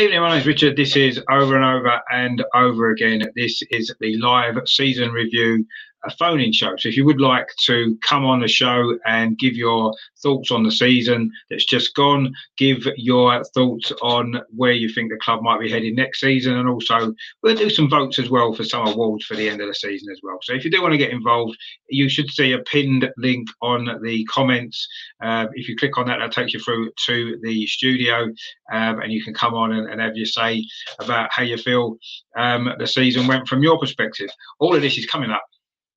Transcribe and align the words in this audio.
Good 0.00 0.06
evening, 0.06 0.22
my 0.22 0.30
name 0.30 0.38
is 0.38 0.46
Richard. 0.46 0.76
This 0.78 0.96
is 0.96 1.20
Over 1.30 1.56
and 1.56 1.62
Over 1.62 2.00
and 2.10 2.42
Over 2.54 2.92
Again. 2.92 3.30
This 3.36 3.62
is 3.70 3.94
the 4.00 4.16
live 4.16 4.56
season 4.64 5.10
review 5.10 5.66
a 6.04 6.10
phone-in 6.10 6.52
show. 6.52 6.76
So 6.76 6.88
if 6.88 6.96
you 6.96 7.04
would 7.04 7.20
like 7.20 7.48
to 7.66 7.96
come 8.06 8.24
on 8.24 8.40
the 8.40 8.48
show 8.48 8.98
and 9.06 9.38
give 9.38 9.54
your 9.54 9.94
thoughts 10.22 10.50
on 10.50 10.62
the 10.62 10.72
season 10.72 11.30
that's 11.48 11.64
just 11.64 11.94
gone, 11.94 12.32
give 12.56 12.86
your 12.96 13.44
thoughts 13.44 13.92
on 14.02 14.40
where 14.54 14.72
you 14.72 14.88
think 14.88 15.10
the 15.10 15.18
club 15.18 15.42
might 15.42 15.60
be 15.60 15.70
heading 15.70 15.94
next 15.94 16.20
season, 16.20 16.56
and 16.56 16.68
also 16.68 17.14
we'll 17.42 17.56
do 17.56 17.70
some 17.70 17.90
votes 17.90 18.18
as 18.18 18.30
well 18.30 18.52
for 18.52 18.64
some 18.64 18.86
awards 18.86 19.24
for 19.24 19.36
the 19.36 19.48
end 19.48 19.60
of 19.60 19.68
the 19.68 19.74
season 19.74 20.10
as 20.10 20.20
well. 20.22 20.38
So 20.42 20.54
if 20.54 20.64
you 20.64 20.70
do 20.70 20.82
want 20.82 20.92
to 20.92 20.98
get 20.98 21.10
involved, 21.10 21.56
you 21.88 22.08
should 22.08 22.30
see 22.30 22.52
a 22.52 22.60
pinned 22.60 23.10
link 23.16 23.48
on 23.60 24.00
the 24.02 24.24
comments. 24.24 24.86
Uh, 25.22 25.46
if 25.54 25.68
you 25.68 25.76
click 25.76 25.98
on 25.98 26.06
that, 26.06 26.18
that 26.18 26.32
takes 26.32 26.54
you 26.54 26.60
through 26.60 26.90
to 27.06 27.38
the 27.42 27.66
studio, 27.66 28.24
um, 28.72 29.00
and 29.00 29.12
you 29.12 29.22
can 29.22 29.34
come 29.34 29.54
on 29.54 29.72
and, 29.72 29.90
and, 29.90 30.00
have 30.00 30.16
your 30.16 30.26
say 30.26 30.64
about 30.98 31.28
how 31.30 31.42
you 31.42 31.58
feel 31.58 31.98
um, 32.36 32.72
the 32.78 32.86
season 32.86 33.26
went 33.26 33.46
from 33.46 33.62
your 33.62 33.78
perspective. 33.78 34.30
All 34.60 34.74
of 34.74 34.80
this 34.80 34.96
is 34.96 35.04
coming 35.04 35.30
up 35.30 35.44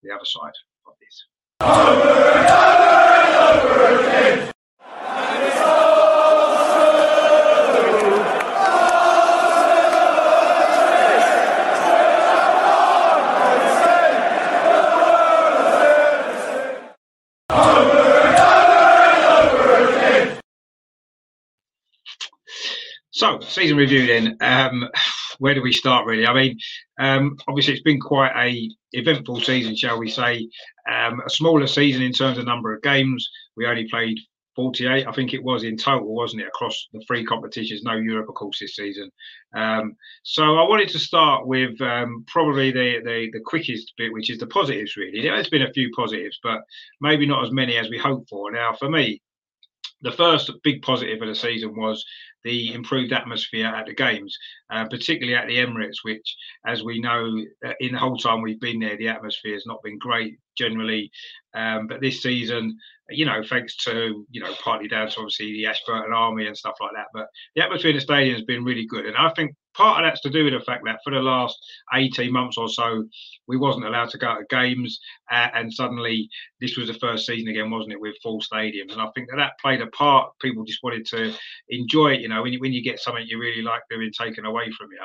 the 0.04 0.14
other 0.14 0.26
side 0.26 0.52
of 0.86 0.94
this. 1.00 1.26
So, 23.12 23.40
season 23.40 23.78
review 23.78 24.06
then. 24.06 24.38
Um, 24.42 24.90
where 25.40 25.54
do 25.54 25.62
we 25.62 25.72
start 25.72 26.06
really? 26.06 26.26
I 26.26 26.34
mean, 26.34 26.58
um, 27.00 27.38
obviously 27.48 27.74
it's 27.74 27.84
been 27.84 28.00
quite 28.00 28.32
a 28.36 28.70
eventful 28.92 29.42
season, 29.42 29.76
shall 29.76 30.00
we 30.00 30.10
say? 30.10 30.48
Um, 30.90 31.22
a 31.26 31.30
smaller 31.30 31.68
season 31.68 32.02
in 32.02 32.14
terms 32.14 32.38
of 32.38 32.46
number 32.46 32.74
of 32.74 32.82
games. 32.82 33.28
We 33.56 33.66
only 33.66 33.88
played 33.90 34.18
48, 34.56 35.08
I 35.08 35.12
think 35.12 35.34
it 35.34 35.44
was 35.44 35.64
in 35.64 35.78
total, 35.78 36.14
wasn't 36.14 36.44
it, 36.44 36.48
across 36.48 36.88
the 36.94 37.04
three 37.08 37.26
competitions? 37.26 37.84
No 37.84 37.96
Europe, 37.96 38.30
of 38.30 38.36
course, 38.36 38.60
this 38.60 38.76
season. 38.76 39.10
Um, 39.56 39.96
so 40.24 40.44
I 40.44 40.68
wanted 40.68 40.90
to 40.90 41.00
start 41.00 41.48
with 41.48 41.80
um, 41.82 42.24
probably 42.28 42.72
the, 42.72 43.02
the, 43.04 43.30
the 43.34 43.42
quickest 43.44 43.94
bit, 43.98 44.14
which 44.14 44.30
is 44.30 44.38
the 44.38 44.48
positives. 44.48 44.96
Really, 44.96 45.22
there 45.22 45.36
has 45.36 45.50
been 45.50 45.64
a 45.64 45.74
few 45.74 45.90
positives, 45.96 46.40
but 46.44 46.62
maybe 47.02 47.26
not 47.26 47.44
as 47.44 47.52
many 47.52 47.78
as 47.78 47.90
we 47.90 47.98
hoped 47.98 48.30
for. 48.30 48.52
Now, 48.52 48.74
for 48.74 48.90
me, 48.90 49.22
the 50.04 50.12
first 50.12 50.52
big 50.64 50.82
positive 50.82 51.22
of 51.22 51.28
the 51.28 51.36
season 51.36 51.76
was 51.76 52.06
the 52.44 52.74
improved 52.74 53.14
atmosphere 53.14 53.68
at 53.68 53.86
the 53.86 53.94
games, 53.94 54.38
uh, 54.70 54.86
particularly 54.86 55.36
at 55.36 55.48
the 55.48 55.58
Emirates, 55.58 56.04
which, 56.04 56.36
as 56.68 56.84
we 56.84 57.00
know, 57.00 57.42
uh, 57.66 57.72
in 57.80 57.94
the 57.94 57.98
whole 57.98 58.18
time 58.18 58.42
we've 58.42 58.60
been 58.60 58.80
there, 58.80 58.98
the 58.98 59.08
atmosphere 59.08 59.54
has 59.54 59.66
not 59.66 59.82
been 59.82 59.98
great 59.98 60.38
generally. 60.58 61.10
Um, 61.56 61.88
but 61.88 62.02
this 62.02 62.22
season, 62.22 62.78
you 63.10 63.26
know, 63.26 63.42
thanks 63.48 63.76
to, 63.78 64.26
you 64.30 64.42
know, 64.42 64.54
partly 64.62 64.88
down 64.88 65.10
to 65.10 65.20
obviously 65.20 65.54
the 65.54 65.68
Ashburton 65.68 66.14
Army 66.14 66.48
and 66.48 66.58
stuff 66.58 66.76
like 66.82 66.92
that, 66.96 67.08
but 67.14 67.28
the 67.56 67.64
atmosphere 67.64 67.92
in 67.92 67.98
the 67.98 68.02
stadium 68.02 68.36
has 68.36 68.46
been 68.46 68.64
really 68.64 68.86
good. 68.86 69.06
And 69.06 69.16
I 69.16 69.30
think 69.36 69.56
part 69.74 70.04
of 70.04 70.10
that's 70.10 70.22
to 70.22 70.30
do 70.30 70.44
with 70.44 70.54
the 70.54 70.60
fact 70.62 70.84
that 70.86 71.00
for 71.04 71.12
the 71.12 71.20
last 71.20 71.58
18 71.94 72.32
months 72.32 72.58
or 72.58 72.70
so, 72.70 73.04
we 73.48 73.58
wasn't 73.58 73.86
allowed 73.86 74.10
to 74.10 74.18
go 74.18 74.36
to 74.36 74.46
games, 74.50 75.00
uh, 75.32 75.50
and 75.54 75.74
suddenly 75.74 76.30
this 76.62 76.78
was 76.78 76.88
the 76.88 76.94
first 76.96 77.26
season 77.26 77.50
again, 77.50 77.70
wasn't 77.70 77.94
it, 77.94 78.02
with 78.02 78.16
full 78.22 78.40
stadiums? 78.40 78.92
And 78.92 79.02
I 79.02 79.08
think 79.16 79.30
that 79.30 79.38
that 79.38 79.60
played 79.60 79.82
a 79.82 79.88
part. 79.94 80.32
People 80.42 80.64
just 80.64 80.84
wanted 80.84 81.06
to 81.08 81.34
enjoy 81.70 82.14
it. 82.14 82.22
You 82.22 82.30
know, 82.30 82.42
when 82.42 82.54
you 82.54 82.60
when 82.60 82.74
you 82.74 82.84
get 82.84 83.00
something 83.00 83.26
you 83.28 83.40
really 83.40 83.62
like 83.62 83.82
doing 83.90 84.12
taken 84.12 84.46
away 84.46 84.72
from 84.78 84.90
you, 84.92 85.00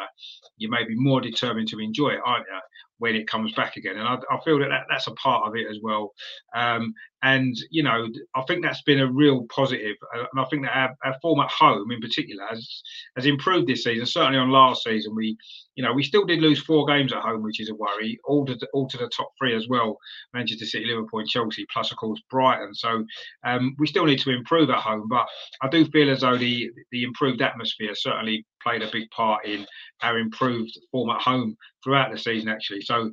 you 0.56 0.69
may 0.69 0.84
be 0.84 0.94
more 0.94 1.21
determined 1.21 1.69
to 1.69 1.78
enjoy 1.78 2.10
it, 2.10 2.21
aren't 2.25 2.47
you? 2.47 2.60
When 2.98 3.14
it 3.14 3.28
comes 3.28 3.53
back 3.54 3.76
again. 3.76 3.97
And 3.97 4.06
I, 4.06 4.19
I 4.31 4.41
feel 4.44 4.59
that, 4.59 4.69
that 4.69 4.86
that's 4.91 5.06
a 5.06 5.12
part 5.12 5.48
of 5.48 5.56
it 5.56 5.66
as 5.70 5.78
well. 5.82 6.14
Um, 6.54 6.94
and 7.22 7.56
you 7.70 7.82
know, 7.82 8.06
I 8.34 8.42
think 8.42 8.62
that's 8.62 8.82
been 8.82 9.00
a 9.00 9.10
real 9.10 9.44
positive. 9.54 9.97
Uh, 10.14 10.25
and 10.32 10.41
I 10.41 10.44
think 10.44 10.64
that 10.64 10.76
our, 10.76 10.97
our, 11.04 11.19
form 11.20 11.41
at 11.41 11.50
home, 11.50 11.91
in 11.91 12.00
particular, 12.00 12.44
has 12.48 12.82
has 13.16 13.26
improved 13.26 13.66
this 13.66 13.84
season. 13.84 14.06
Certainly 14.06 14.38
on 14.38 14.50
last 14.50 14.84
season, 14.84 15.16
we, 15.16 15.37
you 15.75 15.82
know, 15.82 15.92
we 15.92 16.04
still 16.04 16.25
did 16.25 16.41
lose 16.41 16.62
four 16.62 16.87
games 16.87 17.12
at 17.12 17.22
home, 17.22 17.42
which 17.42 17.60
is 17.60 17.70
a 17.70 17.75
worry. 17.75 18.20
All 18.25 18.47
to 18.47 18.54
the, 18.54 18.69
all 18.72 18.87
to 18.88 18.97
the 18.97 19.08
top 19.08 19.32
three 19.37 19.56
as 19.56 19.66
well: 19.69 19.98
Manchester 20.32 20.66
City, 20.66 20.87
Liverpool, 20.87 21.20
and 21.20 21.28
Chelsea, 21.28 21.66
plus 21.72 21.91
of 21.91 21.97
course 21.97 22.20
Brighton. 22.31 22.75
So 22.75 23.04
um, 23.44 23.75
we 23.78 23.88
still 23.88 24.04
need 24.04 24.20
to 24.20 24.31
improve 24.31 24.70
at 24.70 24.78
home. 24.78 25.08
But 25.08 25.26
I 25.60 25.69
do 25.69 25.87
feel 25.87 26.10
as 26.10 26.20
though 26.20 26.38
the 26.38 26.70
the 26.92 27.03
improved 27.03 27.42
atmosphere 27.42 27.94
certainly 27.97 28.47
played 28.62 28.82
a 28.82 28.91
big 28.91 29.10
part 29.10 29.46
in 29.46 29.66
our 30.02 30.19
improved 30.19 30.72
form 30.91 31.10
at 31.10 31.20
home 31.20 31.56
throughout 31.82 32.12
the 32.12 32.19
season. 32.19 32.48
Actually, 32.48 32.82
so 32.82 33.12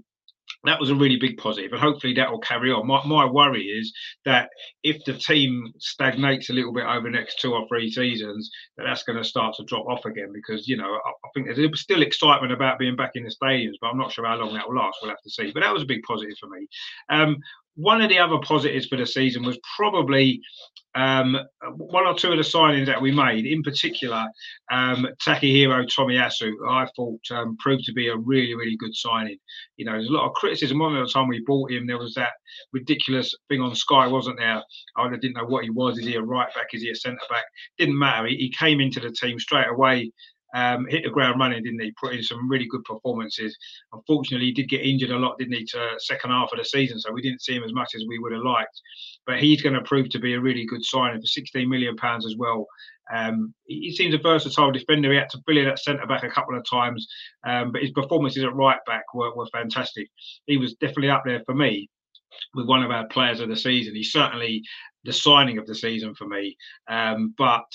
that 0.64 0.80
was 0.80 0.90
a 0.90 0.96
really 0.96 1.18
big 1.18 1.38
positive, 1.38 1.72
and 1.72 1.82
hopefully 1.82 2.14
that 2.14 2.32
will 2.32 2.40
carry 2.40 2.72
on. 2.72 2.88
My, 2.88 3.06
my 3.06 3.26
worry 3.26 3.64
is 3.64 3.94
that 4.26 4.50
if 4.84 5.04
the 5.06 5.14
team 5.14 5.72
stagnates 5.80 6.50
a 6.50 6.54
little 6.54 6.74
bit 6.74 6.86
over 6.86 7.10
the 7.10 7.18
next 7.18 7.40
two 7.40 7.54
or 7.54 7.68
three 7.68 7.90
seasons, 7.92 8.50
that 8.78 8.84
that's 8.84 9.04
going 9.04 9.18
to 9.18 9.24
start 9.24 9.56
to 9.56 9.64
drop 9.66 9.86
off 9.88 10.06
again 10.06 10.32
because 10.34 10.68
you 10.68 10.78
know 10.78 10.86
I, 10.86 11.10
I 11.10 11.30
think 11.34 11.48
there's 11.48 11.82
still 11.82 12.02
excitement 12.02 12.52
about 12.52 12.80
being 12.80 12.96
back 12.96 13.12
in 13.16 13.24
the 13.24 13.36
stadiums, 13.44 13.76
but 13.82 13.88
I'm 13.88 13.98
not 13.98 14.12
sure 14.12 14.26
how 14.26 14.36
long 14.36 14.54
that 14.54 14.68
will 14.68 14.78
last. 14.78 14.98
We'll 15.02 15.12
have 15.12 15.22
to 15.24 15.30
see. 15.30 15.52
But 15.52 15.62
that 15.62 15.74
was 15.74 15.84
a 15.84 15.88
big 15.88 16.04
positive 16.04 16.38
for 16.40 16.48
me. 16.48 16.68
Um, 17.10 17.38
one 17.76 18.02
of 18.02 18.10
the 18.10 18.20
other 18.20 18.38
positives 18.40 18.88
for 18.88 18.98
the 18.98 19.06
season 19.06 19.44
was 19.44 19.60
probably 19.76 20.42
um, 20.96 21.38
one 21.76 22.08
or 22.08 22.16
two 22.16 22.32
of 22.32 22.38
the 22.38 22.44
signings 22.44 22.86
that 22.86 23.02
we 23.02 23.12
made, 23.12 23.46
in 23.46 23.62
particular, 23.62 24.26
um, 24.72 25.06
Takahiro 25.26 25.86
Tomiyasu, 25.86 26.52
I 26.70 26.88
thought 26.96 27.20
um, 27.32 27.58
proved 27.60 27.84
to 27.86 27.94
be 27.94 28.08
a 28.08 28.16
really, 28.16 28.56
really 28.56 28.78
good 28.78 28.96
signing. 28.96 29.38
You 29.76 29.86
know, 29.86 29.92
there's 29.92 30.08
a 30.08 30.14
lot 30.14 30.26
of 30.26 30.34
criticism 30.36 30.82
on 30.82 30.94
the 30.94 31.10
time 31.12 31.28
we 31.28 31.44
bought 31.46 31.72
him. 31.72 31.86
There 31.86 31.98
was 31.98 32.14
that 32.14 32.32
ridiculous 32.72 33.36
thing 33.50 33.60
on 33.60 33.76
Sky, 33.76 34.08
wasn't 34.08 34.40
there? 34.40 34.64
I 34.96 35.10
didn't 35.10 35.34
know 35.34 35.46
what 35.46 35.66
he 35.66 35.70
was. 35.70 35.98
Is 35.98 36.06
he 36.06 36.16
a 36.16 36.22
right 36.22 36.54
back? 36.56 36.68
Is 36.72 36.82
he 36.82 36.90
a 36.90 36.96
centre 36.96 37.20
back? 37.30 37.44
Didn't 37.78 38.00
matter. 38.00 38.28
He, 38.28 38.38
he 38.38 38.50
came 38.50 38.80
into 38.80 39.02
the 39.02 39.12
team 39.12 39.38
straight 39.38 39.68
away 39.68 40.12
um, 40.56 40.88
hit 40.90 41.04
the 41.04 41.10
ground 41.10 41.40
running, 41.40 41.62
didn't 41.62 41.82
he? 41.82 41.94
Put 42.02 42.14
in 42.14 42.24
some 42.24 42.50
really 42.50 42.66
good 42.66 42.84
performances. 42.86 43.56
Unfortunately, 43.92 44.48
he 44.48 44.54
did 44.54 44.70
get 44.70 44.82
injured 44.82 45.12
a 45.12 45.20
lot, 45.20 45.38
didn't 45.38 45.54
he, 45.54 45.66
to 45.66 45.96
second 45.98 46.32
half 46.32 46.52
of 46.52 46.58
the 46.58 46.66
season, 46.66 46.98
so 46.98 47.12
we 47.12 47.22
didn't 47.22 47.42
see 47.42 47.54
him 47.54 47.64
as 47.64 47.74
much 47.74 47.94
as 47.94 48.06
we 48.08 48.18
would 48.20 48.32
have 48.32 48.42
liked. 48.42 48.82
But 49.28 49.40
he's 49.40 49.62
going 49.62 49.76
to 49.76 49.82
prove 49.82 50.10
to 50.10 50.20
be 50.20 50.34
a 50.34 50.40
really 50.40 50.66
good 50.66 50.84
signing 50.84 51.20
for 51.20 51.28
16 51.28 51.70
million 51.70 51.98
pounds 51.98 52.26
as 52.26 52.36
well. 52.38 52.66
Um, 53.14 53.54
he, 53.66 53.92
seems 53.92 54.16
a 54.16 54.18
versatile 54.18 54.72
defender. 54.72 55.12
He 55.12 55.18
had 55.18 55.30
to 55.32 55.42
fill 55.46 55.58
in 55.58 55.68
at 55.68 55.78
centre 55.78 56.08
back 56.08 56.24
a 56.24 56.30
couple 56.30 56.58
of 56.58 56.64
times, 56.68 57.06
um, 57.46 57.74
but 57.74 57.82
his 57.82 57.92
performances 57.92 58.44
at 58.44 58.56
right 58.56 58.80
back 58.88 59.14
were, 59.14 59.36
were 59.36 59.48
fantastic. 59.48 60.08
He 60.48 60.58
was 60.58 60.76
definitely 60.76 61.10
up 61.10 61.24
there 61.26 61.44
for 61.46 61.54
me 61.54 61.90
with 62.54 62.68
one 62.68 62.84
of 62.84 62.92
our 62.92 63.08
players 63.08 63.42
of 63.42 63.50
the 63.50 63.56
season. 63.56 63.96
He 63.96 64.04
certainly 64.04 64.64
the 65.06 65.14
signing 65.14 65.58
of 65.58 65.66
the 65.66 65.76
season 65.76 66.14
for 66.16 66.28
me. 66.28 66.58
Um, 66.88 67.34
but 67.38 67.72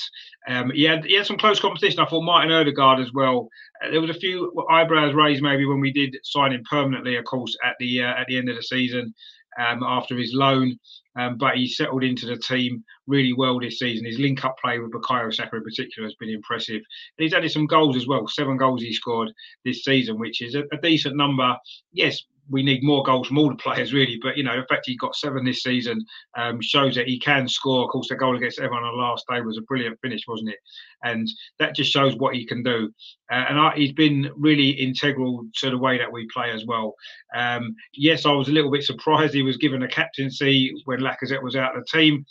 um, 0.48 0.70
he 0.70 0.84
had 0.84 1.04
he 1.04 1.14
had 1.14 1.26
some 1.26 1.38
close 1.38 1.60
competition. 1.60 2.00
I 2.00 2.06
thought 2.06 2.22
Martin 2.22 2.52
Odegaard 2.52 3.00
as 3.00 3.12
well. 3.12 3.48
Uh, 3.82 3.90
there 3.90 4.00
was 4.00 4.10
a 4.10 4.20
few 4.20 4.52
eyebrows 4.70 5.14
raised 5.14 5.42
maybe 5.42 5.64
when 5.64 5.80
we 5.80 5.92
did 5.92 6.16
sign 6.24 6.52
him 6.52 6.62
permanently, 6.68 7.16
of 7.16 7.24
course, 7.24 7.56
at 7.64 7.76
the 7.78 8.02
uh, 8.02 8.14
at 8.20 8.26
the 8.26 8.36
end 8.36 8.48
of 8.48 8.56
the 8.56 8.62
season 8.62 9.14
um, 9.58 9.82
after 9.82 10.16
his 10.16 10.32
loan. 10.34 10.78
Um, 11.16 11.38
but 11.38 11.56
he 11.56 11.66
settled 11.66 12.04
into 12.04 12.26
the 12.26 12.36
team 12.36 12.84
really 13.08 13.32
well 13.32 13.58
this 13.58 13.80
season. 13.80 14.06
His 14.06 14.20
link-up 14.20 14.56
play 14.62 14.78
with 14.78 14.92
Bukayo 14.92 15.34
Saka 15.34 15.56
in 15.56 15.64
particular 15.64 16.06
has 16.06 16.14
been 16.14 16.30
impressive. 16.30 16.76
And 16.76 17.24
he's 17.24 17.34
added 17.34 17.50
some 17.50 17.66
goals 17.66 17.96
as 17.96 18.06
well. 18.06 18.28
Seven 18.28 18.56
goals 18.56 18.80
he 18.80 18.92
scored 18.92 19.32
this 19.64 19.82
season, 19.82 20.20
which 20.20 20.40
is 20.40 20.54
a, 20.54 20.62
a 20.72 20.76
decent 20.80 21.16
number. 21.16 21.56
Yes, 21.92 22.22
we 22.48 22.62
need 22.62 22.82
more 22.82 23.02
goals 23.02 23.28
from 23.28 23.38
all 23.38 23.48
the 23.48 23.56
players, 23.56 23.92
really. 23.92 24.18
But 24.22 24.36
you 24.36 24.42
know, 24.42 24.56
the 24.56 24.66
fact 24.66 24.86
he 24.86 24.96
got 24.96 25.14
seven 25.14 25.44
this 25.44 25.62
season 25.62 26.04
um, 26.36 26.60
shows 26.60 26.94
that 26.94 27.06
he 27.06 27.18
can 27.18 27.48
score. 27.48 27.84
Of 27.84 27.90
course, 27.90 28.08
the 28.08 28.16
goal 28.16 28.36
against 28.36 28.58
Everton 28.58 28.84
on 28.84 28.96
the 28.96 29.02
last 29.02 29.24
day 29.28 29.40
was 29.40 29.58
a 29.58 29.62
brilliant 29.62 29.98
finish, 30.02 30.22
wasn't 30.26 30.50
it? 30.50 30.58
And 31.02 31.28
that 31.58 31.74
just 31.74 31.92
shows 31.92 32.16
what 32.16 32.34
he 32.34 32.46
can 32.46 32.62
do. 32.62 32.90
Uh, 33.30 33.44
and 33.48 33.58
I, 33.58 33.74
he's 33.76 33.92
been 33.92 34.30
really 34.36 34.70
integral 34.70 35.46
to 35.56 35.70
the 35.70 35.78
way 35.78 35.98
that 35.98 36.10
we 36.10 36.26
play 36.32 36.50
as 36.50 36.64
well. 36.66 36.94
Um, 37.34 37.74
yes, 37.94 38.26
I 38.26 38.32
was 38.32 38.48
a 38.48 38.52
little 38.52 38.70
bit 38.70 38.82
surprised 38.82 39.34
he 39.34 39.42
was 39.42 39.56
given 39.56 39.82
a 39.82 39.88
captaincy 39.88 40.72
when 40.84 41.00
Lacazette 41.00 41.42
was 41.42 41.56
out 41.56 41.76
of 41.76 41.84
the 41.84 41.98
team, 41.98 42.24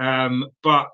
um, 0.00 0.44
but 0.62 0.90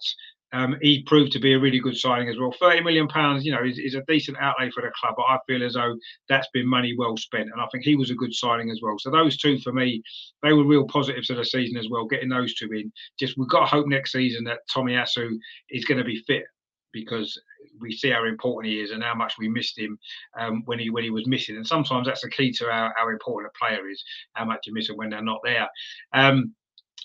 um, 0.52 0.76
he 0.80 1.02
proved 1.04 1.32
to 1.32 1.38
be 1.38 1.54
a 1.54 1.58
really 1.58 1.78
good 1.78 1.96
signing 1.96 2.28
as 2.28 2.38
well. 2.38 2.52
Thirty 2.58 2.82
million 2.82 3.06
pounds, 3.08 3.44
you 3.44 3.52
know, 3.52 3.64
is, 3.64 3.78
is, 3.78 3.94
a 3.94 4.02
decent 4.08 4.38
outlay 4.40 4.70
for 4.70 4.82
the 4.82 4.90
club, 5.00 5.14
but 5.16 5.22
I 5.22 5.38
feel 5.46 5.64
as 5.64 5.74
though 5.74 5.96
that's 6.28 6.48
been 6.52 6.66
money 6.66 6.94
well 6.96 7.16
spent, 7.16 7.50
and 7.52 7.60
I 7.60 7.66
think 7.70 7.84
he 7.84 7.96
was 7.96 8.10
a 8.10 8.14
good 8.14 8.34
signing 8.34 8.70
as 8.70 8.80
well. 8.82 8.96
So 8.98 9.10
those 9.10 9.36
two 9.36 9.58
for 9.60 9.72
me, 9.72 10.02
they 10.42 10.52
were 10.52 10.64
real 10.64 10.86
positives 10.86 11.30
of 11.30 11.36
the 11.36 11.44
season 11.44 11.76
as 11.76 11.88
well. 11.88 12.06
Getting 12.06 12.28
those 12.28 12.54
two 12.54 12.70
in, 12.72 12.92
just 13.18 13.38
we've 13.38 13.48
got 13.48 13.60
to 13.60 13.66
hope 13.66 13.86
next 13.86 14.12
season 14.12 14.44
that 14.44 14.60
Tomiyasu 14.74 15.36
is 15.70 15.84
going 15.84 15.98
to 15.98 16.04
be 16.04 16.22
fit 16.26 16.44
because 16.92 17.40
we 17.80 17.92
see 17.92 18.10
how 18.10 18.24
important 18.24 18.72
he 18.72 18.80
is 18.80 18.90
and 18.90 19.02
how 19.02 19.14
much 19.14 19.34
we 19.38 19.48
missed 19.48 19.78
him 19.78 19.98
um, 20.38 20.62
when 20.66 20.78
he 20.78 20.90
when 20.90 21.04
he 21.04 21.10
was 21.10 21.26
missing. 21.26 21.56
And 21.56 21.66
sometimes 21.66 22.06
that's 22.06 22.22
the 22.22 22.30
key 22.30 22.52
to 22.52 22.70
how, 22.70 22.90
how 22.96 23.08
important 23.08 23.52
a 23.54 23.64
player 23.64 23.88
is, 23.88 24.02
how 24.34 24.44
much 24.44 24.66
you 24.66 24.74
miss 24.74 24.88
him 24.88 24.96
when 24.96 25.10
they're 25.10 25.22
not 25.22 25.40
there. 25.44 25.68
Um, 26.12 26.54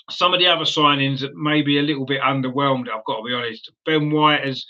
some 0.10 0.34
of 0.34 0.40
the 0.40 0.48
other 0.48 0.66
signings 0.66 1.22
that 1.22 1.36
maybe 1.36 1.80
a 1.80 1.84
little 1.84 2.06
bit 2.06 2.22
underwhelmed. 2.22 2.90
I've 2.90 3.06
got 3.06 3.18
to 3.18 3.24
be 3.24 3.34
honest. 3.34 3.72
Ben 3.86 4.12
White 4.12 4.46
has 4.46 4.66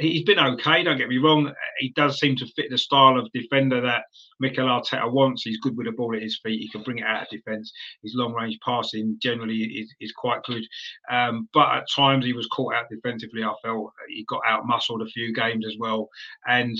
he's 0.00 0.24
been 0.24 0.38
okay. 0.38 0.82
Don't 0.82 0.96
get 0.96 1.08
me 1.08 1.18
wrong. 1.18 1.52
He 1.78 1.90
does 1.90 2.18
seem 2.18 2.36
to 2.36 2.46
fit 2.46 2.70
the 2.70 2.78
style 2.78 3.18
of 3.18 3.30
defender 3.32 3.80
that 3.82 4.04
Mikel 4.40 4.66
Arteta 4.66 5.10
wants. 5.10 5.42
He's 5.42 5.60
good 5.60 5.76
with 5.76 5.86
the 5.86 5.92
ball 5.92 6.14
at 6.16 6.22
his 6.22 6.40
feet. 6.42 6.60
He 6.60 6.70
can 6.70 6.82
bring 6.82 6.98
it 6.98 7.04
out 7.04 7.22
of 7.22 7.28
defence. 7.28 7.72
His 8.02 8.14
long 8.14 8.32
range 8.32 8.58
passing 8.64 9.16
generally 9.20 9.58
is, 9.58 9.94
is 10.00 10.12
quite 10.12 10.42
good. 10.44 10.64
Um, 11.10 11.48
but 11.52 11.68
at 11.74 11.84
times 11.94 12.24
he 12.24 12.32
was 12.32 12.48
caught 12.48 12.74
out 12.74 12.86
defensively. 12.90 13.44
I 13.44 13.52
felt 13.62 13.92
he 14.08 14.24
got 14.24 14.40
out 14.46 14.66
muscled 14.66 15.02
a 15.02 15.06
few 15.06 15.32
games 15.32 15.66
as 15.66 15.76
well. 15.78 16.08
And 16.46 16.76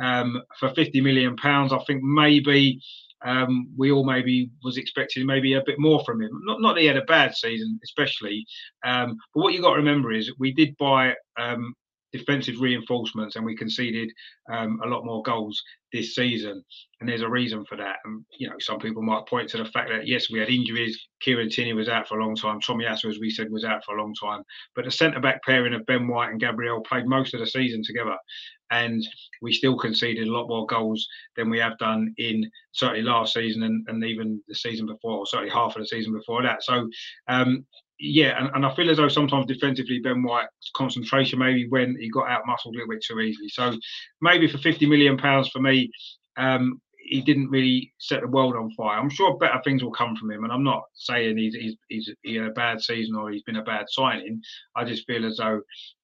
um, 0.00 0.42
for 0.58 0.74
50 0.74 1.00
million 1.00 1.36
pounds, 1.36 1.72
I 1.72 1.78
think 1.86 2.02
maybe 2.02 2.80
um, 3.24 3.68
we 3.76 3.90
all 3.90 4.04
maybe 4.04 4.50
was 4.62 4.76
expecting 4.76 5.26
maybe 5.26 5.54
a 5.54 5.62
bit 5.64 5.78
more 5.78 6.02
from 6.04 6.20
him. 6.20 6.30
Not 6.44 6.60
not 6.60 6.74
that 6.74 6.80
he 6.80 6.86
had 6.86 6.96
a 6.96 7.02
bad 7.02 7.34
season, 7.34 7.78
especially. 7.82 8.44
Um, 8.84 9.16
but 9.34 9.42
what 9.42 9.54
you 9.54 9.62
got 9.62 9.70
to 9.70 9.76
remember 9.76 10.12
is 10.12 10.32
we 10.38 10.52
did 10.52 10.76
buy 10.76 11.14
um, 11.38 11.74
defensive 12.14 12.60
reinforcements 12.60 13.34
and 13.34 13.44
we 13.44 13.56
conceded 13.56 14.10
um, 14.52 14.80
a 14.84 14.88
lot 14.88 15.04
more 15.04 15.22
goals 15.22 15.60
this 15.92 16.14
season. 16.14 16.62
And 17.00 17.08
there's 17.08 17.22
a 17.22 17.28
reason 17.28 17.64
for 17.66 17.76
that. 17.76 17.96
And 18.04 18.24
you 18.38 18.48
know, 18.48 18.54
some 18.60 18.78
people 18.78 19.02
might 19.02 19.26
point 19.26 19.48
to 19.50 19.58
the 19.58 19.64
fact 19.66 19.90
that 19.90 20.06
yes, 20.06 20.30
we 20.30 20.38
had 20.38 20.48
injuries. 20.48 20.98
Kieran 21.20 21.50
Tierney 21.50 21.72
was 21.72 21.88
out 21.88 22.06
for 22.06 22.18
a 22.18 22.24
long 22.24 22.36
time. 22.36 22.60
Tommy 22.60 22.84
Tomiyasu, 22.84 23.10
as 23.10 23.18
we 23.18 23.30
said, 23.30 23.50
was 23.50 23.64
out 23.64 23.84
for 23.84 23.96
a 23.96 24.00
long 24.00 24.14
time. 24.14 24.42
But 24.76 24.84
the 24.84 24.90
centre 24.90 25.20
back 25.20 25.42
pairing 25.42 25.74
of 25.74 25.86
Ben 25.86 26.06
White 26.06 26.30
and 26.30 26.40
Gabriel 26.40 26.80
played 26.82 27.06
most 27.06 27.34
of 27.34 27.40
the 27.40 27.46
season 27.46 27.82
together 27.84 28.16
and 28.70 29.06
we 29.42 29.52
still 29.52 29.76
conceded 29.76 30.26
a 30.26 30.32
lot 30.32 30.48
more 30.48 30.66
goals 30.66 31.06
than 31.36 31.50
we 31.50 31.58
have 31.58 31.78
done 31.78 32.14
in 32.18 32.50
certainly 32.72 33.02
last 33.02 33.34
season 33.34 33.62
and, 33.62 33.86
and 33.88 34.02
even 34.04 34.40
the 34.48 34.54
season 34.54 34.86
before, 34.86 35.18
or 35.18 35.26
certainly 35.26 35.52
half 35.52 35.76
of 35.76 35.82
the 35.82 35.86
season 35.86 36.12
before 36.12 36.42
that. 36.42 36.62
So, 36.62 36.88
um, 37.28 37.64
yeah, 38.04 38.38
and, 38.38 38.50
and, 38.54 38.66
I 38.66 38.74
feel 38.74 38.90
as 38.90 38.98
though 38.98 39.08
sometimes 39.08 39.46
defensively 39.46 39.98
Ben 40.00 40.22
White's 40.22 40.70
concentration 40.76 41.38
maybe 41.38 41.66
when 41.68 41.96
he 41.98 42.10
got 42.10 42.28
out 42.28 42.42
muscled 42.46 42.74
a 42.74 42.78
little 42.78 42.92
bit 42.92 43.02
too 43.02 43.18
easily. 43.20 43.48
So 43.48 43.76
maybe 44.20 44.46
for 44.46 44.58
50 44.58 44.86
million 44.86 45.16
pounds 45.16 45.48
for 45.48 45.60
me, 45.60 45.90
um, 46.36 46.80
he 46.98 47.20
didn't 47.20 47.50
really 47.50 47.92
set 47.98 48.20
the 48.20 48.28
world 48.28 48.56
on 48.56 48.70
fire. 48.72 48.98
I'm 48.98 49.10
sure 49.10 49.36
better 49.38 49.60
things 49.62 49.82
will 49.82 49.92
come 49.92 50.16
from 50.16 50.30
him, 50.30 50.44
and 50.44 50.52
I'm 50.52 50.64
not 50.64 50.82
saying 50.94 51.36
he's 51.36 51.54
he's, 51.54 51.76
he's 51.88 52.10
he 52.22 52.36
had 52.36 52.46
a 52.46 52.52
bad 52.52 52.80
season 52.80 53.14
or 53.14 53.30
he's 53.30 53.42
been 53.42 53.56
a 53.56 53.62
bad 53.62 53.86
signing. 53.88 54.40
I 54.76 54.84
just 54.84 55.06
feel 55.06 55.26
as 55.26 55.36
though 55.36 55.60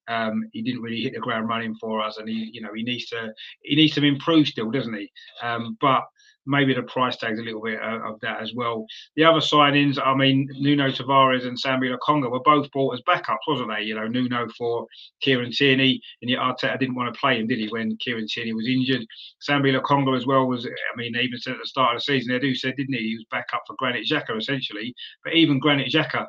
um, 0.07 0.43
he 0.51 0.61
didn't 0.61 0.81
really 0.81 1.01
hit 1.01 1.13
the 1.13 1.19
ground 1.19 1.47
running 1.47 1.75
for 1.75 2.01
us, 2.01 2.17
and 2.17 2.29
he, 2.29 2.49
you 2.53 2.61
know, 2.61 2.73
he 2.75 2.83
needs 2.83 3.07
to 3.07 3.33
he 3.63 3.75
needs 3.75 3.95
to 3.95 4.03
improve 4.03 4.47
still, 4.47 4.69
doesn't 4.69 4.93
he? 4.93 5.11
Um, 5.41 5.77
but 5.81 6.03
maybe 6.45 6.73
the 6.73 6.83
price 6.83 7.17
tag's 7.17 7.39
a 7.39 7.43
little 7.43 7.61
bit 7.61 7.79
of, 7.81 8.01
of 8.03 8.19
that 8.21 8.41
as 8.41 8.53
well. 8.53 8.85
The 9.15 9.23
other 9.23 9.39
signings, 9.39 9.99
I 10.03 10.15
mean, 10.15 10.47
Nuno 10.53 10.89
Tavares 10.89 11.45
and 11.45 11.57
Sambi 11.57 11.95
Lokonga 11.95 12.29
were 12.29 12.39
both 12.41 12.71
bought 12.71 12.93
as 12.93 13.01
backups, 13.01 13.47
wasn't 13.47 13.69
they? 13.69 13.83
You 13.83 13.95
know, 13.95 14.07
Nuno 14.07 14.47
for 14.57 14.87
Kieran 15.21 15.51
Tierney, 15.51 16.01
and 16.21 16.29
yet 16.29 16.39
Arteta 16.39 16.79
didn't 16.79 16.95
want 16.95 17.13
to 17.13 17.19
play 17.19 17.39
him, 17.39 17.47
did 17.47 17.59
he, 17.59 17.67
when 17.69 17.97
Kieran 17.97 18.27
Tierney 18.27 18.53
was 18.53 18.67
injured? 18.67 19.05
Sambi 19.47 19.77
Lokonga 19.77 20.17
as 20.17 20.25
well 20.25 20.47
was, 20.47 20.65
I 20.65 20.97
mean, 20.97 21.15
even 21.15 21.39
said 21.39 21.53
at 21.53 21.59
the 21.59 21.67
start 21.67 21.95
of 21.95 22.01
the 22.01 22.03
season, 22.03 22.33
they 22.33 22.39
do 22.39 22.55
said, 22.55 22.75
didn't 22.75 22.93
he? 22.93 23.09
He 23.09 23.15
was 23.15 23.25
back 23.31 23.47
up 23.53 23.63
for 23.67 23.75
Granit 23.77 24.07
Xhaka 24.09 24.37
essentially, 24.37 24.93
but 25.23 25.33
even 25.33 25.59
Granit 25.59 25.91
Xhaka 25.91 26.27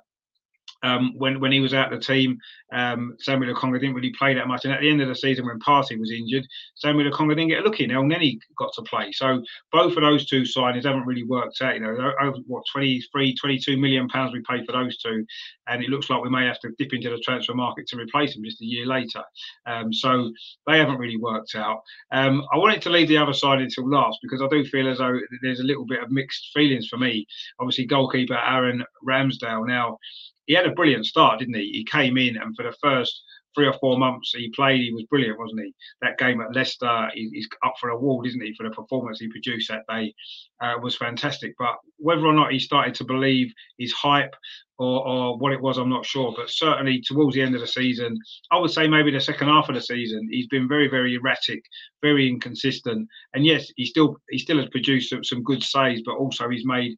um, 0.82 1.12
when 1.16 1.40
when 1.40 1.52
he 1.52 1.60
was 1.60 1.74
out 1.74 1.92
of 1.92 2.00
the 2.00 2.04
team. 2.04 2.38
Um, 2.72 3.16
Sambi 3.26 3.52
Lokonga 3.52 3.78
didn't 3.78 3.94
really 3.94 4.14
play 4.18 4.34
that 4.34 4.48
much, 4.48 4.64
and 4.64 4.72
at 4.72 4.80
the 4.80 4.90
end 4.90 5.02
of 5.02 5.08
the 5.08 5.14
season, 5.14 5.46
when 5.46 5.58
Partey 5.58 5.98
was 5.98 6.10
injured, 6.10 6.46
Sambi 6.82 7.08
Lokonga 7.08 7.30
didn't 7.30 7.48
get 7.48 7.60
a 7.60 7.62
look 7.62 7.80
in. 7.80 7.90
Elneny 7.90 8.38
got 8.56 8.72
to 8.74 8.82
play. 8.82 9.12
So 9.12 9.42
both 9.70 9.96
of 9.96 10.02
those 10.02 10.26
two 10.26 10.42
signings 10.42 10.84
haven't 10.84 11.06
really 11.06 11.24
worked 11.24 11.60
out. 11.60 11.74
You 11.74 11.80
know, 11.80 12.12
over 12.20 12.38
what 12.46 12.64
23, 12.72 13.34
22 13.34 13.76
million 13.76 14.08
pounds 14.08 14.32
we 14.32 14.42
paid 14.48 14.64
for 14.64 14.72
those 14.72 14.96
two, 14.96 15.26
and 15.68 15.82
it 15.82 15.90
looks 15.90 16.08
like 16.08 16.22
we 16.22 16.30
may 16.30 16.46
have 16.46 16.60
to 16.60 16.70
dip 16.78 16.92
into 16.92 17.10
the 17.10 17.18
transfer 17.18 17.54
market 17.54 17.86
to 17.88 17.96
replace 17.96 18.34
them 18.34 18.44
just 18.44 18.62
a 18.62 18.66
year 18.66 18.86
later. 18.86 19.22
Um, 19.66 19.92
so 19.92 20.32
they 20.66 20.78
haven't 20.78 20.98
really 20.98 21.18
worked 21.18 21.54
out. 21.54 21.82
Um, 22.10 22.42
I 22.52 22.56
wanted 22.56 22.82
to 22.82 22.90
leave 22.90 23.08
the 23.08 23.18
other 23.18 23.34
side 23.34 23.60
until 23.60 23.88
last 23.88 24.18
because 24.22 24.40
I 24.40 24.48
do 24.48 24.64
feel 24.64 24.88
as 24.88 24.98
though 24.98 25.18
there's 25.42 25.60
a 25.60 25.64
little 25.64 25.84
bit 25.84 26.02
of 26.02 26.10
mixed 26.10 26.50
feelings 26.54 26.88
for 26.88 26.96
me. 26.96 27.26
Obviously, 27.60 27.84
goalkeeper 27.84 28.38
Aaron 28.38 28.82
Ramsdale 29.06 29.66
now 29.66 29.98
he 30.46 30.54
had 30.54 30.66
a 30.66 30.72
brilliant 30.72 31.06
start, 31.06 31.38
didn't 31.38 31.54
he? 31.54 31.70
He 31.72 31.84
came 31.84 32.16
in 32.16 32.36
and 32.36 32.54
for 32.56 32.64
the 32.64 32.76
first 32.82 33.22
three 33.54 33.66
or 33.66 33.74
four 33.74 33.98
months 33.98 34.32
he 34.34 34.50
played, 34.50 34.80
he 34.80 34.92
was 34.92 35.04
brilliant, 35.04 35.38
wasn't 35.38 35.60
he? 35.60 35.74
That 36.00 36.18
game 36.18 36.40
at 36.40 36.54
Leicester, 36.54 37.10
he's 37.14 37.48
up 37.64 37.74
for 37.80 37.90
a 37.90 37.96
award, 37.96 38.26
isn't 38.26 38.40
he, 38.40 38.54
for 38.54 38.68
the 38.68 38.74
performance 38.74 39.20
he 39.20 39.28
produced 39.28 39.68
that 39.68 39.84
day, 39.88 40.14
uh, 40.60 40.74
was 40.82 40.96
fantastic. 40.96 41.54
But 41.58 41.76
whether 41.98 42.24
or 42.26 42.32
not 42.32 42.52
he 42.52 42.58
started 42.58 42.94
to 42.96 43.04
believe 43.04 43.52
his 43.78 43.92
hype 43.92 44.34
or, 44.78 45.06
or 45.06 45.38
what 45.38 45.52
it 45.52 45.60
was, 45.60 45.78
I'm 45.78 45.90
not 45.90 46.06
sure. 46.06 46.32
But 46.36 46.50
certainly 46.50 47.02
towards 47.06 47.34
the 47.34 47.42
end 47.42 47.54
of 47.54 47.60
the 47.60 47.66
season, 47.66 48.18
I 48.50 48.58
would 48.58 48.70
say 48.70 48.88
maybe 48.88 49.10
the 49.10 49.20
second 49.20 49.48
half 49.48 49.68
of 49.68 49.74
the 49.74 49.82
season, 49.82 50.28
he's 50.30 50.48
been 50.48 50.68
very, 50.68 50.88
very 50.88 51.14
erratic, 51.14 51.62
very 52.02 52.28
inconsistent. 52.28 53.08
And 53.34 53.44
yes, 53.44 53.70
he 53.76 53.84
still 53.84 54.16
he 54.30 54.38
still 54.38 54.58
has 54.58 54.68
produced 54.70 55.10
some, 55.10 55.24
some 55.24 55.42
good 55.42 55.62
saves, 55.62 56.02
but 56.04 56.16
also 56.16 56.48
he's 56.48 56.66
made 56.66 56.96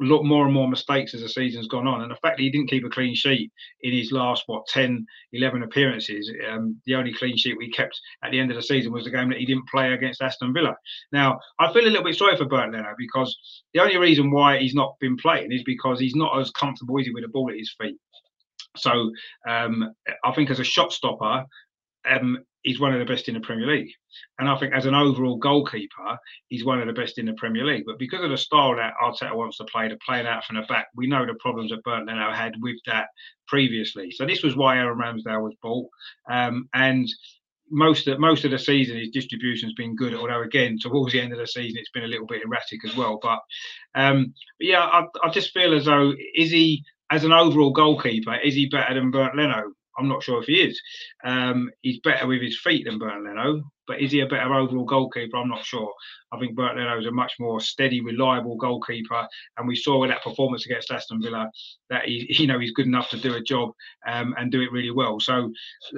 lot 0.00 0.24
more 0.24 0.44
and 0.44 0.52
more 0.52 0.68
mistakes 0.68 1.14
as 1.14 1.20
the 1.20 1.28
season's 1.28 1.68
gone 1.68 1.86
on. 1.86 2.02
And 2.02 2.10
the 2.10 2.16
fact 2.16 2.36
that 2.36 2.42
he 2.42 2.50
didn't 2.50 2.68
keep 2.68 2.84
a 2.84 2.88
clean 2.88 3.14
sheet 3.14 3.52
in 3.82 3.92
his 3.92 4.10
last, 4.12 4.44
what, 4.46 4.66
10, 4.66 5.06
11 5.32 5.62
appearances, 5.62 6.30
um, 6.50 6.80
the 6.86 6.94
only 6.94 7.12
clean 7.12 7.36
sheet 7.36 7.56
we 7.56 7.70
kept 7.70 7.98
at 8.22 8.32
the 8.32 8.40
end 8.40 8.50
of 8.50 8.56
the 8.56 8.62
season 8.62 8.92
was 8.92 9.04
the 9.04 9.10
game 9.10 9.28
that 9.28 9.38
he 9.38 9.46
didn't 9.46 9.68
play 9.68 9.92
against 9.92 10.22
Aston 10.22 10.52
Villa. 10.52 10.74
Now, 11.12 11.38
I 11.60 11.72
feel 11.72 11.84
a 11.84 11.86
little 11.86 12.04
bit 12.04 12.16
sorry 12.16 12.36
for 12.36 12.46
Bernd 12.46 12.72
Leno 12.72 12.94
because 12.98 13.36
the 13.72 13.80
only 13.80 13.96
reason 13.96 14.30
why 14.30 14.58
he's 14.58 14.74
not 14.74 14.96
been 15.00 15.16
playing 15.16 15.52
is 15.52 15.62
because 15.62 16.00
he's 16.00 16.16
not 16.16 16.38
as 16.38 16.50
comfortable, 16.50 16.98
is 16.98 17.06
he, 17.06 17.12
with 17.12 17.24
the 17.24 17.28
ball 17.28 17.50
at 17.50 17.58
his 17.58 17.74
feet. 17.80 17.96
So 18.76 19.12
um, 19.48 19.92
I 20.24 20.32
think 20.32 20.50
as 20.50 20.58
a 20.58 20.64
shot 20.64 20.92
stopper, 20.92 21.44
um, 22.08 22.38
he's 22.64 22.80
one 22.80 22.92
of 22.92 22.98
the 22.98 23.04
best 23.04 23.28
in 23.28 23.34
the 23.34 23.40
Premier 23.40 23.66
League. 23.66 23.92
And 24.38 24.48
I 24.48 24.58
think 24.58 24.74
as 24.74 24.86
an 24.86 24.94
overall 24.94 25.36
goalkeeper, 25.36 26.18
he's 26.48 26.64
one 26.64 26.80
of 26.80 26.86
the 26.86 27.00
best 27.00 27.18
in 27.18 27.26
the 27.26 27.34
Premier 27.34 27.64
League. 27.64 27.84
But 27.86 27.98
because 27.98 28.24
of 28.24 28.30
the 28.30 28.36
style 28.36 28.74
that 28.76 28.94
Arteta 29.00 29.34
wants 29.34 29.58
to 29.58 29.64
play, 29.64 29.88
to 29.88 29.96
play 30.04 30.20
it 30.20 30.26
out 30.26 30.44
from 30.44 30.56
the 30.56 30.62
back, 30.62 30.88
we 30.96 31.06
know 31.06 31.24
the 31.24 31.34
problems 31.34 31.70
that 31.70 31.84
Bernd 31.84 32.06
Leno 32.06 32.32
had 32.32 32.54
with 32.60 32.76
that 32.86 33.08
previously. 33.46 34.10
So 34.10 34.26
this 34.26 34.42
was 34.42 34.56
why 34.56 34.78
Aaron 34.78 34.98
Ramsdale 34.98 35.42
was 35.42 35.54
bought. 35.62 35.88
Um, 36.28 36.68
and 36.74 37.06
most 37.70 38.08
of 38.08 38.18
most 38.18 38.44
of 38.44 38.50
the 38.50 38.58
season 38.58 38.98
his 38.98 39.08
distribution's 39.08 39.72
been 39.72 39.96
good 39.96 40.14
although 40.14 40.42
again 40.42 40.78
towards 40.78 41.14
the 41.14 41.20
end 41.20 41.32
of 41.32 41.38
the 41.38 41.46
season 41.46 41.78
it's 41.78 41.90
been 41.90 42.04
a 42.04 42.08
little 42.08 42.26
bit 42.26 42.42
erratic 42.44 42.84
as 42.84 42.94
well 42.94 43.18
but 43.22 43.38
um 43.94 44.34
but 44.58 44.66
yeah 44.66 44.80
I, 44.80 45.06
I 45.22 45.30
just 45.30 45.52
feel 45.52 45.74
as 45.74 45.86
though 45.86 46.12
is 46.34 46.50
he 46.50 46.84
as 47.10 47.24
an 47.24 47.32
overall 47.32 47.72
goalkeeper 47.72 48.36
is 48.36 48.54
he 48.54 48.68
better 48.68 48.92
than 48.92 49.10
Bernd 49.10 49.36
Leno 49.36 49.72
I'm 49.98 50.08
not 50.08 50.22
sure 50.22 50.40
if 50.40 50.46
he 50.46 50.62
is. 50.62 50.80
Um, 51.24 51.70
he's 51.82 52.00
better 52.00 52.26
with 52.26 52.42
his 52.42 52.58
feet 52.58 52.84
than 52.84 52.98
Bernd 52.98 53.24
Leno, 53.24 53.62
but 53.86 54.00
is 54.00 54.12
he 54.12 54.20
a 54.20 54.26
better 54.26 54.52
overall 54.54 54.84
goalkeeper? 54.84 55.36
I'm 55.36 55.48
not 55.48 55.64
sure. 55.64 55.92
I 56.32 56.38
think 56.38 56.56
Bernd 56.56 56.78
Leno 56.78 56.98
is 56.98 57.06
a 57.06 57.10
much 57.10 57.34
more 57.38 57.60
steady, 57.60 58.00
reliable 58.00 58.56
goalkeeper, 58.56 59.26
and 59.56 59.68
we 59.68 59.76
saw 59.76 59.98
with 59.98 60.10
that 60.10 60.22
performance 60.22 60.66
against 60.66 60.90
Aston 60.90 61.22
Villa 61.22 61.50
that 61.90 62.04
he, 62.06 62.26
you 62.38 62.46
know, 62.46 62.58
he's 62.58 62.72
good 62.72 62.86
enough 62.86 63.10
to 63.10 63.18
do 63.18 63.34
a 63.34 63.42
job 63.42 63.72
um, 64.06 64.34
and 64.38 64.50
do 64.50 64.62
it 64.62 64.72
really 64.72 64.90
well. 64.90 65.20
So 65.20 65.52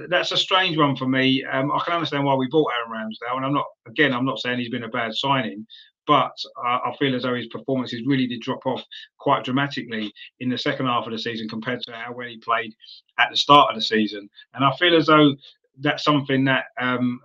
that's 0.09 0.33
a 0.33 0.37
strange 0.37 0.77
one 0.77 0.97
for 0.97 1.07
me. 1.07 1.45
Um, 1.45 1.73
I 1.73 1.81
can 1.85 1.95
understand 1.95 2.25
why 2.25 2.35
we 2.35 2.49
bought 2.49 2.73
Aaron 2.73 2.91
Ramsdale, 2.91 3.37
and 3.37 3.47
I'm 3.47 3.55
not 3.55 3.67
again, 3.87 4.13
I'm 4.13 4.27
not 4.27 4.41
saying 4.41 4.59
he's 4.59 4.71
been 4.71 4.85
a 4.85 4.89
bad 4.89 5.15
signing, 5.15 5.67
but 6.07 6.37
uh, 6.65 6.79
I 6.85 6.95
feel 6.99 7.15
as 7.15 7.23
though 7.23 7.35
his 7.35 7.47
performances 7.49 8.03
really 8.07 8.27
did 8.27 8.41
drop 8.41 8.65
off 8.67 8.83
quite 9.19 9.45
dramatically 9.45 10.13
in 10.41 10.49
the 10.49 10.59
second 10.59 10.87
half 10.87 11.07
of 11.07 11.13
the 11.13 11.19
season 11.19 11.49
compared 11.49 11.83
to 11.83 11.93
how 11.93 12.13
well 12.13 12.29
he 12.29 12.39
played 12.39 12.75
at 13.19 13.31
the 13.31 13.37
start 13.37 13.71
of 13.71 13.77
the 13.77 13.83
season. 13.83 14.29
And 14.55 14.65
I 14.65 14.75
feel 14.77 14.97
as 14.97 15.07
though 15.07 15.35
that's 15.79 16.05
something 16.05 16.45
that 16.45 16.67
um, 16.81 17.21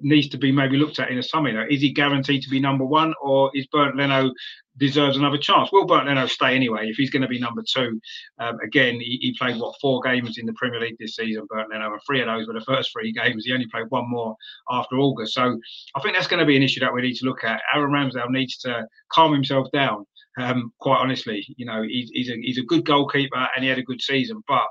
needs 0.00 0.28
to 0.28 0.38
be 0.38 0.52
maybe 0.52 0.76
looked 0.76 0.98
at 0.98 1.10
in 1.10 1.18
a 1.18 1.22
summer. 1.22 1.48
You 1.48 1.56
know, 1.56 1.66
is 1.68 1.80
he 1.80 1.92
guaranteed 1.92 2.42
to 2.42 2.50
be 2.50 2.60
number 2.60 2.84
one, 2.84 3.14
or 3.22 3.50
is 3.54 3.66
Bernd 3.66 3.96
Leno 3.96 4.32
deserves 4.76 5.16
another 5.16 5.38
chance? 5.38 5.70
Will 5.72 5.86
Bernd 5.86 6.08
Leno 6.08 6.26
stay 6.26 6.54
anyway 6.54 6.88
if 6.88 6.96
he's 6.96 7.10
going 7.10 7.22
to 7.22 7.28
be 7.28 7.38
number 7.38 7.62
two? 7.62 8.00
Um, 8.38 8.58
again, 8.64 8.94
he, 8.94 9.18
he, 9.20 9.34
played 9.38 9.58
what 9.58 9.74
four 9.80 10.00
games 10.00 10.38
in 10.38 10.46
the 10.46 10.52
Premier 10.54 10.80
League 10.80 10.96
this 10.98 11.16
season, 11.16 11.46
Bernd 11.48 11.68
Leno, 11.70 11.92
and 11.92 12.00
three 12.06 12.20
of 12.20 12.26
those 12.26 12.46
were 12.46 12.54
the 12.54 12.64
first 12.64 12.90
three 12.92 13.12
games. 13.12 13.44
He 13.44 13.52
only 13.52 13.68
played 13.68 13.86
one 13.88 14.08
more 14.08 14.36
after 14.70 14.96
August, 14.96 15.34
so 15.34 15.58
I 15.94 16.00
think 16.00 16.14
that's 16.14 16.28
going 16.28 16.40
to 16.40 16.46
be 16.46 16.56
an 16.56 16.62
issue 16.62 16.80
that 16.80 16.92
we 16.92 17.02
need 17.02 17.16
to 17.16 17.26
look 17.26 17.44
at. 17.44 17.62
Aaron 17.74 17.90
Ramsdale 17.90 18.30
needs 18.30 18.56
to 18.58 18.86
calm 19.12 19.32
himself 19.32 19.68
down. 19.72 20.06
Um, 20.40 20.72
quite 20.78 21.00
honestly, 21.00 21.44
you 21.56 21.66
know, 21.66 21.82
he's, 21.82 22.10
he's 22.12 22.30
a 22.30 22.36
he's 22.40 22.58
a 22.58 22.62
good 22.62 22.84
goalkeeper 22.84 23.48
and 23.56 23.64
he 23.64 23.68
had 23.68 23.78
a 23.78 23.82
good 23.82 24.00
season, 24.00 24.40
but 24.46 24.68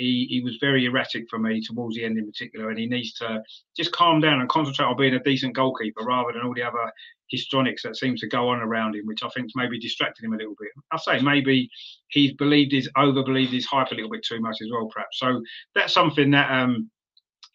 he, 0.00 0.26
he 0.30 0.40
was 0.40 0.56
very 0.60 0.86
erratic 0.86 1.28
for 1.28 1.38
me 1.38 1.60
towards 1.60 1.94
the 1.94 2.04
end 2.04 2.18
in 2.18 2.26
particular, 2.26 2.70
and 2.70 2.78
he 2.78 2.86
needs 2.86 3.12
to 3.14 3.42
just 3.76 3.92
calm 3.92 4.20
down 4.20 4.40
and 4.40 4.48
concentrate 4.48 4.86
on 4.86 4.96
being 4.96 5.14
a 5.14 5.22
decent 5.22 5.54
goalkeeper 5.54 6.02
rather 6.04 6.32
than 6.32 6.42
all 6.42 6.54
the 6.54 6.62
other 6.62 6.90
histrionics 7.28 7.82
that 7.82 7.96
seems 7.96 8.20
to 8.20 8.26
go 8.26 8.48
on 8.48 8.60
around 8.60 8.96
him, 8.96 9.06
which 9.06 9.22
I 9.22 9.28
think 9.28 9.50
maybe 9.54 9.78
distracted 9.78 10.24
him 10.24 10.32
a 10.32 10.36
little 10.36 10.56
bit. 10.58 10.70
I 10.90 10.96
say 10.96 11.20
maybe 11.22 11.68
he's 12.08 12.32
believed 12.32 12.72
his 12.72 12.88
over 12.96 13.22
believed 13.22 13.52
his 13.52 13.66
hype 13.66 13.92
a 13.92 13.94
little 13.94 14.10
bit 14.10 14.24
too 14.24 14.40
much 14.40 14.56
as 14.62 14.70
well, 14.72 14.88
perhaps. 14.92 15.18
So 15.18 15.42
that's 15.74 15.92
something 15.92 16.30
that 16.30 16.50
um 16.50 16.90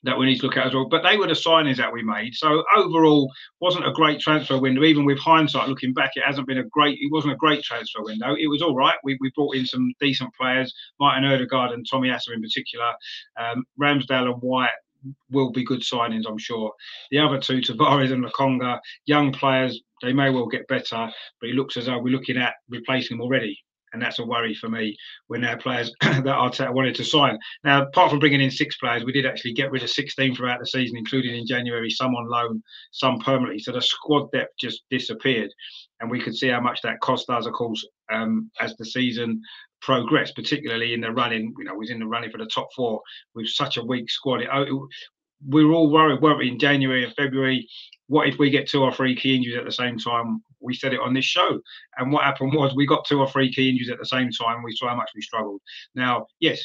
that 0.05 0.17
we 0.17 0.25
need 0.25 0.39
to 0.39 0.45
look 0.45 0.57
at 0.57 0.67
as 0.67 0.73
well. 0.73 0.87
But 0.87 1.03
they 1.03 1.17
were 1.17 1.27
the 1.27 1.33
signings 1.33 1.77
that 1.77 1.91
we 1.91 2.03
made. 2.03 2.35
So 2.35 2.63
overall, 2.75 3.31
wasn't 3.59 3.87
a 3.87 3.91
great 3.91 4.19
transfer 4.19 4.59
window. 4.59 4.83
Even 4.83 5.05
with 5.05 5.19
hindsight, 5.19 5.67
looking 5.67 5.93
back, 5.93 6.11
it 6.15 6.23
hasn't 6.23 6.47
been 6.47 6.59
a 6.59 6.63
great. 6.65 6.97
It 7.01 7.11
wasn't 7.11 7.33
a 7.33 7.37
great 7.37 7.63
transfer 7.63 8.03
window. 8.03 8.35
It 8.39 8.47
was 8.47 8.61
all 8.61 8.75
right. 8.75 8.95
We, 9.03 9.17
we 9.19 9.31
brought 9.35 9.55
in 9.55 9.65
some 9.65 9.91
decent 9.99 10.33
players, 10.39 10.73
Martin 10.99 11.25
Odegaard 11.25 11.71
and 11.71 11.85
Tomiyasu 11.85 12.33
in 12.33 12.41
particular. 12.41 12.93
Um, 13.37 13.63
Ramsdale 13.81 14.31
and 14.31 14.41
White 14.41 14.69
will 15.31 15.51
be 15.51 15.63
good 15.63 15.81
signings, 15.81 16.23
I'm 16.27 16.37
sure. 16.37 16.71
The 17.11 17.19
other 17.19 17.39
two, 17.39 17.61
Tavares 17.61 18.11
and 18.11 18.25
Lokonga, 18.25 18.79
young 19.05 19.31
players, 19.31 19.81
they 20.01 20.13
may 20.13 20.29
well 20.29 20.47
get 20.47 20.67
better, 20.67 21.09
but 21.39 21.49
it 21.49 21.55
looks 21.55 21.77
as 21.77 21.85
though 21.85 21.99
we're 21.99 22.13
looking 22.13 22.37
at 22.37 22.55
replacing 22.69 23.17
them 23.17 23.23
already 23.23 23.57
and 23.95 24.03
that's 24.03 24.19
a 24.19 24.25
worry 24.25 24.53
for 24.53 24.67
me 24.67 24.95
when 25.27 25.45
our 25.45 25.57
players 25.57 25.91
that 26.01 26.25
Arteta 26.25 26.73
wanted 26.73 26.95
to 26.95 27.05
sign. 27.05 27.39
Now, 27.63 27.83
apart 27.83 28.09
from 28.11 28.19
bringing 28.19 28.41
in 28.41 28.51
six 28.51 28.77
players, 28.77 29.05
we 29.05 29.13
did 29.13 29.25
actually 29.25 29.53
get 29.53 29.71
rid 29.71 29.83
of 29.83 29.89
16 29.89 30.35
throughout 30.35 30.59
the 30.59 30.67
season, 30.67 30.97
including 30.97 31.33
in 31.33 31.47
January, 31.47 31.89
some 31.89 32.13
on 32.13 32.27
loan, 32.29 32.61
some 32.91 33.19
permanently. 33.19 33.59
So 33.59 33.71
the 33.71 33.81
squad 33.81 34.29
depth 34.33 34.51
just 34.59 34.83
disappeared, 34.91 35.49
and 36.01 36.11
we 36.11 36.21
could 36.21 36.35
see 36.35 36.49
how 36.49 36.59
much 36.59 36.81
that 36.81 36.99
cost 36.99 37.29
us, 37.29 37.45
of 37.45 37.53
course, 37.53 37.87
um, 38.11 38.51
as 38.59 38.75
the 38.75 38.85
season 38.85 39.41
progressed, 39.81 40.35
particularly 40.35 40.93
in 40.93 40.99
the 40.99 41.11
running. 41.11 41.53
You 41.57 41.63
know, 41.63 41.75
was 41.75 41.89
in 41.89 41.99
the 41.99 42.05
running 42.05 42.31
for 42.31 42.37
the 42.37 42.49
top 42.53 42.67
four 42.75 42.99
with 43.33 43.47
such 43.47 43.77
a 43.77 43.83
weak 43.83 44.09
squad. 44.09 44.41
It, 44.41 44.49
it, 44.51 44.81
we 45.47 45.65
were 45.65 45.73
all 45.73 45.91
worried, 45.91 46.21
weren't 46.21 46.39
we, 46.39 46.49
in 46.49 46.59
January 46.59 47.03
and 47.03 47.13
February? 47.15 47.67
What 48.07 48.27
if 48.27 48.37
we 48.37 48.49
get 48.49 48.67
two 48.67 48.83
or 48.83 48.93
three 48.93 49.15
key 49.15 49.35
injuries 49.35 49.57
at 49.57 49.65
the 49.65 49.71
same 49.71 49.97
time? 49.97 50.43
We 50.59 50.73
said 50.73 50.93
it 50.93 50.99
on 50.99 51.13
this 51.13 51.25
show. 51.25 51.59
And 51.97 52.11
what 52.11 52.23
happened 52.23 52.53
was 52.53 52.75
we 52.75 52.85
got 52.85 53.05
two 53.05 53.19
or 53.19 53.29
three 53.29 53.51
key 53.51 53.69
injuries 53.69 53.89
at 53.89 53.99
the 53.99 54.05
same 54.05 54.29
time. 54.31 54.63
We 54.63 54.75
saw 54.75 54.89
how 54.89 54.95
much 54.95 55.11
we 55.15 55.21
struggled. 55.21 55.61
Now, 55.95 56.27
yes, 56.39 56.63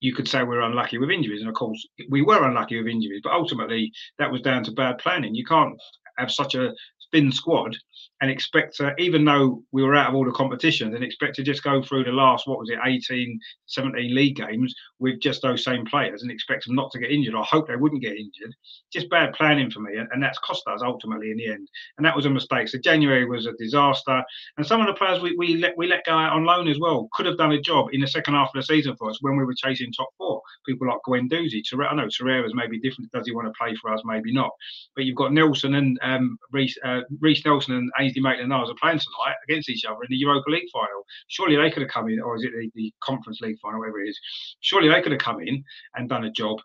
you 0.00 0.14
could 0.14 0.28
say 0.28 0.40
we 0.40 0.50
we're 0.50 0.60
unlucky 0.60 0.98
with 0.98 1.10
injuries. 1.10 1.40
And 1.40 1.48
of 1.48 1.54
course, 1.54 1.86
we 2.08 2.22
were 2.22 2.46
unlucky 2.46 2.78
with 2.78 2.88
injuries, 2.88 3.20
but 3.22 3.32
ultimately 3.32 3.92
that 4.18 4.30
was 4.30 4.42
down 4.42 4.64
to 4.64 4.72
bad 4.72 4.98
planning. 4.98 5.34
You 5.34 5.44
can't 5.44 5.76
have 6.18 6.30
such 6.30 6.54
a 6.54 6.72
thin 7.12 7.32
squad 7.32 7.76
and 8.20 8.30
expect 8.30 8.76
to, 8.76 8.94
even 8.98 9.24
though 9.24 9.62
we 9.70 9.82
were 9.82 9.94
out 9.94 10.08
of 10.08 10.14
all 10.14 10.24
the 10.24 10.32
competitions, 10.32 10.94
and 10.94 11.04
expect 11.04 11.36
to 11.36 11.42
just 11.42 11.62
go 11.62 11.80
through 11.80 12.04
the 12.04 12.10
last, 12.10 12.48
what 12.48 12.58
was 12.58 12.68
it, 12.68 12.78
18, 12.84 13.38
17 13.66 14.14
league 14.14 14.36
games 14.36 14.74
with 14.98 15.20
just 15.20 15.42
those 15.42 15.62
same 15.62 15.84
players 15.84 16.22
and 16.22 16.30
expect 16.30 16.66
them 16.66 16.74
not 16.74 16.90
to 16.90 16.98
get 16.98 17.12
injured. 17.12 17.34
I 17.34 17.44
hope 17.44 17.68
they 17.68 17.76
wouldn't 17.76 18.02
get 18.02 18.16
injured. 18.16 18.54
Just 18.92 19.08
bad 19.10 19.34
planning 19.34 19.70
for 19.70 19.80
me. 19.80 19.96
And, 19.96 20.08
and 20.12 20.22
that's 20.22 20.38
cost 20.40 20.66
us 20.66 20.82
ultimately 20.82 21.30
in 21.30 21.36
the 21.36 21.46
end. 21.46 21.68
And 21.96 22.04
that 22.04 22.16
was 22.16 22.26
a 22.26 22.30
mistake. 22.30 22.68
So 22.68 22.78
January 22.78 23.24
was 23.24 23.46
a 23.46 23.52
disaster. 23.52 24.22
And 24.56 24.66
some 24.66 24.80
of 24.80 24.88
the 24.88 24.94
players 24.94 25.22
we, 25.22 25.36
we, 25.36 25.56
let, 25.56 25.76
we 25.76 25.86
let 25.86 26.04
go 26.04 26.12
out 26.12 26.32
on 26.32 26.44
loan 26.44 26.68
as 26.68 26.80
well 26.80 27.08
could 27.12 27.26
have 27.26 27.38
done 27.38 27.52
a 27.52 27.60
job 27.60 27.88
in 27.92 28.00
the 28.00 28.08
second 28.08 28.34
half 28.34 28.48
of 28.48 28.54
the 28.54 28.62
season 28.62 28.96
for 28.96 29.10
us 29.10 29.18
when 29.20 29.36
we 29.36 29.44
were 29.44 29.54
chasing 29.54 29.92
top 29.92 30.08
four. 30.18 30.42
People 30.66 30.88
like 30.88 30.98
Guendouzi, 31.06 31.62
I 31.72 31.94
know 31.94 32.06
Torreira's 32.06 32.54
maybe 32.54 32.80
different. 32.80 33.12
Does 33.12 33.26
he 33.26 33.34
want 33.34 33.46
to 33.46 33.52
play 33.58 33.76
for 33.76 33.92
us? 33.92 34.02
Maybe 34.04 34.32
not. 34.32 34.50
But 34.96 35.04
you've 35.04 35.16
got 35.16 35.32
Nelson 35.32 35.74
and 35.76 35.98
um, 36.02 36.38
uh, 36.84 36.97
Reiss 37.20 37.44
Nelson 37.44 37.74
and 37.74 37.90
Ainsley 37.98 38.22
Maitland-Niles 38.22 38.70
are 38.70 38.80
playing 38.80 38.98
tonight 38.98 39.36
against 39.48 39.68
each 39.68 39.84
other 39.84 40.02
in 40.02 40.08
the 40.10 40.16
Europa 40.16 40.50
League 40.50 40.68
final. 40.72 41.04
Surely 41.28 41.56
they 41.56 41.70
could 41.70 41.82
have 41.82 41.90
come 41.90 42.08
in, 42.08 42.20
or 42.20 42.36
is 42.36 42.44
it 42.44 42.52
the, 42.52 42.70
the 42.74 42.92
Conference 43.02 43.40
League 43.40 43.58
final, 43.60 43.80
whatever 43.80 44.00
it 44.00 44.08
is? 44.08 44.18
Surely 44.60 44.88
they 44.88 45.02
could 45.02 45.12
have 45.12 45.20
come 45.20 45.40
in 45.40 45.64
and 45.94 46.08
done 46.08 46.24
a 46.24 46.30
job 46.30 46.58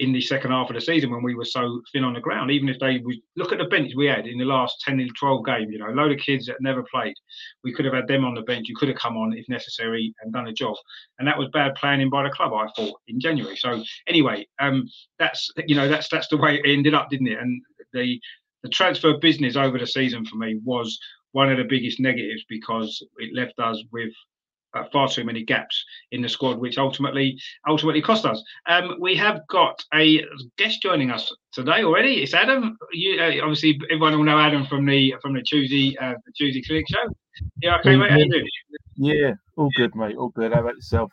in 0.00 0.12
the 0.12 0.20
second 0.20 0.50
half 0.50 0.70
of 0.70 0.74
the 0.74 0.80
season 0.80 1.10
when 1.10 1.22
we 1.22 1.34
were 1.34 1.44
so 1.44 1.82
thin 1.92 2.04
on 2.04 2.14
the 2.14 2.20
ground. 2.20 2.50
Even 2.50 2.70
if 2.70 2.78
they 2.78 3.02
look 3.36 3.52
at 3.52 3.58
the 3.58 3.66
bench 3.66 3.92
we 3.94 4.06
had 4.06 4.26
in 4.26 4.38
the 4.38 4.44
last 4.44 4.80
10 4.80 5.06
12 5.18 5.44
games, 5.44 5.68
you 5.70 5.78
know, 5.78 5.90
a 5.90 5.92
load 5.92 6.10
of 6.10 6.18
kids 6.18 6.46
that 6.46 6.56
never 6.60 6.82
played. 6.90 7.14
We 7.62 7.72
could 7.72 7.84
have 7.84 7.92
had 7.92 8.08
them 8.08 8.24
on 8.24 8.34
the 8.34 8.40
bench. 8.40 8.66
You 8.68 8.74
could 8.74 8.88
have 8.88 8.96
come 8.96 9.18
on 9.18 9.34
if 9.34 9.46
necessary 9.48 10.14
and 10.22 10.32
done 10.32 10.48
a 10.48 10.52
job. 10.52 10.74
And 11.18 11.28
that 11.28 11.38
was 11.38 11.48
bad 11.52 11.74
planning 11.74 12.08
by 12.08 12.22
the 12.22 12.30
club, 12.30 12.52
I 12.54 12.66
thought, 12.74 12.98
in 13.08 13.20
January. 13.20 13.56
So 13.56 13.84
anyway, 14.06 14.48
um, 14.58 14.88
that's 15.18 15.50
you 15.66 15.76
know, 15.76 15.86
that's 15.86 16.08
that's 16.08 16.28
the 16.28 16.38
way 16.38 16.56
it 16.56 16.62
ended 16.66 16.94
up, 16.94 17.10
didn't 17.10 17.28
it? 17.28 17.38
And 17.38 17.62
the 17.92 18.18
the 18.62 18.68
transfer 18.68 19.16
business 19.18 19.56
over 19.56 19.78
the 19.78 19.86
season 19.86 20.24
for 20.24 20.36
me 20.36 20.58
was 20.64 20.98
one 21.32 21.50
of 21.50 21.58
the 21.58 21.64
biggest 21.64 22.00
negatives 22.00 22.44
because 22.48 23.02
it 23.18 23.34
left 23.34 23.58
us 23.58 23.82
with 23.92 24.12
uh, 24.74 24.84
far 24.92 25.08
too 25.08 25.24
many 25.24 25.44
gaps 25.44 25.84
in 26.12 26.22
the 26.22 26.28
squad, 26.28 26.58
which 26.58 26.78
ultimately 26.78 27.36
ultimately 27.68 28.00
cost 28.00 28.24
us. 28.24 28.42
Um, 28.66 28.96
we 29.00 29.16
have 29.16 29.40
got 29.48 29.82
a 29.94 30.24
guest 30.58 30.82
joining 30.82 31.10
us 31.10 31.34
today 31.52 31.82
already. 31.82 32.22
It's 32.22 32.34
Adam. 32.34 32.76
You 32.92 33.20
uh, 33.20 33.42
obviously 33.42 33.80
everyone 33.90 34.16
will 34.16 34.24
know 34.24 34.38
Adam 34.38 34.66
from 34.66 34.86
the 34.86 35.14
from 35.22 35.34
the 35.34 35.42
Tuesday 35.42 35.96
uh, 36.00 36.14
the 36.24 36.32
Tuesday 36.36 36.62
Clinic 36.62 36.86
show. 36.88 37.10
Yeah, 37.62 37.78
okay, 37.78 37.96
mate. 37.96 38.10
How 38.10 38.18
you 38.18 38.30
doing? 38.30 38.48
Yeah, 38.96 39.32
all 39.56 39.70
good, 39.76 39.94
mate. 39.94 40.16
All 40.16 40.28
good. 40.28 40.52
How 40.52 40.60
about 40.60 40.74
yourself? 40.74 41.10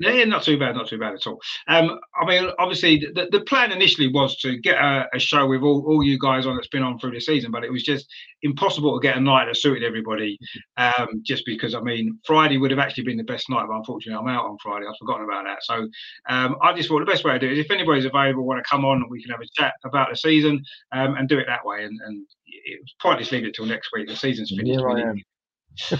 Yeah, 0.00 0.24
not 0.24 0.42
too 0.42 0.58
bad, 0.58 0.74
not 0.76 0.88
too 0.88 0.98
bad 0.98 1.12
at 1.12 1.26
all. 1.26 1.38
Um, 1.68 2.00
I 2.20 2.24
mean, 2.24 2.50
obviously, 2.58 2.98
the, 2.98 3.28
the 3.30 3.42
plan 3.42 3.70
initially 3.70 4.08
was 4.08 4.34
to 4.38 4.56
get 4.58 4.78
a, 4.78 5.06
a, 5.12 5.18
show 5.18 5.46
with 5.46 5.60
all, 5.60 5.84
all 5.86 6.02
you 6.02 6.18
guys 6.18 6.46
on 6.46 6.56
that's 6.56 6.68
been 6.68 6.82
on 6.82 6.98
through 6.98 7.10
the 7.10 7.20
season, 7.20 7.50
but 7.50 7.64
it 7.64 7.70
was 7.70 7.82
just 7.82 8.06
impossible 8.40 8.98
to 8.98 9.06
get 9.06 9.18
a 9.18 9.20
night 9.20 9.44
that 9.44 9.58
suited 9.58 9.84
everybody. 9.84 10.38
Um, 10.78 11.20
just 11.22 11.44
because, 11.44 11.74
I 11.74 11.80
mean, 11.80 12.18
Friday 12.24 12.56
would 12.56 12.70
have 12.70 12.80
actually 12.80 13.04
been 13.04 13.18
the 13.18 13.24
best 13.24 13.50
night, 13.50 13.66
but 13.68 13.76
unfortunately, 13.76 14.18
I'm 14.18 14.34
out 14.34 14.46
on 14.46 14.56
Friday. 14.62 14.86
I've 14.88 14.96
forgotten 14.98 15.24
about 15.24 15.44
that. 15.44 15.62
So 15.62 15.86
um, 16.30 16.56
I 16.62 16.72
just 16.72 16.88
thought 16.88 17.00
the 17.00 17.04
best 17.04 17.24
way 17.24 17.34
to 17.34 17.38
do 17.38 17.48
it 17.48 17.58
is 17.58 17.64
if 17.66 17.70
anybody's 17.70 18.06
available, 18.06 18.46
want 18.46 18.64
to 18.64 18.70
come 18.70 18.86
on, 18.86 19.06
we 19.10 19.22
can 19.22 19.32
have 19.32 19.42
a 19.42 19.46
chat 19.54 19.74
about 19.84 20.08
the 20.08 20.16
season 20.16 20.64
um, 20.92 21.14
and 21.16 21.28
do 21.28 21.38
it 21.38 21.46
that 21.46 21.64
way. 21.66 21.84
And, 21.84 22.00
and 22.06 22.26
it's 22.46 22.94
pointless 23.02 23.32
leave 23.32 23.44
it 23.44 23.54
till 23.54 23.66
next 23.66 23.90
week. 23.92 24.08
The 24.08 24.16
season's 24.16 24.48
finished. 24.48 24.66
Here 24.66 24.88
I 24.88 25.00
am. 25.02 25.22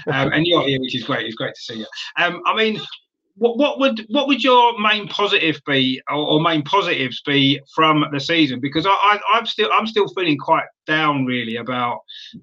um, 0.07 0.33
and 0.33 0.47
you're 0.47 0.67
here, 0.67 0.81
which 0.81 0.97
is 0.97 1.05
great. 1.05 1.27
It's 1.27 1.35
great 1.35 1.55
to 1.55 1.61
see 1.61 1.79
you. 1.81 1.87
Um, 2.17 2.41
I 2.47 2.57
mean, 2.57 2.81
what, 3.41 3.57
what 3.57 3.81
would 3.81 4.05
what 4.11 4.29
would 4.29 4.45
your 4.45 4.79
main 4.79 5.09
positive 5.09 5.63
be 5.65 5.99
or, 6.11 6.17
or 6.17 6.41
main 6.43 6.63
positives 6.63 7.23
be 7.23 7.59
from 7.75 8.05
the 8.13 8.21
season? 8.21 8.61
Because 8.61 8.87
I, 8.87 9.19
am 9.35 9.47
still 9.47 9.71
I'm 9.73 9.87
still 9.87 10.09
feeling 10.09 10.37
quite 10.37 10.67
down 10.87 11.25
really 11.25 11.57
about 11.57 12.01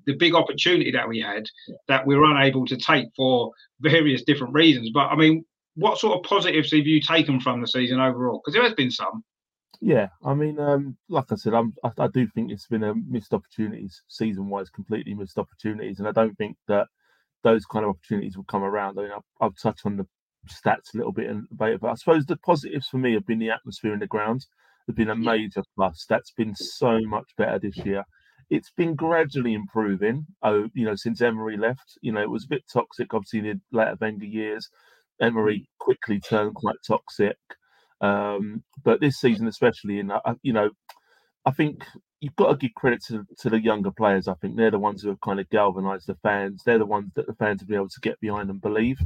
the 0.07 0.15
big 0.15 0.33
opportunity 0.33 0.89
that 0.89 1.07
we 1.07 1.19
had 1.19 1.43
that 1.87 2.07
we 2.07 2.15
were 2.15 2.25
unable 2.25 2.65
to 2.65 2.75
take 2.75 3.09
for 3.15 3.51
various 3.79 4.23
different 4.23 4.55
reasons. 4.55 4.89
But 4.91 5.09
I 5.09 5.15
mean, 5.15 5.45
what 5.75 5.99
sort 5.99 6.17
of 6.17 6.23
positives 6.23 6.71
have 6.71 6.87
you 6.87 6.99
taken 6.99 7.39
from 7.39 7.61
the 7.61 7.67
season 7.67 7.99
overall? 7.99 8.41
Because 8.43 8.55
there 8.55 8.63
has 8.63 8.73
been 8.73 8.89
some. 8.89 9.23
Yeah, 9.79 10.07
I 10.25 10.33
mean, 10.33 10.59
um, 10.59 10.97
like 11.09 11.31
I 11.31 11.35
said, 11.35 11.53
I, 11.53 11.61
I 11.99 12.07
do 12.07 12.25
think 12.25 12.49
it's 12.51 12.65
been 12.65 12.83
a 12.83 12.95
missed 12.95 13.35
opportunities 13.35 14.01
season-wise, 14.07 14.71
completely 14.71 15.13
missed 15.13 15.37
opportunities, 15.37 15.99
and 15.99 16.07
I 16.07 16.11
don't 16.11 16.35
think 16.39 16.57
that 16.67 16.87
those 17.43 17.67
kind 17.67 17.85
of 17.85 17.91
opportunities 17.91 18.35
will 18.35 18.45
come 18.45 18.63
around. 18.63 18.97
I 18.97 19.03
mean, 19.03 19.11
I'll, 19.11 19.25
I'll 19.39 19.51
touch 19.51 19.81
on 19.85 19.97
the 19.97 20.07
stats 20.49 20.93
a 20.93 20.97
little 20.97 21.11
bit 21.11 21.29
and 21.29 21.47
about 21.51 21.79
But 21.79 21.91
I 21.91 21.95
suppose 21.95 22.25
the 22.25 22.37
positives 22.37 22.87
for 22.87 22.97
me 22.97 23.13
have 23.13 23.25
been 23.25 23.39
the 23.39 23.51
atmosphere 23.51 23.93
in 23.93 23.99
the 23.99 24.07
grounds. 24.07 24.47
Have 24.87 24.95
been 24.95 25.09
a 25.09 25.15
major 25.15 25.63
plus. 25.75 26.05
That's 26.07 26.31
been 26.31 26.55
so 26.55 27.01
much 27.01 27.25
better 27.37 27.59
this 27.59 27.77
year. 27.77 28.05
It's 28.49 28.71
been 28.77 28.95
gradually 28.95 29.53
improving. 29.53 30.25
Oh, 30.41 30.69
you 30.73 30.85
know, 30.85 30.95
since 30.95 31.21
Emery 31.21 31.57
left, 31.57 31.97
you 32.01 32.13
know, 32.13 32.21
it 32.21 32.29
was 32.29 32.45
a 32.45 32.49
bit 32.49 32.63
toxic. 32.71 33.13
Obviously, 33.13 33.39
in 33.39 33.45
the 33.45 33.77
later 33.77 33.97
Wenger 33.99 34.25
years, 34.25 34.69
Emery 35.21 35.59
mm. 35.59 35.65
quickly 35.79 36.19
turned 36.21 36.55
quite 36.55 36.77
toxic. 36.87 37.37
Um, 37.99 38.63
but 38.83 39.01
this 39.01 39.17
season, 39.19 39.47
especially, 39.47 39.99
in 39.99 40.11
uh, 40.11 40.19
you 40.41 40.53
know, 40.53 40.69
I 41.45 41.51
think 41.51 41.83
you've 42.21 42.35
got 42.35 42.51
to 42.51 42.57
give 42.57 42.73
credit 42.75 43.03
to, 43.07 43.25
to 43.39 43.49
the 43.49 43.61
younger 43.61 43.91
players. 43.91 44.27
I 44.27 44.33
think 44.35 44.55
they're 44.55 44.71
the 44.71 44.79
ones 44.79 45.01
who 45.01 45.09
have 45.09 45.21
kind 45.21 45.39
of 45.39 45.49
galvanised 45.49 46.07
the 46.07 46.15
fans. 46.15 46.61
They're 46.65 46.79
the 46.79 46.85
ones 46.85 47.11
that 47.15 47.27
the 47.27 47.35
fans 47.35 47.61
have 47.61 47.67
been 47.67 47.77
able 47.77 47.89
to 47.89 47.99
get 48.01 48.19
behind 48.19 48.49
and 48.49 48.61
believe. 48.61 48.99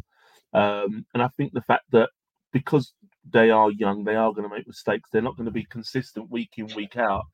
Um, 0.54 1.06
and 1.14 1.24
I 1.24 1.30
think 1.38 1.54
the 1.54 1.62
fact 1.62 1.86
that 1.92 2.10
because 2.52 2.94
they 3.30 3.50
are 3.50 3.72
young, 3.72 4.04
they 4.04 4.16
are 4.16 4.34
going 4.34 4.48
to 4.48 4.56
make 4.56 4.68
mistakes. 4.68 5.10
They're 5.12 5.22
not 5.22 5.38
going 5.38 5.46
to 5.46 5.52
be 5.52 5.66
consistent 5.66 6.30
week 6.30 6.52
in, 6.58 6.68
week 6.76 6.98
out. 6.98 7.26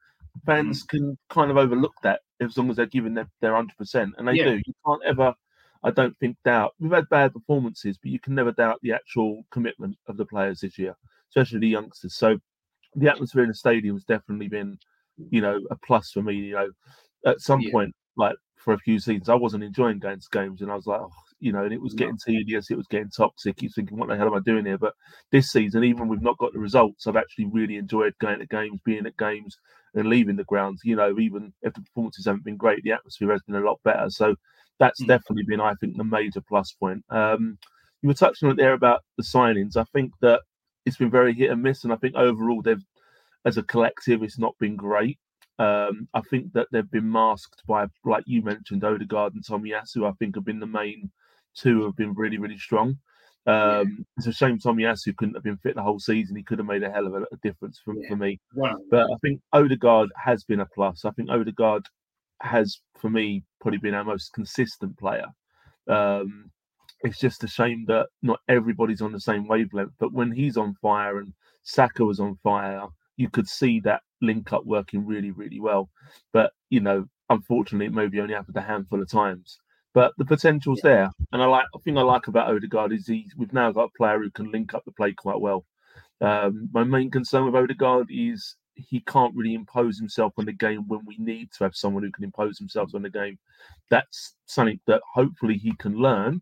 Fans 0.46 0.84
mm. 0.84 0.88
can 0.90 1.18
kind 1.30 1.50
of 1.50 1.58
overlook 1.58 1.94
that 2.04 2.22
as 2.40 2.58
long 2.58 2.70
as 2.70 2.76
they're 2.76 2.86
giving 2.86 3.14
their, 3.14 3.28
their 3.42 3.54
100%. 3.54 3.68
And 4.18 4.28
they 4.28 4.34
yeah. 4.34 4.46
do. 4.46 4.62
You 4.66 4.74
can't 4.86 5.02
ever, 5.06 5.34
I 5.84 5.92
don't 5.92 6.18
think, 6.20 6.38
doubt. 6.44 6.76
We've 6.80 6.92
had 6.92 7.10
bad 7.10 7.34
performances, 7.34 7.98
but 7.98 8.12
you 8.12 8.20
can 8.20 8.36
never 8.36 8.52
doubt 8.52 8.80
the 8.82 8.94
actual 8.94 9.44
commitment 9.52 9.98
of 10.08 10.18
the 10.18 10.26
players 10.26 10.60
this 10.60 10.78
year, 10.78 10.96
especially 11.30 11.60
the 11.60 11.68
youngsters. 11.68 12.16
So 12.16 12.38
the 12.96 13.10
atmosphere 13.10 13.44
in 13.44 13.50
the 13.50 13.56
stadium 13.56 13.96
has 13.96 14.04
definitely 14.04 14.50
been, 14.50 14.78
you 15.30 15.42
know, 15.42 15.60
a 15.72 15.76
plus 15.76 16.12
for 16.12 16.22
me. 16.22 16.36
You 16.36 16.54
know, 16.54 16.70
at 17.26 17.42
some 17.42 17.62
yeah. 17.62 17.72
point, 17.72 17.96
like 18.16 18.36
for 18.68 18.74
a 18.74 18.80
few 18.80 19.00
seasons, 19.00 19.30
I 19.30 19.36
wasn't 19.36 19.64
enjoying 19.64 19.98
going 19.98 20.20
to 20.20 20.28
games, 20.30 20.62
and 20.62 20.70
I 20.70 20.76
was 20.76 20.86
like, 20.86 21.00
oh, 21.00 21.10
you 21.40 21.54
know, 21.54 21.64
and 21.64 21.72
it 21.72 21.82
was 21.82 21.94
getting 21.94 22.18
tedious, 22.18 22.70
it 22.70 22.76
was 22.76 22.88
getting 22.88 23.10
toxic. 23.10 23.62
You're 23.62 23.72
thinking, 23.72 23.98
what 23.98 24.10
the 24.10 24.18
hell 24.18 24.28
am 24.28 24.34
I 24.34 24.42
doing 24.42 24.66
here? 24.66 24.78
But 24.78 24.92
this 25.32 25.54
season, 25.54 25.86
even 25.86 26.10
we've 26.10 26.22
not 26.22 26.38
got 26.38 26.52
the 26.52 26.60
results, 26.60 27.08
I've 27.08 27.16
actually 27.16 27.46
really 27.46 27.78
enjoyed 27.78 28.14
going 28.20 28.40
to 28.40 28.46
games, 28.46 28.82
being 28.84 29.06
at 29.06 29.16
games, 29.16 29.58
and 29.94 30.10
leaving 30.10 30.36
the 30.36 30.44
grounds. 30.44 30.82
You 30.84 30.98
know, 30.98 31.18
even 31.18 31.54
if 31.62 31.76
the 31.76 31.82
performances 31.82 32.26
haven't 32.26 32.44
been 32.44 32.58
great, 32.58 32.84
the 32.84 32.92
atmosphere 32.92 33.32
has 33.32 33.42
been 33.44 33.56
a 33.56 33.66
lot 33.66 33.80
better. 33.86 34.10
So 34.10 34.36
that's 34.80 35.02
mm. 35.02 35.08
definitely 35.08 35.46
been, 35.48 35.62
I 35.62 35.74
think, 35.76 35.96
the 35.96 36.04
major 36.04 36.42
plus 36.42 36.74
point. 36.74 37.06
Um, 37.10 37.58
you 38.02 38.08
were 38.08 38.16
touching 38.16 38.50
on 38.50 38.56
it 38.56 38.58
there 38.58 38.74
about 38.74 39.00
the 39.16 39.24
signings. 39.24 39.78
I 39.78 39.86
think 39.94 40.12
that 40.20 40.42
it's 40.86 40.98
been 40.98 41.10
very 41.10 41.34
hit 41.34 41.52
and 41.52 41.64
miss, 41.64 41.86
and 41.86 41.94
I 41.94 41.96
think 41.96 42.16
overall 42.16 42.62
they've, 42.62 42.84
as 43.46 43.56
a 43.56 43.64
collective, 43.64 44.24
it's 44.24 44.38
not 44.38 44.58
been 44.60 44.76
great. 44.76 45.20
Um, 45.60 46.08
I 46.14 46.22
think 46.22 46.54
that 46.54 46.68
they've 46.72 46.90
been 46.90 47.12
masked 47.12 47.64
by, 47.68 47.88
like 48.06 48.24
you 48.28 48.42
mentioned, 48.44 48.84
Odegaard 48.84 49.34
and 49.34 49.44
Tomiyasu. 49.44 50.08
I 50.08 50.14
think 50.14 50.36
have 50.36 50.46
been 50.46 50.60
the 50.60 50.68
main 50.68 51.10
two 51.56 51.84
have 51.86 51.96
been 51.96 52.14
really, 52.14 52.38
really 52.38 52.58
strong. 52.58 52.98
Um, 53.48 54.06
it's 54.18 54.28
a 54.28 54.34
shame 54.34 54.60
Tomiyasu 54.60 55.16
couldn't 55.16 55.36
have 55.36 55.44
been 55.44 55.58
fit 55.58 55.76
the 55.76 55.82
whole 55.82 56.00
season. 56.00 56.36
He 56.36 56.44
could 56.44 56.60
have 56.60 56.68
made 56.68 56.84
a 56.84 56.92
hell 56.92 57.08
of 57.08 57.14
a, 57.14 57.22
a 57.32 57.38
difference 57.42 57.80
for, 57.84 57.96
yeah. 57.96 58.10
for 58.10 58.18
me. 58.18 58.40
Wow. 58.54 58.76
But 58.92 59.06
I 59.06 59.16
think 59.22 59.42
Odegaard 59.54 60.10
has 60.16 60.44
been 60.44 60.60
a 60.60 60.66
plus. 60.66 61.06
I 61.06 61.12
think 61.12 61.30
Odegaard 61.30 61.84
has, 62.42 62.82
for 63.00 63.10
me, 63.10 63.44
probably 63.62 63.80
been 63.80 63.94
our 63.94 64.04
most 64.04 64.34
consistent 64.34 64.98
player. 65.00 65.28
Um, 65.88 66.52
it's 67.02 67.20
just 67.20 67.44
a 67.44 67.48
shame 67.48 67.86
that 67.88 68.08
not 68.22 68.42
everybody's 68.50 69.02
on 69.02 69.14
the 69.14 69.20
same 69.20 69.48
wavelength. 69.48 69.94
But 69.98 70.14
when 70.14 70.32
he's 70.32 70.58
on 70.58 70.76
fire 70.82 71.20
and 71.20 71.34
Saka 71.64 72.04
was 72.04 72.20
on 72.20 72.38
fire, 72.44 72.86
you 73.18 73.30
could 73.30 73.48
see 73.48 73.80
that 73.82 74.02
link 74.22 74.54
up 74.54 74.66
working 74.66 75.06
really, 75.06 75.32
really 75.32 75.60
well. 75.60 75.90
But 76.32 76.52
you 76.70 76.80
know, 76.80 77.06
unfortunately, 77.30 77.88
it 77.88 77.94
maybe 77.94 78.22
only 78.22 78.34
happened 78.34 78.58
a 78.58 78.62
handful 78.62 79.02
of 79.02 79.10
times. 79.10 79.60
But 79.94 80.14
the 80.18 80.26
potential's 80.26 80.82
yeah. 80.84 80.90
there, 80.90 81.10
and 81.32 81.42
I 81.42 81.46
like. 81.46 81.66
I 81.76 81.80
think 81.80 81.98
I 81.98 82.02
like 82.02 82.28
about 82.28 82.54
Odegaard 82.54 82.94
is 82.94 83.08
he. 83.08 83.30
We've 83.36 83.54
now 83.54 83.72
got 83.72 83.90
a 83.90 83.98
player 83.98 84.20
who 84.20 84.32
can 84.32 84.52
link 84.52 84.74
up 84.74 84.86
the 84.86 84.92
play 84.92 85.14
quite 85.14 85.40
well. 85.40 85.66
Um, 86.22 86.70
my 86.74 86.84
main 86.84 87.12
concern 87.12 87.46
with 87.46 87.56
Odegaard 87.56 88.08
is 88.10 88.56
he 88.76 89.00
can't 89.02 89.36
really 89.36 89.56
impose 89.56 89.98
himself 89.98 90.34
on 90.38 90.46
the 90.46 90.54
game 90.54 90.84
when 90.88 91.02
we 91.06 91.18
need 91.18 91.52
to 91.54 91.64
have 91.64 91.76
someone 91.76 92.04
who 92.04 92.12
can 92.12 92.24
impose 92.24 92.58
themselves 92.58 92.94
on 92.94 93.02
the 93.02 93.10
game. 93.10 93.40
That's 93.90 94.36
something 94.46 94.80
that 94.88 95.02
hopefully 95.14 95.58
he 95.58 95.74
can 95.80 95.96
learn. 95.96 96.42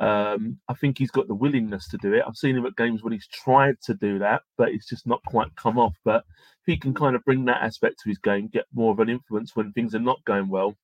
Um, 0.00 0.58
I 0.66 0.74
think 0.74 0.96
he's 0.98 1.10
got 1.10 1.28
the 1.28 1.34
willingness 1.34 1.86
to 1.88 1.98
do 1.98 2.14
it. 2.14 2.24
I've 2.26 2.36
seen 2.36 2.56
him 2.56 2.64
at 2.64 2.76
games 2.76 3.02
when 3.02 3.12
he's 3.12 3.28
tried 3.28 3.76
to 3.84 3.94
do 3.94 4.18
that, 4.18 4.42
but 4.56 4.70
it's 4.70 4.88
just 4.88 5.06
not 5.06 5.22
quite 5.26 5.54
come 5.56 5.78
off. 5.78 5.94
But 6.04 6.24
if 6.62 6.66
he 6.66 6.78
can 6.78 6.94
kind 6.94 7.14
of 7.14 7.24
bring 7.24 7.44
that 7.44 7.62
aspect 7.62 8.00
to 8.00 8.08
his 8.08 8.18
game, 8.18 8.48
get 8.48 8.64
more 8.72 8.92
of 8.92 9.00
an 9.00 9.10
influence 9.10 9.54
when 9.54 9.72
things 9.72 9.94
are 9.94 10.00
not 10.00 10.24
going 10.24 10.48
well, 10.48 10.74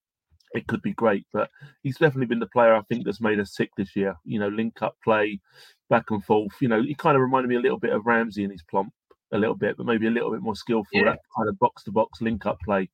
it 0.52 0.66
could 0.66 0.82
be 0.82 0.92
great. 0.92 1.26
But 1.32 1.48
he's 1.82 1.96
definitely 1.96 2.26
been 2.26 2.40
the 2.40 2.46
player 2.46 2.74
I 2.74 2.82
think 2.82 3.06
that's 3.06 3.20
made 3.20 3.40
us 3.40 3.56
sick 3.56 3.70
this 3.76 3.96
year. 3.96 4.16
You 4.24 4.38
know, 4.38 4.48
link 4.48 4.82
up 4.82 4.96
play, 5.02 5.40
back 5.88 6.10
and 6.10 6.22
forth. 6.22 6.52
You 6.60 6.68
know, 6.68 6.82
he 6.82 6.94
kind 6.94 7.16
of 7.16 7.22
reminded 7.22 7.48
me 7.48 7.56
a 7.56 7.60
little 7.60 7.80
bit 7.80 7.94
of 7.94 8.04
Ramsey 8.04 8.44
in 8.44 8.50
his 8.50 8.62
plump 8.70 8.92
a 9.32 9.38
little 9.38 9.56
bit, 9.56 9.78
but 9.78 9.86
maybe 9.86 10.06
a 10.06 10.10
little 10.10 10.30
bit 10.30 10.42
more 10.42 10.56
skillful. 10.56 10.90
Yeah. 10.92 11.04
That 11.04 11.20
kind 11.34 11.48
of 11.48 11.58
box 11.58 11.84
to 11.84 11.90
box 11.90 12.20
link 12.20 12.44
up 12.44 12.58
play 12.64 12.90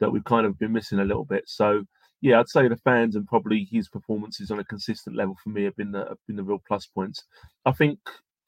that 0.00 0.12
we've 0.12 0.24
kind 0.24 0.46
of 0.46 0.58
been 0.58 0.72
missing 0.72 0.98
a 0.98 1.04
little 1.04 1.24
bit. 1.24 1.44
So 1.46 1.84
yeah, 2.22 2.38
I'd 2.38 2.48
say 2.48 2.68
the 2.68 2.76
fans 2.76 3.16
and 3.16 3.26
probably 3.26 3.68
his 3.70 3.88
performances 3.88 4.52
on 4.52 4.60
a 4.60 4.64
consistent 4.64 5.16
level 5.16 5.36
for 5.42 5.50
me 5.50 5.64
have 5.64 5.76
been 5.76 5.90
the 5.90 6.06
have 6.06 6.18
been 6.26 6.36
the 6.36 6.44
real 6.44 6.62
plus 6.66 6.86
points. 6.86 7.24
I 7.66 7.72
think, 7.72 7.98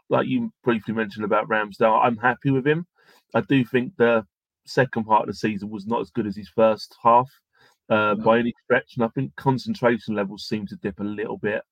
like 0.08 0.28
you 0.28 0.52
briefly 0.62 0.94
mentioned 0.94 1.24
about 1.24 1.48
Ramsdale, 1.48 2.02
I'm 2.02 2.16
happy 2.16 2.50
with 2.50 2.66
him. 2.66 2.86
I 3.34 3.40
do 3.40 3.64
think 3.64 3.92
the 3.96 4.24
second 4.64 5.04
part 5.04 5.22
of 5.22 5.26
the 5.26 5.34
season 5.34 5.70
was 5.70 5.86
not 5.86 6.00
as 6.00 6.10
good 6.10 6.26
as 6.26 6.36
his 6.36 6.48
first 6.48 6.94
half 7.02 7.28
uh, 7.90 8.14
no. 8.16 8.24
by 8.24 8.38
any 8.38 8.54
stretch, 8.62 8.92
and 8.94 9.04
I 9.04 9.08
think 9.08 9.34
concentration 9.34 10.14
levels 10.14 10.46
seem 10.46 10.68
to 10.68 10.76
dip 10.76 11.00
a 11.00 11.04
little 11.04 11.38
bit. 11.38 11.62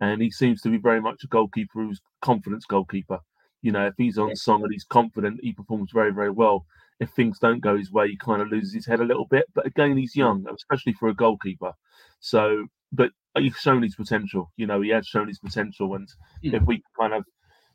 And 0.00 0.22
he 0.22 0.30
seems 0.30 0.62
to 0.62 0.70
be 0.70 0.78
very 0.78 1.00
much 1.02 1.24
a 1.24 1.26
goalkeeper 1.26 1.82
who's 1.82 2.00
confidence 2.22 2.64
goalkeeper. 2.64 3.18
You 3.60 3.72
know, 3.72 3.86
if 3.86 3.94
he's 3.98 4.16
on 4.16 4.34
song 4.34 4.62
and 4.62 4.72
he's 4.72 4.84
confident, 4.84 5.40
he 5.42 5.52
performs 5.52 5.90
very, 5.92 6.10
very 6.10 6.30
well. 6.30 6.64
If 7.00 7.10
things 7.10 7.38
don't 7.38 7.62
go 7.62 7.76
his 7.76 7.90
way, 7.90 8.08
he 8.08 8.16
kind 8.16 8.42
of 8.42 8.48
loses 8.48 8.74
his 8.74 8.86
head 8.86 9.00
a 9.00 9.04
little 9.04 9.26
bit. 9.26 9.46
But 9.54 9.66
again, 9.66 9.96
he's 9.96 10.14
young, 10.14 10.46
especially 10.54 10.92
for 10.92 11.08
a 11.08 11.14
goalkeeper. 11.14 11.72
So, 12.20 12.66
but 12.92 13.10
he's 13.38 13.56
shown 13.56 13.82
his 13.82 13.94
potential. 13.94 14.52
You 14.56 14.66
know, 14.66 14.80
he 14.82 14.90
has 14.90 15.06
shown 15.06 15.28
his 15.28 15.38
potential, 15.38 15.94
and 15.94 16.08
yeah. 16.42 16.56
if 16.56 16.62
we 16.64 16.82
kind 16.98 17.14
of, 17.14 17.24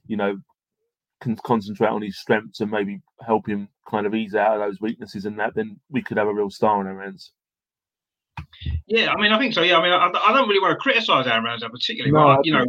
you 0.06 0.18
know, 0.18 0.38
can 1.22 1.36
concentrate 1.38 1.90
on 1.90 2.02
his 2.02 2.20
strengths 2.20 2.60
and 2.60 2.70
maybe 2.70 3.02
help 3.26 3.48
him 3.48 3.68
kind 3.90 4.06
of 4.06 4.14
ease 4.14 4.36
out 4.36 4.60
of 4.60 4.68
those 4.68 4.82
weaknesses 4.82 5.26
and 5.26 5.40
that, 5.40 5.56
then 5.56 5.80
we 5.90 6.02
could 6.02 6.18
have 6.18 6.28
a 6.28 6.34
real 6.34 6.50
star 6.50 6.80
on 6.80 6.88
our 6.88 7.02
hands. 7.02 7.32
Yeah, 8.86 9.12
I 9.12 9.20
mean, 9.20 9.32
I 9.32 9.40
think 9.40 9.54
so. 9.54 9.62
Yeah, 9.62 9.78
I 9.78 9.84
mean, 9.84 9.94
I, 9.94 10.08
I 10.08 10.34
don't 10.34 10.48
really 10.48 10.60
want 10.60 10.72
to 10.72 10.78
criticise 10.78 11.26
Aaron 11.26 11.44
Ramsdale 11.44 11.72
particularly, 11.72 12.12
no, 12.12 12.36
but 12.36 12.46
you 12.46 12.54
know, 12.54 12.66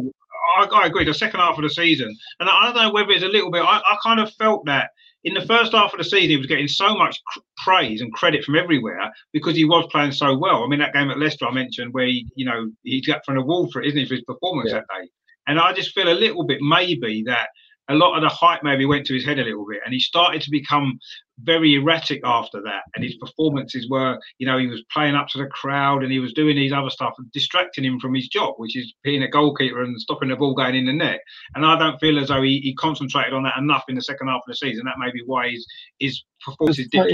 I, 0.57 0.65
I, 0.65 0.85
agree. 0.87 1.05
The 1.05 1.13
second 1.13 1.39
half 1.39 1.57
of 1.57 1.63
the 1.63 1.69
season, 1.69 2.13
and 2.39 2.49
I 2.49 2.65
don't 2.65 2.75
know 2.75 2.91
whether 2.91 3.11
it's 3.11 3.23
a 3.23 3.27
little 3.27 3.51
bit. 3.51 3.61
I, 3.61 3.77
I 3.77 3.97
kind 4.03 4.19
of 4.19 4.33
felt 4.33 4.65
that 4.65 4.91
in 5.23 5.33
the 5.33 5.45
first 5.45 5.73
half 5.73 5.93
of 5.93 5.97
the 5.97 6.03
season, 6.03 6.29
he 6.29 6.37
was 6.37 6.47
getting 6.47 6.67
so 6.67 6.95
much 6.95 7.19
praise 7.57 8.01
and 8.01 8.13
credit 8.13 8.43
from 8.43 8.55
everywhere 8.55 9.11
because 9.33 9.55
he 9.55 9.65
was 9.65 9.87
playing 9.91 10.11
so 10.11 10.37
well. 10.37 10.63
I 10.63 10.67
mean, 10.67 10.79
that 10.79 10.93
game 10.93 11.09
at 11.09 11.19
Leicester 11.19 11.47
I 11.47 11.51
mentioned, 11.51 11.93
where 11.93 12.05
he, 12.05 12.27
you 12.35 12.45
know, 12.45 12.71
he 12.83 13.01
got 13.01 13.25
from 13.25 13.35
the 13.35 13.41
wall 13.41 13.69
for 13.71 13.81
it, 13.81 13.87
isn't 13.87 13.99
he, 13.99 14.05
for 14.05 14.15
his 14.15 14.23
performance 14.23 14.69
yeah. 14.69 14.79
that 14.79 14.85
day? 15.01 15.09
And 15.47 15.59
I 15.59 15.73
just 15.73 15.91
feel 15.91 16.09
a 16.09 16.13
little 16.13 16.43
bit 16.43 16.59
maybe 16.61 17.23
that 17.25 17.47
a 17.89 17.95
lot 17.95 18.15
of 18.15 18.21
the 18.21 18.29
hype 18.29 18.63
maybe 18.63 18.85
went 18.85 19.05
to 19.07 19.13
his 19.13 19.25
head 19.25 19.39
a 19.39 19.43
little 19.43 19.65
bit, 19.67 19.79
and 19.83 19.93
he 19.93 19.99
started 19.99 20.41
to 20.41 20.51
become 20.51 20.99
very 21.39 21.75
erratic 21.75 22.21
after 22.23 22.61
that. 22.63 22.83
And 22.95 23.03
his 23.03 23.15
performances 23.15 23.87
were, 23.89 24.19
you 24.37 24.47
know, 24.47 24.57
he 24.57 24.67
was 24.67 24.83
playing 24.91 25.15
up 25.15 25.27
to 25.29 25.37
the 25.37 25.47
crowd 25.47 26.03
and 26.03 26.11
he 26.11 26.19
was 26.19 26.33
doing 26.33 26.55
these 26.55 26.73
other 26.73 26.89
stuff, 26.89 27.13
and 27.17 27.31
distracting 27.31 27.83
him 27.83 27.99
from 27.99 28.13
his 28.13 28.27
job, 28.27 28.55
which 28.57 28.75
is 28.75 28.93
being 29.03 29.23
a 29.23 29.29
goalkeeper 29.29 29.81
and 29.83 29.99
stopping 29.99 30.29
the 30.29 30.35
ball 30.35 30.53
going 30.53 30.75
in 30.75 30.85
the 30.85 30.93
net. 30.93 31.19
And 31.55 31.65
I 31.65 31.77
don't 31.77 31.99
feel 31.99 32.19
as 32.19 32.29
though 32.29 32.41
he, 32.41 32.59
he 32.59 32.73
concentrated 32.75 33.33
on 33.33 33.43
that 33.43 33.57
enough 33.57 33.83
in 33.87 33.95
the 33.95 34.01
second 34.01 34.27
half 34.27 34.37
of 34.37 34.47
the 34.47 34.55
season. 34.55 34.85
That 34.85 34.99
may 34.99 35.11
be 35.11 35.23
why 35.25 35.49
his 35.49 35.65
his 35.99 36.23
performances 36.43 36.87
did. 36.89 37.13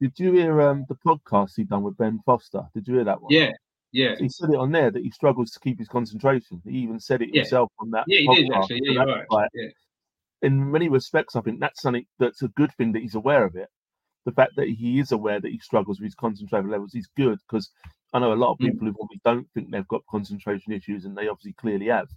Did 0.00 0.12
you 0.18 0.32
hear 0.32 0.60
um, 0.62 0.84
the 0.88 0.96
podcast 0.96 1.52
he 1.56 1.64
done 1.64 1.82
with 1.82 1.96
Ben 1.96 2.20
Foster? 2.26 2.62
Did 2.74 2.86
you 2.88 2.94
hear 2.94 3.04
that 3.04 3.20
one? 3.20 3.32
Yeah. 3.32 3.50
Yeah, 3.96 4.16
he 4.18 4.28
said 4.28 4.50
it 4.50 4.56
on 4.56 4.72
there 4.72 4.90
that 4.90 5.04
he 5.04 5.10
struggles 5.12 5.52
to 5.52 5.60
keep 5.60 5.78
his 5.78 5.86
concentration. 5.86 6.60
He 6.64 6.78
even 6.78 6.98
said 6.98 7.22
it 7.22 7.28
yeah. 7.32 7.42
himself 7.42 7.70
on 7.78 7.92
that. 7.92 8.02
Yeah, 8.08 8.18
he 8.18 8.26
podcast. 8.26 8.36
did 8.36 8.52
actually. 8.52 8.80
Yeah, 8.82 9.04
right. 9.04 9.24
Like, 9.30 9.50
yeah 9.54 9.68
in 10.44 10.70
many 10.70 10.88
respects, 10.88 11.36
I 11.36 11.40
think 11.40 11.58
that's 11.58 11.80
something 11.80 12.04
that's 12.18 12.42
a 12.42 12.48
good 12.48 12.70
thing 12.76 12.92
that 12.92 13.02
he's 13.02 13.14
aware 13.14 13.44
of 13.44 13.56
it. 13.56 13.68
The 14.26 14.32
fact 14.32 14.52
that 14.56 14.68
he 14.68 15.00
is 15.00 15.10
aware 15.10 15.40
that 15.40 15.50
he 15.50 15.58
struggles 15.58 15.98
with 15.98 16.04
his 16.04 16.14
concentration 16.14 16.70
levels 16.70 16.94
is 16.94 17.08
good 17.16 17.38
because 17.48 17.70
I 18.12 18.18
know 18.18 18.32
a 18.32 18.34
lot 18.34 18.52
of 18.52 18.58
mm. 18.58 18.66
people 18.66 18.86
who 18.86 18.92
probably 18.92 19.20
don't 19.24 19.48
think 19.54 19.70
they've 19.70 19.88
got 19.88 20.02
concentration 20.10 20.72
issues, 20.72 21.06
and 21.06 21.16
they 21.16 21.28
obviously 21.28 21.54
clearly 21.54 21.86
have. 21.86 22.08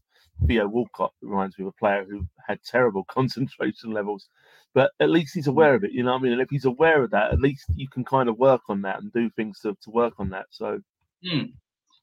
Theo 0.45 0.67
Walcott 0.67 1.13
reminds 1.21 1.57
me 1.57 1.63
of 1.63 1.69
a 1.69 1.79
player 1.79 2.05
who 2.07 2.27
had 2.45 2.59
terrible 2.63 3.03
concentration 3.09 3.91
levels, 3.91 4.27
but 4.73 4.91
at 4.99 5.09
least 5.09 5.33
he's 5.33 5.47
aware 5.47 5.73
of 5.73 5.85
it. 5.85 5.93
You 5.93 6.03
know 6.03 6.11
what 6.11 6.19
I 6.19 6.23
mean? 6.23 6.33
And 6.33 6.41
if 6.41 6.49
he's 6.49 6.65
aware 6.65 7.03
of 7.03 7.11
that, 7.11 7.31
at 7.31 7.39
least 7.39 7.65
you 7.75 7.87
can 7.87 8.03
kind 8.03 8.27
of 8.27 8.37
work 8.37 8.61
on 8.67 8.81
that 8.81 9.01
and 9.01 9.11
do 9.13 9.29
things 9.31 9.61
to, 9.61 9.75
to 9.83 9.89
work 9.89 10.13
on 10.19 10.29
that. 10.31 10.47
So, 10.51 10.79
mm. 11.25 11.51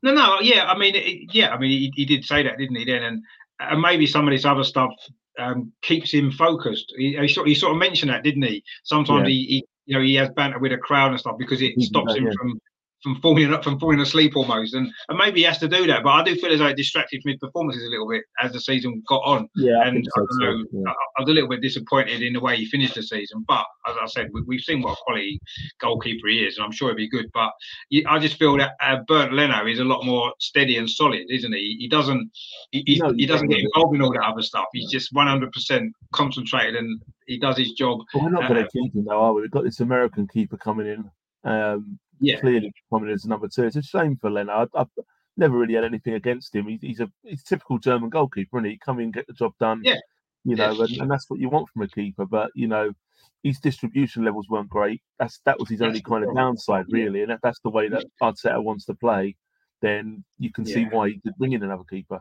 no, 0.03 0.15
no, 0.15 0.41
yeah, 0.41 0.65
I 0.65 0.77
mean, 0.77 0.95
it, 0.97 1.35
yeah, 1.35 1.51
I 1.51 1.59
mean, 1.59 1.71
he, 1.71 1.93
he 1.95 2.05
did 2.07 2.25
say 2.25 2.43
that, 2.43 2.57
didn't 2.59 2.77
he? 2.77 2.85
Then, 2.87 3.03
and 3.03 3.23
and 3.61 3.81
maybe 3.81 4.07
some 4.07 4.27
of 4.27 4.33
this 4.33 4.45
other 4.45 4.65
stuff 4.65 4.91
um, 5.39 5.73
keeps 5.83 6.13
him 6.13 6.31
focused. 6.31 6.93
He, 6.97 7.17
he, 7.19 7.29
sort, 7.29 7.49
he 7.49 7.55
sort 7.55 7.73
of 7.73 7.79
mentioned 7.79 8.11
that, 8.11 8.23
didn't 8.23 8.43
he? 8.43 8.63
Sometimes 8.85 9.29
yeah. 9.29 9.35
he, 9.35 9.45
he, 9.45 9.65
you 9.87 9.97
know, 9.97 10.03
he 10.03 10.15
has 10.15 10.31
banter 10.31 10.59
with 10.59 10.73
a 10.73 10.79
crowd 10.79 11.11
and 11.11 11.21
stuff 11.21 11.37
because 11.39 11.61
it 11.61 11.79
stops 11.81 12.15
him 12.15 12.27
yeah. 12.27 12.33
from 12.39 12.61
from 13.05 13.21
falling 13.21 13.53
up 13.53 13.63
from 13.63 13.79
falling 13.79 14.01
asleep 14.01 14.35
almost, 14.35 14.75
and, 14.75 14.91
and 15.09 15.19
maybe 15.19 15.41
he 15.41 15.47
has 15.47 15.59
to 15.59 15.69
do 15.69 15.87
that. 15.87 16.03
But 16.03 16.11
I 16.11 16.25
do 16.25 16.35
feel 16.37 16.51
as 16.51 16.59
though 16.59 16.67
it 16.67 16.77
distracted 16.77 17.23
from 17.23 17.33
his 17.33 17.39
performances 17.39 17.85
a 17.85 17.91
little 17.91 18.09
bit 18.09 18.25
as 18.41 18.53
the 18.53 18.61
season 18.61 19.03
got 19.07 19.23
on. 19.25 19.49
Yeah, 19.55 19.87
and 19.87 19.99
I, 19.99 20.11
so, 20.15 20.23
I, 20.23 20.45
know, 20.45 20.65
yeah. 20.73 20.93
I, 21.19 21.21
was 21.21 21.29
a 21.29 21.33
little 21.33 21.51
bit 21.51 21.61
disappointed 21.61 22.23
in 22.23 22.33
the 22.33 22.41
way 22.41 22.57
he 22.57 22.65
finished 22.65 22.95
the 22.95 23.03
season. 23.03 23.45
But 23.47 23.67
as 23.87 23.95
I 24.01 24.07
said, 24.07 24.31
we, 24.33 24.57
have 24.57 24.63
seen 24.63 24.81
what 24.81 24.95
a 24.95 25.03
quality 25.05 25.39
goalkeeper 25.81 26.29
he 26.29 26.39
is, 26.39 26.57
and 26.57 26.65
I'm 26.65 26.73
sure 26.73 26.89
he'll 26.89 26.97
be 26.97 27.09
good. 27.09 27.27
But 27.35 27.53
I 28.09 28.19
just 28.19 28.39
feel 28.39 28.57
that 28.57 28.73
uh, 28.81 28.97
Bernd 29.07 29.35
Leno 29.35 29.67
is 29.67 29.81
a 29.81 29.85
lot 29.85 30.05
more 30.05 30.33
steady 30.41 30.79
and 30.79 30.89
solid, 30.89 31.27
isn't 31.29 31.53
he? 31.53 31.77
He 31.79 31.89
doesn't 31.89 32.31
he, 32.71 32.99
no, 33.03 33.13
he 33.15 33.27
doesn't 33.27 33.49
get 33.49 33.61
involved 33.61 33.95
in 33.95 34.03
all 34.03 34.13
that 34.13 34.25
other 34.25 34.43
stuff. 34.43 34.65
He's 34.73 34.91
just 34.91 35.13
100 35.13 35.53
percent 35.53 35.93
concentrated 36.13 36.77
and 36.77 37.01
he 37.27 37.39
does 37.39 37.59
his 37.59 37.73
job. 37.73 38.01
Well, 38.15 38.25
we're 38.25 38.31
not 38.31 38.49
going 38.49 38.63
to 38.63 38.67
uh, 38.67 38.71
keep 38.73 38.95
him 38.95 39.05
though, 39.05 39.21
are 39.21 39.33
we? 39.35 39.43
We've 39.43 39.51
got 39.51 39.65
this 39.65 39.81
American 39.81 40.27
keeper 40.27 40.57
coming 40.57 40.87
in. 40.87 41.11
Um, 41.45 41.99
yeah. 42.21 42.41
clearly 42.41 42.73
coming 42.93 43.11
as 43.11 43.25
number 43.25 43.49
two. 43.49 43.65
It's 43.65 43.77
a 43.77 43.83
shame 43.83 44.17
for 44.21 44.31
Leno. 44.31 44.69
I, 44.75 44.79
have 44.79 44.89
never 45.37 45.57
really 45.57 45.75
had 45.75 45.85
anything 45.85 46.15
against 46.15 46.55
him. 46.55 46.67
He, 46.69 46.79
he's 46.81 47.01
a 47.01 47.11
he's 47.23 47.43
a 47.43 47.45
typical 47.45 47.79
German 47.79 48.11
goalkeeper, 48.11 48.59
and 48.59 48.67
he? 48.67 48.79
come 48.79 49.01
in, 49.01 49.11
get 49.11 49.27
the 49.27 49.33
job 49.33 49.53
done. 49.59 49.81
Yeah. 49.85 49.99
You 50.45 50.57
know, 50.57 50.73
yeah. 50.73 50.85
and, 50.85 51.01
and, 51.03 51.11
that's 51.11 51.29
what 51.31 51.41
you 51.41 51.49
want 51.49 51.69
from 51.71 51.83
a 51.83 51.89
keeper. 51.89 52.27
But 52.27 52.51
you 52.55 52.69
know, 52.69 52.93
his 53.43 53.59
distribution 53.59 54.25
levels 54.25 54.49
weren't 54.49 54.69
great. 54.69 55.03
That's 55.19 55.41
that 55.47 55.59
was 55.59 55.69
his 55.69 55.79
that's 55.79 55.89
only 55.89 56.03
kind 56.03 56.25
of 56.25 56.35
downside, 56.35 56.87
really. 56.91 57.23
And 57.23 57.33
if 57.33 57.41
that's 57.43 57.61
the 57.61 57.71
way 57.71 57.89
that 57.89 58.05
Arteta 58.23 58.63
wants 58.63 58.85
to 58.87 58.95
play, 58.95 59.37
then 59.81 60.25
you 60.39 60.53
can 60.53 60.67
yeah. 60.67 60.75
see 60.75 60.85
why 60.85 61.11
he 61.11 61.21
could 61.21 61.37
bring 61.37 61.53
in 61.53 61.63
another 61.63 61.85
keeper. 61.89 62.21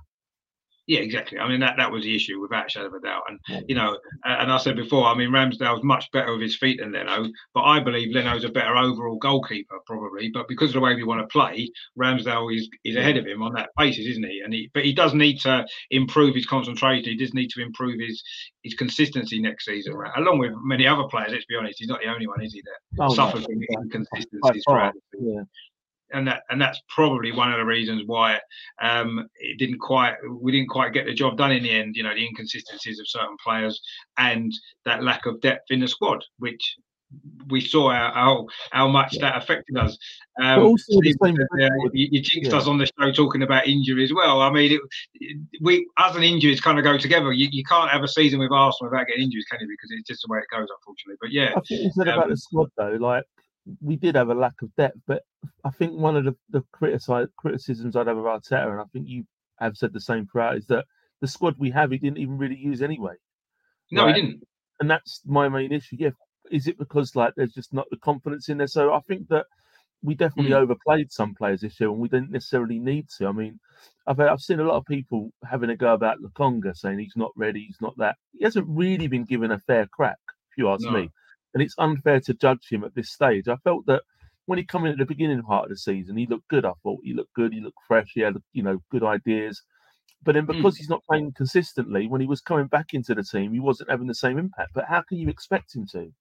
Yeah, 0.86 1.00
exactly. 1.00 1.40
I 1.40 1.48
mean 1.48 1.62
that 1.62 1.78
that 1.78 1.92
was 1.92 2.04
the 2.04 2.16
issue 2.16 2.42
without 2.42 2.70
shadow 2.70 2.88
of 2.88 2.94
a 2.94 3.00
doubt. 3.00 3.24
And 3.28 3.64
you 3.70 3.76
know, 3.76 3.98
and 4.26 4.52
I 4.52 4.58
said 4.58 4.76
before, 4.76 5.06
I 5.06 5.16
mean 5.16 5.30
Ramsdale's 5.30 5.84
much 5.84 6.12
better 6.12 6.34
with 6.34 6.42
his 6.42 6.58
feet 6.58 6.80
than 6.80 6.92
Leno, 6.92 7.30
but 7.54 7.62
I 7.62 7.80
believe 7.80 8.14
Leno's 8.14 8.44
a 8.44 8.50
better 8.50 8.76
overall 8.76 9.18
goalkeeper 9.18 9.78
probably. 9.86 10.30
But 10.34 10.50
because 10.50 10.72
of 10.72 10.74
the 10.76 10.80
way 10.82 10.96
we 10.96 11.06
want 11.06 11.22
to 11.22 11.28
play, 11.28 11.70
Ramsdale 11.98 12.54
is 12.54 12.70
is 12.84 12.98
ahead 12.98 13.18
of 13.18 13.26
him 13.26 13.42
on 13.42 13.54
that 13.54 13.70
basis, 13.78 14.06
isn't 14.08 14.26
he? 14.26 14.42
And 14.44 14.54
he 14.54 14.70
but 14.74 14.84
he 14.84 14.94
does 14.94 15.14
need 15.14 15.40
to 15.42 15.66
improve 15.92 16.36
his 16.36 16.46
concentration. 16.46 17.06
He 17.06 17.18
does 17.18 17.34
need 17.34 17.50
to 17.52 17.62
improve 17.62 18.00
his 18.00 18.22
his 18.64 18.74
consistency 18.74 19.40
next 19.42 19.66
season, 19.66 19.94
right? 19.94 20.12
along 20.18 20.40
with 20.40 20.52
many 20.64 20.86
other 20.86 21.04
players. 21.04 21.32
Let's 21.32 21.46
be 21.46 21.56
honest, 21.56 21.80
he's 21.80 21.88
not 21.88 22.02
the 22.02 22.12
only 22.12 22.28
one, 22.28 22.42
is 22.42 22.54
he? 22.54 22.62
That 22.62 23.06
oh, 23.06 23.14
suffers 23.14 23.46
from 23.46 23.62
inconsistencies. 23.72 24.64
Yeah 25.18 25.44
and 26.14 26.28
that 26.28 26.44
and 26.50 26.62
that's 26.62 26.82
probably 26.88 27.32
one 27.32 27.52
of 27.52 27.58
the 27.58 27.66
reasons 27.66 28.04
why 28.06 28.40
um, 28.82 29.28
it 29.36 29.58
didn't 29.58 29.80
quite 29.80 30.16
we 30.42 30.52
didn't 30.52 30.70
quite 30.70 30.94
get 30.94 31.06
the 31.06 31.14
job 31.14 31.38
done 31.38 31.52
in 31.52 31.64
the 31.64 31.72
end. 31.72 31.96
You 31.96 32.04
know, 32.04 32.14
the 32.14 32.26
inconsistencies 32.26 33.00
of 33.00 33.08
certain 33.08 33.38
players 33.44 33.82
and 34.18 34.52
that 34.86 35.04
lack 35.04 35.26
of 35.26 35.42
depth 35.42 35.72
in 35.72 35.80
the 35.80 35.88
squad, 35.88 36.24
which 36.40 36.78
we 37.50 37.62
saw 37.62 37.92
how 37.92 38.12
how, 38.14 38.48
how 38.72 38.88
much 38.88 39.18
that 39.20 39.38
affected 39.38 39.78
us. 39.78 39.98
Um, 40.42 40.64
also 40.64 41.00
Steve, 41.02 41.16
uh, 41.22 41.70
you, 41.94 42.10
you 42.12 42.22
jinxed 42.22 42.52
yeah. 42.52 42.58
us 42.58 42.68
on 42.68 42.78
the 42.78 42.88
show 43.00 43.12
talking 43.12 43.44
about 43.44 43.68
injury 43.68 44.04
as 44.04 44.14
well. 44.14 44.42
I 44.42 44.50
mean, 44.50 44.80
it, 45.20 45.38
we 45.62 45.88
us 45.98 46.16
and 46.16 46.24
injuries 46.24 46.62
kind 46.62 46.80
of 46.80 46.84
go 46.84 46.98
together. 46.98 47.32
You, 47.32 47.50
you 47.52 47.64
can't 47.64 47.92
have 47.92 48.04
a 48.04 48.08
season 48.08 48.40
with 48.40 48.52
Arsenal 48.52 48.92
without 48.92 49.08
getting 49.08 49.24
injuries, 49.24 49.46
can 49.50 49.60
you? 49.62 49.68
Because 49.68 49.92
it's 49.92 50.08
just 50.08 50.24
the 50.26 50.34
way 50.34 50.40
it 50.40 50.56
goes, 50.56 50.68
unfortunately. 50.80 51.18
But 51.22 51.32
yeah, 51.32 51.52
I 51.56 51.62
think 51.62 51.82
you 51.84 51.92
said 51.92 52.08
um, 52.08 52.18
about 52.18 52.30
the 52.30 52.38
squad 52.38 52.70
though, 52.78 52.98
like 53.00 53.24
we 53.82 53.96
did 53.96 54.16
have 54.16 54.30
a 54.30 54.34
lack 54.34 54.62
of 54.62 54.76
depth, 54.76 54.98
but 55.08 55.24
I 55.64 55.70
think 55.70 55.94
one 55.94 56.18
of 56.18 56.26
the, 56.26 56.36
the 56.50 56.64
criticisms 56.72 57.96
I'd 57.96 58.08
have 58.08 58.18
of 58.18 58.26
Arteta, 58.26 58.72
and 58.72 58.82
I 58.82 58.86
think 58.92 59.08
you 59.08 59.26
have 59.60 59.78
said 59.78 59.94
the 59.94 60.02
same 60.02 60.28
throughout, 60.28 60.58
is 60.58 60.68
that 60.68 60.86
the 61.22 61.28
squad 61.28 61.56
we 61.58 61.72
have 61.72 61.92
he 61.92 61.98
didn't 61.98 62.18
even 62.18 62.38
really 62.38 62.58
use 62.58 62.82
anyway. 62.82 63.16
No, 63.92 64.06
right? 64.06 64.16
he 64.16 64.22
didn't. 64.22 64.44
And 64.80 64.90
that's 64.90 65.22
my 65.26 65.48
main 65.48 65.72
issue. 65.72 65.96
Yeah, 66.00 66.10
is 66.52 66.68
it 66.68 66.78
because 66.78 67.16
like 67.16 67.34
there's 67.36 67.54
just 67.54 67.74
not 67.74 67.90
the 67.90 67.98
confidence 67.98 68.50
in 68.50 68.58
there? 68.58 68.68
So 68.68 68.94
I 68.94 69.00
think 69.08 69.30
that 69.30 69.46
we 70.02 70.16
definitely 70.16 70.52
mm. 70.52 70.58
overplayed 70.58 71.12
some 71.12 71.34
players 71.34 71.62
this 71.62 71.80
year, 71.80 71.90
and 71.90 72.00
we 72.00 72.10
didn't 72.10 72.32
necessarily 72.32 72.80
need 72.80 73.08
to. 73.18 73.28
I 73.28 73.32
mean, 73.32 73.60
I've 74.06 74.20
I've 74.20 74.42
seen 74.42 74.60
a 74.60 74.66
lot 74.66 74.76
of 74.76 74.86
people 74.86 75.32
having 75.50 75.70
a 75.70 75.78
go 75.78 75.94
about 75.94 76.20
Lokonga, 76.22 76.76
saying 76.76 77.00
he's 77.00 77.16
not 77.16 77.32
ready, 77.38 77.64
he's 77.66 77.82
not 77.82 77.98
that. 77.98 78.18
He 78.34 78.44
hasn't 78.44 78.68
really 78.68 79.08
been 79.08 79.24
given 79.24 79.52
a 79.52 79.60
fair 79.60 79.88
crack, 79.88 80.20
if 80.52 80.58
you 80.58 80.70
ask 80.70 80.84
no. 80.84 80.92
me. 80.92 81.10
And 81.54 81.62
it's 81.62 81.76
unfair 81.78 82.20
to 82.22 82.34
judge 82.34 82.68
him 82.70 82.84
at 82.84 82.96
this 82.96 83.12
stage. 83.12 83.48
I 83.48 83.56
felt 83.58 83.86
that 83.86 84.04
when 84.46 84.58
he 84.58 84.66
came 84.66 84.86
in 84.86 84.92
at 84.92 84.98
the 84.98 85.06
beginning 85.06 85.42
part 85.44 85.66
of 85.66 85.70
the 85.70 85.78
season, 85.78 86.18
he 86.18 86.26
looked 86.26 86.48
good. 86.48 86.66
I 86.66 86.74
thought 86.82 87.00
he 87.04 87.14
looked 87.14 87.34
good. 87.34 87.54
He 87.54 87.62
looked 87.62 87.78
fresh. 87.88 88.12
He 88.14 88.22
had 88.22 88.36
you 88.54 88.64
know 88.64 88.82
good 88.92 89.04
ideas. 89.04 89.62
But 90.24 90.36
then 90.36 90.46
hmm. 90.46 90.56
because 90.56 90.76
mm. 90.76 90.78
he's 90.78 90.90
not 90.90 91.04
playing 91.04 91.34
consistently, 91.34 92.08
when 92.08 92.22
he 92.22 92.28
was 92.28 92.42
coming 92.42 92.68
back 92.68 92.94
into 92.94 93.14
the 93.14 93.24
team, 93.24 93.54
he 93.54 93.60
wasn't 93.60 93.90
having 93.90 94.08
the 94.08 94.16
same 94.16 94.38
impact. 94.38 94.72
But 94.74 94.86
how 94.86 95.02
can 95.02 95.18
you 95.18 95.28
expect 95.30 95.76
him 95.76 95.86
to? 95.88 96.12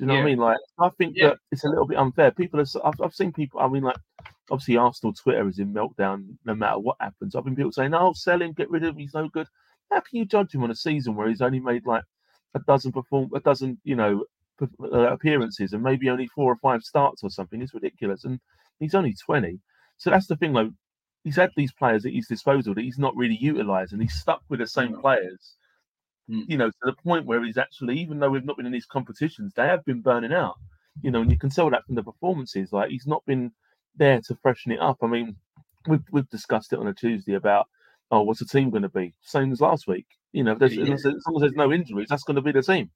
Do 0.00 0.04
you 0.04 0.06
know 0.06 0.14
yeah. 0.14 0.20
what 0.20 0.26
I 0.26 0.30
mean? 0.30 0.38
Like, 0.38 0.58
I 0.78 0.88
think 0.96 1.14
yeah. 1.16 1.28
that 1.28 1.38
it's 1.52 1.64
a 1.64 1.68
little 1.68 1.86
bit 1.86 1.98
unfair. 1.98 2.30
People 2.30 2.58
have, 2.58 2.68
I've, 2.84 3.00
I've 3.02 3.14
seen 3.14 3.32
people, 3.32 3.60
I 3.60 3.68
mean, 3.68 3.82
like, 3.82 3.98
obviously 4.50 4.76
Arsenal 4.76 5.12
Twitter 5.12 5.46
is 5.46 5.58
in 5.58 5.74
meltdown 5.74 6.36
no 6.44 6.54
matter 6.54 6.78
what 6.78 6.96
happens. 7.00 7.34
I've 7.34 7.44
been 7.44 7.56
people 7.56 7.72
saying, 7.72 7.92
oh, 7.92 8.12
sell 8.14 8.40
him, 8.40 8.52
get 8.52 8.70
rid 8.70 8.82
of 8.82 8.90
him, 8.90 8.98
he's 8.98 9.14
no 9.14 9.28
good. 9.28 9.46
How 9.90 10.00
can 10.00 10.18
you 10.18 10.24
judge 10.24 10.54
him 10.54 10.62
on 10.62 10.70
a 10.70 10.74
season 10.74 11.14
where 11.14 11.28
he's 11.28 11.42
only 11.42 11.60
made 11.60 11.84
like 11.84 12.04
a 12.54 12.60
dozen 12.60 12.92
perform, 12.92 13.30
a 13.34 13.40
dozen, 13.40 13.78
you 13.84 13.96
know, 13.96 14.24
appearances 14.92 15.72
and 15.72 15.82
maybe 15.82 16.10
only 16.10 16.26
four 16.28 16.52
or 16.52 16.56
five 16.56 16.82
starts 16.82 17.22
or 17.22 17.30
something? 17.30 17.60
It's 17.62 17.74
ridiculous. 17.74 18.24
And 18.24 18.40
he's 18.78 18.94
only 18.94 19.14
20. 19.14 19.58
So 19.96 20.10
that's 20.10 20.26
the 20.26 20.36
thing, 20.36 20.52
like, 20.52 20.68
he's 21.24 21.36
had 21.36 21.50
these 21.56 21.72
players 21.72 22.06
at 22.06 22.12
his 22.12 22.26
disposal 22.26 22.74
that 22.74 22.82
he's 22.82 22.98
not 22.98 23.16
really 23.16 23.36
utilising. 23.40 24.00
he's 24.00 24.14
stuck 24.14 24.42
with 24.48 24.60
the 24.60 24.66
same 24.66 24.98
players 25.00 25.56
mm. 26.30 26.44
you 26.48 26.56
know, 26.56 26.70
to 26.70 26.76
the 26.84 26.92
point 26.92 27.26
where 27.26 27.44
he's 27.44 27.58
actually, 27.58 27.98
even 27.98 28.18
though 28.18 28.30
we've 28.30 28.44
not 28.44 28.56
been 28.56 28.66
in 28.66 28.72
these 28.72 28.86
competitions, 28.86 29.52
they 29.54 29.66
have 29.66 29.84
been 29.84 30.00
burning 30.00 30.32
out. 30.32 30.56
You 31.02 31.10
know, 31.10 31.22
and 31.22 31.30
you 31.30 31.38
can 31.38 31.50
tell 31.50 31.70
that 31.70 31.84
from 31.86 31.94
the 31.94 32.02
performances. 32.02 32.72
Like 32.72 32.90
he's 32.90 33.06
not 33.06 33.24
been 33.24 33.52
there 33.96 34.20
to 34.26 34.36
freshen 34.42 34.72
it 34.72 34.80
up. 34.80 34.98
I 35.02 35.06
mean, 35.06 35.36
we've 35.86 36.02
we've 36.10 36.28
discussed 36.28 36.72
it 36.72 36.78
on 36.78 36.88
a 36.88 36.94
Tuesday 36.94 37.34
about 37.34 37.66
oh, 38.10 38.22
what's 38.22 38.40
the 38.40 38.44
team 38.44 38.70
going 38.70 38.82
to 38.82 38.88
be? 38.88 39.14
Same 39.22 39.52
as 39.52 39.60
last 39.60 39.86
week. 39.86 40.06
You 40.32 40.42
know, 40.42 40.56
yeah. 40.60 40.92
as, 40.92 41.04
long 41.04 41.36
as 41.36 41.40
there's 41.40 41.52
no 41.52 41.72
injuries, 41.72 42.08
that's 42.10 42.24
going 42.24 42.36
to 42.36 42.42
be 42.42 42.52
the 42.52 42.62
team. 42.62 42.90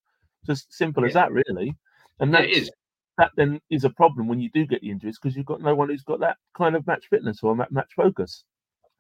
Just 0.47 0.73
simple 0.73 1.03
yeah. 1.03 1.09
as 1.09 1.15
that, 1.15 1.33
really. 1.33 1.75
And 2.21 2.33
that 2.35 2.49
is 2.49 2.71
that 3.19 3.31
then 3.37 3.61
is 3.71 3.85
a 3.85 3.91
problem 3.91 4.29
when 4.29 4.41
you 4.41 4.51
do 4.51 4.67
get 4.67 4.81
the 4.81 4.91
injuries 4.91 5.19
because 5.21 5.37
you've 5.37 5.47
got 5.47 5.61
no 5.61 5.75
one 5.75 5.89
who's 5.89 6.03
got 6.03 6.21
that 6.21 6.37
kind 6.57 6.75
of 6.75 6.87
match 6.87 7.05
fitness 7.11 7.41
or 7.43 7.55
match 7.55 7.93
focus. 7.97 8.45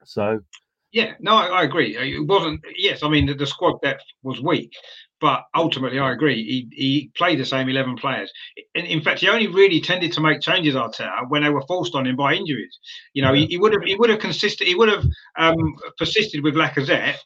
So 0.04 0.40
yeah, 0.94 1.14
no, 1.18 1.34
I, 1.34 1.46
I, 1.46 1.62
agree. 1.64 1.96
It 1.96 2.24
wasn't. 2.24 2.60
Yes, 2.76 3.02
I 3.02 3.08
mean 3.08 3.26
the, 3.26 3.34
the, 3.34 3.46
squad 3.46 3.80
depth 3.82 4.04
was 4.22 4.40
weak, 4.40 4.72
but 5.20 5.42
ultimately, 5.56 5.98
I 5.98 6.12
agree. 6.12 6.44
He 6.44 6.68
he 6.70 7.10
played 7.16 7.40
the 7.40 7.44
same 7.44 7.68
eleven 7.68 7.96
players. 7.96 8.32
In, 8.76 8.86
in 8.86 9.02
fact, 9.02 9.18
he 9.18 9.28
only 9.28 9.48
really 9.48 9.80
tended 9.80 10.12
to 10.12 10.20
make 10.20 10.40
changes, 10.40 10.76
Arteta, 10.76 11.28
when 11.30 11.42
they 11.42 11.50
were 11.50 11.66
forced 11.66 11.96
on 11.96 12.06
him 12.06 12.14
by 12.14 12.34
injuries. 12.34 12.78
You 13.12 13.22
know, 13.22 13.34
he, 13.34 13.46
he 13.46 13.58
would 13.58 13.72
have 13.72 13.82
he 13.82 13.96
would 13.96 14.08
have 14.08 14.20
consisted 14.20 14.68
he 14.68 14.76
would 14.76 14.88
have 14.88 15.04
um, 15.36 15.74
persisted 15.98 16.44
with 16.44 16.54
Lacazette. 16.54 17.16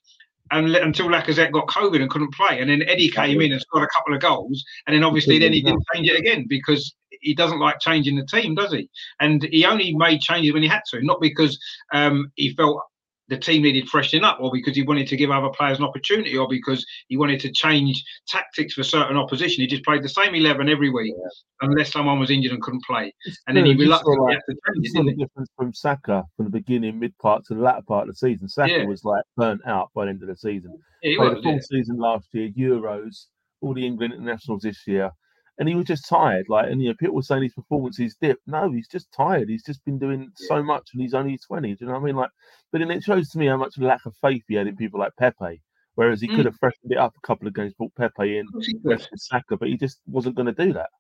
And, 0.51 0.75
until 0.75 1.09
Lacazette 1.09 1.53
got 1.53 1.67
COVID 1.67 2.01
and 2.01 2.11
couldn't 2.11 2.35
play, 2.35 2.61
and 2.61 2.71
then 2.71 2.83
Eddie 2.83 3.11
came 3.11 3.41
in 3.41 3.53
and 3.53 3.61
scored 3.61 3.85
a 3.85 3.89
couple 3.97 4.15
of 4.15 4.21
goals, 4.21 4.65
and 4.87 4.95
then 4.95 5.05
obviously 5.05 5.39
then 5.39 5.53
he 5.53 5.63
didn't 5.63 5.85
change 5.95 6.09
it 6.09 6.19
again 6.19 6.47
because 6.49 6.95
he 7.21 7.35
doesn't 7.35 7.59
like 7.59 7.81
changing 7.81 8.17
the 8.17 8.27
team, 8.27 8.55
does 8.55 8.73
he? 8.73 8.89
And 9.21 9.43
he 9.51 9.65
only 9.65 9.95
made 9.95 10.21
changes 10.21 10.53
when 10.53 10.63
he 10.63 10.69
had 10.69 10.83
to, 10.91 11.03
not 11.03 11.21
because 11.21 11.59
um, 11.93 12.31
he 12.37 12.55
felt 12.55 12.81
the 13.29 13.37
team 13.37 13.63
needed 13.63 13.89
freshening 13.89 14.25
up, 14.25 14.39
or 14.41 14.51
because 14.51 14.75
he 14.75 14.83
wanted 14.83 15.07
to 15.09 15.17
give 15.17 15.31
other 15.31 15.51
players 15.51 15.79
an 15.79 15.85
opportunity, 15.85 16.37
or 16.37 16.49
because 16.49 16.85
he 17.09 17.17
wanted 17.17 17.41
to 17.41 17.53
change 17.53 18.03
tactics 18.27 18.75
for 18.75 18.83
certain 18.83 19.17
opposition. 19.17 19.63
He 19.63 19.67
just 19.67 19.85
played 19.85 20.03
the 20.03 20.09
same 20.09 20.35
eleven 20.35 20.69
every 20.69 20.91
week, 20.91 21.15
yeah. 21.17 21.29
unless 21.69 21.93
someone 21.93 22.19
was 22.19 22.31
injured 22.31 22.53
and 22.53 22.63
couldn't 22.63 22.85
play. 22.85 23.13
It's 23.25 23.39
and 23.47 23.55
true. 23.55 23.63
then 23.63 23.77
he 23.77 23.83
reluctantly 23.83 24.19
like, 24.25 24.35
had 24.35 24.55
to 24.55 24.59
change 24.75 25.09
it. 25.09 25.17
the 25.17 25.25
difference 25.25 25.51
from 25.57 25.75
Saka 25.75 26.25
from 26.37 26.47
the 26.47 26.51
beginning, 26.51 26.99
mid 26.99 27.17
part 27.19 27.45
to 27.47 27.55
the 27.55 27.61
latter 27.61 27.83
part 27.87 28.09
of 28.09 28.15
the 28.15 28.19
season. 28.19 28.49
Saka 28.49 28.73
yeah. 28.73 28.85
was 28.85 29.05
like 29.05 29.23
burnt 29.37 29.61
out 29.67 29.91
by 29.95 30.05
the 30.05 30.11
end 30.11 30.23
of 30.23 30.29
the 30.29 30.37
season. 30.37 30.79
Yeah, 31.03 31.17
played 31.19 31.31
was, 31.31 31.39
a 31.39 31.43
full 31.43 31.53
yeah. 31.53 31.61
season 31.63 31.97
last 31.99 32.29
year, 32.33 32.51
Euros, 32.51 33.27
all 33.61 33.75
the 33.75 33.87
England 33.87 34.15
internationals 34.15 34.63
this 34.63 34.87
year 34.87 35.11
and 35.59 35.69
he 35.69 35.75
was 35.75 35.87
just 35.87 36.09
tired. 36.09 36.47
Like, 36.49 36.71
and 36.71 36.81
you 36.81 36.89
know, 36.89 36.95
people 36.99 37.17
were 37.17 37.23
saying 37.23 37.43
his 37.43 37.53
performances 37.53 38.17
dip. 38.21 38.39
No, 38.47 38.71
he's 38.71 38.89
just 38.89 39.11
tired. 39.13 39.49
He's 39.49 39.65
just 39.65 39.85
been 39.85 39.99
doing 39.99 40.31
yeah. 40.39 40.47
so 40.49 40.63
much, 40.63 40.91
and 40.93 41.03
he's 41.03 41.15
only 41.15 41.39
twenty. 41.39 41.75
Do 41.75 41.79
you 41.81 41.87
know 41.89 41.95
what 41.95 42.03
I 42.03 42.05
mean? 42.05 42.17
Like, 42.17 42.31
but 42.73 42.79
then 42.79 42.91
it 42.91 43.03
shows 43.03 43.29
to 43.31 43.39
me 43.39 43.47
how 43.47 43.57
much 43.57 43.79
lack 43.79 44.07
of 44.07 44.15
faith 44.21 44.45
he 44.49 44.55
had 44.55 44.67
in 44.67 44.77
people 44.77 45.01
like 45.01 45.17
Pepe. 45.19 45.63
Whereas 45.97 46.21
he 46.21 46.29
mm. 46.29 46.37
could 46.37 46.45
have 46.45 46.55
freshened 46.61 46.93
it 46.93 46.99
up 46.99 47.13
a 47.17 47.27
couple 47.27 47.49
of 47.49 47.55
games, 47.55 47.75
brought 47.75 47.95
Pepe 47.97 48.39
in, 48.39 48.47
rested 48.85 49.21
Saka, 49.21 49.57
but 49.57 49.69
he 49.69 49.77
just 49.77 49.99
wasn't 50.07 50.37
going 50.37 50.47
to 50.47 50.53
do 50.53 50.73
that. 50.75 50.91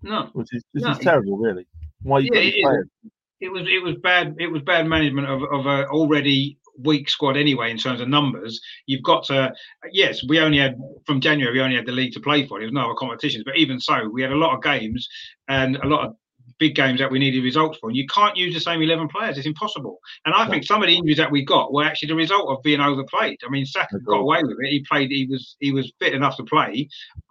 No, 0.00 0.30
which 0.32 0.48
is 0.52 0.62
this 0.72 0.84
no, 0.84 0.92
is 0.92 0.98
terrible, 0.98 1.36
really. 1.36 1.66
Why 2.02 2.20
you 2.20 2.30
yeah, 2.32 2.40
it, 2.42 2.86
it 3.40 3.48
was 3.48 3.62
it 3.62 3.82
was 3.82 3.96
bad. 4.00 4.36
It 4.38 4.46
was 4.46 4.62
bad 4.62 4.86
management 4.86 5.28
of 5.28 5.42
of 5.42 5.66
a 5.66 5.88
already 5.88 6.58
weak 6.82 7.08
squad 7.08 7.36
anyway 7.36 7.70
in 7.70 7.78
terms 7.78 8.00
of 8.00 8.08
numbers. 8.08 8.60
You've 8.86 9.02
got 9.02 9.24
to, 9.24 9.52
yes, 9.92 10.22
we 10.28 10.40
only 10.40 10.58
had 10.58 10.76
from 11.06 11.20
January, 11.20 11.52
we 11.52 11.60
only 11.60 11.76
had 11.76 11.86
the 11.86 11.92
league 11.92 12.12
to 12.12 12.20
play 12.20 12.46
for. 12.46 12.58
There 12.58 12.66
was 12.66 12.72
no 12.72 12.86
other 12.86 12.94
competitions, 12.94 13.44
but 13.44 13.56
even 13.56 13.80
so, 13.80 14.08
we 14.08 14.22
had 14.22 14.32
a 14.32 14.36
lot 14.36 14.54
of 14.54 14.62
games 14.62 15.08
and 15.48 15.76
a 15.76 15.86
lot 15.86 16.06
of 16.06 16.14
big 16.58 16.74
games 16.74 16.98
that 17.00 17.10
we 17.10 17.18
needed 17.18 17.42
results 17.42 17.78
for. 17.78 17.88
And 17.88 17.96
you 17.96 18.06
can't 18.06 18.36
use 18.36 18.54
the 18.54 18.60
same 18.60 18.82
11 18.82 19.08
players. 19.08 19.38
It's 19.38 19.46
impossible. 19.46 19.98
And 20.24 20.34
I 20.34 20.48
think 20.48 20.64
some 20.64 20.82
of 20.82 20.88
the 20.88 20.96
injuries 20.96 21.16
that 21.18 21.30
we 21.30 21.44
got 21.44 21.72
were 21.72 21.84
actually 21.84 22.08
the 22.08 22.14
result 22.16 22.48
of 22.48 22.62
being 22.62 22.80
overplayed. 22.80 23.38
I 23.46 23.50
mean, 23.50 23.66
Saka 23.66 23.98
got 24.00 24.18
away 24.18 24.42
with 24.42 24.56
it. 24.60 24.70
He 24.70 24.84
played, 24.90 25.10
he 25.10 25.26
was 25.30 25.56
he 25.60 25.72
was 25.72 25.92
fit 25.98 26.14
enough 26.14 26.36
to 26.36 26.44
play 26.44 26.88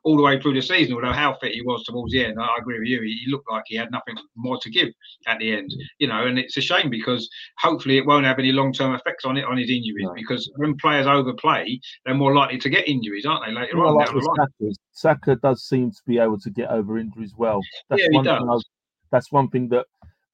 all 0.07 0.15
the 0.15 0.23
way 0.23 0.39
through 0.39 0.53
the 0.53 0.61
season, 0.61 0.93
although 0.95 1.11
how 1.11 1.35
fit 1.41 1.51
he 1.51 1.61
was 1.61 1.83
towards 1.83 2.13
the 2.13 2.23
end, 2.23 2.37
I 2.39 2.47
agree 2.57 2.79
with 2.79 2.87
you. 2.87 3.01
He 3.01 3.25
looked 3.29 3.51
like 3.51 3.63
he 3.67 3.75
had 3.75 3.91
nothing 3.91 4.15
more 4.37 4.57
to 4.61 4.69
give 4.69 4.87
at 5.27 5.37
the 5.39 5.51
end, 5.51 5.69
you 5.99 6.07
know, 6.07 6.25
and 6.25 6.39
it's 6.39 6.55
a 6.55 6.61
shame 6.61 6.89
because 6.89 7.29
hopefully 7.59 7.97
it 7.97 8.05
won't 8.05 8.25
have 8.25 8.39
any 8.39 8.53
long 8.53 8.71
term 8.71 8.95
effects 8.95 9.25
on 9.25 9.35
it 9.35 9.43
on 9.43 9.57
his 9.57 9.69
injuries 9.69 10.07
because 10.15 10.49
when 10.55 10.77
players 10.77 11.07
overplay, 11.07 11.77
they're 12.05 12.15
more 12.15 12.33
likely 12.33 12.57
to 12.57 12.69
get 12.69 12.87
injuries, 12.87 13.25
aren't 13.25 13.45
they, 13.45 13.51
later 13.51 13.77
well, 13.77 13.89
on? 13.89 13.95
Like 13.95 14.07
Saka, 14.07 14.73
Saka 14.93 15.35
does 15.35 15.63
seem 15.63 15.91
to 15.91 16.01
be 16.07 16.19
able 16.19 16.39
to 16.39 16.49
get 16.49 16.69
over 16.69 16.97
injuries 16.97 17.33
well. 17.37 17.59
That's 17.89 18.01
yeah, 18.03 18.07
one 18.11 18.23
he 18.23 18.31
does 18.31 18.65
that's 19.11 19.31
one 19.31 19.49
thing 19.49 19.69
that 19.69 19.85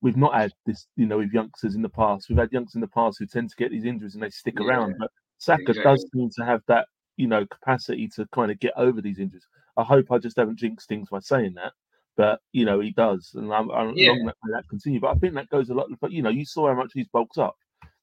we've 0.01 0.17
not 0.17 0.35
had 0.35 0.51
this, 0.65 0.87
you 0.95 1.05
know, 1.05 1.17
with 1.17 1.31
youngsters 1.31 1.75
in 1.75 1.81
the 1.81 1.89
past. 1.89 2.27
We've 2.29 2.37
had 2.37 2.51
youngsters 2.51 2.75
in 2.75 2.81
the 2.81 2.87
past 2.87 3.17
who 3.19 3.25
tend 3.25 3.49
to 3.49 3.55
get 3.55 3.71
these 3.71 3.85
injuries 3.85 4.13
and 4.13 4.23
they 4.23 4.29
stick 4.29 4.55
yeah, 4.59 4.67
around. 4.67 4.95
But 4.99 5.09
Saka 5.37 5.61
exactly. 5.61 5.83
does 5.83 6.05
seem 6.13 6.29
to 6.37 6.45
have 6.45 6.61
that, 6.67 6.87
you 7.17 7.27
know, 7.27 7.45
capacity 7.45 8.09
to 8.15 8.27
kind 8.33 8.51
of 8.51 8.59
get 8.59 8.73
over 8.75 9.01
these 9.01 9.19
injuries. 9.19 9.47
I 9.77 9.83
hope 9.83 10.11
I 10.11 10.17
just 10.17 10.37
haven't 10.37 10.59
jinxed 10.59 10.87
things 10.87 11.09
by 11.09 11.19
saying 11.19 11.53
that, 11.55 11.71
but 12.15 12.39
you 12.51 12.65
know, 12.65 12.79
he 12.79 12.91
does, 12.91 13.31
and 13.33 13.51
I'm, 13.51 13.71
I'm 13.71 13.93
yeah. 13.95 14.09
long 14.09 14.25
that 14.25 14.35
that 14.51 14.69
continue. 14.69 14.99
But 14.99 15.15
I 15.15 15.19
think 15.19 15.33
that 15.33 15.49
goes 15.49 15.69
a 15.69 15.73
lot. 15.73 15.87
But 15.99 16.11
you 16.11 16.21
know, 16.21 16.29
you 16.29 16.45
saw 16.45 16.67
how 16.67 16.75
much 16.75 16.91
he's 16.93 17.07
bulked 17.07 17.39
up. 17.39 17.55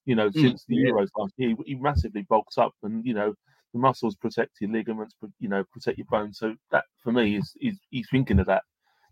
You 0.05 0.17
know, 0.17 0.31
mm, 0.31 0.41
since 0.41 0.65
the 0.67 0.77
yeah. 0.77 0.91
Euros 0.91 1.09
last 1.17 1.35
year, 1.37 1.51
he, 1.51 1.57
he 1.67 1.75
massively 1.77 2.23
bulked 2.23 2.59
up, 2.59 2.73
and 2.83 3.05
you 3.07 3.15
know, 3.15 3.35
the 3.73 3.79
muscles 3.79 4.17
protect 4.17 4.61
your 4.61 4.71
ligaments, 4.71 5.15
you 5.39 5.49
know, 5.49 5.63
protect 5.73 5.99
your 5.99 6.09
bones. 6.11 6.39
So 6.39 6.55
that 6.73 6.85
for 7.03 7.13
me 7.13 7.37
is 7.37 7.53
is 7.61 7.79
he's 7.91 8.09
thinking 8.11 8.41
of 8.41 8.47
that 8.47 8.63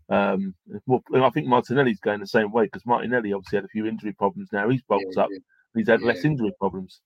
um, 0.09 0.55
well, 0.87 1.03
I 1.13 1.29
think 1.29 1.47
Martinelli's 1.47 1.99
going 1.99 2.19
the 2.19 2.27
same 2.27 2.51
way 2.51 2.65
because 2.65 2.85
Martinelli 2.85 3.33
obviously 3.33 3.57
had 3.57 3.65
a 3.65 3.69
few 3.69 3.85
injury 3.85 4.13
problems. 4.13 4.49
Now 4.51 4.69
he's 4.69 4.81
bulked 4.83 5.13
yeah, 5.15 5.23
up. 5.23 5.29
Yeah. 5.31 5.39
He's 5.75 5.87
had 5.87 6.01
yeah. 6.01 6.07
less 6.07 6.25
injury 6.25 6.51
problems. 6.59 7.01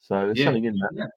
So 0.00 0.26
there's 0.26 0.42
something 0.42 0.64
in 0.64 0.74
that 0.74 1.10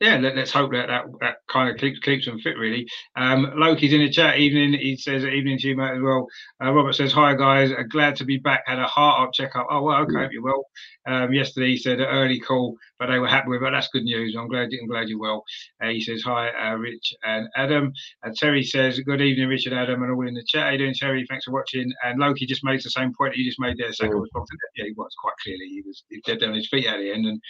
yeah, 0.00 0.16
let, 0.16 0.38
us 0.38 0.50
hope 0.50 0.72
that, 0.72 0.86
that 0.86 1.04
that 1.20 1.36
kind 1.48 1.68
of 1.68 1.76
keeps 1.76 1.98
keeps 2.00 2.24
them 2.24 2.40
fit. 2.40 2.56
Really, 2.56 2.88
um, 3.16 3.52
Loki's 3.54 3.92
in 3.92 4.00
the 4.00 4.08
chat. 4.08 4.38
Evening, 4.38 4.72
he 4.72 4.96
says 4.96 5.24
evening 5.24 5.58
to 5.58 5.68
you, 5.68 5.76
mate, 5.76 5.96
as 5.96 6.02
well. 6.02 6.26
Uh, 6.62 6.72
Robert 6.72 6.94
says 6.94 7.12
hi, 7.12 7.34
guys. 7.34 7.70
Uh, 7.70 7.82
glad 7.82 8.16
to 8.16 8.24
be 8.24 8.38
back. 8.38 8.62
Had 8.66 8.78
a 8.78 8.86
heart 8.86 9.28
up 9.28 9.34
checkup. 9.34 9.66
Oh 9.70 9.82
well, 9.82 10.02
okay, 10.02 10.14
hope 10.14 10.32
you're 10.32 10.42
well. 10.42 10.64
Um, 11.06 11.34
yesterday 11.34 11.72
he 11.72 11.76
said 11.76 12.00
an 12.00 12.06
early 12.06 12.40
call, 12.40 12.76
but 12.98 13.06
they 13.06 13.18
were 13.18 13.28
happy 13.28 13.48
with 13.50 13.62
it. 13.62 13.70
That's 13.72 13.88
good 13.88 14.04
news. 14.04 14.34
I'm 14.38 14.48
glad. 14.48 14.70
I'm 14.72 14.88
glad 14.88 15.10
you're 15.10 15.18
well. 15.18 15.44
Uh, 15.82 15.88
he 15.88 16.00
says 16.00 16.22
hi, 16.22 16.48
uh, 16.48 16.76
Rich 16.76 17.12
and 17.24 17.48
Adam. 17.56 17.92
And 18.22 18.34
Terry 18.34 18.62
says 18.62 18.98
good 19.00 19.20
evening, 19.20 19.48
Richard, 19.48 19.74
Adam, 19.74 20.02
and 20.02 20.12
all 20.12 20.26
in 20.26 20.32
the 20.32 20.44
chat. 20.48 20.62
How 20.62 20.70
you 20.70 20.78
doing, 20.78 20.94
Terry? 20.94 21.26
Thanks 21.28 21.44
for 21.44 21.52
watching. 21.52 21.92
And 22.04 22.18
Loki 22.18 22.46
just 22.46 22.64
makes 22.64 22.84
the 22.84 22.90
same 22.90 23.12
point 23.18 23.34
that 23.34 23.38
you 23.38 23.44
just 23.44 23.60
made 23.60 23.76
there. 23.76 23.92
Second 23.92 24.18
was 24.18 24.30
Yeah, 24.76 24.84
he 24.86 24.92
was 24.92 25.14
quite 25.20 25.34
clearly. 25.42 25.66
He 25.66 25.82
was 25.86 26.02
dead 26.24 26.42
on 26.42 26.54
his 26.54 26.68
feet 26.68 26.86
at 26.86 26.96
the 26.96 27.12
end. 27.12 27.26
And 27.26 27.40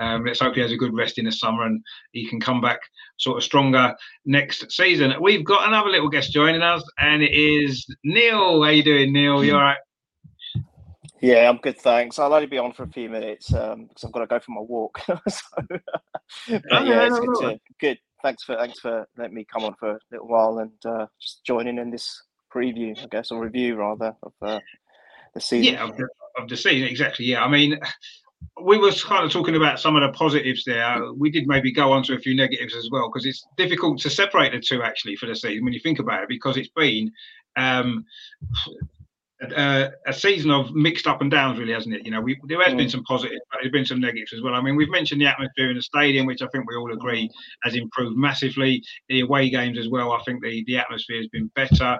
um, 0.00 0.24
let's 0.24 0.40
hope 0.40 0.54
he 0.54 0.62
has 0.62 0.72
a 0.72 0.76
good 0.76 0.94
rest 0.94 1.18
in 1.18 1.26
the 1.26 1.32
summer 1.32 1.64
and 1.64 1.82
he 2.12 2.28
can 2.28 2.40
come 2.40 2.60
back 2.60 2.80
sort 3.18 3.38
of 3.38 3.44
stronger 3.44 3.94
next 4.24 4.70
season. 4.70 5.12
We've 5.20 5.44
got 5.44 5.66
another 5.68 5.90
little 5.90 6.08
guest 6.08 6.32
joining 6.32 6.62
us, 6.62 6.82
and 6.98 7.22
it 7.22 7.32
is 7.32 7.86
Neil. 8.04 8.62
How 8.62 8.70
you 8.70 8.82
doing, 8.82 9.12
Neil? 9.12 9.44
You 9.44 9.54
all 9.54 9.62
right? 9.62 9.78
Yeah, 11.20 11.48
I'm 11.48 11.56
good, 11.56 11.78
thanks. 11.78 12.18
I'll 12.18 12.32
only 12.32 12.46
be 12.46 12.58
on 12.58 12.72
for 12.72 12.84
a 12.84 12.88
few 12.88 13.08
minutes 13.08 13.52
um, 13.52 13.86
because 13.86 14.04
I've 14.04 14.12
got 14.12 14.20
to 14.20 14.26
go 14.26 14.38
for 14.38 14.52
my 14.52 14.60
walk. 14.60 15.00
so, 15.06 15.46
but 15.68 15.82
oh, 16.70 16.84
yeah, 16.84 17.06
it's 17.06 17.18
good, 17.18 17.34
to, 17.40 17.60
good. 17.80 17.98
Thanks 18.22 18.44
for 18.44 18.56
thanks 18.56 18.80
for 18.80 19.08
letting 19.16 19.34
me 19.34 19.44
come 19.44 19.64
on 19.64 19.74
for 19.78 19.92
a 19.92 19.98
little 20.10 20.28
while 20.28 20.58
and 20.58 20.72
uh, 20.84 21.06
just 21.20 21.44
joining 21.44 21.78
in 21.78 21.90
this 21.90 22.22
preview, 22.54 22.96
I 23.00 23.06
guess, 23.10 23.30
or 23.30 23.42
review 23.42 23.76
rather 23.76 24.14
of 24.22 24.32
uh, 24.42 24.60
the 25.34 25.40
season. 25.40 25.74
Yeah, 25.74 25.84
of 25.84 25.96
the, 25.96 26.08
of 26.36 26.48
the 26.48 26.56
season 26.56 26.88
exactly. 26.88 27.26
Yeah, 27.26 27.44
I 27.44 27.48
mean, 27.48 27.78
we 28.62 28.78
were 28.78 28.92
kind 28.92 29.24
of 29.24 29.30
talking 29.30 29.56
about 29.56 29.80
some 29.80 29.96
of 29.96 30.02
the 30.02 30.16
positives 30.16 30.64
there. 30.64 31.12
We 31.14 31.30
did 31.30 31.46
maybe 31.46 31.72
go 31.72 31.92
on 31.92 32.02
to 32.04 32.14
a 32.14 32.18
few 32.18 32.36
negatives 32.36 32.74
as 32.74 32.88
well 32.90 33.08
because 33.08 33.26
it's 33.26 33.46
difficult 33.56 34.00
to 34.00 34.10
separate 34.10 34.52
the 34.52 34.60
two 34.60 34.82
actually 34.82 35.16
for 35.16 35.26
the 35.26 35.36
season 35.36 35.64
when 35.64 35.72
you 35.72 35.80
think 35.80 35.98
about 35.98 36.22
it 36.22 36.28
because 36.28 36.56
it's 36.56 36.70
been 36.70 37.10
um, 37.56 38.04
a, 39.40 39.90
a, 40.06 40.12
season 40.12 40.50
of 40.50 40.74
mixed 40.74 41.06
up 41.06 41.20
and 41.20 41.30
downs, 41.30 41.58
really, 41.58 41.72
hasn't 41.72 41.94
it? 41.94 42.04
You 42.04 42.10
know, 42.10 42.20
we, 42.20 42.38
there 42.44 42.62
has 42.62 42.74
mm. 42.74 42.78
been 42.78 42.90
some 42.90 43.04
positives, 43.04 43.40
but 43.50 43.60
there's 43.60 43.72
been 43.72 43.84
some 43.84 44.00
negatives 44.00 44.32
as 44.32 44.42
well. 44.42 44.54
I 44.54 44.60
mean, 44.60 44.76
we've 44.76 44.90
mentioned 44.90 45.20
the 45.20 45.26
atmosphere 45.26 45.70
in 45.70 45.76
the 45.76 45.82
stadium, 45.82 46.26
which 46.26 46.42
I 46.42 46.48
think 46.48 46.68
we 46.68 46.76
all 46.76 46.92
agree 46.92 47.30
has 47.62 47.74
improved 47.74 48.16
massively. 48.16 48.82
The 49.08 49.20
away 49.20 49.50
games 49.50 49.78
as 49.78 49.88
well, 49.88 50.12
I 50.12 50.22
think 50.24 50.42
the, 50.42 50.64
the 50.66 50.78
atmosphere 50.78 51.18
has 51.18 51.28
been 51.28 51.50
better 51.54 51.98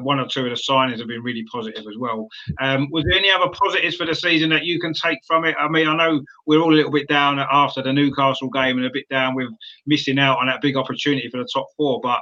one 0.00 0.20
or 0.20 0.26
two 0.26 0.44
of 0.44 0.50
the 0.50 0.56
signings 0.56 0.98
have 0.98 1.08
been 1.08 1.22
really 1.22 1.44
positive 1.44 1.84
as 1.86 1.96
well. 1.98 2.28
Um, 2.60 2.88
was 2.90 3.04
there 3.04 3.18
any 3.18 3.30
other 3.30 3.50
positives 3.52 3.96
for 3.96 4.06
the 4.06 4.14
season 4.14 4.50
that 4.50 4.64
you 4.64 4.80
can 4.80 4.92
take 4.92 5.18
from 5.26 5.44
it? 5.44 5.54
I 5.58 5.68
mean, 5.68 5.88
I 5.88 5.96
know 5.96 6.22
we're 6.46 6.60
all 6.60 6.72
a 6.72 6.76
little 6.76 6.92
bit 6.92 7.08
down 7.08 7.38
after 7.38 7.82
the 7.82 7.92
Newcastle 7.92 8.48
game 8.50 8.76
and 8.76 8.86
a 8.86 8.90
bit 8.90 9.08
down 9.08 9.34
with 9.34 9.48
missing 9.86 10.18
out 10.18 10.38
on 10.38 10.46
that 10.46 10.60
big 10.60 10.76
opportunity 10.76 11.28
for 11.30 11.38
the 11.38 11.48
top 11.52 11.66
four. 11.76 12.00
But 12.02 12.20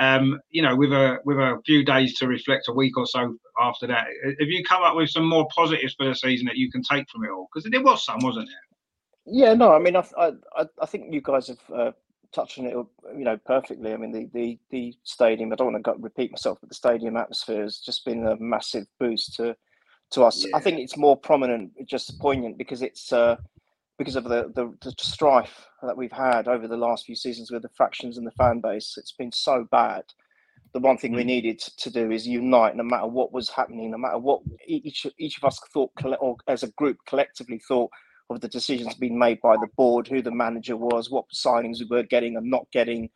um, 0.00 0.40
you 0.50 0.62
know, 0.62 0.76
with 0.76 0.92
a 0.92 1.18
with 1.24 1.38
a 1.38 1.60
few 1.66 1.84
days 1.84 2.18
to 2.18 2.26
reflect, 2.26 2.68
a 2.68 2.72
week 2.72 2.96
or 2.96 3.06
so 3.06 3.36
after 3.60 3.86
that, 3.86 4.06
have 4.24 4.48
you 4.48 4.62
come 4.64 4.82
up 4.82 4.96
with 4.96 5.10
some 5.10 5.28
more 5.28 5.48
positives 5.54 5.94
for 5.94 6.06
the 6.06 6.14
season 6.14 6.46
that 6.46 6.56
you 6.56 6.70
can 6.70 6.82
take 6.82 7.08
from 7.10 7.24
it 7.24 7.30
all? 7.30 7.48
Because 7.52 7.68
there 7.70 7.82
was 7.82 8.04
some, 8.04 8.20
wasn't 8.20 8.48
there? 8.48 9.34
Yeah, 9.34 9.54
no, 9.54 9.72
I 9.72 9.78
mean, 9.78 9.96
I 9.96 10.04
I, 10.16 10.66
I 10.80 10.86
think 10.86 11.12
you 11.12 11.20
guys 11.20 11.48
have 11.48 11.60
uh, 11.72 11.92
touching 12.32 12.66
it, 12.66 12.72
you 12.72 13.24
know, 13.24 13.36
perfectly. 13.36 13.92
I 13.92 13.96
mean, 13.96 14.12
the 14.12 14.28
the 14.32 14.58
the 14.70 14.94
stadium. 15.02 15.52
I 15.52 15.56
don't 15.56 15.72
want 15.72 15.84
to 15.84 15.94
repeat 15.98 16.32
myself, 16.32 16.58
but 16.60 16.68
the 16.68 16.74
stadium 16.74 17.16
atmosphere 17.16 17.62
has 17.62 17.78
just 17.78 18.04
been 18.04 18.26
a 18.26 18.36
massive 18.36 18.86
boost 18.98 19.36
to 19.36 19.56
to 20.10 20.24
us. 20.24 20.44
Yeah. 20.44 20.56
I 20.56 20.60
think 20.60 20.78
it's 20.78 20.96
more 20.96 21.16
prominent, 21.16 21.72
just 21.86 22.18
poignant 22.18 22.58
because 22.58 22.82
it's 22.82 23.12
uh, 23.12 23.36
because 23.98 24.16
of 24.16 24.24
the, 24.24 24.50
the, 24.54 24.72
the 24.82 24.94
strife 25.00 25.66
that 25.82 25.96
we've 25.96 26.12
had 26.12 26.48
over 26.48 26.66
the 26.66 26.76
last 26.76 27.06
few 27.06 27.16
seasons 27.16 27.50
with 27.50 27.62
the 27.62 27.68
factions 27.70 28.18
and 28.18 28.26
the 28.26 28.32
fan 28.32 28.60
base. 28.60 28.94
It's 28.96 29.12
been 29.12 29.32
so 29.32 29.66
bad. 29.70 30.02
The 30.72 30.80
one 30.80 30.96
thing 30.96 31.12
mm. 31.12 31.16
we 31.16 31.24
needed 31.24 31.58
to 31.58 31.90
do 31.90 32.10
is 32.10 32.26
unite, 32.26 32.76
no 32.76 32.82
matter 32.82 33.06
what 33.06 33.32
was 33.32 33.50
happening, 33.50 33.90
no 33.90 33.98
matter 33.98 34.18
what 34.18 34.40
each 34.66 35.06
each 35.18 35.38
of 35.38 35.44
us 35.44 35.60
thought, 35.72 35.92
or 36.20 36.36
as 36.48 36.62
a 36.62 36.70
group 36.72 36.98
collectively 37.06 37.60
thought 37.68 37.90
of 38.32 38.40
the 38.40 38.48
decisions 38.48 38.94
being 38.94 39.18
made 39.18 39.40
by 39.40 39.56
the 39.56 39.68
board, 39.76 40.08
who 40.08 40.22
the 40.22 40.30
manager 40.30 40.76
was, 40.76 41.10
what 41.10 41.30
signings 41.30 41.78
we 41.80 41.86
were 41.86 42.02
getting 42.02 42.36
and 42.36 42.50
not 42.50 42.66
getting, 42.72 43.10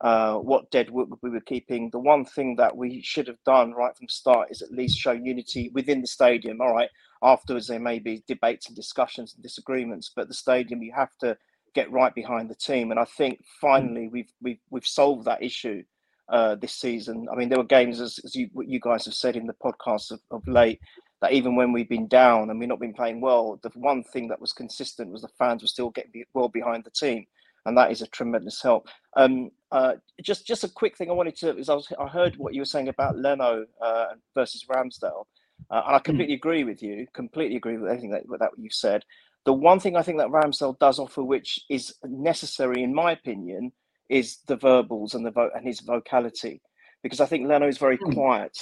uh, 0.00 0.36
what 0.36 0.70
dead 0.70 0.90
wood 0.90 1.10
we 1.22 1.30
were 1.30 1.40
keeping. 1.40 1.90
The 1.90 1.98
one 1.98 2.24
thing 2.24 2.56
that 2.56 2.76
we 2.76 3.02
should 3.02 3.26
have 3.26 3.42
done 3.44 3.72
right 3.72 3.96
from 3.96 4.06
the 4.06 4.12
start 4.12 4.48
is 4.50 4.62
at 4.62 4.72
least 4.72 4.98
show 4.98 5.12
unity 5.12 5.70
within 5.74 6.00
the 6.00 6.06
stadium. 6.06 6.60
All 6.60 6.72
right, 6.72 6.88
afterwards 7.22 7.66
there 7.66 7.80
may 7.80 7.98
be 7.98 8.24
debates 8.26 8.66
and 8.68 8.76
discussions 8.76 9.34
and 9.34 9.42
disagreements, 9.42 10.10
but 10.14 10.28
the 10.28 10.34
stadium 10.34 10.82
you 10.82 10.92
have 10.94 11.16
to 11.20 11.36
get 11.74 11.92
right 11.92 12.14
behind 12.14 12.48
the 12.48 12.54
team. 12.54 12.90
And 12.90 12.98
I 12.98 13.04
think 13.04 13.44
finally 13.60 14.08
we've 14.08 14.32
we've 14.40 14.60
we've 14.70 14.86
solved 14.86 15.26
that 15.26 15.42
issue. 15.42 15.82
Uh, 16.28 16.54
this 16.54 16.76
season, 16.76 17.26
I 17.32 17.34
mean, 17.34 17.48
there 17.48 17.58
were 17.58 17.64
games 17.64 18.00
as, 18.00 18.20
as 18.24 18.36
you 18.36 18.48
you 18.64 18.78
guys 18.78 19.04
have 19.04 19.14
said 19.14 19.34
in 19.34 19.48
the 19.48 19.52
podcast 19.54 20.12
of, 20.12 20.20
of 20.30 20.46
late 20.46 20.78
that 21.20 21.32
even 21.32 21.54
when 21.54 21.72
we've 21.72 21.88
been 21.88 22.08
down 22.08 22.50
and 22.50 22.58
we've 22.58 22.68
not 22.68 22.80
been 22.80 22.94
playing 22.94 23.20
well, 23.20 23.58
the 23.62 23.70
one 23.74 24.02
thing 24.02 24.28
that 24.28 24.40
was 24.40 24.52
consistent 24.52 25.10
was 25.10 25.22
the 25.22 25.28
fans 25.28 25.62
were 25.62 25.68
still 25.68 25.90
getting 25.90 26.24
well 26.34 26.48
behind 26.48 26.84
the 26.84 26.90
team, 26.90 27.26
and 27.66 27.76
that 27.76 27.90
is 27.90 28.02
a 28.02 28.06
tremendous 28.06 28.62
help. 28.62 28.88
Um, 29.16 29.50
uh, 29.70 29.94
just 30.22 30.46
just 30.46 30.64
a 30.64 30.68
quick 30.68 30.96
thing 30.96 31.10
I 31.10 31.14
wanted 31.14 31.36
to 31.36 31.56
is 31.56 31.68
I, 31.68 31.74
was, 31.74 31.92
I 31.98 32.08
heard 32.08 32.36
what 32.36 32.54
you 32.54 32.62
were 32.62 32.66
saying 32.66 32.88
about 32.88 33.18
Leno 33.18 33.66
uh, 33.82 34.06
versus 34.34 34.64
Ramsdale, 34.68 35.26
uh, 35.70 35.82
and 35.86 35.94
I 35.94 35.98
hmm. 35.98 36.04
completely 36.04 36.34
agree 36.34 36.64
with 36.64 36.82
you. 36.82 37.06
Completely 37.12 37.56
agree 37.56 37.76
with 37.76 37.90
everything 37.90 38.10
that, 38.10 38.24
that 38.38 38.50
you 38.56 38.70
said. 38.70 39.04
The 39.44 39.52
one 39.52 39.80
thing 39.80 39.96
I 39.96 40.02
think 40.02 40.18
that 40.18 40.28
Ramsdale 40.28 40.78
does 40.78 40.98
offer, 40.98 41.22
which 41.22 41.60
is 41.70 41.94
necessary 42.04 42.82
in 42.82 42.94
my 42.94 43.12
opinion, 43.12 43.72
is 44.08 44.38
the 44.46 44.56
verbals 44.56 45.14
and 45.14 45.24
the 45.24 45.30
vo- 45.30 45.50
and 45.54 45.66
his 45.66 45.80
vocality, 45.80 46.60
because 47.02 47.20
I 47.20 47.26
think 47.26 47.46
Leno 47.46 47.68
is 47.68 47.78
very 47.78 47.98
mm. 47.98 48.14
quiet 48.14 48.56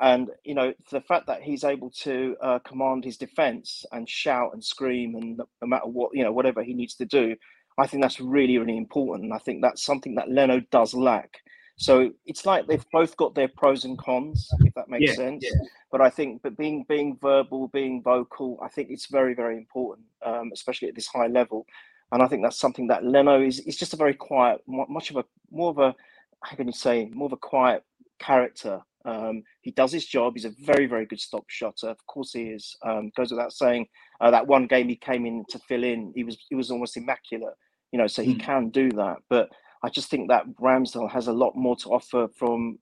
and 0.00 0.30
you 0.44 0.54
know 0.54 0.72
the 0.90 1.00
fact 1.00 1.26
that 1.26 1.42
he's 1.42 1.64
able 1.64 1.90
to 1.90 2.36
uh, 2.40 2.58
command 2.60 3.04
his 3.04 3.16
defense 3.16 3.84
and 3.92 4.08
shout 4.08 4.52
and 4.52 4.64
scream 4.64 5.14
and 5.14 5.36
no 5.36 5.66
matter 5.66 5.86
what 5.86 6.10
you 6.14 6.24
know 6.24 6.32
whatever 6.32 6.62
he 6.62 6.74
needs 6.74 6.94
to 6.94 7.04
do 7.04 7.36
i 7.78 7.86
think 7.86 8.02
that's 8.02 8.20
really 8.20 8.58
really 8.58 8.76
important. 8.76 9.24
And 9.24 9.34
i 9.34 9.38
think 9.38 9.62
that's 9.62 9.84
something 9.84 10.14
that 10.16 10.30
leno 10.30 10.60
does 10.70 10.94
lack. 10.94 11.40
So 11.76 12.12
it's 12.26 12.44
like 12.44 12.66
they've 12.66 12.84
both 12.92 13.16
got 13.16 13.34
their 13.34 13.48
pros 13.48 13.86
and 13.86 13.96
cons 13.96 14.50
if 14.60 14.74
that 14.74 14.90
makes 14.90 15.12
yeah, 15.12 15.16
sense. 15.16 15.44
yeah. 15.44 15.66
but 15.90 16.02
i 16.02 16.10
think 16.10 16.42
but 16.42 16.56
being 16.56 16.84
being 16.88 17.16
verbal 17.22 17.68
being 17.68 18.02
vocal 18.02 18.58
i 18.62 18.68
think 18.68 18.90
it's 18.90 19.06
very 19.06 19.34
very 19.34 19.56
important 19.56 20.06
um, 20.24 20.50
especially 20.52 20.88
at 20.88 20.94
this 20.94 21.06
high 21.06 21.28
level. 21.28 21.66
And 22.12 22.22
i 22.22 22.26
think 22.26 22.42
that's 22.42 22.58
something 22.58 22.86
that 22.88 23.04
leno 23.04 23.40
is 23.40 23.60
is 23.60 23.76
just 23.76 23.94
a 23.94 23.96
very 23.96 24.14
quiet 24.14 24.60
much 24.66 25.10
of 25.10 25.16
a 25.16 25.24
more 25.50 25.70
of 25.70 25.78
a 25.78 25.94
how 26.42 26.56
can 26.56 26.66
you 26.66 26.72
say 26.72 27.10
more 27.14 27.26
of 27.26 27.32
a 27.32 27.36
quiet 27.36 27.82
character 28.18 28.82
um, 29.04 29.42
he 29.62 29.70
does 29.70 29.92
his 29.92 30.06
job. 30.06 30.34
He's 30.34 30.44
a 30.44 30.52
very, 30.60 30.86
very 30.86 31.06
good 31.06 31.20
stop 31.20 31.44
shotter. 31.48 31.88
Of 31.88 32.04
course, 32.06 32.32
he 32.32 32.44
is. 32.44 32.76
Um, 32.84 33.10
goes 33.16 33.30
without 33.30 33.52
saying. 33.52 33.86
Uh, 34.20 34.30
that 34.30 34.46
one 34.46 34.66
game 34.66 34.88
he 34.88 34.96
came 34.96 35.24
in 35.24 35.44
to 35.48 35.58
fill 35.60 35.84
in, 35.84 36.12
he 36.14 36.24
was 36.24 36.38
he 36.48 36.54
was 36.54 36.70
almost 36.70 36.96
immaculate. 36.96 37.54
You 37.92 37.98
know, 37.98 38.06
so 38.06 38.22
he 38.22 38.34
mm. 38.34 38.40
can 38.40 38.68
do 38.70 38.90
that. 38.92 39.16
But 39.28 39.50
I 39.82 39.88
just 39.88 40.10
think 40.10 40.28
that 40.28 40.46
Ramsdale 40.60 41.10
has 41.10 41.28
a 41.28 41.32
lot 41.32 41.56
more 41.56 41.76
to 41.76 41.88
offer 41.88 42.28
from 42.36 42.78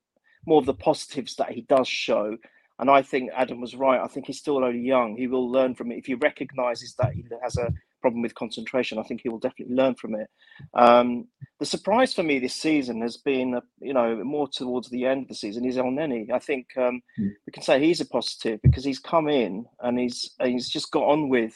more 0.47 0.59
of 0.59 0.67
the 0.67 0.75
positives 0.75 1.37
that 1.37 1.51
he 1.51 1.63
does 1.63 1.89
show. 1.89 2.37
And 2.81 2.91
I 2.91 3.03
think 3.03 3.31
Adam 3.35 3.61
was 3.61 3.75
right. 3.75 4.01
I 4.01 4.07
think 4.07 4.27
he's 4.27 4.39
still 4.39 4.65
only 4.65 4.81
young. 4.81 5.17
He 5.17 5.27
will 5.27 5.51
learn 5.51 5.75
from 5.75 5.91
it 5.91 5.99
if 5.99 6.07
he 6.07 6.15
recognizes 6.15 6.95
that 6.99 7.13
he 7.13 7.25
has 7.43 7.57
a 7.57 7.73
problem 8.01 8.23
with 8.23 8.35
concentration. 8.35 8.99
I 8.99 9.03
think 9.03 9.21
he 9.23 9.29
will 9.29 9.39
definitely 9.39 9.75
learn 9.75 9.95
from 9.95 10.15
it. 10.15 10.29
Um, 10.75 11.27
the 11.61 11.67
surprise 11.67 12.15
for 12.15 12.23
me 12.23 12.39
this 12.39 12.55
season 12.55 13.01
has 13.03 13.17
been, 13.17 13.55
uh, 13.55 13.61
you 13.81 13.93
know, 13.93 14.23
more 14.25 14.49
towards 14.49 14.89
the 14.89 15.07
end 15.07 15.23
of 15.23 15.29
the 15.29 15.35
season 15.35 15.65
is 15.65 15.77
Elneny. 15.77 16.31
I 16.31 16.39
think 16.39 16.67
um, 16.77 17.01
mm. 17.19 17.31
we 17.47 17.53
can 17.53 17.63
say 17.63 17.81
he's 17.81 18.01
a 18.01 18.07
positive 18.07 18.61
because 18.63 18.85
he's 18.85 18.99
come 18.99 19.29
in 19.29 19.67
and 19.81 19.99
he's 19.99 20.35
he's 20.43 20.69
just 20.69 20.91
got 20.91 21.05
on 21.05 21.29
with 21.29 21.55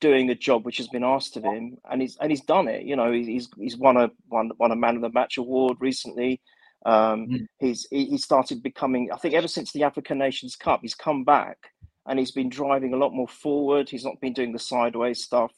doing 0.00 0.30
a 0.30 0.34
job 0.34 0.64
which 0.64 0.76
has 0.78 0.88
been 0.88 1.04
asked 1.04 1.36
of 1.36 1.44
him, 1.44 1.78
and 1.90 2.02
he's 2.02 2.16
and 2.20 2.30
he's 2.30 2.42
done 2.42 2.68
it. 2.68 2.82
You 2.84 2.96
know, 2.96 3.12
he's 3.12 3.48
he's 3.58 3.76
won 3.76 3.96
a 3.96 4.10
won, 4.28 4.50
won 4.58 4.72
a 4.72 4.76
man 4.76 4.96
of 4.96 5.02
the 5.02 5.10
match 5.10 5.38
award 5.38 5.76
recently. 5.80 6.40
Um, 6.86 7.26
mm. 7.28 7.46
He's 7.58 7.86
he 7.90 8.18
started 8.18 8.62
becoming. 8.62 9.10
I 9.12 9.16
think 9.16 9.34
ever 9.34 9.48
since 9.48 9.72
the 9.72 9.84
African 9.84 10.18
Nations 10.18 10.56
Cup, 10.56 10.80
he's 10.82 10.94
come 10.94 11.24
back 11.24 11.58
and 12.06 12.18
he's 12.18 12.32
been 12.32 12.48
driving 12.48 12.92
a 12.92 12.98
lot 12.98 13.12
more 13.12 13.28
forward. 13.28 13.88
He's 13.88 14.04
not 14.04 14.20
been 14.20 14.32
doing 14.32 14.52
the 14.52 14.58
sideways 14.58 15.22
stuff. 15.22 15.52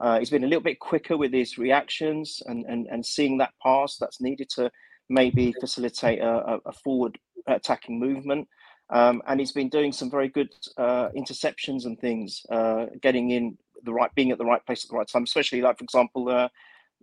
Uh, 0.00 0.18
he's 0.18 0.30
been 0.30 0.44
a 0.44 0.46
little 0.46 0.62
bit 0.62 0.78
quicker 0.78 1.16
with 1.16 1.32
his 1.32 1.58
reactions 1.58 2.42
and, 2.46 2.64
and, 2.66 2.86
and 2.86 3.04
seeing 3.04 3.38
that 3.38 3.52
pass 3.62 3.96
that's 3.96 4.20
needed 4.20 4.48
to 4.48 4.70
maybe 5.08 5.54
facilitate 5.60 6.20
a, 6.20 6.58
a 6.66 6.72
forward 6.72 7.18
attacking 7.46 7.98
movement. 7.98 8.46
Um, 8.90 9.22
and 9.26 9.38
he's 9.38 9.52
been 9.52 9.68
doing 9.68 9.92
some 9.92 10.10
very 10.10 10.28
good 10.28 10.50
uh, 10.76 11.08
interceptions 11.16 11.84
and 11.84 11.98
things, 11.98 12.44
uh, 12.50 12.86
getting 13.02 13.30
in 13.30 13.58
the 13.84 13.92
right, 13.92 14.14
being 14.14 14.30
at 14.30 14.38
the 14.38 14.44
right 14.44 14.64
place 14.64 14.84
at 14.84 14.90
the 14.90 14.96
right 14.96 15.08
time. 15.08 15.24
Especially 15.24 15.60
like, 15.60 15.78
for 15.78 15.84
example, 15.84 16.30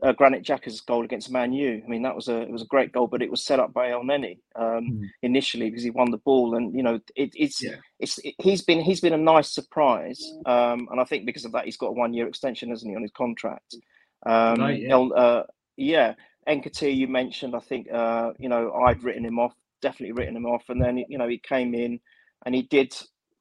uh, 0.03 0.11
Granit 0.11 0.43
Xhaka's 0.43 0.81
goal 0.81 1.05
against 1.05 1.31
Man 1.31 1.53
U. 1.53 1.81
I 1.83 1.89
mean, 1.89 2.03
that 2.03 2.15
was 2.15 2.27
a 2.27 2.41
it 2.41 2.51
was 2.51 2.61
a 2.61 2.67
great 2.67 2.91
goal, 2.91 3.07
but 3.07 3.21
it 3.21 3.31
was 3.31 3.45
set 3.45 3.59
up 3.59 3.73
by 3.73 3.89
Elneny 3.89 4.39
um, 4.55 4.91
mm. 4.91 5.09
initially 5.21 5.69
because 5.69 5.83
he 5.83 5.89
won 5.89 6.11
the 6.11 6.17
ball, 6.17 6.55
and 6.55 6.75
you 6.75 6.83
know, 6.83 6.99
it, 7.15 7.31
it's 7.33 7.63
yeah. 7.63 7.75
it's 7.99 8.17
it, 8.19 8.35
he's 8.39 8.61
been 8.61 8.81
he's 8.81 8.99
been 8.99 9.13
a 9.13 9.17
nice 9.17 9.53
surprise, 9.53 10.21
um, 10.45 10.87
and 10.91 10.99
I 10.99 11.05
think 11.05 11.25
because 11.25 11.45
of 11.45 11.53
that, 11.53 11.65
he's 11.65 11.77
got 11.77 11.87
a 11.87 11.93
one 11.93 12.13
year 12.13 12.27
extension, 12.27 12.69
hasn't 12.69 12.89
he, 12.89 12.95
on 12.95 13.01
his 13.01 13.11
contract? 13.11 13.75
Um, 14.25 14.59
right, 14.59 14.81
yeah. 14.81 14.89
El, 14.89 15.13
uh, 15.15 15.43
yeah, 15.77 16.13
Nketiah, 16.47 16.95
you 16.95 17.07
mentioned. 17.07 17.55
I 17.55 17.59
think 17.59 17.87
uh, 17.91 18.31
you 18.37 18.49
know 18.49 18.73
I'd 18.73 19.03
written 19.03 19.25
him 19.25 19.39
off, 19.39 19.53
definitely 19.81 20.13
written 20.13 20.35
him 20.35 20.45
off, 20.45 20.63
and 20.67 20.81
then 20.81 20.97
you 21.07 21.17
know 21.17 21.27
he 21.27 21.37
came 21.37 21.73
in 21.73 21.99
and 22.45 22.53
he 22.53 22.63
did 22.63 22.93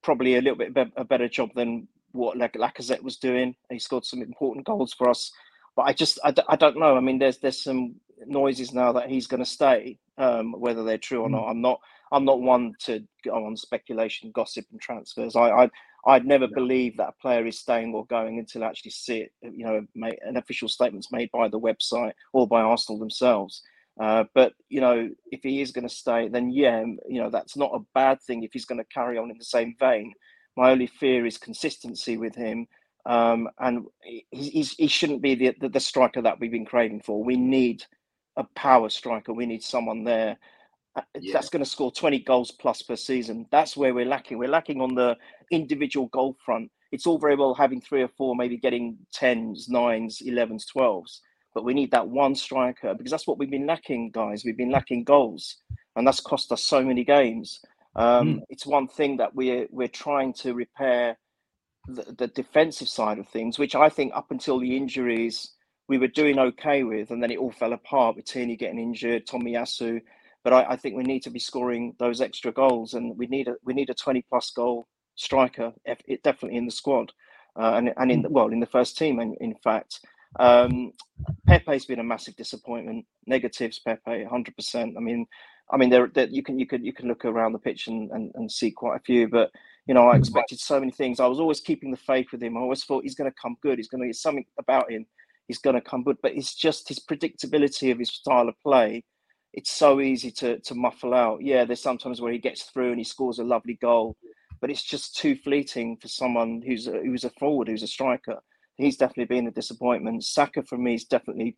probably 0.02 0.36
a 0.36 0.40
little 0.40 0.58
bit 0.58 0.72
be- 0.72 0.92
a 0.96 1.04
better 1.04 1.28
job 1.28 1.50
than 1.56 1.88
what 2.12 2.38
Lacazette 2.38 3.02
was 3.02 3.16
doing. 3.16 3.56
He 3.70 3.80
scored 3.80 4.04
some 4.04 4.22
important 4.22 4.66
goals 4.66 4.92
for 4.92 5.10
us 5.10 5.32
but 5.76 5.82
I 5.82 5.92
just 5.92 6.18
I, 6.24 6.34
I 6.48 6.56
don't 6.56 6.78
know. 6.78 6.96
I 6.96 7.00
mean, 7.00 7.18
there's 7.18 7.38
there's 7.38 7.62
some 7.62 7.96
noises 8.26 8.72
now 8.72 8.92
that 8.92 9.08
he's 9.08 9.26
going 9.26 9.42
to 9.42 9.50
stay, 9.50 9.98
um, 10.18 10.52
whether 10.52 10.84
they're 10.84 10.98
true 10.98 11.22
or 11.22 11.30
not. 11.30 11.44
Hmm. 11.44 11.50
I'm 11.50 11.60
not 11.60 11.80
I'm 12.12 12.24
not 12.24 12.40
one 12.40 12.74
to 12.84 13.02
go 13.24 13.44
on 13.44 13.56
speculation, 13.56 14.30
gossip, 14.32 14.66
and 14.70 14.80
transfers. 14.80 15.36
I, 15.36 15.50
I 15.50 15.70
I'd 16.06 16.26
never 16.26 16.46
no. 16.46 16.54
believe 16.54 16.96
that 16.98 17.08
a 17.08 17.22
player 17.22 17.46
is 17.46 17.58
staying 17.58 17.94
or 17.94 18.06
going 18.06 18.38
until 18.38 18.64
I 18.64 18.68
actually 18.68 18.92
see 18.92 19.18
it. 19.18 19.32
You 19.42 19.64
know, 19.64 19.86
make, 19.94 20.18
an 20.22 20.36
official 20.36 20.68
statements 20.68 21.12
made 21.12 21.30
by 21.32 21.48
the 21.48 21.60
website 21.60 22.12
or 22.32 22.46
by 22.46 22.60
Arsenal 22.60 22.98
themselves. 22.98 23.62
Uh, 24.00 24.24
but 24.34 24.52
you 24.68 24.80
know, 24.80 25.08
if 25.30 25.40
he 25.42 25.60
is 25.60 25.70
going 25.70 25.88
to 25.88 25.94
stay, 25.94 26.28
then 26.28 26.50
yeah, 26.50 26.84
you 27.08 27.20
know 27.22 27.30
that's 27.30 27.56
not 27.56 27.72
a 27.74 27.84
bad 27.94 28.20
thing. 28.22 28.42
If 28.42 28.52
he's 28.52 28.64
going 28.64 28.80
to 28.80 28.94
carry 28.94 29.18
on 29.18 29.30
in 29.30 29.38
the 29.38 29.44
same 29.44 29.74
vein, 29.78 30.12
my 30.56 30.70
only 30.70 30.86
fear 30.86 31.26
is 31.26 31.38
consistency 31.38 32.16
with 32.16 32.34
him, 32.34 32.66
um, 33.06 33.48
and 33.58 33.86
he, 34.02 34.62
he 34.62 34.86
shouldn't 34.86 35.22
be 35.22 35.34
the, 35.34 35.54
the, 35.60 35.68
the 35.68 35.80
striker 35.80 36.22
that 36.22 36.40
we've 36.40 36.52
been 36.52 36.64
craving 36.64 37.02
for. 37.02 37.22
We 37.22 37.36
need 37.36 37.84
a 38.36 38.44
power 38.54 38.88
striker. 38.88 39.32
We 39.32 39.46
need 39.46 39.62
someone 39.62 40.04
there 40.04 40.38
uh, 40.96 41.02
yeah. 41.20 41.32
that's 41.32 41.48
going 41.48 41.64
to 41.64 41.70
score 41.70 41.92
20 41.92 42.20
goals 42.20 42.50
plus 42.50 42.82
per 42.82 42.96
season. 42.96 43.46
That's 43.50 43.76
where 43.76 43.94
we're 43.94 44.06
lacking. 44.06 44.38
We're 44.38 44.48
lacking 44.48 44.80
on 44.80 44.94
the 44.94 45.16
individual 45.50 46.06
goal 46.08 46.36
front. 46.44 46.70
It's 46.92 47.06
all 47.06 47.18
very 47.18 47.34
well 47.34 47.54
having 47.54 47.80
three 47.80 48.02
or 48.02 48.10
four, 48.16 48.36
maybe 48.36 48.56
getting 48.56 48.96
10s, 49.16 49.68
9s, 49.68 50.22
11s, 50.22 50.64
12s, 50.74 51.20
but 51.52 51.64
we 51.64 51.74
need 51.74 51.90
that 51.90 52.06
one 52.06 52.34
striker 52.36 52.94
because 52.94 53.10
that's 53.10 53.26
what 53.26 53.38
we've 53.38 53.50
been 53.50 53.66
lacking, 53.66 54.12
guys. 54.12 54.44
We've 54.44 54.56
been 54.56 54.70
lacking 54.70 55.04
goals, 55.04 55.56
and 55.96 56.06
that's 56.06 56.20
cost 56.20 56.52
us 56.52 56.62
so 56.62 56.82
many 56.82 57.04
games. 57.04 57.60
Um, 57.96 58.36
mm. 58.36 58.42
It's 58.48 58.66
one 58.66 58.86
thing 58.86 59.16
that 59.16 59.34
we're 59.34 59.66
we're 59.70 59.88
trying 59.88 60.34
to 60.34 60.54
repair 60.54 61.16
the, 61.86 62.14
the 62.16 62.26
defensive 62.28 62.88
side 62.88 63.18
of 63.18 63.28
things, 63.28 63.58
which 63.58 63.74
I 63.74 63.88
think 63.88 64.12
up 64.14 64.30
until 64.30 64.58
the 64.58 64.76
injuries 64.76 65.52
we 65.88 65.98
were 65.98 66.08
doing 66.08 66.38
okay 66.38 66.82
with, 66.82 67.10
and 67.10 67.22
then 67.22 67.30
it 67.30 67.38
all 67.38 67.52
fell 67.52 67.72
apart 67.72 68.16
with 68.16 68.24
Tierney 68.24 68.56
getting 68.56 68.78
injured, 68.78 69.26
Tommy 69.26 69.52
Tomiyasu 69.52 70.00
but 70.44 70.52
I, 70.52 70.72
I, 70.72 70.76
think 70.76 70.94
we 70.94 71.02
need 71.02 71.22
to 71.22 71.30
be 71.30 71.38
scoring 71.38 71.96
those 71.98 72.20
extra 72.20 72.52
goals, 72.52 72.94
and 72.94 73.16
we 73.16 73.26
need 73.26 73.48
a 73.48 73.56
we 73.64 73.72
need 73.72 73.90
a 73.90 73.94
twenty 73.94 74.24
plus 74.28 74.50
goal 74.50 74.86
striker, 75.16 75.72
it 75.86 76.22
definitely 76.22 76.58
in 76.58 76.66
the 76.66 76.70
squad, 76.70 77.12
uh, 77.58 77.72
and 77.74 77.92
and 77.96 78.12
in 78.12 78.22
the, 78.22 78.28
well 78.28 78.48
in 78.48 78.60
the 78.60 78.66
first 78.66 78.98
team. 78.98 79.20
In, 79.20 79.34
in 79.40 79.54
fact, 79.64 80.00
um, 80.38 80.92
Pepe's 81.48 81.86
been 81.86 81.98
a 81.98 82.04
massive 82.04 82.36
disappointment. 82.36 83.06
Negatives, 83.26 83.78
Pepe, 83.78 84.24
hundred 84.24 84.54
percent. 84.54 84.96
I 84.98 85.00
mean, 85.00 85.26
I 85.72 85.78
mean, 85.78 85.88
there, 85.88 86.08
there, 86.14 86.26
you 86.26 86.42
can 86.42 86.58
you 86.58 86.66
can 86.66 86.84
you 86.84 86.92
can 86.92 87.08
look 87.08 87.24
around 87.24 87.52
the 87.52 87.58
pitch 87.58 87.86
and, 87.86 88.10
and, 88.10 88.30
and 88.34 88.52
see 88.52 88.70
quite 88.70 88.96
a 88.96 89.04
few, 89.04 89.28
but 89.28 89.50
you 89.86 89.94
know, 89.94 90.08
I 90.08 90.14
hmm. 90.14 90.20
expected 90.20 90.60
so 90.60 90.80
many 90.80 90.92
things. 90.92 91.20
I 91.20 91.26
was 91.26 91.40
always 91.40 91.60
keeping 91.60 91.90
the 91.90 91.96
faith 91.96 92.26
with 92.32 92.42
him. 92.42 92.56
I 92.56 92.60
always 92.60 92.84
thought 92.84 93.04
he's 93.04 93.14
going 93.14 93.30
to 93.30 93.36
come 93.40 93.56
good. 93.62 93.78
He's 93.78 93.88
going 93.88 94.02
to 94.02 94.08
get 94.08 94.16
something 94.16 94.46
about 94.58 94.90
him. 94.90 95.06
He's 95.48 95.58
going 95.58 95.74
to 95.74 95.82
come 95.82 96.02
good, 96.02 96.16
but 96.22 96.34
it's 96.34 96.54
just 96.54 96.88
his 96.88 96.98
predictability 96.98 97.92
of 97.92 97.98
his 97.98 98.10
style 98.10 98.48
of 98.48 98.54
play 98.62 99.04
it's 99.54 99.70
so 99.70 100.00
easy 100.00 100.30
to 100.32 100.58
to 100.60 100.74
muffle 100.74 101.14
out. 101.14 101.40
Yeah, 101.42 101.64
there's 101.64 101.82
sometimes 101.82 102.20
where 102.20 102.32
he 102.32 102.38
gets 102.38 102.64
through 102.64 102.90
and 102.90 102.98
he 102.98 103.04
scores 103.04 103.38
a 103.38 103.44
lovely 103.44 103.78
goal, 103.80 104.16
but 104.60 104.70
it's 104.70 104.82
just 104.82 105.16
too 105.16 105.36
fleeting 105.36 105.96
for 105.96 106.08
someone 106.08 106.60
who's 106.66 106.88
a, 106.88 106.92
who's 106.92 107.24
a 107.24 107.30
forward, 107.30 107.68
who's 107.68 107.82
a 107.82 107.88
striker. 107.88 108.40
He's 108.76 108.96
definitely 108.96 109.36
been 109.36 109.46
a 109.46 109.52
disappointment. 109.52 110.24
Saka 110.24 110.64
for 110.64 110.76
me 110.76 110.94
is 110.94 111.04
definitely, 111.04 111.56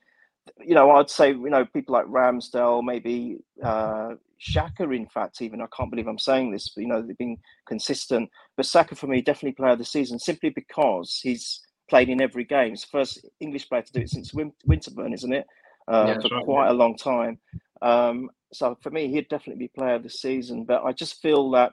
you 0.65 0.75
know, 0.75 0.91
I'd 0.93 1.11
say 1.11 1.31
you 1.31 1.51
know 1.51 1.65
people 1.65 1.95
like 1.95 2.07
Ramsdale, 2.07 2.83
maybe 2.83 3.39
uh, 3.63 4.15
Xhaka. 4.41 4.95
In 4.95 5.07
fact, 5.07 5.43
even 5.43 5.61
I 5.61 5.67
can't 5.77 5.91
believe 5.91 6.07
I'm 6.07 6.19
saying 6.19 6.53
this, 6.53 6.69
but 6.69 6.83
you 6.83 6.89
know 6.89 7.03
they've 7.03 7.17
been 7.17 7.39
consistent. 7.67 8.31
But 8.57 8.67
Saka 8.67 8.95
for 8.95 9.07
me 9.07 9.21
definitely 9.21 9.53
player 9.53 9.73
of 9.73 9.79
the 9.79 9.85
season 9.85 10.19
simply 10.19 10.51
because 10.51 11.21
he's 11.23 11.61
played 11.89 12.09
in 12.09 12.21
every 12.21 12.45
game. 12.45 12.71
He's 12.71 12.83
the 12.83 12.89
first 12.89 13.25
English 13.41 13.69
player 13.69 13.83
to 13.83 13.93
do 13.93 14.01
it 14.01 14.11
since 14.11 14.33
Winterburn, 14.33 15.15
isn't 15.15 15.33
it? 15.33 15.47
Uh, 15.89 16.07
yeah, 16.09 16.21
for 16.21 16.35
right, 16.35 16.45
quite 16.45 16.67
yeah. 16.67 16.73
a 16.73 16.75
long 16.75 16.97
time. 16.97 17.39
Um, 17.83 18.31
so 18.53 18.77
for 18.83 18.91
me, 18.91 19.09
he'd 19.09 19.29
definitely 19.29 19.67
be 19.67 19.69
player 19.69 19.95
of 19.95 20.03
the 20.03 20.11
season. 20.11 20.65
But 20.65 20.83
I 20.85 20.93
just 20.93 21.23
feel 21.23 21.51
that 21.53 21.73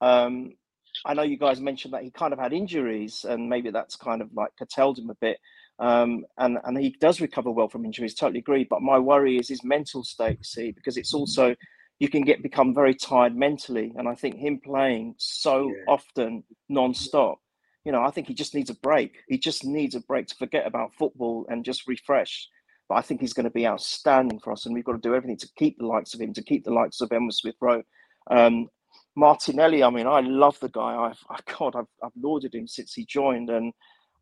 um, 0.00 0.52
I 1.04 1.14
know 1.14 1.22
you 1.22 1.38
guys 1.38 1.60
mentioned 1.60 1.94
that 1.94 2.02
he 2.02 2.10
kind 2.10 2.32
of 2.32 2.38
had 2.38 2.52
injuries, 2.52 3.24
and 3.28 3.48
maybe 3.48 3.70
that's 3.70 3.96
kind 3.96 4.20
of 4.20 4.28
like 4.34 4.50
curtailed 4.58 4.98
him 4.98 5.10
a 5.10 5.14
bit. 5.14 5.38
Um, 5.78 6.24
and 6.38 6.58
and 6.64 6.76
he 6.78 6.96
does 7.00 7.20
recover 7.20 7.50
well 7.50 7.68
from 7.68 7.84
injuries. 7.84 8.14
Totally 8.14 8.40
agree. 8.40 8.64
But 8.68 8.82
my 8.82 8.98
worry 8.98 9.38
is 9.38 9.48
his 9.48 9.62
mental 9.62 10.02
state. 10.02 10.44
See, 10.44 10.72
because 10.72 10.96
it's 10.96 11.14
also 11.14 11.54
you 11.98 12.08
can 12.08 12.22
get 12.22 12.42
become 12.42 12.74
very 12.74 12.94
tired 12.94 13.36
mentally, 13.36 13.92
and 13.96 14.08
I 14.08 14.14
think 14.14 14.36
him 14.36 14.60
playing 14.64 15.14
so 15.18 15.68
yeah. 15.68 15.84
often 15.88 16.44
non-stop. 16.68 17.38
You 17.84 17.92
know, 17.92 18.02
I 18.02 18.10
think 18.10 18.26
he 18.26 18.34
just 18.34 18.54
needs 18.54 18.70
a 18.70 18.74
break. 18.74 19.18
He 19.28 19.38
just 19.38 19.64
needs 19.64 19.94
a 19.94 20.00
break 20.00 20.26
to 20.28 20.34
forget 20.34 20.66
about 20.66 20.94
football 20.94 21.46
and 21.48 21.64
just 21.64 21.86
refresh. 21.86 22.48
But 22.88 22.96
I 22.96 23.02
think 23.02 23.20
he's 23.20 23.32
going 23.32 23.44
to 23.44 23.50
be 23.50 23.66
outstanding 23.66 24.40
for 24.40 24.52
us, 24.52 24.66
and 24.66 24.74
we've 24.74 24.84
got 24.84 24.92
to 24.92 24.98
do 24.98 25.14
everything 25.14 25.36
to 25.38 25.48
keep 25.56 25.78
the 25.78 25.86
likes 25.86 26.14
of 26.14 26.20
him, 26.20 26.32
to 26.34 26.42
keep 26.42 26.64
the 26.64 26.72
likes 26.72 27.00
of 27.00 27.12
Emile 27.12 27.30
Smith 27.30 27.56
Rowe. 27.60 27.82
Um, 28.30 28.68
Martinelli, 29.16 29.82
I 29.82 29.90
mean, 29.90 30.06
I 30.06 30.20
love 30.20 30.58
the 30.60 30.68
guy. 30.68 30.96
I've, 30.96 31.18
I, 31.28 31.38
God, 31.58 31.76
I've, 31.76 31.88
I've 32.02 32.12
lauded 32.20 32.54
him 32.54 32.66
since 32.66 32.94
he 32.94 33.04
joined, 33.04 33.50
and 33.50 33.72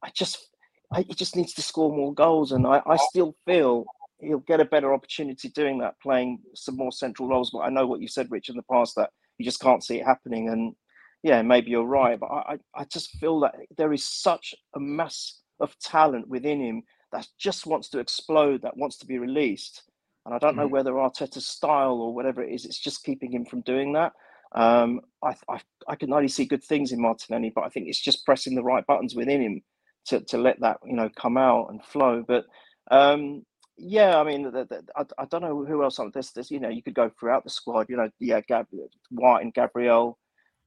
I 0.02 0.10
just, 0.14 0.48
I, 0.92 1.02
he 1.02 1.14
just 1.14 1.36
needs 1.36 1.54
to 1.54 1.62
score 1.62 1.94
more 1.94 2.14
goals, 2.14 2.52
and 2.52 2.66
I, 2.66 2.82
I 2.86 2.96
still 2.96 3.34
feel 3.46 3.84
he'll 4.18 4.38
get 4.38 4.60
a 4.60 4.64
better 4.64 4.94
opportunity 4.94 5.48
doing 5.50 5.78
that, 5.78 6.00
playing 6.00 6.40
some 6.54 6.76
more 6.76 6.92
central 6.92 7.28
roles. 7.28 7.50
But 7.50 7.60
I 7.60 7.70
know 7.70 7.86
what 7.86 8.00
you 8.00 8.08
said, 8.08 8.30
Rich, 8.30 8.48
in 8.48 8.56
the 8.56 8.62
past 8.70 8.94
that 8.96 9.10
you 9.38 9.44
just 9.44 9.60
can't 9.60 9.84
see 9.84 10.00
it 10.00 10.06
happening, 10.06 10.48
and 10.48 10.74
yeah, 11.22 11.42
maybe 11.42 11.70
you're 11.70 11.84
right, 11.84 12.18
but 12.18 12.30
I, 12.30 12.58
I 12.74 12.84
just 12.84 13.10
feel 13.18 13.40
that 13.40 13.54
there 13.76 13.92
is 13.92 14.06
such 14.06 14.54
a 14.74 14.80
mass 14.80 15.40
of 15.60 15.76
talent 15.80 16.28
within 16.28 16.60
him 16.60 16.82
that 17.12 17.26
just 17.38 17.66
wants 17.66 17.88
to 17.90 17.98
explode, 17.98 18.62
that 18.62 18.76
wants 18.76 18.98
to 18.98 19.06
be 19.06 19.18
released. 19.18 19.82
And 20.24 20.34
I 20.34 20.38
don't 20.38 20.56
know 20.56 20.68
mm. 20.68 20.72
whether 20.72 20.92
Arteta's 20.92 21.46
style 21.46 21.94
or 21.94 22.14
whatever 22.14 22.42
it 22.42 22.52
is, 22.52 22.64
it's 22.64 22.78
just 22.78 23.04
keeping 23.04 23.32
him 23.32 23.44
from 23.44 23.62
doing 23.62 23.92
that. 23.94 24.12
Um, 24.54 25.00
I, 25.22 25.34
I, 25.48 25.60
I 25.88 25.96
can 25.96 26.12
only 26.12 26.28
see 26.28 26.44
good 26.44 26.64
things 26.64 26.92
in 26.92 27.00
Martinelli, 27.00 27.52
but 27.54 27.64
I 27.64 27.68
think 27.68 27.88
it's 27.88 28.00
just 28.00 28.24
pressing 28.24 28.54
the 28.54 28.62
right 28.62 28.86
buttons 28.86 29.14
within 29.14 29.40
him 29.40 29.62
to, 30.08 30.20
to 30.20 30.38
let 30.38 30.60
that 30.60 30.78
you 30.84 30.94
know 30.94 31.10
come 31.16 31.36
out 31.36 31.70
and 31.70 31.84
flow. 31.84 32.24
But 32.26 32.44
um, 32.90 33.44
yeah, 33.78 34.18
I 34.18 34.24
mean, 34.24 34.44
the, 34.44 34.64
the, 34.64 34.84
I, 34.96 35.04
I 35.18 35.24
don't 35.26 35.42
know 35.42 35.64
who 35.64 35.82
else 35.82 35.98
on 35.98 36.10
this. 36.14 36.30
This 36.30 36.50
you 36.50 36.60
know, 36.60 36.68
you 36.68 36.82
could 36.82 36.94
go 36.94 37.10
throughout 37.18 37.44
the 37.44 37.50
squad. 37.50 37.86
You 37.88 37.96
know, 37.96 38.10
yeah, 38.20 38.40
Gab, 38.40 38.66
White 39.10 39.42
and 39.42 39.54
Gabriel, 39.54 40.18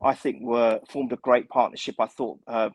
I 0.01 0.13
think 0.13 0.41
were 0.41 0.79
formed 0.89 1.13
a 1.13 1.17
great 1.17 1.49
partnership. 1.49 1.95
I 1.99 2.07
thought 2.07 2.39
uh, 2.47 2.69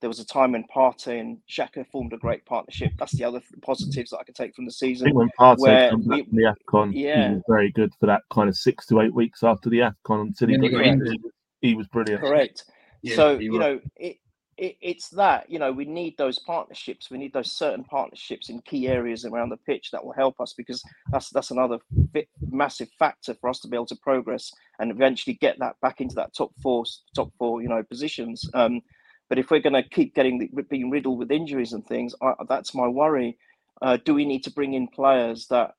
there 0.00 0.08
was 0.08 0.20
a 0.20 0.26
time 0.26 0.52
when 0.52 0.64
Partey 0.74 1.20
and 1.20 1.38
Xhaka 1.50 1.86
formed 1.90 2.12
a 2.12 2.18
great 2.18 2.44
partnership. 2.46 2.92
That's 2.98 3.12
the 3.12 3.24
other 3.24 3.40
positives 3.62 4.10
that 4.10 4.18
I 4.18 4.24
can 4.24 4.34
take 4.34 4.54
from 4.54 4.64
the 4.64 4.70
season. 4.70 5.06
I 5.06 5.08
think 5.08 5.18
when 5.18 5.30
Partey 5.38 5.90
comes 5.90 6.06
back 6.06 6.24
from 6.24 6.36
the 6.36 6.54
AFCON, 6.72 6.92
yeah. 6.94 7.28
he 7.28 7.34
was 7.34 7.42
very 7.48 7.70
good 7.72 7.92
for 8.00 8.06
that 8.06 8.22
kind 8.32 8.48
of 8.48 8.56
six 8.56 8.86
to 8.86 9.00
eight 9.00 9.14
weeks 9.14 9.42
after 9.42 9.68
the 9.68 9.78
AFCON 9.80 10.20
until 10.22 10.48
he 10.48 10.56
got. 10.56 11.16
He 11.60 11.74
was 11.74 11.86
brilliant. 11.88 12.22
Correct. 12.22 12.64
Yeah, 13.02 13.16
so, 13.16 13.38
you 13.38 13.58
know, 13.58 13.80
it, 13.96 14.16
it, 14.60 14.76
it's 14.82 15.08
that, 15.10 15.48
you 15.50 15.58
know, 15.58 15.72
we 15.72 15.86
need 15.86 16.18
those 16.18 16.38
partnerships. 16.38 17.10
We 17.10 17.16
need 17.16 17.32
those 17.32 17.50
certain 17.50 17.82
partnerships 17.82 18.50
in 18.50 18.60
key 18.60 18.88
areas 18.88 19.24
around 19.24 19.48
the 19.48 19.56
pitch 19.56 19.90
that 19.90 20.04
will 20.04 20.12
help 20.12 20.38
us 20.38 20.52
because 20.52 20.84
that's 21.10 21.30
that's 21.30 21.50
another 21.50 21.78
fit, 22.12 22.28
massive 22.50 22.90
factor 22.98 23.34
for 23.40 23.48
us 23.48 23.58
to 23.60 23.68
be 23.68 23.76
able 23.76 23.86
to 23.86 23.96
progress 23.96 24.52
and 24.78 24.90
eventually 24.90 25.34
get 25.40 25.58
that 25.60 25.76
back 25.80 26.02
into 26.02 26.14
that 26.14 26.34
top 26.34 26.52
four, 26.62 26.84
top 27.16 27.32
four, 27.38 27.62
you 27.62 27.68
know, 27.68 27.82
positions. 27.82 28.48
Um, 28.52 28.82
but 29.30 29.38
if 29.38 29.50
we're 29.50 29.60
going 29.60 29.82
to 29.82 29.88
keep 29.88 30.14
getting 30.14 30.50
being 30.68 30.90
riddled 30.90 31.18
with 31.18 31.32
injuries 31.32 31.72
and 31.72 31.86
things, 31.86 32.14
I, 32.20 32.34
that's 32.46 32.74
my 32.74 32.86
worry. 32.86 33.38
Uh, 33.80 33.96
do 34.04 34.12
we 34.12 34.26
need 34.26 34.44
to 34.44 34.52
bring 34.52 34.74
in 34.74 34.88
players 34.88 35.46
that? 35.46 35.72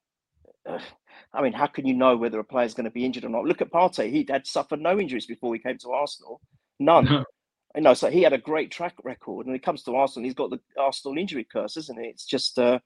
Uh, 0.67 0.80
I 1.34 1.41
mean, 1.41 1.54
how 1.54 1.67
can 1.67 1.86
you 1.86 1.94
know 1.94 2.17
whether 2.17 2.39
a 2.39 2.44
player 2.44 2.65
is 2.65 2.74
going 2.74 2.86
to 2.86 2.91
be 2.91 3.06
injured 3.06 3.24
or 3.24 3.30
not? 3.30 3.46
Look 3.46 3.62
at 3.62 3.72
Partey; 3.72 4.10
he 4.10 4.26
had 4.28 4.48
suffered 4.48 4.82
no 4.82 5.00
injuries 5.00 5.28
before 5.28 5.53
he 5.53 5.62
came 5.62 5.78
to 5.78 5.91
Arsenal, 5.91 6.41
none. 6.80 7.26
No. 7.76 7.80
You 7.80 7.84
know, 7.84 7.93
so 7.93 8.09
he 8.09 8.22
had 8.22 8.34
a 8.34 8.38
great 8.38 8.72
track 8.72 8.95
record. 9.03 9.45
And 9.45 9.55
he 9.55 9.59
comes 9.59 9.84
to 9.84 9.95
Arsenal, 9.95 10.26
he's 10.26 10.34
got 10.34 10.49
the 10.49 10.59
Arsenal 10.78 11.17
injury 11.17 11.47
curse, 11.51 11.78
isn't 11.78 11.99
it? 11.99 12.07
It's 12.07 12.26
just, 12.26 12.59
uh, 12.59 12.80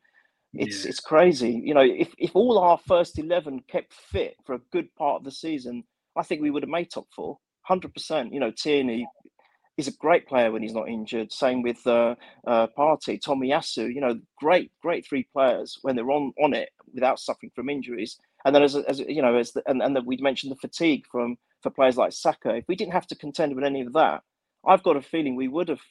it's 0.53 0.83
yeah. 0.83 0.89
it's 0.89 0.99
crazy. 0.99 1.61
You 1.63 1.73
know, 1.73 1.81
if 1.81 2.13
if 2.17 2.36
all 2.36 2.57
our 2.57 2.77
first 2.77 3.19
eleven 3.19 3.61
kept 3.67 3.93
fit 3.93 4.38
for 4.45 4.55
a 4.55 4.61
good 4.71 4.93
part 4.95 5.17
of 5.17 5.23
the 5.25 5.31
season, 5.31 5.83
I 6.15 6.23
think 6.23 6.41
we 6.41 6.49
would 6.49 6.63
have 6.63 6.69
made 6.69 6.89
top 6.89 7.07
four, 7.13 7.39
hundred 7.61 7.93
percent. 7.93 8.33
You 8.33 8.39
know, 8.39 8.51
Tierney, 8.51 9.05
is 9.77 9.88
a 9.88 9.91
great 9.93 10.27
player 10.27 10.51
when 10.51 10.61
he's 10.61 10.73
not 10.73 10.88
injured. 10.88 11.31
Same 11.33 11.61
with 11.61 11.86
uh, 11.86 12.15
uh, 12.47 12.67
Partey, 12.77 13.19
Tomiyasu. 13.19 13.93
You 13.93 14.01
know, 14.01 14.19
great, 14.38 14.71
great 14.81 15.05
three 15.05 15.27
players 15.33 15.77
when 15.81 15.95
they're 15.95 16.11
on 16.11 16.33
on 16.41 16.53
it 16.53 16.69
without 16.93 17.19
suffering 17.19 17.51
from 17.53 17.69
injuries. 17.69 18.17
And 18.45 18.55
then, 18.55 18.63
as, 18.63 18.75
as 18.75 18.99
you 18.99 19.21
know, 19.21 19.36
as 19.36 19.51
the, 19.51 19.63
and 19.67 19.81
and 19.81 19.95
the, 19.95 20.01
we 20.01 20.17
mentioned 20.17 20.51
the 20.51 20.67
fatigue 20.67 21.03
from 21.11 21.38
for 21.61 21.69
players 21.69 21.97
like 21.97 22.13
Saka. 22.13 22.55
If 22.55 22.65
we 22.67 22.75
didn't 22.75 22.93
have 22.93 23.07
to 23.07 23.15
contend 23.15 23.55
with 23.55 23.65
any 23.65 23.81
of 23.81 23.93
that, 23.93 24.21
I've 24.68 24.84
got 24.84 24.97
a 24.97 25.01
feeling 25.01 25.36
we 25.36 25.47
would 25.47 25.70
have 25.70 25.82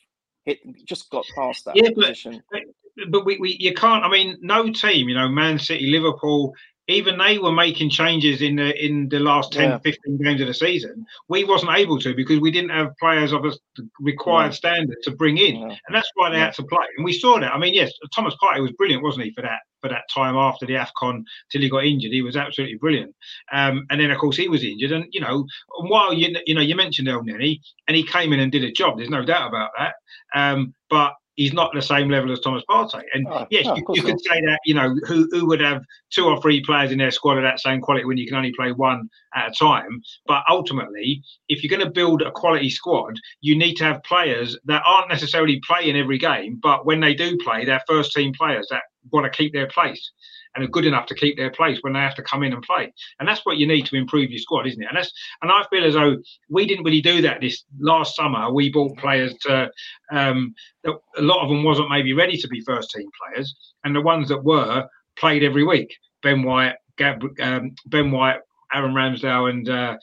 hit 0.44 0.58
just 0.86 1.10
got 1.10 1.24
past 1.34 1.64
that 1.64 1.76
yeah, 1.76 1.90
position. 1.94 2.42
But, 2.50 2.62
but 3.10 3.24
we, 3.24 3.38
we 3.38 3.56
you 3.58 3.74
can't. 3.74 4.04
I 4.04 4.08
mean, 4.08 4.36
no 4.40 4.70
team. 4.72 5.08
You 5.08 5.14
know, 5.14 5.28
Man 5.28 5.58
City, 5.58 5.90
Liverpool. 5.90 6.54
Even 6.88 7.16
they 7.16 7.38
were 7.38 7.52
making 7.52 7.90
changes 7.90 8.42
in 8.42 8.56
the 8.56 8.84
in 8.84 9.08
the 9.08 9.18
last 9.18 9.52
10, 9.52 9.70
yeah. 9.70 9.78
15 9.78 10.18
games 10.18 10.40
of 10.40 10.46
the 10.46 10.54
season. 10.54 11.04
We 11.28 11.44
wasn't 11.44 11.72
able 11.72 11.98
to 12.00 12.14
because 12.14 12.40
we 12.40 12.50
didn't 12.50 12.70
have 12.70 12.96
players 12.98 13.32
of 13.32 13.44
a 13.44 13.52
required 14.00 14.48
yeah. 14.48 14.52
standard 14.52 14.98
to 15.04 15.12
bring 15.12 15.38
in, 15.38 15.56
yeah. 15.56 15.76
and 15.86 15.94
that's 15.94 16.10
why 16.14 16.30
they 16.30 16.38
had 16.38 16.54
to 16.54 16.64
play. 16.64 16.84
And 16.96 17.04
we 17.04 17.12
saw 17.12 17.40
that. 17.40 17.52
I 17.52 17.58
mean, 17.58 17.74
yes, 17.74 17.92
Thomas 18.14 18.34
Partey 18.42 18.60
was 18.60 18.72
brilliant, 18.72 19.02
wasn't 19.02 19.24
he, 19.24 19.32
for 19.32 19.42
that 19.42 19.60
for 19.80 19.88
that 19.88 20.04
time 20.12 20.34
after 20.34 20.64
the 20.64 20.74
Afcon 20.74 21.22
till 21.50 21.60
he 21.60 21.68
got 21.68 21.84
injured. 21.84 22.10
He 22.10 22.22
was 22.22 22.36
absolutely 22.36 22.76
brilliant. 22.76 23.14
Um, 23.52 23.86
and 23.90 24.00
then 24.00 24.10
of 24.10 24.18
course 24.18 24.36
he 24.36 24.48
was 24.48 24.64
injured, 24.64 24.92
and 24.92 25.06
you 25.10 25.20
know, 25.20 25.46
while 25.88 26.12
you 26.12 26.36
you 26.46 26.54
know 26.54 26.60
you 26.60 26.74
mentioned 26.74 27.08
el 27.08 27.22
Elneny, 27.22 27.60
and 27.88 27.96
he 27.96 28.04
came 28.04 28.32
in 28.32 28.40
and 28.40 28.52
did 28.52 28.64
a 28.64 28.72
job. 28.72 28.98
There's 28.98 29.10
no 29.10 29.24
doubt 29.24 29.48
about 29.48 29.70
that. 29.78 29.94
Um, 30.34 30.74
but 30.90 31.14
he's 31.36 31.52
not 31.52 31.72
the 31.74 31.82
same 31.82 32.08
level 32.08 32.32
as 32.32 32.40
Thomas 32.40 32.62
Partey. 32.68 33.02
And 33.12 33.26
oh, 33.28 33.46
yes, 33.50 33.66
you, 33.66 33.84
you 33.94 34.02
could 34.02 34.20
say 34.20 34.40
that, 34.40 34.58
you 34.64 34.74
know, 34.74 34.94
who, 35.06 35.28
who 35.30 35.46
would 35.46 35.60
have 35.60 35.82
two 36.10 36.26
or 36.26 36.40
three 36.40 36.62
players 36.62 36.92
in 36.92 36.98
their 36.98 37.10
squad 37.10 37.36
of 37.36 37.42
that 37.42 37.60
same 37.60 37.80
quality 37.80 38.04
when 38.04 38.18
you 38.18 38.26
can 38.26 38.36
only 38.36 38.52
play 38.52 38.72
one 38.72 39.08
at 39.34 39.48
a 39.48 39.52
time. 39.52 40.00
But 40.26 40.44
ultimately, 40.48 41.22
if 41.48 41.62
you're 41.62 41.76
going 41.76 41.86
to 41.86 41.92
build 41.92 42.22
a 42.22 42.30
quality 42.30 42.70
squad, 42.70 43.14
you 43.40 43.56
need 43.56 43.74
to 43.74 43.84
have 43.84 44.02
players 44.04 44.58
that 44.66 44.82
aren't 44.86 45.10
necessarily 45.10 45.60
playing 45.66 45.96
every 45.96 46.18
game, 46.18 46.58
but 46.62 46.86
when 46.86 47.00
they 47.00 47.14
do 47.14 47.36
play, 47.38 47.64
they're 47.64 47.82
first 47.86 48.12
team 48.12 48.32
players 48.32 48.66
that 48.70 48.82
want 49.12 49.24
to 49.24 49.36
keep 49.36 49.52
their 49.52 49.68
place 49.68 50.12
and 50.54 50.64
are 50.64 50.68
good 50.68 50.84
enough 50.84 51.06
to 51.06 51.14
keep 51.14 51.36
their 51.36 51.50
place 51.50 51.78
when 51.82 51.92
they 51.92 52.00
have 52.00 52.14
to 52.16 52.22
come 52.22 52.42
in 52.42 52.52
and 52.52 52.62
play. 52.62 52.92
And 53.18 53.28
that's 53.28 53.44
what 53.44 53.56
you 53.56 53.66
need 53.66 53.86
to 53.86 53.96
improve 53.96 54.30
your 54.30 54.38
squad, 54.38 54.66
isn't 54.66 54.82
it? 54.82 54.88
And 54.88 54.96
that's 54.96 55.12
and 55.42 55.50
I 55.50 55.64
feel 55.70 55.84
as 55.84 55.94
though 55.94 56.16
we 56.48 56.66
didn't 56.66 56.84
really 56.84 57.00
do 57.00 57.22
that 57.22 57.40
this 57.40 57.64
last 57.78 58.16
summer. 58.16 58.52
We 58.52 58.70
bought 58.70 58.96
players 58.98 59.34
to 59.42 59.70
um, 60.12 60.54
a 60.84 61.22
lot 61.22 61.42
of 61.42 61.48
them 61.48 61.64
wasn't 61.64 61.90
maybe 61.90 62.12
ready 62.12 62.36
to 62.36 62.48
be 62.48 62.60
first 62.60 62.90
team 62.90 63.08
players, 63.22 63.54
and 63.84 63.94
the 63.94 64.00
ones 64.00 64.28
that 64.28 64.44
were 64.44 64.86
played 65.16 65.42
every 65.42 65.64
week. 65.64 65.94
Ben 66.22 66.42
White, 66.42 66.76
Gab, 66.96 67.22
um, 67.40 67.74
Ben 67.86 68.10
White, 68.10 68.40
Aaron 68.72 68.94
Ramsdale, 68.94 69.50
and 69.50 69.68
uh, 69.68 69.96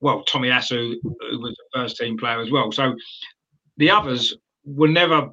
well 0.00 0.24
Tomiyasu, 0.24 0.96
who 1.02 1.40
was 1.40 1.56
a 1.74 1.78
first 1.78 1.96
team 1.96 2.16
player 2.16 2.40
as 2.40 2.50
well. 2.50 2.72
So 2.72 2.94
the 3.76 3.90
others 3.90 4.34
were 4.64 4.88
never 4.88 5.30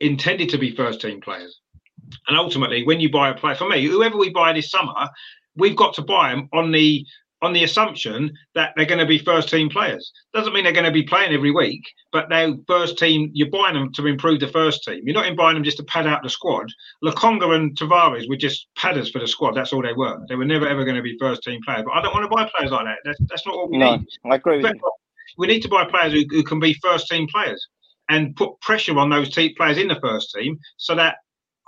intended 0.00 0.48
to 0.50 0.58
be 0.58 0.74
first 0.74 1.00
team 1.00 1.20
players. 1.20 1.60
And 2.26 2.36
ultimately, 2.36 2.84
when 2.84 3.00
you 3.00 3.10
buy 3.10 3.30
a 3.30 3.34
player, 3.34 3.54
for 3.54 3.68
me, 3.68 3.86
whoever 3.86 4.16
we 4.16 4.30
buy 4.30 4.52
this 4.52 4.70
summer, 4.70 5.08
we've 5.56 5.76
got 5.76 5.94
to 5.94 6.02
buy 6.02 6.30
them 6.30 6.48
on 6.52 6.72
the 6.72 7.04
on 7.40 7.52
the 7.52 7.64
assumption 7.64 8.36
that 8.54 8.72
they're 8.76 8.86
going 8.86 8.98
to 8.98 9.06
be 9.06 9.18
first 9.18 9.48
team 9.48 9.68
players. 9.68 10.12
Doesn't 10.34 10.52
mean 10.52 10.64
they're 10.64 10.72
going 10.72 10.84
to 10.84 10.90
be 10.90 11.04
playing 11.04 11.32
every 11.32 11.52
week, 11.52 11.84
but 12.10 12.28
they're 12.28 12.54
first 12.66 12.98
team. 12.98 13.30
You're 13.32 13.50
buying 13.50 13.74
them 13.74 13.92
to 13.92 14.06
improve 14.06 14.40
the 14.40 14.48
first 14.48 14.82
team. 14.82 15.02
You're 15.04 15.14
not 15.14 15.36
buying 15.36 15.54
them 15.54 15.64
just 15.64 15.76
to 15.76 15.84
pad 15.84 16.06
out 16.06 16.22
the 16.22 16.30
squad. 16.30 16.66
Lokonga 17.04 17.54
and 17.54 17.76
Tavares 17.78 18.28
were 18.28 18.36
just 18.36 18.66
padders 18.76 19.10
for 19.10 19.20
the 19.20 19.28
squad. 19.28 19.54
That's 19.54 19.72
all 19.72 19.82
they 19.82 19.92
were. 19.92 20.18
They 20.28 20.34
were 20.34 20.44
never 20.44 20.66
ever 20.66 20.84
going 20.84 20.96
to 20.96 21.02
be 21.02 21.16
first 21.18 21.42
team 21.42 21.60
players. 21.64 21.84
But 21.84 21.94
I 21.94 22.02
don't 22.02 22.14
want 22.14 22.24
to 22.24 22.34
buy 22.34 22.50
players 22.56 22.72
like 22.72 22.86
that. 22.86 22.98
That's, 23.04 23.20
that's 23.28 23.46
not 23.46 23.56
what 23.56 23.70
we 23.70 23.78
no, 23.78 23.96
need. 23.96 24.06
I 24.30 24.34
agree 24.34 24.62
with 24.62 24.74
you. 24.74 24.92
We 25.36 25.46
need 25.46 25.62
to 25.62 25.68
buy 25.68 25.84
players 25.84 26.12
who, 26.12 26.24
who 26.30 26.42
can 26.42 26.58
be 26.58 26.74
first 26.82 27.06
team 27.06 27.28
players 27.32 27.68
and 28.08 28.34
put 28.34 28.60
pressure 28.60 28.98
on 28.98 29.10
those 29.10 29.32
team 29.32 29.54
players 29.56 29.78
in 29.78 29.86
the 29.86 30.00
first 30.00 30.34
team 30.34 30.58
so 30.76 30.96
that 30.96 31.18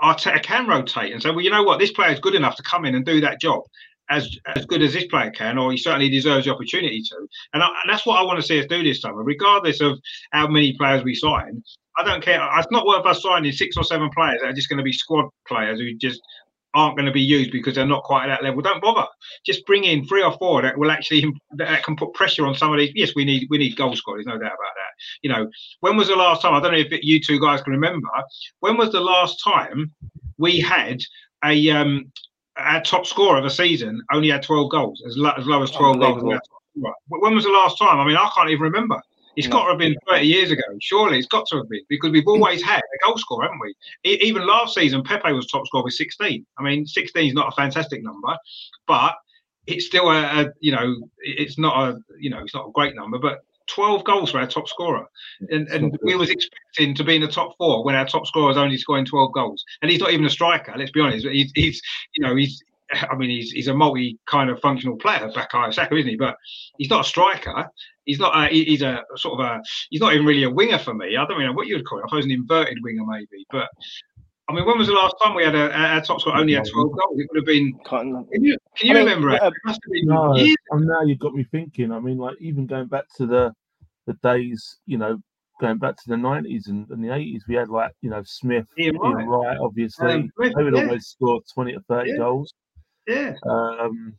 Arteta 0.03 0.43
can 0.43 0.67
rotate 0.67 1.13
and 1.13 1.23
say, 1.23 1.31
well, 1.31 1.41
you 1.41 1.51
know 1.51 1.63
what, 1.63 1.79
this 1.79 1.93
player 1.93 2.13
is 2.13 2.21
good 2.21 2.35
enough 2.35 2.57
to 2.57 2.63
come 2.63 2.85
in 2.85 2.95
and 2.95 3.05
do 3.05 3.21
that 3.21 3.41
job 3.41 3.63
as 4.11 4.29
as 4.57 4.67
good 4.67 4.83
as 4.83 4.93
this 4.93 5.07
player 5.07 5.31
can, 5.31 5.57
or 5.57 5.71
he 5.71 5.79
certainly 5.79 6.09
deserves 6.09 6.45
the 6.45 6.53
opportunity 6.53 7.01
to. 7.01 7.17
And, 7.55 7.63
I, 7.63 7.67
and 7.67 7.89
that's 7.89 8.05
what 8.05 8.19
I 8.19 8.23
want 8.23 8.39
to 8.41 8.47
see 8.47 8.59
us 8.59 8.67
do 8.67 8.83
this 8.83 9.01
summer, 9.01 9.23
regardless 9.23 9.81
of 9.81 9.99
how 10.33 10.49
many 10.49 10.77
players 10.77 11.05
we 11.05 11.15
sign. 11.15 11.63
I 11.97 12.05
don't 12.05 12.23
care. 12.23 12.41
It's 12.57 12.71
not 12.71 12.87
worth 12.87 13.05
us 13.07 13.23
signing 13.23 13.53
six 13.53 13.77
or 13.77 13.85
seven 13.85 14.11
players 14.15 14.41
that 14.41 14.49
are 14.49 14.53
just 14.55 14.69
going 14.69 14.79
to 14.79 14.85
be 14.85 14.93
squad 14.93 15.27
players 15.47 15.81
who 15.81 15.95
just 15.95 16.21
aren't 16.75 16.97
going 16.97 17.07
to 17.07 17.13
be 17.13 17.21
used 17.21 17.51
because 17.51 17.75
they're 17.75 17.87
not 17.87 18.05
quite 18.05 18.25
at 18.25 18.29
that 18.29 18.45
level. 18.45 18.63
Don't 18.63 18.81
bother. 18.81 19.07
Just 19.45 19.67
bring 19.67 19.85
in 19.85 20.07
three 20.07 20.23
or 20.23 20.37
four 20.39 20.63
that 20.63 20.79
will 20.79 20.91
actually 20.91 21.33
that 21.53 21.83
can 21.83 21.97
put 21.97 22.15
pressure 22.15 22.47
on 22.47 22.55
some 22.55 22.73
of 22.73 22.79
these. 22.79 22.93
Yes, 22.95 23.13
we 23.15 23.25
need 23.25 23.47
we 23.51 23.59
need 23.59 23.77
goal 23.77 23.97
scorers. 23.97 24.27
no 24.27 24.33
doubt 24.33 24.41
about 24.41 24.57
that. 24.57 24.93
You 25.23 25.31
know, 25.31 25.51
when 25.81 25.97
was 25.97 26.09
the 26.09 26.17
last 26.17 26.43
time? 26.43 26.55
I 26.55 26.61
don't 26.61 26.73
know 26.73 26.79
if 26.79 26.93
you 27.03 27.21
two 27.21 27.41
guys 27.41 27.63
can 27.63 27.73
remember. 27.73 28.09
When 28.61 28.77
was 28.77 28.93
the 28.93 29.01
last 29.01 29.43
time 29.43 29.93
we 30.39 30.61
had 30.61 31.03
a 31.45 31.71
um 31.71 32.13
our 32.57 32.83
top 32.83 33.07
scorer 33.07 33.39
of 33.39 33.45
a 33.45 33.51
season 33.51 34.03
only 34.13 34.29
had 34.29 34.43
12 34.43 34.71
goals, 34.71 35.03
as, 35.07 35.17
low, 35.17 35.31
as 35.37 35.47
low 35.47 35.63
as 35.63 35.71
12 35.71 35.99
goals. 35.99 36.41
When 37.09 37.35
was 37.35 37.45
the 37.45 37.51
last 37.51 37.79
time? 37.79 37.99
I 37.99 38.05
mean, 38.05 38.17
I 38.17 38.31
can't 38.35 38.51
even 38.51 38.63
remember. 38.63 39.01
It's 39.41 39.49
no. 39.49 39.57
got 39.57 39.65
to 39.65 39.71
have 39.71 39.79
been 39.79 39.97
30 40.07 40.27
years 40.27 40.51
ago. 40.51 40.63
Surely 40.83 41.17
it's 41.17 41.27
got 41.27 41.47
to 41.47 41.57
have 41.57 41.69
been 41.71 41.81
because 41.89 42.11
we've 42.11 42.29
always 42.29 42.63
had 42.63 42.81
a 42.81 43.07
goal 43.07 43.17
scorer, 43.17 43.45
haven't 43.45 43.59
we? 43.59 43.75
Even 44.05 44.47
last 44.47 44.75
season, 44.75 45.03
Pepe 45.03 45.33
was 45.33 45.47
top 45.47 45.67
scorer 45.67 45.85
with 45.85 45.95
16. 45.95 46.45
I 46.59 46.63
mean, 46.63 46.85
16 46.85 47.29
is 47.29 47.33
not 47.33 47.49
a 47.49 47.57
fantastic 47.57 48.03
number, 48.03 48.37
but 48.87 49.15
it's 49.67 49.87
still 49.87 50.11
a, 50.11 50.43
a, 50.43 50.47
you 50.61 50.73
know, 50.73 50.95
it's 51.21 51.59
not 51.59 51.89
a, 51.89 51.99
you 52.19 52.29
know, 52.29 52.41
it's 52.41 52.55
not 52.55 52.69
a 52.69 52.73
great 52.73 52.95
number, 52.95 53.19
but 53.19 53.39
12 53.69 54.05
goals 54.05 54.31
for 54.31 54.41
our 54.41 54.47
top 54.47 54.69
scorer. 54.69 55.07
And, 55.49 55.69
and 55.69 55.99
we 56.03 56.17
was 56.17 56.29
expecting 56.29 56.95
to 56.97 57.05
be 57.05 57.17
in 57.17 57.23
the 57.23 57.29
top 57.29 57.57
four 57.57 57.83
when 57.83 57.95
our 57.95 58.07
top 58.07 58.27
scorer 58.27 58.51
is 58.51 58.59
only 58.59 58.77
scoring 58.77 59.07
12 59.07 59.33
goals. 59.33 59.65
And 59.81 59.91
he's 59.91 60.01
not 60.01 60.11
even 60.11 60.27
a 60.27 60.31
striker, 60.31 60.75
let's 60.77 60.91
be 60.91 61.01
honest. 61.01 61.27
He's, 61.27 61.51
he's 61.55 61.81
you 62.15 62.27
know, 62.27 62.37
he's, 62.37 62.63
I 63.11 63.15
mean, 63.17 63.31
he's 63.31 63.51
he's 63.51 63.69
a 63.69 63.75
multi 63.75 64.19
kind 64.27 64.51
of 64.51 64.61
functional 64.61 64.97
player, 64.97 65.31
Bukayo 65.35 65.73
Saka, 65.73 65.95
isn't 65.97 66.11
he? 66.11 66.17
But 66.17 66.37
he's 66.79 66.91
not 66.91 67.05
a 67.05 67.09
striker. 67.09 67.69
He's 68.05 68.19
not. 68.19 68.37
A, 68.37 68.49
he's 68.53 68.83
a 68.83 69.03
sort 69.17 69.41
of 69.41 69.47
a. 69.47 69.63
He's 69.91 70.01
not 70.01 70.15
even 70.15 70.27
really 70.27 70.45
a 70.45 70.51
winger 70.51 70.79
for 70.79 70.95
me. 70.95 71.17
I 71.17 71.25
don't 71.27 71.41
know 71.41 71.53
what 71.53 71.67
you 71.67 71.77
would 71.77 71.87
call 71.87 71.99
it. 71.99 72.05
I 72.05 72.09
suppose 72.09 72.25
an 72.25 72.31
inverted 72.33 72.79
winger, 72.83 73.05
maybe. 73.07 73.47
But 73.51 73.69
I 74.49 74.53
mean, 74.53 74.67
when 74.67 74.79
was 74.79 74.89
the 74.89 74.95
last 74.95 75.15
time 75.23 75.35
we 75.35 75.45
had 75.45 75.55
a, 75.55 75.73
our 75.73 76.01
top 76.01 76.21
score 76.21 76.37
only 76.37 76.55
had 76.55 76.67
12 76.69 76.89
goals? 76.89 77.21
It 77.21 77.29
would 77.31 77.39
have 77.39 77.47
been. 77.47 77.79
Can 77.85 78.27
you, 78.33 78.57
can 78.77 78.89
you 78.89 78.97
remember 78.97 79.31
it? 79.31 79.43
it 79.43 79.53
must 79.65 79.81
have 79.85 79.93
been 79.93 80.07
no, 80.07 80.37
years. 80.37 80.57
And 80.71 80.87
now 80.87 81.03
you've 81.03 81.21
got 81.21 81.35
me 81.35 81.45
thinking. 81.45 81.93
I 81.93 82.01
mean, 82.01 82.19
like 82.19 82.37
even 82.41 82.67
going 82.67 82.89
back 82.89 83.05
to 83.17 83.27
the 83.27 83.53
the 84.07 84.15
days, 84.25 84.79
you 84.87 84.99
know, 84.99 85.19
going 85.61 85.79
back 85.79 85.95
to 85.97 86.09
the 86.09 86.17
90s 86.17 86.69
and, 86.69 86.89
and 86.91 87.05
the 87.05 87.09
80s, 87.09 87.43
we 87.47 87.55
had 87.55 87.69
like, 87.69 87.93
you 88.01 88.11
know, 88.11 88.23
Smith, 88.25 88.67
Ian 88.79 88.97
Wright, 88.97 89.21
Ian 89.21 89.29
Wright 89.29 89.59
obviously. 89.61 90.13
Um, 90.13 90.31
they 90.39 90.65
would 90.65 90.75
yeah. 90.75 90.85
always 90.85 91.07
score 91.07 91.41
20 91.55 91.75
or 91.75 91.81
30 91.89 92.11
yeah. 92.11 92.17
goals. 92.17 92.53
Yeah. 93.11 93.35
Um, 93.49 94.15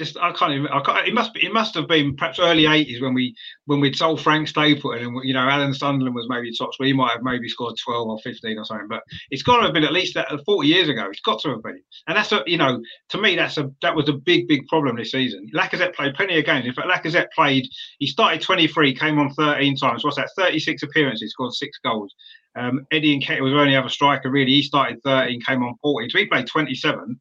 just 0.00 0.16
I 0.16 0.32
can't 0.32 0.52
even. 0.52 0.66
I 0.68 0.80
can't, 0.80 1.06
it 1.06 1.12
must 1.12 1.34
be. 1.34 1.44
It 1.44 1.52
must 1.52 1.74
have 1.74 1.86
been 1.86 2.16
perhaps 2.16 2.38
early 2.38 2.64
eighties 2.64 3.02
when 3.02 3.12
we 3.12 3.34
when 3.66 3.80
we'd 3.80 3.94
sold 3.94 4.20
Frank 4.22 4.48
Stapleton 4.48 5.06
and 5.06 5.20
you 5.24 5.34
know 5.34 5.46
Alan 5.46 5.74
Sunderland 5.74 6.14
was 6.14 6.26
maybe 6.28 6.50
top 6.56 6.72
scorer. 6.72 6.86
He 6.86 6.94
might 6.94 7.12
have 7.12 7.22
maybe 7.22 7.48
scored 7.50 7.74
twelve 7.84 8.08
or 8.08 8.18
fifteen 8.20 8.56
or 8.58 8.64
something. 8.64 8.88
But 8.88 9.02
it's 9.30 9.42
got 9.42 9.58
to 9.58 9.64
have 9.64 9.74
been 9.74 9.84
at 9.84 9.92
least 9.92 10.14
that 10.14 10.28
forty 10.46 10.68
years 10.68 10.88
ago. 10.88 11.06
It's 11.10 11.20
got 11.20 11.40
to 11.42 11.50
have 11.50 11.62
been. 11.62 11.82
And 12.08 12.16
that's 12.16 12.32
a 12.32 12.42
you 12.46 12.56
know 12.56 12.80
to 13.10 13.20
me 13.20 13.36
that's 13.36 13.58
a 13.58 13.70
that 13.82 13.94
was 13.94 14.08
a 14.08 14.14
big 14.14 14.48
big 14.48 14.66
problem 14.68 14.96
this 14.96 15.10
season. 15.10 15.46
Lacazette 15.54 15.94
played 15.94 16.14
plenty 16.14 16.38
of 16.38 16.46
games. 16.46 16.64
In 16.64 16.72
fact, 16.72 16.88
Lacazette 16.88 17.28
played. 17.34 17.68
He 17.98 18.06
started 18.06 18.40
twenty 18.40 18.66
three, 18.68 18.94
came 18.94 19.18
on 19.18 19.34
thirteen 19.34 19.76
times. 19.76 20.02
What's 20.02 20.16
that? 20.16 20.30
Thirty 20.34 20.60
six 20.60 20.82
appearances, 20.82 21.32
scored 21.32 21.52
six 21.52 21.78
goals. 21.84 22.14
Um, 22.56 22.86
Eddie 22.90 23.20
Kate 23.20 23.42
was 23.42 23.52
only 23.52 23.76
other 23.76 23.88
striker 23.88 24.30
really. 24.30 24.50
He 24.50 24.62
started 24.62 25.00
13, 25.04 25.40
came 25.42 25.62
on 25.62 25.76
40. 25.82 26.08
So 26.10 26.18
he 26.18 26.26
played 26.26 26.48
27 26.48 27.20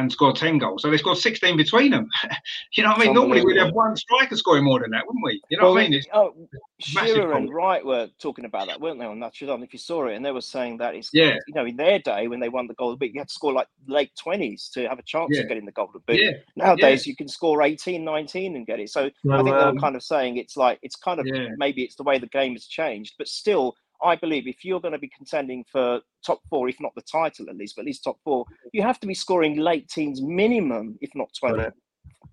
and 0.00 0.10
scored 0.10 0.36
10 0.36 0.58
goals. 0.58 0.82
So 0.82 0.90
they 0.90 0.96
scored 0.96 1.18
16 1.18 1.56
between 1.56 1.90
them. 1.90 2.08
you 2.72 2.82
know 2.82 2.90
what 2.90 3.00
I 3.00 3.04
mean? 3.04 3.14
Normally 3.14 3.44
we'd 3.44 3.58
have 3.58 3.72
one 3.72 3.96
striker 3.96 4.36
scoring 4.36 4.64
more 4.64 4.80
than 4.80 4.90
that, 4.90 5.06
wouldn't 5.06 5.24
we? 5.24 5.40
You 5.50 5.58
know 5.58 5.64
well, 5.64 5.74
what 5.74 5.80
I 5.80 5.84
mean? 5.84 5.94
It's 5.94 6.06
oh, 6.12 6.34
Shearer 6.80 7.32
and 7.34 7.52
Wright 7.52 7.84
were 7.84 8.08
talking 8.18 8.44
about 8.44 8.68
that, 8.68 8.80
weren't 8.80 8.98
they, 8.98 9.04
on 9.04 9.18
Notre 9.18 9.46
Dame, 9.46 9.62
if 9.62 9.72
you 9.72 9.78
saw 9.78 10.06
it? 10.06 10.16
And 10.16 10.24
they 10.24 10.32
were 10.32 10.40
saying 10.40 10.78
that 10.78 10.94
it's, 10.94 11.10
yeah. 11.12 11.36
you 11.46 11.54
know, 11.54 11.66
in 11.66 11.76
their 11.76 11.98
day 11.98 12.28
when 12.28 12.40
they 12.40 12.48
won 12.48 12.66
the 12.66 12.74
Golden 12.74 12.98
Boot, 12.98 13.12
you 13.12 13.20
had 13.20 13.28
to 13.28 13.34
score 13.34 13.52
like 13.52 13.68
late 13.86 14.12
20s 14.22 14.70
to 14.72 14.88
have 14.88 14.98
a 14.98 15.02
chance 15.02 15.30
yeah. 15.32 15.42
of 15.42 15.48
getting 15.48 15.66
the 15.66 15.72
Golden 15.72 16.02
Boot. 16.06 16.20
Yeah. 16.20 16.32
Nowadays, 16.56 17.06
yeah. 17.06 17.10
you 17.10 17.16
can 17.16 17.28
score 17.28 17.62
18, 17.62 18.02
19 18.02 18.56
and 18.56 18.66
get 18.66 18.80
it. 18.80 18.90
So 18.90 19.02
I 19.02 19.10
think 19.22 19.34
um, 19.34 19.44
they 19.44 19.52
were 19.52 19.58
um, 19.58 19.78
kind 19.78 19.96
of 19.96 20.02
saying 20.02 20.38
it's 20.38 20.56
like, 20.56 20.78
it's 20.82 20.96
kind 20.96 21.20
of, 21.20 21.26
maybe 21.56 21.82
it's 21.82 21.96
the 21.96 22.04
way 22.04 22.18
the 22.18 22.26
game 22.26 22.52
has 22.52 22.66
changed, 22.66 23.14
but 23.18 23.28
still, 23.28 23.76
I 24.02 24.16
believe 24.16 24.46
if 24.46 24.64
you're 24.64 24.80
going 24.80 24.92
to 24.92 24.98
be 24.98 25.10
contending 25.14 25.64
for 25.70 26.00
top 26.24 26.40
four, 26.48 26.68
if 26.68 26.80
not 26.80 26.94
the 26.94 27.02
title 27.02 27.46
at 27.48 27.56
least, 27.56 27.76
but 27.76 27.82
at 27.82 27.86
least 27.86 28.04
top 28.04 28.18
four, 28.24 28.44
you 28.72 28.82
have 28.82 29.00
to 29.00 29.06
be 29.06 29.14
scoring 29.14 29.56
late 29.56 29.88
teens 29.88 30.22
minimum, 30.22 30.98
if 31.00 31.10
not 31.14 31.30
20. 31.38 31.70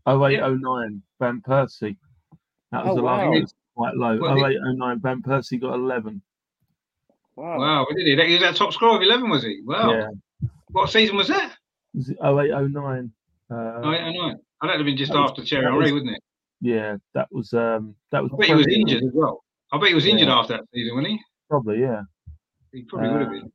0809, 0.07 1.01
Van 1.19 1.41
Persie. 1.41 1.97
That 2.71 2.85
was 2.85 2.93
oh, 2.93 2.95
the 2.95 3.01
last 3.01 3.27
wow. 3.27 3.41
quite 3.75 3.95
low. 3.95 4.17
Well, 4.19 4.45
0809, 4.45 4.99
Van 4.99 5.21
Persie 5.21 5.59
got 5.59 5.75
11. 5.75 6.21
Wow. 7.35 7.59
Wow, 7.59 7.87
did 7.95 8.07
he? 8.07 8.27
He 8.27 8.33
was 8.33 8.43
our 8.43 8.53
top 8.53 8.73
scorer 8.73 8.95
of 8.95 9.01
11, 9.01 9.29
was 9.29 9.43
he? 9.43 9.61
Wow. 9.63 9.91
Yeah. 9.91 10.07
What 10.71 10.89
season 10.89 11.15
was 11.15 11.27
that? 11.27 11.55
Was 11.93 12.09
it 12.09 12.17
0809? 12.21 13.11
Uh, 13.49 13.55
0809. 13.55 14.37
I 14.61 14.67
don't 14.67 14.77
have 14.77 14.85
been 14.85 14.97
just 14.97 15.11
after 15.11 15.43
Thierry 15.43 15.65
Henry, 15.65 15.91
wouldn't 15.91 16.15
it? 16.15 16.23
Yeah, 16.61 16.97
that 17.13 17.27
was 17.31 17.53
um 17.53 17.95
that 18.11 18.23
was. 18.23 18.31
I 18.33 18.37
bet 18.37 18.47
he 18.47 18.55
was 18.55 18.67
injured 18.67 19.03
as 19.03 19.11
well. 19.13 19.43
I 19.71 19.77
bet 19.77 19.89
he 19.89 19.93
was 19.93 20.05
injured 20.05 20.27
yeah. 20.27 20.39
after 20.39 20.53
that 20.53 20.63
season, 20.73 20.95
wasn't 20.95 21.13
he? 21.13 21.21
Probably, 21.49 21.81
yeah. 21.81 22.01
He 22.73 22.83
probably 22.83 23.09
uh, 23.09 23.13
would 23.13 23.21
have 23.21 23.31
been. 23.31 23.51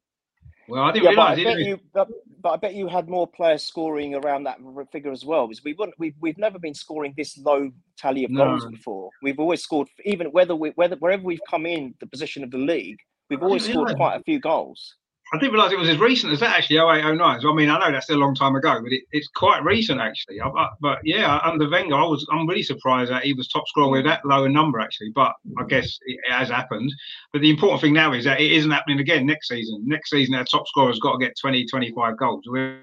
Well, 0.69 0.83
I 0.85 0.93
didn't 0.93 1.05
yeah, 1.05 1.11
realise. 1.11 1.37
But 1.37 1.41
I, 1.41 1.55
bet 1.55 1.59
you, 1.59 1.81
but, 1.93 2.09
but, 2.41 2.51
I 2.51 2.57
bet 2.57 2.75
you 2.75 2.89
had 2.89 3.09
more 3.09 3.27
players 3.27 3.63
scoring 3.63 4.15
around 4.15 4.45
that 4.45 4.59
figure 4.91 5.11
as 5.11 5.25
well, 5.25 5.47
because 5.47 5.65
we 5.65 5.75
wouldn't. 5.75 5.99
We've, 5.99 6.15
we've 6.21 6.39
never 6.39 6.59
been 6.59 6.75
scoring 6.75 7.15
this 7.17 7.37
low 7.39 7.71
tally 7.99 8.25
of 8.25 8.31
no. 8.31 8.45
goals 8.45 8.67
before. 8.67 9.11
We've 9.23 9.39
always 9.39 9.63
scored, 9.63 9.89
even 10.05 10.29
whether 10.29 10.55
we 10.55 10.71
whether 10.77 10.97
wherever 10.97 11.23
we've 11.23 11.41
come 11.51 11.67
in 11.67 11.95
the 12.01 12.07
position 12.07 12.45
of 12.45 12.51
the 12.51 12.59
league, 12.59 12.99
we've 13.29 13.43
always 13.43 13.69
scored 13.69 13.95
quite 13.97 14.17
a 14.17 14.23
few 14.23 14.39
goals. 14.39 14.97
I 15.33 15.39
didn't 15.39 15.55
realise 15.55 15.73
it 15.73 15.79
was 15.79 15.89
as 15.89 15.99
recent 15.99 16.33
as 16.33 16.41
that 16.41 16.55
actually, 16.55 16.77
08, 16.77 17.17
09. 17.17 17.41
So, 17.41 17.51
I 17.51 17.55
mean, 17.55 17.71
I 17.71 17.79
know 17.79 17.91
that's 17.91 18.11
a 18.11 18.15
long 18.15 18.35
time 18.35 18.55
ago, 18.55 18.81
but 18.83 18.93
it, 18.93 19.05
it's 19.13 19.29
quite 19.29 19.65
recent 19.65 19.99
actually. 19.99 20.41
I, 20.41 20.49
I, 20.49 20.69
but 20.81 20.99
yeah, 21.05 21.41
under 21.43 21.71
Wenger, 21.71 21.95
I 21.95 22.05
was 22.05 22.27
I'm 22.31 22.47
really 22.47 22.63
surprised 22.63 23.11
that 23.11 23.25
he 23.25 23.33
was 23.33 23.49
top 23.49 23.67
scorer 23.67 23.91
with 23.91 24.05
that 24.05 24.25
lower 24.27 24.51
number 24.51 24.79
actually. 24.79 25.11
But 25.15 25.33
I 25.59 25.65
guess 25.65 25.99
it, 26.05 26.19
it 26.23 26.33
has 26.33 26.51
happened. 26.51 26.93
But 27.33 27.41
the 27.41 27.51
important 27.51 27.81
thing 27.81 27.95
now 27.95 28.13
is 28.13 28.25
that 28.25 28.41
it 28.41 28.53
isn't 28.53 28.71
happening 28.71 29.01
again 29.01 29.25
next 29.25 29.49
season. 29.49 29.83
Next 29.87 30.11
season, 30.11 30.35
our 30.35 30.45
top 30.45 30.69
scorer 30.69 30.89
has 30.89 30.99
got 30.99 31.13
to 31.13 31.19
get 31.19 31.39
20, 31.41 31.65
25 31.65 32.17
goals. 32.19 32.45
We're, 32.47 32.81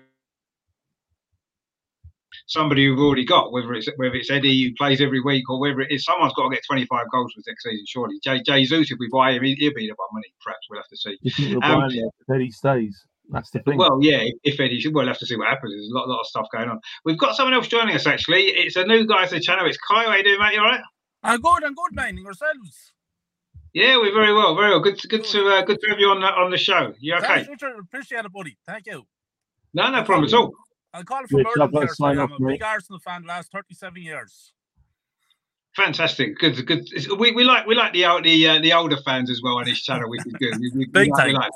somebody 2.50 2.86
who've 2.86 3.00
already 3.00 3.24
got, 3.24 3.52
whether 3.52 3.74
it's 3.74 3.88
whether 3.96 4.16
it's 4.16 4.30
Eddie 4.30 4.64
who 4.64 4.74
plays 4.76 5.00
every 5.00 5.22
week 5.22 5.50
or 5.50 5.60
whether 5.60 5.82
it 5.82 5.92
is 5.92 6.04
someone's 6.04 6.34
got 6.34 6.50
to 6.50 6.56
get 6.56 6.64
25 6.66 7.06
goals 7.12 7.34
for 7.34 7.42
next 7.48 7.64
season, 7.64 7.86
surely. 7.88 8.20
Jay 8.24 8.42
Jesus, 8.42 8.92
if 8.92 8.98
we 9.00 9.08
buy 9.10 9.32
him, 9.32 9.44
he'll 9.44 9.74
be 9.74 9.88
the 9.88 9.94
one 9.96 10.10
money. 10.12 10.28
Perhaps 10.44 10.68
we'll 10.70 10.80
have 10.80 10.88
to 10.88 10.98
see. 10.98 11.18
You 11.50 11.62
um, 11.62 11.90
if 11.90 12.30
Eddie 12.30 12.52
stays? 12.52 13.06
That's 13.30 13.52
the 13.52 13.60
thing. 13.60 13.78
Well, 13.78 14.00
yeah, 14.02 14.24
if 14.44 14.60
Eddie 14.60 14.80
should, 14.80 14.94
we'll 14.96 15.08
have 15.08 15.20
to 15.20 15.26
see 15.26 15.38
what 15.38 15.48
happens. 15.48 15.74
There's 15.74 15.90
a 15.90 15.94
lot, 15.96 16.10
lot 16.10 16.20
of 16.20 16.26
stuff 16.26 16.48
going 16.52 16.68
on. 16.68 16.80
We've 17.06 17.18
got 17.18 17.36
someone 17.36 17.54
else 17.54 17.68
joining 17.68 17.96
us 17.96 18.08
actually. 18.08 18.48
It's 18.48 18.76
a 18.76 18.84
new 18.84 19.06
guy 19.06 19.26
to 19.26 19.36
the 19.36 19.40
channel. 19.40 19.68
It's 19.68 19.78
Kai. 19.78 20.06
How 20.06 20.16
you 20.16 20.24
doing, 20.24 20.40
mate? 20.40 20.54
You 20.54 20.62
all 20.62 20.66
right? 20.66 20.82
I'm 21.24 21.40
good. 21.40 21.64
I'm 21.64 21.76
good, 21.76 21.94
man. 21.94 22.18
Yourselves? 22.18 22.94
Yeah, 23.74 23.98
we're 23.98 24.14
very 24.14 24.34
well, 24.34 24.56
very 24.56 24.72
well. 24.72 24.80
Good, 24.80 24.98
to, 24.98 25.08
good 25.08 25.24
to 25.26 25.48
uh, 25.48 25.62
good 25.62 25.80
to 25.80 25.90
have 25.90 26.00
you 26.00 26.08
on 26.08 26.22
the 26.22 26.28
on 26.28 26.50
the 26.50 26.58
show. 26.58 26.94
You 27.00 27.16
okay? 27.16 27.28
Thanks, 27.28 27.50
Richard. 27.50 27.78
Appreciate 27.80 28.26
it, 28.26 28.34
buddy. 28.34 28.58
Thank 28.66 28.88
you. 28.88 29.04
No, 29.76 29.92
no 29.92 30.04
problem 30.04 30.26
at 30.26 30.34
all. 30.34 30.52
I'll 30.94 31.04
call 31.04 31.24
it 31.24 31.30
from 31.30 31.46
Ireland 31.46 31.74
here, 31.74 31.88
so 31.88 32.06
I'm 32.06 32.20
a 32.20 32.40
big 32.40 32.64
Arsenal 32.64 33.00
fan 33.00 33.22
the 33.22 33.28
last 33.28 33.52
37 33.52 34.02
years. 34.02 34.54
Fantastic, 35.76 36.38
good, 36.40 36.66
good. 36.66 36.90
We, 37.18 37.32
we 37.32 37.44
like 37.44 37.68
we 37.68 37.76
like 37.76 37.94
the 37.94 38.04
the 38.24 38.48
uh, 38.48 38.60
the 38.60 38.74
older 38.74 38.98
fans 38.98 39.30
as 39.30 39.42
well 39.44 39.60
on 39.60 39.66
this 39.66 39.82
channel, 39.82 40.10
which 40.10 40.26
is 40.26 40.34
good. 40.34 40.60
We, 40.60 40.72
we, 40.76 40.86
big 40.92 41.12
we 41.16 41.32
like, 41.32 41.52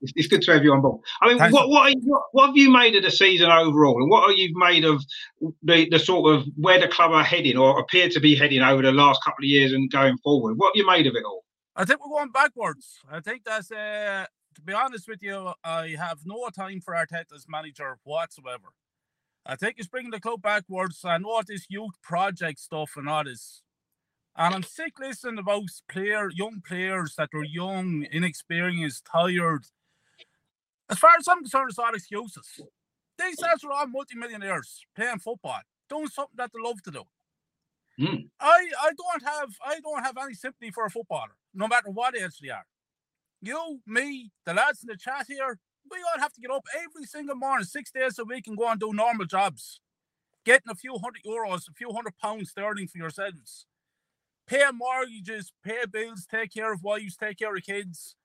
it's, 0.00 0.12
it's, 0.16 0.26
good 0.26 0.40
to 0.42 0.52
have 0.52 0.64
you 0.64 0.72
on 0.72 0.80
board. 0.80 1.02
I 1.20 1.28
mean, 1.28 1.52
what 1.52 1.68
what, 1.68 1.92
you, 1.92 2.00
what, 2.04 2.22
what 2.32 2.46
have 2.46 2.56
you 2.56 2.70
made 2.70 2.96
of 2.96 3.02
the 3.02 3.10
season 3.10 3.50
overall, 3.50 4.00
and 4.00 4.10
what 4.10 4.28
are 4.28 4.32
you 4.32 4.56
made 4.56 4.84
of 4.84 5.04
the 5.62 5.86
the 5.90 5.98
sort 5.98 6.34
of 6.34 6.46
where 6.56 6.80
the 6.80 6.88
club 6.88 7.12
are 7.12 7.22
heading 7.22 7.58
or 7.58 7.78
appear 7.78 8.08
to 8.08 8.20
be 8.20 8.34
heading 8.34 8.62
over 8.62 8.80
the 8.80 8.92
last 8.92 9.22
couple 9.22 9.44
of 9.44 9.48
years 9.48 9.72
and 9.72 9.90
going 9.90 10.16
forward? 10.18 10.56
What 10.56 10.68
have 10.68 10.76
you 10.76 10.86
made 10.86 11.06
of 11.06 11.14
it 11.14 11.24
all? 11.24 11.44
I 11.76 11.84
think 11.84 12.00
we're 12.00 12.16
going 12.16 12.32
backwards. 12.32 13.00
I 13.08 13.20
think 13.20 13.44
that's 13.44 13.70
uh, 13.70 14.24
to 14.58 14.64
be 14.64 14.72
honest 14.72 15.06
with 15.06 15.22
you, 15.22 15.52
I 15.62 15.94
have 15.96 16.18
no 16.24 16.48
time 16.48 16.80
for 16.80 16.94
Arteta's 16.94 17.46
manager 17.48 17.98
whatsoever. 18.02 18.72
I 19.46 19.54
think 19.54 19.76
he's 19.76 19.86
bringing 19.86 20.10
the 20.10 20.20
club 20.20 20.42
backwards 20.42 21.00
and 21.04 21.24
all 21.24 21.42
this 21.46 21.66
youth 21.68 21.94
project 22.02 22.58
stuff 22.58 22.90
and 22.96 23.08
all 23.08 23.24
this. 23.24 23.62
And 24.36 24.54
I'm 24.54 24.62
sick 24.64 24.98
listening 24.98 25.38
about 25.38 25.62
player, 25.88 26.28
young 26.30 26.60
players 26.66 27.14
that 27.16 27.30
are 27.34 27.44
young, 27.44 28.06
inexperienced, 28.10 29.06
tired. 29.10 29.64
As 30.90 30.98
far 30.98 31.10
as 31.18 31.28
I'm 31.28 31.38
concerned, 31.38 31.70
it's 31.70 31.78
all 31.78 31.94
excuses. 31.94 32.60
These 33.18 33.36
guys 33.36 33.64
are 33.64 33.72
all 33.72 33.86
multimillionaires 33.86 34.84
playing 34.94 35.18
football, 35.20 35.60
doing 35.88 36.08
something 36.08 36.36
that 36.36 36.50
they 36.52 36.60
love 36.62 36.82
to 36.82 36.90
do. 36.90 37.02
Mm. 38.00 38.28
I, 38.40 38.68
I 38.82 38.90
don't 38.96 39.24
have 39.24 39.50
I 39.64 39.80
don't 39.80 40.04
have 40.04 40.16
any 40.22 40.34
sympathy 40.34 40.70
for 40.70 40.84
a 40.86 40.90
footballer, 40.90 41.36
no 41.52 41.66
matter 41.66 41.90
what 41.90 42.16
age 42.16 42.38
they 42.40 42.50
are 42.50 42.64
you, 43.40 43.80
me, 43.86 44.30
the 44.44 44.54
lads 44.54 44.82
in 44.82 44.88
the 44.88 44.96
chat 44.96 45.26
here, 45.28 45.58
we 45.90 45.98
all 45.98 46.20
have 46.20 46.32
to 46.34 46.40
get 46.40 46.50
up 46.50 46.64
every 46.76 47.04
single 47.04 47.36
morning, 47.36 47.64
six 47.64 47.90
days 47.90 48.18
a 48.18 48.24
week, 48.24 48.46
and 48.46 48.56
go 48.56 48.68
and 48.68 48.80
do 48.80 48.92
normal 48.92 49.26
jobs, 49.26 49.80
getting 50.44 50.70
a 50.70 50.74
few 50.74 50.98
hundred 50.98 51.22
euros, 51.26 51.68
a 51.68 51.72
few 51.72 51.92
hundred 51.92 52.14
pounds 52.18 52.50
sterling 52.50 52.88
for 52.88 52.98
yourselves. 52.98 53.66
Pay 54.46 54.64
mortgages, 54.72 55.52
pay 55.62 55.84
bills, 55.90 56.26
take 56.30 56.52
care 56.54 56.72
of 56.72 56.82
wives, 56.82 57.16
take 57.16 57.38
care 57.38 57.54
of 57.54 57.62
kids, 57.62 58.16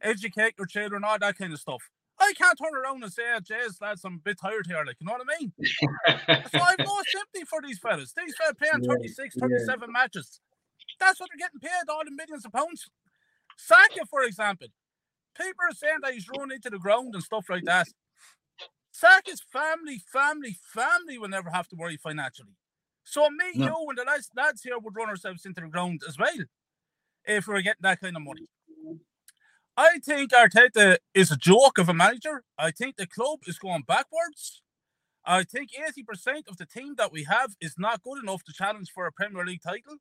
educate 0.00 0.54
your 0.58 0.66
children, 0.66 1.02
all 1.04 1.18
that 1.18 1.38
kind 1.38 1.52
of 1.52 1.58
stuff. 1.58 1.82
I 2.20 2.32
can't 2.38 2.58
turn 2.58 2.74
around 2.74 3.02
and 3.02 3.12
say, 3.12 3.22
Jez, 3.40 3.80
lads, 3.80 4.04
I'm 4.04 4.14
a 4.14 4.18
bit 4.18 4.38
tired 4.40 4.66
here. 4.66 4.84
Like, 4.86 4.96
you 5.00 5.06
know 5.06 5.14
what 5.14 5.26
I 5.26 5.40
mean? 5.40 5.52
so 5.58 6.58
I 6.60 6.70
have 6.70 6.78
no 6.78 7.00
sympathy 7.06 7.44
for 7.48 7.60
these 7.62 7.78
fellas. 7.78 8.12
These 8.16 8.36
fellas 8.36 8.54
playing 8.58 8.84
36, 8.84 9.36
37 9.40 9.80
yeah. 9.80 9.86
matches. 9.90 10.40
That's 11.00 11.18
what 11.18 11.30
they're 11.30 11.48
getting 11.48 11.58
paid, 11.58 11.90
all 11.90 12.04
the 12.04 12.12
millions 12.12 12.44
of 12.44 12.52
pounds. 12.52 12.88
Saka, 13.56 14.06
for 14.08 14.22
example, 14.24 14.68
people 15.36 15.64
are 15.68 15.74
saying 15.74 15.98
that 16.02 16.14
he's 16.14 16.28
run 16.28 16.52
into 16.52 16.70
the 16.70 16.78
ground 16.78 17.14
and 17.14 17.22
stuff 17.22 17.46
like 17.48 17.64
that. 17.64 17.88
Saka's 18.90 19.42
family, 19.52 20.00
family, 20.12 20.56
family 20.74 21.18
will 21.18 21.28
never 21.28 21.50
have 21.50 21.68
to 21.68 21.76
worry 21.76 21.96
financially. 21.96 22.56
So 23.04 23.28
me, 23.30 23.52
no. 23.54 23.66
you, 23.66 23.86
and 23.88 23.98
the 23.98 24.04
lads, 24.04 24.30
lads 24.36 24.62
here 24.62 24.78
would 24.78 24.94
run 24.94 25.08
ourselves 25.08 25.44
into 25.44 25.60
the 25.60 25.68
ground 25.68 26.02
as 26.06 26.18
well 26.18 26.44
if 27.24 27.46
we 27.46 27.54
are 27.54 27.62
getting 27.62 27.82
that 27.82 28.00
kind 28.00 28.16
of 28.16 28.22
money. 28.22 28.46
I 29.76 29.98
think 30.04 30.32
Arteta 30.32 30.98
is 31.14 31.30
a 31.30 31.36
joke 31.36 31.78
of 31.78 31.88
a 31.88 31.94
manager. 31.94 32.44
I 32.58 32.70
think 32.70 32.96
the 32.96 33.06
club 33.06 33.40
is 33.46 33.58
going 33.58 33.82
backwards. 33.82 34.60
I 35.24 35.44
think 35.44 35.70
80% 35.72 36.48
of 36.48 36.58
the 36.58 36.66
team 36.66 36.94
that 36.98 37.12
we 37.12 37.24
have 37.24 37.54
is 37.60 37.76
not 37.78 38.02
good 38.02 38.22
enough 38.22 38.44
to 38.44 38.52
challenge 38.52 38.90
for 38.94 39.06
a 39.06 39.12
Premier 39.12 39.46
League 39.46 39.62
title. 39.62 39.96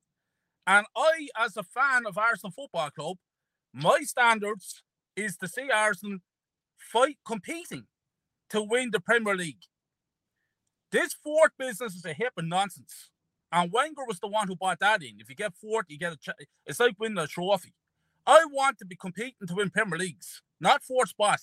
And 0.67 0.85
I, 0.95 1.27
as 1.39 1.55
a 1.57 1.63
fan 1.63 2.05
of 2.05 2.17
Arsenal 2.17 2.51
Football 2.51 2.89
Club, 2.89 3.17
my 3.73 3.99
standards 4.01 4.83
is 5.15 5.37
to 5.37 5.47
see 5.47 5.69
Arsenal 5.73 6.19
fight 6.77 7.17
competing 7.25 7.85
to 8.49 8.61
win 8.61 8.89
the 8.91 8.99
Premier 8.99 9.35
League. 9.35 9.63
This 10.91 11.13
fourth 11.13 11.51
business 11.57 11.95
is 11.95 12.05
a 12.05 12.13
heap 12.13 12.33
of 12.37 12.45
nonsense. 12.45 13.09
And 13.51 13.71
Wenger 13.71 14.05
was 14.07 14.19
the 14.19 14.27
one 14.27 14.47
who 14.47 14.55
bought 14.55 14.79
that 14.79 15.03
in. 15.03 15.19
If 15.19 15.29
you 15.29 15.35
get 15.35 15.53
fourth, 15.55 15.85
you 15.89 15.97
get 15.97 16.13
a. 16.13 16.17
Ch- 16.17 16.47
it's 16.65 16.79
like 16.79 16.95
winning 16.99 17.17
a 17.17 17.27
trophy. 17.27 17.73
I 18.25 18.45
want 18.45 18.77
to 18.79 18.85
be 18.85 18.95
competing 18.95 19.47
to 19.47 19.55
win 19.55 19.69
Premier 19.69 19.97
Leagues, 19.97 20.41
not 20.59 20.83
fourth 20.83 21.09
spot. 21.09 21.39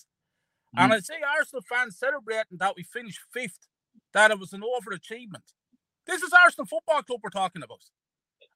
Mm. 0.75 0.83
And 0.83 0.93
I 0.93 0.99
see 0.99 1.15
Arsenal 1.37 1.63
fans 1.69 1.97
celebrating 1.97 2.57
that 2.57 2.75
we 2.75 2.83
finished 2.83 3.19
fifth, 3.31 3.67
that 4.13 4.31
it 4.31 4.39
was 4.39 4.53
an 4.53 4.61
overachievement. 4.61 5.53
This 6.07 6.23
is 6.23 6.33
Arsenal 6.33 6.65
Football 6.65 7.03
Club 7.03 7.19
we're 7.23 7.29
talking 7.29 7.61
about. 7.61 7.81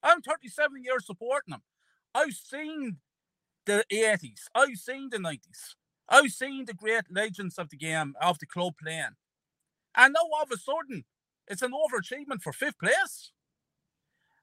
I'm 0.01 0.21
37 0.21 0.84
years 0.84 1.05
supporting 1.05 1.51
them. 1.51 1.61
I've 2.15 2.34
seen 2.34 2.97
the 3.66 3.86
80s. 3.91 4.41
I've 4.55 4.78
seen 4.78 5.09
the 5.09 5.18
90s. 5.18 5.76
I've 6.09 6.32
seen 6.32 6.66
the 6.66 6.74
great 6.74 7.05
legends 7.09 7.57
of 7.57 7.70
the 7.70 7.78
game, 7.78 8.14
of 8.22 8.39
the 8.39 8.45
club 8.45 8.74
playing. 8.82 9.16
And 9.95 10.14
now 10.14 10.28
all 10.34 10.43
of 10.43 10.51
a 10.51 10.57
sudden, 10.57 11.05
it's 11.47 11.61
an 11.61 11.72
overachievement 11.72 12.41
for 12.41 12.53
fifth 12.53 12.80
place. 12.80 13.32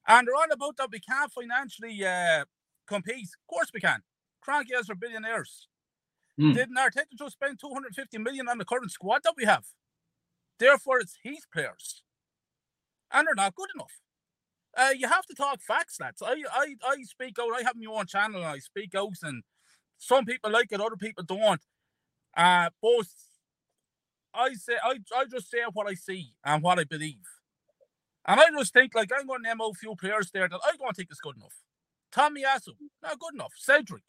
And 0.06 0.26
they're 0.26 0.34
on 0.34 0.52
about 0.52 0.76
that 0.78 0.90
we 0.90 1.00
can't 1.00 1.30
financially 1.30 2.04
uh, 2.04 2.44
compete. 2.86 3.28
Of 3.28 3.46
course 3.48 3.70
we 3.72 3.80
can. 3.80 4.02
Kroenkes 4.46 4.90
are 4.90 4.94
billionaires. 4.94 5.68
Mm. 6.40 6.54
Didn't 6.54 6.76
Arteta 6.76 7.18
just 7.18 7.32
spend 7.32 7.60
250 7.60 8.18
million 8.18 8.48
on 8.48 8.58
the 8.58 8.64
current 8.64 8.90
squad 8.90 9.22
that 9.24 9.34
we 9.36 9.44
have? 9.44 9.64
Therefore, 10.58 10.98
it's 11.00 11.18
his 11.22 11.46
players. 11.52 12.02
And 13.12 13.26
they're 13.26 13.34
not 13.34 13.54
good 13.54 13.68
enough. 13.74 13.92
Uh, 14.76 14.90
you 14.96 15.08
have 15.08 15.26
to 15.26 15.34
talk 15.34 15.60
facts, 15.60 15.98
lads. 16.00 16.22
I, 16.22 16.42
I, 16.52 16.74
I 16.86 17.02
speak 17.02 17.38
out. 17.40 17.52
I 17.58 17.62
have 17.62 17.76
my 17.76 17.92
own 17.92 18.06
channel. 18.06 18.44
I 18.44 18.58
speak 18.58 18.94
out, 18.94 19.16
and 19.22 19.42
some 19.98 20.24
people 20.24 20.50
like 20.50 20.68
it, 20.70 20.80
other 20.80 20.96
people 20.96 21.24
don't. 21.24 21.60
Uh, 22.36 22.70
both. 22.80 23.12
I 24.32 24.54
say 24.54 24.74
I, 24.82 24.96
I 25.16 25.24
just 25.24 25.50
say 25.50 25.58
what 25.72 25.88
I 25.88 25.94
see 25.94 26.32
and 26.44 26.62
what 26.62 26.78
I 26.78 26.84
believe, 26.84 27.26
and 28.26 28.38
I 28.38 28.44
just 28.56 28.72
think 28.72 28.94
like 28.94 29.10
I'm 29.18 29.26
going 29.26 29.42
to 29.42 29.48
name 29.48 29.60
a 29.60 29.74
few 29.74 29.96
players 29.96 30.30
there 30.30 30.48
that 30.48 30.60
I 30.64 30.76
don't 30.76 30.96
think 30.96 31.10
is 31.10 31.20
good 31.20 31.36
enough. 31.36 31.56
Tomiyasu, 32.12 32.74
not 33.02 33.18
good 33.18 33.34
enough. 33.34 33.52
Cedric, 33.56 34.04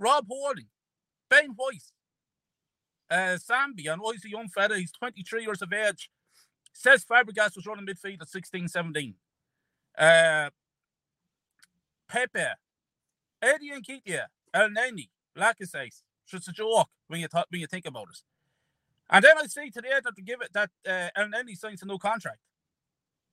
Rob 0.00 0.26
Holding, 0.28 0.66
Ben 1.30 1.50
White, 1.56 1.84
uh, 3.10 3.38
Sambi. 3.38 3.84
Know 3.86 4.10
he's 4.10 4.24
a 4.24 4.30
young 4.30 4.48
fella. 4.48 4.76
He's 4.76 4.92
23 4.92 5.44
years 5.44 5.62
of 5.62 5.72
age. 5.72 6.10
Cesc 6.74 7.06
Fabregas 7.06 7.54
was 7.54 7.66
running 7.66 7.86
midfield 7.86 8.22
at 8.22 8.28
16, 8.28 8.66
17. 8.68 9.14
Uh, 9.96 10.50
Pepe, 12.08 12.40
Eddie 13.42 13.70
and 13.70 13.84
Nketiah, 13.84 14.26
Elneny, 14.54 15.08
Lacazette. 15.36 16.02
It's 16.32 16.48
a 16.48 16.52
joke 16.52 16.88
when 17.08 17.20
you 17.20 17.28
when 17.50 17.60
you 17.60 17.66
think 17.66 17.86
about 17.86 18.08
it. 18.10 18.18
And 19.10 19.24
then 19.24 19.38
I 19.38 19.46
see 19.46 19.70
today 19.70 19.90
that 20.02 20.16
to 20.16 20.22
give 20.22 20.40
it 20.40 20.52
that 20.52 20.70
uh, 20.88 21.20
Elneny 21.20 21.56
signs 21.56 21.82
a 21.82 21.86
new 21.86 21.98
contract. 21.98 22.38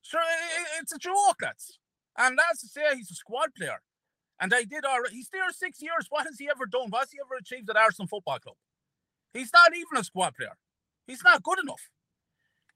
Sure, 0.01 0.21
it, 0.21 0.67
it's 0.81 0.93
a 0.93 0.97
joke, 0.97 1.37
that's. 1.39 1.79
And 2.17 2.37
that's 2.37 2.61
to 2.61 2.67
say 2.67 2.81
he's 2.95 3.11
a 3.11 3.15
squad 3.15 3.55
player. 3.55 3.81
And 4.39 4.51
they 4.51 4.65
did 4.65 4.85
already. 4.85 5.15
He's 5.15 5.29
there 5.29 5.49
six 5.51 5.81
years. 5.81 6.07
What 6.09 6.25
has 6.25 6.37
he 6.39 6.49
ever 6.49 6.65
done? 6.65 6.89
What 6.89 7.01
has 7.01 7.11
he 7.11 7.19
ever 7.23 7.35
achieved 7.39 7.69
at 7.69 7.77
Arsenal 7.77 8.07
Football 8.07 8.39
Club? 8.39 8.55
He's 9.33 9.53
not 9.53 9.73
even 9.75 9.97
a 9.97 10.03
squad 10.03 10.35
player. 10.35 10.57
He's 11.07 11.23
not 11.23 11.43
good 11.43 11.59
enough. 11.59 11.89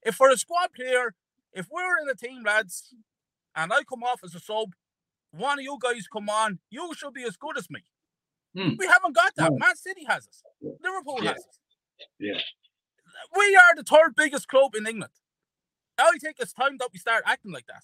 If 0.04 0.16
for 0.16 0.30
a 0.30 0.38
squad 0.38 0.70
player, 0.74 1.16
if 1.52 1.68
we're 1.72 2.00
in 2.02 2.10
a 2.10 2.16
team, 2.16 2.44
lads, 2.46 2.94
and 3.56 3.72
I 3.74 3.84
come 3.84 4.04
off 4.04 4.22
as 4.24 4.36
a 4.36 4.40
sub, 4.40 4.74
one 5.32 5.60
of 5.60 5.64
you 5.64 5.78
guys 5.82 6.08
come 6.12 6.30
on, 6.30 6.60
you 6.70 6.94
should 6.96 7.14
be 7.14 7.24
as 7.24 7.38
good 7.38 7.58
as 7.58 7.70
me. 7.70 7.82
Mm. 8.56 8.78
We 8.78 8.88
haven't 8.88 9.16
got 9.16 9.34
that. 9.36 9.52
No. 9.52 9.58
Man 9.58 9.76
City 9.76 10.06
has 10.08 10.28
us. 10.28 10.44
Liverpool 10.62 11.20
yeah. 11.22 11.32
has 11.32 11.40
us. 11.40 11.60
Yeah. 12.20 12.40
We 13.36 13.56
are 13.56 13.76
the 13.76 13.84
third 13.84 14.16
biggest 14.16 14.48
club 14.48 14.76
in 14.76 14.88
England. 14.88 15.12
I 15.98 16.12
think 16.22 16.38
it's 16.40 16.54
time 16.54 16.78
that 16.80 16.90
we 16.92 17.00
start 17.00 17.24
acting 17.26 17.52
like 17.52 17.66
that. 17.68 17.84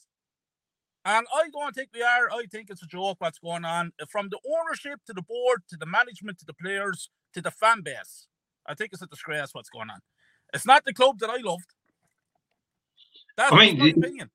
And 1.04 1.26
I 1.34 1.50
don't 1.52 1.74
think 1.74 1.90
we 1.94 2.04
are. 2.04 2.30
I 2.32 2.46
think 2.52 2.70
it's 2.70 2.84
a 2.84 2.88
joke 2.88 3.18
what's 3.20 3.40
going 3.40 3.66
on 3.66 3.92
from 4.10 4.30
the 4.30 4.38
ownership 4.60 5.00
to 5.08 5.14
the 5.14 5.22
board 5.22 5.64
to 5.70 5.78
the 5.78 5.86
management 5.86 6.38
to 6.40 6.46
the 6.46 6.54
players 6.54 7.10
to 7.34 7.42
the 7.42 7.52
fan 7.52 7.82
base. 7.82 8.28
I 8.68 8.76
think 8.76 8.94
it's 8.94 9.02
a 9.02 9.08
disgrace 9.08 9.50
what's 9.54 9.70
going 9.70 9.90
on. 9.90 10.00
It's 10.54 10.66
not 10.66 10.86
the 10.86 10.94
club 10.94 11.20
that 11.20 11.30
I 11.30 11.38
loved. 11.38 11.74
That's 13.36 13.52
I 13.52 13.58
mean, 13.58 13.80
my 13.80 13.88
opinion. 13.88 14.30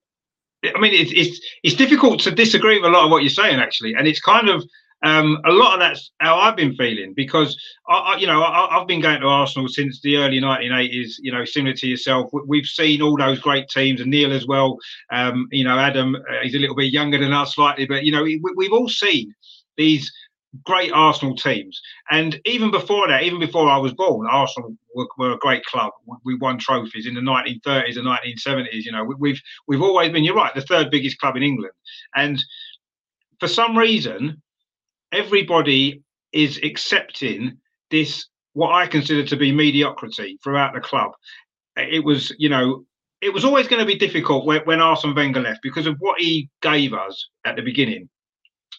I 0.75 0.79
mean, 0.81 0.95
it's, 0.95 1.13
it's 1.13 1.41
it's 1.63 1.75
difficult 1.75 2.21
to 2.21 2.31
disagree 2.31 2.79
with 2.79 2.91
a 2.91 2.93
lot 2.93 3.05
of 3.05 3.11
what 3.11 3.23
you're 3.23 3.31
saying, 3.31 3.61
actually, 3.61 3.95
and 3.95 4.07
it's 4.07 4.21
kind 4.21 4.49
of 4.49 4.65
um, 5.03 5.39
a 5.45 5.53
lot 5.53 5.75
of 5.75 5.81
that's 5.81 6.11
how 6.21 6.37
I've 6.37 6.57
been 6.57 6.75
feeling 6.75 7.13
because 7.15 7.57
I, 7.89 7.95
I 7.95 8.17
you 8.17 8.27
know, 8.27 8.43
I, 8.43 8.69
have 8.79 8.87
been 8.87 9.01
going 9.01 9.21
to 9.21 9.27
Arsenal 9.27 9.69
since 9.69 10.01
the 10.01 10.17
early 10.17 10.41
1980s. 10.41 11.17
You 11.21 11.33
know, 11.33 11.45
similar 11.45 11.75
to 11.75 11.87
yourself, 11.87 12.31
we've 12.47 12.67
seen 12.67 13.03
all 13.03 13.17
those 13.17 13.39
great 13.39 13.69
teams, 13.69 14.01
and 14.01 14.11
Neil 14.11 14.33
as 14.33 14.47
well. 14.47 14.79
Um, 15.11 15.49
you 15.53 15.65
know, 15.65 15.79
Adam, 15.79 16.17
uh, 16.17 16.21
he's 16.43 16.55
a 16.55 16.59
little 16.59 16.77
bit 16.77 16.93
younger 16.93 17.19
than 17.19 17.33
us 17.33 17.55
slightly, 17.55 17.87
but 17.87 18.05
you 18.05 18.13
know, 18.13 18.23
we, 18.23 18.41
we've 18.57 18.73
all 18.73 18.89
seen 18.89 19.35
these 19.77 20.11
great 20.65 20.93
Arsenal 20.93 21.37
teams. 21.37 21.81
And 22.11 22.41
even 22.45 22.71
before 22.71 23.09
that, 23.09 23.23
even 23.23 23.41
before 23.41 23.69
I 23.69 23.77
was 23.77 23.93
born, 23.95 24.27
Arsenal 24.31 24.77
were, 24.95 25.09
were, 25.19 25.33
a 25.33 25.39
great 25.39 25.65
club. 25.65 25.93
We 26.25 26.37
won 26.37 26.59
trophies 26.59 27.07
in 27.07 27.15
the 27.15 27.21
1930s 27.21 27.97
and 27.97 28.07
1970s. 28.07 28.85
You 28.85 28.93
know, 28.93 29.05
we, 29.05 29.15
we've 29.19 29.41
we've 29.67 29.83
always 29.83 30.13
been. 30.13 30.25
You're 30.25 30.35
right, 30.35 30.55
the 30.55 30.63
third 30.63 30.91
biggest 30.91 31.19
club 31.19 31.37
in 31.37 31.43
England. 31.43 31.75
And 32.15 32.43
for 33.41 33.49
some 33.49 33.77
reason, 33.77 34.43
everybody 35.13 36.03
is 36.33 36.59
accepting 36.63 37.59
this 37.91 38.27
what 38.53 38.73
I 38.73 38.87
consider 38.87 39.23
to 39.25 39.37
be 39.37 39.53
mediocrity 39.53 40.39
throughout 40.43 40.75
the 40.75 40.81
club. 40.81 41.13
It 41.77 42.03
was, 42.03 42.35
you 42.39 42.49
know, 42.49 42.87
it 43.21 43.33
was 43.33 43.45
always 43.45 43.69
going 43.69 43.81
to 43.81 43.87
be 43.87 43.99
difficult 43.99 44.47
when, 44.47 44.63
when 44.63 44.81
Arsene 44.81 45.15
Wenger 45.15 45.41
left 45.41 45.61
because 45.63 45.87
of 45.87 45.97
what 45.99 46.19
he 46.21 46.49
gave 46.63 46.95
us 46.95 47.29
at 47.45 47.57
the 47.57 47.63
beginning. 47.63 48.09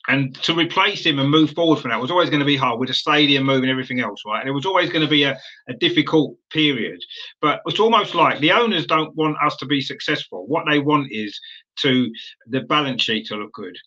And 0.10 0.34
to 0.43 0.53
replace 0.53 1.05
him 1.05 1.20
and 1.20 1.30
move 1.30 1.51
forward 1.51 1.80
from 1.80 1.91
that 1.91 1.99
was 1.99 2.12
always 2.12 2.30
going 2.30 2.39
to 2.39 2.45
be 2.45 2.55
hard 2.55 2.80
with 2.80 2.88
the 2.88 2.93
stadium 2.93 3.43
moving 3.43 3.70
everything 3.70 3.99
else, 3.99 4.22
right? 4.26 4.39
And 4.39 4.47
it 4.47 4.53
was 4.53 4.66
always 4.66 4.89
going 4.89 5.03
to 5.03 5.10
be 5.10 5.24
a, 5.24 5.38
a 5.68 5.74
difficult 5.74 6.38
period. 6.49 7.03
But 7.41 7.62
it's 7.66 7.80
almost 7.80 8.16
like 8.16 8.39
the 8.39 8.53
owners 8.53 8.86
don't 8.86 9.14
want 9.16 9.36
us 9.45 9.58
to 9.58 9.66
be 9.66 9.82
successful. 9.82 10.45
What 10.47 10.66
they 10.70 10.80
want 10.80 11.12
is 11.12 11.38
to 11.80 12.10
the 12.47 12.62
balance 12.62 13.01
sheet 13.01 13.28
to 13.28 13.36
look 13.36 13.51
good 13.53 13.78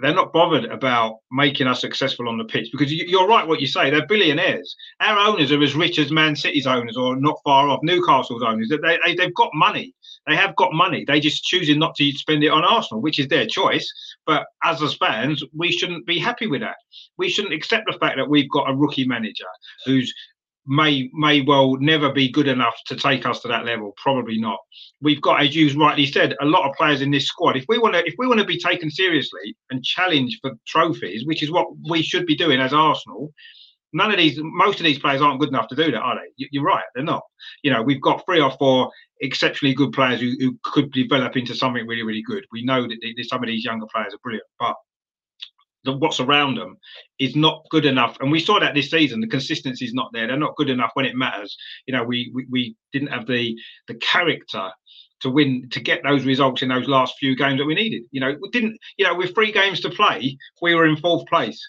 they're 0.00 0.14
not 0.14 0.32
bothered 0.32 0.66
about 0.66 1.18
making 1.32 1.66
us 1.66 1.80
successful 1.80 2.28
on 2.28 2.38
the 2.38 2.44
pitch 2.44 2.68
because 2.70 2.92
you're 2.92 3.26
right 3.26 3.46
what 3.46 3.60
you 3.60 3.66
say 3.66 3.90
they're 3.90 4.06
billionaires 4.06 4.76
our 5.00 5.18
owners 5.18 5.50
are 5.50 5.62
as 5.62 5.74
rich 5.74 5.98
as 5.98 6.10
man 6.10 6.36
city's 6.36 6.66
owners 6.66 6.96
or 6.96 7.16
not 7.16 7.38
far 7.44 7.68
off 7.68 7.80
newcastle's 7.82 8.42
owners 8.42 8.68
they, 8.68 8.98
they, 9.04 9.14
they've 9.14 9.34
got 9.34 9.50
money 9.54 9.92
they 10.28 10.36
have 10.36 10.54
got 10.56 10.72
money 10.72 11.04
they 11.06 11.20
just 11.20 11.44
choosing 11.44 11.78
not 11.78 11.94
to 11.94 12.10
spend 12.12 12.44
it 12.44 12.48
on 12.48 12.64
arsenal 12.64 13.00
which 13.00 13.18
is 13.18 13.28
their 13.28 13.46
choice 13.46 13.90
but 14.26 14.46
as 14.64 14.82
us 14.82 14.96
fans 14.96 15.42
we 15.56 15.72
shouldn't 15.72 16.06
be 16.06 16.18
happy 16.18 16.46
with 16.46 16.60
that 16.60 16.76
we 17.16 17.28
shouldn't 17.28 17.54
accept 17.54 17.84
the 17.90 17.98
fact 17.98 18.16
that 18.16 18.28
we've 18.28 18.50
got 18.50 18.70
a 18.70 18.74
rookie 18.74 19.06
manager 19.06 19.46
who's 19.84 20.12
may 20.68 21.10
may 21.14 21.40
well 21.40 21.76
never 21.80 22.12
be 22.12 22.28
good 22.30 22.46
enough 22.46 22.76
to 22.86 22.94
take 22.94 23.26
us 23.26 23.40
to 23.40 23.48
that 23.48 23.64
level. 23.64 23.94
Probably 23.96 24.38
not. 24.38 24.58
We've 25.00 25.20
got, 25.20 25.42
as 25.42 25.56
you 25.56 25.72
rightly 25.80 26.06
said, 26.06 26.36
a 26.40 26.44
lot 26.44 26.68
of 26.68 26.76
players 26.76 27.00
in 27.00 27.10
this 27.10 27.26
squad. 27.26 27.56
If 27.56 27.64
we 27.68 27.78
want 27.78 27.94
to, 27.94 28.06
if 28.06 28.14
we 28.18 28.26
want 28.26 28.40
to 28.40 28.46
be 28.46 28.58
taken 28.58 28.90
seriously 28.90 29.56
and 29.70 29.82
challenge 29.82 30.38
for 30.42 30.52
trophies, 30.66 31.24
which 31.24 31.42
is 31.42 31.50
what 31.50 31.66
we 31.88 32.02
should 32.02 32.26
be 32.26 32.36
doing 32.36 32.60
as 32.60 32.74
Arsenal, 32.74 33.32
none 33.92 34.10
of 34.10 34.18
these, 34.18 34.38
most 34.42 34.80
of 34.80 34.84
these 34.84 34.98
players 34.98 35.20
aren't 35.22 35.40
good 35.40 35.48
enough 35.48 35.68
to 35.68 35.76
do 35.76 35.90
that, 35.90 36.00
are 36.00 36.16
they? 36.16 36.48
You're 36.50 36.64
right, 36.64 36.84
they're 36.94 37.04
not. 37.04 37.22
You 37.62 37.72
know, 37.72 37.82
we've 37.82 38.02
got 38.02 38.24
three 38.24 38.40
or 38.40 38.50
four 38.52 38.90
exceptionally 39.20 39.74
good 39.74 39.92
players 39.92 40.20
who, 40.20 40.34
who 40.38 40.58
could 40.64 40.92
develop 40.92 41.36
into 41.36 41.54
something 41.54 41.86
really, 41.86 42.02
really 42.02 42.22
good. 42.22 42.44
We 42.52 42.64
know 42.64 42.86
that 42.86 43.24
some 43.28 43.42
of 43.42 43.46
these 43.46 43.64
younger 43.64 43.86
players 43.92 44.14
are 44.14 44.18
brilliant, 44.22 44.46
but 44.58 44.76
the, 45.84 45.92
what's 45.92 46.20
around 46.20 46.56
them 46.56 46.76
is 47.18 47.36
not 47.36 47.64
good 47.70 47.84
enough. 47.84 48.16
And 48.20 48.30
we 48.30 48.40
saw 48.40 48.58
that 48.60 48.74
this 48.74 48.90
season. 48.90 49.20
The 49.20 49.28
consistency 49.28 49.84
is 49.84 49.94
not 49.94 50.10
there. 50.12 50.26
They're 50.26 50.36
not 50.36 50.56
good 50.56 50.70
enough 50.70 50.90
when 50.94 51.06
it 51.06 51.16
matters. 51.16 51.56
You 51.86 51.94
know, 51.94 52.04
we 52.04 52.30
we, 52.34 52.46
we 52.50 52.76
didn't 52.92 53.08
have 53.08 53.26
the 53.26 53.56
the 53.86 53.94
character 53.94 54.70
to 55.20 55.30
win 55.30 55.68
to 55.70 55.80
get 55.80 56.02
those 56.02 56.24
results 56.24 56.62
in 56.62 56.68
those 56.68 56.88
last 56.88 57.16
few 57.18 57.36
games 57.36 57.58
that 57.58 57.66
we 57.66 57.74
needed. 57.74 58.02
You 58.10 58.20
know, 58.20 58.36
we 58.40 58.50
didn't. 58.50 58.78
You 58.96 59.06
know, 59.06 59.14
with 59.14 59.34
three 59.34 59.52
games 59.52 59.80
to 59.80 59.90
play, 59.90 60.36
we 60.60 60.74
were 60.74 60.86
in 60.86 60.96
fourth 60.96 61.26
place. 61.26 61.60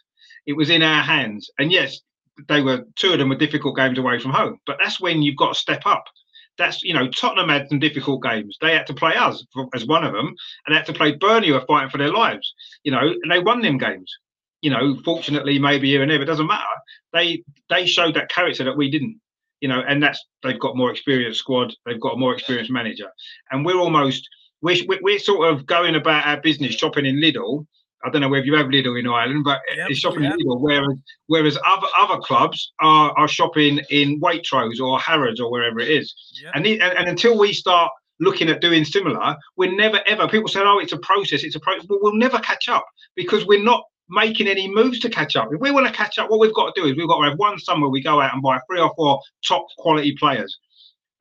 It 0.46 0.54
was 0.54 0.70
in 0.70 0.82
our 0.82 1.04
hands. 1.04 1.50
And 1.60 1.72
yes, 1.72 2.00
they 2.48 2.62
were 2.62 2.86
two 2.96 3.14
of 3.14 3.20
them 3.20 3.30
were 3.30 3.36
difficult 3.36 3.76
games 3.76 3.98
away 3.98 4.20
from 4.20 4.32
home. 4.32 4.60
But 4.66 4.78
that's 4.80 5.00
when 5.00 5.22
you've 5.22 5.38
got 5.38 5.54
to 5.54 5.60
step 5.60 5.84
up 5.86 6.06
that's 6.60 6.84
you 6.84 6.94
know 6.94 7.08
Tottenham 7.10 7.50
had 7.50 7.68
some 7.70 7.80
difficult 7.80 8.22
games. 8.22 8.58
They 8.62 8.74
had 8.74 8.86
to 8.88 8.94
play 8.94 9.16
us 9.16 9.44
as 9.74 9.88
one 9.88 10.04
of 10.04 10.14
them, 10.14 10.28
and 10.28 10.74
they 10.74 10.76
had 10.76 10.86
to 10.86 10.94
play 10.94 11.16
Burnley, 11.16 11.48
who 11.48 11.60
fighting 11.62 11.90
for 11.90 11.98
their 11.98 12.14
lives. 12.14 12.54
You 12.84 12.92
know, 12.92 13.00
and 13.00 13.32
they 13.32 13.40
won 13.40 13.62
them 13.62 13.80
games. 13.80 14.14
You 14.62 14.70
know, 14.70 15.00
fortunately, 15.04 15.58
maybe 15.58 15.88
here 15.90 16.02
and 16.02 16.12
there, 16.12 16.20
but 16.20 16.24
it 16.24 16.32
doesn't 16.32 16.46
matter. 16.46 16.64
They 17.14 17.44
they 17.70 17.88
showed 17.88 18.14
that 18.14 18.30
character 18.30 18.66
that 18.66 18.78
we 18.78 18.92
didn't. 18.92 19.20
You 19.62 19.70
know, 19.70 19.82
and 19.88 20.04
that's 20.04 20.24
they've 20.44 20.60
got 20.60 20.78
more 20.78 20.92
experienced 20.92 21.40
squad. 21.40 21.74
They've 21.86 22.00
got 22.00 22.14
a 22.14 22.18
more 22.18 22.34
experienced 22.34 22.72
manager, 22.72 23.10
and 23.50 23.66
we're 23.66 23.80
almost 23.80 24.28
we're, 24.62 24.86
we're 25.02 25.20
sort 25.20 25.52
of 25.52 25.66
going 25.66 25.96
about 25.96 26.28
our 26.28 26.42
business 26.42 26.76
shopping 26.76 27.06
in 27.06 27.16
Lidl 27.16 27.66
I 28.04 28.10
don't 28.10 28.22
know 28.22 28.30
whether 28.30 28.46
you 28.46 28.56
have 28.56 28.68
Lidl 28.68 29.00
in 29.00 29.08
Ireland, 29.08 29.44
but 29.44 29.62
yep, 29.76 29.90
it's 29.90 30.00
shopping 30.00 30.24
in 30.24 30.32
Lidl. 30.32 30.62
Whereas 30.62 30.98
whereas 31.28 31.58
other 31.66 31.88
other 31.98 32.18
clubs 32.22 32.72
are, 32.80 33.12
are 33.18 33.28
shopping 33.28 33.82
in 33.90 34.20
Waitrose 34.22 34.80
or 34.80 35.00
Harrods 35.00 35.40
or 35.40 35.52
wherever 35.52 35.80
it 35.80 35.90
is. 35.90 36.14
Yep. 36.44 36.52
And, 36.56 36.66
the, 36.66 36.82
and, 36.82 36.98
and 36.98 37.10
until 37.10 37.38
we 37.38 37.54
start 37.54 37.92
looking 38.20 38.50
at 38.50 38.62
doing 38.62 38.86
similar, 38.86 39.36
we're 39.58 39.76
never 39.76 40.02
ever. 40.06 40.28
People 40.28 40.48
say, 40.48 40.62
"Oh, 40.64 40.80
it's 40.80 40.94
a 40.94 41.00
process. 41.00 41.44
It's 41.44 41.56
a 41.56 41.60
process." 41.60 41.88
Well, 41.90 42.00
we'll 42.02 42.16
never 42.16 42.40
catch 42.40 42.70
up 42.70 42.86
because 43.16 43.46
we're 43.46 43.64
not 43.64 43.84
making 44.10 44.48
any 44.48 44.68
moves 44.68 45.00
to 45.00 45.10
catch 45.10 45.36
up. 45.36 45.50
If 45.52 45.60
we 45.60 45.72
want 45.72 45.88
to 45.88 45.94
catch 45.94 46.18
up, 46.18 46.32
what 46.32 46.40
we've 46.40 46.54
got 46.54 46.74
to 46.74 46.82
do 46.82 46.88
is 46.88 46.96
we've 46.96 47.08
got 47.08 47.22
to 47.22 47.30
have 47.30 47.38
one 47.38 47.60
summer 47.60 47.90
we 47.90 48.02
go 48.02 48.22
out 48.22 48.34
and 48.34 48.42
buy 48.42 48.60
three 48.68 48.80
or 48.80 48.92
four 48.96 49.20
top 49.46 49.68
quality 49.78 50.16
players 50.18 50.58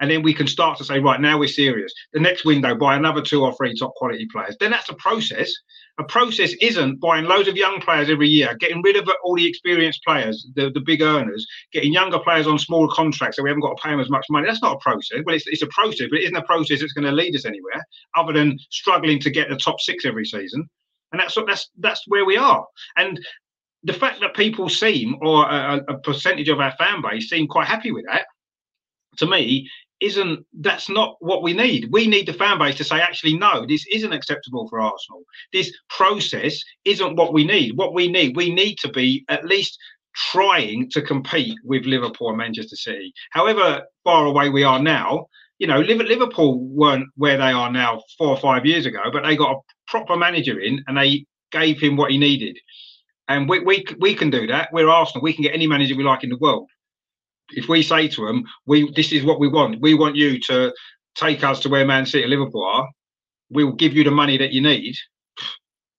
and 0.00 0.10
then 0.10 0.22
we 0.22 0.32
can 0.32 0.46
start 0.46 0.78
to 0.78 0.84
say, 0.84 1.00
right 1.00 1.20
now 1.20 1.38
we're 1.38 1.48
serious. 1.48 1.92
The 2.12 2.20
next 2.20 2.44
window, 2.44 2.74
buy 2.74 2.96
another 2.96 3.22
two 3.22 3.44
or 3.44 3.54
three 3.54 3.74
top 3.74 3.94
quality 3.96 4.26
players. 4.30 4.56
Then 4.60 4.70
that's 4.70 4.88
a 4.88 4.94
process. 4.94 5.52
A 5.98 6.04
process 6.04 6.54
isn't 6.60 7.00
buying 7.00 7.24
loads 7.24 7.48
of 7.48 7.56
young 7.56 7.80
players 7.80 8.08
every 8.08 8.28
year, 8.28 8.54
getting 8.54 8.80
rid 8.82 8.96
of 8.96 9.10
all 9.24 9.34
the 9.34 9.48
experienced 9.48 10.04
players, 10.06 10.46
the, 10.54 10.70
the 10.70 10.80
big 10.80 11.02
earners, 11.02 11.44
getting 11.72 11.92
younger 11.92 12.20
players 12.20 12.46
on 12.46 12.58
smaller 12.58 12.92
contracts 12.94 13.36
so 13.36 13.42
we 13.42 13.50
haven't 13.50 13.62
got 13.62 13.76
to 13.76 13.82
pay 13.82 13.90
them 13.90 14.00
as 14.00 14.08
much 14.08 14.26
money. 14.30 14.46
That's 14.46 14.62
not 14.62 14.76
a 14.76 14.78
process. 14.78 15.20
Well, 15.26 15.34
it's, 15.34 15.46
it's 15.48 15.62
a 15.62 15.68
process, 15.68 16.06
but 16.10 16.20
it 16.20 16.24
isn't 16.24 16.36
a 16.36 16.42
process 16.42 16.80
that's 16.80 16.92
going 16.92 17.06
to 17.06 17.12
lead 17.12 17.34
us 17.34 17.44
anywhere 17.44 17.84
other 18.16 18.32
than 18.32 18.58
struggling 18.70 19.18
to 19.20 19.30
get 19.30 19.48
the 19.48 19.56
top 19.56 19.80
six 19.80 20.04
every 20.04 20.24
season. 20.24 20.68
And 21.10 21.20
that's 21.20 21.36
that's 21.46 21.70
that's 21.78 22.04
where 22.06 22.24
we 22.24 22.36
are. 22.36 22.64
And 22.96 23.18
the 23.82 23.92
fact 23.92 24.20
that 24.20 24.34
people 24.34 24.68
seem, 24.68 25.16
or 25.22 25.48
a, 25.48 25.82
a 25.88 25.98
percentage 25.98 26.48
of 26.48 26.60
our 26.60 26.72
fan 26.72 27.00
base 27.02 27.28
seem 27.28 27.46
quite 27.46 27.66
happy 27.66 27.90
with 27.90 28.04
that, 28.06 28.26
to 29.16 29.26
me 29.26 29.68
isn't 30.00 30.44
that's 30.60 30.88
not 30.88 31.16
what 31.20 31.42
we 31.42 31.52
need. 31.52 31.88
We 31.90 32.06
need 32.06 32.26
the 32.26 32.32
fan 32.32 32.58
base 32.58 32.76
to 32.76 32.84
say, 32.84 33.00
actually, 33.00 33.36
no, 33.36 33.66
this 33.66 33.86
isn't 33.92 34.12
acceptable 34.12 34.68
for 34.68 34.80
Arsenal. 34.80 35.22
This 35.52 35.72
process 35.88 36.62
isn't 36.84 37.16
what 37.16 37.32
we 37.32 37.44
need. 37.44 37.76
What 37.76 37.94
we 37.94 38.10
need, 38.10 38.36
we 38.36 38.52
need 38.52 38.78
to 38.78 38.88
be 38.88 39.24
at 39.28 39.44
least 39.44 39.78
trying 40.14 40.90
to 40.90 41.02
compete 41.02 41.58
with 41.64 41.84
Liverpool 41.84 42.28
and 42.28 42.38
Manchester 42.38 42.76
City. 42.76 43.12
However 43.30 43.82
far 44.04 44.26
away 44.26 44.48
we 44.48 44.64
are 44.64 44.80
now, 44.80 45.26
you 45.58 45.66
know, 45.66 45.80
Liverpool 45.80 46.60
weren't 46.60 47.08
where 47.16 47.36
they 47.36 47.52
are 47.52 47.70
now 47.70 48.02
four 48.16 48.28
or 48.28 48.38
five 48.38 48.64
years 48.64 48.86
ago, 48.86 49.02
but 49.12 49.24
they 49.24 49.36
got 49.36 49.56
a 49.56 49.60
proper 49.88 50.16
manager 50.16 50.60
in 50.60 50.82
and 50.86 50.96
they 50.96 51.26
gave 51.50 51.80
him 51.80 51.96
what 51.96 52.10
he 52.10 52.18
needed. 52.18 52.56
And 53.26 53.48
we, 53.48 53.60
we, 53.60 53.84
we 53.98 54.14
can 54.14 54.30
do 54.30 54.46
that. 54.46 54.70
We're 54.72 54.88
Arsenal. 54.88 55.22
We 55.22 55.34
can 55.34 55.42
get 55.42 55.54
any 55.54 55.66
manager 55.66 55.96
we 55.96 56.04
like 56.04 56.24
in 56.24 56.30
the 56.30 56.38
world 56.38 56.68
if 57.50 57.68
we 57.68 57.82
say 57.82 58.08
to 58.08 58.26
them, 58.26 58.44
"We 58.66 58.90
this 58.92 59.12
is 59.12 59.24
what 59.24 59.40
we 59.40 59.48
want. 59.48 59.80
We 59.80 59.94
want 59.94 60.16
you 60.16 60.38
to 60.40 60.72
take 61.14 61.42
us 61.44 61.60
to 61.60 61.68
where 61.68 61.86
Man 61.86 62.06
City 62.06 62.24
and 62.24 62.30
Liverpool 62.30 62.64
are. 62.64 62.88
We'll 63.50 63.72
give 63.72 63.94
you 63.94 64.04
the 64.04 64.10
money 64.10 64.36
that 64.38 64.52
you 64.52 64.60
need." 64.60 64.96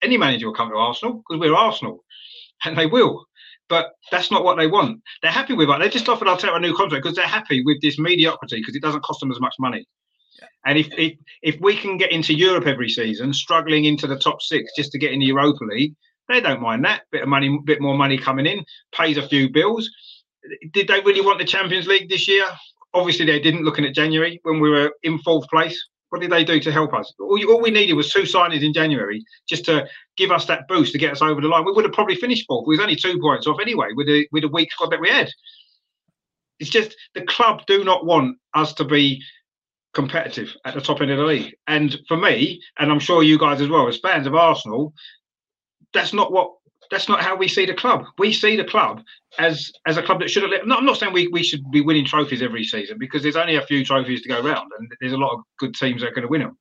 Any 0.01 0.17
manager 0.17 0.47
will 0.47 0.53
come 0.53 0.69
to 0.69 0.77
Arsenal 0.77 1.23
because 1.27 1.39
we're 1.39 1.55
Arsenal, 1.55 2.03
and 2.65 2.77
they 2.77 2.85
will. 2.85 3.25
But 3.67 3.91
that's 4.11 4.31
not 4.31 4.43
what 4.43 4.57
they 4.57 4.65
want. 4.65 5.01
They're 5.21 5.31
happy 5.31 5.53
with 5.53 5.69
it. 5.69 5.79
They 5.79 5.89
just 5.89 6.09
offered 6.09 6.27
us 6.27 6.43
a 6.43 6.59
new 6.59 6.73
contract 6.73 7.03
because 7.03 7.15
they're 7.15 7.27
happy 7.27 7.63
with 7.63 7.79
this 7.81 7.99
mediocrity 7.99 8.57
because 8.57 8.75
it 8.75 8.81
doesn't 8.81 9.03
cost 9.03 9.19
them 9.19 9.31
as 9.31 9.39
much 9.39 9.53
money. 9.59 9.85
Yeah. 10.39 10.47
And 10.65 10.77
if, 10.77 10.87
if 10.97 11.13
if 11.43 11.61
we 11.61 11.75
can 11.75 11.97
get 11.97 12.11
into 12.11 12.33
Europe 12.33 12.65
every 12.65 12.89
season, 12.89 13.33
struggling 13.33 13.85
into 13.85 14.07
the 14.07 14.17
top 14.17 14.41
six 14.41 14.71
just 14.75 14.91
to 14.93 14.97
get 14.97 15.11
in 15.11 15.19
the 15.19 15.27
Europa 15.27 15.63
League, 15.65 15.95
they 16.27 16.41
don't 16.41 16.61
mind 16.61 16.83
that 16.85 17.03
bit 17.11 17.23
of 17.23 17.29
money, 17.29 17.59
bit 17.65 17.81
more 17.81 17.97
money 17.97 18.17
coming 18.17 18.45
in, 18.45 18.63
pays 18.91 19.17
a 19.17 19.27
few 19.27 19.49
bills 19.49 19.89
did 20.71 20.87
they 20.87 21.01
really 21.01 21.21
want 21.21 21.39
the 21.39 21.45
Champions 21.45 21.87
League 21.87 22.09
this 22.09 22.27
year? 22.27 22.45
Obviously, 22.93 23.25
they 23.25 23.39
didn't. 23.39 23.63
Looking 23.63 23.85
at 23.85 23.93
January 23.93 24.39
when 24.43 24.59
we 24.59 24.69
were 24.69 24.91
in 25.03 25.19
fourth 25.19 25.47
place, 25.49 25.79
what 26.09 26.21
did 26.21 26.31
they 26.31 26.43
do 26.43 26.59
to 26.59 26.71
help 26.71 26.93
us? 26.93 27.13
All, 27.19 27.39
all, 27.51 27.61
we 27.61 27.71
needed 27.71 27.93
was 27.93 28.11
two 28.11 28.23
signings 28.23 28.63
in 28.63 28.73
January 28.73 29.23
just 29.47 29.65
to 29.65 29.87
give 30.17 30.31
us 30.31 30.45
that 30.45 30.67
boost 30.67 30.91
to 30.93 30.97
get 30.97 31.11
us 31.11 31.21
over 31.21 31.39
the 31.39 31.47
line. 31.47 31.65
We 31.65 31.71
would 31.71 31.85
have 31.85 31.93
probably 31.93 32.15
finished 32.15 32.45
fourth. 32.47 32.67
We 32.67 32.75
was 32.75 32.83
only 32.83 32.95
two 32.95 33.19
points 33.19 33.47
off 33.47 33.59
anyway 33.61 33.89
with 33.95 34.07
the 34.07 34.27
with 34.31 34.43
the 34.43 34.49
weak 34.49 34.71
squad 34.71 34.91
that 34.91 35.01
we 35.01 35.09
had. 35.09 35.29
It's 36.59 36.69
just 36.69 36.95
the 37.13 37.21
club 37.21 37.65
do 37.67 37.83
not 37.83 38.05
want 38.05 38.37
us 38.53 38.73
to 38.73 38.83
be 38.85 39.23
competitive 39.93 40.55
at 40.65 40.73
the 40.73 40.81
top 40.81 41.01
end 41.01 41.11
of 41.11 41.17
the 41.17 41.23
league. 41.23 41.55
And 41.67 41.97
for 42.07 42.17
me, 42.17 42.61
and 42.77 42.91
I'm 42.91 42.99
sure 42.99 43.23
you 43.23 43.39
guys 43.39 43.61
as 43.61 43.69
well, 43.69 43.87
as 43.87 43.99
fans 43.99 44.27
of 44.27 44.35
Arsenal, 44.35 44.93
that's 45.93 46.13
not 46.13 46.31
what 46.31 46.51
that's 46.91 47.07
not 47.07 47.21
how 47.21 47.35
we 47.35 47.47
see 47.47 47.65
the 47.65 47.73
club. 47.73 48.05
We 48.17 48.33
see 48.33 48.55
the 48.55 48.63
club 48.63 49.01
as 49.37 49.71
as 49.85 49.97
a 49.97 50.03
club 50.03 50.19
that 50.19 50.29
should 50.29 50.43
have. 50.43 50.51
I'm 50.61 50.85
not 50.85 50.97
saying 50.97 51.13
we, 51.13 51.27
we 51.27 51.43
should 51.43 51.69
be 51.71 51.81
winning 51.81 52.05
trophies 52.05 52.41
every 52.41 52.63
season 52.63 52.97
because 52.99 53.23
there's 53.23 53.35
only 53.35 53.55
a 53.55 53.61
few 53.61 53.85
trophies 53.85 54.21
to 54.23 54.29
go 54.29 54.41
around, 54.41 54.71
and 54.77 54.91
there's 54.99 55.13
a 55.13 55.17
lot 55.17 55.33
of 55.33 55.41
good 55.59 55.75
teams 55.75 56.01
that 56.01 56.07
are 56.07 56.13
going 56.13 56.23
to 56.23 56.29
win 56.29 56.41
them. 56.41 56.57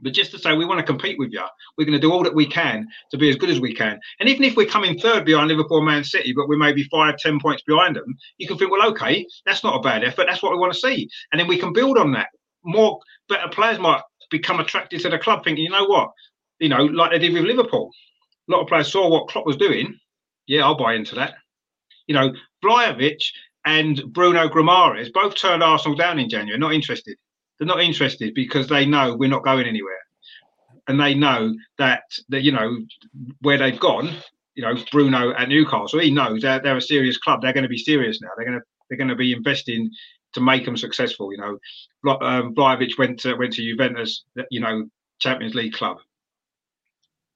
But 0.00 0.12
just 0.12 0.30
to 0.30 0.38
say 0.38 0.54
we 0.56 0.64
want 0.64 0.78
to 0.78 0.86
compete 0.86 1.18
with 1.18 1.32
you, 1.32 1.42
we're 1.76 1.84
going 1.84 2.00
to 2.00 2.06
do 2.06 2.12
all 2.12 2.22
that 2.22 2.34
we 2.34 2.46
can 2.46 2.86
to 3.10 3.18
be 3.18 3.28
as 3.28 3.34
good 3.34 3.50
as 3.50 3.60
we 3.60 3.74
can. 3.74 3.98
And 4.20 4.28
even 4.28 4.44
if 4.44 4.54
we're 4.56 4.66
coming 4.66 4.96
third 4.96 5.24
behind 5.24 5.48
Liverpool, 5.48 5.82
Man 5.82 6.04
City, 6.04 6.32
but 6.32 6.48
we're 6.48 6.56
maybe 6.56 6.84
five, 6.84 7.16
ten 7.16 7.40
points 7.40 7.64
behind 7.64 7.96
them, 7.96 8.16
you 8.38 8.46
can 8.46 8.56
think, 8.56 8.70
well, 8.70 8.88
okay, 8.90 9.26
that's 9.44 9.64
not 9.64 9.76
a 9.76 9.80
bad 9.80 10.04
effort. 10.04 10.26
That's 10.28 10.42
what 10.42 10.52
we 10.52 10.58
want 10.58 10.72
to 10.72 10.78
see, 10.78 11.08
and 11.32 11.40
then 11.40 11.48
we 11.48 11.58
can 11.58 11.72
build 11.72 11.98
on 11.98 12.12
that. 12.12 12.28
More 12.64 13.00
better 13.28 13.48
players 13.48 13.78
might 13.78 14.02
become 14.30 14.60
attracted 14.60 15.00
to 15.00 15.08
the 15.08 15.18
club, 15.18 15.42
thinking, 15.42 15.64
you 15.64 15.70
know 15.70 15.86
what, 15.86 16.10
you 16.60 16.68
know, 16.68 16.84
like 16.84 17.10
they 17.10 17.18
did 17.18 17.32
with 17.32 17.44
Liverpool. 17.44 17.90
A 18.48 18.52
lot 18.52 18.62
of 18.62 18.68
players 18.68 18.90
saw 18.90 19.08
what 19.08 19.28
Klopp 19.28 19.46
was 19.46 19.56
doing. 19.56 19.98
Yeah, 20.46 20.64
I'll 20.64 20.76
buy 20.76 20.94
into 20.94 21.14
that. 21.16 21.34
You 22.06 22.14
know, 22.14 22.32
Vlahovic 22.64 23.22
and 23.64 24.02
Bruno 24.12 24.48
Guimaraes 24.48 25.12
both 25.12 25.34
turned 25.36 25.62
Arsenal 25.62 25.96
down 25.96 26.18
in 26.18 26.30
January, 26.30 26.58
not 26.58 26.72
interested. 26.72 27.16
They're 27.58 27.66
not 27.66 27.82
interested 27.82 28.34
because 28.34 28.68
they 28.68 28.86
know 28.86 29.14
we're 29.14 29.28
not 29.28 29.44
going 29.44 29.66
anywhere, 29.66 30.00
and 30.86 30.98
they 30.98 31.14
know 31.14 31.54
that 31.76 32.02
that 32.28 32.42
you 32.42 32.52
know 32.52 32.78
where 33.40 33.58
they've 33.58 33.78
gone. 33.78 34.10
You 34.54 34.62
know, 34.62 34.74
Bruno 34.90 35.32
at 35.34 35.48
Newcastle, 35.48 36.00
he 36.00 36.10
knows 36.10 36.42
they're, 36.42 36.60
they're 36.60 36.76
a 36.76 36.82
serious 36.82 37.16
club. 37.16 37.42
They're 37.42 37.52
going 37.52 37.62
to 37.62 37.68
be 37.68 37.78
serious 37.78 38.20
now. 38.20 38.30
They're 38.36 38.46
going 38.46 38.58
to 38.58 38.64
they're 38.88 38.98
going 38.98 39.08
to 39.08 39.16
be 39.16 39.32
investing 39.32 39.90
to 40.32 40.40
make 40.40 40.64
them 40.64 40.76
successful. 40.76 41.32
You 41.32 41.38
know, 41.38 42.12
um, 42.20 42.54
Vlahovic 42.54 42.98
went 42.98 43.20
to 43.20 43.34
went 43.34 43.52
to 43.54 43.62
Juventus. 43.62 44.24
You 44.50 44.60
know, 44.60 44.88
Champions 45.18 45.54
League 45.54 45.74
club, 45.74 45.98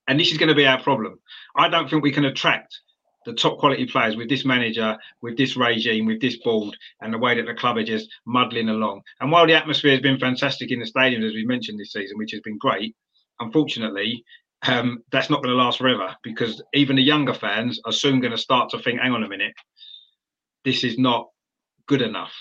and 0.08 0.18
this 0.18 0.32
is 0.32 0.38
going 0.38 0.48
to 0.48 0.54
be 0.54 0.66
our 0.66 0.82
problem. 0.82 1.18
I 1.56 1.68
don't 1.68 1.88
think 1.88 2.02
we 2.02 2.12
can 2.12 2.24
attract 2.24 2.80
the 3.24 3.32
top 3.32 3.58
quality 3.58 3.86
players 3.86 4.16
with 4.16 4.28
this 4.28 4.44
manager, 4.44 4.96
with 5.20 5.36
this 5.36 5.56
regime, 5.56 6.06
with 6.06 6.20
this 6.20 6.38
board, 6.38 6.76
and 7.00 7.12
the 7.12 7.18
way 7.18 7.36
that 7.36 7.46
the 7.46 7.54
club 7.54 7.76
are 7.76 7.84
just 7.84 8.08
muddling 8.26 8.68
along. 8.68 9.02
And 9.20 9.30
while 9.30 9.46
the 9.46 9.54
atmosphere 9.54 9.92
has 9.92 10.00
been 10.00 10.18
fantastic 10.18 10.72
in 10.72 10.80
the 10.80 10.86
stadium, 10.86 11.22
as 11.22 11.32
we 11.32 11.44
mentioned 11.44 11.78
this 11.78 11.92
season, 11.92 12.18
which 12.18 12.32
has 12.32 12.40
been 12.40 12.58
great, 12.58 12.96
unfortunately, 13.38 14.24
um, 14.66 15.02
that's 15.12 15.30
not 15.30 15.42
going 15.42 15.54
to 15.54 15.62
last 15.62 15.78
forever 15.78 16.16
because 16.22 16.62
even 16.74 16.96
the 16.96 17.02
younger 17.02 17.34
fans 17.34 17.80
are 17.84 17.92
soon 17.92 18.20
going 18.20 18.32
to 18.32 18.38
start 18.38 18.70
to 18.70 18.78
think, 18.78 19.00
hang 19.00 19.12
on 19.12 19.24
a 19.24 19.28
minute, 19.28 19.54
this 20.64 20.84
is 20.84 20.98
not 20.98 21.28
good 21.86 22.02
enough 22.02 22.32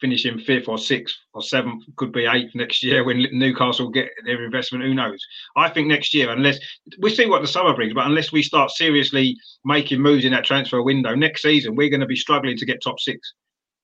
finishing 0.00 0.38
fifth 0.38 0.68
or 0.68 0.78
sixth 0.78 1.16
or 1.34 1.42
seventh, 1.42 1.84
could 1.96 2.12
be 2.12 2.26
eighth 2.26 2.54
next 2.54 2.82
year 2.82 3.04
when 3.04 3.26
Newcastle 3.32 3.88
get 3.88 4.10
their 4.24 4.44
investment. 4.44 4.84
Who 4.84 4.94
knows? 4.94 5.24
I 5.56 5.68
think 5.68 5.88
next 5.88 6.14
year, 6.14 6.30
unless 6.30 6.58
we 7.00 7.14
see 7.14 7.26
what 7.26 7.42
the 7.42 7.48
summer 7.48 7.74
brings, 7.74 7.94
but 7.94 8.06
unless 8.06 8.32
we 8.32 8.42
start 8.42 8.70
seriously 8.70 9.36
making 9.64 10.00
moves 10.00 10.24
in 10.24 10.32
that 10.32 10.44
transfer 10.44 10.82
window 10.82 11.14
next 11.14 11.42
season, 11.42 11.74
we're 11.74 11.90
going 11.90 12.00
to 12.00 12.06
be 12.06 12.16
struggling 12.16 12.56
to 12.56 12.66
get 12.66 12.82
top 12.82 13.00
six. 13.00 13.34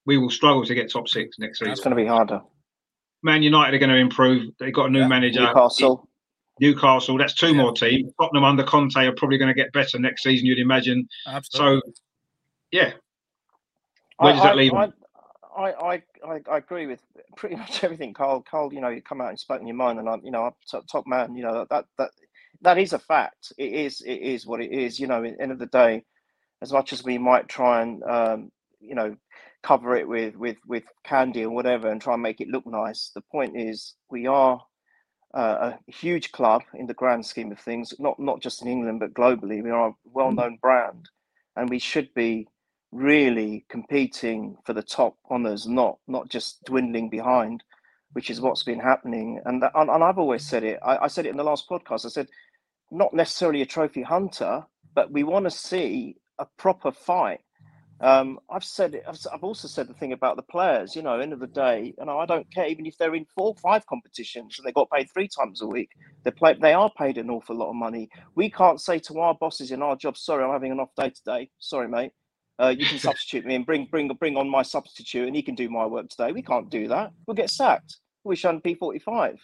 We 0.06 0.18
will 0.18 0.30
struggle 0.30 0.64
to 0.64 0.74
get 0.74 0.90
top 0.90 1.08
six 1.08 1.38
next 1.38 1.58
season. 1.58 1.72
It's 1.72 1.80
going 1.80 1.96
to 1.96 2.02
be 2.02 2.06
harder. 2.06 2.40
Man 3.22 3.42
United 3.42 3.74
are 3.74 3.78
going 3.78 3.90
to 3.90 3.96
improve. 3.96 4.50
They've 4.60 4.72
got 4.72 4.86
a 4.86 4.90
new 4.90 5.00
yeah. 5.00 5.08
manager. 5.08 5.40
Newcastle. 5.40 6.08
Newcastle. 6.60 7.16
That's 7.16 7.34
two 7.34 7.48
yeah. 7.48 7.62
more 7.62 7.72
teams. 7.72 8.12
Tottenham 8.20 8.44
under 8.44 8.62
Conte 8.62 8.96
are 8.96 9.12
probably 9.12 9.38
going 9.38 9.48
to 9.48 9.54
get 9.54 9.72
better 9.72 9.98
next 9.98 10.22
season. 10.22 10.46
You'd 10.46 10.58
imagine. 10.58 11.08
Absolutely. 11.26 11.80
So, 11.86 12.02
yeah. 12.70 12.92
Where 14.18 14.34
does 14.34 14.42
I, 14.42 14.44
that 14.44 14.56
leave? 14.56 14.74
I, 14.74 14.92
I, 15.56 15.72
I, 15.72 16.02
I, 16.50 16.56
agree 16.58 16.86
with 16.86 17.00
pretty 17.36 17.56
much 17.58 17.84
everything, 17.84 18.14
Carl. 18.14 18.44
Carl, 18.48 18.72
you 18.72 18.80
know, 18.80 18.88
you 18.88 19.02
come 19.02 19.20
out 19.20 19.30
and 19.30 19.38
spoken 19.38 19.66
your 19.66 19.76
mind, 19.76 19.98
and 19.98 20.08
I'm, 20.08 20.20
you 20.24 20.30
know, 20.30 20.44
I'm 20.44 20.52
top, 20.70 20.86
top 20.90 21.06
man. 21.06 21.34
You 21.36 21.44
know 21.44 21.66
that 21.70 21.86
that 21.98 22.10
that 22.62 22.78
is 22.78 22.92
a 22.92 22.98
fact. 22.98 23.52
It 23.58 23.72
is 23.72 24.00
it 24.00 24.14
is 24.20 24.46
what 24.46 24.60
it 24.60 24.72
is. 24.72 24.98
You 24.98 25.06
know, 25.06 25.24
at 25.24 25.36
the 25.36 25.42
end 25.42 25.52
of 25.52 25.58
the 25.58 25.66
day, 25.66 26.04
as 26.62 26.72
much 26.72 26.92
as 26.92 27.04
we 27.04 27.18
might 27.18 27.48
try 27.48 27.82
and 27.82 28.02
um, 28.04 28.52
you 28.80 28.94
know 28.94 29.16
cover 29.62 29.96
it 29.96 30.08
with 30.08 30.36
with 30.36 30.56
with 30.66 30.84
candy 31.04 31.44
or 31.44 31.50
whatever 31.50 31.90
and 31.90 32.00
try 32.00 32.14
and 32.14 32.22
make 32.22 32.40
it 32.40 32.48
look 32.48 32.66
nice, 32.66 33.10
the 33.14 33.22
point 33.22 33.56
is 33.56 33.94
we 34.10 34.26
are 34.26 34.60
uh, 35.34 35.72
a 35.88 35.92
huge 35.92 36.32
club 36.32 36.62
in 36.74 36.86
the 36.86 36.94
grand 36.94 37.26
scheme 37.26 37.52
of 37.52 37.58
things. 37.60 37.94
Not 37.98 38.18
not 38.18 38.40
just 38.42 38.62
in 38.62 38.68
England 38.68 39.00
but 39.00 39.14
globally. 39.14 39.62
We 39.62 39.70
are 39.70 39.88
a 39.88 39.94
well-known 40.04 40.58
brand, 40.62 41.08
and 41.56 41.70
we 41.70 41.78
should 41.78 42.12
be 42.14 42.48
really 42.94 43.64
competing 43.68 44.56
for 44.64 44.72
the 44.72 44.82
top 44.82 45.16
honors, 45.28 45.66
not 45.66 45.98
not 46.06 46.28
just 46.28 46.64
dwindling 46.64 47.10
behind, 47.10 47.62
which 48.12 48.30
is 48.30 48.40
what's 48.40 48.62
been 48.62 48.80
happening. 48.80 49.40
And 49.44 49.62
that, 49.62 49.72
and, 49.74 49.90
I've 49.90 50.18
always 50.18 50.46
said 50.46 50.64
it. 50.64 50.78
I, 50.82 50.98
I, 50.98 51.06
said 51.08 51.26
it 51.26 51.30
in 51.30 51.36
the 51.36 51.44
last 51.44 51.68
podcast. 51.68 52.06
I 52.06 52.08
said, 52.08 52.28
not 52.90 53.12
necessarily 53.12 53.60
a 53.62 53.66
trophy 53.66 54.02
hunter, 54.02 54.64
but 54.94 55.10
we 55.10 55.24
want 55.24 55.44
to 55.44 55.50
see 55.50 56.16
a 56.38 56.46
proper 56.56 56.92
fight. 56.92 57.40
Um, 58.00 58.38
I've 58.50 58.64
said. 58.64 59.00
I've, 59.08 59.18
I've, 59.32 59.44
also 59.44 59.68
said 59.68 59.88
the 59.88 59.94
thing 59.94 60.12
about 60.12 60.36
the 60.36 60.42
players. 60.42 60.94
You 60.94 61.02
know, 61.02 61.18
end 61.18 61.32
of 61.32 61.40
the 61.40 61.46
day, 61.46 61.94
you 61.98 62.04
know, 62.04 62.18
I 62.18 62.26
don't 62.26 62.50
care 62.52 62.66
even 62.66 62.86
if 62.86 62.96
they're 62.98 63.14
in 63.14 63.26
four, 63.36 63.54
five 63.62 63.86
competitions 63.86 64.56
and 64.58 64.66
they 64.66 64.72
got 64.72 64.90
paid 64.90 65.08
three 65.12 65.28
times 65.28 65.62
a 65.62 65.66
week. 65.66 65.90
They 66.22 66.30
play. 66.30 66.54
They 66.60 66.72
are 66.72 66.90
paid 66.96 67.18
an 67.18 67.30
awful 67.30 67.56
lot 67.56 67.70
of 67.70 67.76
money. 67.76 68.08
We 68.34 68.50
can't 68.50 68.80
say 68.80 68.98
to 69.00 69.18
our 69.20 69.34
bosses 69.34 69.70
in 69.70 69.82
our 69.82 69.96
job, 69.96 70.16
"Sorry, 70.16 70.44
I'm 70.44 70.52
having 70.52 70.72
an 70.72 70.80
off 70.80 70.94
day 70.96 71.10
today. 71.10 71.50
Sorry, 71.58 71.88
mate." 71.88 72.12
Uh, 72.58 72.74
you 72.76 72.86
can 72.86 72.98
substitute 72.98 73.44
me 73.44 73.54
and 73.54 73.66
bring 73.66 73.86
bring 73.86 74.08
bring 74.08 74.36
on 74.36 74.48
my 74.48 74.62
substitute, 74.62 75.26
and 75.26 75.34
he 75.34 75.42
can 75.42 75.54
do 75.54 75.68
my 75.68 75.86
work 75.86 76.08
today. 76.08 76.32
We 76.32 76.42
can't 76.42 76.70
do 76.70 76.88
that. 76.88 77.12
We'll 77.26 77.34
get 77.34 77.50
sacked. 77.50 77.96
We 78.22 78.36
should 78.36 78.62
P 78.62 78.74
forty 78.74 79.00
five. 79.00 79.40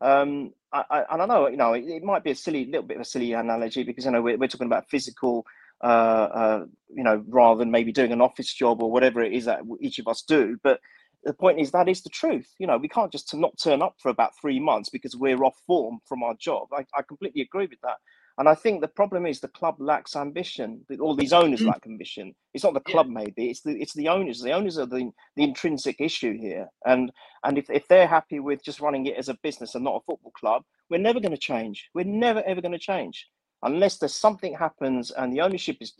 Um, 0.00 0.52
I, 0.72 0.84
I, 0.90 1.04
and 1.10 1.22
I 1.22 1.26
know 1.26 1.48
you 1.48 1.56
know 1.56 1.72
it, 1.74 1.84
it, 1.86 2.02
might 2.02 2.24
be 2.24 2.30
a 2.30 2.34
silly 2.34 2.66
little 2.66 2.82
bit 2.82 2.96
of 2.96 3.02
a 3.02 3.04
silly 3.04 3.32
analogy 3.32 3.82
because 3.82 4.04
you 4.04 4.10
know 4.10 4.22
we're, 4.22 4.36
we're 4.36 4.48
talking 4.48 4.66
about 4.66 4.88
physical, 4.88 5.46
uh, 5.82 5.86
uh, 5.86 6.66
you 6.94 7.04
know, 7.04 7.22
rather 7.28 7.58
than 7.58 7.70
maybe 7.70 7.92
doing 7.92 8.12
an 8.12 8.20
office 8.20 8.52
job 8.52 8.82
or 8.82 8.90
whatever 8.90 9.22
it 9.22 9.32
is 9.32 9.44
that 9.44 9.60
each 9.80 9.98
of 9.98 10.08
us 10.08 10.22
do. 10.22 10.58
But 10.62 10.80
the 11.24 11.34
point 11.34 11.60
is 11.60 11.72
that 11.72 11.88
is 11.88 12.02
the 12.02 12.10
truth. 12.10 12.48
You 12.58 12.66
know, 12.66 12.78
we 12.78 12.88
can't 12.88 13.12
just 13.12 13.34
not 13.34 13.58
turn 13.62 13.82
up 13.82 13.96
for 13.98 14.08
about 14.10 14.32
three 14.40 14.60
months 14.60 14.88
because 14.88 15.16
we're 15.16 15.44
off 15.44 15.58
form 15.66 15.98
from 16.06 16.22
our 16.22 16.34
job. 16.34 16.68
I, 16.72 16.86
I 16.96 17.02
completely 17.02 17.42
agree 17.42 17.66
with 17.66 17.80
that. 17.82 17.96
And 18.38 18.48
I 18.48 18.54
think 18.54 18.80
the 18.80 18.88
problem 18.88 19.24
is 19.24 19.40
the 19.40 19.48
club 19.48 19.76
lacks 19.78 20.14
ambition. 20.14 20.84
All 21.00 21.16
these 21.16 21.32
owners 21.32 21.60
mm. 21.60 21.68
lack 21.68 21.86
ambition. 21.86 22.34
It's 22.52 22.64
not 22.64 22.74
the 22.74 22.80
club, 22.80 23.06
yeah. 23.06 23.24
maybe. 23.24 23.50
It's 23.50 23.62
the 23.62 23.72
it's 23.80 23.94
the 23.94 24.08
owners. 24.08 24.42
The 24.42 24.52
owners 24.52 24.78
are 24.78 24.86
the, 24.86 25.10
the 25.36 25.44
intrinsic 25.44 26.00
issue 26.00 26.36
here. 26.36 26.68
And 26.84 27.10
and 27.44 27.56
if, 27.56 27.70
if 27.70 27.88
they're 27.88 28.06
happy 28.06 28.40
with 28.40 28.62
just 28.62 28.80
running 28.80 29.06
it 29.06 29.16
as 29.16 29.30
a 29.30 29.38
business 29.42 29.74
and 29.74 29.84
not 29.84 29.96
a 29.96 30.04
football 30.04 30.32
club, 30.32 30.62
we're 30.90 30.98
never 30.98 31.20
going 31.20 31.32
to 31.32 31.38
change. 31.38 31.88
We're 31.94 32.04
never 32.04 32.42
ever 32.42 32.60
going 32.60 32.72
to 32.72 32.78
change 32.78 33.26
unless 33.62 33.96
there's 33.96 34.14
something 34.14 34.54
happens 34.54 35.10
and 35.12 35.32
the 35.32 35.40
ownership 35.40 35.78
is 35.80 35.94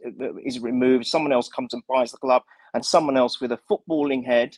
is 0.44 0.60
removed. 0.60 1.06
Someone 1.06 1.32
else 1.32 1.48
comes 1.48 1.72
and 1.72 1.82
buys 1.88 2.12
the 2.12 2.18
club, 2.18 2.42
and 2.74 2.84
someone 2.84 3.16
else 3.16 3.40
with 3.40 3.52
a 3.52 3.60
footballing 3.70 4.24
head 4.24 4.56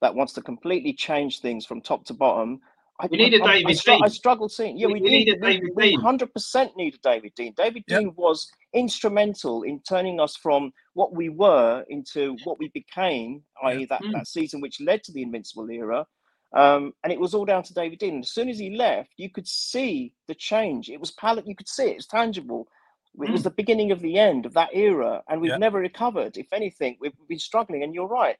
that 0.00 0.14
wants 0.14 0.32
to 0.34 0.42
completely 0.42 0.92
change 0.92 1.40
things 1.40 1.66
from 1.66 1.80
top 1.80 2.04
to 2.04 2.14
bottom 2.14 2.60
I, 2.98 3.08
we 3.10 3.18
need 3.18 3.34
a 3.34 3.38
David 3.38 3.66
I, 3.66 3.70
I, 3.70 3.74
Dein. 3.74 4.04
I 4.04 4.08
struggled 4.08 4.52
seeing. 4.52 4.78
Yeah, 4.78 4.86
we, 4.86 4.94
we, 4.94 5.00
we 5.02 5.10
need, 5.10 5.28
a 5.28 5.38
David 5.38 5.70
we, 5.74 5.96
Dein. 5.96 6.00
Hundred 6.00 6.32
percent 6.32 6.76
need 6.76 6.94
a 6.94 6.98
David 6.98 7.32
Dein. 7.38 7.54
David 7.54 7.84
yep. 7.88 8.02
Dein 8.02 8.14
was 8.16 8.50
instrumental 8.72 9.62
in 9.62 9.80
turning 9.80 10.20
us 10.20 10.36
from 10.36 10.72
what 10.94 11.14
we 11.14 11.28
were 11.28 11.84
into 11.88 12.36
what 12.44 12.58
we 12.58 12.68
became, 12.68 13.42
i.e., 13.64 13.86
that, 13.86 14.02
mm. 14.02 14.12
that 14.12 14.26
season 14.26 14.60
which 14.60 14.80
led 14.80 15.02
to 15.04 15.12
the 15.12 15.22
Invincible 15.22 15.68
era. 15.70 16.06
Um, 16.54 16.92
and 17.04 17.12
it 17.12 17.20
was 17.20 17.34
all 17.34 17.44
down 17.44 17.64
to 17.64 17.74
David 17.74 17.98
Dein. 17.98 18.14
And 18.14 18.24
as 18.24 18.30
soon 18.30 18.48
as 18.48 18.58
he 18.58 18.76
left, 18.76 19.10
you 19.16 19.30
could 19.30 19.46
see 19.46 20.14
the 20.26 20.34
change. 20.34 20.88
It 20.88 21.00
was 21.00 21.10
palette. 21.10 21.46
You 21.46 21.56
could 21.56 21.68
see 21.68 21.84
it. 21.84 21.92
It 21.92 21.96
was 21.96 22.06
tangible. 22.06 22.68
It 23.14 23.28
mm. 23.28 23.32
was 23.32 23.42
the 23.42 23.50
beginning 23.50 23.92
of 23.92 24.00
the 24.00 24.18
end 24.18 24.46
of 24.46 24.54
that 24.54 24.70
era, 24.74 25.22
and 25.28 25.40
we've 25.40 25.50
yep. 25.50 25.60
never 25.60 25.78
recovered. 25.78 26.36
If 26.36 26.52
anything, 26.52 26.96
we've 27.00 27.12
been 27.28 27.38
struggling. 27.38 27.82
And 27.82 27.94
you're 27.94 28.06
right 28.06 28.36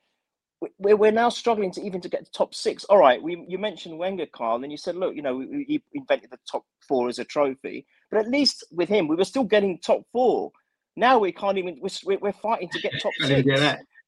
we're, 0.79 0.97
we're 0.97 1.13
now 1.13 1.29
struggling 1.29 1.71
to 1.73 1.83
even 1.83 2.01
to 2.01 2.09
get 2.09 2.25
to 2.25 2.33
top 2.33 2.55
six. 2.55 2.85
All 2.85 2.99
right, 2.99 3.23
we 3.23 3.45
you 3.49 3.59
mentioned 3.59 3.99
Wenger, 3.99 4.27
Carl, 4.27 4.63
and 4.63 4.73
you 4.73 4.79
said, 4.79 4.97
look, 4.97 5.15
you 5.15 5.23
know, 5.23 5.41
he 5.41 5.83
invented 5.93 6.31
the 6.31 6.39
top 6.51 6.65
four 6.87 7.09
as 7.09 7.19
a 7.19 7.25
trophy, 7.25 7.87
but 8.11 8.21
at 8.21 8.29
least 8.29 8.65
with 8.71 8.89
him, 8.89 9.09
we 9.09 9.17
were 9.17 9.25
still 9.25 9.45
getting 9.45 9.79
top 9.79 10.03
four. 10.13 10.53
Now 10.97 11.19
we 11.19 11.33
can't 11.33 11.59
even. 11.59 11.79
We're, 11.81 12.19
we're 12.19 12.33
fighting 12.33 12.71
to 12.71 12.81
get 12.81 12.93
top 13.03 13.13
six. 13.21 13.47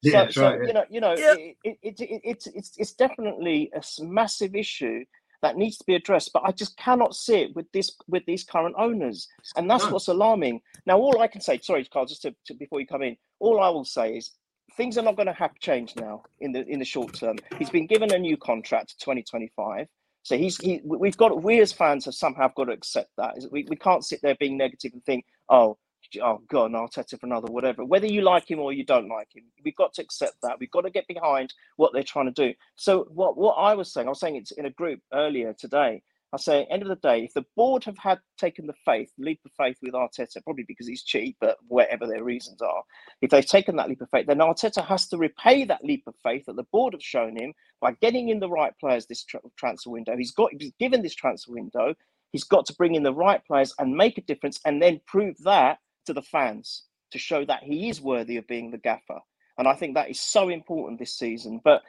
Yeah, 0.01 0.27
so, 0.27 0.31
so 0.31 0.49
right, 0.49 0.67
you 0.67 0.73
know, 0.73 0.85
you 0.89 1.01
know, 1.01 1.15
yeah. 1.17 1.35
it, 1.37 1.77
it, 1.83 1.99
it, 1.99 2.21
it's 2.23 2.47
it's 2.47 2.71
it's 2.77 2.93
definitely 2.93 3.69
a 3.75 3.81
massive 4.01 4.55
issue 4.55 5.03
that 5.41 5.57
needs 5.57 5.77
to 5.77 5.85
be 5.85 5.95
addressed. 5.95 6.31
But 6.33 6.43
I 6.45 6.51
just 6.51 6.77
cannot 6.77 7.15
see 7.15 7.41
it 7.41 7.55
with 7.55 7.71
this 7.73 7.91
with 8.07 8.25
these 8.25 8.43
current 8.43 8.75
owners, 8.77 9.27
and 9.55 9.69
that's 9.69 9.85
no. 9.85 9.91
what's 9.91 10.07
alarming. 10.07 10.61
Now, 10.85 10.97
all 10.97 11.21
I 11.21 11.27
can 11.27 11.41
say, 11.41 11.59
sorry, 11.61 11.85
Carl, 11.85 12.05
just 12.05 12.21
to, 12.23 12.33
to, 12.45 12.53
before 12.53 12.79
you 12.79 12.87
come 12.87 13.03
in, 13.03 13.17
all 13.39 13.59
I 13.59 13.69
will 13.69 13.85
say 13.85 14.17
is 14.17 14.31
things 14.75 14.97
are 14.97 15.03
not 15.03 15.15
going 15.15 15.27
to 15.27 15.33
have 15.33 15.55
change 15.59 15.95
now 15.95 16.23
in 16.39 16.51
the 16.51 16.65
in 16.67 16.79
the 16.79 16.85
short 16.85 17.13
term. 17.13 17.37
He's 17.57 17.69
been 17.69 17.87
given 17.87 18.13
a 18.13 18.19
new 18.19 18.37
contract, 18.37 18.95
2025. 18.99 19.87
So 20.23 20.37
he's 20.37 20.57
he, 20.57 20.81
we've 20.83 21.17
got 21.17 21.43
we 21.43 21.61
as 21.61 21.71
fans 21.71 22.05
have 22.05 22.15
somehow 22.15 22.49
got 22.55 22.65
to 22.65 22.73
accept 22.73 23.11
that. 23.17 23.35
We, 23.51 23.65
we 23.69 23.75
can't 23.75 24.05
sit 24.05 24.21
there 24.21 24.35
being 24.39 24.57
negative 24.57 24.93
and 24.93 25.03
think, 25.05 25.25
oh, 25.49 25.77
oh 26.21 26.41
God, 26.49 26.71
Arteta 26.71 27.19
for 27.19 27.25
another 27.25 27.51
whatever. 27.51 27.85
Whether 27.85 28.07
you 28.07 28.21
like 28.21 28.49
him 28.49 28.59
or 28.59 28.73
you 28.73 28.85
don't 28.85 29.09
like 29.09 29.29
him, 29.35 29.43
we've 29.63 29.75
got 29.75 29.93
to 29.93 30.01
accept 30.01 30.35
that. 30.43 30.57
We've 30.59 30.71
got 30.71 30.81
to 30.81 30.91
get 30.91 31.07
behind 31.07 31.53
what 31.77 31.93
they're 31.93 32.03
trying 32.03 32.33
to 32.33 32.47
do. 32.47 32.53
So 32.75 33.05
what 33.11 33.37
what 33.37 33.53
I 33.53 33.75
was 33.75 33.91
saying, 33.93 34.07
I 34.07 34.11
was 34.11 34.19
saying 34.19 34.35
it's 34.35 34.51
in 34.51 34.65
a 34.65 34.71
group 34.71 34.99
earlier 35.13 35.53
today. 35.53 36.01
I 36.33 36.37
say, 36.37 36.65
end 36.65 36.83
of 36.83 36.89
the 36.89 36.95
day, 36.95 37.23
if 37.23 37.33
the 37.33 37.45
board 37.55 37.83
have 37.85 37.97
had 37.97 38.19
taken 38.37 38.67
the 38.67 38.75
faith, 38.85 39.11
leap 39.17 39.39
of 39.45 39.51
faith 39.57 39.77
with 39.81 39.93
Arteta, 39.93 40.43
probably 40.43 40.65
because 40.67 40.87
he's 40.87 41.03
cheap, 41.03 41.37
but 41.41 41.57
whatever 41.67 42.05
their 42.07 42.23
reasons 42.23 42.61
are, 42.61 42.83
if 43.21 43.31
they've 43.31 43.45
taken 43.45 43.77
that 43.77 43.89
leap 43.89 44.01
of 44.01 44.09
faith, 44.11 44.27
then 44.27 44.39
Arteta 44.39 44.85
has 44.85 45.07
to 45.09 45.17
repay 45.17 45.65
that 45.65 45.83
leap 45.83 46.03
of 46.07 46.15
faith 46.23 46.45
that 46.45 46.55
the 46.55 46.65
board 46.71 46.93
have 46.93 47.03
shown 47.03 47.35
him 47.35 47.53
by 47.81 47.93
getting 47.93 48.29
in 48.29 48.39
the 48.39 48.49
right 48.49 48.73
players 48.79 49.07
this 49.07 49.23
tra- 49.23 49.41
transfer 49.57 49.89
window. 49.89 50.15
He's 50.17 50.31
got 50.31 50.51
he's 50.59 50.73
given 50.79 51.01
this 51.01 51.15
transfer 51.15 51.53
window. 51.53 51.95
He's 52.31 52.43
got 52.43 52.67
to 52.67 52.75
bring 52.75 52.95
in 52.95 53.03
the 53.03 53.13
right 53.13 53.43
players 53.45 53.73
and 53.79 53.95
make 53.97 54.17
a 54.19 54.21
difference, 54.21 54.59
and 54.65 54.81
then 54.81 55.01
prove 55.07 55.37
that 55.45 55.79
to 56.05 56.13
the 56.13 56.21
fans 56.21 56.83
to 57.11 57.17
show 57.17 57.45
that 57.45 57.63
he 57.63 57.89
is 57.89 58.01
worthy 58.01 58.37
of 58.37 58.47
being 58.47 58.71
the 58.71 58.77
gaffer. 58.77 59.19
And 59.57 59.67
I 59.67 59.73
think 59.73 59.95
that 59.95 60.09
is 60.11 60.19
so 60.21 60.49
important 60.49 60.99
this 60.99 61.17
season. 61.17 61.59
But 61.63 61.81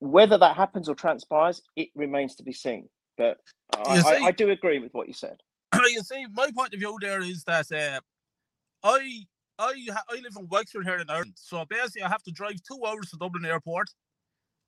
whether 0.00 0.38
that 0.38 0.56
happens 0.56 0.88
or 0.88 0.94
transpires, 0.94 1.62
it 1.76 1.88
remains 1.94 2.34
to 2.36 2.42
be 2.42 2.52
seen. 2.52 2.88
But 3.16 3.38
I, 3.86 4.00
see- 4.00 4.24
I, 4.24 4.26
I 4.26 4.30
do 4.32 4.50
agree 4.50 4.78
with 4.78 4.94
what 4.94 5.08
you 5.08 5.14
said. 5.14 5.38
you 5.74 6.02
see, 6.02 6.26
my 6.32 6.50
point 6.56 6.74
of 6.74 6.80
view 6.80 6.96
there 7.00 7.20
is 7.20 7.44
that 7.44 7.70
uh, 7.72 8.00
I 8.82 9.24
I 9.58 9.72
I 10.08 10.14
live 10.16 10.36
in 10.38 10.46
Wexford 10.50 10.84
here 10.84 10.98
in 10.98 11.08
Ireland, 11.10 11.34
so 11.36 11.64
basically 11.68 12.02
I 12.02 12.08
have 12.08 12.22
to 12.24 12.30
drive 12.32 12.56
two 12.62 12.80
hours 12.86 13.10
to 13.10 13.16
Dublin 13.16 13.44
Airport, 13.44 13.88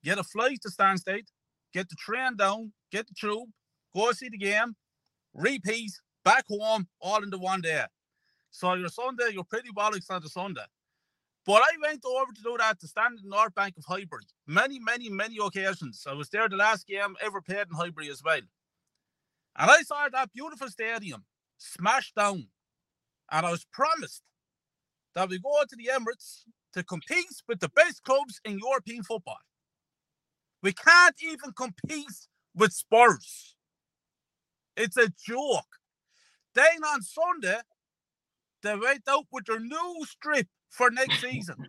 get 0.03 0.19
a 0.19 0.25
flight 0.25 0.59
to 0.63 0.71
Stansted, 0.71 1.27
get 1.73 1.89
the 1.89 1.97
train 1.97 2.37
down, 2.37 2.73
get 2.91 3.07
the 3.07 3.15
tube, 3.15 3.49
go 3.95 4.13
see 4.13 4.29
the 4.29 4.39
game, 4.39 4.75
repeat, 5.35 5.93
back 6.25 6.45
home, 6.49 6.89
all 7.01 7.23
in 7.23 7.31
the 7.31 7.39
one 7.39 7.61
day. 7.61 7.85
So 8.51 8.75
your 8.75 8.89
Sunday, 8.89 9.31
you're 9.33 9.45
pretty 9.45 9.69
bollocks 9.77 10.11
on 10.11 10.23
the 10.23 10.29
Sunday. 10.29 10.63
But 11.49 11.63
I 11.63 11.71
went 11.81 12.05
over 12.05 12.31
to 12.31 12.43
do 12.43 12.57
that 12.59 12.79
to 12.81 12.87
stand 12.87 13.17
in 13.17 13.31
the 13.31 13.35
North 13.35 13.55
Bank 13.55 13.79
of 13.79 13.85
Highbury 13.87 14.27
many, 14.47 14.79
many, 14.79 15.09
many 15.09 15.39
occasions. 15.43 16.05
I 16.07 16.13
was 16.13 16.29
there 16.29 16.47
the 16.47 16.57
last 16.57 16.87
game 16.87 17.17
ever 17.23 17.41
played 17.41 17.69
in 17.71 17.75
Highbury 17.75 18.11
as 18.11 18.23
well. 18.23 18.43
And 19.57 19.71
I 19.71 19.81
saw 19.81 20.11
that 20.13 20.31
beautiful 20.35 20.69
stadium 20.69 21.25
smashed 21.57 22.15
down. 22.15 22.49
And 23.33 23.47
I 23.47 23.51
was 23.51 23.67
promised 23.73 24.25
that 25.15 25.31
we 25.31 25.39
go 25.39 25.63
to 25.67 25.75
the 25.75 25.91
Emirates 25.91 26.43
to 26.75 26.85
compete 26.85 27.43
with 27.49 27.61
the 27.61 27.71
best 27.71 28.03
clubs 28.03 28.43
in 28.45 28.59
European 28.59 29.03
football. 29.03 29.39
We 30.63 30.75
can't 30.75 31.17
even 31.23 31.53
compete 31.57 32.29
with 32.55 32.75
Spurs. 32.75 33.57
It's 34.77 34.99
a 34.99 35.09
joke. 35.27 35.79
Then 36.55 36.85
on 36.87 37.01
Sunday, 37.01 37.61
they 38.63 38.77
went 38.77 39.09
out 39.09 39.25
with 39.33 39.47
their 39.47 39.61
new 39.61 40.05
strip 40.05 40.47
for 40.71 40.91
next 40.91 41.21
season. 41.21 41.57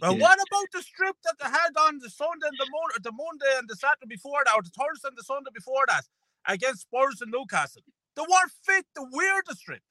But 0.00 0.18
what 0.18 0.34
about 0.34 0.66
the 0.72 0.82
strip 0.82 1.14
that 1.22 1.36
they 1.38 1.48
had 1.48 1.70
on 1.86 2.00
the 2.00 2.10
Sunday 2.10 2.48
and 2.48 2.58
the, 2.58 2.66
Mon- 2.68 3.02
the 3.02 3.12
Monday 3.12 3.58
and 3.58 3.68
the 3.68 3.76
Saturday 3.76 4.08
before 4.08 4.42
that, 4.44 4.54
or 4.56 4.62
the 4.62 4.70
Thursday 4.70 5.06
and 5.06 5.16
the 5.16 5.22
Sunday 5.22 5.50
before 5.54 5.84
that, 5.86 6.02
against 6.48 6.82
Spurs 6.82 7.20
and 7.20 7.30
Newcastle? 7.30 7.82
They 8.16 8.22
weren't 8.22 8.50
fit 8.66 8.86
to 8.96 9.06
wear 9.12 9.40
the 9.46 9.54
strip, 9.54 9.82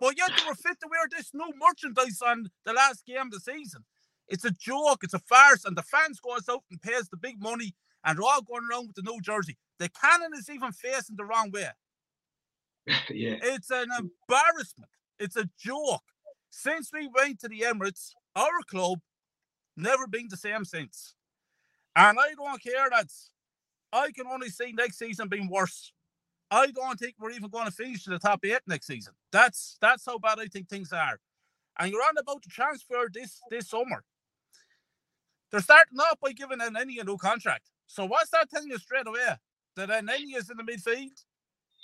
but 0.00 0.16
yet 0.16 0.30
they 0.36 0.48
were 0.48 0.54
fit 0.54 0.78
to 0.80 0.88
wear 0.88 1.08
this 1.10 1.30
new 1.34 1.52
merchandise 1.58 2.22
on 2.22 2.46
the 2.64 2.72
last 2.72 3.04
game 3.06 3.26
of 3.26 3.32
the 3.32 3.40
season. 3.40 3.84
It's 4.28 4.44
a 4.44 4.52
joke, 4.52 5.02
it's 5.02 5.14
a 5.14 5.18
farce, 5.18 5.64
and 5.64 5.76
the 5.76 5.82
fans 5.82 6.20
goes 6.20 6.48
out 6.48 6.62
and 6.70 6.80
pays 6.80 7.08
the 7.08 7.16
big 7.16 7.42
money, 7.42 7.74
and 8.04 8.18
they're 8.18 8.24
all 8.24 8.42
going 8.42 8.68
around 8.70 8.86
with 8.86 8.96
the 8.96 9.02
new 9.02 9.20
jersey. 9.20 9.56
The 9.78 9.88
cannon 9.88 10.30
is 10.38 10.48
even 10.48 10.70
facing 10.70 11.16
the 11.16 11.24
wrong 11.24 11.50
way. 11.50 11.68
yeah. 13.10 13.36
It's 13.42 13.70
an 13.70 13.88
embarrassment. 13.98 14.90
It's 15.18 15.36
a 15.36 15.48
joke. 15.58 16.02
Since 16.50 16.90
we 16.92 17.08
went 17.08 17.40
to 17.40 17.48
the 17.48 17.60
Emirates, 17.60 18.12
our 18.36 18.60
club 18.68 19.00
never 19.76 20.06
been 20.06 20.28
the 20.30 20.36
same 20.36 20.64
since. 20.64 21.14
And 21.96 22.18
I 22.18 22.34
don't 22.36 22.62
care 22.62 22.88
that 22.90 23.08
I 23.92 24.10
can 24.12 24.26
only 24.26 24.48
see 24.50 24.72
next 24.72 24.98
season 24.98 25.28
being 25.28 25.48
worse. 25.48 25.92
I 26.50 26.68
don't 26.68 26.98
think 26.98 27.14
we're 27.20 27.30
even 27.32 27.50
going 27.50 27.66
to 27.66 27.72
finish 27.72 28.06
in 28.06 28.12
the 28.12 28.18
top 28.18 28.44
eight 28.44 28.60
next 28.66 28.86
season. 28.86 29.14
That's 29.32 29.76
that's 29.80 30.06
how 30.06 30.18
bad 30.18 30.38
I 30.40 30.46
think 30.46 30.68
things 30.68 30.92
are. 30.92 31.18
And 31.78 31.92
you're 31.92 32.02
on 32.02 32.16
about 32.18 32.42
to 32.42 32.48
transfer 32.48 33.08
this 33.12 33.40
this 33.50 33.68
summer. 33.68 34.04
They're 35.50 35.60
starting 35.60 35.98
off 35.98 36.20
by 36.20 36.32
giving 36.32 36.58
Nenny 36.58 36.98
a 37.00 37.04
new 37.04 37.16
contract. 37.18 37.70
So 37.86 38.06
what's 38.06 38.30
that 38.30 38.50
telling 38.50 38.68
you 38.70 38.78
straight 38.78 39.06
away? 39.06 39.36
That 39.76 39.88
Nenny 40.04 40.36
is 40.36 40.50
in 40.50 40.56
the 40.58 40.64
midfield? 40.64 41.24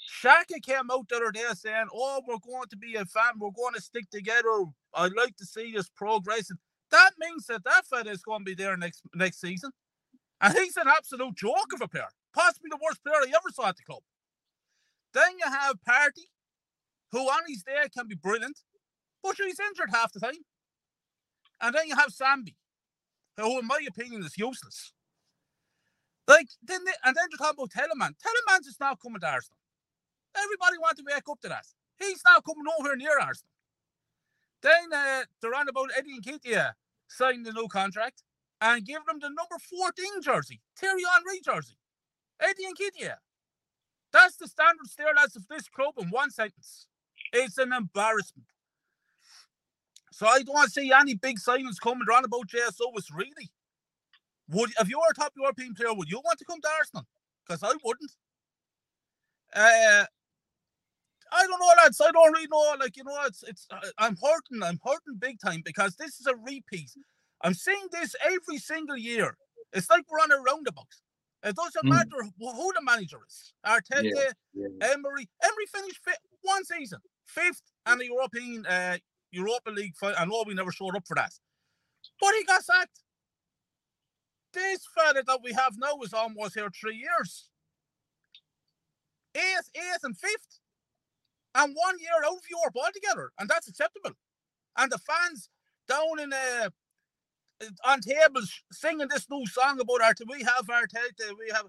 Xhaka 0.08 0.62
came 0.62 0.90
out 0.90 1.08
the 1.08 1.16
other 1.16 1.30
day 1.30 1.44
saying, 1.54 1.86
"Oh, 1.92 2.22
we're 2.26 2.38
going 2.38 2.68
to 2.70 2.76
be 2.76 2.94
a 2.96 3.04
fan. 3.04 3.34
We're 3.38 3.50
going 3.50 3.74
to 3.74 3.80
stick 3.80 4.10
together. 4.10 4.64
I'd 4.94 5.14
like 5.16 5.36
to 5.36 5.46
see 5.46 5.76
us 5.78 5.88
progressing." 5.88 6.58
That 6.90 7.12
means 7.18 7.46
that 7.46 7.64
that 7.64 7.86
fella 7.86 8.10
is 8.10 8.22
going 8.22 8.40
to 8.40 8.44
be 8.44 8.54
there 8.54 8.76
next 8.76 9.02
next 9.14 9.40
season, 9.40 9.70
and 10.40 10.54
he's 10.54 10.76
an 10.76 10.88
absolute 10.88 11.36
joke 11.36 11.72
of 11.74 11.80
a 11.80 11.88
player, 11.88 12.08
possibly 12.34 12.68
the 12.70 12.78
worst 12.84 13.02
player 13.02 13.16
I 13.16 13.28
ever 13.28 13.50
saw 13.52 13.68
at 13.68 13.76
the 13.76 13.82
club. 13.82 14.02
Then 15.14 15.38
you 15.38 15.50
have 15.50 15.76
Partey, 15.88 16.28
who 17.12 17.20
on 17.20 17.42
his 17.48 17.62
day 17.62 17.88
can 17.96 18.08
be 18.08 18.16
brilliant, 18.16 18.60
but 19.22 19.36
he's 19.36 19.60
injured 19.60 19.90
half 19.92 20.12
the 20.12 20.20
time. 20.20 20.44
And 21.60 21.74
then 21.74 21.86
you 21.88 21.96
have 21.96 22.10
Sambi, 22.10 22.56
who, 23.38 23.58
in 23.60 23.66
my 23.66 23.80
opinion, 23.88 24.22
is 24.22 24.36
useless. 24.36 24.92
Like 26.28 26.48
then, 26.62 26.84
they, 26.84 26.92
and 27.04 27.16
then 27.16 27.24
you 27.30 27.38
talk 27.38 27.54
about 27.54 27.70
Tielemans. 27.70 28.16
Tielemans 28.16 28.66
is 28.66 28.76
now 28.80 28.94
coming 28.94 29.20
to 29.20 29.26
Arsenal. 29.26 29.58
Everybody 30.36 30.78
wanted 30.78 31.06
to 31.06 31.14
wake 31.14 31.28
up 31.30 31.40
to 31.40 31.48
that. 31.48 31.66
He's 31.98 32.22
now 32.26 32.40
coming 32.40 32.64
nowhere 32.64 32.96
near 32.96 33.18
Arsenal. 33.20 33.50
Then 34.62 34.92
uh, 34.92 35.24
they're 35.40 35.54
on 35.54 35.68
about 35.68 35.90
Eddie 35.96 36.14
and 36.14 36.24
Nketiah 36.24 36.72
signing 37.08 37.42
the 37.42 37.52
new 37.52 37.68
contract 37.68 38.22
and 38.60 38.84
giving 38.84 39.04
them 39.06 39.18
the 39.20 39.28
number 39.28 39.58
14 39.70 40.22
jersey, 40.22 40.60
Thierry 40.76 41.02
Henry 41.12 41.40
jersey. 41.44 41.76
Eddie 42.40 42.64
and 42.64 42.76
Nketiah. 42.76 43.16
That's 44.12 44.36
the 44.36 44.48
standard 44.48 44.86
stair 44.86 45.12
lads 45.16 45.36
of 45.36 45.46
this 45.48 45.68
club 45.68 45.94
in 45.98 46.08
one 46.08 46.30
sentence. 46.30 46.86
It's 47.32 47.58
an 47.58 47.72
embarrassment. 47.72 48.46
So 50.12 50.26
I 50.26 50.42
don't 50.42 50.70
see 50.72 50.92
any 50.92 51.14
big 51.14 51.40
signings 51.40 51.80
coming 51.82 52.06
around 52.08 52.24
about 52.24 52.46
JSO. 52.46 52.92
It's 52.96 53.10
really. 53.10 53.50
Would 54.50 54.70
if 54.80 54.88
you 54.88 54.98
were 54.98 55.10
a 55.10 55.14
top 55.14 55.32
European 55.36 55.74
player, 55.74 55.92
would 55.92 56.10
you 56.10 56.20
want 56.24 56.38
to 56.38 56.44
come 56.44 56.60
to 56.60 56.68
Arsenal? 56.78 57.06
Because 57.46 57.62
I 57.64 57.72
wouldn't. 57.84 58.12
Uh, 59.54 60.04
I 61.34 61.46
don't 61.46 61.60
know, 61.60 61.82
lads. 61.82 62.00
I 62.00 62.10
don't 62.12 62.32
really 62.32 62.46
know. 62.46 62.76
Like 62.78 62.96
you 62.96 63.04
know, 63.04 63.18
it's 63.26 63.42
it's. 63.42 63.66
I- 63.70 63.90
I'm 63.98 64.16
hurting. 64.16 64.62
I'm 64.62 64.80
hurting 64.84 65.16
big 65.18 65.38
time 65.44 65.62
because 65.64 65.96
this 65.96 66.20
is 66.20 66.26
a 66.26 66.36
repeat. 66.36 66.90
I'm 67.42 67.54
seeing 67.54 67.88
this 67.92 68.14
every 68.24 68.58
single 68.58 68.96
year. 68.96 69.36
It's 69.72 69.90
like 69.90 70.04
we're 70.10 70.20
on 70.20 70.30
a 70.32 70.38
roundabout. 70.40 70.92
It 71.42 71.56
doesn't 71.56 71.84
Mm. 71.84 71.90
matter 71.90 72.22
who, 72.38 72.52
who 72.52 72.72
the 72.72 72.82
manager 72.82 73.18
is. 73.28 73.52
Arteta, 73.66 74.32
Yeah. 74.54 74.66
Emery. 74.92 75.28
Emery 75.42 75.66
finished 75.74 76.00
fifth, 76.04 76.20
one 76.42 76.64
season, 76.64 77.00
fifth, 77.26 77.62
and 77.84 78.00
the 78.00 78.06
European 78.06 78.64
uh, 78.66 78.96
Europa 79.32 79.70
League. 79.70 79.94
I 80.02 80.24
know 80.24 80.44
we 80.46 80.54
never 80.54 80.72
showed 80.72 80.96
up 80.96 81.06
for 81.06 81.16
that, 81.16 81.32
but 82.20 82.32
he 82.38 82.44
got 82.44 82.64
sacked. 82.64 83.00
This 84.54 84.86
fella 84.94 85.22
that 85.24 85.40
we 85.42 85.52
have 85.52 85.74
now 85.76 86.00
is 86.02 86.14
almost 86.14 86.54
here 86.54 86.70
three 86.70 86.96
years. 86.96 87.50
Eighth, 89.34 89.68
eighth, 89.74 90.04
and 90.04 90.16
fifth, 90.16 90.60
and 91.54 91.74
one 91.74 91.98
year 91.98 92.24
out 92.24 92.32
of 92.32 92.44
Europe 92.50 92.76
altogether, 92.76 93.30
and 93.38 93.48
that's 93.48 93.68
acceptable. 93.68 94.12
And 94.76 94.90
the 94.90 94.98
fans 94.98 95.48
down 95.88 96.20
in 96.20 96.32
uh, 96.32 96.70
on 97.84 98.00
tables 98.00 98.52
singing 98.72 99.08
this 99.08 99.26
new 99.30 99.46
song 99.46 99.80
about 99.80 100.00
Arteta. 100.00 100.26
We 100.28 100.42
have 100.44 100.68
our 100.70 100.82
Arteta. 100.82 101.32
We 101.38 101.50
have. 101.52 101.66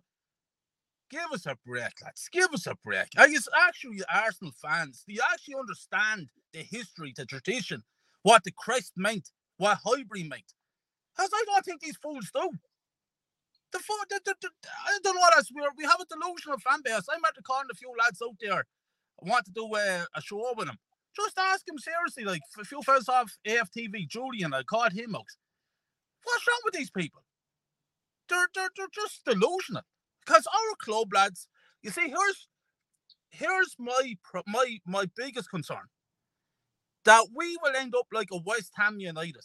Give 1.11 1.31
us 1.33 1.45
a 1.45 1.55
break, 1.65 1.93
lads. 2.03 2.27
Give 2.31 2.49
us 2.53 2.67
a 2.67 2.75
break. 2.83 3.07
Are 3.17 3.27
you 3.27 3.39
actually 3.67 4.01
Arsenal 4.13 4.53
fans? 4.61 5.03
Do 5.07 5.13
you 5.13 5.21
actually 5.31 5.55
understand 5.59 6.29
the 6.51 6.59
history, 6.59 7.13
the 7.15 7.25
tradition, 7.25 7.83
what 8.23 8.43
the 8.43 8.51
crest 8.51 8.93
meant, 8.97 9.29
what 9.57 9.79
Highbury 9.85 10.23
meant? 10.27 10.53
Because 11.15 11.29
I 11.33 11.43
don't 11.47 11.63
think 11.65 11.81
these 11.81 11.97
fools 11.97 12.31
do. 12.33 12.49
The, 13.71 13.79
the, 14.09 14.19
the, 14.25 14.35
the 14.41 14.49
I 14.87 14.99
don't 15.03 15.15
know 15.15 15.21
what 15.21 15.37
else. 15.37 15.49
We're, 15.53 15.69
we 15.77 15.83
have 15.85 15.99
a 16.01 16.05
delusional 16.05 16.59
fan 16.59 16.81
base. 16.83 17.07
I'm 17.09 17.23
at 17.25 17.35
the 17.35 17.43
calling 17.43 17.67
a 17.71 17.75
few 17.75 17.93
lads 17.99 18.21
out 18.23 18.35
there. 18.41 18.65
I 19.23 19.29
want 19.29 19.45
to 19.45 19.51
do 19.51 19.65
uh, 19.75 20.05
a 20.15 20.21
show 20.21 20.53
with 20.57 20.67
him, 20.67 20.77
Just 21.15 21.37
ask 21.39 21.67
him 21.67 21.77
seriously. 21.77 22.25
Like 22.25 22.41
a 22.59 22.65
few 22.65 22.81
fellas 22.81 23.09
off 23.09 23.37
AFTV, 23.47 24.07
Julian, 24.09 24.53
I 24.53 24.63
called 24.63 24.93
him 24.93 25.15
out. 25.15 25.25
What's 26.23 26.47
wrong 26.47 26.61
with 26.65 26.73
these 26.75 26.91
people? 26.91 27.23
They're, 28.29 28.47
they're, 28.55 28.69
they're 28.75 28.87
just 28.93 29.25
delusional. 29.25 29.83
Because 30.25 30.47
our 30.47 30.75
club, 30.79 31.09
lads, 31.13 31.47
you 31.83 31.91
see, 31.91 32.09
here's 32.09 32.47
here's 33.29 33.75
my 33.79 34.15
my 34.47 34.79
my 34.85 35.05
biggest 35.15 35.49
concern 35.49 35.87
that 37.05 37.27
we 37.35 37.57
will 37.61 37.75
end 37.75 37.93
up 37.95 38.07
like 38.11 38.29
a 38.31 38.39
West 38.43 38.73
Ham 38.77 38.99
United, 38.99 39.43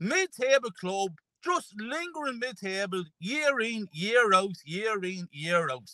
mid-table 0.00 0.70
club, 0.72 1.12
just 1.44 1.74
lingering 1.78 2.40
mid-table, 2.40 3.04
year 3.20 3.60
in, 3.60 3.86
year 3.92 4.32
out, 4.34 4.56
year 4.64 5.02
in, 5.04 5.28
year 5.32 5.70
out, 5.70 5.90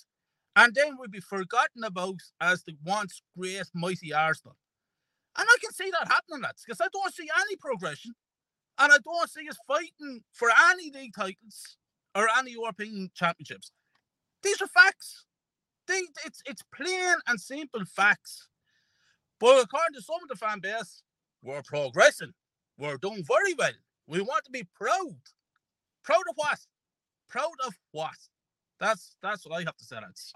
and 0.56 0.74
then 0.74 0.96
we'll 0.98 1.08
be 1.08 1.20
forgotten 1.20 1.84
about 1.84 2.16
as 2.40 2.64
the 2.64 2.76
once 2.84 3.22
great 3.38 3.64
mighty 3.74 4.12
Arsenal. 4.14 4.56
And 5.38 5.48
I 5.50 5.56
can 5.62 5.72
see 5.72 5.90
that 5.90 6.08
happening, 6.08 6.42
lads, 6.42 6.64
because 6.66 6.80
I 6.80 6.88
don't 6.92 7.14
see 7.14 7.28
any 7.46 7.56
progression, 7.56 8.12
and 8.78 8.92
I 8.92 8.98
don't 9.04 9.30
see 9.30 9.48
us 9.48 9.58
fighting 9.66 10.22
for 10.32 10.50
any 10.70 10.90
league 10.92 11.14
titles 11.16 11.78
or 12.14 12.28
any 12.38 12.52
European 12.52 13.10
championships. 13.14 13.72
These 14.42 14.60
are 14.62 14.68
facts. 14.68 15.26
they, 15.88 16.00
it's 16.26 16.42
it's 16.46 16.62
plain 16.74 17.16
and 17.28 17.40
simple 17.40 17.84
facts. 17.86 18.48
But 19.40 19.62
according 19.64 19.94
to 19.96 20.02
some 20.02 20.22
of 20.22 20.28
the 20.28 20.36
fan 20.36 20.60
base, 20.60 21.02
we're 21.42 21.62
progressing. 21.62 22.32
We're 22.78 22.98
doing 22.98 23.24
very 23.24 23.54
well. 23.54 23.72
We 24.06 24.20
want 24.20 24.44
to 24.46 24.50
be 24.52 24.64
proud. 24.74 25.16
Proud 26.04 26.24
of 26.30 26.36
what? 26.36 26.58
Proud 27.28 27.54
of 27.66 27.74
what? 27.92 28.16
That's 28.82 29.14
that's 29.22 29.46
what 29.46 29.54
I 29.54 29.60
have 29.60 29.76
to 29.76 29.84
say. 29.84 29.96
That's 30.00 30.32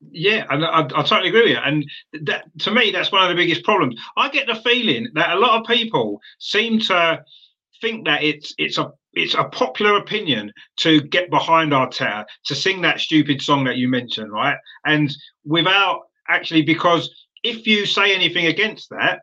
yeah, 0.00 0.46
and 0.48 0.64
I, 0.64 0.80
I, 0.80 1.02
totally 1.02 1.28
agree 1.28 1.42
with 1.42 1.50
you. 1.50 1.58
And 1.58 1.84
that, 2.22 2.44
to 2.60 2.70
me, 2.70 2.90
that's 2.90 3.12
one 3.12 3.22
of 3.22 3.28
the 3.28 3.34
biggest 3.34 3.64
problems. 3.64 4.00
I 4.16 4.30
get 4.30 4.46
the 4.46 4.54
feeling 4.54 5.08
that 5.14 5.36
a 5.36 5.38
lot 5.38 5.60
of 5.60 5.66
people 5.66 6.20
seem 6.38 6.78
to 6.80 7.22
think 7.82 8.06
that 8.06 8.22
it's 8.22 8.54
it's 8.56 8.78
a 8.78 8.92
it's 9.12 9.34
a 9.34 9.44
popular 9.44 9.98
opinion 9.98 10.52
to 10.78 11.02
get 11.02 11.30
behind 11.30 11.72
Arteta 11.72 12.24
to 12.44 12.54
sing 12.54 12.80
that 12.82 13.00
stupid 13.00 13.42
song 13.42 13.64
that 13.64 13.76
you 13.76 13.88
mentioned, 13.88 14.32
right? 14.32 14.56
And 14.86 15.14
without 15.44 16.02
actually, 16.28 16.62
because 16.62 17.10
if 17.42 17.66
you 17.66 17.84
say 17.84 18.14
anything 18.14 18.46
against 18.46 18.88
that, 18.88 19.20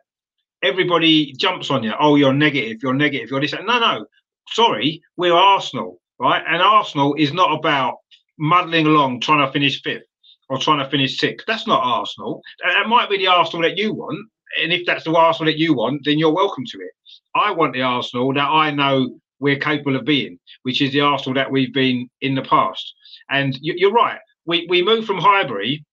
everybody 0.62 1.32
jumps 1.32 1.70
on 1.72 1.82
you. 1.82 1.92
Oh, 1.98 2.14
you're 2.14 2.32
negative. 2.32 2.82
You're 2.84 2.94
negative. 2.94 3.30
You're 3.30 3.40
this. 3.40 3.52
No, 3.52 3.78
no. 3.80 4.06
Sorry, 4.50 5.02
we're 5.16 5.34
Arsenal, 5.34 6.00
right? 6.18 6.42
And 6.46 6.62
Arsenal 6.62 7.14
is 7.14 7.32
not 7.32 7.58
about 7.58 7.98
muddling 8.38 8.86
along 8.86 9.20
trying 9.20 9.46
to 9.46 9.52
finish 9.52 9.82
fifth 9.82 10.04
or 10.48 10.58
trying 10.58 10.78
to 10.78 10.90
finish 10.90 11.18
sixth. 11.18 11.46
That's 11.46 11.66
not 11.66 11.82
Arsenal. 11.82 12.42
That 12.64 12.88
might 12.88 13.10
be 13.10 13.18
the 13.18 13.26
Arsenal 13.26 13.62
that 13.62 13.76
you 13.76 13.92
want. 13.92 14.18
And 14.62 14.72
if 14.72 14.86
that's 14.86 15.04
the 15.04 15.14
Arsenal 15.14 15.52
that 15.52 15.58
you 15.58 15.74
want, 15.74 16.02
then 16.04 16.18
you're 16.18 16.32
welcome 16.32 16.64
to 16.66 16.78
it. 16.78 16.92
I 17.34 17.50
want 17.50 17.74
the 17.74 17.82
Arsenal 17.82 18.32
that 18.34 18.48
I 18.48 18.70
know 18.70 19.18
we're 19.38 19.58
capable 19.58 19.96
of 19.96 20.04
being, 20.04 20.38
which 20.62 20.80
is 20.80 20.92
the 20.92 21.00
Arsenal 21.00 21.34
that 21.34 21.50
we've 21.50 21.74
been 21.74 22.08
in 22.20 22.34
the 22.34 22.42
past. 22.42 22.94
And 23.28 23.58
you're 23.60 23.92
right. 23.92 24.18
We 24.46 24.66
we 24.68 24.82
moved 24.82 25.06
from 25.06 25.18
Highbury, 25.18 25.84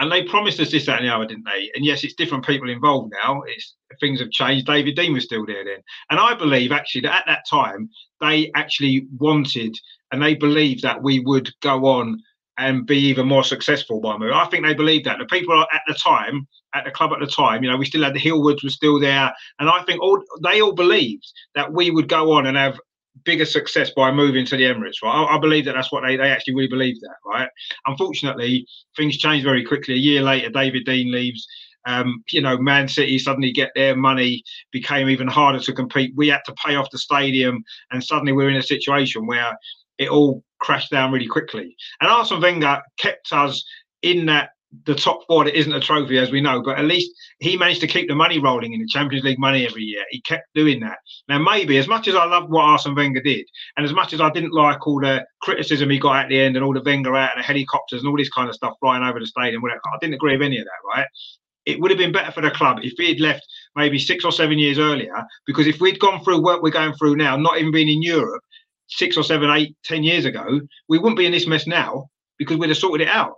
and 0.00 0.10
they 0.10 0.24
promised 0.24 0.60
us 0.60 0.70
this, 0.70 0.86
that, 0.86 0.98
and 0.98 1.08
the 1.08 1.14
other, 1.14 1.26
didn't 1.26 1.44
they? 1.44 1.70
And 1.74 1.84
yes, 1.84 2.04
it's 2.04 2.14
different 2.14 2.44
people 2.44 2.68
involved 2.68 3.12
now. 3.24 3.42
It's 3.46 3.74
things 4.00 4.20
have 4.20 4.30
changed. 4.30 4.66
David 4.66 4.96
Dein 4.96 5.12
was 5.12 5.24
still 5.24 5.46
there 5.46 5.64
then, 5.64 5.82
and 6.10 6.18
I 6.18 6.34
believe 6.34 6.72
actually 6.72 7.02
that 7.02 7.20
at 7.20 7.26
that 7.26 7.46
time 7.48 7.88
they 8.20 8.50
actually 8.54 9.06
wanted 9.18 9.76
and 10.12 10.22
they 10.22 10.34
believed 10.34 10.82
that 10.82 11.02
we 11.02 11.20
would 11.20 11.50
go 11.60 11.86
on 11.86 12.20
and 12.56 12.86
be 12.86 12.98
even 12.98 13.26
more 13.26 13.42
successful 13.42 14.00
by 14.00 14.16
moving. 14.16 14.34
I 14.34 14.46
think 14.46 14.64
they 14.64 14.74
believed 14.74 15.06
that. 15.06 15.18
The 15.18 15.26
people 15.26 15.60
at 15.60 15.82
the 15.88 15.94
time, 15.94 16.46
at 16.74 16.84
the 16.84 16.90
club 16.90 17.12
at 17.12 17.18
the 17.18 17.26
time, 17.26 17.62
you 17.64 17.70
know, 17.70 17.76
we 17.76 17.84
still 17.84 18.04
had 18.04 18.14
the 18.14 18.20
Hillwoods 18.20 18.62
were 18.62 18.70
still 18.70 19.00
there, 19.00 19.32
and 19.58 19.68
I 19.68 19.82
think 19.84 20.00
all 20.00 20.22
they 20.42 20.60
all 20.60 20.72
believed 20.72 21.26
that 21.54 21.72
we 21.72 21.90
would 21.90 22.08
go 22.08 22.32
on 22.32 22.46
and 22.46 22.56
have 22.56 22.78
bigger 23.24 23.44
success 23.44 23.90
by 23.90 24.10
moving 24.10 24.44
to 24.46 24.56
the 24.56 24.64
Emirates. 24.64 25.02
Right, 25.02 25.14
I, 25.14 25.36
I 25.36 25.38
believe 25.38 25.64
that 25.66 25.74
that's 25.74 25.92
what 25.92 26.02
they 26.02 26.16
they 26.16 26.30
actually 26.30 26.54
really 26.54 26.68
believe 26.68 27.00
that. 27.00 27.16
Right, 27.24 27.48
unfortunately, 27.86 28.66
things 28.96 29.16
changed 29.16 29.44
very 29.44 29.64
quickly. 29.64 29.94
A 29.94 29.98
year 29.98 30.22
later, 30.22 30.50
David 30.50 30.86
Dein 30.86 31.12
leaves. 31.12 31.46
Um, 31.86 32.24
you 32.30 32.40
know, 32.40 32.56
Man 32.56 32.88
City 32.88 33.18
suddenly 33.18 33.52
get 33.52 33.70
their 33.74 33.94
money, 33.94 34.42
became 34.72 35.10
even 35.10 35.28
harder 35.28 35.60
to 35.60 35.72
compete. 35.74 36.14
We 36.16 36.28
had 36.28 36.40
to 36.46 36.54
pay 36.54 36.76
off 36.76 36.90
the 36.90 36.98
stadium, 36.98 37.62
and 37.90 38.02
suddenly 38.02 38.32
we're 38.32 38.48
in 38.48 38.56
a 38.56 38.62
situation 38.62 39.26
where 39.26 39.54
it 39.98 40.08
all 40.08 40.42
crashed 40.60 40.90
down 40.90 41.12
really 41.12 41.26
quickly. 41.26 41.76
And 42.00 42.10
Arsene 42.10 42.40
Wenger 42.40 42.80
kept 42.98 43.32
us 43.32 43.62
in 44.00 44.26
that 44.26 44.50
the 44.86 44.94
top 44.94 45.20
four 45.26 45.44
that 45.44 45.58
isn't 45.58 45.72
a 45.72 45.80
trophy 45.80 46.18
as 46.18 46.30
we 46.30 46.40
know, 46.40 46.62
but 46.62 46.78
at 46.78 46.84
least 46.84 47.10
he 47.38 47.56
managed 47.56 47.80
to 47.80 47.86
keep 47.86 48.08
the 48.08 48.14
money 48.14 48.38
rolling 48.38 48.72
in 48.72 48.80
the 48.80 48.86
Champions 48.86 49.24
League 49.24 49.38
money 49.38 49.66
every 49.66 49.82
year. 49.82 50.04
He 50.10 50.20
kept 50.22 50.44
doing 50.54 50.80
that. 50.80 50.98
Now 51.28 51.38
maybe 51.38 51.78
as 51.78 51.88
much 51.88 52.08
as 52.08 52.14
I 52.14 52.24
loved 52.24 52.50
what 52.50 52.64
Arsene 52.64 52.94
Wenger 52.94 53.22
did, 53.22 53.46
and 53.76 53.84
as 53.84 53.92
much 53.92 54.12
as 54.12 54.20
I 54.20 54.30
didn't 54.30 54.52
like 54.52 54.86
all 54.86 55.00
the 55.00 55.24
criticism 55.42 55.90
he 55.90 55.98
got 55.98 56.24
at 56.24 56.28
the 56.28 56.40
end 56.40 56.56
and 56.56 56.64
all 56.64 56.74
the 56.74 56.82
Wenger 56.82 57.16
out 57.16 57.32
and 57.34 57.42
the 57.42 57.46
helicopters 57.46 58.00
and 58.00 58.08
all 58.08 58.16
this 58.16 58.30
kind 58.30 58.48
of 58.48 58.54
stuff 58.54 58.74
flying 58.80 59.02
over 59.02 59.20
the 59.20 59.26
stadium, 59.26 59.62
I 59.64 59.98
didn't 60.00 60.14
agree 60.14 60.36
with 60.36 60.46
any 60.46 60.58
of 60.58 60.64
that, 60.64 60.96
right? 60.96 61.06
It 61.66 61.80
would 61.80 61.90
have 61.90 61.98
been 61.98 62.12
better 62.12 62.30
for 62.30 62.42
the 62.42 62.50
club 62.50 62.80
if 62.82 62.92
he 62.98 63.08
had 63.08 63.20
left 63.20 63.46
maybe 63.74 63.98
six 63.98 64.24
or 64.24 64.32
seven 64.32 64.58
years 64.58 64.78
earlier, 64.78 65.24
because 65.46 65.66
if 65.66 65.80
we'd 65.80 65.98
gone 65.98 66.22
through 66.22 66.42
what 66.42 66.62
we're 66.62 66.70
going 66.70 66.94
through 66.94 67.16
now, 67.16 67.36
not 67.36 67.58
even 67.58 67.72
being 67.72 67.88
in 67.88 68.02
Europe, 68.02 68.42
six 68.88 69.16
or 69.16 69.24
seven, 69.24 69.50
eight, 69.50 69.74
ten 69.84 70.02
years 70.02 70.26
ago, 70.26 70.60
we 70.88 70.98
wouldn't 70.98 71.16
be 71.16 71.26
in 71.26 71.32
this 71.32 71.46
mess 71.46 71.66
now 71.66 72.06
because 72.38 72.58
we'd 72.58 72.68
have 72.68 72.76
sorted 72.76 73.06
it 73.06 73.10
out. 73.10 73.34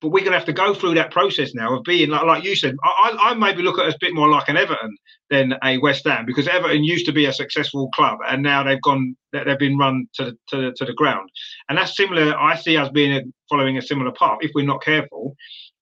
But 0.00 0.08
we're 0.08 0.20
going 0.20 0.32
to 0.32 0.38
have 0.38 0.46
to 0.46 0.52
go 0.52 0.74
through 0.74 0.94
that 0.94 1.10
process 1.10 1.54
now 1.54 1.76
of 1.76 1.84
being 1.84 2.10
like, 2.10 2.24
like 2.24 2.44
you 2.44 2.54
said. 2.56 2.76
I, 2.82 3.16
I 3.18 3.34
maybe 3.34 3.62
look 3.62 3.78
at 3.78 3.86
us 3.86 3.94
a 3.94 3.98
bit 4.00 4.14
more 4.14 4.28
like 4.28 4.48
an 4.48 4.56
Everton 4.56 4.96
than 5.30 5.54
a 5.62 5.78
West 5.78 6.04
Ham 6.06 6.26
because 6.26 6.46
Everton 6.46 6.84
used 6.84 7.06
to 7.06 7.12
be 7.12 7.24
a 7.26 7.32
successful 7.32 7.88
club 7.94 8.18
and 8.28 8.42
now 8.42 8.62
they've 8.62 8.82
gone, 8.82 9.16
they've 9.32 9.58
been 9.58 9.78
run 9.78 10.06
to 10.14 10.24
the, 10.24 10.36
to 10.48 10.72
to 10.74 10.84
the 10.84 10.92
ground. 10.92 11.30
And 11.68 11.78
that's 11.78 11.96
similar. 11.96 12.36
I 12.36 12.56
see 12.56 12.76
us 12.76 12.90
being 12.90 13.12
a, 13.12 13.22
following 13.48 13.78
a 13.78 13.82
similar 13.82 14.12
path 14.12 14.38
if 14.42 14.50
we're 14.54 14.66
not 14.66 14.82
careful. 14.82 15.36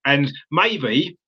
And 0.04 0.32
maybe 0.50 1.18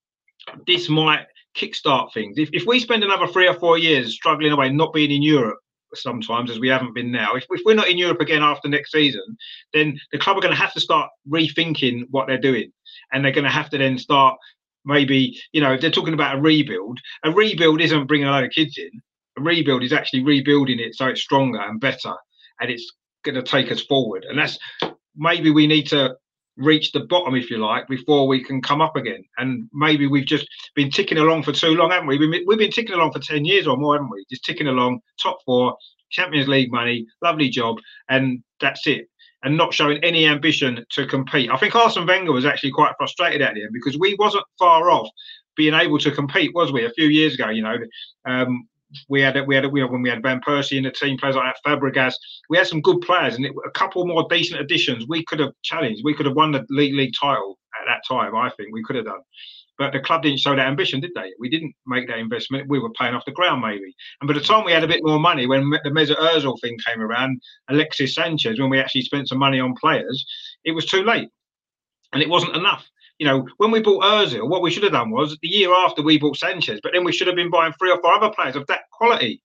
this 0.66 0.88
might 0.88 1.26
kickstart 1.56 2.12
things. 2.12 2.38
If, 2.38 2.50
if 2.52 2.66
we 2.66 2.80
spend 2.80 3.02
another 3.04 3.26
three 3.26 3.48
or 3.48 3.54
four 3.54 3.78
years 3.78 4.14
struggling 4.14 4.52
away, 4.52 4.70
not 4.70 4.92
being 4.92 5.10
in 5.10 5.22
Europe, 5.22 5.58
sometimes 6.02 6.50
as 6.50 6.58
we 6.58 6.68
haven't 6.68 6.94
been 6.94 7.10
now. 7.10 7.34
If, 7.34 7.46
if 7.50 7.62
we're 7.64 7.74
not 7.74 7.88
in 7.88 7.98
Europe 7.98 8.20
again 8.20 8.42
after 8.42 8.68
next 8.68 8.92
season, 8.92 9.36
then 9.72 9.98
the 10.12 10.18
club 10.18 10.36
are 10.36 10.40
going 10.40 10.54
to 10.54 10.60
have 10.60 10.74
to 10.74 10.80
start 10.80 11.10
rethinking 11.28 12.04
what 12.10 12.26
they're 12.26 12.38
doing, 12.38 12.72
and 13.12 13.24
they're 13.24 13.32
going 13.32 13.44
to 13.44 13.50
have 13.50 13.70
to 13.70 13.78
then 13.78 13.98
start 13.98 14.36
maybe 14.84 15.40
you 15.52 15.60
know 15.60 15.76
they're 15.76 15.90
talking 15.90 16.14
about 16.14 16.36
a 16.36 16.40
rebuild. 16.40 16.98
A 17.24 17.30
rebuild 17.30 17.80
isn't 17.80 18.06
bringing 18.06 18.28
a 18.28 18.30
load 18.30 18.44
of 18.44 18.50
kids 18.50 18.78
in. 18.78 18.90
A 19.38 19.42
rebuild 19.42 19.82
is 19.82 19.92
actually 19.92 20.22
rebuilding 20.22 20.78
it 20.78 20.94
so 20.94 21.06
it's 21.06 21.22
stronger 21.22 21.60
and 21.60 21.80
better, 21.80 22.14
and 22.60 22.70
it's 22.70 22.92
going 23.24 23.34
to 23.34 23.42
take 23.42 23.72
us 23.72 23.82
forward. 23.82 24.24
And 24.28 24.38
that's 24.38 24.58
maybe 25.16 25.50
we 25.50 25.66
need 25.66 25.88
to 25.88 26.16
reach 26.56 26.92
the 26.92 27.00
bottom, 27.00 27.34
if 27.34 27.50
you 27.50 27.58
like, 27.58 27.88
before 27.88 28.26
we 28.26 28.42
can 28.42 28.62
come 28.62 28.80
up 28.80 28.96
again. 28.96 29.24
And 29.38 29.68
maybe 29.72 30.06
we've 30.06 30.26
just 30.26 30.46
been 30.74 30.90
ticking 30.90 31.18
along 31.18 31.42
for 31.42 31.52
too 31.52 31.74
long, 31.74 31.90
haven't 31.90 32.06
we? 32.06 32.18
We've 32.18 32.30
been, 32.30 32.44
we've 32.46 32.58
been 32.58 32.70
ticking 32.70 32.94
along 32.94 33.12
for 33.12 33.18
10 33.18 33.44
years 33.44 33.66
or 33.66 33.76
more, 33.76 33.94
haven't 33.94 34.10
we? 34.10 34.24
Just 34.30 34.44
ticking 34.44 34.68
along, 34.68 35.00
top 35.22 35.38
four, 35.44 35.76
Champions 36.10 36.48
League 36.48 36.72
money, 36.72 37.06
lovely 37.22 37.48
job, 37.48 37.76
and 38.08 38.42
that's 38.60 38.86
it. 38.86 39.08
And 39.42 39.56
not 39.56 39.74
showing 39.74 40.02
any 40.02 40.26
ambition 40.26 40.84
to 40.92 41.06
compete. 41.06 41.50
I 41.50 41.56
think 41.58 41.74
Arsene 41.74 42.06
Wenger 42.06 42.32
was 42.32 42.46
actually 42.46 42.70
quite 42.70 42.94
frustrated 42.96 43.42
at 43.42 43.54
the 43.54 43.62
end 43.62 43.72
because 43.74 43.98
we 43.98 44.14
wasn't 44.18 44.44
far 44.58 44.90
off 44.90 45.08
being 45.56 45.74
able 45.74 45.98
to 45.98 46.10
compete, 46.10 46.54
was 46.54 46.72
we? 46.72 46.86
A 46.86 46.90
few 46.90 47.08
years 47.08 47.34
ago, 47.34 47.50
you 47.50 47.62
know, 47.62 47.76
um, 48.24 48.66
we 49.08 49.20
had 49.20 49.38
we 49.46 49.54
had 49.54 49.70
we 49.70 49.80
had 49.80 49.90
when 49.90 50.02
we 50.02 50.10
had 50.10 50.22
Van 50.22 50.40
Persie 50.40 50.76
in 50.76 50.84
the 50.84 50.90
team, 50.90 51.18
players 51.18 51.36
like 51.36 51.54
Fabregas. 51.66 52.14
We 52.48 52.56
had 52.56 52.66
some 52.66 52.80
good 52.80 53.00
players, 53.00 53.34
and 53.34 53.44
it, 53.44 53.52
a 53.66 53.70
couple 53.70 54.06
more 54.06 54.26
decent 54.28 54.60
additions. 54.60 55.06
We 55.08 55.24
could 55.24 55.40
have 55.40 55.52
challenged. 55.62 56.02
We 56.04 56.14
could 56.14 56.26
have 56.26 56.36
won 56.36 56.52
the 56.52 56.64
league 56.70 56.94
league 56.94 57.14
title 57.18 57.58
at 57.80 57.86
that 57.86 58.02
time. 58.08 58.34
I 58.36 58.50
think 58.50 58.72
we 58.72 58.82
could 58.82 58.96
have 58.96 59.06
done. 59.06 59.20
But 59.76 59.92
the 59.92 60.00
club 60.00 60.22
didn't 60.22 60.38
show 60.38 60.54
that 60.54 60.68
ambition, 60.68 61.00
did 61.00 61.10
they? 61.16 61.32
We 61.40 61.48
didn't 61.48 61.74
make 61.86 62.06
that 62.06 62.18
investment. 62.18 62.68
We 62.68 62.78
were 62.78 62.92
paying 62.92 63.14
off 63.14 63.24
the 63.24 63.32
ground, 63.32 63.60
maybe. 63.60 63.92
And 64.20 64.28
by 64.28 64.34
the 64.34 64.40
time 64.40 64.64
we 64.64 64.70
had 64.70 64.84
a 64.84 64.88
bit 64.88 65.02
more 65.02 65.18
money, 65.18 65.46
when 65.46 65.68
the 65.68 65.90
Mesut 65.90 66.16
Ozil 66.16 66.60
thing 66.60 66.78
came 66.86 67.00
around, 67.00 67.40
Alexis 67.68 68.14
Sanchez, 68.14 68.60
when 68.60 68.70
we 68.70 68.78
actually 68.78 69.02
spent 69.02 69.28
some 69.28 69.38
money 69.38 69.58
on 69.58 69.74
players, 69.74 70.24
it 70.64 70.72
was 70.72 70.86
too 70.86 71.02
late, 71.02 71.28
and 72.12 72.22
it 72.22 72.28
wasn't 72.28 72.54
enough 72.54 72.88
you 73.24 73.30
know, 73.30 73.48
when 73.56 73.70
we 73.70 73.80
bought 73.80 74.04
Ozil, 74.04 74.50
what 74.50 74.60
we 74.60 74.70
should 74.70 74.82
have 74.82 74.92
done 74.92 75.10
was 75.10 75.38
the 75.40 75.48
year 75.48 75.72
after 75.72 76.02
we 76.02 76.18
bought 76.18 76.36
Sanchez, 76.36 76.78
but 76.82 76.92
then 76.92 77.04
we 77.04 77.12
should 77.12 77.26
have 77.26 77.36
been 77.36 77.50
buying 77.50 77.72
three 77.78 77.90
or 77.90 77.98
four 78.02 78.14
other 78.14 78.28
players 78.28 78.54
of 78.54 78.66
that 78.66 78.82
quality. 78.92 79.40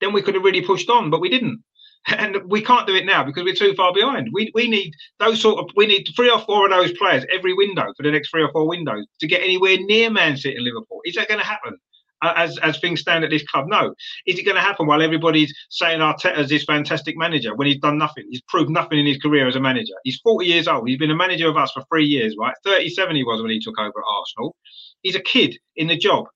Then 0.00 0.14
we 0.14 0.22
could 0.22 0.34
have 0.34 0.44
really 0.44 0.62
pushed 0.62 0.88
on, 0.88 1.10
but 1.10 1.20
we 1.20 1.28
didn't. 1.28 1.62
And 2.06 2.38
we 2.46 2.62
can't 2.62 2.86
do 2.86 2.94
it 2.94 3.04
now 3.04 3.22
because 3.22 3.44
we're 3.44 3.54
too 3.54 3.74
far 3.74 3.92
behind. 3.92 4.30
We, 4.32 4.50
we 4.54 4.66
need 4.66 4.94
those 5.18 5.42
sort 5.42 5.58
of 5.58 5.68
we 5.76 5.86
need 5.86 6.08
three 6.16 6.30
or 6.30 6.40
four 6.40 6.64
of 6.64 6.70
those 6.70 6.96
players 6.96 7.26
every 7.30 7.52
window 7.52 7.84
for 7.94 8.02
the 8.02 8.10
next 8.10 8.30
three 8.30 8.42
or 8.42 8.50
four 8.50 8.66
windows 8.66 9.04
to 9.20 9.26
get 9.26 9.42
anywhere 9.42 9.76
near 9.78 10.08
Man 10.08 10.38
City 10.38 10.56
and 10.56 10.64
Liverpool. 10.64 11.02
Is 11.04 11.16
that 11.16 11.28
going 11.28 11.40
to 11.40 11.46
happen? 11.46 11.76
As 12.22 12.58
as 12.58 12.78
things 12.78 13.00
stand 13.00 13.24
at 13.24 13.30
this 13.30 13.44
club. 13.44 13.66
No. 13.68 13.94
Is 14.26 14.38
it 14.38 14.44
going 14.44 14.56
to 14.56 14.62
happen 14.62 14.86
while 14.86 15.02
everybody's 15.02 15.54
saying 15.70 16.00
Arteta's 16.00 16.48
this 16.48 16.64
fantastic 16.64 17.16
manager 17.16 17.54
when 17.54 17.66
he's 17.66 17.80
done 17.80 17.98
nothing? 17.98 18.24
He's 18.30 18.42
proved 18.42 18.70
nothing 18.70 18.98
in 18.98 19.06
his 19.06 19.18
career 19.18 19.46
as 19.46 19.56
a 19.56 19.60
manager. 19.60 19.94
He's 20.04 20.20
40 20.20 20.46
years 20.46 20.68
old. 20.68 20.88
He's 20.88 20.98
been 20.98 21.10
a 21.10 21.16
manager 21.16 21.48
of 21.48 21.56
us 21.56 21.72
for 21.72 21.82
three 21.90 22.06
years, 22.06 22.36
right? 22.38 22.54
37 22.64 23.16
he 23.16 23.24
was 23.24 23.42
when 23.42 23.50
he 23.50 23.60
took 23.60 23.78
over 23.78 23.88
at 23.88 24.16
Arsenal. 24.16 24.56
He's 25.02 25.16
a 25.16 25.20
kid 25.20 25.58
in 25.76 25.86
the 25.88 25.96
job 25.96 26.26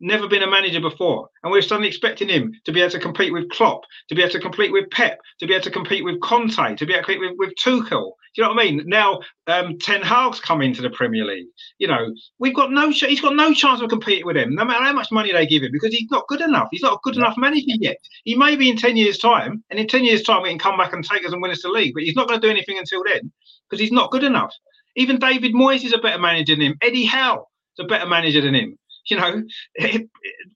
never 0.00 0.28
been 0.28 0.42
a 0.42 0.50
manager 0.50 0.80
before. 0.80 1.28
And 1.42 1.52
we're 1.52 1.62
suddenly 1.62 1.88
expecting 1.88 2.28
him 2.28 2.52
to 2.64 2.72
be 2.72 2.80
able 2.80 2.90
to 2.92 2.98
compete 2.98 3.32
with 3.32 3.48
Klopp, 3.50 3.82
to 4.08 4.14
be 4.14 4.22
able 4.22 4.32
to 4.32 4.40
compete 4.40 4.72
with 4.72 4.90
Pep, 4.90 5.18
to 5.38 5.46
be 5.46 5.54
able 5.54 5.64
to 5.64 5.70
compete 5.70 6.04
with 6.04 6.20
Conte, 6.20 6.76
to 6.76 6.86
be 6.86 6.92
able 6.92 7.02
to 7.02 7.06
compete 7.06 7.20
with, 7.20 7.32
with 7.38 7.54
Tuchel. 7.56 8.12
Do 8.34 8.42
you 8.42 8.44
know 8.44 8.54
what 8.54 8.60
I 8.60 8.70
mean? 8.70 8.82
Now, 8.86 9.20
um, 9.48 9.76
Ten 9.78 10.02
Hag's 10.02 10.38
come 10.38 10.62
into 10.62 10.82
the 10.82 10.90
Premier 10.90 11.24
League. 11.24 11.48
You 11.78 11.88
know, 11.88 12.14
we've 12.38 12.54
got 12.54 12.70
no, 12.70 12.92
ch- 12.92 13.06
he's 13.06 13.20
got 13.20 13.34
no 13.34 13.52
chance 13.52 13.80
of 13.80 13.90
competing 13.90 14.24
with 14.24 14.36
him, 14.36 14.54
no 14.54 14.64
matter 14.64 14.84
how 14.84 14.92
much 14.92 15.10
money 15.10 15.32
they 15.32 15.46
give 15.46 15.64
him, 15.64 15.72
because 15.72 15.92
he's 15.92 16.10
not 16.10 16.28
good 16.28 16.40
enough. 16.40 16.68
He's 16.70 16.82
not 16.82 16.94
a 16.94 16.98
good 17.02 17.16
enough 17.16 17.34
manager 17.36 17.64
yet. 17.80 17.96
He 18.24 18.36
may 18.36 18.54
be 18.54 18.70
in 18.70 18.76
10 18.76 18.96
years' 18.96 19.18
time, 19.18 19.64
and 19.70 19.80
in 19.80 19.88
10 19.88 20.04
years' 20.04 20.22
time, 20.22 20.42
we 20.42 20.50
can 20.50 20.58
come 20.60 20.78
back 20.78 20.92
and 20.92 21.04
take 21.04 21.26
us 21.26 21.32
and 21.32 21.42
win 21.42 21.50
us 21.50 21.62
the 21.62 21.68
league, 21.68 21.94
but 21.94 22.04
he's 22.04 22.14
not 22.14 22.28
going 22.28 22.40
to 22.40 22.46
do 22.46 22.50
anything 22.50 22.78
until 22.78 23.02
then 23.04 23.32
because 23.68 23.80
he's 23.80 23.92
not 23.92 24.12
good 24.12 24.24
enough. 24.24 24.54
Even 24.96 25.18
David 25.18 25.52
Moyes 25.52 25.84
is 25.84 25.92
a 25.92 25.98
better 25.98 26.20
manager 26.20 26.54
than 26.54 26.62
him. 26.62 26.76
Eddie 26.82 27.06
Howe 27.06 27.46
is 27.78 27.84
a 27.84 27.88
better 27.88 28.06
manager 28.06 28.40
than 28.40 28.54
him. 28.54 28.76
You 29.10 29.16
know, 29.16 29.42
it, 29.74 30.08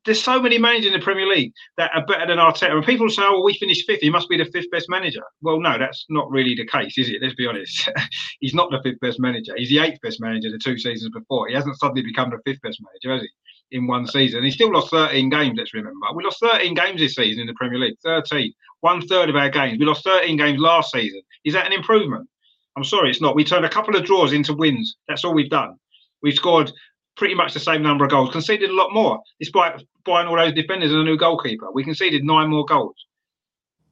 there's 0.04 0.22
so 0.22 0.40
many 0.40 0.58
managers 0.58 0.86
in 0.86 0.92
the 0.92 1.04
Premier 1.04 1.26
League 1.26 1.52
that 1.76 1.90
are 1.94 2.06
better 2.06 2.26
than 2.26 2.38
Arteta. 2.38 2.70
And 2.70 2.86
people 2.86 3.08
say, 3.10 3.22
"Oh, 3.24 3.32
well, 3.32 3.44
we 3.44 3.54
finished 3.54 3.84
fifth. 3.86 4.00
He 4.00 4.10
must 4.10 4.28
be 4.28 4.36
the 4.36 4.44
fifth 4.44 4.70
best 4.70 4.88
manager." 4.88 5.22
Well, 5.42 5.60
no, 5.60 5.76
that's 5.76 6.06
not 6.08 6.30
really 6.30 6.54
the 6.54 6.66
case, 6.66 6.96
is 6.96 7.08
it? 7.08 7.20
Let's 7.20 7.34
be 7.34 7.46
honest. 7.46 7.88
He's 8.40 8.54
not 8.54 8.70
the 8.70 8.80
fifth 8.82 9.00
best 9.00 9.18
manager. 9.18 9.54
He's 9.56 9.70
the 9.70 9.80
eighth 9.80 10.00
best 10.02 10.20
manager 10.20 10.50
the 10.50 10.58
two 10.58 10.78
seasons 10.78 11.10
before. 11.12 11.48
He 11.48 11.54
hasn't 11.54 11.78
suddenly 11.78 12.02
become 12.02 12.30
the 12.30 12.38
fifth 12.44 12.62
best 12.62 12.80
manager, 12.80 13.14
has 13.14 13.22
he? 13.22 13.76
In 13.76 13.88
one 13.88 14.06
season, 14.06 14.44
he 14.44 14.52
still 14.52 14.70
lost 14.70 14.90
13 14.90 15.30
games. 15.30 15.54
Let's 15.56 15.74
remember, 15.74 15.98
we 16.14 16.22
lost 16.22 16.38
13 16.38 16.74
games 16.74 17.00
this 17.00 17.16
season 17.16 17.40
in 17.40 17.46
the 17.46 17.54
Premier 17.54 17.78
League. 17.78 17.96
13, 18.04 18.52
one 18.82 19.04
third 19.08 19.30
of 19.30 19.36
our 19.36 19.48
games. 19.48 19.78
We 19.80 19.86
lost 19.86 20.04
13 20.04 20.36
games 20.36 20.60
last 20.60 20.92
season. 20.92 21.22
Is 21.44 21.54
that 21.54 21.66
an 21.66 21.72
improvement? 21.72 22.28
I'm 22.76 22.84
sorry, 22.84 23.10
it's 23.10 23.20
not. 23.20 23.34
We 23.34 23.42
turned 23.42 23.64
a 23.64 23.70
couple 23.70 23.96
of 23.96 24.04
draws 24.04 24.32
into 24.32 24.52
wins. 24.52 24.96
That's 25.08 25.24
all 25.24 25.34
we've 25.34 25.50
done. 25.50 25.76
We've 26.22 26.34
scored 26.34 26.72
pretty 27.16 27.34
much 27.34 27.54
the 27.54 27.60
same 27.60 27.82
number 27.82 28.04
of 28.04 28.10
goals, 28.10 28.30
conceded 28.32 28.70
a 28.70 28.74
lot 28.74 28.92
more, 28.92 29.20
despite 29.40 29.82
buying 30.04 30.26
all 30.28 30.36
those 30.36 30.52
defenders 30.52 30.90
and 30.90 31.00
a 31.00 31.04
new 31.04 31.16
goalkeeper. 31.16 31.70
We 31.72 31.84
conceded 31.84 32.24
nine 32.24 32.50
more 32.50 32.64
goals. 32.64 32.96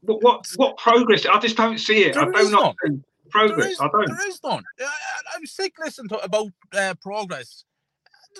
What 0.01 0.23
what, 0.23 0.47
what 0.57 0.77
progress? 0.79 1.25
I 1.27 1.39
just 1.39 1.57
don't 1.57 1.79
see 1.79 2.05
it. 2.05 2.15
There 2.15 2.23
I 2.23 2.43
do 2.43 2.51
not 2.51 2.75
see 2.85 2.99
progress. 3.31 3.59
There 3.65 3.71
is, 3.71 3.81
I 3.81 3.89
don't. 3.89 4.07
There 4.09 4.29
is 4.29 4.41
none. 4.43 4.65
I, 4.81 4.87
I'm 5.37 5.47
sick 5.47 5.75
listening 5.79 6.09
to 6.09 6.19
about 6.25 6.49
uh, 6.73 6.95
progress. 7.01 7.65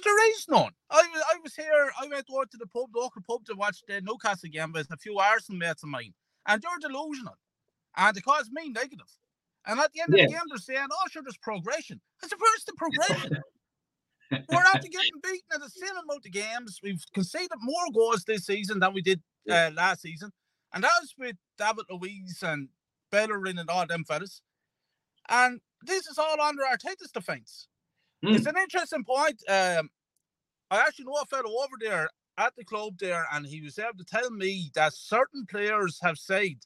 There 0.03 0.31
is 0.33 0.47
none. 0.49 0.71
I, 0.91 0.97
was- 1.13 1.25
I 1.35 1.39
was 1.43 1.55
here. 1.55 1.93
I 2.01 2.07
went 2.09 2.27
over 2.33 2.47
to 2.47 2.57
the 2.57 2.67
pub, 2.67 2.89
local 2.97 3.23
pub, 3.29 3.45
to 3.47 3.55
watch 3.55 3.83
the 3.87 4.01
Newcastle 4.01 4.49
game 4.51 4.73
with 4.73 4.91
a 4.91 4.97
few 4.97 5.19
Arsenal 5.19 5.59
mates 5.59 5.83
of 5.83 5.91
mine, 5.91 6.15
and 6.47 6.61
they're 6.63 6.89
delusional, 6.89 7.37
and 7.97 8.17
it 8.17 8.25
caused 8.25 8.51
me 8.53 8.69
negative. 8.71 9.07
And 9.67 9.79
at 9.79 9.93
the 9.93 10.01
end 10.01 10.15
Yeah. 10.17 10.25
of 10.25 10.31
the 10.31 10.35
game, 10.35 10.43
they're 10.49 10.59
saying, 10.59 10.89
"Oh, 10.91 11.09
sure, 11.11 11.23
there's 11.23 11.37
progression." 11.37 12.01
I 12.25 12.27
said, 12.27 12.39
"Where's 12.41 12.65
the 12.65 12.73
progression?" 12.77 13.37
We're 14.49 14.65
after 14.75 14.89
getting 14.89 15.13
beaten 15.23 15.53
at 15.55 15.61
the 15.61 15.71
same 15.71 15.97
amount 15.97 16.27
of 16.27 16.33
games. 16.33 16.81
We've 16.83 17.03
conceded 17.15 17.51
more 17.61 17.93
goals 17.93 18.25
this 18.25 18.47
season 18.47 18.81
than 18.81 18.95
we 18.95 19.03
did 19.03 19.21
uh, 19.51 19.71
last 19.75 20.03
season, 20.03 20.31
and 20.73 20.85
that 20.85 20.91
was 21.01 21.15
with 21.19 21.37
David 21.59 21.85
Luiz 21.91 22.43
and 22.43 22.69
Bellerin 23.11 23.59
and 23.59 23.69
all 23.69 23.87
them 23.87 24.05
fellas. 24.05 24.43
And 25.29 25.61
this 25.83 26.07
is 26.07 26.19
all 26.19 26.41
under 26.41 26.63
Arteta's 26.63 27.13
defence. 27.13 27.69
Hmm. 28.23 28.35
It's 28.35 28.47
an 28.47 28.57
interesting 28.57 29.05
point. 29.05 29.43
Um, 29.49 29.91
I 30.71 30.79
actually 30.79 31.05
know 31.05 31.21
a 31.23 31.27
fellow 31.27 31.51
over 31.59 31.77
there 31.81 32.09
at 32.39 32.57
the 32.57 32.65
club 32.65 32.95
there, 32.99 33.27
and 33.33 33.47
he 33.47 33.61
was 33.61 33.79
able 33.79 33.99
to 33.99 34.05
tell 34.05 34.31
me 34.31 34.71
that 34.75 34.95
certain 34.95 35.47
players 35.47 35.99
have 36.03 36.19
said 36.19 36.65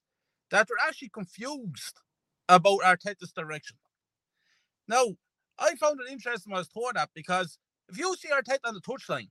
that 0.51 0.69
they're 0.69 0.89
actually 0.89 1.09
confused 1.09 2.01
about 2.49 2.81
Arteta's 2.81 3.33
direction. 3.33 3.77
Now, 4.87 5.17
I 5.59 5.75
found 5.77 6.01
it 6.01 6.13
interesting 6.13 6.51
when 6.53 6.59
I 6.59 6.61
was 6.61 6.69
told 6.69 6.93
that 6.95 7.11
because 7.15 7.59
if 7.89 7.99
you 7.99 8.15
see 8.17 8.29
Arteta 8.29 8.59
on 8.65 8.75
the 8.75 8.81
touchline, 8.81 9.29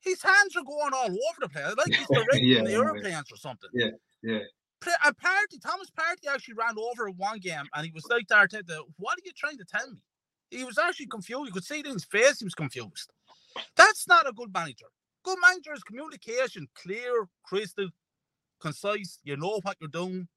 his 0.00 0.22
hands 0.22 0.56
are 0.56 0.64
going 0.64 0.92
all 0.94 1.06
over 1.06 1.40
the 1.40 1.48
place, 1.48 1.74
like 1.78 1.92
he's 1.94 2.08
directing 2.12 2.42
Yeah, 2.42 2.62
the 2.62 2.72
yeah. 2.72 2.76
airplanes 2.76 3.32
or 3.32 3.36
something. 3.36 3.70
Yeah, 3.72 3.90
yeah. 4.22 4.40
Pla- 4.80 4.92
A 5.06 5.14
Partey, 5.14 5.60
Thomas 5.62 5.88
Partey 5.98 6.28
actually 6.32 6.54
ran 6.54 6.76
over 6.78 7.08
in 7.08 7.14
one 7.16 7.38
game, 7.38 7.64
and 7.74 7.86
he 7.86 7.92
was 7.92 8.08
like 8.10 8.26
to 8.28 8.34
Arteta, 8.34 8.80
"What 8.98 9.18
are 9.18 9.22
you 9.24 9.32
trying 9.36 9.58
to 9.58 9.64
tell 9.64 9.90
me?" 9.90 9.98
He 10.50 10.64
was 10.64 10.78
actually 10.78 11.06
confused. 11.06 11.46
You 11.48 11.52
could 11.52 11.64
see 11.64 11.80
it 11.80 11.86
in 11.86 11.94
his 11.94 12.04
face. 12.04 12.38
He 12.40 12.44
was 12.44 12.54
confused. 12.54 13.10
That's 13.76 14.06
not 14.08 14.28
a 14.28 14.32
good 14.32 14.52
manager. 14.52 14.86
Good 15.24 15.38
manager 15.40 15.72
is 15.74 15.82
communication, 15.82 16.68
clear, 16.74 17.26
crystal, 17.44 17.88
concise. 18.60 19.18
You 19.24 19.36
know 19.36 19.60
what 19.62 19.76
you're 19.80 19.88
doing. 19.90 20.28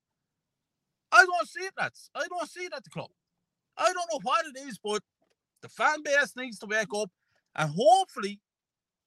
I 1.11 1.25
don't 1.25 1.47
see 1.49 1.67
that. 1.77 1.93
I 2.15 2.25
don't 2.29 2.49
see 2.49 2.67
that 2.69 2.77
at 2.77 2.83
the 2.85 2.89
club. 2.89 3.09
I 3.77 3.85
don't 3.93 3.95
know 4.11 4.19
what 4.23 4.45
it 4.45 4.57
is, 4.67 4.79
but 4.83 5.01
the 5.61 5.69
fan 5.69 6.01
base 6.03 6.33
needs 6.35 6.59
to 6.59 6.65
wake 6.67 6.93
up, 6.95 7.09
and 7.55 7.69
hopefully, 7.75 8.39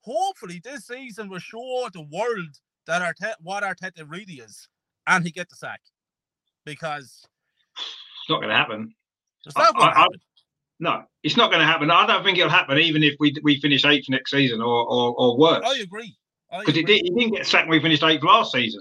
hopefully, 0.02 0.60
this 0.62 0.86
season 0.86 1.28
will 1.28 1.38
show 1.38 1.88
the 1.92 2.02
world 2.02 2.56
that 2.86 3.02
Arteta, 3.02 3.34
what 3.40 3.62
Arteta 3.62 4.04
really 4.08 4.34
is, 4.34 4.68
and 5.06 5.24
he 5.24 5.30
get 5.30 5.48
the 5.48 5.56
sack 5.56 5.80
because 6.64 7.24
It's 7.76 8.28
not 8.30 8.36
going 8.38 8.48
to 8.50 8.56
happen. 8.56 8.94
not 9.56 9.74
I- 9.76 10.02
I-. 10.04 10.06
No, 10.82 11.02
it's 11.22 11.36
not 11.36 11.50
going 11.50 11.60
to 11.60 11.66
happen. 11.66 11.90
I 11.90 12.06
don't 12.06 12.24
think 12.24 12.38
it'll 12.38 12.48
happen, 12.48 12.78
even 12.78 13.02
if 13.02 13.14
we 13.20 13.34
we 13.42 13.60
finish 13.60 13.84
eighth 13.84 14.08
next 14.08 14.30
season 14.30 14.62
or 14.62 14.86
or, 14.88 15.14
or 15.14 15.36
worse. 15.36 15.62
I 15.64 15.80
agree. 15.80 16.16
Because 16.58 16.74
he, 16.74 16.82
did, 16.82 17.02
he 17.04 17.10
didn't 17.10 17.34
get 17.34 17.46
sacked 17.46 17.68
when 17.68 17.78
we 17.78 17.82
finished 17.82 18.02
eighth 18.02 18.24
last 18.24 18.52
season, 18.52 18.80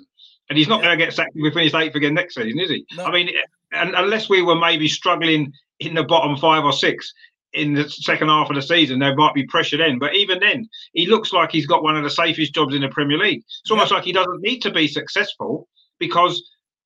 and 0.49 0.57
he's 0.57 0.67
not 0.69 0.79
Yeah. 0.79 0.87
going 0.87 0.99
to 0.99 1.05
get 1.05 1.13
sacked 1.13 1.31
if 1.35 1.43
we 1.43 1.51
finish 1.51 1.73
eighth 1.75 1.93
again 1.95 2.13
next 2.13 2.35
season, 2.35 2.57
is 2.59 2.69
he? 2.69 2.85
No. 2.95 3.03
I 3.03 3.11
mean, 3.11 3.27
eh, 3.29 3.41
and 3.73 3.93
unless 3.95 4.29
we 4.29 4.41
were 4.41 4.55
maybe 4.55 4.87
struggling 4.87 5.51
in 5.79 5.93
the 5.93 6.03
bottom 6.03 6.37
five 6.37 6.63
or 6.63 6.73
six 6.73 7.11
in 7.53 7.73
the 7.73 7.89
second 7.89 8.27
half 8.27 8.49
of 8.49 8.55
the 8.55 8.61
season, 8.61 8.99
there 8.99 9.15
might 9.15 9.33
be 9.33 9.43
pressure 9.47 9.77
then. 9.77 9.97
But 9.97 10.15
even 10.15 10.39
then, 10.39 10.67
he 10.93 11.07
looks 11.07 11.33
like 11.33 11.51
he's 11.51 11.65
got 11.65 11.81
one 11.83 11.97
of 11.97 12.03
the 12.03 12.09
safest 12.09 12.53
jobs 12.53 12.75
in 12.75 12.81
the 12.81 12.89
Premier 12.89 13.17
League. 13.17 13.39
It's 13.61 13.71
almost 13.71 13.91
like 13.91 14.03
he 14.03 14.11
doesn't 14.13 14.41
need 14.41 14.59
to 14.61 14.71
be 14.71 14.87
successful 14.87 15.67
because. 15.99 16.41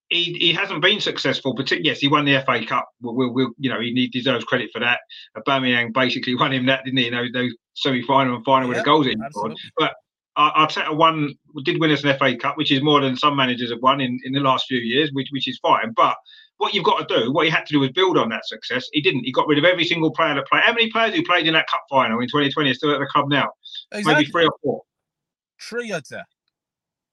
He, 0.09 0.33
he 0.33 0.53
hasn't 0.53 0.83
been 0.83 0.99
successful, 0.99 1.55
but 1.55 1.71
yes, 1.83 1.97
he 1.97 2.07
won 2.07 2.25
the 2.25 2.39
FA 2.45 2.63
Cup. 2.67 2.87
We'll, 3.01 3.15
we'll, 3.15 3.33
we'll- 3.33 3.53
you 3.57 3.67
know, 3.71 3.79
he 3.79 4.07
deserves 4.09 4.45
credit 4.45 4.69
for 4.71 4.77
that. 4.79 4.99
Aubameyang 5.35 5.91
basically 5.91 6.35
won 6.39 6.53
him 6.53 6.67
that, 6.67 6.83
didn't 6.85 6.99
he? 6.99 7.05
You 7.05 7.11
know, 7.11 7.23
those 7.33 7.55
semi-final 7.73 8.35
and 8.35 8.45
final 8.45 8.69
with 8.69 8.77
the 8.77 8.83
goals 8.83 9.05
that 9.05 9.11
he 9.11 9.15
scored. 9.31 9.53
absolutely. 9.53 9.71
But 9.79 9.93
Ar- 10.35 10.67
Arteta 10.67 10.95
won, 10.95 11.33
did 11.63 11.79
win 11.79 11.89
us 11.89 12.03
an 12.03 12.15
FA 12.19 12.35
Cup, 12.37 12.57
which 12.57 12.71
is 12.71 12.83
more 12.83 13.01
than 13.01 13.17
some 13.17 13.35
managers 13.35 13.71
have 13.71 13.81
won 13.81 14.01
in, 14.01 14.19
in 14.23 14.33
the 14.33 14.39
last 14.41 14.65
few 14.67 14.77
years, 14.77 15.09
which 15.13 15.29
which 15.31 15.47
is 15.47 15.57
fine. 15.63 15.93
But 15.95 16.15
what 16.57 16.73
you've 16.73 16.83
got 16.85 17.07
to 17.07 17.19
do, 17.19 17.31
what 17.31 17.45
he 17.45 17.51
had 17.51 17.65
to 17.65 17.73
do 17.73 17.79
was 17.79 17.91
build 17.91 18.17
on 18.17 18.29
that 18.29 18.45
success. 18.45 18.87
He 18.93 19.01
didn't. 19.01 19.23
He 19.25 19.31
got 19.31 19.47
rid 19.47 19.57
of 19.57 19.65
every 19.65 19.83
single 19.85 20.11
player 20.11 20.35
that 20.35 20.47
played. 20.47 20.63
How 20.63 20.73
many 20.73 20.89
players 20.91 21.13
who 21.15 21.23
played 21.23 21.47
in 21.47 21.53
that 21.53 21.67
cup 21.67 21.83
final 21.89 22.19
in 22.19 22.27
2020 22.27 22.69
are 22.69 22.73
still 22.73 22.91
at 22.93 22.99
the 22.99 23.05
club 23.07 23.29
now? 23.29 23.49
Exactly. 23.91 24.13
Maybe 24.23 24.31
three 24.31 24.45
or 24.45 24.53
four. 24.63 24.81
Three, 25.61 25.91
I'd 25.91 26.05
say. 26.07 26.21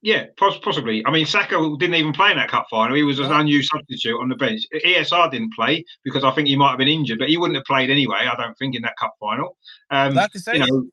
Yeah, 0.03 0.27
poss- 0.39 0.59
possibly. 0.61 1.05
I 1.05 1.11
mean, 1.11 1.27
Saka 1.27 1.57
didn't 1.79 1.95
even 1.97 2.13
play 2.15 2.31
in 2.31 2.39
that 2.39 2.51
cup 2.51 2.67
final. 2.71 2.97
He 2.97 3.03
was 3.03 3.19
an 3.19 3.31
unused 3.33 3.71
substitute 3.71 4.19
on 4.19 4.29
the 4.31 4.35
bench. 4.35 4.63
ESR 4.75 5.31
didn't 5.31 5.53
play 5.55 5.85
because 6.05 6.25
I 6.25 6.31
think 6.31 6.49
he 6.49 6.57
might 6.57 6.71
have 6.71 6.79
been 6.79 6.89
injured, 6.89 7.19
but 7.19 7.29
he 7.29 7.37
wouldn't 7.37 7.57
have 7.57 7.67
played 7.67 7.91
anyway. 7.91 8.27
I 8.31 8.35
don't 8.35 8.57
think 8.57 8.75
in 8.75 8.83
that 8.83 8.95
cup 8.99 9.15
final. 9.21 9.57
Um, 9.91 10.15
Like 10.15 10.33
to 10.33 10.41
say, 10.41 10.55
you 10.55 10.61
know, 10.61 10.87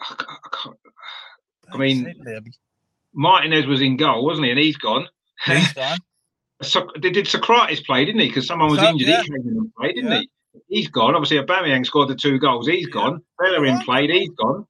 I 0.00 0.14
I 0.18 0.48
can't- 0.52 0.76
to 1.72 1.78
mean- 1.78 2.04
say 2.04 2.10
it, 2.10 2.24
baby. 2.24 2.50
Martinez 3.14 3.66
was 3.66 3.80
in 3.80 3.96
goal, 3.96 4.24
wasn't 4.24 4.46
he? 4.46 4.50
And 4.50 4.60
he's 4.60 4.76
gone. 4.76 5.08
He's 5.46 5.72
gone. 5.72 5.98
So, 6.62 6.86
did 7.00 7.14
Sokratis 7.26 7.84
play, 7.84 8.04
didn't 8.04 8.20
he? 8.20 8.28
Because 8.28 8.46
someone 8.46 8.70
was 8.70 8.78
So- 8.80 8.88
injured. 8.90 9.08
yeah. 9.08 9.22
He 9.22 9.28
came 9.28 9.36
in 9.36 9.56
and 9.56 9.74
played, 9.74 9.94
didn't 9.96 10.10
Yeah. 10.12 10.20
he? 10.20 10.28
He's 10.68 10.88
gone. 10.88 11.14
Obviously, 11.14 11.38
Aubameyang 11.38 11.84
scored 11.86 12.08
the 12.08 12.14
two 12.14 12.38
goals. 12.38 12.66
He's 12.68 12.86
Yeah. 12.86 12.92
gone. 12.92 13.22
Bellerin 13.38 13.76
Yeah. 13.76 13.82
played. 13.84 14.10
He's 14.10 14.30
gone. 14.30 14.66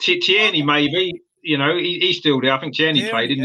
Tierney 0.00 0.62
maybe. 0.62 1.12
You 1.42 1.56
know, 1.58 1.76
he, 1.76 1.98
he's 2.00 2.18
still 2.18 2.40
there. 2.40 2.52
I 2.52 2.60
think 2.60 2.74
Tierney 2.74 3.08
played, 3.08 3.28
didn't 3.28 3.44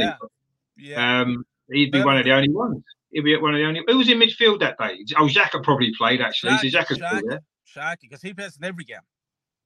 he? 0.77 0.89
Yeah. 0.89 1.21
Um, 1.21 1.45
he'd 1.71 1.91
be 1.91 2.03
one 2.03 2.17
of 2.17 2.25
the 2.25 2.31
only 2.33 2.49
ones. 2.49 2.83
He'd 3.11 3.21
be 3.21 3.35
one 3.37 3.53
of 3.53 3.59
the 3.59 3.65
only. 3.65 3.81
Who 3.87 3.97
was 3.97 4.09
in 4.09 4.19
midfield 4.19 4.59
that 4.59 4.77
day? 4.77 4.97
Oh, 5.17 5.27
Xhaka 5.27 5.63
probably 5.63 5.93
played 5.97 6.21
actually. 6.21 6.57
so 6.57 6.67
Xhaka's 6.67 6.95
still 6.97 7.21
there. 7.29 7.41
Shaq, 7.73 7.97
because 8.01 8.21
he 8.21 8.33
plays 8.33 8.57
in 8.57 8.63
every 8.65 8.83
game. 8.83 8.99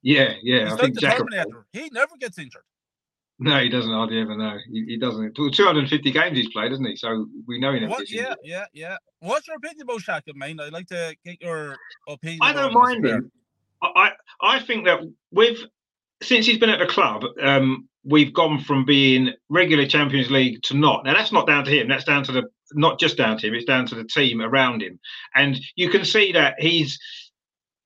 Yeah, 0.02 0.34
yeah. 0.44 0.66
He's 0.66 0.74
I 0.74 0.78
think 0.78 1.00
Xhaka. 1.00 1.26
He 1.74 1.90
never 1.92 2.16
gets 2.20 2.38
injured. 2.38 2.62
No, 3.42 3.58
he 3.60 3.70
doesn't 3.70 3.92
hardly 3.92 4.20
ever 4.20 4.36
know. 4.36 4.58
He, 4.70 4.84
he 4.86 4.98
doesn't. 4.98 5.34
250 5.34 6.12
games 6.12 6.38
he's 6.38 6.50
played, 6.50 6.72
hasn't 6.72 6.88
he? 6.88 6.96
So 6.98 7.26
we 7.48 7.58
know 7.58 7.72
never 7.72 7.88
What? 7.88 8.12
Yeah, 8.12 8.36
yeah, 8.44 8.66
yeah. 8.74 8.98
What's 9.20 9.48
your 9.48 9.56
opinion 9.56 9.84
about 9.84 10.02
Shaq, 10.02 10.24
mate? 10.36 10.60
I'd 10.60 10.74
like 10.74 10.88
to 10.88 11.16
get 11.24 11.42
your 11.42 11.78
opinion. 12.08 12.40
I 12.42 12.52
don't 12.52 12.72
him 12.72 12.74
mind 12.74 13.06
him. 13.06 13.32
I, 13.82 13.88
I 14.42 14.56
I 14.56 14.60
think 14.60 14.86
that 14.86 15.00
with 15.32 15.60
since 16.22 16.46
he's 16.46 16.58
been 16.58 16.70
at 16.70 16.80
the 16.80 16.86
club, 16.86 17.24
um, 17.42 17.88
we've 18.04 18.34
gone 18.34 18.60
from 18.60 18.84
being 18.84 19.34
regular 19.48 19.86
Champions 19.86 20.30
League 20.30 20.62
to 20.64 20.76
not. 20.76 21.06
Now 21.06 21.14
that's 21.14 21.32
not 21.32 21.48
down 21.48 21.64
to 21.64 21.72
him. 21.72 21.88
That's 21.88 22.04
down 22.04 22.26
to 22.26 22.34
the 22.34 22.44
not 22.74 23.00
just 23.00 23.18
down 23.18 23.38
to 23.38 23.48
him. 23.48 23.54
It's 23.54 23.66
down 23.66 23.86
to 23.88 23.96
the 23.96 24.04
team 24.04 24.42
around 24.42 24.82
him. 24.82 25.00
And 25.34 25.60
you 25.76 25.90
can 25.90 26.06
see 26.06 26.32
that 26.34 26.56
he's 26.60 27.00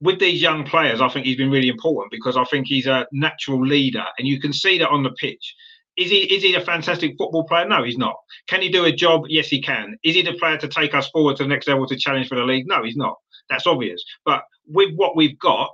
with 0.03 0.19
these 0.19 0.41
young 0.41 0.65
players. 0.65 1.01
I 1.01 1.07
think 1.07 1.25
he's 1.25 1.37
been 1.37 1.49
really 1.49 1.69
important 1.69 2.11
because 2.11 2.35
I 2.35 2.43
think 2.43 2.67
he's 2.67 2.87
a 2.87 3.07
natural 3.11 3.65
leader, 3.65 4.03
and 4.17 4.27
you 4.27 4.39
can 4.39 4.53
see 4.53 4.77
that 4.79 4.89
on 4.89 5.01
the 5.01 5.11
pitch. 5.11 5.55
Is 5.95 6.09
he 6.09 6.23
is 6.23 6.43
he 6.43 6.55
a 6.55 6.61
fantastic 6.61 7.15
football 7.17 7.45
player? 7.45 7.67
No, 7.67 7.83
he's 7.83 7.97
not. 7.97 8.15
Can 8.47 8.61
he 8.61 8.69
do 8.69 8.85
a 8.85 8.91
job? 8.91 9.23
Yes, 9.29 9.47
he 9.47 9.61
can. 9.61 9.95
Is 10.03 10.15
he 10.15 10.21
the 10.21 10.33
player 10.33 10.57
to 10.57 10.67
take 10.67 10.93
us 10.93 11.09
forward 11.09 11.37
to 11.37 11.43
the 11.43 11.49
next 11.49 11.67
level 11.67 11.87
to 11.87 11.95
challenge 11.95 12.27
for 12.27 12.35
the 12.35 12.43
league? 12.43 12.67
No, 12.67 12.83
he's 12.83 12.97
not. 12.97 13.15
That's 13.49 13.67
obvious. 13.67 14.03
But 14.25 14.43
with 14.67 14.93
what 14.95 15.15
we've 15.15 15.39
got, 15.39 15.71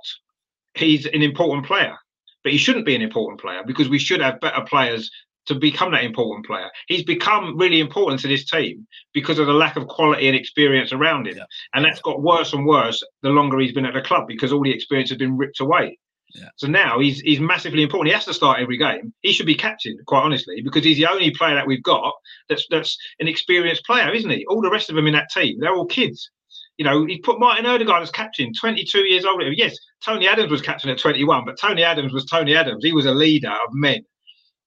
he's 0.74 1.06
an 1.06 1.22
important 1.22 1.66
player. 1.66 1.96
But 2.44 2.52
he 2.52 2.58
shouldn't 2.58 2.86
be 2.86 2.94
an 2.94 3.02
important 3.02 3.40
player 3.40 3.62
because 3.66 3.88
we 3.88 3.98
should 3.98 4.20
have 4.20 4.40
better 4.40 4.62
players 4.62 5.10
to 5.46 5.54
become 5.54 5.92
that 5.92 6.04
important 6.04 6.46
player. 6.46 6.70
He's 6.86 7.04
become 7.04 7.58
really 7.58 7.80
important 7.80 8.20
to 8.22 8.28
this 8.28 8.48
team 8.48 8.86
because 9.12 9.38
of 9.38 9.46
the 9.46 9.52
lack 9.52 9.76
of 9.76 9.88
quality 9.88 10.28
and 10.28 10.36
experience 10.36 10.92
around 10.92 11.26
him. 11.26 11.36
Yeah. 11.36 11.44
And 11.74 11.84
that's 11.84 12.00
got 12.00 12.22
worse 12.22 12.52
and 12.52 12.66
worse 12.66 13.02
the 13.22 13.30
longer 13.30 13.58
he's 13.58 13.72
been 13.72 13.86
at 13.86 13.94
the 13.94 14.02
club 14.02 14.28
because 14.28 14.52
all 14.52 14.62
the 14.62 14.72
experience 14.72 15.10
has 15.10 15.18
been 15.18 15.36
ripped 15.36 15.60
away. 15.60 15.98
Yeah. 16.34 16.48
So 16.56 16.68
now 16.68 17.00
he's 17.00 17.20
he's 17.20 17.40
massively 17.40 17.82
important. 17.82 18.08
He 18.08 18.14
has 18.14 18.26
to 18.26 18.34
start 18.34 18.60
every 18.60 18.76
game. 18.76 19.12
He 19.22 19.32
should 19.32 19.46
be 19.46 19.54
captain, 19.54 19.98
quite 20.06 20.22
honestly, 20.22 20.62
because 20.62 20.84
he's 20.84 20.96
the 20.96 21.06
only 21.06 21.32
player 21.32 21.54
that 21.56 21.66
we've 21.66 21.82
got 21.82 22.12
that's 22.48 22.66
that's 22.70 22.96
an 23.18 23.26
experienced 23.26 23.84
player, 23.84 24.12
isn't 24.12 24.30
he? 24.30 24.46
All 24.46 24.62
the 24.62 24.70
rest 24.70 24.90
of 24.90 24.96
them 24.96 25.06
in 25.06 25.14
that 25.14 25.30
team, 25.34 25.58
they're 25.58 25.74
all 25.74 25.86
kids. 25.86 26.30
You 26.78 26.84
know, 26.84 27.04
he 27.04 27.18
put 27.18 27.40
Martin 27.40 27.66
Odegaard 27.66 28.02
as 28.02 28.10
captain, 28.10 28.52
22 28.58 29.06
years 29.06 29.24
old. 29.24 29.42
Yes, 29.52 29.76
Tony 30.02 30.26
Adams 30.26 30.50
was 30.50 30.62
captain 30.62 30.88
at 30.88 30.98
21, 30.98 31.44
but 31.44 31.58
Tony 31.60 31.82
Adams 31.82 32.12
was 32.12 32.24
Tony 32.24 32.54
Adams. 32.54 32.82
He 32.82 32.92
was 32.92 33.06
a 33.06 33.12
leader 33.12 33.50
of 33.50 33.68
men. 33.72 34.02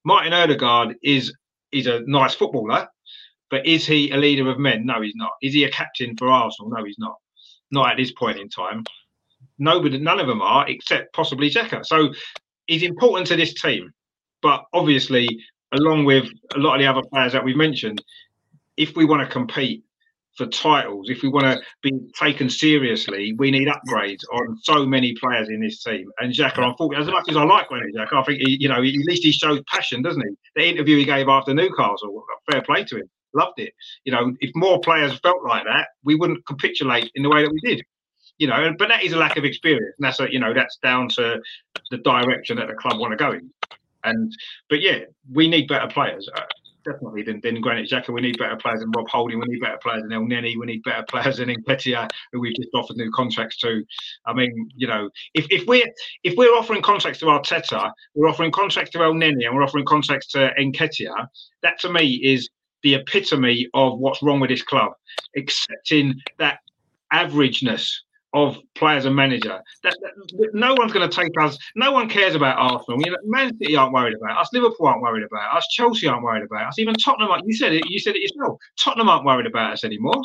Martin 0.05 0.33
Odegaard 0.33 0.95
is 1.03 1.33
is 1.71 1.87
a 1.87 2.01
nice 2.05 2.35
footballer, 2.35 2.87
but 3.49 3.65
is 3.65 3.85
he 3.85 4.11
a 4.11 4.17
leader 4.17 4.49
of 4.49 4.59
men? 4.59 4.85
No, 4.85 5.01
he's 5.01 5.15
not. 5.15 5.31
Is 5.41 5.53
he 5.53 5.63
a 5.63 5.71
captain 5.71 6.15
for 6.17 6.29
Arsenal? 6.29 6.71
No, 6.71 6.83
he's 6.83 6.99
not. 6.99 7.15
Not 7.71 7.91
at 7.91 7.97
this 7.97 8.11
point 8.11 8.39
in 8.39 8.49
time. 8.49 8.83
Nobody, 9.57 9.97
none 9.97 10.19
of 10.19 10.27
them 10.27 10.41
are, 10.41 10.67
except 10.69 11.13
possibly 11.13 11.49
Xhaka. 11.49 11.85
So 11.85 12.13
he's 12.67 12.83
important 12.83 13.27
to 13.27 13.35
this 13.35 13.53
team. 13.53 13.91
But 14.41 14.63
obviously, 14.73 15.27
along 15.71 16.05
with 16.05 16.25
a 16.55 16.59
lot 16.59 16.75
of 16.75 16.79
the 16.79 16.87
other 16.87 17.07
players 17.11 17.33
that 17.33 17.43
we've 17.43 17.55
mentioned, 17.55 18.03
if 18.77 18.95
we 18.95 19.05
want 19.05 19.21
to 19.21 19.31
compete 19.31 19.83
for 20.35 20.47
titles, 20.47 21.09
if 21.09 21.21
we 21.21 21.29
want 21.29 21.45
to 21.45 21.61
be 21.81 21.91
taken 22.19 22.49
seriously, 22.49 23.33
we 23.37 23.51
need 23.51 23.67
upgrades 23.67 24.21
on 24.33 24.57
so 24.63 24.85
many 24.85 25.13
players 25.13 25.49
in 25.49 25.61
this 25.61 25.83
team. 25.83 26.09
And 26.19 26.33
Xhaka, 26.33 26.59
unfortunately, 26.59 26.97
as 26.97 27.07
much 27.07 27.29
as 27.29 27.37
I 27.37 27.43
like 27.43 27.67
Granit 27.67 27.95
Xhaka, 27.95 28.13
I 28.13 28.23
think 28.23 28.39
he, 28.39 28.57
you 28.59 28.67
know, 28.67 28.75
at 28.75 28.81
least 28.81 29.23
he 29.23 29.31
shows 29.31 29.61
passion, 29.71 30.01
doesn't 30.01 30.21
he? 30.21 30.35
The 30.55 30.67
interview 30.67 30.97
he 30.97 31.05
gave 31.05 31.27
after 31.27 31.53
Newcastle, 31.53 32.25
fair 32.51 32.61
play 32.61 32.83
to 32.85 32.97
him. 32.97 33.09
Loved 33.35 33.59
it. 33.59 33.73
You 34.05 34.13
know, 34.13 34.35
if 34.41 34.51
more 34.55 34.79
players 34.79 35.17
felt 35.19 35.43
like 35.47 35.65
that, 35.65 35.87
we 36.03 36.15
wouldn't 36.15 36.45
capitulate 36.45 37.11
in 37.15 37.23
the 37.23 37.29
way 37.29 37.43
that 37.43 37.51
we 37.51 37.59
did. 37.61 37.83
You 38.39 38.47
know, 38.47 38.73
but 38.77 38.89
that 38.89 39.03
is 39.03 39.13
a 39.13 39.17
lack 39.17 39.37
of 39.37 39.45
experience, 39.45 39.95
and 39.99 40.05
that's 40.05 40.19
a, 40.19 40.31
you 40.31 40.39
know 40.39 40.53
that's 40.53 40.77
down 40.77 41.07
to 41.09 41.39
the 41.91 41.97
direction 41.97 42.57
that 42.57 42.67
the 42.67 42.73
club 42.73 42.99
want 42.99 43.11
to 43.11 43.15
go 43.15 43.31
in. 43.31 43.49
And 44.03 44.31
but 44.69 44.81
yeah, 44.81 44.99
we 45.31 45.47
need 45.47 45.67
better 45.67 45.87
players. 45.87 46.27
Uh, 46.35 46.41
Definitely 46.85 47.23
than, 47.23 47.39
than 47.41 47.61
Granit 47.61 47.89
Xhaka. 47.89 48.09
We 48.09 48.21
need 48.21 48.37
better 48.37 48.57
players 48.57 48.81
than 48.81 48.91
Rob 48.91 49.07
Holding. 49.07 49.39
We 49.39 49.45
need 49.45 49.61
better 49.61 49.77
players 49.81 50.01
than 50.01 50.11
Elneny. 50.11 50.57
We 50.57 50.65
need 50.65 50.83
better 50.83 51.05
players 51.07 51.37
than 51.37 51.49
Nketiah, 51.49 52.09
who 52.31 52.41
we've 52.41 52.55
just 52.55 52.69
offered 52.73 52.97
new 52.97 53.09
contracts 53.11 53.57
to. 53.59 53.83
I 54.25 54.33
mean, 54.33 54.69
you 54.75 54.87
know, 54.87 55.09
if, 55.33 55.47
if 55.49 55.65
we're 55.65 55.87
if 56.23 56.35
we're 56.35 56.53
offering 56.53 56.81
contracts 56.81 57.19
to 57.19 57.25
Arteta, 57.25 57.89
we're 58.15 58.27
offering 58.27 58.51
contracts 58.51 58.91
to 58.91 58.97
Elneny, 58.99 59.45
and 59.45 59.55
we're 59.55 59.63
offering 59.63 59.85
contracts 59.85 60.27
to 60.31 60.51
Nketiah. 60.59 61.27
That 61.61 61.79
to 61.79 61.89
me 61.89 62.15
is 62.15 62.49
the 62.81 62.95
epitome 62.95 63.69
of 63.73 63.97
what's 63.99 64.21
wrong 64.21 64.41
with 64.41 64.49
this 64.49 64.61
club, 64.61 64.91
accepting 65.37 66.15
that 66.37 66.59
averageness 67.13 67.89
of 68.33 68.57
players 68.75 69.05
and 69.05 69.15
manager. 69.15 69.61
That, 69.83 69.95
that, 70.01 70.49
no 70.53 70.73
one's 70.73 70.91
going 70.91 71.07
to 71.07 71.15
take 71.15 71.31
us. 71.39 71.57
No 71.75 71.91
one 71.91 72.09
cares 72.09 72.35
about 72.35 72.57
Arsenal. 72.57 72.99
You 73.03 73.11
know, 73.11 73.17
Man 73.25 73.55
City 73.57 73.75
aren't 73.75 73.93
worried 73.93 74.15
about 74.15 74.39
us. 74.39 74.49
Liverpool 74.53 74.87
aren't 74.87 75.01
worried 75.01 75.23
about 75.23 75.55
us. 75.55 75.67
Chelsea 75.69 76.07
aren't 76.07 76.23
worried 76.23 76.43
about 76.43 76.67
us. 76.67 76.79
Even 76.79 76.95
Tottenham. 76.95 77.29
You 77.45 77.55
said 77.55 77.73
it. 77.73 77.83
You 77.87 77.99
said 77.99 78.15
it 78.15 78.21
yourself. 78.21 78.59
Tottenham 78.79 79.09
aren't 79.09 79.25
worried 79.25 79.45
about 79.45 79.73
us 79.73 79.83
anymore. 79.83 80.21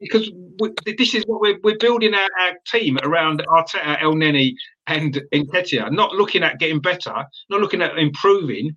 Because 0.00 0.30
we, 0.60 0.72
this 0.98 1.14
is 1.14 1.24
what 1.26 1.40
we're, 1.40 1.58
we're 1.62 1.78
building 1.78 2.12
our, 2.12 2.28
our 2.40 2.52
team 2.66 2.98
around 3.02 3.42
Arteta, 3.48 3.98
Elneny, 4.00 4.52
and 4.88 5.22
Nketiah, 5.32 5.90
not 5.90 6.12
looking 6.12 6.42
at 6.42 6.58
getting 6.58 6.80
better, 6.80 7.14
not 7.48 7.60
looking 7.60 7.80
at 7.80 7.96
improving, 7.96 8.76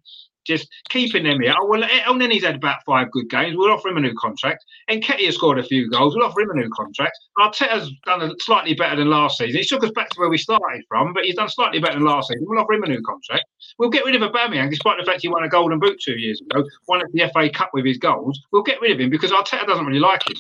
just 0.49 0.67
keeping 0.89 1.23
them 1.23 1.39
here. 1.39 1.53
Oh, 1.57 1.67
well, 1.67 1.83
Elneny's 1.83 2.43
had 2.43 2.55
about 2.55 2.83
five 2.85 3.11
good 3.11 3.29
games. 3.29 3.55
We'll 3.55 3.71
offer 3.71 3.87
him 3.87 3.97
a 3.97 4.01
new 4.01 4.13
contract. 4.15 4.65
Nketiah 4.89 5.31
scored 5.31 5.59
a 5.59 5.63
few 5.63 5.89
goals. 5.89 6.15
We'll 6.15 6.25
offer 6.25 6.41
him 6.41 6.49
a 6.49 6.55
new 6.55 6.69
contract. 6.69 7.17
Arteta's 7.37 7.91
done 8.05 8.33
slightly 8.39 8.73
better 8.73 8.95
than 8.95 9.09
last 9.09 9.37
season. 9.37 9.61
He 9.61 9.65
took 9.65 9.83
us 9.83 9.91
back 9.91 10.09
to 10.09 10.19
where 10.19 10.29
we 10.29 10.37
started 10.37 10.83
from, 10.89 11.13
but 11.13 11.23
he's 11.23 11.35
done 11.35 11.49
slightly 11.49 11.79
better 11.79 11.93
than 11.93 12.03
last 12.03 12.29
season. 12.29 12.45
We'll 12.49 12.59
offer 12.59 12.73
him 12.73 12.83
a 12.83 12.87
new 12.87 13.01
contract. 13.01 13.45
We'll 13.77 13.89
get 13.89 14.03
rid 14.03 14.15
of 14.15 14.21
Aubameyang, 14.21 14.69
despite 14.69 14.97
the 14.99 15.05
fact 15.05 15.21
he 15.21 15.29
won 15.29 15.43
a 15.43 15.49
Golden 15.49 15.79
Boot 15.79 15.99
two 16.03 16.17
years 16.17 16.41
ago, 16.41 16.65
won 16.87 17.01
at 17.01 17.11
the 17.13 17.29
FA 17.33 17.49
Cup 17.49 17.69
with 17.73 17.85
his 17.85 17.97
goals. 17.97 18.39
We'll 18.51 18.63
get 18.63 18.81
rid 18.81 18.91
of 18.91 18.99
him 18.99 19.09
because 19.09 19.31
Arteta 19.31 19.67
doesn't 19.67 19.85
really 19.85 19.99
like 19.99 20.27
him. 20.29 20.35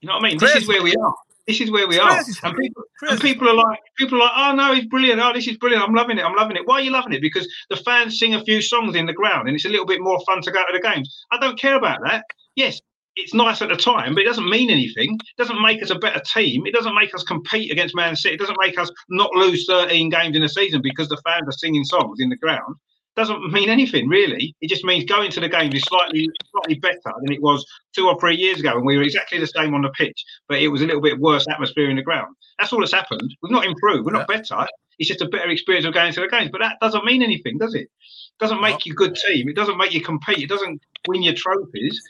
You 0.00 0.08
know 0.08 0.14
what 0.14 0.24
I 0.24 0.28
mean? 0.28 0.38
Chris, 0.38 0.54
this 0.54 0.62
is 0.62 0.68
where 0.68 0.82
we 0.82 0.94
are. 0.96 1.14
This 1.46 1.60
is 1.60 1.70
where 1.70 1.86
we 1.86 1.98
are. 1.98 2.10
And 2.42 2.56
people, 2.56 2.82
and 3.08 3.20
people, 3.20 3.48
are 3.48 3.54
like, 3.54 3.78
people 3.96 4.18
are 4.20 4.24
like, 4.24 4.32
oh 4.34 4.54
no, 4.54 4.74
he's 4.74 4.86
brilliant. 4.86 5.20
Oh, 5.20 5.32
this 5.32 5.46
is 5.46 5.56
brilliant. 5.56 5.84
I'm 5.84 5.94
loving 5.94 6.18
it. 6.18 6.24
I'm 6.24 6.34
loving 6.34 6.56
it. 6.56 6.66
Why 6.66 6.76
are 6.76 6.80
you 6.80 6.90
loving 6.90 7.12
it? 7.12 7.20
Because 7.20 7.48
the 7.70 7.76
fans 7.76 8.18
sing 8.18 8.34
a 8.34 8.44
few 8.44 8.60
songs 8.60 8.96
in 8.96 9.06
the 9.06 9.12
ground, 9.12 9.46
and 9.46 9.54
it's 9.54 9.64
a 9.64 9.68
little 9.68 9.86
bit 9.86 10.00
more 10.00 10.20
fun 10.26 10.42
to 10.42 10.50
go 10.50 10.64
to 10.66 10.72
the 10.72 10.80
games. 10.80 11.24
I 11.30 11.38
don't 11.38 11.58
care 11.58 11.76
about 11.76 12.00
that. 12.04 12.24
Yes, 12.56 12.80
it's 13.14 13.32
nice 13.32 13.62
at 13.62 13.68
the 13.68 13.76
time, 13.76 14.14
but 14.14 14.22
it 14.22 14.26
doesn't 14.26 14.48
mean 14.48 14.70
anything. 14.70 15.14
It 15.14 15.38
doesn't 15.38 15.62
make 15.62 15.82
us 15.82 15.90
a 15.90 15.94
better 15.94 16.20
team. 16.20 16.66
It 16.66 16.74
doesn't 16.74 16.94
make 16.94 17.14
us 17.14 17.22
compete 17.22 17.70
against 17.70 17.94
Man 17.94 18.16
City. 18.16 18.34
It 18.34 18.40
doesn't 18.40 18.58
make 18.60 18.78
us 18.78 18.90
not 19.08 19.32
lose 19.34 19.66
13 19.66 20.10
games 20.10 20.36
in 20.36 20.42
a 20.42 20.48
season 20.48 20.82
because 20.82 21.08
the 21.08 21.20
fans 21.24 21.44
are 21.46 21.52
singing 21.52 21.84
songs 21.84 22.18
in 22.20 22.28
the 22.28 22.36
ground 22.36 22.76
doesn't 23.16 23.50
mean 23.50 23.70
anything 23.70 24.08
really. 24.08 24.54
It 24.60 24.68
just 24.68 24.84
means 24.84 25.04
going 25.04 25.30
to 25.32 25.40
the 25.40 25.48
game 25.48 25.72
is 25.72 25.82
slightly 25.82 26.28
slightly 26.50 26.74
better 26.74 27.12
than 27.20 27.32
it 27.32 27.42
was 27.42 27.64
two 27.94 28.08
or 28.08 28.18
three 28.20 28.36
years 28.36 28.60
ago, 28.60 28.76
and 28.76 28.84
we 28.84 28.96
were 28.96 29.02
exactly 29.02 29.38
the 29.38 29.46
same 29.46 29.74
on 29.74 29.82
the 29.82 29.90
pitch, 29.90 30.22
but 30.48 30.60
it 30.60 30.68
was 30.68 30.82
a 30.82 30.86
little 30.86 31.00
bit 31.00 31.18
worse 31.18 31.46
atmosphere 31.50 31.90
in 31.90 31.96
the 31.96 32.02
ground. 32.02 32.34
That's 32.58 32.72
all 32.72 32.80
that's 32.80 32.92
happened. 32.92 33.34
We've 33.42 33.52
not 33.52 33.64
improved. 33.64 34.04
We're 34.04 34.12
not 34.12 34.28
better. 34.28 34.66
It's 34.98 35.08
just 35.08 35.22
a 35.22 35.28
better 35.28 35.50
experience 35.50 35.86
of 35.86 35.94
going 35.94 36.12
to 36.12 36.20
the 36.20 36.28
games, 36.28 36.50
but 36.52 36.60
that 36.60 36.76
doesn't 36.80 37.04
mean 37.04 37.22
anything, 37.22 37.58
does 37.58 37.74
it? 37.74 37.82
it 37.82 37.90
doesn't 38.38 38.60
make 38.60 38.86
you 38.86 38.92
a 38.92 38.96
good 38.96 39.14
team. 39.14 39.48
It 39.48 39.56
doesn't 39.56 39.78
make 39.78 39.92
you 39.92 40.02
compete. 40.02 40.38
It 40.38 40.48
doesn't 40.48 40.80
win 41.08 41.22
your 41.22 41.34
trophies. 41.34 42.00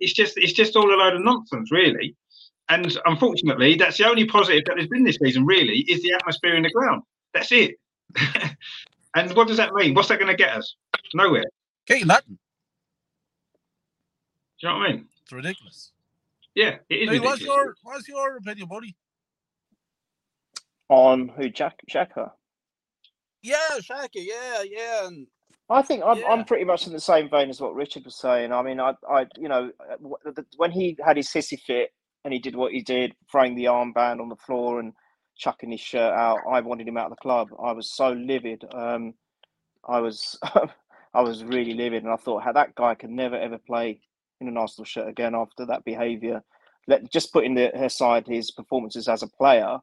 It's 0.00 0.12
just 0.12 0.34
it's 0.36 0.52
just 0.52 0.76
all 0.76 0.92
a 0.92 0.96
load 0.96 1.14
of 1.14 1.24
nonsense, 1.24 1.70
really. 1.70 2.14
And 2.68 2.96
unfortunately, 3.04 3.76
that's 3.76 3.98
the 3.98 4.08
only 4.08 4.26
positive 4.26 4.64
that 4.66 4.74
there's 4.76 4.88
been 4.88 5.04
this 5.04 5.18
season. 5.22 5.46
Really, 5.46 5.84
is 5.88 6.02
the 6.02 6.12
atmosphere 6.12 6.56
in 6.56 6.64
the 6.64 6.70
ground. 6.70 7.02
That's 7.32 7.52
it. 7.52 7.76
And 9.16 9.34
what 9.34 9.48
does 9.48 9.56
that 9.56 9.72
mean? 9.74 9.94
What's 9.94 10.08
that 10.08 10.18
going 10.18 10.30
to 10.30 10.36
get 10.36 10.56
us? 10.56 10.76
Nowhere. 11.14 11.44
Get 11.86 12.00
you 12.00 12.06
nothing. 12.06 12.38
Do 14.60 14.66
you 14.66 14.68
know 14.68 14.78
what 14.78 14.86
I 14.88 14.92
mean? 14.92 15.08
It's 15.22 15.32
ridiculous. 15.32 15.92
Yeah, 16.54 16.76
it 16.88 16.94
is. 16.94 17.10
Hey, 17.10 17.18
what's 17.20 17.40
your 17.40 17.74
what's 17.82 18.08
your 18.08 18.36
opinion, 18.36 18.68
buddy? 18.68 18.94
On 20.88 21.28
who 21.28 21.48
Jack 21.50 21.80
Xhaka? 21.90 22.30
Yeah, 23.42 23.56
Xhaka. 23.78 24.08
Yeah, 24.14 24.62
yeah. 24.62 25.06
And 25.06 25.26
I 25.68 25.82
think 25.82 26.02
I'm, 26.04 26.18
Yeah. 26.18 26.28
I'm 26.28 26.44
pretty 26.44 26.64
much 26.64 26.86
in 26.86 26.92
the 26.92 27.00
same 27.00 27.28
vein 27.28 27.50
as 27.50 27.60
what 27.60 27.74
Richard 27.74 28.04
was 28.04 28.16
saying. 28.16 28.52
I 28.52 28.62
mean, 28.62 28.80
I, 28.80 28.94
I, 29.10 29.26
you 29.36 29.48
know, 29.48 29.70
uh, 29.80 29.96
w- 29.96 30.16
the- 30.24 30.46
when 30.56 30.70
he 30.70 30.96
had 31.04 31.16
his 31.16 31.28
sissy 31.28 31.60
fit 31.60 31.90
and 32.24 32.32
he 32.32 32.38
did 32.38 32.54
what 32.56 32.72
he 32.72 32.82
did, 32.82 33.14
throwing 33.30 33.54
the 33.54 33.64
armband 33.64 34.20
on 34.20 34.28
the 34.28 34.36
floor 34.36 34.80
and 34.80 34.92
chucking 35.36 35.70
his 35.70 35.80
shirt 35.80 36.12
out, 36.12 36.40
I 36.50 36.60
wanted 36.60 36.88
him 36.88 36.96
out 36.96 37.06
of 37.06 37.10
the 37.10 37.16
club. 37.22 37.48
I 37.62 37.72
was 37.72 37.90
so 37.90 38.12
livid. 38.12 38.64
Um, 38.72 39.14
I 39.88 40.00
was, 40.00 40.38
I 41.14 41.22
was 41.22 41.44
really 41.44 41.74
livid, 41.74 42.04
and 42.04 42.12
I 42.12 42.16
thought, 42.16 42.42
how 42.42 42.52
that 42.52 42.74
guy 42.74 42.94
can 42.94 43.14
never 43.14 43.36
ever 43.36 43.58
play 43.58 44.00
in 44.40 44.48
an 44.48 44.56
Arsenal 44.56 44.84
shirt 44.84 45.08
again 45.08 45.34
after 45.34 45.66
that 45.66 45.84
behaviour. 45.84 46.42
Let 46.88 47.10
just 47.10 47.32
putting 47.32 47.54
the, 47.54 47.74
aside 47.84 48.26
his 48.26 48.50
performances 48.50 49.08
as 49.08 49.22
a 49.22 49.28
player, 49.28 49.78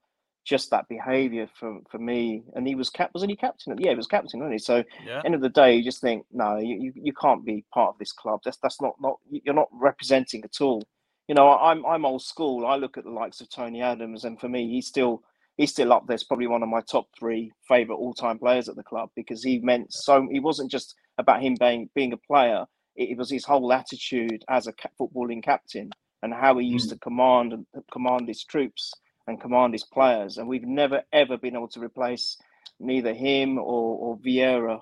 just 0.45 0.69
that 0.71 0.87
behaviour 0.87 1.47
for 1.59 1.79
for 1.89 1.97
me. 1.97 2.43
And 2.55 2.67
he 2.67 2.75
was 2.75 2.89
cap, 2.89 3.11
wasn't 3.13 3.31
he 3.31 3.35
captain? 3.37 3.75
Yeah, 3.77 3.91
he 3.91 3.97
was 3.97 4.07
captain, 4.07 4.39
wasn't 4.39 4.53
he? 4.53 4.59
So 4.59 4.83
yeah, 5.05 5.21
end 5.25 5.35
of 5.35 5.41
the 5.41 5.49
day, 5.49 5.75
you 5.75 5.83
just 5.83 6.01
think, 6.01 6.25
no, 6.31 6.57
you, 6.57 6.77
you, 6.81 6.93
you 6.95 7.13
can't 7.13 7.45
be 7.45 7.65
part 7.73 7.89
of 7.89 7.99
this 7.99 8.11
club. 8.11 8.41
That's 8.45 8.57
that's 8.57 8.81
not 8.81 8.93
not 9.01 9.17
you're 9.29 9.55
not 9.55 9.69
representing 9.73 10.43
at 10.43 10.61
all. 10.61 10.83
You 11.27 11.35
know, 11.35 11.49
I'm 11.49 11.85
I'm 11.85 12.05
old 12.05 12.21
school. 12.21 12.65
I 12.65 12.75
look 12.75 12.97
at 12.97 13.05
the 13.05 13.09
likes 13.11 13.41
of 13.41 13.49
Tony 13.49 13.81
Adams, 13.81 14.25
and 14.25 14.39
for 14.39 14.49
me, 14.49 14.69
he's 14.69 14.87
still 14.87 15.23
he's 15.57 15.71
still 15.71 15.93
up 15.93 16.07
there. 16.07 16.15
It's 16.15 16.23
probably 16.23 16.47
one 16.47 16.63
of 16.63 16.69
my 16.69 16.81
top 16.81 17.07
three 17.17 17.51
favorite 17.67 17.95
all 17.95 18.13
time 18.13 18.39
players 18.39 18.69
at 18.69 18.75
the 18.75 18.83
club 18.83 19.09
because 19.15 19.43
he 19.43 19.59
meant 19.59 19.93
so. 19.93 20.27
He 20.31 20.39
wasn't 20.39 20.71
just 20.71 20.95
about 21.17 21.41
him 21.41 21.55
being 21.59 21.89
being 21.95 22.13
a 22.13 22.17
player. 22.17 22.65
It, 22.95 23.17
was 23.17 23.29
his 23.31 23.43
whole 23.45 23.73
attitude 23.73 24.45
as 24.49 24.67
a 24.67 24.73
footballing 24.99 25.43
captain 25.43 25.89
and 26.21 26.31
how 26.31 26.59
he 26.59 26.67
used 26.67 26.89
to 26.89 26.97
command 26.99 27.53
and 27.53 27.65
command 27.91 28.27
his 28.27 28.43
troops 28.43 28.91
and 29.25 29.41
command 29.41 29.73
his 29.73 29.83
players. 29.83 30.37
And 30.37 30.47
we've 30.47 30.67
never 30.67 31.01
ever 31.11 31.37
been 31.37 31.55
able 31.55 31.69
to 31.69 31.79
replace 31.79 32.37
neither 32.79 33.13
him 33.13 33.57
or, 33.57 33.97
or 33.97 34.17
Vieira 34.17 34.81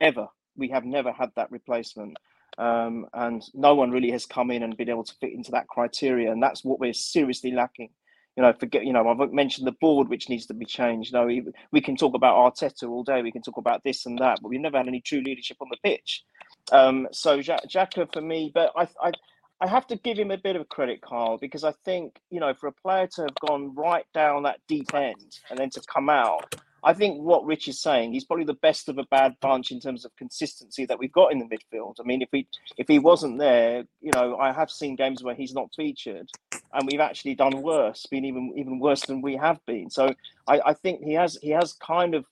ever. 0.00 0.28
We 0.56 0.68
have 0.68 0.84
never 0.84 1.12
had 1.12 1.30
that 1.36 1.50
replacement. 1.50 2.16
Um, 2.58 3.06
and 3.14 3.42
no 3.54 3.74
one 3.74 3.90
really 3.90 4.10
has 4.10 4.26
come 4.26 4.50
in 4.50 4.62
and 4.62 4.76
been 4.76 4.90
able 4.90 5.04
to 5.04 5.14
fit 5.20 5.32
into 5.32 5.50
that 5.52 5.68
criteria. 5.68 6.30
And 6.30 6.42
that's 6.42 6.64
what 6.64 6.80
we're 6.80 6.92
seriously 6.92 7.52
lacking. 7.52 7.90
You 8.36 8.42
know, 8.42 8.52
forget, 8.52 8.86
you 8.86 8.92
know, 8.92 9.06
I've 9.08 9.32
mentioned 9.32 9.66
the 9.66 9.72
board, 9.72 10.08
which 10.08 10.28
needs 10.28 10.46
to 10.46 10.54
be 10.54 10.64
changed. 10.64 11.12
You 11.12 11.18
know, 11.18 11.26
we, 11.26 11.44
we 11.70 11.80
can 11.80 11.96
talk 11.96 12.14
about 12.14 12.36
Arteta 12.36 12.88
all 12.88 13.04
day. 13.04 13.20
We 13.22 13.32
can 13.32 13.42
talk 13.42 13.58
about 13.58 13.84
this 13.84 14.06
and 14.06 14.18
that, 14.20 14.38
but 14.40 14.48
we've 14.48 14.60
never 14.60 14.78
had 14.78 14.88
any 14.88 15.00
true 15.02 15.20
leadership 15.20 15.58
on 15.60 15.68
the 15.70 15.76
pitch. 15.82 16.24
Um, 16.70 17.08
so 17.12 17.34
Ja- 17.34 17.58
Xhaka 17.68 18.10
for 18.12 18.22
me, 18.22 18.50
but 18.54 18.72
I, 18.76 18.88
I, 19.02 19.12
I 19.60 19.68
have 19.68 19.86
to 19.88 19.96
give 19.96 20.18
him 20.18 20.30
a 20.30 20.38
bit 20.38 20.56
of 20.56 20.68
credit, 20.68 21.02
Carl, 21.02 21.38
because 21.38 21.62
I 21.62 21.72
think 21.84 22.20
you 22.30 22.40
know 22.40 22.54
for 22.54 22.68
a 22.68 22.72
player 22.72 23.06
to 23.14 23.22
have 23.22 23.34
gone 23.46 23.74
right 23.74 24.04
down 24.14 24.44
that 24.44 24.60
deep 24.66 24.92
end 24.94 25.38
and 25.50 25.58
then 25.58 25.70
to 25.70 25.80
come 25.82 26.08
out, 26.08 26.54
I 26.84 26.94
think 26.94 27.22
what 27.22 27.44
Rich 27.44 27.68
is 27.68 27.80
saying, 27.80 28.12
he's 28.12 28.24
probably 28.24 28.44
the 28.44 28.54
best 28.54 28.88
of 28.88 28.98
a 28.98 29.04
bad 29.04 29.36
bunch 29.40 29.70
in 29.70 29.78
terms 29.78 30.04
of 30.04 30.14
consistency 30.16 30.84
that 30.86 30.98
we've 30.98 31.12
got 31.12 31.32
in 31.32 31.38
the 31.38 31.44
midfield. 31.44 31.96
I 32.00 32.02
mean, 32.02 32.22
if 32.22 32.28
we 32.32 32.48
if 32.76 32.88
he 32.88 32.98
wasn't 32.98 33.38
there, 33.38 33.84
you 34.00 34.10
know, 34.12 34.36
I 34.36 34.52
have 34.52 34.70
seen 34.70 34.96
games 34.96 35.22
where 35.22 35.34
he's 35.34 35.54
not 35.54 35.70
featured, 35.76 36.28
and 36.72 36.88
we've 36.90 37.00
actually 37.00 37.34
done 37.34 37.62
worse, 37.62 38.04
been 38.10 38.24
even 38.24 38.52
even 38.56 38.80
worse 38.80 39.02
than 39.02 39.22
we 39.22 39.36
have 39.36 39.64
been. 39.66 39.90
So 39.90 40.14
I, 40.48 40.60
I 40.66 40.74
think 40.74 41.02
he 41.02 41.12
has 41.14 41.38
he 41.40 41.50
has 41.50 41.72
kind 41.74 42.14
of 42.14 42.24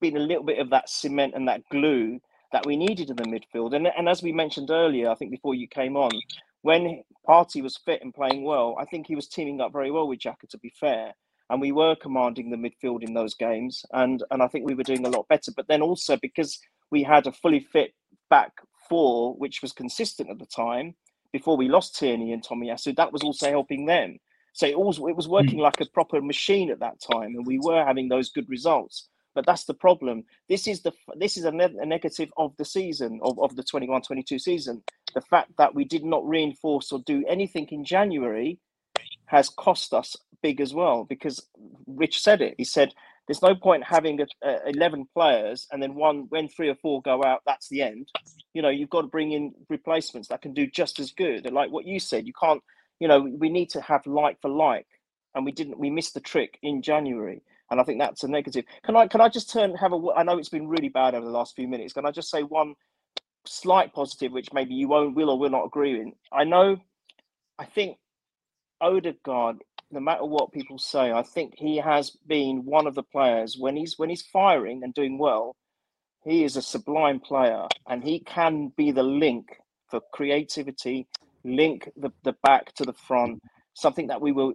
been 0.00 0.16
a 0.16 0.20
little 0.20 0.44
bit 0.44 0.58
of 0.58 0.70
that 0.70 0.88
cement 0.88 1.34
and 1.34 1.46
that 1.48 1.68
glue 1.70 2.20
that 2.52 2.66
we 2.66 2.76
needed 2.76 3.10
in 3.10 3.16
the 3.16 3.24
midfield. 3.24 3.74
And 3.74 3.86
and 3.86 4.08
as 4.08 4.22
we 4.22 4.32
mentioned 4.32 4.70
earlier, 4.70 5.10
I 5.10 5.14
think 5.16 5.30
before 5.30 5.54
you 5.54 5.68
came 5.68 5.96
on, 5.96 6.12
when 6.62 7.02
Partey 7.28 7.62
was 7.62 7.76
fit 7.76 8.00
and 8.02 8.14
playing 8.14 8.44
well, 8.44 8.76
I 8.80 8.86
think 8.86 9.06
he 9.06 9.16
was 9.16 9.28
teaming 9.28 9.60
up 9.60 9.72
very 9.72 9.90
well 9.90 10.08
with 10.08 10.20
Xhaka, 10.20 10.48
to 10.48 10.58
be 10.58 10.72
fair. 10.80 11.12
And 11.52 11.60
we 11.60 11.70
were 11.70 11.94
commanding 11.94 12.50
the 12.50 12.56
midfield 12.56 13.02
in 13.02 13.12
those 13.12 13.34
games. 13.34 13.84
And, 13.92 14.22
and 14.30 14.42
I 14.42 14.48
think 14.48 14.66
we 14.66 14.74
were 14.74 14.82
doing 14.82 15.04
a 15.04 15.10
lot 15.10 15.28
better. 15.28 15.52
But 15.54 15.68
then 15.68 15.82
also 15.82 16.16
because 16.16 16.58
we 16.90 17.02
had 17.02 17.26
a 17.26 17.32
fully 17.32 17.60
fit 17.60 17.92
back 18.30 18.52
four, 18.88 19.34
which 19.34 19.60
was 19.60 19.70
consistent 19.72 20.30
at 20.30 20.38
the 20.38 20.46
time, 20.46 20.94
before 21.30 21.58
we 21.58 21.68
lost 21.68 21.98
Tierney 21.98 22.32
and 22.32 22.42
Tomiyasu, 22.42 22.96
that 22.96 23.12
was 23.12 23.22
also 23.22 23.50
helping 23.50 23.84
them. 23.84 24.18
So 24.54 24.66
it, 24.66 24.78
was, 24.78 24.96
it 24.96 25.14
was 25.14 25.28
working 25.28 25.58
mm. 25.58 25.62
like 25.64 25.78
a 25.82 25.90
proper 25.92 26.22
machine 26.22 26.70
at 26.70 26.80
that 26.80 27.02
time. 27.12 27.34
And 27.36 27.46
we 27.46 27.58
were 27.58 27.84
having 27.84 28.08
those 28.08 28.30
good 28.30 28.48
results. 28.48 29.10
But 29.34 29.44
that's 29.44 29.64
the 29.64 29.74
problem. 29.74 30.24
This 30.48 30.66
is 30.66 30.80
the 30.80 30.92
this 31.16 31.36
is 31.36 31.44
a, 31.44 31.52
ne- 31.52 31.76
a 31.78 31.84
negative 31.84 32.30
of 32.38 32.56
the 32.56 32.64
season 32.64 33.20
of, 33.22 33.38
of 33.38 33.56
the 33.56 33.62
21-22 33.62 34.40
season. 34.40 34.82
The 35.14 35.20
fact 35.20 35.52
that 35.58 35.74
we 35.74 35.84
did 35.84 36.02
not 36.02 36.26
reinforce 36.26 36.92
or 36.92 37.00
do 37.04 37.24
anything 37.28 37.66
in 37.70 37.84
January 37.84 38.58
has 39.32 39.48
cost 39.48 39.92
us 39.92 40.16
big 40.42 40.60
as 40.60 40.72
well. 40.72 41.04
Because 41.04 41.44
Rich 41.86 42.22
said 42.22 42.40
it. 42.40 42.54
He 42.56 42.64
said 42.64 42.92
there's 43.26 43.42
no 43.42 43.54
point 43.54 43.84
having 43.84 44.20
a, 44.20 44.26
a 44.42 44.68
11 44.70 45.08
players 45.14 45.66
and 45.72 45.82
then 45.82 45.94
one 45.94 46.26
when 46.28 46.48
three 46.48 46.68
or 46.68 46.74
four 46.76 47.00
go 47.02 47.22
out 47.22 47.40
that's 47.46 47.68
the 47.68 47.80
end 47.80 48.08
you 48.52 48.60
know 48.60 48.68
you've 48.68 48.90
got 48.90 49.02
to 49.02 49.06
bring 49.06 49.30
in 49.30 49.54
replacements 49.70 50.28
that 50.28 50.42
can 50.42 50.52
do 50.52 50.66
just 50.66 50.98
as 50.98 51.12
good 51.12 51.46
and 51.46 51.54
like 51.54 51.70
what 51.70 51.86
you 51.86 52.00
said 52.00 52.26
you 52.26 52.32
can't 52.32 52.60
you 52.98 53.06
know 53.06 53.20
we 53.20 53.48
need 53.48 53.70
to 53.70 53.80
have 53.80 54.04
like 54.08 54.40
for 54.42 54.50
like 54.50 54.88
and 55.36 55.44
we 55.44 55.52
didn't 55.52 55.78
we 55.78 55.88
missed 55.88 56.14
the 56.14 56.20
trick 56.20 56.58
in 56.64 56.82
january 56.82 57.42
and 57.72 57.80
I 57.80 57.84
think 57.84 57.98
that's 57.98 58.22
a 58.22 58.28
negative. 58.28 58.66
Can 58.84 58.96
I 58.96 59.06
can 59.06 59.22
I 59.22 59.30
just 59.30 59.50
turn 59.50 59.74
have 59.76 59.94
a? 59.94 60.00
I 60.14 60.22
know 60.22 60.36
it's 60.36 60.50
been 60.50 60.68
really 60.68 60.90
bad 60.90 61.14
over 61.14 61.24
the 61.24 61.32
last 61.32 61.56
few 61.56 61.66
minutes. 61.66 61.94
Can 61.94 62.04
I 62.04 62.10
just 62.10 62.30
say 62.30 62.42
one 62.42 62.74
slight 63.46 63.94
positive, 63.94 64.30
which 64.30 64.52
maybe 64.52 64.74
you 64.74 64.88
won't 64.88 65.16
will 65.16 65.30
or 65.30 65.38
will 65.38 65.48
not 65.48 65.64
agree 65.64 65.98
with? 65.98 66.14
I 66.30 66.44
know. 66.44 66.76
I 67.58 67.64
think 67.64 67.96
Odegaard, 68.82 69.58
no 69.92 70.00
matter 70.00 70.26
what 70.26 70.52
people 70.52 70.78
say, 70.78 71.12
I 71.12 71.22
think 71.22 71.54
he 71.58 71.78
has 71.78 72.10
been 72.28 72.66
one 72.66 72.88
of 72.88 72.96
the 72.96 73.04
players 73.04 73.56
when 73.58 73.76
he's 73.76 73.98
when 73.98 74.10
he's 74.10 74.22
firing 74.22 74.82
and 74.84 74.94
doing 74.94 75.18
well. 75.18 75.56
He 76.24 76.44
is 76.44 76.56
a 76.56 76.62
sublime 76.62 77.20
player, 77.20 77.66
and 77.88 78.04
he 78.04 78.20
can 78.20 78.72
be 78.76 78.92
the 78.92 79.02
link 79.04 79.58
for 79.90 80.00
creativity, 80.12 81.08
link 81.44 81.90
the, 81.96 82.12
the 82.24 82.34
back 82.44 82.74
to 82.74 82.84
the 82.84 82.92
front, 82.92 83.42
something 83.74 84.08
that 84.08 84.20
we 84.20 84.32
were 84.32 84.52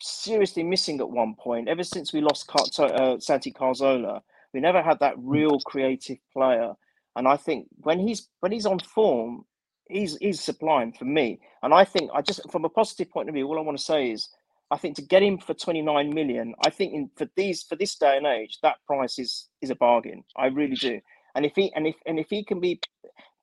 seriously 0.00 0.62
missing 0.62 1.00
at 1.00 1.10
one 1.10 1.34
point. 1.36 1.68
Ever 1.68 1.84
since 1.84 2.12
we 2.12 2.20
lost 2.20 2.48
Car- 2.48 2.66
uh, 2.94 3.18
Santi 3.20 3.52
Cazorla, 3.52 4.20
we 4.54 4.60
never 4.60 4.82
had 4.82 4.98
that 5.00 5.14
real 5.18 5.60
creative 5.60 6.18
player. 6.32 6.74
And 7.16 7.28
I 7.28 7.38
think 7.38 7.68
when 7.78 7.98
he's 8.00 8.28
when 8.40 8.52
he's 8.52 8.66
on 8.66 8.80
form, 8.80 9.44
he's 9.88 10.16
he's 10.18 10.40
sublime 10.40 10.92
for 10.92 11.04
me. 11.04 11.40
And 11.62 11.74
I 11.74 11.84
think 11.84 12.10
I 12.14 12.22
just 12.22 12.50
from 12.50 12.64
a 12.64 12.68
positive 12.68 13.10
point 13.10 13.28
of 13.28 13.34
view, 13.34 13.46
all 13.46 13.58
I 13.58 13.62
want 13.62 13.78
to 13.78 13.84
say 13.84 14.10
is 14.10 14.28
I 14.70 14.76
think 14.78 14.96
to 14.96 15.02
get 15.02 15.22
him 15.22 15.38
for 15.38 15.54
29 15.54 16.12
million, 16.12 16.54
I 16.64 16.70
think 16.70 16.92
in, 16.92 17.10
for 17.16 17.28
these 17.36 17.62
for 17.62 17.76
this 17.76 17.96
day 17.96 18.16
and 18.16 18.26
age, 18.26 18.58
that 18.62 18.76
price 18.86 19.18
is 19.18 19.48
is 19.62 19.70
a 19.70 19.76
bargain. 19.76 20.24
I 20.36 20.46
really 20.46 20.76
do. 20.76 21.00
And 21.34 21.44
if 21.44 21.52
he 21.54 21.72
and 21.74 21.86
if 21.86 21.96
and 22.06 22.18
if 22.18 22.28
he 22.30 22.44
can 22.44 22.60
be 22.60 22.80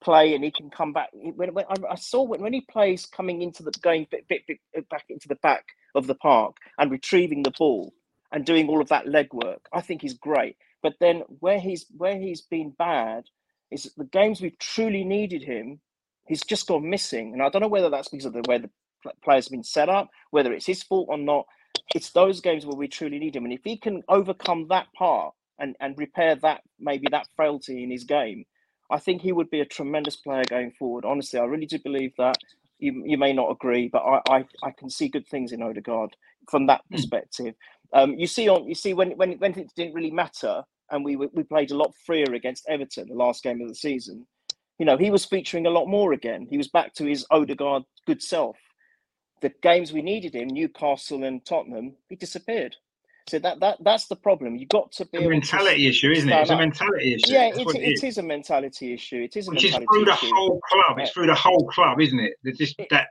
play 0.04 0.36
and 0.36 0.44
he 0.44 0.52
can 0.52 0.70
come 0.70 0.94
back. 0.94 1.10
When, 1.14 1.54
when 1.54 1.66
I, 1.90 1.96
saw 1.96 2.24
when, 2.24 2.42
when 2.42 2.54
he 2.54 2.62
plays 2.62 3.06
coming 3.06 3.42
into 3.42 3.64
the 3.64 3.72
going 3.82 4.08
bit, 4.12 4.28
bit, 4.28 4.42
bit 4.48 4.60
uh, 4.78 4.82
back 4.90 5.06
into 5.10 5.28
the 5.28 5.36
back 5.36 5.66
of 5.96 6.08
the 6.08 6.16
park 6.16 6.58
and 6.78 6.92
retrieving 6.92 7.44
the 7.44 7.54
ball 7.58 7.94
and 8.32 8.46
doing 8.46 8.68
all 8.68 8.82
of 8.82 8.90
that 8.90 9.06
legwork, 9.06 9.60
I 9.72 9.82
think 9.82 10.02
he's 10.02 10.14
great. 10.14 10.58
But 10.82 10.96
then 11.00 11.24
where 11.40 11.60
he's 11.60 11.86
where 11.96 12.20
he's 12.20 12.42
been 12.42 12.74
bad 12.78 13.24
is 13.72 13.92
the 13.96 14.06
games 14.06 14.42
we've 14.42 14.60
truly 14.60 15.04
needed 15.04 15.44
him, 15.44 15.80
he's 16.28 16.44
just 16.44 16.68
gone 16.68 16.90
missing. 16.90 17.34
And 17.34 17.42
I 17.42 17.50
don't 17.50 17.62
know 17.62 17.68
whether 17.68 17.90
that's 17.90 18.10
because 18.10 18.26
of 18.26 18.34
the 18.34 18.44
way 18.48 18.58
the 18.58 18.70
players 19.24 19.46
have 19.46 19.52
been 19.52 19.64
set 19.64 19.90
up, 19.90 20.10
whether 20.32 20.54
it's 20.54 20.66
his 20.66 20.84
fault 20.84 21.08
or 21.10 21.18
not. 21.18 21.46
It's 21.96 22.12
those 22.12 22.40
games 22.40 22.66
where 22.66 22.76
we 22.76 22.88
truly 22.88 23.20
need 23.20 23.36
him. 23.36 23.46
And 23.46 23.54
if 23.54 23.62
he 23.64 23.78
can 23.78 24.04
overcome 24.08 24.68
that 24.70 24.88
part 24.94 25.34
and, 25.60 25.76
and 25.80 25.98
repair 25.98 26.36
that 26.38 26.62
maybe 26.80 27.08
that 27.12 27.28
frailty 27.36 27.84
in 27.84 27.92
his 27.92 28.04
game, 28.04 28.46
I 28.92 29.00
think 29.00 29.22
he 29.22 29.32
would 29.32 29.50
be 29.50 29.62
a 29.62 29.66
tremendous 29.66 30.16
player 30.16 30.44
going 30.50 30.72
forward. 30.72 31.06
Honestly, 31.06 31.40
I 31.40 31.46
really 31.46 31.66
do 31.66 31.80
believe 31.80 32.14
that. 32.18 32.38
You, 32.80 33.02
you 33.06 33.18
may 33.18 33.32
not 33.32 33.50
agree, 33.50 33.88
but 33.88 34.00
I, 34.00 34.22
I, 34.30 34.46
I 34.62 34.72
can 34.72 34.90
see 34.90 35.08
good 35.08 35.26
things 35.28 35.54
in 35.54 35.62
Odegaard 35.62 36.18
from 36.50 36.68
that 36.68 36.82
hmm. 36.90 36.96
perspective. 36.96 37.56
Um, 37.94 38.16
you 38.18 38.28
see 38.28 38.50
on 38.50 38.68
you 38.68 38.76
see 38.76 38.94
when 38.94 39.12
when 39.12 39.34
when 39.34 39.58
it 39.58 39.72
didn't 39.76 39.94
really 39.94 40.12
matter, 40.12 40.64
and 40.92 41.06
we 41.06 41.16
we 41.16 41.44
played 41.44 41.72
a 41.72 41.78
lot 41.78 41.94
freer 42.06 42.34
against 42.34 42.66
Everton 42.68 43.08
the 43.08 43.16
last 43.16 43.44
game 43.44 43.62
of 43.62 43.70
the 43.70 43.76
season. 43.76 44.26
You 44.80 44.86
know, 44.86 44.98
he 44.98 45.12
was 45.12 45.26
featuring 45.26 45.66
a 45.66 45.70
lot 45.70 45.88
more 45.88 46.14
again. 46.14 46.48
He 46.50 46.58
was 46.58 46.68
back 46.68 46.94
to 46.96 47.06
his 47.06 47.26
Odegaard 47.32 47.84
good 48.08 48.22
self. 48.22 48.58
The 49.42 49.52
games 49.62 49.94
we 49.94 50.02
needed 50.02 50.34
him, 50.36 50.48
Newcastle 50.48 51.24
and 51.24 51.44
Tottenham, 51.46 51.94
he 52.10 52.16
disappeared. 52.16 52.76
So 53.28 53.40
that 53.40 53.60
that 53.62 53.78
that's 53.82 54.08
the 54.08 54.16
problem. 54.18 54.58
You've 54.58 54.68
got 54.70 54.92
to 54.94 55.06
be 55.06 55.24
a 55.24 55.30
mentality 55.30 55.88
issue, 55.88 56.12
isn't 56.12 56.28
it? 56.30 56.42
It's 56.42 56.50
a 56.50 56.58
mentality 56.58 57.14
issue. 57.14 57.32
Yeah, 57.34 57.48
it, 57.48 57.58
it, 57.58 57.76
it 57.76 58.04
is. 58.04 58.18
a 58.18 58.24
mentality 58.24 58.94
issue. 58.94 59.22
It 59.22 59.38
is 59.38 59.48
a 59.48 59.52
Which 59.52 59.64
mentality 59.64 59.86
is 59.86 59.90
through 59.94 60.06
the 60.06 60.14
issue. 60.14 60.36
whole 60.36 60.60
club. 60.70 61.00
It's 61.00 61.12
through 61.12 61.28
the 61.28 61.36
whole 61.36 61.66
club, 61.68 62.02
isn't 62.02 62.20
it? 62.20 62.34
It's 62.44 62.58
just 62.58 62.76
It- 62.80 62.88
that 62.90 63.08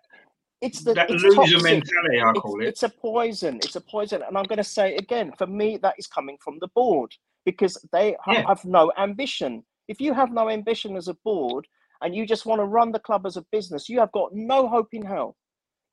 It's 0.61 0.85
the 0.85 0.93
that 0.95 1.11
it's 1.11 1.23
loser 1.23 1.37
toxic. 1.37 1.63
mentality, 1.63 2.21
I 2.21 2.31
It's, 2.31 2.41
call 2.41 2.61
it. 2.63 2.67
it's 2.69 2.83
a 2.83 2.89
poison. 2.91 3.57
It's 3.57 3.77
a 3.77 3.81
poison, 3.81 4.23
and 4.23 4.37
I'm 4.37 4.45
going 4.45 4.59
to 4.59 4.65
say 4.65 4.95
it 4.95 5.01
again. 5.01 5.33
For 5.39 5.47
me, 5.47 5.79
that 5.79 5.95
is 5.99 6.07
coming 6.07 6.37
from 6.45 6.59
the 6.61 6.69
board 6.69 7.15
because 7.47 7.79
they 7.93 8.15
Yeah. 8.29 8.45
have 8.47 8.65
no 8.67 8.93
ambition. 8.99 9.65
If 9.89 10.01
you 10.01 10.15
have 10.15 10.33
no 10.33 10.51
ambition 10.51 10.97
as 10.97 11.09
a 11.09 11.15
board 11.25 11.67
and 12.03 12.15
you 12.15 12.27
just 12.27 12.47
want 12.47 12.61
to 12.61 12.65
run 12.67 12.93
the 12.93 13.01
club 13.01 13.27
as 13.27 13.37
a 13.37 13.47
business, 13.53 13.89
you 13.89 14.01
have 14.01 14.13
got 14.13 14.31
no 14.35 14.69
hope 14.69 14.89
in 14.93 15.05
hell. 15.07 15.37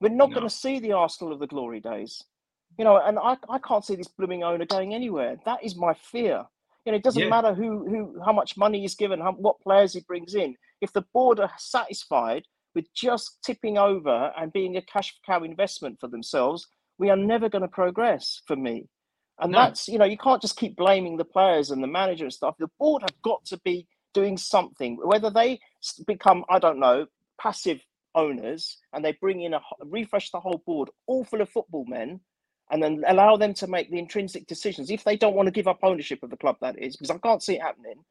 We're 0.01 0.09
not 0.09 0.29
No. 0.31 0.35
going 0.35 0.49
to 0.49 0.55
see 0.55 0.79
the 0.79 0.93
Arsenal 0.93 1.33
of 1.33 1.39
the 1.39 1.47
glory 1.47 1.79
days. 1.81 2.23
You 2.77 2.85
know, 2.85 2.97
and 2.99 3.19
I, 3.19 3.37
I 3.49 3.59
can't 3.59 3.85
see 3.85 3.95
this 3.95 4.07
blooming 4.09 4.43
owner 4.43 4.65
going 4.65 4.93
anywhere. 4.93 5.37
That 5.45 5.63
is 5.63 5.75
my 5.75 5.95
fear. 5.95 6.45
You 6.85 6.91
know, 6.91 6.97
it 6.97 7.03
doesn't 7.03 7.23
Yeah. 7.23 7.29
matter 7.29 7.55
who, 7.55 7.85
who, 7.89 8.21
how 8.25 8.33
much 8.33 8.57
money 8.57 8.81
he's 8.81 8.95
given, 8.95 9.19
how, 9.21 9.33
what 9.33 9.61
players 9.61 9.93
he 9.93 10.01
brings 10.01 10.35
in. 10.35 10.55
If 10.81 10.93
the 10.93 11.05
board 11.13 11.39
are 11.39 11.51
satisfied 11.57 12.43
with 12.75 12.85
just 12.95 13.39
tipping 13.43 13.79
over 13.79 14.31
and 14.37 14.53
being 14.53 14.77
a 14.77 14.83
cash 14.83 15.15
cow 15.25 15.43
investment 15.43 15.99
for 15.99 16.07
themselves, 16.07 16.67
we 16.99 17.09
are 17.09 17.17
never 17.17 17.49
going 17.49 17.63
to 17.63 17.67
progress. 17.69 18.41
For 18.47 18.55
me, 18.55 18.87
and 19.41 19.53
No. 19.53 19.57
that's 19.57 19.87
you 19.87 19.97
know, 19.99 20.05
you 20.05 20.17
can't 20.17 20.41
just 20.41 20.57
keep 20.57 20.75
blaming 20.77 21.17
the 21.17 21.25
players 21.25 21.71
and 21.71 21.83
the 21.83 21.87
manager 21.87 22.25
and 22.25 22.33
stuff. 22.33 22.55
The 22.59 22.69
board 22.79 23.03
have 23.03 23.21
got 23.23 23.45
to 23.47 23.59
be 23.65 23.87
doing 24.13 24.37
something. 24.37 24.97
Whether 25.03 25.29
they 25.31 25.59
become, 26.07 26.45
I 26.49 26.59
don't 26.59 26.79
know, 26.79 27.07
passive 27.41 27.81
owners 28.15 28.77
and 28.93 29.05
they 29.05 29.13
bring 29.21 29.41
in 29.41 29.53
a 29.53 29.61
refresh 29.81 30.31
the 30.31 30.39
whole 30.39 30.63
board, 30.65 30.89
all 31.07 31.25
full 31.25 31.41
of 31.41 31.49
football 31.49 31.85
men, 31.87 32.21
and 32.71 32.83
then 32.83 33.03
allow 33.07 33.37
them 33.37 33.53
to 33.55 33.67
make 33.67 33.91
the 33.91 33.99
intrinsic 33.99 34.47
decisions 34.47 34.91
if 34.91 35.03
they 35.03 35.17
don't 35.17 35.35
want 35.35 35.47
to 35.47 35.51
give 35.53 35.67
up 35.67 35.79
ownership 35.83 36.23
of 36.23 36.29
the 36.31 36.37
club. 36.37 36.57
That 36.61 36.79
is 36.79 36.97
because 36.97 37.11
I 37.11 37.19
can't 37.19 37.43
see 37.43 37.55
it 37.55 37.61
happening. 37.61 38.03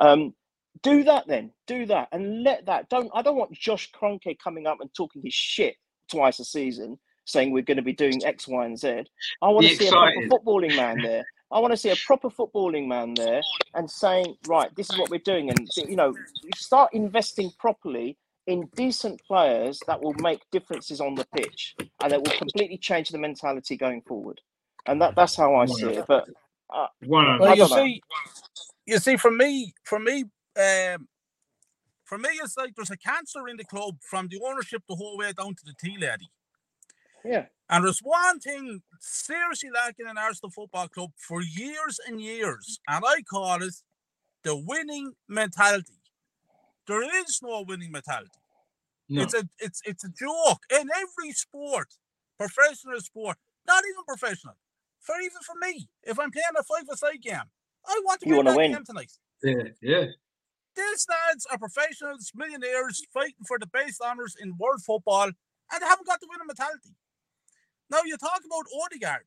Um, 0.00 0.34
do 0.82 1.04
that 1.04 1.26
then. 1.28 1.52
Do 1.66 1.86
that 1.86 2.08
and 2.12 2.42
let 2.44 2.66
that. 2.66 2.88
Don't. 2.90 3.10
I 3.14 3.22
don't 3.22 3.36
want 3.36 3.52
Josh 3.52 3.90
Kroenke 3.92 4.38
coming 4.42 4.66
up 4.66 4.78
and 4.80 4.90
talking 4.94 5.22
his 5.24 5.34
shit 5.34 5.76
twice 6.10 6.40
a 6.40 6.44
season, 6.44 6.98
saying 7.26 7.52
we're 7.52 7.62
going 7.62 7.76
to 7.76 7.82
be 7.82 7.92
doing 7.92 8.24
X, 8.24 8.48
Y, 8.48 8.64
and 8.64 8.78
Z. 8.78 9.04
I 9.42 9.48
want 9.48 9.60
Be 9.60 9.68
to 9.70 9.76
see 9.76 9.88
a 9.88 9.90
proper 9.90 10.20
footballing 10.28 10.76
man 10.76 11.02
there. 11.02 11.24
I 11.52 11.60
want 11.60 11.72
to 11.72 11.76
see 11.76 11.90
a 11.90 11.96
proper 12.06 12.28
footballing 12.28 12.88
man 12.88 13.14
there 13.14 13.42
and 13.74 13.88
saying, 13.88 14.36
right, 14.48 14.74
this 14.74 14.90
is 14.90 14.98
what 14.98 15.10
we're 15.10 15.20
doing, 15.20 15.50
and 15.50 15.68
you 15.76 15.96
know, 15.96 16.14
start 16.56 16.92
investing 16.92 17.52
properly 17.58 18.16
in 18.46 18.68
decent 18.76 19.20
players 19.26 19.80
that 19.86 20.00
will 20.00 20.14
make 20.14 20.40
differences 20.52 21.00
on 21.00 21.14
the 21.14 21.26
pitch 21.34 21.74
and 22.00 22.12
that 22.12 22.22
will 22.22 22.38
completely 22.38 22.78
change 22.78 23.08
the 23.08 23.18
mentality 23.18 23.76
going 23.76 24.00
forward. 24.02 24.40
And 24.86 25.02
that, 25.02 25.16
that's 25.16 25.34
how 25.34 25.56
I 25.56 25.66
see 25.66 25.86
it. 25.86 26.04
But 26.06 26.28
One 27.06 27.26
of 27.26 27.40
Well, 27.40 27.56
you 27.56 27.68
know. 27.68 27.76
see, 27.76 28.02
you 28.86 28.98
see, 28.98 29.16
for 29.16 29.32
me, 29.32 29.74
for 29.82 29.98
me, 29.98 30.24
um, 30.56 31.08
for 32.04 32.18
me, 32.18 32.28
it's 32.42 32.56
like 32.56 32.74
there's 32.76 32.90
a 32.90 32.96
cancer 32.96 33.48
in 33.48 33.56
the 33.56 33.64
club 33.64 33.96
from 34.00 34.28
the 34.28 34.40
ownership 34.46 34.82
the 34.88 34.94
whole 34.94 35.18
way 35.18 35.32
down 35.32 35.54
to 35.56 35.64
the 35.64 35.74
tea 35.78 35.96
lady. 35.98 36.30
Yeah, 37.26 37.46
And 37.68 37.84
there's 37.84 38.00
one 38.00 38.40
thing 38.40 38.82
seriously 39.00 39.70
lacking 39.74 40.08
in 40.08 40.18
Arsenal 40.18 40.50
Football 40.50 40.88
Club 40.88 41.10
for 41.16 41.42
years 41.42 41.98
and 42.06 42.20
years, 42.20 42.78
and 42.88 43.04
I 43.06 43.22
call 43.22 43.62
it 43.62 43.74
the 44.44 44.56
winning 44.56 45.14
mentality. 45.28 45.94
There 46.86 47.02
is 47.02 47.40
no 47.42 47.62
winning 47.66 47.92
mentality. 47.92 48.30
no. 49.08 49.22
It's 49.22 49.34
a 49.34 49.48
it's 49.58 49.80
it's 49.84 50.04
a 50.04 50.08
joke 50.10 50.62
in 50.70 50.88
every 50.96 51.32
sport, 51.32 51.88
professional 52.38 53.00
sport, 53.00 53.38
not 53.66 53.84
even 53.90 54.04
professional. 54.06 54.56
For 55.00 55.16
even 55.20 55.42
for 55.46 55.54
me, 55.60 55.88
if 56.02 56.18
I'm 56.18 56.30
playing 56.32 56.56
a 56.58 56.62
five-a-side 56.64 57.22
game, 57.22 57.48
I 57.86 58.00
want 58.04 58.20
to 58.22 58.26
You 58.26 58.36
win 58.36 58.46
wanna 58.46 58.50
that 58.50 58.56
win. 58.56 58.72
game 58.72 58.84
tonight. 58.84 59.12
yeah, 59.42 59.68
yeah. 59.82 60.06
These 60.76 61.06
lads 61.08 61.46
are 61.50 61.58
professionals, 61.58 62.32
millionaires, 62.34 63.02
fighting 63.12 63.44
for 63.48 63.58
the 63.58 63.66
base 63.66 64.00
honours 64.00 64.36
in 64.40 64.56
world 64.58 64.82
football, 64.84 65.24
and 65.26 65.82
they 65.82 65.86
haven't 65.86 66.06
got 66.06 66.20
the 66.20 66.28
winning 66.30 66.46
mentality. 66.46 66.94
Now 67.90 68.00
you 68.04 68.16
talk 68.16 68.42
about 68.44 68.66
Odegaard. 68.84 69.26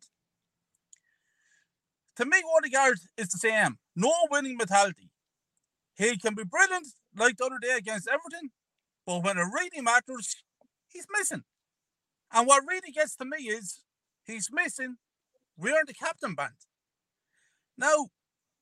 To 2.17 2.25
me, 2.25 2.37
Odegaard 2.57 2.99
is 3.17 3.29
the 3.29 3.37
same. 3.37 3.77
No 3.95 4.11
winning 4.29 4.57
mentality. 4.57 5.09
He 5.95 6.17
can 6.17 6.35
be 6.35 6.43
brilliant, 6.43 6.87
like 7.15 7.37
the 7.37 7.45
other 7.45 7.59
day 7.61 7.75
against 7.77 8.07
Everton, 8.07 8.51
but 9.05 9.23
when 9.23 9.37
it 9.37 9.43
really 9.43 9.81
matters, 9.81 10.35
he's 10.87 11.07
missing. 11.17 11.43
And 12.31 12.47
what 12.47 12.63
really 12.67 12.91
gets 12.91 13.15
to 13.17 13.25
me 13.25 13.37
is 13.45 13.81
he's 14.25 14.49
missing 14.51 14.97
wearing 15.57 15.85
the 15.87 15.93
captain 15.93 16.35
band. 16.35 16.53
Now, 17.77 18.07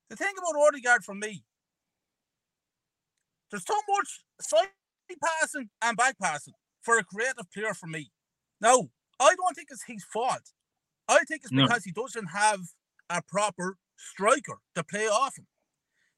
the 0.09 0.15
thing 0.15 0.33
about 0.37 0.59
Odegaard 0.59 1.03
for 1.03 1.15
me, 1.15 1.43
there's 3.51 3.63
too 3.63 3.79
much 3.89 4.21
side 4.41 4.67
passing 5.23 5.69
and 5.81 5.97
back 5.97 6.17
passing 6.21 6.53
for 6.81 6.97
a 6.97 7.03
creative 7.03 7.51
player 7.53 7.73
for 7.73 7.87
me. 7.87 8.11
Now, 8.59 8.89
I 9.19 9.35
don't 9.35 9.55
think 9.55 9.69
it's 9.71 9.83
his 9.83 10.03
fault. 10.03 10.53
I 11.07 11.23
think 11.27 11.41
it's 11.43 11.51
No. 11.51 11.65
because 11.67 11.83
he 11.85 11.91
doesn't 11.91 12.27
have 12.27 12.61
a 13.09 13.21
proper 13.21 13.77
striker 13.95 14.59
to 14.75 14.83
play 14.83 15.07
off 15.07 15.37
him. 15.37 15.47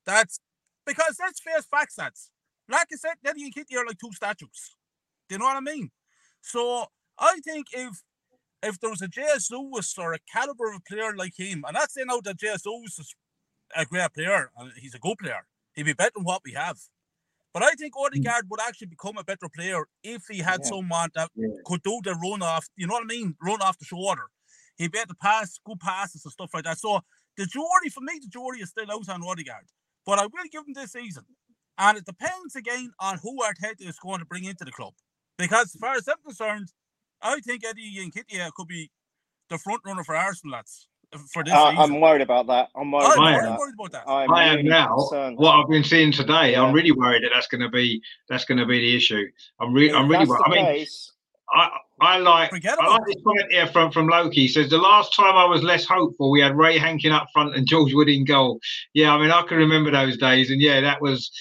That's 0.06 0.40
because 0.86 1.18
let's 1.20 1.40
face 1.40 1.66
facts. 1.70 1.96
That's 1.96 2.32
like 2.68 2.88
I 2.92 2.96
said, 2.96 3.16
Eddie 3.26 3.44
and 3.46 3.54
Kitty 3.54 3.76
are 3.78 3.86
like 3.86 4.00
two 4.00 4.12
statues. 4.14 4.76
Do 5.28 5.36
you 5.36 5.40
know 5.40 5.46
what 5.46 5.58
I 5.58 5.62
mean? 5.62 5.92
So 6.42 6.88
I 7.18 7.40
think 7.44 7.68
if 7.72 8.02
if 8.62 8.80
there 8.80 8.90
was 8.90 9.02
a 9.02 9.08
J.S. 9.08 9.50
Lewis 9.52 9.96
or 9.98 10.14
a 10.14 10.20
caliber 10.34 10.70
of 10.70 10.78
a 10.78 10.82
player 10.82 11.16
like 11.16 11.34
him, 11.38 11.64
and 11.66 11.76
that's 11.76 11.94
saying 11.94 12.08
out 12.12 12.24
that 12.26 12.38
J.S. 12.38 12.66
Lewis 12.66 13.00
is 13.00 13.16
a 13.76 13.86
great 13.86 14.14
player, 14.14 14.52
and 14.58 14.72
he's 14.78 14.94
a 14.96 15.00
good 15.00 15.18
player, 15.18 15.46
he'd 15.74 15.84
be 15.84 15.94
better 15.94 16.12
than 16.16 16.26
what 16.26 16.42
we 16.44 16.54
have. 16.54 16.78
But 17.54 17.64
I 17.64 17.72
think 17.72 17.94
Odegaard 17.98 18.46
mm. 18.46 18.50
would 18.50 18.62
actually 18.62 18.88
become 18.88 19.18
a 19.18 19.24
better 19.24 19.50
player 19.50 19.86
if 20.04 20.24
he 20.30 20.40
had 20.40 20.60
Yeah. 20.62 20.70
someone 20.70 21.10
that 21.16 21.32
Yeah. 21.36 21.48
could 21.66 21.84
do 21.84 22.00
the 22.04 22.16
run 22.16 22.42
off, 22.44 22.68
you 22.76 22.88
know 22.88 22.94
what 22.94 23.04
I 23.04 23.08
mean? 23.08 23.36
Run 23.42 23.62
off 23.62 23.78
the 23.80 23.86
shoulder. 23.86 24.28
He'd 24.78 24.92
be 24.92 25.00
able 25.00 25.10
to 25.10 25.16
pass, 25.16 25.60
good 25.66 25.80
passes 25.80 26.24
and 26.26 26.32
stuff 26.32 26.54
like 26.54 26.64
that. 26.66 26.78
So 26.78 27.02
the 27.38 27.46
jury, 27.46 27.90
for 27.94 28.02
me, 28.02 28.20
the 28.20 28.28
jury 28.28 28.60
is 28.60 28.70
still 28.70 28.92
out 28.92 29.10
on 29.10 29.24
Odegaard. 29.24 29.68
But 30.06 30.20
I 30.20 30.26
will 30.26 30.46
give 30.52 30.66
him 30.68 30.74
this 30.74 30.92
season. 30.92 31.26
And 31.78 31.98
it 31.98 32.06
depends 32.06 32.56
again 32.56 32.92
on 33.00 33.20
who 33.20 33.40
Arteta 33.42 33.88
is 33.88 33.98
going 34.00 34.20
to 34.20 34.26
bring 34.26 34.44
into 34.44 34.66
the 34.66 34.72
club. 34.72 34.94
Because 35.38 35.74
as 35.74 35.80
far 35.80 35.96
as 35.96 36.08
I'm 36.08 36.22
concerned, 36.26 36.74
I 37.22 37.40
think 37.40 37.64
Eddie 37.66 37.96
Nketiah 37.98 38.52
could 38.54 38.68
be 38.68 38.92
the 39.50 39.58
front 39.58 39.82
runner 39.86 40.04
for 40.04 40.16
Arsenal, 40.16 40.54
lads, 40.54 40.89
for 41.32 41.44
this 41.44 41.54
uh, 41.54 41.64
I, 41.64 41.72
season. 41.72 41.96
I'm 41.96 42.02
worried 42.02 42.22
about 42.22 42.48
that. 42.48 42.70
I'm 42.76 42.92
worried 42.92 43.06
I'm 43.06 43.12
about 43.20 43.32
very 43.32 43.46
that. 43.46 43.60
worried 43.60 43.74
about 43.80 43.92
that. 43.92 44.04
I'm 44.08 44.34
I 44.34 44.44
am 44.46 44.58
really 44.58 44.70
now. 44.70 44.96
concerned. 44.96 45.38
What 45.38 45.56
I've 45.56 45.70
been 45.70 45.84
seeing 45.84 46.12
today, 46.12 46.56
I'm 46.56 46.74
really 46.74 46.92
worried 46.92 47.24
that 47.24 47.32
that's 47.34 47.48
going 47.48 47.62
to 47.62 47.70
be 47.70 48.02
that's 48.28 48.46
going 48.46 48.58
to 48.60 48.66
be 48.66 48.80
the 48.80 48.96
issue. 48.96 49.26
I'm 49.60 49.74
really, 49.74 49.90
If 49.90 49.96
I'm 49.96 50.08
really. 50.08 50.26
that's 50.26 50.30
wor- 50.30 50.38
the 50.38 50.44
I 50.46 50.56
mean, 50.56 50.66
case, 50.66 51.12
I 51.52 51.70
I 52.02 52.18
like 52.20 52.52
Forget 52.52 52.80
I 52.80 52.86
about 52.86 52.92
like 52.92 53.06
this 53.08 53.24
comment 53.26 53.48
here 53.52 53.68
from 53.68 53.92
from 53.92 54.08
Loki. 54.08 54.42
He 54.42 54.48
says 54.48 54.70
the 54.70 54.78
last 54.78 55.16
time 55.16 55.36
I 55.36 55.46
was 55.46 55.64
less 55.64 55.86
hopeful, 55.86 56.30
we 56.32 56.42
had 56.42 56.56
Ray 56.56 56.78
Hankin 56.78 57.12
up 57.12 57.28
front 57.34 57.56
and 57.56 57.68
George 57.68 57.94
Wood 57.94 58.08
in 58.10 58.24
goal. 58.24 58.60
Yeah, 58.94 59.14
I 59.14 59.20
mean 59.20 59.32
I 59.32 59.42
can 59.42 59.58
remember 59.58 59.92
those 59.92 60.18
days, 60.18 60.52
and 60.52 60.62
yeah, 60.62 60.80
that 60.82 61.02
was. 61.02 61.32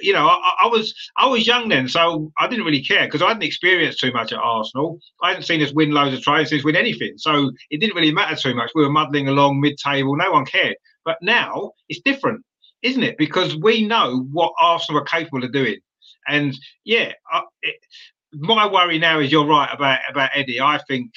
You 0.00 0.12
know, 0.12 0.26
I, 0.26 0.54
I 0.62 0.66
was 0.66 0.94
I 1.16 1.26
was 1.26 1.46
young 1.46 1.68
then, 1.68 1.88
so 1.88 2.32
I 2.38 2.48
didn't 2.48 2.64
really 2.64 2.82
care 2.82 3.06
because 3.06 3.22
I 3.22 3.28
hadn't 3.28 3.42
experienced 3.42 4.00
too 4.00 4.12
much 4.12 4.32
at 4.32 4.38
Arsenal. 4.38 4.98
I 5.22 5.28
hadn't 5.28 5.44
seen 5.44 5.62
us 5.62 5.72
win 5.72 5.90
loads 5.90 6.16
of 6.16 6.22
tries, 6.22 6.50
since 6.50 6.64
win 6.64 6.76
anything, 6.76 7.14
so 7.16 7.50
it 7.70 7.80
didn't 7.80 7.96
really 7.96 8.12
matter 8.12 8.36
too 8.36 8.54
much. 8.54 8.70
We 8.74 8.82
were 8.82 8.90
muddling 8.90 9.28
along 9.28 9.60
mid-table, 9.60 10.16
no 10.16 10.32
one 10.32 10.46
cared. 10.46 10.76
But 11.04 11.18
now 11.22 11.72
it's 11.88 12.00
different, 12.00 12.44
isn't 12.82 13.02
it? 13.02 13.18
Because 13.18 13.56
we 13.56 13.86
know 13.86 14.26
what 14.32 14.52
Arsenal 14.60 15.02
are 15.02 15.04
capable 15.04 15.44
of 15.44 15.52
doing, 15.52 15.78
and 16.26 16.56
yeah, 16.84 17.12
I, 17.30 17.42
it, 17.62 17.76
my 18.32 18.70
worry 18.70 18.98
now 18.98 19.20
is 19.20 19.30
you're 19.30 19.46
right 19.46 19.72
about 19.72 20.00
about 20.10 20.30
Eddie. 20.34 20.60
I 20.60 20.80
think 20.88 21.12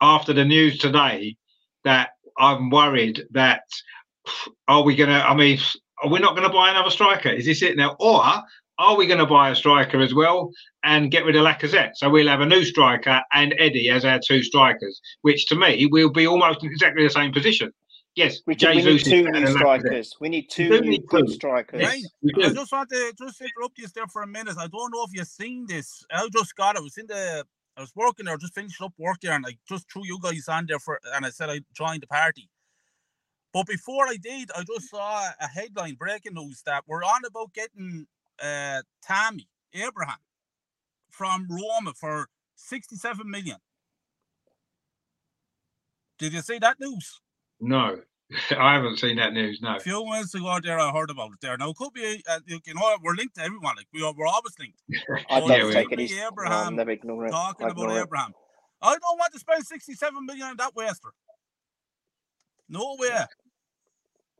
after 0.00 0.32
the 0.32 0.44
news 0.44 0.78
today 0.78 1.36
that 1.84 2.10
I'm 2.38 2.70
worried 2.70 3.22
that 3.32 3.62
are 4.68 4.82
we 4.82 4.96
gonna? 4.96 5.24
I 5.26 5.34
mean, 5.34 5.58
are 6.02 6.10
we 6.10 6.18
not 6.18 6.36
going 6.36 6.48
to 6.48 6.54
buy 6.54 6.70
another 6.70 6.90
striker? 6.90 7.28
Is 7.28 7.46
this 7.46 7.62
it 7.62 7.76
now, 7.76 7.96
or 8.00 8.22
are 8.78 8.96
we 8.96 9.06
going 9.06 9.18
to 9.18 9.26
buy 9.26 9.50
a 9.50 9.54
striker 9.54 10.00
as 10.00 10.14
well 10.14 10.50
and 10.82 11.10
get 11.10 11.24
rid 11.24 11.36
of 11.36 11.44
Lacazette? 11.44 11.92
So 11.96 12.08
we'll 12.08 12.28
have 12.28 12.40
a 12.40 12.46
new 12.46 12.64
striker 12.64 13.22
and 13.32 13.54
Eddie 13.58 13.90
as 13.90 14.04
our 14.04 14.18
two 14.18 14.42
strikers, 14.42 15.00
which 15.22 15.46
to 15.46 15.54
me 15.54 15.86
will 15.86 16.10
be 16.10 16.26
almost 16.26 16.64
exactly 16.64 17.04
the 17.04 17.10
same 17.10 17.32
position. 17.32 17.72
Yes, 18.16 18.40
we, 18.46 18.56
we 18.60 18.82
need 18.82 19.04
two 19.04 19.30
new 19.30 19.46
strikers. 19.46 20.16
We 20.20 20.28
need 20.28 20.50
two 20.50 20.68
do 20.68 20.80
new 20.80 20.90
need 20.90 21.06
good 21.06 21.28
two. 21.28 21.32
strikers. 21.32 21.82
Right. 21.82 22.02
We 22.22 22.44
I 22.44 22.52
just 22.52 22.72
want 22.72 22.88
to 22.90 23.12
just 23.16 23.40
interrupt 23.40 23.78
you 23.78 23.86
there 23.94 24.08
for 24.08 24.22
a 24.22 24.26
minute. 24.26 24.56
I 24.58 24.66
don't 24.66 24.92
know 24.92 25.04
if 25.04 25.10
you've 25.12 25.28
seen 25.28 25.66
this. 25.68 26.04
I 26.10 26.28
just 26.32 26.56
got 26.56 26.74
it. 26.74 26.80
I 26.80 26.82
was 26.82 26.98
in 26.98 27.06
the 27.06 27.44
I 27.76 27.80
was 27.82 27.92
working 27.94 28.26
there, 28.26 28.36
just 28.36 28.54
finished 28.54 28.82
up 28.82 28.92
work 28.98 29.18
there, 29.22 29.32
and 29.32 29.46
I 29.46 29.56
just 29.68 29.90
threw 29.90 30.02
you 30.04 30.18
guys 30.20 30.48
on 30.48 30.66
there 30.66 30.80
for 30.80 31.00
and 31.14 31.24
I 31.24 31.30
said 31.30 31.50
I 31.50 31.60
joined 31.72 32.02
the 32.02 32.08
party. 32.08 32.50
But 33.52 33.66
before 33.66 34.06
I 34.08 34.16
did, 34.16 34.50
I 34.56 34.64
just 34.64 34.90
saw 34.90 35.28
a 35.40 35.48
headline 35.48 35.94
breaking 35.94 36.34
news 36.34 36.62
that 36.66 36.84
we're 36.86 37.04
on 37.04 37.22
about 37.26 37.52
getting 37.54 38.06
uh 38.42 38.82
Tammy 39.02 39.48
Abraham 39.74 40.18
from 41.10 41.46
Roma 41.50 41.92
for 41.94 42.28
67 42.56 43.30
million. 43.30 43.58
Did 46.18 46.32
you 46.34 46.42
see 46.42 46.58
that 46.58 46.78
news? 46.80 47.20
No, 47.60 48.00
I 48.58 48.74
haven't 48.74 48.98
seen 48.98 49.16
that 49.16 49.32
news. 49.32 49.60
No. 49.62 49.76
A 49.76 49.80
few 49.80 50.04
minutes 50.04 50.34
ago 50.34 50.58
there, 50.62 50.78
I 50.78 50.90
heard 50.92 51.10
about 51.10 51.32
it 51.32 51.40
there. 51.42 51.56
Now, 51.58 51.70
it 51.70 51.76
could 51.76 51.92
be, 51.92 52.22
uh, 52.28 52.40
you 52.46 52.60
you 52.66 52.74
know, 52.74 52.96
we're 53.02 53.14
linked 53.14 53.36
to 53.36 53.42
everyone. 53.42 53.76
Like, 53.76 53.86
we 53.92 54.02
are, 54.02 54.14
we're 54.16 54.26
always 54.26 54.54
linked. 54.58 54.80
I'd 55.30 55.42
love 55.44 55.62
to 55.62 55.72
take 55.72 55.92
it. 55.92 56.00
Easy. 56.00 56.20
Abraham 56.20 56.76
No, 56.76 56.76
never. 56.76 56.92
Talking 57.30 57.66
I 57.66 57.70
about 57.70 57.90
ignore 57.90 57.98
it. 57.98 58.02
Abraham. 58.02 58.34
I 58.82 58.90
don't 58.92 59.18
want 59.18 59.32
to 59.34 59.40
spend 59.40 59.66
67 59.66 60.26
million 60.26 60.48
on 60.48 60.56
that 60.58 60.74
waster. 60.76 61.10
No 62.70 62.96
way. 62.98 63.24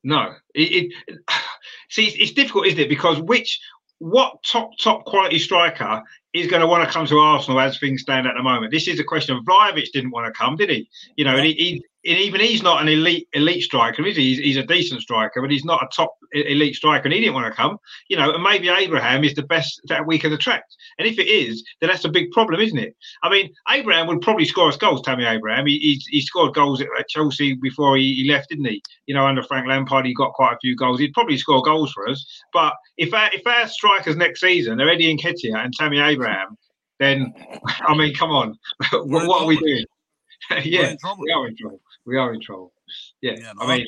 No, 0.02 0.34
it, 0.54 0.92
it 1.08 1.18
see 1.90 2.06
it's 2.06 2.32
difficult, 2.32 2.66
isn't 2.66 2.80
it? 2.80 2.88
Because 2.88 3.20
which 3.20 3.60
what 3.98 4.42
top 4.42 4.78
top 4.78 5.04
quality 5.04 5.38
striker 5.38 6.02
is 6.32 6.46
going 6.46 6.60
to 6.60 6.66
want 6.66 6.86
to 6.86 6.92
come 6.92 7.06
to 7.06 7.18
Arsenal 7.18 7.60
as 7.60 7.78
things 7.78 8.02
stand 8.02 8.26
at 8.26 8.34
the 8.36 8.42
moment? 8.42 8.72
This 8.72 8.88
is 8.88 9.00
a 9.00 9.04
question. 9.04 9.36
Of 9.36 9.44
Vlahovic 9.44 9.90
didn't 9.92 10.10
want 10.10 10.26
to 10.26 10.38
come, 10.38 10.56
did 10.56 10.70
he? 10.70 10.88
You 11.16 11.24
know, 11.24 11.36
and, 11.36 11.44
he, 11.44 11.52
he, 11.54 11.72
and 12.10 12.18
even 12.18 12.40
he's 12.40 12.62
not 12.62 12.80
an 12.80 12.88
elite 12.88 13.28
elite 13.32 13.62
striker, 13.62 14.06
is 14.06 14.16
he? 14.16 14.34
He's, 14.34 14.38
he's 14.38 14.56
a 14.56 14.62
decent 14.62 15.02
striker, 15.02 15.40
but 15.40 15.50
he's 15.50 15.64
not 15.64 15.82
a 15.82 15.88
top 15.94 16.14
elite 16.32 16.76
striker, 16.76 17.06
and 17.06 17.12
he 17.12 17.20
didn't 17.20 17.34
want 17.34 17.46
to 17.46 17.56
come. 17.56 17.78
You 18.08 18.16
know, 18.16 18.32
and 18.32 18.42
maybe 18.42 18.68
Abraham 18.68 19.24
is 19.24 19.34
the 19.34 19.42
best 19.42 19.80
that 19.88 20.06
we 20.06 20.18
can 20.18 20.32
attract. 20.32 20.76
And 20.98 21.08
if 21.08 21.18
it 21.18 21.26
is, 21.26 21.64
then 21.80 21.90
that's 21.90 22.04
a 22.04 22.10
big 22.10 22.30
problem, 22.30 22.60
isn't 22.60 22.78
it? 22.78 22.94
I 23.22 23.30
mean, 23.30 23.50
Abraham 23.68 24.06
would 24.06 24.20
probably 24.20 24.44
score 24.44 24.68
us 24.68 24.76
goals. 24.76 25.02
Tammy 25.02 25.24
Abraham, 25.24 25.66
he, 25.66 25.78
he, 25.78 26.02
he 26.08 26.20
scored 26.20 26.54
goals 26.54 26.80
at 26.80 26.88
at 26.98 27.08
Chelsea 27.08 27.54
before 27.54 27.96
he, 27.96 28.14
he 28.14 28.30
left, 28.30 28.50
didn't 28.50 28.66
he? 28.66 28.82
You 29.06 29.14
know, 29.14 29.26
under 29.26 29.42
Frank 29.42 29.66
Lampard, 29.66 30.06
he 30.06 30.14
got 30.14 30.32
quite 30.32 30.54
a 30.54 30.58
few 30.60 30.76
goals. 30.76 31.00
He'd 31.00 31.14
probably 31.14 31.38
score 31.38 31.62
goals 31.62 31.92
for 31.92 32.08
us. 32.08 32.24
But 32.52 32.74
if 32.96 33.12
our, 33.14 33.30
if 33.32 33.46
our 33.46 33.66
strikers 33.66 34.16
next 34.16 34.40
season 34.40 34.80
are 34.80 34.88
Eddie 34.88 35.16
Nketiah 35.16 35.64
and 35.64 35.72
Tammy 35.72 35.98
Abraham, 35.98 36.19
then 36.98 37.32
I 37.66 37.96
mean, 37.96 38.14
come 38.14 38.30
on, 38.30 38.58
what, 38.92 39.26
what 39.26 39.42
are 39.42 39.46
we 39.46 39.56
doing? 39.58 39.84
Yeah, 40.64 40.96
we 41.18 41.30
are 41.30 41.46
in 41.46 41.56
trouble. 41.56 41.80
We 42.06 42.16
are 42.16 42.32
in 42.32 42.40
trouble. 42.40 42.72
Yeah, 43.20 43.34
Yeah, 43.38 43.52
no. 43.52 43.66
I 43.66 43.76
mean, 43.76 43.86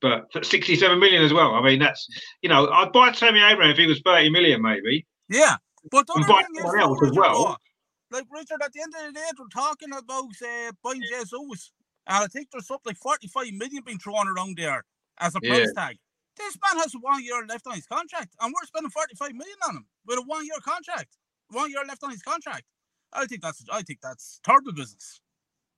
but 0.00 0.30
for 0.30 0.44
67 0.44 1.00
million 1.00 1.24
as 1.24 1.32
well. 1.32 1.54
I 1.54 1.62
mean, 1.62 1.80
that's 1.80 2.06
you 2.42 2.48
know, 2.48 2.68
I'd 2.68 2.92
buy 2.92 3.10
Tammy 3.10 3.40
Abraham 3.40 3.72
if 3.72 3.78
he 3.78 3.86
was 3.86 4.00
30 4.04 4.30
million, 4.30 4.62
maybe. 4.62 5.06
Yeah. 5.28 5.56
But 5.90 6.08
other 6.10 6.26
buy 6.28 6.42
someone 6.54 6.80
else 6.80 6.98
as 7.02 7.12
well. 7.12 7.56
like, 8.10 8.24
Richard, 8.30 8.60
at 8.62 8.72
the 8.72 8.82
end 8.82 8.92
of 9.00 9.06
the 9.06 9.12
day, 9.12 9.26
we're 9.38 9.46
talking 9.48 9.92
about 9.92 10.30
uh, 10.44 10.72
buying 10.84 11.02
Jesus. 11.02 11.32
And 12.06 12.24
I 12.24 12.26
think 12.26 12.48
there's 12.52 12.66
something 12.66 12.90
like 12.90 12.98
45 12.98 13.52
million 13.54 13.82
being 13.84 13.98
thrown 13.98 14.28
around 14.28 14.56
there 14.56 14.84
as 15.18 15.34
a 15.34 15.40
price 15.40 15.72
tag. 15.74 15.96
This 16.36 16.56
man 16.62 16.82
has 16.82 16.92
one 17.00 17.24
year 17.24 17.44
left 17.48 17.66
on 17.66 17.74
his 17.74 17.86
contract, 17.86 18.34
and 18.40 18.52
we're 18.52 18.66
spending 18.66 18.90
45 18.90 19.34
million 19.34 19.56
on 19.68 19.76
him 19.76 19.86
with 20.06 20.18
a 20.18 20.22
one 20.22 20.44
year 20.44 20.58
contract. 20.62 21.16
One 21.50 21.70
year 21.70 21.84
left 21.86 22.02
on 22.02 22.10
his 22.10 22.22
contract. 22.22 22.64
I 23.12 23.26
think 23.26 23.42
that's 23.42 23.64
I 23.72 23.82
think 23.82 24.00
that's 24.02 24.40
terrible 24.44 24.72
business. 24.72 25.20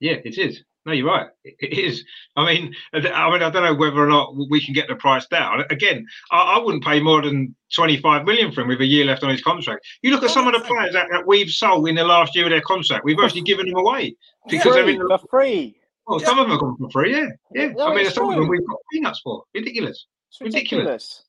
Yeah, 0.01 0.17
it 0.25 0.39
is. 0.39 0.63
No, 0.87 0.93
you're 0.93 1.07
right. 1.07 1.27
It 1.45 1.57
it 1.61 1.79
is. 1.79 2.05
I 2.37 2.47
mean, 2.47 2.75
I 2.95 3.01
mean, 3.31 3.43
I 3.43 3.51
don't 3.51 3.63
know 3.63 3.75
whether 3.75 3.99
or 3.99 4.07
not 4.07 4.35
we 4.49 4.65
can 4.65 4.73
get 4.73 4.89
the 4.89 4.95
price 4.97 5.27
down. 5.27 5.65
Again, 5.71 6.07
I, 6.31 6.57
I 6.57 6.59
wouldn't 6.59 6.85
pay 6.85 7.01
more 7.01 7.21
than 7.21 7.55
25 7.75 8.25
million 8.25 8.53
for 8.53 8.63
him 8.63 8.69
with 8.69 8.81
a 8.81 8.87
year 8.87 9.05
left 9.05 9.23
on 9.23 9.31
his 9.31 9.43
contract. 9.43 9.87
You 10.03 10.11
look 10.13 10.23
at 10.23 10.31
oh, 10.31 10.33
some 10.33 10.47
of 10.47 10.55
the 10.55 10.61
players 10.61 10.95
that, 10.95 11.09
that 11.11 11.27
we've 11.27 11.51
sold 11.51 11.89
in 11.89 11.97
the 11.97 12.05
last 12.05 12.35
year 12.35 12.45
of 12.47 12.51
their 12.51 12.63
contract. 12.63 13.05
We've 13.05 13.19
actually 13.23 13.43
given 13.43 13.67
them 13.67 13.77
away 13.77 14.17
because 14.49 14.75
they're 14.75 14.85
Free, 14.85 14.95
in 14.95 14.99
the, 15.01 15.19
for 15.19 15.27
free. 15.29 15.77
well, 16.07 16.21
some 16.21 16.39
of 16.39 16.45
them 16.47 16.53
have 16.53 16.61
gone 16.61 16.77
for 16.79 16.91
free. 16.91 17.13
Yeah, 17.13 17.29
yeah. 17.55 17.69
No, 17.77 17.89
I 17.89 17.95
mean, 17.95 18.07
it's 18.07 18.15
some 18.15 18.31
of 18.31 18.37
them 18.37 18.49
we've 18.49 18.67
got 18.67 18.79
peanuts 18.93 19.21
for. 19.23 19.43
Ridiculous. 19.55 20.07
It's 20.31 20.41
Ridiculous. 20.41 20.85
ridiculous. 20.85 21.25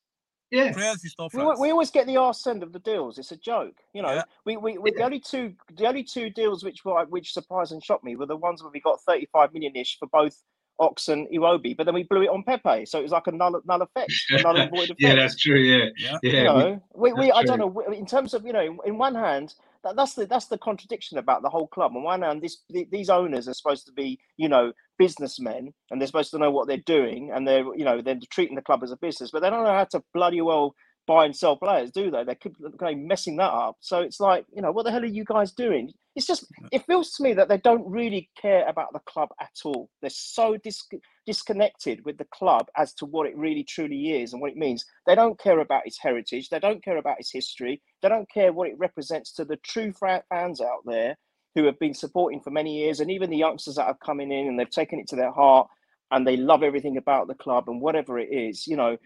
Yeah. 0.50 0.72
Crazy 0.72 1.08
stuff. 1.08 1.32
We, 1.34 1.44
we 1.44 1.70
always 1.70 1.90
get 1.90 2.06
the 2.06 2.16
arse 2.16 2.46
end 2.46 2.62
of 2.62 2.72
the 2.72 2.78
deals. 2.80 3.18
It's 3.18 3.32
a 3.32 3.36
joke, 3.36 3.76
you 3.92 4.02
know. 4.02 4.14
Yeah. 4.14 4.22
We, 4.44 4.56
we, 4.56 4.78
we 4.78 4.90
the 4.90 5.02
only 5.02 5.20
two 5.20 5.54
the 5.76 5.86
only 5.86 6.02
two 6.02 6.30
deals 6.30 6.64
which 6.64 6.84
were 6.84 7.04
which 7.06 7.32
surprised 7.32 7.72
and 7.72 7.82
shocked 7.82 8.04
me 8.04 8.16
were 8.16 8.26
the 8.26 8.36
ones 8.36 8.62
where 8.62 8.72
we 8.72 8.80
got 8.80 9.00
thirty 9.02 9.28
five 9.32 9.52
million 9.52 9.76
ish 9.76 9.98
for 9.98 10.06
both 10.08 10.36
Ox 10.80 11.08
and 11.08 11.28
Iwobi, 11.28 11.76
but 11.76 11.84
then 11.84 11.94
we 11.94 12.04
blew 12.04 12.22
it 12.22 12.30
on 12.30 12.42
Pepe, 12.42 12.86
so 12.86 12.98
it 12.98 13.02
was 13.02 13.12
like 13.12 13.26
a 13.26 13.32
null 13.32 13.60
null 13.66 13.82
effect, 13.82 14.12
null 14.42 14.56
and 14.56 14.70
void 14.70 14.84
effect. 14.84 15.00
yeah, 15.00 15.14
that's 15.14 15.36
true. 15.36 15.58
Yeah, 15.58 15.90
Yeah. 15.98 16.18
yeah. 16.22 16.32
you 16.32 16.44
know, 16.44 16.82
we, 16.94 17.12
we, 17.12 17.26
that's 17.26 17.38
I 17.38 17.42
don't 17.44 17.58
know. 17.58 17.80
In 17.92 18.06
terms 18.06 18.32
of 18.32 18.46
you 18.46 18.52
know, 18.52 18.60
in, 18.60 18.78
in 18.86 18.98
one 18.98 19.14
hand, 19.14 19.54
that, 19.84 19.94
that's 19.94 20.14
the 20.14 20.24
that's 20.26 20.46
the 20.46 20.56
contradiction 20.58 21.18
about 21.18 21.42
the 21.42 21.50
whole 21.50 21.66
club. 21.68 21.94
On 21.94 22.02
one 22.02 22.22
hand, 22.22 22.40
this 22.42 22.58
these 22.90 23.10
owners 23.10 23.46
are 23.46 23.54
supposed 23.54 23.86
to 23.86 23.92
be 23.92 24.18
you 24.38 24.48
know 24.48 24.72
businessmen, 25.00 25.72
and 25.90 26.00
they're 26.00 26.06
supposed 26.06 26.30
to 26.32 26.38
know 26.38 26.52
what 26.52 26.68
they're 26.68 26.76
doing, 26.84 27.32
and 27.34 27.48
they're 27.48 27.64
you 27.74 27.84
know 27.84 28.02
they're 28.02 28.20
treating 28.30 28.56
the 28.56 28.62
club 28.62 28.84
as 28.84 28.92
a 28.92 28.98
business, 28.98 29.30
but 29.32 29.40
they 29.42 29.50
don't 29.50 29.64
know 29.64 29.72
how 29.72 29.86
to 29.86 30.04
bloody 30.14 30.42
well 30.42 30.76
buy 31.10 31.24
and 31.24 31.34
sell 31.36 31.56
players, 31.56 31.90
do 31.90 32.08
they? 32.08 32.22
They 32.22 32.36
keep 32.36 32.56
messing 32.96 33.36
that 33.36 33.50
up. 33.50 33.76
So 33.80 34.00
it's 34.00 34.20
like, 34.20 34.44
you 34.54 34.62
know, 34.62 34.70
what 34.70 34.84
the 34.84 34.92
hell 34.92 35.02
are 35.02 35.06
you 35.06 35.24
guys 35.24 35.50
doing? 35.50 35.92
It's 36.14 36.26
just, 36.26 36.46
it 36.70 36.86
feels 36.86 37.12
to 37.14 37.24
me 37.24 37.32
that 37.34 37.48
they 37.48 37.58
don't 37.58 37.84
really 37.90 38.30
care 38.40 38.64
about 38.68 38.92
the 38.92 39.00
club 39.00 39.30
at 39.40 39.50
all. 39.64 39.90
They're 40.00 40.10
so 40.10 40.56
dis- 40.62 40.86
disconnected 41.26 42.04
with 42.04 42.18
the 42.18 42.26
club 42.32 42.66
as 42.76 42.94
to 42.94 43.06
what 43.06 43.26
it 43.26 43.36
really 43.36 43.64
truly 43.64 44.20
is 44.22 44.32
and 44.32 44.40
what 44.40 44.52
it 44.52 44.56
means. 44.56 44.84
They 45.06 45.16
don't 45.16 45.38
care 45.38 45.58
about 45.58 45.86
its 45.86 45.98
heritage. 46.00 46.48
They 46.48 46.60
don't 46.60 46.84
care 46.84 46.98
about 46.98 47.18
its 47.18 47.32
history. 47.32 47.82
They 48.02 48.08
don't 48.08 48.30
care 48.30 48.52
what 48.52 48.68
it 48.68 48.78
represents 48.78 49.32
to 49.34 49.44
the 49.44 49.56
true 49.56 49.92
fans 49.92 50.60
out 50.60 50.84
there 50.86 51.16
who 51.54 51.64
have 51.64 51.78
been 51.78 51.94
supporting 51.94 52.40
for 52.40 52.50
many 52.50 52.78
years, 52.78 53.00
and 53.00 53.10
even 53.10 53.30
the 53.30 53.36
youngsters 53.36 53.74
that 53.76 53.86
are 53.86 53.96
coming 54.04 54.30
in 54.30 54.48
and 54.48 54.58
they've 54.58 54.70
taken 54.70 54.98
it 54.98 55.08
to 55.08 55.16
their 55.16 55.32
heart 55.32 55.68
and 56.10 56.26
they 56.26 56.36
love 56.36 56.62
everything 56.62 56.96
about 56.96 57.28
the 57.28 57.34
club 57.34 57.68
and 57.68 57.80
whatever 57.80 58.18
it 58.18 58.30
is, 58.32 58.66
you 58.66 58.76
know, 58.76 58.96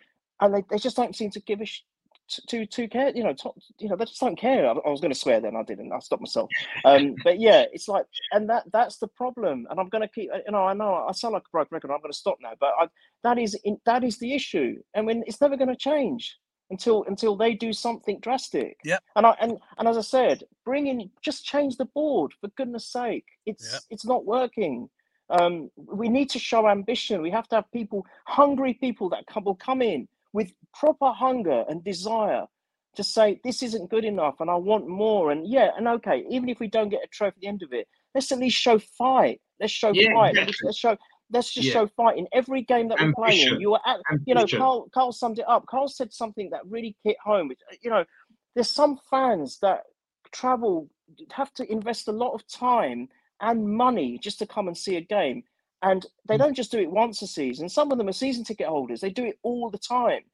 and 0.40 0.54
they, 0.54 0.64
they 0.70 0.78
just 0.78 0.96
don't 0.96 1.16
seem 1.16 1.30
to 1.30 1.40
give 1.40 1.60
a 1.60 1.66
sh- 1.66 1.82
to 2.48 2.64
to 2.66 2.88
care. 2.88 3.12
You 3.14 3.22
know, 3.22 3.34
to, 3.34 3.50
you 3.78 3.88
know, 3.88 3.96
they 3.96 4.06
just 4.06 4.20
don't 4.20 4.38
care. 4.38 4.66
I, 4.66 4.72
I 4.72 4.88
was 4.88 5.00
going 5.00 5.12
to 5.12 5.18
swear 5.18 5.40
then, 5.40 5.56
I 5.56 5.62
didn't. 5.62 5.92
I 5.92 5.98
stopped 5.98 6.22
myself. 6.22 6.48
Um, 6.84 7.14
but 7.22 7.38
yeah, 7.38 7.66
it's 7.72 7.88
like, 7.88 8.06
and 8.32 8.48
that 8.48 8.64
that's 8.72 8.96
the 8.98 9.08
problem. 9.08 9.66
And 9.70 9.78
I'm 9.78 9.88
going 9.88 10.02
to 10.02 10.08
keep. 10.08 10.30
You 10.46 10.52
know, 10.52 10.64
I 10.64 10.72
know 10.72 11.06
I 11.08 11.12
sound 11.12 11.34
like 11.34 11.42
a 11.42 11.52
broken 11.52 11.74
record. 11.74 11.90
I'm 11.90 12.00
going 12.00 12.12
to 12.12 12.18
stop 12.18 12.38
now. 12.40 12.52
But 12.58 12.72
I, 12.80 12.88
that 13.22 13.38
is 13.38 13.54
in, 13.64 13.78
that 13.84 14.04
is 14.04 14.18
the 14.18 14.34
issue. 14.34 14.76
I 14.96 15.02
mean, 15.02 15.22
it's 15.26 15.40
never 15.40 15.56
going 15.56 15.68
to 15.68 15.76
change 15.76 16.36
until 16.74 16.98
until 17.12 17.34
they 17.42 17.52
do 17.66 17.72
something 17.72 18.18
drastic. 18.26 18.72
Yeah. 18.84 19.00
And 19.16 19.24
I 19.30 19.32
and 19.40 19.52
and 19.78 19.86
as 19.90 19.96
I 19.96 20.06
said, 20.16 20.36
bring 20.64 20.84
in 20.90 20.98
just 21.28 21.44
change 21.52 21.72
the 21.76 21.90
board 21.98 22.32
for 22.40 22.48
goodness 22.58 22.86
sake. 23.00 23.28
It's 23.50 23.66
Yeah. 23.72 23.78
it's 23.92 24.06
not 24.12 24.22
working. 24.36 24.76
Um, 25.30 25.54
we 26.00 26.08
need 26.16 26.28
to 26.30 26.38
show 26.50 26.62
ambition. 26.68 27.22
We 27.22 27.30
have 27.38 27.48
to 27.48 27.56
have 27.56 27.68
people, 27.72 28.00
hungry 28.26 28.74
people 28.74 29.08
that 29.12 29.26
come, 29.26 29.44
will 29.44 29.60
come 29.68 29.80
in 29.80 30.00
with 30.34 30.52
proper 30.80 31.10
hunger 31.24 31.64
and 31.68 31.82
desire 31.92 32.44
to 32.96 33.02
say 33.02 33.40
this 33.42 33.62
isn't 33.62 33.90
good 33.94 34.04
enough 34.04 34.36
and 34.40 34.50
I 34.50 34.58
want 34.70 34.86
more. 34.86 35.24
And 35.32 35.40
yeah, 35.56 35.70
and 35.76 35.88
okay, 35.96 36.18
even 36.34 36.48
if 36.48 36.58
we 36.60 36.68
don't 36.76 36.90
get 36.90 37.06
a 37.08 37.08
trophy 37.08 37.36
at 37.36 37.40
the 37.40 37.46
end 37.46 37.62
of 37.62 37.72
it, 37.72 37.88
let's 38.14 38.30
at 38.32 38.38
least 38.38 38.58
show 38.66 38.78
fight. 38.78 39.40
Let's 39.60 39.72
show 39.72 39.92
Yeah, 39.94 40.12
fight. 40.12 40.34
Let's, 40.34 40.62
let's 40.62 40.78
show. 40.78 40.96
Let's 41.30 41.52
just 41.52 41.66
Yeah. 41.68 41.72
show 41.72 41.86
fight 41.88 42.18
in 42.18 42.28
every 42.32 42.62
game 42.62 42.88
that 42.88 42.98
we're 43.00 43.12
playing. 43.14 43.60
You 43.60 43.74
are 43.74 43.80
at, 43.86 44.00
you 44.26 44.34
know, 44.34 44.46
Carl. 44.58 44.88
Carl 44.92 45.12
summed 45.12 45.38
it 45.38 45.48
up. 45.48 45.66
Carl 45.66 45.88
said 45.88 46.12
something 46.12 46.50
that 46.50 46.64
really 46.66 46.96
hit 47.02 47.18
home. 47.18 47.48
which, 47.48 47.60
You 47.82 47.90
know, 47.90 48.04
there's 48.54 48.70
some 48.70 48.98
fans 49.10 49.58
that 49.60 49.84
travel 50.32 50.88
have 51.32 51.52
to 51.54 51.70
invest 51.70 52.08
a 52.08 52.12
lot 52.12 52.32
of 52.34 52.46
time 52.46 53.08
and 53.40 53.68
money 53.68 54.18
just 54.18 54.38
to 54.38 54.46
come 54.46 54.68
and 54.68 54.76
see 54.76 54.96
a 54.96 55.00
game, 55.00 55.42
and 55.82 56.06
they 56.26 56.36
Mm. 56.36 56.38
don't 56.38 56.54
just 56.54 56.70
do 56.70 56.78
it 56.78 56.90
once 56.90 57.20
a 57.22 57.26
season. 57.26 57.68
Some 57.68 57.90
of 57.90 57.98
them 57.98 58.08
are 58.08 58.12
season 58.12 58.44
ticket 58.44 58.68
holders. 58.68 59.00
They 59.00 59.10
do 59.10 59.24
it 59.24 59.38
all 59.42 59.70
the 59.70 59.78
time, 59.78 60.24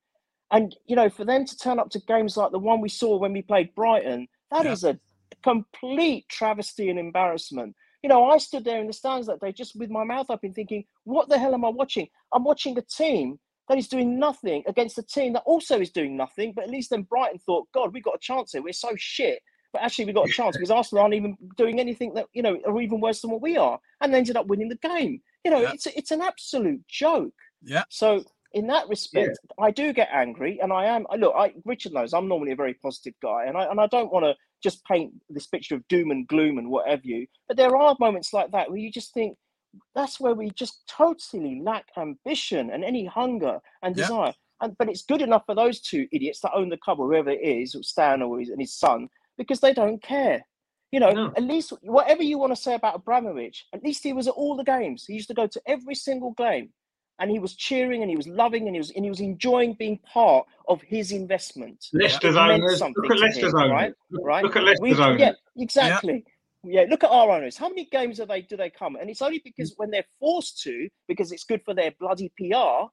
and 0.50 0.76
you 0.86 0.96
know, 0.96 1.08
for 1.08 1.24
them 1.24 1.44
to 1.44 1.56
turn 1.56 1.78
up 1.78 1.90
to 1.90 1.98
games 2.00 2.36
like 2.36 2.50
the 2.52 2.58
one 2.58 2.80
we 2.80 2.88
saw 2.88 3.16
when 3.16 3.32
we 3.32 3.42
played 3.42 3.74
Brighton, 3.74 4.28
that 4.50 4.64
Yeah. 4.66 4.72
is 4.72 4.84
a 4.84 4.98
complete 5.42 6.28
travesty 6.28 6.88
and 6.90 6.98
embarrassment. 6.98 7.74
You 8.02 8.08
know, 8.08 8.30
I 8.30 8.38
stood 8.38 8.64
there 8.64 8.80
in 8.80 8.86
the 8.86 8.92
stands 8.92 9.26
that 9.26 9.40
day 9.40 9.52
just 9.52 9.76
with 9.76 9.90
my 9.90 10.04
mouth 10.04 10.26
open, 10.30 10.52
thinking, 10.54 10.84
"What 11.04 11.28
the 11.28 11.38
hell 11.38 11.54
am 11.54 11.64
I 11.64 11.68
watching? 11.68 12.08
I'm 12.32 12.44
watching 12.44 12.78
a 12.78 12.82
team." 12.82 13.38
That 13.68 13.78
is 13.78 13.86
doing 13.86 14.18
nothing 14.18 14.64
against 14.66 14.98
a 14.98 15.02
team 15.04 15.32
that 15.34 15.44
also 15.46 15.78
is 15.80 15.92
doing 15.92 16.16
nothing. 16.16 16.52
But 16.54 16.64
at 16.64 16.70
least 16.70 16.90
then 16.90 17.02
Brighton 17.02 17.38
thought, 17.38 17.68
God, 17.72 17.94
we 17.94 18.00
got 18.00 18.16
a 18.16 18.18
chance 18.18 18.50
here. 18.50 18.62
We're 18.62 18.72
so 18.72 18.90
shit. 18.96 19.40
But 19.72 19.82
actually, 19.82 20.06
we 20.06 20.12
got 20.12 20.28
a 20.28 20.32
chance 20.32 20.56
because 20.56 20.72
Arsenal 20.72 21.02
aren't 21.02 21.14
even 21.14 21.36
doing 21.56 21.78
anything 21.78 22.12
that, 22.14 22.26
you 22.32 22.42
know, 22.42 22.58
are 22.66 22.80
even 22.80 23.00
worse 23.00 23.20
than 23.20 23.30
what 23.30 23.42
we 23.42 23.56
are. 23.56 23.78
And 24.00 24.12
they 24.12 24.18
ended 24.18 24.36
up 24.36 24.46
winning 24.48 24.70
the 24.70 24.74
game. 24.74 25.22
You 25.44 25.52
know, 25.52 25.60
Yeah. 25.60 25.72
it's, 25.74 25.86
it's 25.86 26.10
an 26.10 26.20
absolute 26.20 26.84
joke. 26.88 27.32
Yeah. 27.62 27.84
So, 27.90 28.24
in 28.54 28.66
that 28.66 28.88
respect, 28.88 29.38
I 29.60 29.70
do 29.70 29.92
get 29.92 30.08
angry. 30.12 30.58
And 30.60 30.72
I 30.72 30.86
am, 30.86 31.06
look, 31.16 31.34
I, 31.36 31.54
Richard 31.64 31.92
knows 31.92 32.12
I'm 32.12 32.26
normally 32.26 32.50
a 32.50 32.56
very 32.56 32.74
positive 32.74 33.14
guy. 33.22 33.44
And 33.44 33.56
I, 33.56 33.66
and 33.70 33.80
I 33.80 33.86
don't 33.86 34.10
want 34.12 34.24
to 34.24 34.34
just 34.62 34.84
paint 34.84 35.12
this 35.28 35.46
picture 35.46 35.74
of 35.74 35.86
doom 35.88 36.10
and 36.10 36.26
gloom 36.28 36.58
and 36.58 36.68
what 36.70 36.88
have 36.88 37.04
you. 37.04 37.26
But 37.48 37.56
there 37.56 37.76
are 37.76 37.96
moments 37.98 38.32
like 38.32 38.50
that 38.52 38.68
where 38.70 38.78
you 38.78 38.90
just 38.90 39.14
think, 39.14 39.36
that's 39.94 40.18
where 40.18 40.34
we 40.34 40.50
just 40.50 40.82
totally 40.88 41.60
lack 41.62 41.86
ambition 41.96 42.70
and 42.70 42.84
any 42.84 43.06
hunger 43.06 43.60
and 43.82 43.96
Yeah. 43.96 44.04
desire. 44.04 44.34
And 44.60 44.76
but 44.76 44.88
it's 44.88 45.02
good 45.02 45.22
enough 45.22 45.44
for 45.46 45.54
those 45.54 45.80
two 45.80 46.06
idiots 46.12 46.40
that 46.40 46.52
own 46.54 46.68
the 46.68 46.76
club, 46.76 47.00
or 47.00 47.06
whoever 47.08 47.30
it 47.30 47.40
is, 47.40 47.74
or 47.74 47.82
Stan 47.82 48.20
or 48.20 48.38
his, 48.40 48.50
and 48.50 48.60
his 48.60 48.74
son, 48.74 49.08
because 49.38 49.60
they 49.60 49.72
don't 49.72 50.02
care. 50.02 50.44
You 50.92 51.00
know, 51.00 51.10
No. 51.12 51.32
at 51.36 51.44
least 51.44 51.72
whatever 51.82 52.22
you 52.22 52.36
want 52.36 52.54
to 52.54 52.60
say 52.60 52.74
about 52.74 52.96
Abramovich, 52.96 53.66
at 53.72 53.82
least 53.84 54.02
he 54.02 54.12
was 54.12 54.26
at 54.26 54.34
all 54.34 54.56
the 54.56 54.64
games. 54.64 55.06
He 55.06 55.14
used 55.14 55.28
to 55.28 55.34
go 55.34 55.46
to 55.46 55.62
every 55.66 55.94
single 55.94 56.32
game, 56.32 56.72
and 57.20 57.30
he 57.30 57.38
was 57.38 57.54
cheering 57.54 58.02
and 58.02 58.10
he 58.10 58.16
was 58.16 58.26
loving 58.26 58.66
and 58.66 58.74
he 58.74 58.80
was 58.80 58.90
and 58.90 59.04
he 59.04 59.10
was 59.10 59.20
enjoying 59.20 59.74
being 59.74 59.98
part 59.98 60.46
of 60.68 60.80
his 60.82 61.12
investment. 61.12 61.86
Leicester's 61.92 62.34
It 62.34 62.38
meant 62.38 62.62
owners. 62.64 62.78
something 62.78 63.02
Look 63.02 63.12
at 63.12 63.16
to 63.16 63.20
Leicester's 63.20 63.52
him, 63.52 63.58
owners. 63.60 63.70
right? 63.72 63.94
Look, 64.10 64.24
Right? 64.26 64.42
look 64.44 64.56
at 64.56 64.62
We- 64.62 64.68
Leicester's 64.90 65.00
owners. 65.00 65.20
yeah, 65.20 65.32
exactly. 65.56 66.24
Yeah, 66.64 66.84
look 66.90 67.04
at 67.04 67.10
our 67.10 67.30
owners. 67.30 67.56
How 67.56 67.68
many 67.68 67.86
games 67.86 68.20
are 68.20 68.26
they 68.26 68.42
do 68.42 68.56
they 68.56 68.68
come? 68.70 68.96
And 68.96 69.08
it's 69.08 69.22
only 69.22 69.38
because 69.38 69.72
when 69.76 69.90
they're 69.90 70.04
forced 70.18 70.60
to, 70.62 70.88
because 71.08 71.32
it's 71.32 71.44
good 71.44 71.62
for 71.64 71.72
their 71.74 71.92
bloody 71.98 72.30
PR, 72.36 72.88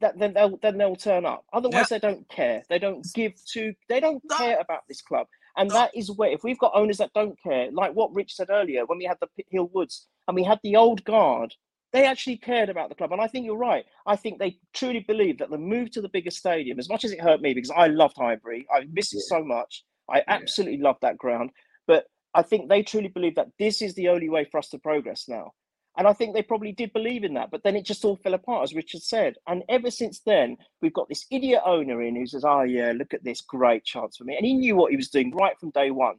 that 0.00 0.18
then 0.18 0.32
they'll 0.34 0.56
then 0.58 0.76
they'll 0.78 0.94
turn 0.94 1.24
up. 1.24 1.44
Otherwise, 1.52 1.88
they 1.88 1.98
don't 1.98 2.28
care. 2.28 2.62
They 2.68 2.78
don't 2.78 3.04
give 3.14 3.32
to. 3.52 3.74
They 3.88 3.98
don't 4.00 4.22
No. 4.24 4.36
care 4.36 4.58
about 4.60 4.82
this 4.88 5.00
club. 5.02 5.26
And 5.56 5.68
No. 5.70 5.74
that 5.74 5.90
is 5.96 6.10
where 6.12 6.30
if 6.30 6.44
we've 6.44 6.58
got 6.58 6.72
owners 6.74 6.98
that 6.98 7.12
don't 7.14 7.36
care, 7.42 7.70
like 7.72 7.94
what 7.94 8.14
Rich 8.14 8.34
said 8.34 8.48
earlier, 8.50 8.86
when 8.86 8.98
we 8.98 9.04
had 9.06 9.18
the 9.20 9.26
Pit 9.28 9.46
Hill 9.50 9.68
Woods 9.72 10.06
and 10.28 10.34
we 10.36 10.44
had 10.44 10.60
the 10.62 10.76
old 10.76 11.02
guard, 11.04 11.54
they 11.92 12.04
actually 12.04 12.36
cared 12.36 12.68
about 12.68 12.88
the 12.88 12.94
club. 12.94 13.12
And 13.12 13.20
I 13.20 13.26
think 13.26 13.46
you're 13.46 13.56
right. 13.56 13.84
I 14.06 14.16
think 14.16 14.38
they 14.38 14.58
truly 14.74 15.00
believe 15.00 15.38
that 15.38 15.50
the 15.50 15.58
move 15.58 15.90
to 15.92 16.02
the 16.02 16.08
bigger 16.08 16.30
stadium, 16.30 16.78
as 16.78 16.88
much 16.88 17.04
as 17.04 17.12
it 17.12 17.20
hurt 17.20 17.40
me 17.40 17.54
because 17.54 17.70
I 17.70 17.86
loved 17.86 18.16
Highbury, 18.18 18.66
I 18.74 18.86
miss 18.92 19.14
it 19.14 19.20
so 19.20 19.42
much. 19.42 19.84
I 20.10 20.22
absolutely 20.28 20.78
love 20.78 20.96
that 21.02 21.18
ground. 21.18 21.50
But 21.86 22.04
I 22.34 22.42
think 22.42 22.68
they 22.68 22.82
truly 22.82 23.08
believe 23.08 23.36
that 23.36 23.48
this 23.58 23.80
is 23.82 23.94
the 23.94 24.08
only 24.08 24.28
way 24.28 24.44
for 24.44 24.58
us 24.58 24.68
to 24.70 24.78
progress 24.78 25.24
now. 25.28 25.52
And 25.96 26.06
I 26.06 26.12
think 26.12 26.34
they 26.34 26.42
probably 26.42 26.72
did 26.72 26.92
believe 26.92 27.24
in 27.24 27.34
that, 27.34 27.50
but 27.50 27.64
then 27.64 27.74
it 27.74 27.84
just 27.84 28.04
all 28.04 28.16
fell 28.16 28.34
apart, 28.34 28.62
as 28.62 28.74
Richard 28.74 29.02
said. 29.02 29.34
And 29.48 29.64
ever 29.68 29.90
since 29.90 30.20
then, 30.20 30.56
we've 30.80 30.92
got 30.92 31.08
this 31.08 31.26
idiot 31.30 31.62
owner 31.64 32.00
in 32.02 32.14
who 32.14 32.26
says, 32.26 32.44
Oh, 32.44 32.62
yeah, 32.62 32.92
look 32.94 33.14
at 33.14 33.24
this 33.24 33.40
great 33.40 33.84
chance 33.84 34.16
for 34.16 34.24
me. 34.24 34.36
And 34.36 34.46
he 34.46 34.54
knew 34.54 34.76
what 34.76 34.92
he 34.92 34.96
was 34.96 35.08
doing 35.08 35.34
right 35.34 35.58
from 35.58 35.70
day 35.70 35.90
one. 35.90 36.16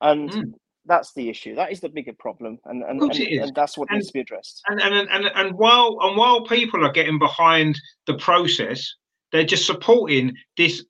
And 0.00 0.30
Mm. 0.30 0.54
That's 0.88 1.12
the 1.12 1.28
issue. 1.28 1.54
That 1.54 1.70
is 1.70 1.80
the 1.80 1.88
bigger 1.88 2.14
problem. 2.18 2.58
And, 2.64 2.82
and, 2.82 3.00
and, 3.00 3.12
and 3.12 3.54
that's 3.54 3.78
what 3.78 3.88
And- 3.90 3.98
needs 3.98 4.08
to 4.08 4.12
be 4.14 4.20
addressed. 4.20 4.62
And, 4.66 4.80
and 4.80 5.08
and 5.08 5.26
and 5.34 5.52
while 5.56 5.98
and 6.00 6.16
while 6.16 6.44
people 6.44 6.84
are 6.84 6.92
getting 6.92 7.18
behind 7.18 7.78
the 8.06 8.14
process, 8.14 8.94
they're 9.30 9.44
just 9.44 9.66
supporting 9.66 10.34
this 10.56 10.84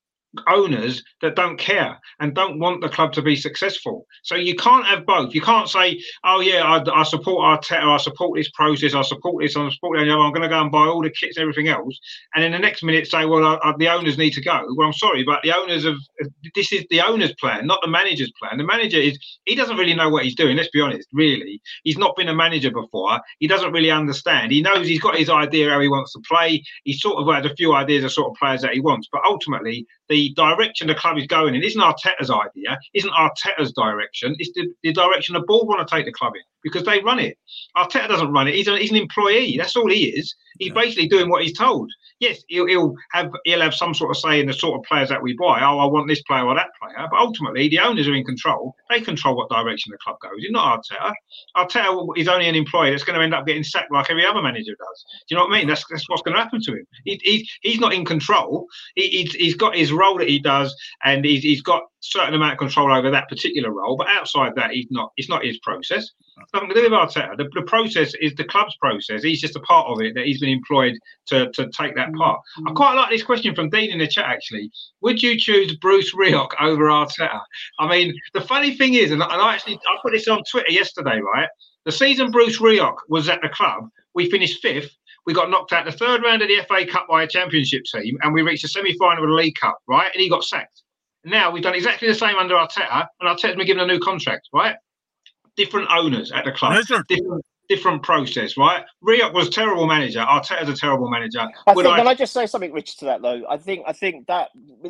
owners 0.46 1.02
that 1.22 1.36
don't 1.36 1.58
care 1.58 1.98
and 2.20 2.34
don't 2.34 2.58
want 2.58 2.80
the 2.80 2.88
club 2.88 3.12
to 3.14 3.22
be 3.22 3.36
successful. 3.36 4.06
So 4.22 4.34
you 4.34 4.54
can't 4.54 4.86
have 4.86 5.06
both. 5.06 5.34
You 5.34 5.40
can't 5.40 5.68
say, 5.68 6.00
"Oh 6.24 6.40
yeah, 6.40 6.62
I, 6.62 7.00
I 7.00 7.02
support 7.04 7.62
Arteta, 7.62 7.82
I 7.82 7.96
support 7.98 8.36
this 8.36 8.50
process, 8.50 8.94
I 8.94 9.02
support 9.02 9.42
this, 9.42 9.56
I 9.56 9.68
support 9.70 9.98
that. 9.98 10.08
I'm 10.08 10.32
going 10.32 10.42
to 10.42 10.48
go 10.48 10.60
and 10.60 10.70
buy 10.70 10.86
all 10.86 11.02
the 11.02 11.10
kits 11.10 11.36
and 11.36 11.42
everything 11.42 11.68
else," 11.68 11.98
and 12.34 12.44
in 12.44 12.52
the 12.52 12.58
next 12.58 12.82
minute 12.82 13.06
say, 13.06 13.24
"Well, 13.24 13.44
I, 13.44 13.58
I, 13.62 13.74
the 13.78 13.88
owners 13.88 14.18
need 14.18 14.32
to 14.34 14.42
go." 14.42 14.66
Well, 14.76 14.86
I'm 14.86 14.92
sorry, 14.92 15.24
but 15.24 15.42
the 15.42 15.56
owners 15.56 15.84
of 15.84 15.96
this 16.54 16.72
is 16.72 16.84
the 16.90 17.00
owner's 17.00 17.34
plan, 17.34 17.66
not 17.66 17.80
the 17.82 17.88
manager's 17.88 18.32
plan. 18.40 18.58
The 18.58 18.64
manager 18.64 18.98
is 18.98 19.18
he 19.44 19.54
doesn't 19.54 19.76
really 19.76 19.94
know 19.94 20.10
what 20.10 20.24
he's 20.24 20.36
doing. 20.36 20.56
Let's 20.56 20.70
be 20.70 20.80
honest. 20.80 21.08
Really, 21.12 21.60
he's 21.84 21.98
not 21.98 22.16
been 22.16 22.28
a 22.28 22.34
manager 22.34 22.70
before. 22.70 23.20
He 23.38 23.46
doesn't 23.46 23.72
really 23.72 23.90
understand. 23.90 24.52
He 24.52 24.62
knows 24.62 24.86
he's 24.86 25.00
got 25.00 25.16
his 25.16 25.30
idea 25.30 25.70
how 25.70 25.80
he 25.80 25.88
wants 25.88 26.12
to 26.12 26.20
play. 26.28 26.62
He 26.84 26.92
sort 26.92 27.16
of 27.16 27.34
has 27.34 27.50
a 27.50 27.54
few 27.54 27.74
ideas 27.74 28.04
of 28.04 28.12
sort 28.12 28.30
of 28.30 28.36
players 28.36 28.62
that 28.62 28.72
he 28.72 28.80
wants, 28.80 29.08
but 29.10 29.22
ultimately 29.26 29.86
the 30.08 30.32
direction 30.34 30.86
the 30.86 30.94
club 30.94 31.18
is 31.18 31.26
going 31.26 31.54
in 31.54 31.62
isn't 31.62 31.80
Arteta's 31.80 32.30
idea, 32.30 32.78
isn't 32.94 33.12
Arteta's 33.12 33.72
direction. 33.72 34.34
It's 34.38 34.52
the, 34.54 34.68
the 34.82 34.92
direction 34.92 35.34
the 35.34 35.40
board 35.40 35.68
want 35.68 35.86
to 35.86 35.94
take 35.94 36.06
the 36.06 36.12
club 36.12 36.34
in 36.34 36.42
because 36.62 36.84
they 36.84 37.00
run 37.00 37.18
it. 37.18 37.38
Arteta 37.76 38.08
doesn't 38.08 38.32
run 38.32 38.48
it. 38.48 38.54
He's, 38.54 38.68
a, 38.68 38.78
he's 38.78 38.90
an 38.90 38.96
employee. 38.96 39.56
That's 39.58 39.76
all 39.76 39.90
he 39.90 40.06
is. 40.08 40.34
He's 40.58 40.72
basically 40.72 41.08
doing 41.08 41.28
what 41.28 41.42
he's 41.42 41.56
told. 41.56 41.90
Yes, 42.20 42.42
he'll, 42.48 42.66
he'll 42.66 42.94
have 43.12 43.30
he'll 43.44 43.60
have 43.60 43.74
some 43.74 43.94
sort 43.94 44.10
of 44.10 44.16
say 44.16 44.40
in 44.40 44.46
the 44.46 44.52
sort 44.52 44.78
of 44.78 44.84
players 44.84 45.08
that 45.08 45.22
we 45.22 45.34
buy. 45.34 45.60
Oh, 45.62 45.78
I 45.78 45.84
want 45.86 46.08
this 46.08 46.22
player 46.22 46.44
or 46.44 46.54
that 46.54 46.70
player. 46.80 47.06
But 47.10 47.20
ultimately, 47.20 47.68
the 47.68 47.78
owners 47.78 48.08
are 48.08 48.14
in 48.14 48.24
control. 48.24 48.74
They 48.90 49.00
control 49.00 49.36
what 49.36 49.48
direction 49.50 49.92
the 49.92 49.98
club 49.98 50.16
goes. 50.20 50.32
It's 50.38 50.50
not 50.50 50.82
Arteta. 50.82 51.12
Arteta 51.56 52.08
is 52.16 52.28
only 52.28 52.48
an 52.48 52.56
employee 52.56 52.90
that's 52.90 53.04
going 53.04 53.18
to 53.18 53.24
end 53.24 53.34
up 53.34 53.46
getting 53.46 53.62
sacked 53.62 53.92
like 53.92 54.10
every 54.10 54.26
other 54.26 54.42
manager 54.42 54.74
does. 54.78 55.04
Do 55.28 55.34
you 55.34 55.36
know 55.36 55.44
what 55.44 55.54
I 55.54 55.58
mean? 55.58 55.68
That's, 55.68 55.84
that's 55.88 56.08
what's 56.08 56.22
going 56.22 56.36
to 56.36 56.42
happen 56.42 56.60
to 56.62 56.72
him. 56.72 56.86
He, 57.04 57.20
he, 57.22 57.48
he's 57.62 57.80
not 57.80 57.94
in 57.94 58.04
control. 58.04 58.66
He, 58.96 59.08
he's, 59.08 59.34
he's 59.34 59.54
got 59.54 59.76
his 59.76 59.92
role 59.92 60.18
that 60.18 60.28
he 60.28 60.40
does, 60.40 60.74
and 61.04 61.24
he's, 61.24 61.42
he's 61.42 61.62
got 61.62 61.82
certain 62.00 62.34
amount 62.34 62.52
of 62.52 62.58
control 62.58 62.92
over 62.92 63.10
that 63.10 63.28
particular 63.28 63.70
role. 63.70 63.96
But 63.96 64.08
outside 64.08 64.52
that, 64.56 64.70
he's 64.70 64.86
not. 64.90 65.12
It's 65.16 65.28
not 65.28 65.44
his 65.44 65.58
process. 65.58 66.10
It's 66.40 66.52
nothing 66.54 66.68
to 66.68 66.74
do 66.74 66.82
with 66.82 66.92
Arteta. 66.92 67.36
The, 67.36 67.48
the 67.54 67.62
process 67.62 68.14
is 68.20 68.34
the 68.34 68.44
club's 68.44 68.76
process. 68.76 69.22
He's 69.22 69.40
just 69.40 69.56
a 69.56 69.60
part 69.60 69.88
of 69.88 70.00
it 70.00 70.14
that 70.14 70.26
he's 70.26 70.40
been 70.40 70.50
employed 70.50 70.94
to, 71.26 71.50
to 71.50 71.68
take 71.70 71.96
that 71.96 72.10
mm. 72.10 72.18
part. 72.18 72.40
I 72.66 72.72
quite 72.72 72.94
like 72.94 73.10
this 73.10 73.22
question 73.22 73.54
from 73.54 73.70
Dean 73.70 73.90
in 73.90 73.98
the 73.98 74.06
chat. 74.06 74.26
Actually, 74.26 74.70
would 75.00 75.22
you 75.22 75.38
choose 75.38 75.76
Bruce 75.76 76.14
Rioch 76.14 76.50
over 76.60 76.84
Arteta? 76.84 77.40
I 77.78 77.88
mean, 77.88 78.14
the 78.34 78.40
funny 78.40 78.76
thing 78.76 78.94
is, 78.94 79.10
and 79.10 79.22
I, 79.22 79.32
and 79.32 79.42
I 79.42 79.54
actually 79.54 79.76
I 79.76 79.96
put 80.02 80.12
this 80.12 80.28
on 80.28 80.42
Twitter 80.50 80.70
yesterday. 80.70 81.20
Right, 81.20 81.48
the 81.84 81.92
season 81.92 82.30
Bruce 82.30 82.60
Rioch 82.60 82.96
was 83.08 83.28
at 83.28 83.40
the 83.42 83.48
club, 83.48 83.88
we 84.14 84.30
finished 84.30 84.60
fifth. 84.62 84.96
we 85.26 85.34
got 85.34 85.50
knocked 85.50 85.72
out 85.72 85.84
the 85.84 85.92
third 85.92 86.22
round 86.22 86.42
of 86.42 86.48
the 86.48 86.60
FA 86.68 86.86
Cup 86.86 87.06
by 87.08 87.22
a 87.22 87.26
championship 87.26 87.82
team, 87.92 88.18
and 88.22 88.32
we 88.32 88.42
reached 88.42 88.62
the 88.62 88.68
semi 88.68 88.96
final 88.98 89.24
of 89.24 89.30
the 89.30 89.34
League 89.34 89.56
Cup, 89.60 89.78
right? 89.88 90.10
And 90.12 90.20
he 90.20 90.28
got 90.28 90.44
sacked. 90.44 90.82
Now 91.28 91.50
we've 91.50 91.62
done 91.62 91.74
exactly 91.74 92.08
the 92.08 92.14
same 92.14 92.36
under 92.36 92.54
Arteta, 92.54 93.06
and 93.20 93.28
Arteta's 93.28 93.56
been 93.56 93.66
given 93.66 93.82
a 93.82 93.86
new 93.86 93.98
contract, 94.00 94.48
right? 94.52 94.76
Different 95.56 95.88
owners 95.90 96.32
at 96.32 96.44
the 96.44 96.52
club, 96.52 96.76
Richard. 96.76 97.04
different 97.08 97.44
different 97.68 98.02
process, 98.02 98.56
right? 98.56 98.82
Rioch 99.06 99.34
was 99.34 99.48
a 99.48 99.50
terrible 99.50 99.86
manager. 99.86 100.20
Arteta's 100.20 100.70
a 100.70 100.74
terrible 100.74 101.10
manager. 101.10 101.40
I 101.66 101.74
Would 101.74 101.82
think, 101.82 101.92
I- 101.94 101.98
can 101.98 102.06
I 102.08 102.14
just 102.14 102.32
say 102.32 102.46
something, 102.46 102.72
Richard, 102.72 102.96
to 103.00 103.04
that 103.06 103.20
though? 103.22 103.42
I 103.48 103.58
think 103.58 103.84
I 103.86 103.92
think 103.92 104.26
that 104.26 104.48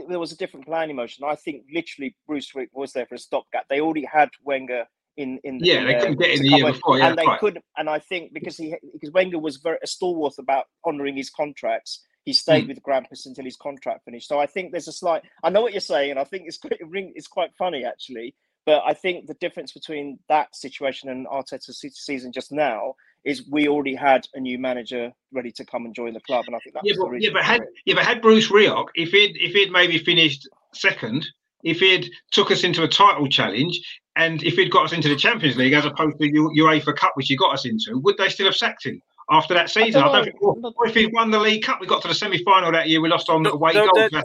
there 0.08 0.18
was 0.20 0.32
a 0.32 0.36
different 0.36 0.66
plan 0.66 0.90
in 0.90 0.96
motion. 0.96 1.24
I 1.24 1.34
think 1.34 1.64
literally 1.72 2.14
Bruce 2.26 2.52
Rioch 2.54 2.68
was 2.72 2.92
there 2.92 3.06
for 3.06 3.16
a 3.16 3.18
stopgap. 3.18 3.66
They 3.68 3.80
already 3.80 4.04
had 4.04 4.28
Wenger 4.44 4.84
in 5.16 5.40
in 5.42 5.58
Yeah, 5.62 5.80
in 5.80 5.86
they 5.86 5.92
there 5.92 6.00
couldn't 6.00 6.18
get 6.20 6.30
in 6.30 6.42
the 6.42 6.48
year 6.50 6.60
cover- 6.60 6.72
before, 6.72 6.98
yeah, 6.98 7.08
and 7.08 7.18
they 7.18 7.26
right. 7.26 7.40
could. 7.40 7.60
And 7.76 7.90
I 7.90 7.98
think 7.98 8.32
because 8.32 8.56
he 8.56 8.76
because 8.92 9.10
Wenger 9.10 9.38
was 9.40 9.56
very 9.56 9.78
a 9.82 9.86
stalwart 9.86 10.34
about 10.38 10.66
honouring 10.86 11.16
his 11.16 11.30
contracts, 11.30 12.04
he 12.28 12.34
stayed 12.34 12.64
Hmm. 12.64 12.68
with 12.68 12.82
Grampus 12.82 13.24
until 13.24 13.46
his 13.46 13.56
contract 13.56 14.04
finished. 14.04 14.28
So 14.28 14.38
I 14.38 14.44
think 14.44 14.70
there's 14.70 14.86
a 14.86 14.92
slight. 14.92 15.22
I 15.42 15.48
know 15.48 15.62
what 15.62 15.72
you're 15.72 15.80
saying, 15.80 16.10
and 16.10 16.20
I 16.20 16.24
think 16.24 16.44
it's 16.46 16.58
quite 16.58 16.78
it's 17.18 17.26
quite 17.26 17.54
funny 17.56 17.86
actually. 17.86 18.34
But 18.66 18.82
I 18.84 18.92
think 18.92 19.26
the 19.26 19.32
difference 19.44 19.72
between 19.72 20.18
that 20.28 20.54
situation 20.54 21.08
and 21.08 21.26
Arteta's 21.26 21.80
se- 21.80 21.92
season 21.94 22.30
just 22.32 22.52
now 22.52 22.96
is 23.24 23.48
we 23.48 23.66
already 23.66 23.94
had 23.94 24.28
a 24.34 24.40
new 24.40 24.58
manager 24.58 25.10
ready 25.32 25.50
to 25.52 25.64
come 25.64 25.86
and 25.86 25.94
join 25.94 26.12
the 26.12 26.20
club, 26.20 26.44
and 26.46 26.54
I 26.54 26.58
think 26.58 26.74
that 26.74 26.82
yeah, 26.84 26.90
was 26.92 26.98
the 26.98 27.06
but, 27.12 27.22
yeah, 27.22 27.30
but 27.32 27.44
had 27.44 27.62
yeah, 27.86 27.94
but 27.94 28.04
had 28.04 28.20
Bruce 28.20 28.48
Rioch, 28.50 28.88
if 28.94 29.08
he'd 29.12 29.38
if 29.40 29.54
he'd 29.54 29.72
maybe 29.72 29.96
finished 29.96 30.46
second, 30.74 31.26
if 31.64 31.80
he'd 31.80 32.10
took 32.30 32.50
us 32.50 32.62
into 32.62 32.82
a 32.82 32.88
title 32.88 33.26
challenge, 33.26 33.80
and 34.16 34.42
if 34.42 34.54
he'd 34.56 34.70
got 34.70 34.84
us 34.84 34.92
into 34.92 35.08
the 35.08 35.16
Champions 35.16 35.56
League 35.56 35.72
as 35.72 35.86
opposed 35.86 36.18
to 36.18 36.26
U- 36.26 36.52
UEFA 36.58 36.94
Cup, 36.94 37.12
which 37.14 37.28
he 37.28 37.36
got 37.36 37.54
us 37.54 37.64
into, 37.64 37.98
would 38.00 38.18
they 38.18 38.28
still 38.28 38.44
have 38.46 38.56
sacked 38.56 38.84
him 38.84 39.00
after 39.30 39.54
that 39.54 39.70
season? 39.70 40.02
I 40.02 40.04
don't 40.06 40.12
don't, 40.12 40.20
know. 40.20 40.24
think. 40.24 40.42
Or, 40.42 40.72
or 40.76 40.88
if 40.88 40.94
he'd 40.94 41.12
won 41.12 41.30
the 41.30 41.38
League 41.38 41.62
Cup, 41.64 41.80
we 41.80 41.86
got 41.86 42.02
to 42.02 42.08
the 42.08 42.14
semi 42.14 42.42
final 42.44 42.72
that 42.72 42.88
year, 42.88 43.00
we 43.00 43.08
lost 43.08 43.28
on 43.28 43.42
The- 43.42 43.52
away 43.52 43.72
the- 43.72 43.80
goals. 43.80 43.92
the- 43.94 44.08
That's- 44.12 44.24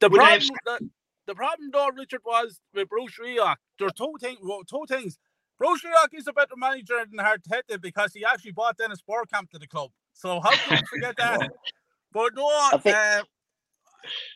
The 0.00 0.10
problem, 0.10 0.28
have- 0.30 0.78
the, 0.80 0.90
the 1.26 1.34
problem, 1.34 1.70
though, 1.72 1.88
Richard, 1.96 2.20
was 2.24 2.60
with 2.74 2.88
Bruce 2.88 3.16
Rioch. 3.18 3.56
There's 3.78 3.92
two 3.94 4.12
things. 4.20 4.38
Well, 4.42 4.62
two 4.64 4.84
things. 4.88 5.18
Bruce 5.58 5.82
Rioch 5.84 6.14
is 6.14 6.26
a 6.26 6.32
better 6.32 6.56
manager 6.56 7.04
than 7.10 7.18
Arteta 7.24 7.80
because 7.80 8.14
he 8.14 8.24
actually 8.24 8.52
bought 8.52 8.78
Dennis 8.78 9.00
Bergkamp 9.08 9.50
to 9.50 9.58
the 9.58 9.66
club. 9.66 9.90
So 10.14 10.40
how 10.40 10.50
can 10.50 10.78
you 10.78 10.86
forget 10.88 11.16
that? 11.18 11.50
But 12.12 12.34
no, 12.34 12.70
think- 12.78 12.96
uh, 12.96 13.22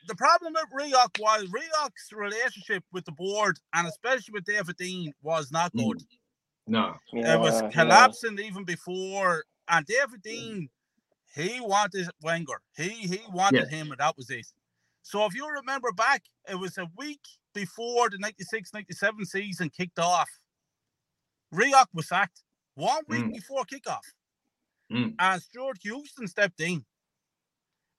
the 0.07 0.15
problem 0.15 0.53
with 0.53 0.65
Rioch 0.93 1.19
was 1.19 1.49
Rioch's 1.49 2.13
relationship 2.13 2.83
with 2.93 3.03
the 3.05 3.11
board 3.11 3.59
and 3.73 3.85
especially 3.87 4.31
with 4.33 4.45
David 4.45 4.77
Dein 4.77 5.11
was 5.23 5.51
not 5.51 5.73
Mm. 5.73 5.87
good. 5.89 6.03
no, 6.67 6.95
it 7.11 7.39
was 7.39 7.55
Yeah, 7.55 7.63
yeah. 7.63 7.69
collapsing 7.71 8.39
even 8.39 8.63
before. 8.63 9.43
And 9.67 9.85
David 9.85 10.21
Dein, 10.23 10.69
he 11.35 11.59
wanted 11.59 12.09
Wenger. 12.21 12.61
He 12.75 12.89
he 12.89 13.21
wanted 13.31 13.67
him, 13.69 13.91
and 13.91 13.99
that 13.99 14.15
was 14.17 14.29
it. 14.29 14.45
So 15.01 15.25
if 15.25 15.33
you 15.35 15.47
remember 15.49 15.91
back, 15.91 16.23
it 16.49 16.55
was 16.55 16.77
a 16.77 16.87
week 16.97 17.21
before 17.53 18.09
the 18.09 18.17
96-97 18.17 19.25
season 19.25 19.69
kicked 19.69 19.99
off. 19.99 20.29
Rioch 21.53 21.87
was 21.93 22.07
sacked 22.07 22.43
one 22.75 23.03
week 23.07 23.23
Mm. 23.25 23.33
before 23.33 23.65
kickoff. 23.65 24.01
Mm. 24.91 25.15
And 25.19 25.41
Stewart 25.41 25.77
Houston 25.81 26.27
stepped 26.27 26.59
in. 26.59 26.85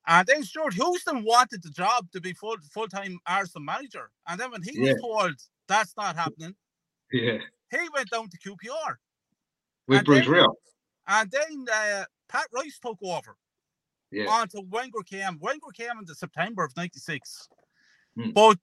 And 0.06 0.26
then 0.26 0.42
Stewart 0.44 0.74
Houston 0.74 1.24
wanted 1.24 1.62
the 1.62 1.70
job 1.70 2.10
to 2.12 2.20
be 2.20 2.32
full 2.32 2.56
full 2.72 2.88
time 2.88 3.18
Arsenal 3.26 3.64
manager. 3.64 4.10
And 4.28 4.38
then 4.40 4.50
when 4.50 4.62
he 4.62 4.72
Yeah. 4.74 4.92
was 4.92 5.00
told 5.00 5.34
that's 5.68 5.96
not 5.96 6.16
happening, 6.16 6.54
yeah, 7.12 7.38
he 7.70 7.88
went 7.94 8.10
down 8.10 8.28
to 8.30 8.38
QPR. 8.38 8.98
with 9.88 9.98
And 9.98 10.06
Bruce 10.06 10.26
Rioch, 10.26 10.54
And 11.08 11.30
then 11.30 11.66
uh, 11.72 12.04
Pat 12.28 12.46
Rice 12.52 12.78
took 12.80 12.98
over 13.02 13.36
yeah, 14.10 14.42
until 14.42 14.64
Wenger 14.66 15.02
came. 15.04 15.38
Wenger 15.40 15.70
came 15.74 15.98
in 15.98 16.04
the 16.06 16.14
September 16.14 16.64
of 16.64 16.76
'96. 16.76 17.48
Hmm. 18.16 18.30
But 18.30 18.58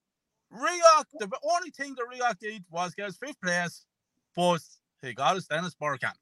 Rioch, 0.52 1.06
the 1.20 1.30
only 1.44 1.72
thing 1.72 1.96
that 1.96 2.06
Rioch 2.12 2.40
did 2.40 2.64
was 2.70 2.94
get 2.94 3.08
his 3.08 3.18
fifth 3.18 3.42
place, 3.42 3.86
but 4.36 4.62
he 5.02 5.14
got 5.14 5.36
his 5.36 5.48
Dennis 5.48 5.76
Bergkamp. 5.76 6.14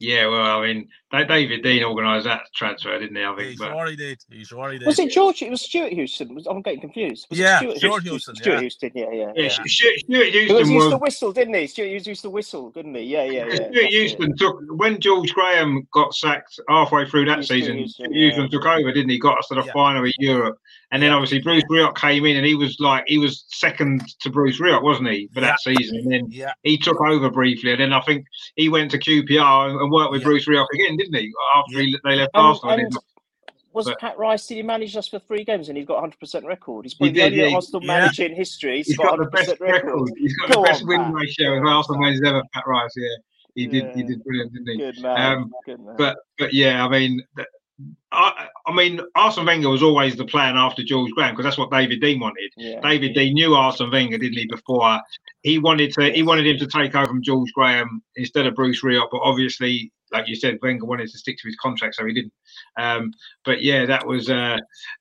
Yeah. 0.00 0.26
Well, 0.26 0.60
I 0.60 0.66
mean, 0.66 0.88
David 1.10 1.64
Dein 1.64 1.82
organised 1.82 2.24
that 2.26 2.42
transfer, 2.54 2.98
didn't 2.98 3.16
he? 3.16 3.22
I 3.22 3.34
He 3.34 3.42
think, 3.48 3.58
but 3.58 3.70
sure 3.72 3.86
he 3.86 3.96
did. 3.96 4.18
He 4.30 4.44
sure 4.44 4.70
he 4.72 4.78
did. 4.78 4.86
Was 4.86 4.98
it 4.98 5.10
George? 5.10 5.40
It 5.42 5.50
was 5.50 5.62
Stewart 5.62 5.92
Houston. 5.92 6.34
Was, 6.34 6.46
I'm 6.46 6.60
getting 6.62 6.80
confused. 6.80 7.26
Was 7.30 7.38
Yeah, 7.38 7.58
Stewart, 7.58 7.76
Stewart 7.78 8.02
Houston. 8.02 8.10
Houston, 8.12 8.36
Stewart 8.36 8.54
yeah. 8.54 8.60
Houston. 8.60 8.90
Yeah, 8.94 9.10
yeah. 9.10 9.32
yeah, 9.34 9.42
yeah. 9.42 9.48
Stewart, 9.48 9.98
Stewart 10.00 10.26
He 10.26 10.52
was 10.52 10.68
Houston 10.68 10.70
used 10.74 10.90
to 10.90 10.96
whistle, 10.98 11.32
didn't 11.32 11.54
he? 11.54 11.66
Stewart 11.66 11.92
was 11.92 12.06
used 12.06 12.22
to 12.22 12.30
whistle, 12.30 12.70
didn't 12.70 12.94
he? 12.94 13.02
Yeah, 13.04 13.24
yeah, 13.24 13.32
yeah. 13.46 13.54
Stewart 13.54 13.72
that's 13.72 13.84
it. 13.84 13.90
Houston 13.90 14.36
took 14.36 14.56
when 14.76 15.00
George 15.00 15.32
Graham 15.32 15.88
got 15.92 16.14
sacked 16.14 16.60
halfway 16.68 17.08
through 17.08 17.24
that 17.26 17.44
Stewart 17.44 17.60
season. 17.60 17.78
Houston, 17.78 18.04
Stewart 18.04 18.14
yeah. 18.16 18.22
Houston 18.24 18.50
took 18.50 18.66
over, 18.66 18.92
didn't 18.92 19.10
he? 19.10 19.18
Got 19.18 19.38
us 19.38 19.48
to 19.48 19.54
the 19.54 19.64
Yeah. 19.64 19.72
final 19.72 20.04
of 20.04 20.12
Europe, 20.18 20.58
and 20.92 21.02
then 21.02 21.12
obviously 21.12 21.40
Bruce 21.40 21.64
Rioch 21.70 21.96
came 21.96 22.26
in, 22.26 22.36
and 22.36 22.44
he 22.46 22.54
was 22.54 22.76
like 22.80 23.04
he 23.06 23.16
was 23.18 23.46
second 23.48 24.02
to 24.20 24.30
Bruce 24.30 24.60
Rioch, 24.60 24.82
wasn't 24.82 25.08
he, 25.08 25.28
for 25.32 25.40
that 25.40 25.58
season? 25.60 25.96
And 26.00 26.12
then 26.12 26.26
Yeah, 26.30 26.52
he 26.62 26.76
took 26.76 27.00
over 27.00 27.30
briefly, 27.30 27.72
and 27.72 27.80
then 27.80 27.92
I 27.94 28.00
think 28.02 28.26
he 28.56 28.68
went 28.68 28.90
to 28.90 28.98
QPR 28.98 29.70
and, 29.70 29.87
and 29.88 29.92
worked 29.92 30.12
with 30.12 30.20
Yeah. 30.22 30.26
Bruce 30.26 30.46
Rioch 30.46 30.66
again, 30.74 30.96
didn't 30.96 31.14
he? 31.14 31.32
After 31.56 31.80
he, 31.80 31.98
they 32.04 32.16
left 32.16 32.30
Arsenal. 32.34 32.72
and 32.74 32.82
and 32.82 32.96
was 33.72 33.86
but- 33.86 33.98
Pat 33.98 34.18
Rice? 34.18 34.46
Did 34.46 34.56
he 34.56 34.62
manage 34.62 34.96
us 34.96 35.08
for 35.08 35.18
three 35.18 35.44
games 35.44 35.68
and 35.68 35.76
he's 35.78 35.86
got 35.86 35.94
100 35.94 36.18
percent 36.18 36.44
record? 36.46 36.84
He's 36.84 36.92
He 36.92 36.98
probably 36.98 37.12
the 37.12 37.30
did, 37.30 37.32
only 37.40 37.50
yeah. 37.50 37.56
Arsenal 37.56 37.80
Yeah. 37.82 37.86
manager 38.00 38.24
in 38.24 38.34
history. 38.34 38.82
He's 38.82 38.96
got 38.96 39.18
the 39.18 39.26
best 39.26 39.54
record. 39.60 40.10
He's 40.16 40.36
got 40.36 40.50
Go 40.50 40.62
the 40.62 40.66
best 40.68 40.82
on, 40.82 40.88
win 40.88 41.00
Pat. 41.04 41.12
ratio 41.14 41.56
as 41.56 41.62
well. 41.62 41.76
Arsenal 41.76 42.00
managers 42.00 42.22
ever, 42.26 42.42
Pat 42.52 42.64
Rice. 42.66 42.92
Yeah, 42.96 43.08
he 43.54 43.66
did. 43.66 43.94
He 43.96 44.02
did 44.02 44.22
brilliant, 44.24 44.52
didn't 44.52 44.68
he? 44.68 44.76
Good 44.78 45.00
man. 45.02 45.38
Um, 45.38 45.52
good 45.64 45.80
man. 45.80 45.94
But 45.96 46.18
but 46.38 46.52
yeah, 46.52 46.84
I 46.84 46.88
mean, 46.88 47.22
th- 47.36 47.48
I, 48.10 48.48
I 48.66 48.72
mean, 48.72 49.00
Arsene 49.14 49.46
Wenger 49.46 49.68
was 49.68 49.82
always 49.82 50.16
the 50.16 50.24
plan 50.24 50.56
after 50.56 50.82
George 50.82 51.10
Graham 51.12 51.32
because 51.32 51.44
that's 51.44 51.58
what 51.58 51.70
David 51.70 52.02
Dein 52.02 52.20
wanted. 52.20 52.50
yeah. 52.56 52.80
David 52.80 53.14
Dein 53.14 53.34
knew 53.34 53.54
Arsene 53.54 53.90
Wenger, 53.90 54.18
didn't 54.18 54.38
he? 54.38 54.46
Before 54.46 55.00
he 55.42 55.58
wanted 55.58 55.92
to, 55.92 56.10
he 56.12 56.22
wanted 56.22 56.46
him 56.46 56.58
to 56.58 56.66
take 56.66 56.94
over 56.94 57.06
from 57.06 57.22
George 57.22 57.52
Graham 57.52 58.02
instead 58.16 58.46
of 58.46 58.54
Bruce 58.54 58.82
Rioch. 58.82 59.08
But 59.12 59.20
obviously, 59.22 59.92
like 60.10 60.26
you 60.26 60.34
said, 60.34 60.58
Wenger 60.62 60.86
wanted 60.86 61.10
to 61.10 61.18
stick 61.18 61.36
to 61.38 61.48
his 61.48 61.56
contract, 61.56 61.94
so 61.94 62.06
he 62.06 62.14
didn't. 62.14 62.32
Um, 62.78 63.12
but 63.44 63.62
yeah, 63.62 63.86
that 63.86 64.06
was 64.06 64.30
uh, 64.30 64.58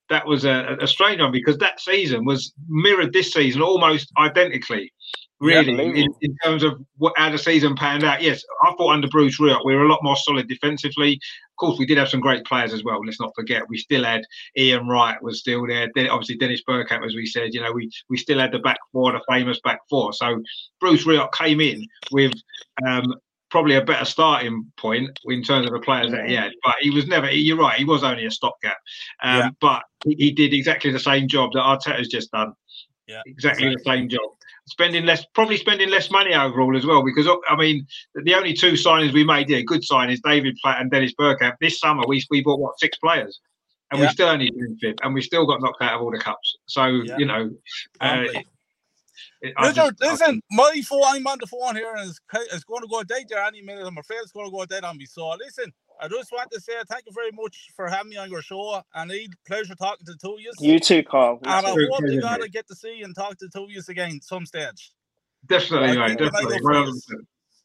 that 0.09 0.27
was 0.27 0.45
a, 0.45 0.77
a 0.79 0.87
strange 0.87 1.21
one 1.21 1.31
because 1.31 1.57
that 1.59 1.79
season 1.79 2.25
was 2.25 2.53
mirrored 2.67 3.13
this 3.13 3.33
season 3.33 3.61
almost 3.61 4.11
identically. 4.19 4.91
Really, 5.39 6.01
in, 6.01 6.13
in 6.21 6.35
terms 6.43 6.63
of 6.63 6.81
what, 6.97 7.13
how 7.15 7.29
the 7.29 7.37
season 7.37 7.75
panned 7.75 8.03
out. 8.03 8.23
Yes, 8.23 8.43
I 8.63 8.73
thought 8.73 8.93
under 8.93 9.07
Bruce 9.07 9.39
Rioch 9.39 9.63
we 9.63 9.75
were 9.75 9.85
a 9.85 9.87
lot 9.87 9.99
more 10.01 10.15
solid 10.15 10.47
defensively. 10.47 11.13
Of 11.13 11.55
course, 11.59 11.77
we 11.77 11.85
did 11.85 11.99
have 11.99 12.09
some 12.09 12.21
great 12.21 12.43
players 12.43 12.73
as 12.73 12.83
well. 12.83 12.99
Let's 13.05 13.19
not 13.19 13.35
forget 13.35 13.69
we 13.69 13.77
still 13.77 14.03
had 14.03 14.23
Ian 14.57 14.87
Wright 14.87 15.21
was 15.21 15.39
still 15.39 15.67
there. 15.67 15.89
Then 15.93 16.09
obviously 16.09 16.37
Dennis 16.37 16.63
Bergkamp, 16.67 17.05
as 17.05 17.13
we 17.13 17.27
said, 17.27 17.53
you 17.53 17.61
know, 17.61 17.71
we 17.71 17.89
we 18.09 18.17
still 18.17 18.39
had 18.39 18.51
the 18.51 18.59
back 18.59 18.79
four, 18.91 19.11
the 19.11 19.21
famous 19.29 19.59
back 19.63 19.79
four. 19.89 20.11
So 20.11 20.41
Bruce 20.79 21.05
Rioch 21.05 21.31
came 21.33 21.61
in 21.61 21.85
with 22.11 22.33
um, 22.87 23.13
probably 23.51 23.75
a 23.75 23.83
better 23.83 24.05
starting 24.05 24.71
point 24.77 25.19
in 25.25 25.43
terms 25.43 25.67
of 25.67 25.73
the 25.73 25.79
players 25.79 26.11
that 26.11 26.27
he 26.27 26.33
had. 26.33 26.51
But 26.63 26.75
he 26.79 26.89
was 26.89 27.05
never. 27.05 27.29
You're 27.29 27.57
right. 27.57 27.77
He 27.77 27.85
was 27.85 28.03
only 28.03 28.25
a 28.25 28.31
stopgap. 28.31 28.77
Um, 29.21 29.37
Yeah. 29.37 29.49
But 29.61 29.83
he, 30.03 30.15
he 30.15 30.31
did 30.31 30.53
exactly 30.53 30.91
the 30.91 30.99
same 30.99 31.27
job 31.27 31.51
that 31.53 31.59
Arteta's 31.59 32.07
just 32.07 32.31
done. 32.31 32.53
Yeah, 33.07 33.21
exactly, 33.25 33.67
exactly. 33.67 33.75
the 33.75 33.97
same 33.97 34.09
job. 34.09 34.36
Spending 34.67 35.05
less, 35.05 35.25
probably 35.33 35.55
spending 35.57 35.89
less 35.89 36.11
money 36.11 36.33
overall 36.33 36.75
as 36.75 36.85
well. 36.85 37.01
Because 37.03 37.27
I 37.49 37.55
mean, 37.55 37.87
the 38.15 38.35
only 38.35 38.53
two 38.53 38.73
signings 38.73 39.13
we 39.13 39.23
made, 39.23 39.49
yeah, 39.49 39.61
good 39.61 39.81
signings, 39.81 40.19
David 40.23 40.57
Platt 40.61 40.81
and 40.81 40.91
Dennis 40.91 41.13
Bergkamp. 41.17 41.53
This 41.61 41.79
summer 41.79 42.03
we 42.05 42.21
we 42.29 42.41
bought 42.41 42.59
what 42.59 42.77
six 42.79 42.97
players, 42.97 43.39
and 43.91 43.99
Yeah. 43.99 44.07
we 44.07 44.11
still 44.11 44.27
only 44.27 44.51
fifth, 44.81 44.97
and 45.03 45.13
we 45.13 45.21
still 45.21 45.45
got 45.45 45.61
knocked 45.61 45.81
out 45.81 45.93
of 45.95 46.01
all 46.01 46.11
the 46.11 46.19
cups. 46.19 46.57
So 46.65 46.85
Yeah. 46.85 47.17
you 47.17 47.25
know, 47.25 47.49
uh, 48.01 48.25
it- 48.33 49.53
I 49.55 49.67
Richard, 49.69 49.75
just- 49.99 50.03
I- 50.03 50.11
listen, 50.11 50.41
my 50.51 50.81
phone, 50.85 51.03
I'm 51.05 51.27
on 51.27 51.37
the 51.39 51.47
phone 51.47 51.75
here 51.75 51.93
and 51.95 52.09
it's, 52.09 52.19
it's 52.51 52.63
going 52.63 52.81
to 52.81 52.87
go 52.87 53.03
dead 53.03 53.27
there 53.29 53.43
any 53.43 53.61
minute. 53.61 53.85
I'm 53.85 53.97
afraid 53.97 54.17
it's 54.23 54.31
going 54.31 54.47
to 54.47 54.51
go 54.51 54.65
dead 54.65 54.83
on 54.83 54.97
me. 54.97 55.05
So 55.05 55.29
listen, 55.29 55.71
I 55.99 56.07
just 56.07 56.31
want 56.31 56.51
to 56.51 56.61
say 56.61 56.73
thank 56.89 57.03
you 57.05 57.11
very 57.13 57.31
much 57.31 57.69
for 57.75 57.87
having 57.87 58.09
me 58.09 58.17
on 58.17 58.29
your 58.29 58.41
show. 58.41 58.81
And 58.95 59.11
a 59.11 59.27
pleasure 59.45 59.75
talking 59.75 60.05
to 60.05 60.13
the 60.13 60.17
two 60.17 60.33
of 60.33 60.39
you. 60.39 60.51
You 60.59 60.79
too, 60.79 61.03
Carl. 61.03 61.39
You 61.43 61.51
and 61.51 61.65
I 61.65 61.69
too. 61.69 61.75
True, 61.75 61.87
hope 61.91 61.99
pleasure, 61.99 62.13
you 62.13 62.21
gotta 62.21 62.49
get 62.49 62.67
to 62.67 62.75
see 62.75 63.01
and 63.01 63.15
talk 63.15 63.37
to 63.37 63.45
the 63.45 63.51
two 63.57 63.63
of 63.65 63.69
you 63.69 63.81
again 63.89 64.19
some 64.21 64.45
stage. 64.45 64.91
Definitely, 65.47 65.89
I 65.89 65.95
mate. 65.95 66.19
think 66.19 66.31
Definitely. 66.31 66.59
go 66.59 66.63
for 66.63 66.73
100%. 66.73 67.01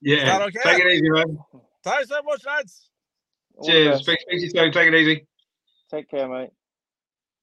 Yeah. 0.00 0.38
okay? 0.42 0.58
Take 0.64 0.84
it 0.84 0.92
easy, 0.92 1.10
man. 1.10 1.38
Thanks 1.84 2.08
so 2.08 2.22
much, 2.22 2.44
lads. 2.46 2.90
All 3.56 3.68
Cheers. 3.68 3.88
best. 3.88 4.04
Speak, 4.04 4.20
speak 4.20 4.38
to 4.38 4.44
you 4.44 4.50
soon. 4.50 4.72
Take 4.72 4.88
it 4.88 4.94
easy. 4.94 5.26
Take 5.90 6.08
care, 6.10 6.28
mate. 6.28 6.50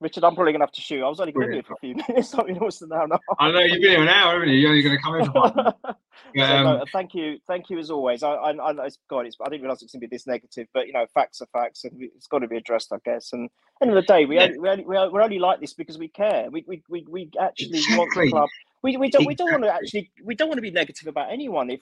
Richard, 0.01 0.23
I'm 0.23 0.35
probably 0.35 0.53
gonna 0.53 0.63
have 0.63 0.71
to 0.71 0.81
shoot. 0.81 1.03
I 1.03 1.09
was 1.09 1.19
only 1.19 1.33
gonna 1.33 1.47
be 1.47 1.53
here 1.55 1.63
for 1.63 1.73
a 1.73 1.77
few 1.77 1.95
minutes. 1.95 2.33
I 2.37 2.43
mean, 2.43 2.55
what's 2.57 2.81
now? 2.81 3.07
I 3.37 3.51
know 3.51 3.59
you've 3.59 3.81
been 3.81 3.91
here 3.91 4.01
an 4.01 4.07
hour, 4.07 4.33
haven't 4.33 4.49
you? 4.49 4.55
You're 4.55 4.69
only 4.69 4.81
going 4.81 4.95
to 4.95 5.01
come 5.01 5.15
in 5.15 5.25
for 5.25 5.31
five 5.33 5.55
minutes. 5.55 5.77
So, 6.35 6.43
Um, 6.43 6.63
no, 6.63 6.85
thank 6.91 7.15
you, 7.15 7.39
thank 7.47 7.69
you 7.69 7.79
as 7.79 7.89
always. 7.89 8.23
I, 8.23 8.33
I, 8.33 8.51
I 8.51 8.89
God, 9.09 9.25
it's, 9.25 9.37
I 9.41 9.49
didn't 9.49 9.61
realize 9.61 9.81
it's 9.81 9.93
gonna 9.93 10.01
be 10.01 10.07
this 10.07 10.27
negative, 10.27 10.67
but 10.73 10.85
you 10.85 10.93
know, 10.93 11.05
facts 11.13 11.41
are 11.41 11.47
facts, 11.47 11.85
and 11.85 11.93
it's 12.01 12.27
got 12.27 12.39
to 12.39 12.47
be 12.47 12.57
addressed, 12.57 12.91
I 12.93 12.97
guess. 13.03 13.33
And 13.33 13.49
end 13.81 13.89
of 13.89 13.95
the 13.95 14.01
day, 14.03 14.25
we 14.25 14.35
Yeah. 14.35 14.43
only, 14.43 14.59
we 14.59 14.97
only, 14.97 15.11
we're 15.11 15.21
only 15.21 15.39
like 15.39 15.59
this 15.59 15.73
because 15.73 15.97
we 15.97 16.09
care. 16.09 16.49
We 16.51 16.65
we 16.67 16.83
we, 16.87 17.05
we 17.09 17.31
actually 17.39 17.81
want 17.97 18.13
the 18.13 18.27
club. 18.29 18.49
We, 18.83 18.97
we 18.97 19.09
don't 19.09 19.25
we 19.25 19.33
don't 19.33 19.51
want 19.51 19.63
to 19.63 19.73
actually 19.73 20.11
we 20.23 20.35
don't 20.35 20.49
want 20.49 20.57
to 20.57 20.61
be 20.61 20.71
negative 20.71 21.07
about 21.07 21.31
anyone. 21.31 21.71
If 21.71 21.81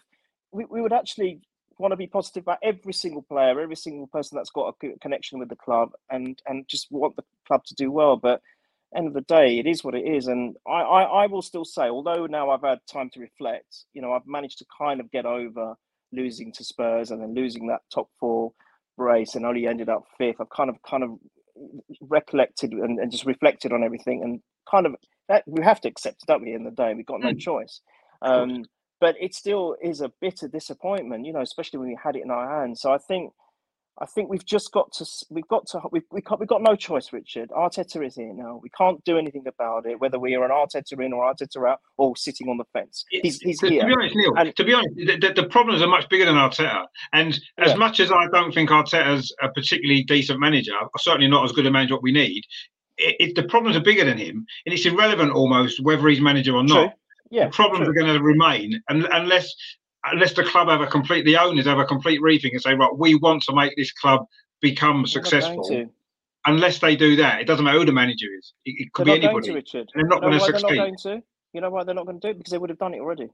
we, 0.51 0.65
we 0.65 0.81
would 0.81 0.93
actually 0.93 1.41
want 1.79 1.91
to 1.91 1.97
be 1.97 2.07
positive 2.07 2.43
about 2.43 2.59
every 2.63 2.93
single 2.93 3.21
player, 3.21 3.59
every 3.59 3.75
single 3.75 4.07
person 4.07 4.35
that's 4.35 4.49
got 4.49 4.75
a 4.81 4.97
connection 4.99 5.39
with 5.39 5.49
the 5.49 5.55
club, 5.55 5.91
and 6.09 6.41
and 6.47 6.67
just 6.67 6.87
want 6.91 7.15
the 7.15 7.23
club 7.47 7.63
to 7.65 7.75
do 7.75 7.91
well. 7.91 8.17
But 8.17 8.41
end 8.95 9.07
of 9.07 9.13
the 9.13 9.21
day, 9.21 9.59
it 9.59 9.67
is 9.67 9.83
what 9.83 9.95
it 9.95 10.05
is, 10.07 10.27
and 10.27 10.55
I, 10.67 10.81
I 10.81 11.01
I 11.03 11.27
will 11.27 11.41
still 11.41 11.65
say, 11.65 11.83
although 11.83 12.25
now 12.25 12.49
I've 12.49 12.61
had 12.61 12.79
time 12.91 13.09
to 13.11 13.19
reflect, 13.19 13.85
you 13.93 14.01
know, 14.01 14.13
I've 14.13 14.27
managed 14.27 14.59
to 14.59 14.65
kind 14.77 14.99
of 14.99 15.11
get 15.11 15.25
over 15.25 15.75
losing 16.13 16.51
to 16.53 16.63
Spurs 16.63 17.11
and 17.11 17.21
then 17.21 17.35
losing 17.35 17.67
that 17.67 17.81
top 17.93 18.09
four 18.19 18.53
race 18.97 19.35
and 19.35 19.45
only 19.45 19.67
ended 19.67 19.89
up 19.89 20.05
fifth. 20.17 20.37
I've 20.39 20.49
kind 20.49 20.69
of 20.69 20.81
kind 20.83 21.03
of 21.03 21.11
recollected 22.01 22.71
and, 22.71 22.99
and 22.99 23.11
just 23.11 23.25
reflected 23.25 23.73
on 23.73 23.83
everything 23.83 24.21
and 24.23 24.41
kind 24.69 24.85
of 24.85 24.95
that 25.27 25.43
we 25.45 25.63
have 25.63 25.81
to 25.81 25.89
accept 25.89 26.23
it, 26.23 26.27
don't 26.27 26.43
we? 26.43 26.53
In 26.53 26.63
the 26.63 26.71
day, 26.71 26.93
we've 26.95 27.05
got 27.05 27.19
no 27.19 27.33
mm. 27.33 27.39
choice. 27.39 27.81
Um, 28.21 28.65
but 28.99 29.15
it 29.19 29.33
still 29.33 29.75
is 29.81 30.01
a 30.01 30.11
bitter 30.21 30.47
disappointment, 30.47 31.25
you 31.25 31.33
know, 31.33 31.41
especially 31.41 31.79
when 31.79 31.89
we 31.89 31.97
had 32.01 32.15
it 32.15 32.23
in 32.23 32.31
our 32.31 32.61
hands. 32.61 32.81
So 32.81 32.91
I 32.91 32.97
think, 32.97 33.31
I 33.99 34.05
think 34.05 34.29
we've 34.29 34.45
just 34.45 34.71
got 34.71 34.91
to, 34.93 35.05
we've 35.29 35.47
got 35.47 35.67
to, 35.67 35.81
we've, 35.91 36.03
we 36.11 36.21
we've 36.39 36.47
got 36.47 36.61
no 36.61 36.75
choice, 36.75 37.11
Richard. 37.11 37.49
Arteta 37.49 38.05
is 38.05 38.15
here 38.15 38.33
now. 38.33 38.59
We 38.61 38.69
can't 38.69 39.03
do 39.05 39.17
anything 39.17 39.45
about 39.47 39.85
it, 39.85 39.99
whether 39.99 40.19
we 40.19 40.35
are 40.35 40.43
an 40.43 40.51
Arteta 40.51 41.03
in 41.03 41.13
or 41.13 41.31
Arteta 41.31 41.67
out 41.67 41.79
or 41.97 42.15
sitting 42.15 42.47
on 42.47 42.57
the 42.57 42.65
fence. 42.73 43.05
He's, 43.09 43.39
he's 43.39 43.59
to, 43.59 43.69
here. 43.69 43.81
To 43.81 43.87
be 43.87 43.93
honest, 43.93 44.15
Neil, 44.15 44.33
and, 44.37 44.55
to 44.55 44.63
be 44.63 44.73
honest, 44.73 44.95
the, 44.95 45.33
the, 45.35 45.47
problems 45.47 45.81
are 45.81 45.87
much 45.87 46.07
bigger 46.09 46.25
than 46.25 46.35
Arteta. 46.35 46.85
And 47.13 47.39
as 47.57 47.71
yeah. 47.71 47.75
much 47.75 47.99
as 47.99 48.11
I 48.11 48.27
don't 48.31 48.53
think 48.53 48.69
Arteta's 48.69 49.33
a 49.41 49.49
particularly 49.49 50.03
decent 50.03 50.39
manager, 50.39 50.73
certainly 50.97 51.27
not 51.27 51.45
as 51.45 51.51
good 51.51 51.65
a 51.65 51.71
manager 51.71 51.95
what 51.95 52.03
we 52.03 52.11
need, 52.11 52.43
it, 52.97 53.15
it, 53.19 53.35
the 53.35 53.43
problems 53.43 53.77
are 53.77 53.81
bigger 53.81 54.05
than 54.05 54.17
him, 54.17 54.45
and 54.65 54.73
it's 54.73 54.85
irrelevant 54.85 55.31
almost 55.31 55.83
whether 55.83 56.07
he's 56.07 56.21
manager 56.21 56.55
or 56.55 56.63
not. 56.63 56.89
True 56.89 56.91
yeah, 57.31 57.45
the 57.45 57.51
problems 57.51 57.85
true. 57.85 57.91
are 57.91 57.93
going 57.93 58.13
to 58.13 58.23
remain 58.23 58.81
unless 58.89 59.53
unless 60.05 60.33
the 60.33 60.43
club 60.43 60.69
have 60.69 60.81
a 60.81 60.87
complete 60.87 61.25
the 61.25 61.37
owners 61.37 61.65
have 61.65 61.79
a 61.79 61.85
complete 61.85 62.21
rethink 62.21 62.51
and 62.51 62.61
say 62.61 62.73
right 62.73 62.97
we 62.97 63.15
want 63.15 63.43
to 63.43 63.53
make 63.53 63.75
this 63.75 63.91
club 63.91 64.25
become 64.61 65.05
successful. 65.05 65.89
unless 66.45 66.79
they 66.79 66.95
do 66.95 67.15
that 67.15 67.41
it 67.41 67.45
doesn't 67.45 67.65
matter 67.65 67.79
who 67.79 67.85
the 67.85 67.91
manager 67.91 68.27
is. 68.37 68.53
It, 68.65 68.75
it 68.85 68.93
could 68.93 69.07
they're 69.07 69.19
be 69.19 69.25
anybody 69.25 69.49
to, 69.49 69.53
Richard. 69.53 69.89
they're 69.93 70.07
not 70.07 70.21
going 70.21 70.33
to 70.33 70.39
succeed. 70.39 70.77
going 70.77 70.97
to? 71.03 71.21
you 71.53 71.61
know 71.61 71.69
why 71.69 71.83
they're 71.83 71.95
not 71.95 72.05
going 72.05 72.19
to 72.19 72.27
do 72.27 72.31
it? 72.31 72.37
Because 72.37 72.51
they 72.51 72.57
would 72.57 72.69
have 72.69 72.79
done 72.79 72.93
it 72.93 72.99
already. 72.99 73.29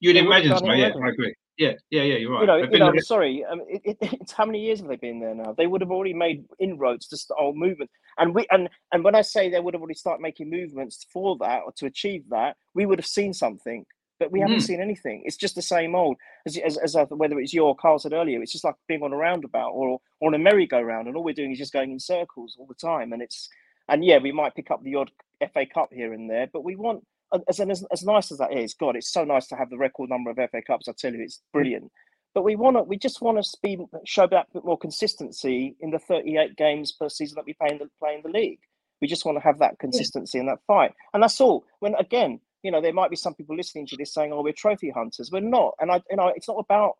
You'd 0.00 0.16
they 0.16 0.20
imagine 0.20 0.56
so 0.56 0.72
yeah 0.72 0.92
i 1.02 1.08
agree 1.08 1.34
yeah, 1.58 1.72
yeah, 1.90 2.02
yeah. 2.02 2.16
You're 2.16 2.32
right. 2.32 2.40
You 2.40 2.46
know, 2.46 2.56
you 2.56 2.78
know 2.78 2.88
I'm 2.88 3.00
sorry. 3.00 3.44
Um, 3.44 3.62
it, 3.68 3.82
it, 3.84 3.98
it's 4.00 4.32
how 4.32 4.44
many 4.44 4.60
years 4.60 4.80
have 4.80 4.88
they 4.88 4.96
been 4.96 5.20
there 5.20 5.34
now? 5.34 5.54
They 5.56 5.66
would 5.66 5.80
have 5.80 5.90
already 5.90 6.14
made 6.14 6.44
inroads 6.58 7.06
to 7.08 7.14
the 7.14 7.18
start 7.18 7.54
movement, 7.54 7.90
and 8.18 8.34
we 8.34 8.46
and 8.50 8.68
and 8.92 9.04
when 9.04 9.14
I 9.14 9.22
say 9.22 9.48
they 9.48 9.60
would 9.60 9.74
have 9.74 9.80
already 9.80 9.94
started 9.94 10.22
making 10.22 10.50
movements 10.50 11.06
for 11.12 11.36
that 11.40 11.62
or 11.64 11.72
to 11.72 11.86
achieve 11.86 12.24
that, 12.30 12.56
we 12.74 12.86
would 12.86 12.98
have 12.98 13.06
seen 13.06 13.32
something. 13.32 13.84
But 14.18 14.30
we 14.30 14.40
haven't 14.40 14.58
mm. 14.58 14.62
seen 14.62 14.80
anything. 14.80 15.22
It's 15.24 15.36
just 15.36 15.56
the 15.56 15.62
same 15.62 15.96
old. 15.96 16.16
As, 16.46 16.56
as, 16.56 16.76
as 16.76 16.94
I, 16.94 17.02
whether 17.04 17.40
it's 17.40 17.52
you 17.52 17.64
or 17.64 17.74
Carl 17.74 17.98
said 17.98 18.12
earlier, 18.12 18.40
it's 18.40 18.52
just 18.52 18.62
like 18.62 18.76
being 18.86 19.02
on 19.02 19.12
a 19.12 19.16
roundabout 19.16 19.70
or, 19.70 19.98
or 20.20 20.28
on 20.28 20.34
a 20.34 20.38
merry-go-round, 20.38 21.08
and 21.08 21.16
all 21.16 21.24
we're 21.24 21.34
doing 21.34 21.50
is 21.50 21.58
just 21.58 21.72
going 21.72 21.90
in 21.90 21.98
circles 21.98 22.54
all 22.56 22.66
the 22.66 22.74
time. 22.74 23.12
And 23.12 23.20
it's 23.20 23.48
and 23.88 24.04
yeah, 24.04 24.18
we 24.18 24.30
might 24.30 24.54
pick 24.54 24.70
up 24.70 24.82
the 24.84 24.94
odd 24.94 25.10
FA 25.52 25.66
Cup 25.66 25.92
here 25.92 26.12
and 26.12 26.30
there, 26.30 26.48
but 26.52 26.62
we 26.62 26.76
want 26.76 27.04
as, 27.48 27.60
as, 27.60 27.84
as 27.90 28.02
nice 28.04 28.30
as 28.30 28.38
that 28.38 28.52
is, 28.52 28.74
God, 28.74 28.96
it's 28.96 29.12
so 29.12 29.24
nice 29.24 29.46
to 29.48 29.56
have 29.56 29.70
the 29.70 29.78
record 29.78 30.10
number 30.10 30.30
of 30.30 30.36
FA 30.36 30.62
Cups. 30.66 30.88
I 30.88 30.92
tell 30.96 31.12
you, 31.12 31.22
it's 31.22 31.38
mm. 31.38 31.52
brilliant. 31.52 31.92
But 32.34 32.44
we 32.44 32.56
want 32.56 32.76
to, 32.76 32.82
we 32.82 32.96
just 32.96 33.20
want 33.20 33.42
to 33.42 33.58
be 33.62 33.78
show 34.06 34.26
that 34.28 34.52
bit 34.52 34.64
more 34.64 34.78
consistency 34.78 35.76
in 35.80 35.90
the 35.90 35.98
38 35.98 36.56
games 36.56 36.92
per 36.92 37.08
season 37.08 37.36
that 37.36 37.44
we 37.44 37.52
play 37.54 37.70
in 37.70 37.78
the 37.78 37.88
play 37.98 38.14
in 38.14 38.22
the 38.22 38.30
league. 38.30 38.60
We 39.00 39.08
just 39.08 39.24
want 39.24 39.36
to 39.36 39.42
have 39.42 39.58
that 39.58 39.78
consistency 39.78 40.38
in 40.38 40.46
that 40.46 40.60
fight, 40.66 40.92
and 41.12 41.22
that's 41.22 41.40
all. 41.40 41.64
When 41.80 41.94
again, 41.96 42.40
you 42.62 42.70
know, 42.70 42.80
there 42.80 42.92
might 42.92 43.10
be 43.10 43.16
some 43.16 43.34
people 43.34 43.56
listening 43.56 43.86
to 43.88 43.96
this 43.96 44.14
saying, 44.14 44.32
"Oh, 44.32 44.42
we're 44.42 44.52
trophy 44.52 44.90
hunters." 44.90 45.30
We're 45.30 45.40
not, 45.40 45.74
and 45.80 45.90
I, 45.90 46.00
you 46.08 46.16
know, 46.16 46.32
it's 46.34 46.48
not 46.48 46.58
about 46.58 46.92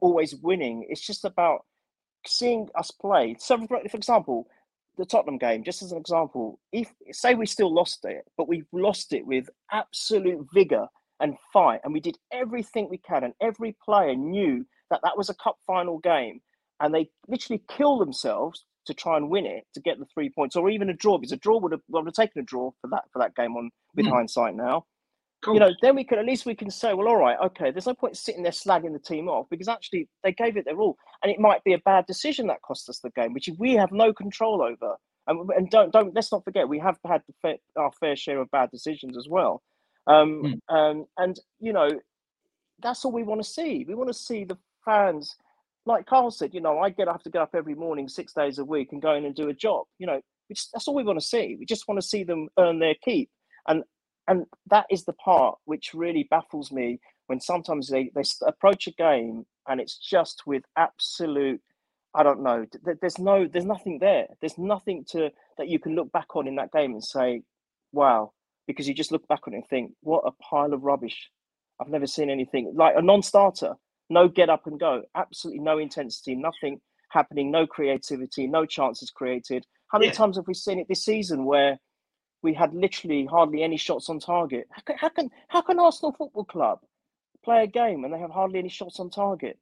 always 0.00 0.34
winning. 0.34 0.86
It's 0.88 1.06
just 1.06 1.24
about 1.24 1.66
seeing 2.26 2.68
us 2.74 2.90
play. 2.90 3.36
So, 3.38 3.66
for 3.66 3.96
example, 3.96 4.48
the 5.00 5.06
Tottenham 5.06 5.38
game, 5.38 5.64
just 5.64 5.82
as 5.82 5.92
an 5.92 5.98
example, 5.98 6.60
if 6.72 6.92
say 7.10 7.34
we 7.34 7.46
still 7.46 7.72
lost 7.72 8.04
it, 8.04 8.24
but 8.36 8.48
we 8.48 8.64
lost 8.72 9.12
it 9.12 9.26
with 9.26 9.48
absolute 9.72 10.46
vigor 10.52 10.86
and 11.20 11.36
fight, 11.52 11.80
and 11.82 11.92
we 11.92 12.00
did 12.00 12.16
everything 12.32 12.88
we 12.88 12.98
can, 12.98 13.24
and 13.24 13.34
every 13.40 13.76
player 13.84 14.14
knew 14.14 14.64
that 14.90 15.00
that 15.02 15.16
was 15.16 15.30
a 15.30 15.34
cup 15.34 15.56
final 15.66 15.98
game, 15.98 16.40
and 16.80 16.94
they 16.94 17.08
literally 17.28 17.62
kill 17.68 17.98
themselves 17.98 18.64
to 18.86 18.94
try 18.94 19.16
and 19.16 19.30
win 19.30 19.46
it 19.46 19.64
to 19.74 19.80
get 19.80 19.98
the 19.98 20.06
three 20.12 20.30
points, 20.30 20.54
or 20.54 20.70
even 20.70 20.90
a 20.90 20.94
draw, 20.94 21.18
because 21.18 21.32
a 21.32 21.36
draw 21.36 21.58
would 21.58 21.72
have, 21.72 21.82
would 21.88 22.06
have 22.06 22.14
taken 22.14 22.40
a 22.40 22.44
draw 22.44 22.70
for 22.80 22.88
that 22.88 23.04
for 23.12 23.18
that 23.18 23.34
game 23.34 23.56
on 23.56 23.70
with 23.94 24.06
mm. 24.06 24.10
hindsight 24.10 24.54
now. 24.54 24.84
Cool. 25.42 25.54
You 25.54 25.60
know, 25.60 25.70
then 25.80 25.96
we 25.96 26.04
can 26.04 26.18
at 26.18 26.26
least 26.26 26.44
we 26.44 26.54
can 26.54 26.70
say, 26.70 26.92
well, 26.92 27.08
all 27.08 27.16
right, 27.16 27.38
okay. 27.46 27.70
There's 27.70 27.86
no 27.86 27.94
point 27.94 28.16
sitting 28.16 28.42
there 28.42 28.52
slagging 28.52 28.92
the 28.92 28.98
team 28.98 29.26
off 29.28 29.46
because 29.50 29.68
actually 29.68 30.06
they 30.22 30.32
gave 30.32 30.58
it 30.58 30.66
their 30.66 30.78
all, 30.78 30.98
and 31.22 31.32
it 31.32 31.40
might 31.40 31.64
be 31.64 31.72
a 31.72 31.78
bad 31.78 32.04
decision 32.06 32.46
that 32.48 32.60
cost 32.60 32.90
us 32.90 32.98
the 32.98 33.10
game, 33.10 33.32
which 33.32 33.48
we 33.58 33.72
have 33.74 33.90
no 33.90 34.12
control 34.12 34.62
over. 34.62 34.96
And, 35.26 35.48
and 35.56 35.70
don't 35.70 35.92
don't 35.92 36.14
let's 36.14 36.30
not 36.30 36.44
forget 36.44 36.68
we 36.68 36.78
have 36.80 36.98
had 37.06 37.22
fair, 37.40 37.56
our 37.76 37.90
fair 37.92 38.16
share 38.16 38.38
of 38.38 38.50
bad 38.50 38.70
decisions 38.70 39.16
as 39.16 39.28
well. 39.30 39.62
Um, 40.06 40.60
mm. 40.70 40.74
um, 40.74 41.06
and 41.16 41.38
you 41.58 41.72
know, 41.72 41.88
that's 42.82 43.04
all 43.06 43.12
we 43.12 43.22
want 43.22 43.42
to 43.42 43.48
see. 43.48 43.86
We 43.88 43.94
want 43.94 44.08
to 44.08 44.14
see 44.14 44.44
the 44.44 44.58
fans, 44.84 45.36
like 45.86 46.04
Carl 46.04 46.30
said. 46.30 46.52
You 46.52 46.60
know, 46.60 46.80
I 46.80 46.90
get 46.90 47.08
I 47.08 47.12
have 47.12 47.22
to 47.22 47.30
get 47.30 47.40
up 47.40 47.54
every 47.54 47.74
morning, 47.74 48.08
six 48.08 48.34
days 48.34 48.58
a 48.58 48.64
week, 48.64 48.92
and 48.92 49.00
go 49.00 49.14
in 49.14 49.24
and 49.24 49.34
do 49.34 49.48
a 49.48 49.54
job. 49.54 49.86
You 49.98 50.06
know, 50.06 50.20
which 50.48 50.70
that's 50.70 50.86
all 50.86 50.94
we 50.94 51.04
want 51.04 51.18
to 51.18 51.24
see. 51.24 51.56
We 51.58 51.64
just 51.64 51.88
want 51.88 51.98
to 51.98 52.06
see 52.06 52.24
them 52.24 52.48
earn 52.58 52.78
their 52.78 52.96
keep. 53.02 53.30
And 53.66 53.84
and 54.30 54.46
that 54.70 54.86
is 54.90 55.04
the 55.04 55.12
part 55.12 55.58
which 55.64 55.92
really 55.92 56.26
baffles 56.30 56.70
me 56.72 57.00
when 57.26 57.40
sometimes 57.40 57.88
they, 57.88 58.10
they 58.14 58.22
approach 58.46 58.86
a 58.86 58.92
game 58.92 59.44
and 59.68 59.80
it's 59.80 59.98
just 59.98 60.42
with 60.46 60.62
absolute 60.78 61.60
i 62.14 62.22
don't 62.22 62.42
know 62.42 62.64
there's 63.02 63.18
no 63.18 63.46
there's 63.46 63.66
nothing 63.66 63.98
there. 64.00 64.26
There's 64.40 64.58
nothing 64.58 65.04
to 65.10 65.30
that 65.58 65.68
you 65.68 65.78
can 65.78 65.94
look 65.94 66.10
back 66.12 66.34
on 66.34 66.48
in 66.48 66.56
that 66.56 66.72
game 66.72 66.92
and 66.92 67.04
say 67.04 67.42
wow 67.92 68.32
because 68.66 68.88
you 68.88 68.94
just 68.94 69.12
look 69.12 69.26
back 69.28 69.46
on 69.46 69.52
it 69.52 69.58
and 69.58 69.68
think 69.68 69.92
what 70.00 70.22
a 70.24 70.32
pile 70.42 70.72
of 70.72 70.82
rubbish. 70.82 71.30
I've 71.80 71.88
never 71.88 72.06
seen 72.06 72.30
anything 72.30 72.72
like 72.74 72.94
a 72.96 73.02
non-starter 73.02 73.74
no 74.08 74.28
get 74.28 74.50
up 74.50 74.66
and 74.66 74.78
go 74.78 75.02
absolutely 75.14 75.60
no 75.60 75.78
intensity 75.78 76.34
nothing 76.34 76.80
happening 77.10 77.50
no 77.50 77.66
creativity 77.66 78.46
no 78.46 78.64
chances 78.66 79.10
created. 79.10 79.64
How 79.88 79.98
many 79.98 80.08
yeah. 80.08 80.14
times 80.14 80.36
have 80.36 80.46
we 80.46 80.54
seen 80.54 80.78
it 80.78 80.86
this 80.88 81.04
season 81.04 81.44
where 81.44 81.78
we 82.42 82.54
had 82.54 82.74
literally 82.74 83.26
hardly 83.26 83.62
any 83.62 83.76
shots 83.76 84.08
on 84.08 84.18
target. 84.18 84.68
How 84.70 84.82
can, 84.82 84.96
how 84.96 85.08
can 85.08 85.30
how 85.48 85.60
can 85.60 85.78
Arsenal 85.78 86.12
Football 86.12 86.44
Club 86.44 86.80
play 87.44 87.62
a 87.64 87.66
game 87.66 88.04
and 88.04 88.12
they 88.12 88.18
have 88.18 88.30
hardly 88.30 88.58
any 88.58 88.68
shots 88.68 89.00
on 89.00 89.10
target? 89.10 89.58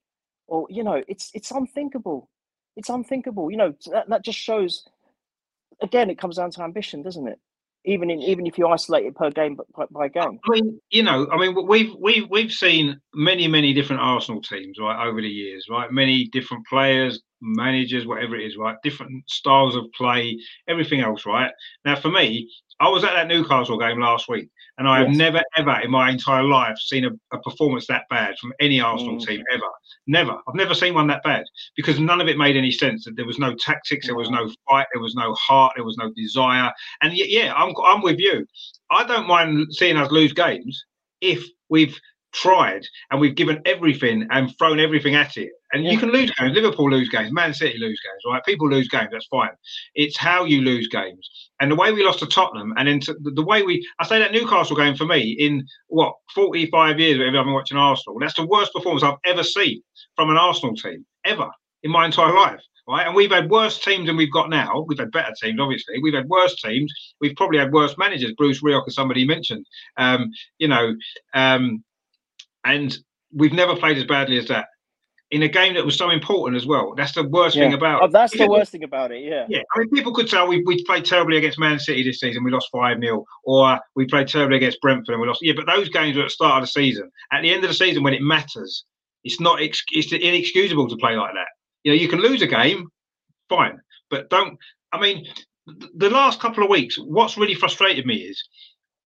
Or 0.47 0.67
you 0.71 0.85
know, 0.85 1.03
it's 1.09 1.31
it's 1.35 1.51
unthinkable. 1.51 2.31
It's 2.77 2.89
unthinkable. 2.89 3.51
You 3.51 3.57
know, 3.57 3.75
that, 3.93 4.09
that 4.09 4.25
just 4.25 4.39
shows. 4.39 4.87
Again, 5.81 6.11
it 6.11 6.19
comes 6.19 6.37
down 6.37 6.51
to 6.53 6.63
ambition, 6.63 7.03
doesn't 7.03 7.29
it? 7.29 7.39
Even 7.85 8.11
in 8.11 8.21
even 8.21 8.47
if 8.47 8.59
you 8.59 8.67
isolate 8.67 9.07
it 9.07 9.15
per 9.15 9.31
game 9.31 9.57
by, 9.77 9.85
by 9.91 10.09
game. 10.09 10.41
I 10.45 10.51
mean, 10.51 10.81
you 10.91 11.03
know, 11.03 11.29
I 11.31 11.39
mean, 11.39 11.67
we've 11.67 11.95
we've 11.99 12.29
we've 12.29 12.53
seen 12.53 13.01
many 13.15 13.49
many 13.49 13.73
different 13.73 14.03
Arsenal 14.03 14.43
teams 14.43 14.79
right 14.81 15.07
over 15.07 15.21
the 15.21 15.29
years, 15.29 15.67
right? 15.71 15.91
Many 15.93 16.29
different 16.29 16.67
players, 16.67 17.23
managers, 17.41 18.07
whatever 18.07 18.37
it 18.37 18.47
is, 18.47 18.57
right? 18.57 18.77
Different 18.83 19.29
styles 19.29 19.77
of 19.77 19.85
play, 19.93 20.39
everything 20.69 21.01
else, 21.01 21.27
right? 21.27 21.51
Now, 21.85 21.97
for 21.97 22.11
me, 22.11 22.51
I 22.81 22.89
was 22.89 23.03
at 23.03 23.13
that 23.15 23.27
Newcastle 23.27 23.79
game 23.79 24.01
last 24.01 24.29
week, 24.29 24.49
and 24.79 24.87
I 24.87 25.01
have 25.01 25.09
never, 25.09 25.43
ever 25.57 25.81
in 25.81 25.91
my 25.91 26.11
entire 26.11 26.45
life 26.45 26.79
seen 26.79 27.05
a, 27.05 27.11
a 27.33 27.41
performance 27.41 27.89
that 27.89 28.05
bad 28.09 28.39
from 28.39 28.53
any 28.61 28.81
Arsenal 28.81 29.17
mm. 29.17 29.27
team 29.27 29.43
ever. 29.53 29.67
Never. 30.07 30.39
I've 30.47 30.55
never 30.55 30.75
seen 30.75 30.95
one 30.95 31.09
that 31.09 31.25
bad 31.25 31.45
because 31.77 31.99
none 31.99 32.21
of 32.21 32.29
it 32.29 32.39
made 32.39 32.57
any 32.57 32.71
sense. 32.71 33.05
That 33.05 33.17
There 33.17 33.27
was 33.27 33.41
no 33.41 33.55
tactics, 33.55 34.07
there 34.07 34.15
was 34.15 34.31
no 34.31 34.49
fight, 34.69 34.87
there 34.93 35.03
was 35.03 35.17
no 35.17 35.35
heart, 35.35 35.73
there 35.75 35.85
was 35.85 35.97
no 35.97 36.13
desire. 36.15 36.73
And 37.03 37.13
yeah, 37.13 37.53
I'm, 37.55 37.75
I'm 37.85 38.03
with 38.03 38.21
you. 38.21 38.47
I 38.91 39.05
don't 39.05 39.27
mind 39.27 39.75
seeing 39.75 39.97
us 39.97 40.13
lose 40.13 40.33
games 40.33 40.85
if 41.21 41.45
we've 41.69 41.99
tried 42.33 42.83
and 43.11 43.21
we've 43.21 43.35
given 43.35 43.61
everything 43.65 44.27
and 44.31 44.57
thrown 44.59 44.81
everything 44.81 45.15
at 45.15 45.37
it. 45.37 45.51
And 45.73 45.85
yeah. 45.85 45.93
you 45.93 45.99
can 45.99 46.11
lose 46.11 46.31
games. 46.31 46.55
Liverpool 46.55 46.91
lose 46.91 47.09
games. 47.09 47.33
Man 47.33 47.53
City 47.53 47.79
lose 47.79 48.01
games. 48.01 48.23
Right? 48.27 48.45
People 48.45 48.69
lose 48.69 48.89
games. 48.89 49.09
That's 49.13 49.27
fine. 49.27 49.51
It's 49.95 50.17
how 50.17 50.45
you 50.45 50.63
lose 50.63 50.89
games. 50.89 51.29
And 51.61 51.71
the 51.71 51.77
way 51.77 51.93
we 51.93 52.05
lost 52.05 52.21
to 52.21 52.27
Tottenham, 52.27 52.73
and 52.77 52.89
then 52.89 53.01
the 53.35 53.45
way 53.45 53.63
we, 53.63 53.87
I 53.99 54.07
say 54.07 54.19
that 54.19 54.33
Newcastle 54.33 54.77
game 54.77 54.97
for 54.97 55.05
me 55.05 55.37
in 55.39 55.67
what 55.89 56.15
45 56.35 56.99
years, 57.01 57.21
I've 57.21 57.33
been 57.33 57.53
watching 57.53 57.77
Arsenal. 57.77 58.19
That's 58.19 58.35
the 58.35 58.47
worst 58.47 58.73
performance 58.73 59.03
I've 59.03 59.19
ever 59.25 59.43
seen 59.43 59.83
from 60.17 60.31
an 60.31 60.37
Arsenal 60.37 60.75
team 60.75 61.05
ever 61.25 61.51
in 61.83 61.91
my 61.91 62.07
entire 62.07 62.33
life. 62.33 62.61
Right? 62.89 63.07
And 63.07 63.15
we've 63.15 63.31
had 63.31 63.51
worse 63.51 63.79
teams 63.79 64.07
than 64.07 64.17
we've 64.17 64.33
got 64.33 64.49
now. 64.49 64.87
We've 64.89 64.99
had 64.99 65.11
better 65.11 65.35
teams, 65.43 65.61
obviously. 65.61 65.97
We've 66.03 66.15
had 66.15 66.27
worse 66.29 66.59
teams. 66.63 66.91
We've 67.21 67.37
probably 67.37 67.59
had 67.59 67.71
worse 67.71 67.99
managers. 67.99 68.33
Bruce 68.39 68.63
Rioch, 68.63 68.85
as 68.87 68.95
somebody 68.95 69.27
mentioned. 69.27 69.67
Um, 69.99 70.31
you 70.59 70.69
know, 70.69 70.95
um, 71.35 71.85
and 72.65 72.97
we've 73.35 73.53
never 73.53 73.77
played 73.77 73.99
as 73.99 74.05
badly 74.05 74.39
as 74.39 74.49
that 74.49 74.67
in 75.31 75.43
a 75.43 75.49
game 75.49 75.75
that 75.75 75.85
was 75.85 75.97
so 75.97 76.09
important 76.09 76.57
as 76.57 76.67
well. 76.67 76.95
That's 76.97 77.13
the 77.13 77.29
worst 77.29 77.55
yeah. 77.55 77.65
thing 77.65 77.75
about 77.75 78.03
oh, 78.03 78.07
it. 78.07 78.13
That's 78.13 78.37
the 78.37 78.49
worst 78.49 78.73
thing 78.73 78.85
about 78.85 79.13
it, 79.13 79.23
yeah. 79.23 79.45
Yeah. 79.49 79.61
I 79.75 79.81
mean, 79.81 79.91
people 79.91 80.15
could 80.15 80.29
say, 80.29 80.39
oh, 80.39 80.47
we, 80.47 80.63
we 80.65 80.83
played 80.85 81.05
terribly 81.05 81.37
against 81.37 81.59
Man 81.59 81.79
City 81.79 82.03
this 82.03 82.21
season, 82.21 82.45
we 82.45 82.51
lost 82.51 82.69
5 82.73 82.99
0, 82.99 83.25
or 83.45 83.79
we 83.95 84.07
played 84.07 84.29
terribly 84.29 84.57
against 84.57 84.81
Brentford 84.81 85.13
and 85.13 85.21
we 85.21 85.29
lost. 85.29 85.41
Yeah, 85.43 85.53
but 85.55 85.67
those 85.67 85.91
games 85.91 86.17
were 86.17 86.23
at 86.23 86.27
the 86.27 86.31
start 86.31 86.63
of 86.63 86.69
the 86.69 86.73
season. 86.73 87.11
At 87.31 87.43
the 87.43 87.53
end 87.53 87.63
of 87.63 87.69
the 87.69 87.75
season, 87.75 88.03
when 88.03 88.15
it 88.15 88.23
matters, 88.23 88.85
It's 89.23 89.41
not. 89.41 89.61
It's 89.61 90.13
inexcusable 90.13 90.89
to 90.89 90.97
play 90.97 91.15
like 91.15 91.35
that. 91.35 91.49
You 91.85 91.93
know, 91.93 92.01
you 92.01 92.09
can 92.09 92.21
lose 92.21 92.41
a 92.41 92.47
game, 92.47 92.89
fine, 93.51 93.79
but 94.09 94.31
don't. 94.31 94.59
I 94.93 95.01
mean, 95.01 95.27
the 95.95 96.09
last 96.09 96.41
couple 96.41 96.65
of 96.65 96.71
weeks, 96.71 96.97
what's 96.99 97.37
really 97.37 97.55
frustrated 97.55 98.07
me 98.07 98.15
is, 98.15 98.43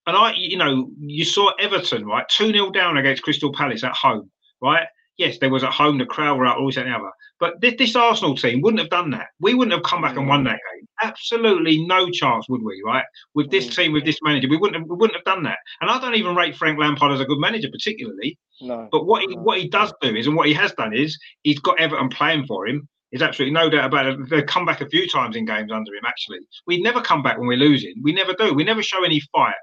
and 0.07 0.17
I, 0.17 0.33
you 0.37 0.57
know, 0.57 0.91
you 0.99 1.25
saw 1.25 1.53
Everton 1.59 2.07
right 2.07 2.29
two 2.29 2.53
0 2.53 2.71
down 2.71 2.97
against 2.97 3.23
Crystal 3.23 3.53
Palace 3.53 3.85
at 3.85 3.93
home, 3.95 4.31
right? 4.61 4.87
Yes, 5.19 5.39
there 5.39 5.51
was 5.51 5.63
at 5.63 5.73
home, 5.73 5.99
the 5.99 6.07
crowd 6.07 6.39
were 6.39 6.47
out, 6.47 6.59
all 6.59 6.67
this 6.67 6.79
and 6.79 6.87
the 6.87 6.93
other. 6.93 7.11
But 7.39 7.61
this, 7.61 7.75
this, 7.77 7.97
Arsenal 7.97 8.35
team 8.35 8.63
wouldn't 8.63 8.81
have 8.81 8.89
done 8.89 9.11
that. 9.11 9.27
We 9.41 9.53
wouldn't 9.53 9.75
have 9.75 9.83
come 9.83 10.03
back 10.03 10.17
and 10.17 10.27
won 10.27 10.45
that 10.45 10.59
game. 10.73 10.89
Absolutely 11.03 11.85
no 11.85 12.09
chance, 12.09 12.49
would 12.49 12.63
we? 12.63 12.81
Right? 12.85 13.05
With 13.35 13.51
this 13.51 13.67
mm. 13.67 13.77
team, 13.77 13.93
with 13.93 14.05
this 14.05 14.19
manager, 14.23 14.49
we 14.49 14.57
wouldn't 14.57 14.81
have, 14.81 14.89
we 14.89 14.97
wouldn't 14.97 15.17
have 15.17 15.25
done 15.25 15.43
that. 15.43 15.59
And 15.81 15.91
I 15.91 16.01
don't 16.01 16.15
even 16.15 16.35
rate 16.35 16.57
Frank 16.57 16.79
Lampard 16.79 17.13
as 17.13 17.21
a 17.21 17.25
good 17.25 17.41
manager, 17.41 17.69
particularly. 17.71 18.39
No. 18.61 18.89
But 18.91 19.07
what 19.07 19.23
he 19.23 19.35
what 19.35 19.59
he 19.59 19.69
does 19.69 19.93
do 20.01 20.15
is, 20.17 20.27
and 20.27 20.37
what 20.37 20.47
he 20.47 20.55
has 20.55 20.73
done 20.73 20.95
is, 20.95 21.19
he's 21.43 21.59
got 21.59 21.81
Everton 21.81 22.09
playing 22.09 22.47
for 22.47 22.67
him. 22.67 22.89
There's 23.13 23.23
absolutely 23.23 23.53
no 23.53 23.69
doubt 23.69 23.85
about 23.85 24.07
it. 24.07 24.31
They've 24.31 24.47
come 24.47 24.65
back 24.65 24.81
a 24.81 24.89
few 24.89 25.07
times 25.07 25.37
in 25.37 25.45
games 25.45 25.71
under 25.71 25.95
him, 25.95 26.05
actually. 26.07 26.39
We 26.67 26.81
never 26.81 27.03
come 27.03 27.23
back 27.23 27.37
when 27.37 27.47
we're 27.47 27.59
losing. 27.59 27.95
We 28.03 28.15
never 28.15 28.33
do. 28.33 28.55
We 28.55 28.65
never 28.65 28.83
show 28.83 29.05
any 29.05 29.21
fight. 29.33 29.55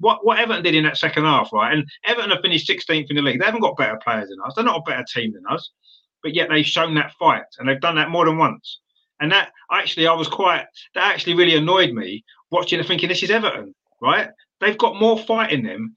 What, 0.00 0.26
what 0.26 0.40
Everton 0.40 0.64
did 0.64 0.74
in 0.74 0.82
that 0.84 0.96
second 0.96 1.22
half, 1.22 1.52
right? 1.52 1.72
And 1.72 1.86
Everton 2.04 2.30
have 2.30 2.40
finished 2.42 2.68
16th 2.68 3.06
in 3.08 3.14
the 3.14 3.22
league. 3.22 3.38
They 3.38 3.46
haven't 3.46 3.60
got 3.60 3.76
better 3.76 3.96
players 4.02 4.28
than 4.28 4.38
us. 4.44 4.54
They're 4.56 4.64
not 4.64 4.80
a 4.80 4.90
better 4.90 5.04
team 5.14 5.32
than 5.32 5.44
us. 5.48 5.70
But 6.20 6.34
yet 6.34 6.48
they've 6.50 6.66
shown 6.66 6.96
that 6.96 7.12
fight. 7.16 7.44
And 7.58 7.68
they've 7.68 7.80
done 7.80 7.94
that 7.94 8.10
more 8.10 8.24
than 8.24 8.38
once. 8.38 8.80
And 9.20 9.30
that 9.30 9.52
actually, 9.70 10.08
I 10.08 10.12
was 10.12 10.26
quite, 10.26 10.66
that 10.96 11.14
actually 11.14 11.34
really 11.34 11.56
annoyed 11.56 11.92
me 11.92 12.24
watching 12.50 12.80
and 12.80 12.88
thinking, 12.88 13.08
this 13.08 13.22
is 13.22 13.30
Everton, 13.30 13.72
right? 14.02 14.30
They've 14.60 14.76
got 14.76 15.00
more 15.00 15.16
fight 15.16 15.52
in 15.52 15.62
them 15.62 15.94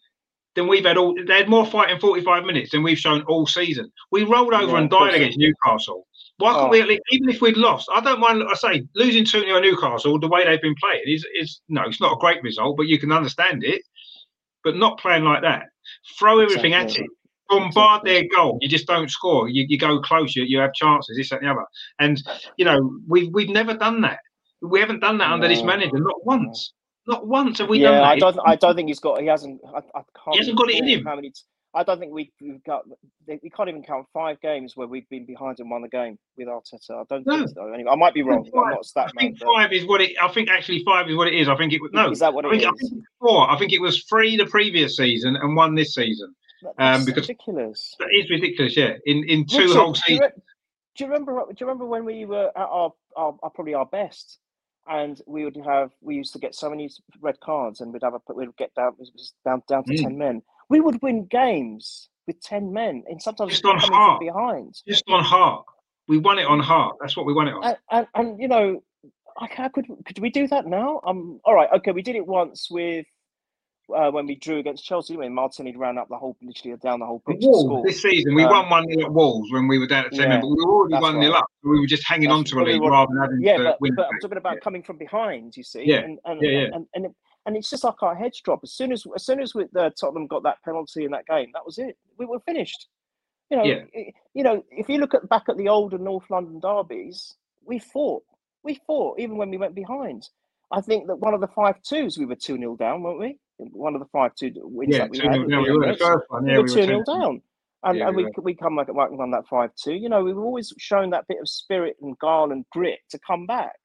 than 0.53 0.68
we've 0.68 0.86
had 0.86 0.98
all. 0.98 1.15
They 1.15 1.38
had 1.38 1.49
more 1.49 1.65
fight 1.65 1.90
in 1.90 1.99
45 1.99 2.45
minutes 2.45 2.72
than 2.72 2.84
we've 2.84 2.99
shown 2.99 3.23
all 3.23 3.48
season. 3.48 3.91
We 4.11 4.23
rolled 4.23 4.53
over 4.53 4.73
yeah, 4.73 4.77
and 4.77 4.90
died 4.90 5.15
against 5.15 5.40
Newcastle. 5.40 6.06
Why 6.40 6.53
can't 6.53 6.68
oh. 6.68 6.70
we 6.70 6.82
at 6.82 6.88
least, 6.88 7.02
even 7.11 7.30
if 7.30 7.41
we'd 7.41 7.57
lost, 7.57 7.90
I 7.94 7.99
don't 7.99 8.22
mind. 8.22 8.41
I 8.49 8.56
say 8.56 8.88
losing 8.95 9.26
two 9.26 9.41
0 9.41 9.60
Newcastle 9.60 10.18
the 10.18 10.30
way 10.30 10.45
they've 10.45 10.61
been 10.61 10.76
playing 10.82 11.03
is 11.06 11.26
is 11.38 11.60
no, 11.68 11.84
it's 11.86 11.99
not 11.99 12.14
a 12.14 12.18
great 12.18 12.41
result, 12.44 12.78
but 12.78 12.88
you 12.88 12.98
can 12.98 13.11
understand 13.11 13.64
it. 13.64 13.82
But 14.64 14.78
not 14.78 14.99
playing 14.99 15.24
like 15.24 15.41
that. 15.41 15.64
Throw 16.18 16.40
everything 16.40 16.74
exactly. 16.74 16.99
at 16.99 17.06
it. 17.06 17.10
Bombard 17.49 18.02
exactly. 18.03 18.11
their 18.11 18.24
goal. 18.36 18.57
You 18.61 18.70
just 18.70 18.88
don't 18.88 19.10
score. 19.10 19.49
You, 19.49 19.66
you 19.68 19.78
go 19.78 19.99
close. 20.02 20.36
You, 20.36 20.44
you 20.44 20.60
have 20.60 20.74
chances. 20.74 21.18
This 21.18 21.32
and 21.32 21.41
the 21.41 21.49
other. 21.49 21.66
And 21.99 22.22
you 22.57 22.64
know 22.64 22.99
we've 23.07 23.30
we've 23.34 23.49
never 23.49 23.74
done 23.74 24.02
that. 24.02 24.20
We 24.61 24.80
haven't 24.80 25.02
done 25.02 25.18
that 25.18 25.28
no. 25.28 25.34
under 25.34 25.48
this 25.49 25.64
manager. 25.64 25.98
Not 25.98 26.26
once. 26.26 26.74
Not 27.06 27.28
once 27.28 27.57
have 27.57 27.70
we 27.70 27.80
yeah, 27.80 27.91
done 27.91 27.98
that. 27.98 28.07
I 28.07 28.16
don't. 28.18 28.40
I 28.45 28.56
don't 28.56 28.76
think 28.76 28.88
he's 28.88 28.99
got. 28.99 29.20
He 29.20 29.28
hasn't. 29.28 29.60
I, 29.66 29.80
I 29.80 30.02
can't. 30.24 30.34
He 30.34 30.38
hasn't 30.38 30.57
got 30.57 30.70
it 30.70 30.78
in 30.78 30.88
him. 30.88 31.06
How 31.06 31.16
many? 31.16 31.34
I 31.73 31.83
don't 31.83 31.99
think 31.99 32.11
we, 32.11 32.31
have 32.47 32.63
got. 32.63 32.83
We 33.27 33.49
can't 33.49 33.69
even 33.69 33.83
count 33.83 34.07
five 34.11 34.41
games 34.41 34.75
where 34.75 34.87
we've 34.87 35.07
been 35.09 35.25
behind 35.25 35.59
and 35.59 35.69
won 35.69 35.83
the 35.83 35.87
game 35.87 36.17
with 36.35 36.47
Arteta. 36.47 37.01
I 37.01 37.03
don't 37.07 37.27
no. 37.27 37.37
think 37.37 37.49
so. 37.53 37.71
Anyway, 37.71 37.91
I 37.91 37.95
might 37.95 38.15
be 38.15 38.23
wrong. 38.23 38.49
I'm 38.55 38.71
not 38.71 38.85
stat 38.85 39.11
I 39.15 39.19
think 39.19 39.39
man, 39.39 39.53
five 39.55 39.69
but... 39.69 39.77
is 39.77 39.85
what 39.85 40.01
it. 40.01 40.15
I 40.19 40.29
think 40.29 40.49
actually 40.49 40.83
five 40.83 41.07
is 41.09 41.15
what 41.15 41.27
it 41.27 41.35
is. 41.35 41.47
I 41.47 41.55
think 41.55 41.73
it 41.73 41.81
was 41.81 41.91
no. 41.93 42.09
Is 42.09 42.19
that 42.19 42.33
what 42.33 42.45
I 42.45 42.49
think, 42.49 42.63
is? 42.63 42.67
I 42.67 42.71
think 42.71 43.03
four. 43.19 43.49
I 43.51 43.57
think 43.59 43.71
it 43.71 43.81
was 43.81 44.03
three 44.05 44.35
the 44.35 44.47
previous 44.47 44.97
season 44.97 45.35
and 45.35 45.55
one 45.55 45.75
this 45.75 45.93
season. 45.93 46.33
That's 46.63 47.01
um, 47.01 47.05
because 47.05 47.29
ridiculous. 47.29 47.95
That 47.99 48.09
is 48.17 48.29
ridiculous. 48.31 48.75
Yeah, 48.75 48.93
in 49.05 49.23
in 49.25 49.45
two 49.45 49.59
Richard, 49.59 49.75
whole 49.75 49.93
seasons. 49.93 50.31
Do, 50.35 50.41
do 50.97 51.03
you 51.03 51.11
remember? 51.11 51.33
Do 51.49 51.55
you 51.59 51.67
remember 51.67 51.85
when 51.85 52.03
we 52.03 52.25
were 52.25 52.47
at 52.47 52.67
our, 52.67 52.93
our, 53.15 53.35
our 53.43 53.49
probably 53.51 53.75
our 53.75 53.85
best? 53.85 54.39
and 54.87 55.21
we 55.27 55.43
would 55.43 55.55
have 55.63 55.91
we 56.01 56.15
used 56.15 56.33
to 56.33 56.39
get 56.39 56.55
so 56.55 56.67
many 56.67 56.89
red 57.21 57.39
cards 57.41 57.79
and 57.79 57.93
we'd 57.93 58.01
have 58.01 58.15
a 58.15 58.33
we'd 58.33 58.55
get 58.57 58.73
down 58.73 58.95
down 59.45 59.61
down 59.67 59.83
to 59.83 59.93
mm. 59.93 60.01
10 60.01 60.17
men 60.17 60.41
we 60.69 60.79
would 60.79 61.01
win 61.01 61.25
games 61.25 62.09
with 62.27 62.41
10 62.41 62.71
men 62.71 63.03
and 63.07 63.21
sometimes 63.21 63.51
just 63.51 63.65
on 63.65 63.79
heart 63.79 64.19
behind 64.19 64.75
just 64.87 65.03
on 65.07 65.23
heart 65.23 65.65
we 66.07 66.17
won 66.17 66.37
it 66.39 66.45
on 66.45 66.59
heart 66.59 66.95
that's 67.01 67.17
what 67.17 67.25
we 67.25 67.33
won 67.33 67.47
it 67.47 67.53
on 67.53 67.63
and, 67.63 67.77
and, 67.91 68.07
and 68.15 68.41
you 68.41 68.47
know 68.47 68.81
how 69.49 69.67
could 69.69 69.87
could 70.05 70.19
we 70.19 70.29
do 70.29 70.47
that 70.47 70.65
now 70.65 71.01
um 71.05 71.39
all 71.43 71.55
right 71.55 71.69
okay 71.73 71.91
we 71.91 72.01
did 72.01 72.15
it 72.15 72.25
once 72.25 72.67
with 72.69 73.05
uh, 73.95 74.11
when 74.11 74.25
we 74.25 74.35
drew 74.35 74.59
against 74.59 74.85
Chelsea, 74.85 75.17
when 75.17 75.33
Martinelli 75.33 75.75
ran 75.75 75.97
up 75.97 76.09
the 76.09 76.17
whole, 76.17 76.37
literally 76.41 76.77
down 76.77 76.99
the 76.99 77.05
whole 77.05 77.21
pitch. 77.27 77.37
Wolves, 77.41 77.87
this 77.87 78.01
season, 78.01 78.35
we 78.35 78.43
um, 78.43 78.51
won 78.51 78.69
one 78.69 78.85
nil 78.87 79.05
at 79.05 79.11
Wolves 79.11 79.51
when 79.51 79.67
we 79.67 79.79
were 79.79 79.87
down 79.87 80.05
at 80.05 80.11
10 80.11 80.29
yeah, 80.29 80.39
but 80.39 80.47
we 80.47 80.55
were 80.55 80.71
already 80.71 81.01
one 81.01 81.19
nil 81.19 81.31
right. 81.31 81.39
up. 81.39 81.47
We 81.63 81.79
were 81.79 81.87
just 81.87 82.07
hanging 82.07 82.29
that's 82.29 82.37
on 82.37 82.43
to 82.45 82.59
a 82.59 82.63
lead 82.63 82.81
rather 82.81 83.07
than 83.11 83.21
having 83.21 83.41
yeah, 83.41 83.57
to 83.57 83.63
but, 83.63 83.81
win. 83.81 83.95
But 83.95 84.07
I'm 84.11 84.19
talking 84.19 84.37
about 84.37 84.55
yeah. 84.55 84.59
coming 84.59 84.83
from 84.83 84.97
behind. 84.97 85.55
You 85.57 85.63
see, 85.63 85.83
yeah, 85.85 85.99
and 85.99 86.19
and, 86.25 86.41
yeah, 86.41 86.49
yeah. 86.49 86.57
and, 86.57 86.73
and, 86.93 87.05
and, 87.05 87.15
and 87.45 87.56
it's 87.56 87.70
just 87.70 87.84
like 87.84 88.02
our 88.02 88.16
heads 88.16 88.41
drop 88.41 88.60
as 88.64 88.74
soon 88.74 88.91
as 88.91 89.06
as 89.16 89.26
soon 89.26 89.40
as 89.40 89.56
we, 89.56 89.66
uh, 89.78 89.90
Tottenham 89.99 90.28
got 90.28 90.44
that 90.44 90.61
penalty 90.64 91.06
in 91.06 91.11
that 91.11 91.26
game. 91.26 91.49
That 91.53 91.66
was 91.66 91.78
it. 91.78 91.98
We 92.18 92.26
were 92.26 92.40
finished. 92.41 92.88
You 93.49 93.57
know, 93.57 93.64
yeah. 93.64 93.82
you 94.34 94.44
know, 94.44 94.64
if 94.70 94.90
you 94.90 94.99
look 94.99 95.16
at 95.16 95.28
back 95.28 95.44
at 95.49 95.57
the 95.57 95.70
older 95.70 95.98
North 95.98 96.26
London 96.30 96.60
derbies, 96.60 97.36
we 97.66 97.80
fought. 97.80 98.24
We 98.64 98.80
fought 98.86 99.20
even 99.20 99.38
when 99.38 99.49
we 99.49 99.57
went 99.57 99.74
behind. 99.74 100.28
I 100.72 100.82
think 100.82 101.07
that 101.07 101.16
one 101.16 101.34
of 101.34 101.41
the 101.41 101.48
five 101.48 101.76
twos 101.82 102.18
we 102.18 102.26
were 102.26 102.36
two 102.36 102.57
0 102.57 102.76
down, 102.76 103.02
weren't 103.02 103.20
we? 103.20 103.38
one 103.74 103.94
of 103.94 103.99
the 103.99 104.07
five 104.11 104.32
two 104.36 104.52
wins 104.56 104.95
yeah, 104.95 104.99
that 104.99 105.11
we 105.11 105.20
had. 105.20 105.48
No, 105.48 105.61
we 105.61 105.72
were 105.72 106.26
one. 106.30 106.45
Yeah, 106.45 106.57
we 106.57 106.61
were 106.61 106.68
two 106.68 106.86
0 106.86 107.03
down. 107.03 107.41
And, 107.84 107.98
yeah, 107.98 108.07
and 108.07 108.16
we, 108.16 108.26
we, 108.26 108.32
we 108.44 108.56
come 108.56 108.76
back 108.76 108.90
and 108.90 108.98
won 108.98 109.32
that 109.32 109.48
5 109.48 109.70
2. 109.82 109.94
You 109.94 110.10
know, 110.10 110.24
we've 110.24 110.38
always 110.38 110.74
shown 110.78 111.11
that 111.11 111.26
bit 111.28 111.38
of 111.41 111.48
spirit 111.48 111.95
and 112.02 112.18
guile 112.20 112.52
and 112.52 112.66
grit 112.72 112.99
to 113.11 113.20
come 113.26 113.45
back. 113.45 113.76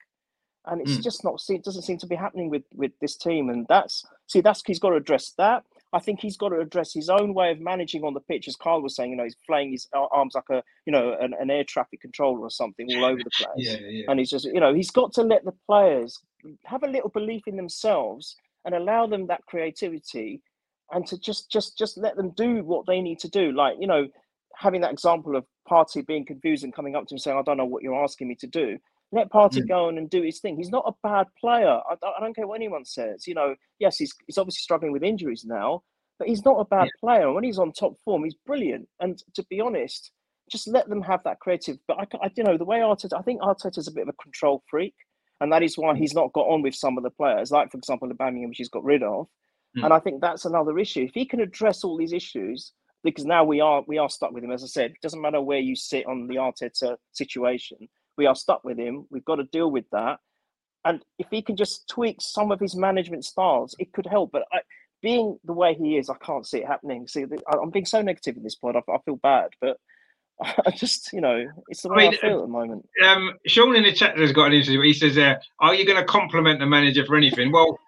And 0.67 0.81
it's 0.81 0.97
mm. 0.97 1.03
just 1.03 1.23
not, 1.23 1.41
it 1.49 1.63
doesn't 1.63 1.83
seem 1.83 1.97
to 1.99 2.07
be 2.07 2.15
happening 2.15 2.49
with, 2.49 2.63
with 2.73 2.91
this 2.99 3.15
team. 3.15 3.49
And 3.49 3.65
that's, 3.67 4.05
see, 4.27 4.41
that's, 4.41 4.61
he's 4.65 4.79
got 4.79 4.89
to 4.89 4.95
address 4.95 5.33
that. 5.37 5.63
I 5.93 5.99
think 5.99 6.19
he's 6.19 6.35
got 6.35 6.49
to 6.49 6.59
address 6.59 6.93
his 6.93 7.09
own 7.09 7.33
way 7.33 7.51
of 7.51 7.59
managing 7.59 8.03
on 8.03 8.13
the 8.13 8.19
pitch, 8.19 8.47
as 8.47 8.55
Carl 8.55 8.81
was 8.81 8.95
saying. 8.95 9.11
You 9.11 9.17
know, 9.17 9.23
he's 9.23 9.37
playing 9.47 9.71
his 9.71 9.87
arms 9.93 10.35
like 10.35 10.49
a, 10.51 10.61
you 10.85 10.91
know, 10.91 11.15
an, 11.19 11.33
an 11.39 11.49
air 11.49 11.63
traffic 11.63 12.01
controller 12.01 12.39
or 12.39 12.49
something 12.49 12.87
all 12.95 13.05
over 13.05 13.19
the 13.23 13.29
place. 13.37 13.49
yeah, 13.55 13.77
yeah. 13.79 14.05
And 14.09 14.19
he's 14.19 14.29
just, 14.29 14.45
you 14.45 14.59
know, 14.59 14.73
he's 14.73 14.91
got 14.91 15.13
to 15.13 15.21
let 15.21 15.45
the 15.45 15.53
players 15.67 16.19
have 16.65 16.83
a 16.83 16.87
little 16.87 17.09
belief 17.09 17.43
in 17.47 17.55
themselves 17.55 18.35
and 18.65 18.75
allow 18.75 19.07
them 19.07 19.27
that 19.27 19.45
creativity 19.45 20.41
and 20.91 21.05
to 21.07 21.17
just 21.19 21.49
just 21.49 21.77
just 21.77 21.97
let 21.97 22.15
them 22.15 22.31
do 22.31 22.63
what 22.63 22.85
they 22.85 23.01
need 23.01 23.19
to 23.19 23.29
do 23.29 23.51
like 23.51 23.75
you 23.79 23.87
know 23.87 24.07
having 24.57 24.81
that 24.81 24.91
example 24.91 25.35
of 25.35 25.45
Partey 25.69 26.05
being 26.05 26.25
confused 26.25 26.63
and 26.63 26.73
coming 26.73 26.95
up 26.95 27.07
to 27.07 27.15
him 27.15 27.19
saying 27.19 27.37
i 27.37 27.41
don't 27.41 27.57
know 27.57 27.65
what 27.65 27.83
you're 27.83 28.03
asking 28.03 28.27
me 28.27 28.35
to 28.35 28.47
do 28.47 28.77
let 29.15 29.31
Partey 29.31 29.61
mm. 29.63 29.67
go 29.67 29.87
on 29.87 29.97
and 29.97 30.09
do 30.09 30.21
his 30.21 30.39
thing 30.39 30.55
he's 30.55 30.69
not 30.69 30.85
a 30.87 31.07
bad 31.07 31.27
player 31.39 31.79
I, 31.89 31.93
I, 31.93 32.19
don't 32.19 32.35
care 32.35 32.47
what 32.47 32.55
anyone 32.55 32.85
says 32.85 33.25
you 33.27 33.33
know 33.33 33.55
yes 33.79 33.97
he's, 33.97 34.13
he's 34.27 34.37
obviously 34.37 34.61
struggling 34.61 34.91
with 34.91 35.03
injuries 35.03 35.45
now 35.45 35.81
but 36.19 36.27
he's 36.27 36.45
not 36.45 36.59
a 36.59 36.65
bad 36.65 36.85
yeah. 36.85 36.99
player 36.99 37.33
when 37.33 37.43
he's 37.43 37.59
on 37.59 37.71
top 37.71 37.95
form 38.03 38.23
he's 38.23 38.35
brilliant 38.45 38.87
and 38.99 39.21
to 39.33 39.43
be 39.49 39.59
honest 39.61 40.11
just 40.51 40.67
let 40.67 40.87
them 40.89 41.01
have 41.01 41.21
that 41.23 41.39
creative 41.39 41.77
but 41.87 41.97
i, 41.97 42.17
I 42.21 42.31
you 42.35 42.43
know 42.43 42.57
the 42.57 42.65
way 42.65 42.79
arteta 42.79 43.17
i 43.17 43.21
think 43.21 43.41
arteta's 43.41 43.87
a 43.87 43.91
bit 43.91 44.03
of 44.03 44.09
a 44.09 44.23
control 44.23 44.63
freak 44.69 44.93
and 45.41 45.51
that 45.51 45.63
is 45.63 45.77
why 45.77 45.95
he's 45.95 46.13
not 46.13 46.33
got 46.33 46.47
on 46.47 46.61
with 46.61 46.75
some 46.75 46.97
of 46.97 47.03
the 47.03 47.09
players, 47.09 47.51
like 47.51 47.71
for 47.71 47.77
example 47.77 48.07
the 48.07 48.13
Birmingham, 48.13 48.49
which 48.49 48.57
he's 48.57 48.69
got 48.69 48.83
rid 48.83 49.03
of. 49.03 49.27
Mm. 49.77 49.85
And 49.85 49.93
I 49.93 49.99
think 49.99 50.21
that's 50.21 50.45
another 50.45 50.77
issue. 50.79 51.01
If 51.01 51.13
he 51.13 51.25
can 51.25 51.41
address 51.41 51.83
all 51.83 51.97
these 51.97 52.13
issues, 52.13 52.71
because 53.03 53.25
now 53.25 53.43
we 53.43 53.59
are 53.59 53.83
we 53.87 53.97
are 53.97 54.09
stuck 54.09 54.31
with 54.31 54.43
him. 54.43 54.51
As 54.51 54.63
I 54.63 54.67
said, 54.67 54.91
it 54.91 55.01
doesn't 55.01 55.21
matter 55.21 55.41
where 55.41 55.59
you 55.59 55.75
sit 55.75 56.07
on 56.07 56.27
the 56.27 56.35
Arteta 56.35 56.95
situation, 57.11 57.77
we 58.17 58.25
are 58.25 58.35
stuck 58.35 58.63
with 58.63 58.77
him. 58.77 59.05
We've 59.09 59.25
got 59.25 59.35
to 59.35 59.43
deal 59.43 59.69
with 59.69 59.85
that. 59.91 60.19
And 60.83 61.03
if 61.17 61.27
he 61.31 61.41
can 61.41 61.55
just 61.55 61.87
tweak 61.89 62.17
some 62.21 62.51
of 62.51 62.59
his 62.59 62.75
management 62.75 63.25
styles, 63.25 63.75
it 63.79 63.91
could 63.91 64.05
help. 64.05 64.31
But 64.31 64.43
I, 64.53 64.59
being 65.01 65.37
the 65.43 65.53
way 65.53 65.73
he 65.73 65.97
is, 65.97 66.09
I 66.09 66.15
can't 66.23 66.45
see 66.45 66.59
it 66.59 66.67
happening. 66.67 67.07
See, 67.07 67.25
I'm 67.51 67.71
being 67.71 67.85
so 67.85 68.01
negative 68.01 68.37
at 68.37 68.43
this 68.43 68.55
point. 68.55 68.75
I, 68.75 68.91
I 68.91 68.97
feel 69.05 69.17
bad, 69.17 69.49
but 69.59 69.77
I 70.41 70.71
just, 70.71 71.11
you 71.13 71.21
know, 71.21 71.45
it's 71.69 71.81
the 71.81 71.89
way 71.89 72.07
I, 72.07 72.09
mean, 72.09 72.19
I 72.21 72.27
feel 72.27 72.39
at 72.39 72.41
the 72.41 72.47
moment. 72.47 72.89
Um, 73.03 73.33
Sean 73.47 73.75
in 73.75 73.83
the 73.83 73.93
chat 73.93 74.17
has 74.17 74.31
got 74.31 74.47
an 74.47 74.53
interview. 74.53 74.81
He 74.81 74.93
says, 74.93 75.17
uh, 75.17 75.35
"Are 75.59 75.73
you 75.73 75.85
going 75.85 75.99
to 75.99 76.05
compliment 76.05 76.59
the 76.59 76.65
manager 76.65 77.05
for 77.05 77.15
anything?" 77.15 77.51
Well, 77.51 77.79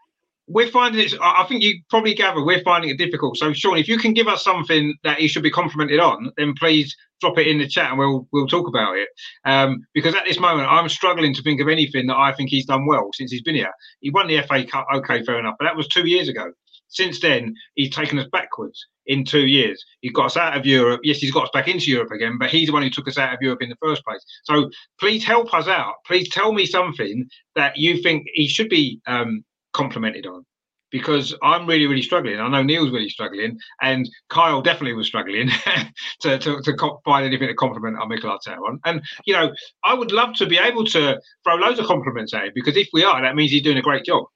we're 0.48 0.70
finding 0.70 1.02
it. 1.02 1.14
I 1.22 1.46
think 1.48 1.62
you 1.62 1.82
probably 1.90 2.14
gather 2.14 2.44
we're 2.44 2.64
finding 2.64 2.90
it 2.90 2.98
difficult. 2.98 3.38
So, 3.38 3.52
Sean, 3.54 3.78
if 3.78 3.88
you 3.88 3.98
can 3.98 4.14
give 4.14 4.28
us 4.28 4.44
something 4.44 4.96
that 5.04 5.20
he 5.20 5.28
should 5.28 5.44
be 5.44 5.52
complimented 5.52 6.00
on, 6.00 6.32
then 6.38 6.54
please 6.58 6.96
drop 7.20 7.38
it 7.38 7.48
in 7.48 7.58
the 7.58 7.68
chat 7.68 7.90
and 7.90 8.00
we'll 8.00 8.28
we'll 8.32 8.48
talk 8.48 8.68
about 8.68 8.96
it. 8.98 9.10
Um, 9.44 9.86
because 9.94 10.16
at 10.16 10.26
this 10.26 10.40
moment, 10.40 10.70
I'm 10.70 10.88
struggling 10.90 11.34
to 11.34 11.42
think 11.42 11.60
of 11.60 11.68
anything 11.68 12.08
that 12.08 12.18
I 12.18 12.32
think 12.34 12.50
he's 12.50 12.66
done 12.66 12.86
well 12.86 13.10
since 13.14 13.32
he's 13.32 13.42
been 13.42 13.56
here. 13.56 13.72
He 14.00 14.10
won 14.10 14.28
the 14.28 14.42
FA 14.44 14.66
Cup, 14.66 14.88
okay, 14.96 15.24
fair 15.24 15.38
enough, 15.38 15.56
but 15.60 15.66
that 15.66 15.76
was 15.76 15.88
two 15.88 16.08
years 16.08 16.30
ago. 16.30 16.52
Since 16.90 17.20
then, 17.20 17.54
he's 17.76 17.90
taken 17.90 18.18
us 18.18 18.28
backwards 18.32 18.88
in 19.08 19.26
two 19.26 19.46
years. 19.46 19.84
He 20.00 20.10
got 20.10 20.28
us 20.28 20.38
out 20.38 20.56
of 20.56 20.66
Europe. 20.66 21.02
Yes, 21.04 21.18
he's 21.18 21.34
got 21.34 21.44
us 21.44 21.50
back 21.54 21.68
into 21.68 21.92
Europe 21.92 22.12
again, 22.12 22.38
but 22.38 22.50
he's 22.50 22.68
the 22.68 22.74
one 22.74 22.82
who 22.82 22.90
took 22.90 23.10
us 23.10 23.18
out 23.18 23.34
of 23.34 23.40
Europe 23.42 23.62
in 23.62 23.70
the 23.70 23.76
first 23.82 24.06
place. 24.06 24.24
So 24.44 24.70
please 24.98 25.26
help 25.26 25.54
us 25.54 25.68
out. 25.68 25.96
Please 26.06 26.30
tell 26.30 26.54
me 26.54 26.66
something 26.66 27.28
that 27.56 27.76
you 27.76 28.02
think 28.02 28.28
he 28.34 28.48
should 28.48 28.70
be 28.70 29.02
um, 29.06 29.44
complimented 29.78 30.26
on. 30.26 30.44
Because 30.90 31.36
I'm 31.44 31.68
really, 31.68 31.86
really 31.86 32.02
struggling. 32.02 32.40
I 32.40 32.48
know 32.48 32.64
Neil's 32.64 32.92
really 32.92 33.10
struggling, 33.10 33.60
and 33.82 34.10
Kyle 34.30 34.62
definitely 34.62 34.94
was 34.94 35.06
struggling 35.06 35.50
to, 36.22 36.40
to, 36.40 36.62
to 36.62 36.98
find 37.04 37.26
anything 37.26 37.50
to 37.50 37.54
compliment 37.56 37.98
on 38.00 38.08
Mikel 38.08 38.30
Arteta 38.30 38.58
on. 38.58 38.80
And 38.86 39.02
you 39.26 39.34
know, 39.34 39.52
I 39.84 39.94
would 39.94 40.14
love 40.14 40.34
to 40.36 40.46
be 40.46 40.58
able 40.58 40.86
to 40.86 41.20
throw 41.44 41.56
loads 41.56 41.80
of 41.80 41.88
compliments 41.88 42.34
at 42.34 42.46
him 42.46 42.52
because 42.56 42.78
if 42.78 42.88
we 42.94 43.04
are, 43.04 43.22
that 43.22 43.36
means 43.36 43.52
he's 43.52 43.64
doing 43.64 43.78
a 43.78 43.82
great 43.82 44.06
job 44.06 44.28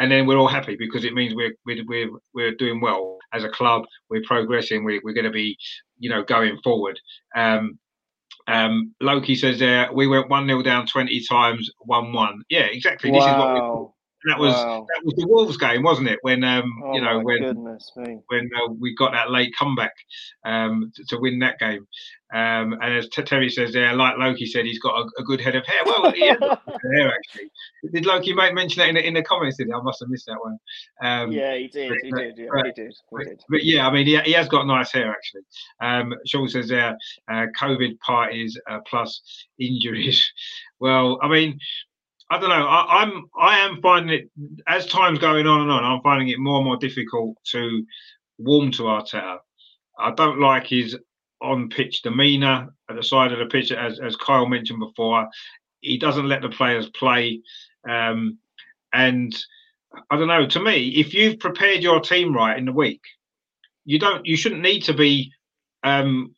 and 0.00 0.10
then 0.10 0.26
we're 0.26 0.38
all 0.38 0.48
happy 0.48 0.76
because 0.78 1.04
it 1.04 1.12
means 1.12 1.34
we're 1.34 1.52
we're 1.66 1.84
we're, 1.86 2.08
we're 2.32 2.54
doing 2.54 2.80
well 2.80 3.18
as 3.34 3.44
a 3.44 3.50
club. 3.50 3.82
We're 4.08 4.22
progressing. 4.22 4.84
We're, 4.84 5.02
we're 5.04 5.12
going 5.12 5.24
to 5.24 5.30
be 5.30 5.58
you 5.98 6.10
know, 6.10 6.22
going 6.22 6.58
forward. 6.62 6.98
Um, 7.34 7.78
um, 8.46 8.94
Loki 9.00 9.34
says 9.34 9.58
there 9.58 9.92
we 9.92 10.06
went 10.06 10.30
one 10.30 10.46
0 10.46 10.62
down 10.62 10.86
twenty 10.86 11.22
times, 11.28 11.70
one 11.80 12.12
one. 12.12 12.42
Yeah, 12.48 12.66
exactly. 12.70 13.10
Wow. 13.10 13.18
This 13.18 13.26
is 13.26 13.38
what 13.38 13.54
we 13.54 13.60
that 14.26 14.38
was 14.38 14.52
wow. 14.52 14.84
that 14.88 15.04
was 15.04 15.14
the 15.14 15.26
Wolves 15.28 15.56
game, 15.56 15.84
wasn't 15.84 16.08
it? 16.08 16.18
When 16.22 16.42
um, 16.42 16.82
oh 16.84 16.94
you 16.94 17.00
know 17.00 17.20
when 17.20 17.42
when 18.26 18.50
uh, 18.56 18.72
we 18.78 18.94
got 18.96 19.12
that 19.12 19.30
late 19.30 19.54
comeback 19.56 19.94
um, 20.44 20.92
to, 20.96 21.04
to, 21.04 21.18
win 21.18 21.38
that 21.38 21.58
game. 21.60 21.86
Um, 22.34 22.74
and 22.82 22.98
as 22.98 23.08
Terry 23.08 23.48
says 23.48 23.72
there, 23.72 23.94
like 23.94 24.18
Loki 24.18 24.44
said, 24.44 24.66
he's 24.66 24.80
got 24.80 25.00
a, 25.00 25.20
a 25.20 25.24
good 25.24 25.40
head 25.40 25.54
of 25.54 25.64
hair. 25.64 25.82
Well, 25.86 26.10
he 26.10 26.26
has 26.26 26.38
hair 26.40 27.14
actually. 27.14 27.50
Did 27.92 28.06
Loki 28.06 28.34
make 28.34 28.54
mention 28.54 28.80
that 28.80 28.88
in 28.88 28.96
the, 28.96 29.06
in 29.06 29.14
the 29.14 29.22
comments? 29.22 29.56
Did 29.56 29.68
he? 29.68 29.72
I 29.72 29.80
must 29.80 30.00
have 30.00 30.08
missed 30.08 30.26
that 30.26 30.38
one. 30.40 30.58
Um, 31.02 31.32
yeah, 31.32 31.56
he 31.56 31.68
did. 31.68 31.90
But, 31.90 31.98
he, 32.02 32.10
did 32.10 32.38
yeah, 32.38 32.46
but, 32.52 32.66
he 32.66 32.72
did. 32.72 32.94
He 33.10 33.24
did. 33.24 33.40
But, 33.48 33.64
yeah, 33.64 33.86
I 33.86 33.92
mean, 33.92 34.06
he, 34.06 34.18
he 34.20 34.32
has 34.32 34.48
got 34.48 34.66
nice 34.66 34.92
hair 34.92 35.10
actually. 35.10 35.42
Um, 35.80 36.12
Sean 36.26 36.48
says 36.48 36.68
there, 36.68 36.96
uh, 37.30 37.46
COVID 37.58 37.98
parties 38.00 38.58
uh, 38.68 38.80
plus 38.86 39.22
injuries. 39.58 40.30
Well, 40.80 41.18
I 41.20 41.28
mean, 41.28 41.58
I 42.30 42.38
don't 42.38 42.50
know. 42.50 42.66
I, 42.66 43.02
am 43.02 43.30
I 43.38 43.58
am 43.60 43.80
finding 43.80 44.18
it 44.18 44.30
as 44.66 44.86
time's 44.86 45.18
going 45.18 45.46
on 45.46 45.62
and 45.62 45.70
on. 45.70 45.84
I'm 45.84 46.02
finding 46.02 46.28
it 46.28 46.38
more 46.38 46.58
and 46.58 46.66
more 46.66 46.76
difficult 46.76 47.36
to 47.52 47.84
warm 48.36 48.70
to 48.72 48.82
Arteta. 48.82 49.38
I 49.98 50.10
don't 50.12 50.40
like 50.40 50.66
his 50.66 50.96
on 51.40 51.68
pitch 51.68 52.02
demeanour 52.02 52.68
at 52.90 52.96
the 52.96 53.02
side 53.02 53.32
of 53.32 53.38
the 53.38 53.46
pitch, 53.46 53.72
as 53.72 53.98
as 54.00 54.16
Kyle 54.16 54.46
mentioned 54.46 54.80
before. 54.80 55.28
He 55.80 55.98
doesn't 55.98 56.28
let 56.28 56.42
the 56.42 56.50
players 56.50 56.90
play, 56.90 57.40
um, 57.88 58.38
and 58.92 59.34
I 60.10 60.16
don't 60.16 60.28
know. 60.28 60.46
To 60.46 60.60
me, 60.60 60.88
if 60.96 61.14
you've 61.14 61.38
prepared 61.38 61.82
your 61.82 62.00
team 62.00 62.34
right 62.34 62.58
in 62.58 62.66
the 62.66 62.72
week, 62.72 63.02
you 63.86 63.98
don't. 63.98 64.26
You 64.26 64.36
shouldn't 64.36 64.60
need 64.60 64.80
to 64.82 64.92
be 64.92 65.32
um, 65.82 66.34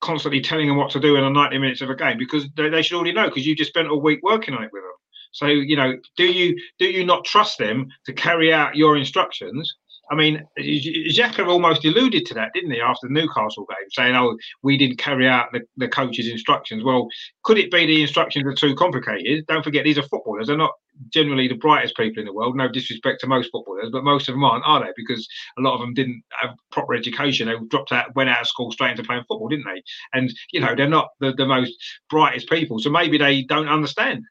constantly 0.00 0.40
telling 0.40 0.66
them 0.66 0.76
what 0.76 0.90
to 0.90 1.00
do 1.00 1.16
in 1.16 1.22
the 1.22 1.30
90 1.30 1.58
minutes 1.58 1.80
of 1.80 1.90
a 1.90 1.94
game 1.94 2.18
because 2.18 2.48
they, 2.56 2.68
they 2.68 2.82
should 2.82 2.96
already 2.96 3.12
know 3.12 3.28
because 3.28 3.46
you 3.46 3.54
just 3.54 3.70
spent 3.70 3.88
a 3.88 3.94
week 3.94 4.20
working 4.22 4.54
on 4.54 4.64
it 4.64 4.70
with 4.72 4.82
them. 4.82 4.92
So 5.38 5.46
you 5.46 5.76
know, 5.76 5.96
do 6.16 6.24
you 6.24 6.60
do 6.78 6.86
you 6.86 7.04
not 7.04 7.24
trust 7.24 7.58
them 7.58 7.88
to 8.06 8.12
carry 8.12 8.52
out 8.52 8.76
your 8.76 8.96
instructions? 8.96 9.72
I 10.10 10.14
mean, 10.14 10.42
Xhaka 10.58 11.46
almost 11.46 11.84
alluded 11.84 12.24
to 12.26 12.34
that, 12.34 12.52
didn't 12.54 12.70
he, 12.70 12.80
after 12.80 13.06
the 13.06 13.12
Newcastle 13.12 13.66
game, 13.68 13.90
saying, 13.90 14.16
"Oh, 14.16 14.36
we 14.62 14.78
didn't 14.78 14.96
carry 14.96 15.28
out 15.28 15.52
the, 15.52 15.60
the 15.76 15.88
coach's 15.88 16.28
instructions." 16.28 16.82
Well, 16.82 17.08
could 17.44 17.58
it 17.58 17.70
be 17.70 17.86
the 17.86 18.02
instructions 18.02 18.46
are 18.46 18.54
too 18.54 18.74
complicated? 18.74 19.44
Don't 19.46 19.62
forget, 19.62 19.84
these 19.84 19.98
are 19.98 20.02
footballers; 20.02 20.46
they're 20.46 20.56
not 20.56 20.72
generally 21.12 21.46
the 21.46 21.54
brightest 21.54 21.96
people 21.96 22.20
in 22.20 22.26
the 22.26 22.32
world. 22.32 22.56
No 22.56 22.68
disrespect 22.68 23.20
to 23.20 23.26
most 23.26 23.50
footballers, 23.52 23.90
but 23.92 24.02
most 24.02 24.28
of 24.28 24.34
them 24.34 24.44
aren't, 24.44 24.64
are 24.66 24.80
they? 24.80 24.92
Because 24.96 25.28
a 25.58 25.60
lot 25.60 25.74
of 25.74 25.80
them 25.80 25.94
didn't 25.94 26.22
have 26.40 26.54
proper 26.72 26.94
education. 26.94 27.48
They 27.48 27.54
dropped 27.68 27.92
out, 27.92 28.14
went 28.16 28.30
out 28.30 28.40
of 28.40 28.48
school 28.48 28.72
straight 28.72 28.92
into 28.92 29.04
playing 29.04 29.24
football, 29.28 29.48
didn't 29.48 29.66
they? 29.66 29.82
And 30.14 30.32
you 30.52 30.60
know, 30.60 30.74
they're 30.74 30.88
not 30.88 31.10
the, 31.20 31.32
the 31.34 31.46
most 31.46 31.74
brightest 32.08 32.48
people, 32.48 32.78
so 32.78 32.90
maybe 32.90 33.18
they 33.18 33.42
don't 33.42 33.68
understand 33.68 34.24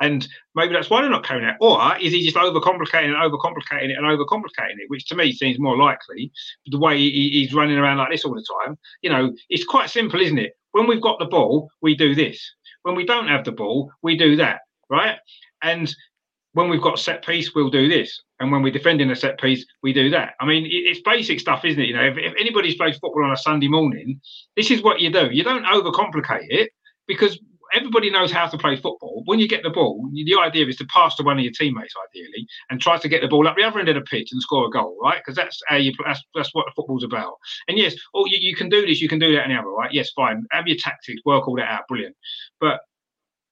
and 0.00 0.26
maybe 0.54 0.74
that's 0.74 0.90
why 0.90 1.00
they're 1.00 1.10
not 1.10 1.24
carrying 1.24 1.48
out. 1.48 1.56
Or 1.60 1.96
is 1.98 2.12
he 2.12 2.24
just 2.24 2.36
overcomplicating 2.36 3.14
and 3.14 3.16
overcomplicating 3.16 3.90
it 3.90 3.98
and 3.98 4.06
overcomplicating 4.06 4.78
it, 4.78 4.88
which 4.88 5.06
to 5.06 5.14
me 5.14 5.32
seems 5.32 5.58
more 5.58 5.76
likely. 5.76 6.30
The 6.66 6.78
way 6.78 6.98
he, 6.98 7.30
he's 7.30 7.54
running 7.54 7.78
around 7.78 7.98
like 7.98 8.10
this 8.10 8.24
all 8.24 8.34
the 8.34 8.46
time, 8.64 8.76
you 9.02 9.10
know, 9.10 9.34
it's 9.48 9.64
quite 9.64 9.90
simple, 9.90 10.20
isn't 10.20 10.38
it? 10.38 10.52
When 10.72 10.86
we've 10.86 11.00
got 11.00 11.18
the 11.18 11.26
ball, 11.26 11.70
we 11.80 11.96
do 11.96 12.14
this. 12.14 12.38
When 12.82 12.94
we 12.94 13.06
don't 13.06 13.28
have 13.28 13.44
the 13.44 13.52
ball, 13.52 13.90
we 14.02 14.16
do 14.16 14.36
that, 14.36 14.60
right? 14.90 15.16
And 15.62 15.92
when 16.52 16.68
we've 16.68 16.82
got 16.82 16.98
a 16.98 17.02
set 17.02 17.24
piece, 17.24 17.54
we'll 17.54 17.70
do 17.70 17.88
this. 17.88 18.22
And 18.40 18.52
when 18.52 18.62
we're 18.62 18.72
defending 18.72 19.10
a 19.10 19.16
set 19.16 19.40
piece, 19.40 19.64
we 19.82 19.92
do 19.92 20.10
that. 20.10 20.34
I 20.40 20.46
mean, 20.46 20.66
it's 20.68 21.00
basic 21.00 21.40
stuff, 21.40 21.64
isn't 21.64 21.80
it? 21.80 21.88
You 21.88 21.96
know, 21.96 22.04
if, 22.04 22.16
if 22.18 22.34
anybody's 22.38 22.76
played 22.76 22.94
football 22.94 23.24
on 23.24 23.32
a 23.32 23.36
Sunday 23.36 23.68
morning, 23.68 24.20
this 24.56 24.70
is 24.70 24.82
what 24.82 25.00
you 25.00 25.10
do. 25.10 25.30
You 25.30 25.44
don't 25.44 25.64
overcomplicate 25.64 26.46
it 26.48 26.70
because 27.06 27.38
everybody 27.74 28.10
knows 28.10 28.30
how 28.30 28.46
to 28.46 28.58
play 28.58 28.76
football. 28.76 29.22
When 29.26 29.38
you 29.38 29.48
get 29.48 29.62
the 29.62 29.70
ball, 29.70 30.08
the 30.12 30.36
idea 30.40 30.66
is 30.66 30.76
to 30.76 30.86
pass 30.86 31.16
to 31.16 31.22
one 31.22 31.38
of 31.38 31.44
your 31.44 31.52
teammates, 31.52 31.94
ideally, 32.08 32.46
and 32.70 32.80
try 32.80 32.98
to 32.98 33.08
get 33.08 33.22
the 33.22 33.28
ball 33.28 33.46
up 33.48 33.56
the 33.56 33.64
other 33.64 33.78
end 33.78 33.88
of 33.88 33.94
the 33.94 34.00
pitch 34.02 34.30
and 34.32 34.42
score 34.42 34.66
a 34.66 34.70
goal, 34.70 34.98
right? 35.02 35.18
Because 35.18 35.36
that's 35.36 35.60
how 35.66 35.76
you 35.76 35.92
that's, 36.04 36.22
that's 36.34 36.50
what 36.52 36.66
football's 36.74 37.04
about. 37.04 37.34
And 37.68 37.78
yes, 37.78 37.94
oh, 38.14 38.26
you, 38.26 38.38
you 38.40 38.54
can 38.54 38.68
do 38.68 38.86
this, 38.86 39.00
you 39.00 39.08
can 39.08 39.18
do 39.18 39.32
that, 39.34 39.44
and 39.44 39.52
the 39.52 39.58
other, 39.58 39.68
right? 39.68 39.92
Yes, 39.92 40.10
fine. 40.10 40.44
Have 40.50 40.66
your 40.66 40.78
tactics, 40.78 41.22
work 41.24 41.48
all 41.48 41.56
that 41.56 41.70
out, 41.70 41.88
brilliant. 41.88 42.16
But 42.60 42.80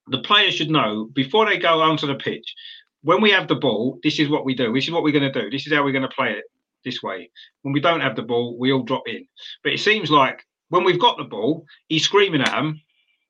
the 0.08 0.20
players 0.20 0.54
should 0.54 0.70
know 0.70 1.08
before 1.14 1.46
they 1.46 1.58
go 1.58 1.80
onto 1.80 2.06
the 2.06 2.14
pitch. 2.14 2.54
When 3.02 3.20
we 3.20 3.30
have 3.32 3.48
the 3.48 3.54
ball, 3.54 3.98
this 4.02 4.18
is 4.18 4.28
what 4.30 4.46
we 4.46 4.54
do. 4.54 4.72
This 4.72 4.84
is 4.84 4.90
what 4.90 5.02
we're 5.02 5.12
going 5.12 5.30
to 5.30 5.42
do. 5.42 5.50
This 5.50 5.66
is 5.66 5.72
how 5.72 5.84
we're 5.84 5.92
going 5.92 6.08
to 6.08 6.08
play 6.08 6.32
it 6.32 6.44
this 6.84 7.02
way. 7.02 7.30
When 7.62 7.72
we 7.72 7.80
don't 7.80 8.00
have 8.00 8.16
the 8.16 8.22
ball, 8.22 8.56
we 8.58 8.72
all 8.72 8.82
drop 8.82 9.02
in. 9.06 9.26
But 9.62 9.74
it 9.74 9.80
seems 9.80 10.10
like 10.10 10.42
when 10.70 10.84
we've 10.84 11.00
got 11.00 11.18
the 11.18 11.24
ball, 11.24 11.66
he's 11.88 12.04
screaming 12.04 12.40
at 12.40 12.50
them 12.50 12.80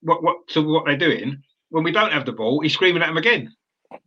what 0.04 0.22
what 0.22 0.46
to 0.48 0.62
what 0.62 0.84
they're 0.86 0.96
doing. 0.96 1.42
When 1.70 1.82
we 1.82 1.92
don't 1.92 2.12
have 2.12 2.24
the 2.24 2.32
ball, 2.32 2.60
he's 2.60 2.74
screaming 2.74 3.02
at 3.02 3.06
them 3.06 3.16
again. 3.16 3.52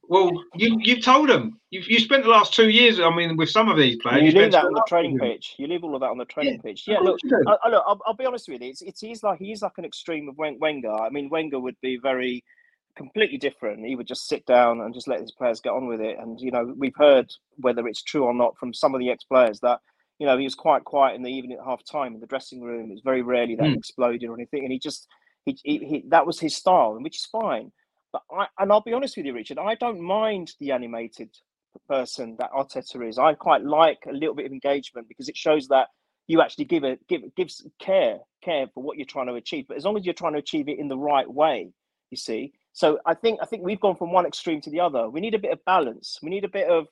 Well, 0.10 0.44
you 0.56 0.78
you've 0.82 1.04
told 1.04 1.30
them. 1.30 1.60
You've 1.70 1.88
you 1.88 2.00
spent 2.00 2.24
the 2.24 2.30
last 2.30 2.54
two 2.54 2.70
years. 2.70 3.00
I 3.00 3.14
mean, 3.14 3.36
with 3.36 3.50
some 3.50 3.70
of 3.70 3.78
these 3.78 3.98
players, 3.98 4.22
you, 4.22 4.32
you 4.32 4.44
leave 4.44 4.52
that 4.54 4.66
on 4.66 4.74
the 4.74 4.86
training 4.88 5.20
pitch. 5.20 5.56
You 5.58 5.68
leave 5.68 5.84
all 5.84 5.96
of 5.96 6.02
that 6.02 6.10
on 6.10 6.18
the 6.18 6.26
training 6.26 6.56
yeah, 6.56 6.62
pitch. 6.62 6.84
Yeah, 6.88 7.00
look, 7.00 7.20
I, 7.26 7.58
I, 7.64 7.70
look. 7.70 7.84
I'll, 7.86 8.02
I'll, 8.06 8.14
be 8.14 8.26
honest 8.26 8.48
with 8.48 8.62
you. 8.62 8.70
It's 8.70 8.82
it's 8.82 9.02
he's 9.02 9.24
like 9.24 9.40
he's 9.40 9.62
like 9.62 9.78
an 9.78 9.86
extreme 9.86 10.30
of 10.30 10.38
Wenger. 10.38 10.92
I 10.92 11.10
mean, 11.10 11.30
Wenger 11.30 11.60
would 11.60 11.76
be 11.82 11.98
very 11.98 12.44
completely 12.96 13.38
different. 13.38 13.86
He 13.86 13.96
would 13.96 14.08
just 14.08 14.28
sit 14.28 14.46
down 14.46 14.82
and 14.82 14.94
just 14.94 15.08
let 15.08 15.22
his 15.22 15.32
players 15.32 15.60
get 15.60 15.74
on 15.74 15.88
with 15.88 16.02
it. 16.02 16.18
And 16.20 16.40
you 16.40 16.52
know, 16.52 16.74
we've 16.78 16.96
heard 16.96 17.32
whether 17.58 17.88
it's 17.88 18.02
true 18.02 18.24
or 18.24 18.34
not 18.34 18.58
from 18.58 18.74
some 18.74 18.96
of 18.96 19.00
the 19.00 19.10
ex-players 19.10 19.60
that 19.62 19.80
you 20.20 20.26
know 20.26 20.38
he 20.38 20.46
was 20.46 20.56
quite 20.56 20.84
quiet 20.84 21.16
in 21.16 21.24
the 21.24 21.32
evening 21.32 21.58
at 21.60 21.66
half 21.66 21.84
time 21.84 22.14
in 22.14 22.20
the 22.20 22.28
dressing 22.28 22.62
room. 22.62 22.92
It's 22.92 23.02
very 23.02 23.22
rarely 23.22 23.56
that 23.56 23.66
mm. 23.66 23.78
exploded 23.78 24.30
or 24.30 24.34
anything, 24.36 24.64
and 24.64 24.72
he 24.72 24.80
just 24.80 25.08
he, 25.48 25.60
he, 25.64 25.78
he, 25.86 26.04
that 26.10 26.28
was 26.28 26.40
his 26.40 26.56
style, 26.56 26.98
which 27.02 27.18
is 27.18 27.26
fine. 27.26 27.72
But 28.12 28.24
I, 28.32 28.48
and 28.60 28.72
I'll 28.72 28.82
be 28.82 28.94
honest 28.94 29.18
with 29.18 29.26
you, 29.26 29.34
Richard, 29.34 29.58
I 29.60 29.76
don't 29.76 30.02
mind 30.02 30.52
the 30.60 30.72
animated 30.72 31.30
person 31.88 32.36
that 32.40 32.52
Arteta 32.52 33.08
is. 33.08 33.18
I 33.18 33.34
quite 33.34 33.64
like 33.64 34.00
a 34.10 34.14
little 34.14 34.36
bit 34.36 34.46
of 34.46 34.52
engagement 34.52 35.08
because 35.08 35.30
it 35.30 35.38
shows 35.38 35.70
that 35.70 35.88
you 36.28 36.42
actually 36.42 36.66
give 36.66 36.84
a 36.84 36.98
give 37.08 37.22
gives 37.36 37.66
care 37.80 38.20
care 38.44 38.68
for 38.74 38.84
what 38.84 38.98
you're 38.98 39.06
trying 39.06 39.28
to 39.28 39.36
achieve. 39.36 39.66
But 39.68 39.78
as 39.78 39.86
long 39.86 39.98
as 39.98 40.06
you're 40.06 40.14
trying 40.14 40.34
to 40.34 40.40
achieve 40.40 40.68
it 40.68 40.80
in 40.80 40.90
the 40.90 40.98
right 40.98 41.32
way, 41.32 41.72
you 42.12 42.18
see. 42.18 42.54
So 42.74 43.00
I 43.06 43.14
think 43.14 43.40
I 43.42 43.46
think 43.46 43.64
we've 43.64 43.80
gone 43.80 43.96
from 43.96 44.12
one 44.12 44.26
extreme 44.26 44.62
to 44.62 44.70
the 44.70 44.82
other. 44.82 45.10
We 45.10 45.22
need 45.22 45.36
a 45.36 45.40
bit 45.40 45.54
of 45.54 45.64
balance. 45.66 46.20
We 46.22 46.30
need 46.30 46.44
a 46.46 46.50
bit 46.50 46.70
of 46.70 46.88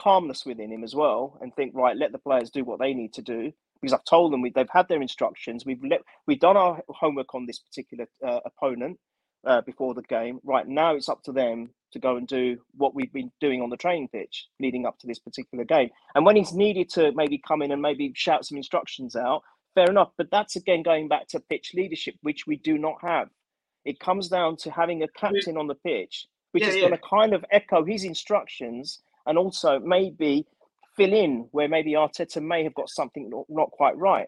calmness 0.00 0.46
within 0.46 0.72
him 0.72 0.84
as 0.84 0.94
well, 0.94 1.38
and 1.42 1.54
think 1.54 1.74
right. 1.74 1.96
Let 1.96 2.12
the 2.12 2.18
players 2.18 2.50
do 2.50 2.64
what 2.64 2.80
they 2.80 2.94
need 2.94 3.12
to 3.14 3.22
do 3.22 3.52
because 3.80 3.92
I've 3.92 4.04
told 4.04 4.32
them 4.32 4.40
we, 4.40 4.50
they've 4.50 4.68
had 4.70 4.88
their 4.88 5.02
instructions. 5.02 5.64
We've 5.64 5.82
let, 5.82 6.02
we've 6.26 6.40
done 6.40 6.56
our 6.56 6.82
homework 6.88 7.34
on 7.34 7.46
this 7.46 7.58
particular 7.58 8.06
uh, 8.26 8.40
opponent 8.44 8.98
uh, 9.46 9.60
before 9.62 9.94
the 9.94 10.02
game. 10.02 10.40
Right 10.44 10.66
now, 10.66 10.94
it's 10.94 11.08
up 11.08 11.22
to 11.24 11.32
them 11.32 11.70
to 11.92 11.98
go 11.98 12.16
and 12.16 12.26
do 12.26 12.58
what 12.76 12.94
we've 12.94 13.12
been 13.12 13.32
doing 13.40 13.62
on 13.62 13.70
the 13.70 13.76
training 13.76 14.08
pitch 14.08 14.46
leading 14.60 14.84
up 14.84 14.98
to 14.98 15.06
this 15.06 15.18
particular 15.18 15.64
game. 15.64 15.90
And 16.14 16.26
when 16.26 16.36
he's 16.36 16.52
needed 16.52 16.90
to 16.90 17.12
maybe 17.12 17.40
come 17.46 17.62
in 17.62 17.72
and 17.72 17.80
maybe 17.80 18.12
shout 18.14 18.44
some 18.44 18.58
instructions 18.58 19.16
out, 19.16 19.42
fair 19.74 19.88
enough. 19.88 20.10
But 20.18 20.30
that's 20.30 20.56
again 20.56 20.82
going 20.82 21.08
back 21.08 21.28
to 21.28 21.40
pitch 21.40 21.72
leadership, 21.74 22.16
which 22.22 22.46
we 22.46 22.56
do 22.56 22.78
not 22.78 22.96
have. 23.02 23.28
It 23.84 24.00
comes 24.00 24.28
down 24.28 24.56
to 24.58 24.70
having 24.70 25.02
a 25.02 25.08
captain 25.08 25.56
on 25.56 25.66
the 25.66 25.74
pitch, 25.74 26.26
which 26.52 26.64
yeah, 26.64 26.68
is 26.70 26.74
yeah. 26.76 26.80
going 26.82 26.92
to 26.92 27.08
kind 27.08 27.32
of 27.32 27.44
echo 27.50 27.84
his 27.84 28.04
instructions 28.04 29.00
and 29.26 29.38
also 29.38 29.78
maybe 29.78 30.46
fill 30.98 31.14
in 31.14 31.48
where 31.52 31.68
maybe 31.68 31.92
Arteta 31.92 32.42
may 32.42 32.64
have 32.64 32.74
got 32.74 32.90
something 32.90 33.30
not 33.48 33.70
quite 33.70 33.96
right. 33.96 34.26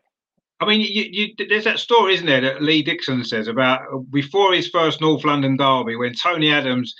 I 0.61 0.67
mean, 0.67 0.83
you, 0.83 1.05
you, 1.11 1.47
there's 1.49 1.65
that 1.65 1.79
story, 1.79 2.15
isn't 2.15 2.27
there, 2.27 2.43
that 2.43 2.63
Lee 2.63 2.83
Dixon 2.83 3.25
says 3.25 3.49
about 3.49 3.81
before 4.11 4.53
his 4.53 4.69
first 4.69 5.01
North 5.01 5.25
London 5.25 5.57
derby 5.57 5.97
when 5.97 6.15
Tony 6.15 6.53
Adams 6.53 6.95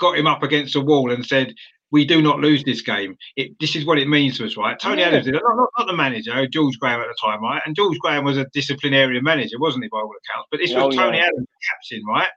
got 0.00 0.18
him 0.18 0.26
up 0.26 0.42
against 0.42 0.74
a 0.74 0.80
wall 0.80 1.12
and 1.12 1.24
said, 1.24 1.54
"We 1.92 2.04
do 2.04 2.20
not 2.20 2.40
lose 2.40 2.64
this 2.64 2.82
game. 2.82 3.16
It, 3.36 3.52
this 3.60 3.76
is 3.76 3.86
what 3.86 3.98
it 3.98 4.08
means 4.08 4.38
to 4.38 4.46
us, 4.46 4.56
right?" 4.56 4.76
Tony 4.80 5.02
yeah. 5.02 5.08
Adams 5.08 5.26
did, 5.26 5.34
not, 5.34 5.42
not, 5.44 5.68
not, 5.78 5.86
the 5.86 5.96
manager, 5.96 6.46
George 6.48 6.76
Graham 6.80 7.00
at 7.00 7.06
the 7.06 7.16
time, 7.24 7.40
right? 7.40 7.62
And 7.64 7.76
George 7.76 7.98
Graham 8.00 8.24
was 8.24 8.36
a 8.36 8.46
disciplinarian 8.52 9.22
manager, 9.22 9.60
wasn't 9.60 9.84
he, 9.84 9.90
by 9.90 9.98
all 9.98 10.10
accounts? 10.10 10.48
But 10.50 10.58
this 10.58 10.72
oh, 10.72 10.88
was 10.88 10.96
Tony 10.96 11.18
yeah. 11.18 11.26
Adams, 11.26 11.46
captain, 11.70 12.04
right? 12.04 12.30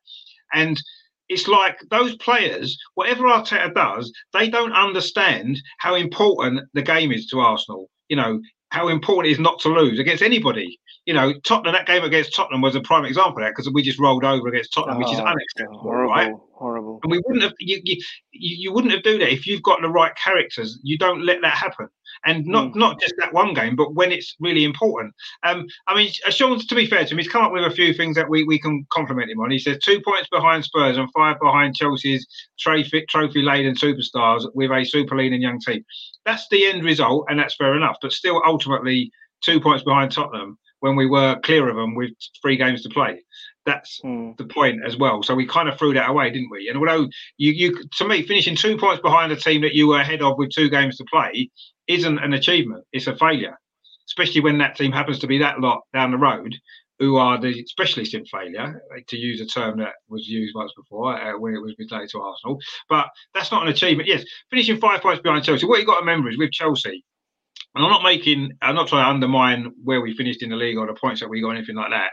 And 0.54 0.80
it's 1.30 1.48
like 1.48 1.78
those 1.90 2.16
players, 2.18 2.78
whatever 2.96 3.24
Arteta 3.24 3.74
does, 3.74 4.12
they 4.34 4.50
don't 4.50 4.74
understand 4.74 5.62
how 5.80 5.96
important 5.96 6.62
the 6.74 6.82
game 6.82 7.12
is 7.12 7.28
to 7.28 7.40
Arsenal. 7.40 7.90
You 8.08 8.16
know, 8.16 8.42
how 8.70 8.90
important 8.90 9.30
it 9.30 9.34
is 9.34 9.40
not 9.40 9.60
to 9.62 9.70
lose 9.70 10.00
against 10.00 10.24
anybody. 10.24 10.80
You 11.06 11.14
know, 11.14 11.34
Tottenham, 11.46 11.74
that 11.74 11.88
game 11.88 12.04
against 12.04 12.36
Tottenham 12.36 12.62
was 12.62 12.76
a 12.76 12.82
prime 12.82 13.06
example 13.06 13.42
of 13.42 13.48
that 13.48 13.52
because 13.56 13.72
we 13.72 13.82
just 13.82 14.00
rolled 14.00 14.26
over 14.26 14.48
against 14.50 14.74
Tottenham, 14.74 14.98
oh, 14.98 15.00
which 15.00 15.14
is 15.14 15.20
oh, 15.20 15.26
unacceptable, 15.26 15.80
horrible, 15.80 16.14
right? 16.14 16.34
Horrible. 16.54 17.00
And 17.04 17.12
we 17.12 17.22
wouldn't 17.26 17.44
have 17.44 17.54
you, 17.60 17.82
you 17.86 17.98
you 18.32 18.74
wouldn't 18.74 18.94
have 18.94 19.04
do 19.04 19.18
that 19.20 19.32
if 19.32 19.48
you've 19.48 19.64
got 19.64 19.82
the 19.82 19.90
right 19.90 20.14
characters. 20.16 20.80
You 20.84 20.98
don't 20.98 21.26
let 21.26 21.42
that 21.42 21.54
happen 21.54 21.88
and 22.26 22.46
not 22.46 22.72
mm. 22.72 22.76
not 22.76 23.00
just 23.00 23.14
that 23.20 23.34
one 23.34 23.54
game, 23.54 23.76
but 23.76 23.94
when 23.94 24.12
it's 24.12 24.36
really 24.40 24.64
important. 24.64 25.14
Um, 25.44 25.68
I 25.88 25.96
mean, 25.96 26.12
uh, 26.26 26.32
Sean, 26.32 26.60
to 26.60 26.76
be 26.76 26.86
fair 26.86 27.06
to 27.06 27.12
him, 27.12 27.18
he's 27.18 27.28
come 27.28 27.44
up 27.44 27.52
with 27.52 27.64
a 27.64 27.72
few 27.72 27.94
things 27.94 28.16
that 28.16 28.30
we, 28.30 28.44
we 28.44 28.60
can 28.60 28.86
compliment 28.92 29.32
him 29.32 29.40
on. 29.40 29.52
He 29.52 29.60
says 29.60 29.78
two 29.80 30.02
points 30.02 30.30
behind 30.30 30.66
Spurs 30.66 30.98
and 30.98 31.10
five 31.16 31.40
behind 31.40 31.76
Chelsea's 31.76 32.28
trophy 32.60 33.06
trophy 33.10 33.42
laden 33.42 33.76
superstars 33.76 34.46
with 34.54 34.72
a 34.72 34.84
super 34.84 35.16
lean 35.16 35.34
and 35.34 35.42
young 35.42 35.60
team. 35.60 35.84
That's 36.28 36.48
the 36.50 36.66
end 36.66 36.84
result, 36.84 37.26
and 37.30 37.40
that's 37.40 37.56
fair 37.56 37.76
enough. 37.76 37.96
But 38.02 38.12
still, 38.12 38.44
ultimately, 38.46 39.10
two 39.42 39.62
points 39.62 39.84
behind 39.84 40.12
Tottenham 40.12 40.58
when 40.82 40.98
we 40.98 41.08
were 41.08 41.40
clear 41.44 41.70
of 41.70 41.78
them 41.78 41.96
with 41.96 42.12
three 42.42 42.58
games 42.58 42.84
to 42.84 42.90
play. 42.90 43.24
That's 43.66 44.00
Mm. 44.04 44.36
the 44.38 44.46
point 44.46 44.82
as 44.86 44.98
well. 44.98 45.24
So 45.24 45.34
we 45.34 45.46
kind 45.48 45.70
of 45.70 45.80
threw 45.80 45.94
that 45.94 46.10
away, 46.10 46.30
didn't 46.30 46.52
we? 46.52 46.68
And 46.68 46.78
although 46.78 47.08
you, 47.38 47.52
you 47.54 47.82
to 47.98 48.08
me, 48.08 48.24
finishing 48.24 48.56
two 48.58 48.78
points 48.78 49.02
behind 49.02 49.32
a 49.32 49.38
team 49.38 49.62
that 49.62 49.74
you 49.74 49.88
were 49.88 50.00
ahead 50.02 50.22
of 50.22 50.38
with 50.38 50.52
two 50.52 50.70
games 50.70 50.98
to 50.98 51.06
play 51.06 51.50
isn't 51.88 52.20
an 52.20 52.34
achievement. 52.34 52.84
It's 52.92 53.08
a 53.08 53.16
failure, 53.16 53.58
especially 54.10 54.42
when 54.42 54.58
that 54.60 54.76
team 54.76 54.92
happens 54.92 55.20
to 55.20 55.28
be 55.28 55.38
that 55.40 55.62
lot 55.62 55.82
down 55.94 56.12
the 56.12 56.18
road 56.18 56.54
who 57.00 57.18
are 57.18 57.40
the 57.40 57.66
specialists 57.66 58.14
in 58.14 58.26
failure, 58.26 58.82
to 59.08 59.18
use 59.18 59.42
a 59.42 59.46
term 59.46 59.80
that 59.80 59.94
was 60.10 60.28
used 60.28 60.56
once 60.56 60.72
before 60.76 61.16
uh, 61.16 61.38
when 61.38 61.54
it 61.54 61.62
was 61.62 61.76
related 61.78 62.10
to 62.10 62.22
Arsenal. 62.22 62.60
But 62.90 63.08
that's 63.34 63.52
not 63.52 63.64
an 63.64 63.70
achievement. 63.70 64.10
Yes, 64.10 64.24
finishing 64.50 64.78
five 64.78 65.02
points 65.02 65.22
behind 65.22 65.44
Chelsea. 65.44 65.66
What 65.66 65.80
you 65.80 65.86
got 65.86 66.00
to 66.00 66.06
remember 66.06 66.30
is 66.30 66.38
with 66.38 66.52
Chelsea, 66.52 67.04
and 67.76 67.86
I'm 67.86 67.92
not 67.92 68.04
making, 68.04 68.54
I'm 68.62 68.76
not 68.76 68.88
trying 68.88 69.06
to 69.06 69.10
undermine 69.10 69.72
where 69.84 70.02
we 70.02 70.16
finished 70.16 70.42
in 70.42 70.50
the 70.50 70.56
league 70.56 70.78
or 70.78 70.88
the 70.88 70.94
points 70.94 71.22
that 71.22 71.30
we 71.30 71.42
got, 71.42 71.52
anything 71.52 71.76
like 71.76 71.92
that. 71.92 72.10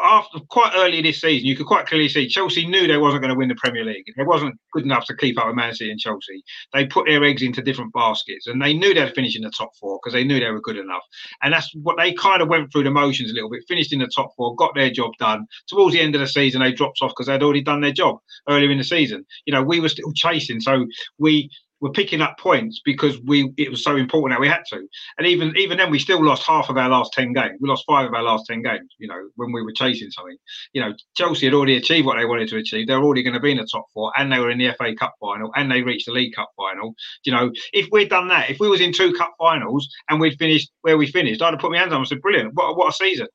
After 0.00 0.38
quite 0.50 0.72
early 0.76 1.02
this 1.02 1.20
season, 1.20 1.46
you 1.46 1.56
could 1.56 1.66
quite 1.66 1.86
clearly 1.86 2.08
see 2.08 2.28
Chelsea 2.28 2.66
knew 2.66 2.86
they 2.86 2.96
wasn't 2.96 3.22
going 3.22 3.32
to 3.32 3.38
win 3.38 3.48
the 3.48 3.56
Premier 3.56 3.84
League. 3.84 4.04
They 4.16 4.22
wasn't 4.22 4.56
good 4.72 4.84
enough 4.84 5.06
to 5.06 5.16
keep 5.16 5.38
up 5.38 5.46
with 5.46 5.56
Man 5.56 5.74
City 5.74 5.90
and 5.90 5.98
Chelsea. 5.98 6.42
They 6.72 6.86
put 6.86 7.06
their 7.06 7.24
eggs 7.24 7.42
into 7.42 7.62
different 7.62 7.92
baskets, 7.92 8.46
and 8.46 8.62
they 8.62 8.74
knew 8.74 8.94
they'd 8.94 9.14
finish 9.14 9.36
in 9.36 9.42
the 9.42 9.50
top 9.50 9.70
four 9.80 9.98
because 10.02 10.14
they 10.14 10.24
knew 10.24 10.38
they 10.38 10.50
were 10.50 10.60
good 10.60 10.76
enough. 10.76 11.02
And 11.42 11.52
that's 11.52 11.70
what 11.74 11.96
they 11.98 12.12
kind 12.14 12.40
of 12.40 12.48
went 12.48 12.72
through 12.72 12.84
the 12.84 12.90
motions 12.90 13.30
a 13.30 13.34
little 13.34 13.50
bit. 13.50 13.64
Finished 13.66 13.92
in 13.92 13.98
the 13.98 14.10
top 14.14 14.30
four, 14.36 14.54
got 14.56 14.74
their 14.74 14.90
job 14.90 15.12
done. 15.18 15.46
Towards 15.66 15.94
the 15.94 16.00
end 16.00 16.14
of 16.14 16.20
the 16.20 16.28
season, 16.28 16.62
they 16.62 16.72
dropped 16.72 16.98
off 17.02 17.10
because 17.10 17.26
they'd 17.26 17.42
already 17.42 17.62
done 17.62 17.80
their 17.80 17.92
job 17.92 18.18
earlier 18.48 18.70
in 18.70 18.78
the 18.78 18.84
season. 18.84 19.24
You 19.46 19.54
know, 19.54 19.62
we 19.62 19.80
were 19.80 19.88
still 19.88 20.12
chasing, 20.14 20.60
so 20.60 20.86
we 21.18 21.50
were 21.80 21.90
picking 21.90 22.20
up 22.20 22.38
points 22.38 22.80
because 22.84 23.20
we 23.24 23.52
it 23.56 23.70
was 23.70 23.84
so 23.84 23.96
important 23.96 24.34
that 24.34 24.40
we 24.40 24.48
had 24.48 24.62
to. 24.70 24.86
And 25.18 25.26
even 25.26 25.56
even 25.56 25.78
then, 25.78 25.90
we 25.90 25.98
still 25.98 26.24
lost 26.24 26.46
half 26.46 26.68
of 26.70 26.76
our 26.76 26.88
last 26.88 27.12
ten 27.12 27.32
games. 27.32 27.58
We 27.60 27.68
lost 27.68 27.84
five 27.86 28.06
of 28.06 28.14
our 28.14 28.22
last 28.22 28.46
ten 28.46 28.62
games. 28.62 28.94
You 28.98 29.08
know, 29.08 29.28
when 29.36 29.52
we 29.52 29.62
were 29.62 29.72
chasing 29.72 30.10
something. 30.10 30.36
You 30.72 30.82
know, 30.82 30.94
Chelsea 31.16 31.46
had 31.46 31.54
already 31.54 31.76
achieved 31.76 32.06
what 32.06 32.16
they 32.16 32.24
wanted 32.24 32.48
to 32.48 32.56
achieve. 32.58 32.86
They 32.86 32.96
were 32.96 33.04
already 33.04 33.22
going 33.22 33.34
to 33.34 33.40
be 33.40 33.50
in 33.50 33.58
the 33.58 33.68
top 33.70 33.86
four, 33.92 34.12
and 34.16 34.32
they 34.32 34.38
were 34.38 34.50
in 34.50 34.58
the 34.58 34.72
FA 34.78 34.94
Cup 34.94 35.14
final, 35.20 35.50
and 35.56 35.70
they 35.70 35.82
reached 35.82 36.06
the 36.06 36.12
League 36.12 36.34
Cup 36.34 36.50
final. 36.56 36.94
You 37.24 37.32
know, 37.32 37.52
if 37.72 37.88
we'd 37.92 38.08
done 38.08 38.28
that, 38.28 38.50
if 38.50 38.58
we 38.60 38.68
was 38.68 38.80
in 38.80 38.92
two 38.92 39.12
cup 39.12 39.34
finals 39.38 39.88
and 40.08 40.20
we'd 40.20 40.38
finished 40.38 40.70
where 40.82 40.96
we 40.98 41.06
finished, 41.06 41.42
I'd 41.42 41.52
have 41.52 41.60
put 41.60 41.72
my 41.72 41.78
hands 41.78 41.92
on 41.92 41.98
and 41.98 42.08
said, 42.08 42.20
"Brilliant! 42.20 42.54
What 42.54 42.76
what 42.76 42.88
a 42.88 42.92
season!" 42.92 43.28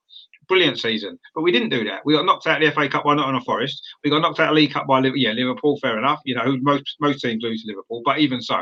Brilliant 0.50 0.80
season, 0.80 1.20
but 1.36 1.44
we 1.44 1.52
didn't 1.52 1.70
do 1.70 1.84
that. 1.84 2.02
We 2.06 2.16
got 2.16 2.26
knocked 2.26 2.48
out 2.48 2.62
of 2.62 2.68
the 2.68 2.74
FA 2.74 2.90
Cup 2.90 3.04
by 3.04 3.14
Nottingham 3.14 3.44
Forest. 3.44 3.82
We 4.04 4.10
got 4.10 4.24
knocked 4.24 4.40
out 4.40 4.50
of 4.50 4.56
League 4.56 4.74
Cup 4.74 4.88
by 4.88 4.98
Liverpool. 4.98 5.18
Yeah, 5.20 5.32
Liverpool, 5.34 5.78
fair 5.80 5.98
enough. 5.98 6.22
You 6.26 6.34
know, 6.34 6.58
most 6.62 6.96
most 7.00 7.22
teams 7.22 7.44
lose 7.44 7.62
to 7.62 7.68
Liverpool, 7.68 8.02
but 8.04 8.18
even 8.18 8.42
so, 8.42 8.58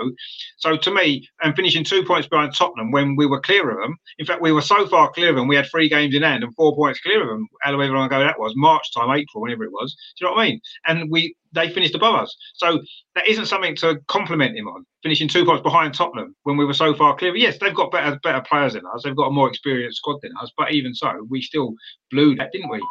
so 0.58 0.76
to 0.76 0.92
me, 0.92 1.28
and 1.42 1.56
finishing 1.56 1.86
two 1.86 2.04
points 2.04 2.28
behind 2.28 2.54
Tottenham 2.54 2.92
when 2.92 3.16
we 3.16 3.26
were 3.26 3.40
clear 3.40 3.70
of 3.70 3.78
them. 3.78 3.96
In 4.20 4.26
fact, 4.26 4.42
we 4.42 4.52
were 4.52 4.62
so 4.62 4.86
far 4.88 5.10
clear 5.12 5.30
of 5.30 5.38
them, 5.38 5.48
we 5.48 5.56
had 5.56 5.68
three 5.72 5.88
games 5.88 6.14
in 6.14 6.24
hand 6.24 6.44
and 6.44 6.54
four 6.56 6.76
points 6.76 7.00
clear 7.00 7.22
of 7.22 7.30
them. 7.30 7.48
However 7.62 7.94
long 7.94 8.08
ago 8.08 8.20
that 8.20 8.38
was, 8.38 8.52
March 8.58 8.94
time, 8.94 9.10
April, 9.10 9.42
whenever 9.42 9.64
it 9.64 9.72
was. 9.72 9.96
Do 10.20 10.26
you 10.26 10.30
know 10.30 10.36
what 10.36 10.42
I 10.42 10.50
mean? 10.50 10.62
And 10.88 11.10
we 11.10 11.36
they 11.54 11.70
finished 11.70 11.96
above 11.96 12.16
us. 12.16 12.36
So 12.56 12.82
that 13.16 13.28
isn't 13.28 13.46
something 13.48 13.76
to 13.78 14.00
compliment 14.08 14.58
him 14.58 14.68
on. 14.68 14.86
Finishing 15.04 15.28
two 15.28 15.46
points 15.46 15.64
behind 15.64 15.94
Tottenham 15.94 16.36
when 16.44 16.58
we 16.58 16.66
were 16.66 16.74
so 16.74 16.94
far 16.94 17.16
clear. 17.16 17.36
Yes, 17.36 17.58
they've 17.60 17.76
got 17.76 17.92
better 17.92 18.20
better 18.24 18.42
players 18.42 18.74
than 18.74 18.84
us. 18.94 19.04
They've 19.04 19.16
got 19.16 19.28
a 19.28 19.32
more 19.32 19.48
experienced 19.50 19.98
squad 19.98 20.20
than 20.22 20.32
us. 20.42 20.52
But 20.58 20.72
even 20.72 20.94
so, 20.94 21.26
we 21.30 21.42
still 21.42 21.74
blew 22.12 22.36
that, 22.36 22.52
didn't 22.52 22.70
we? 22.70 22.82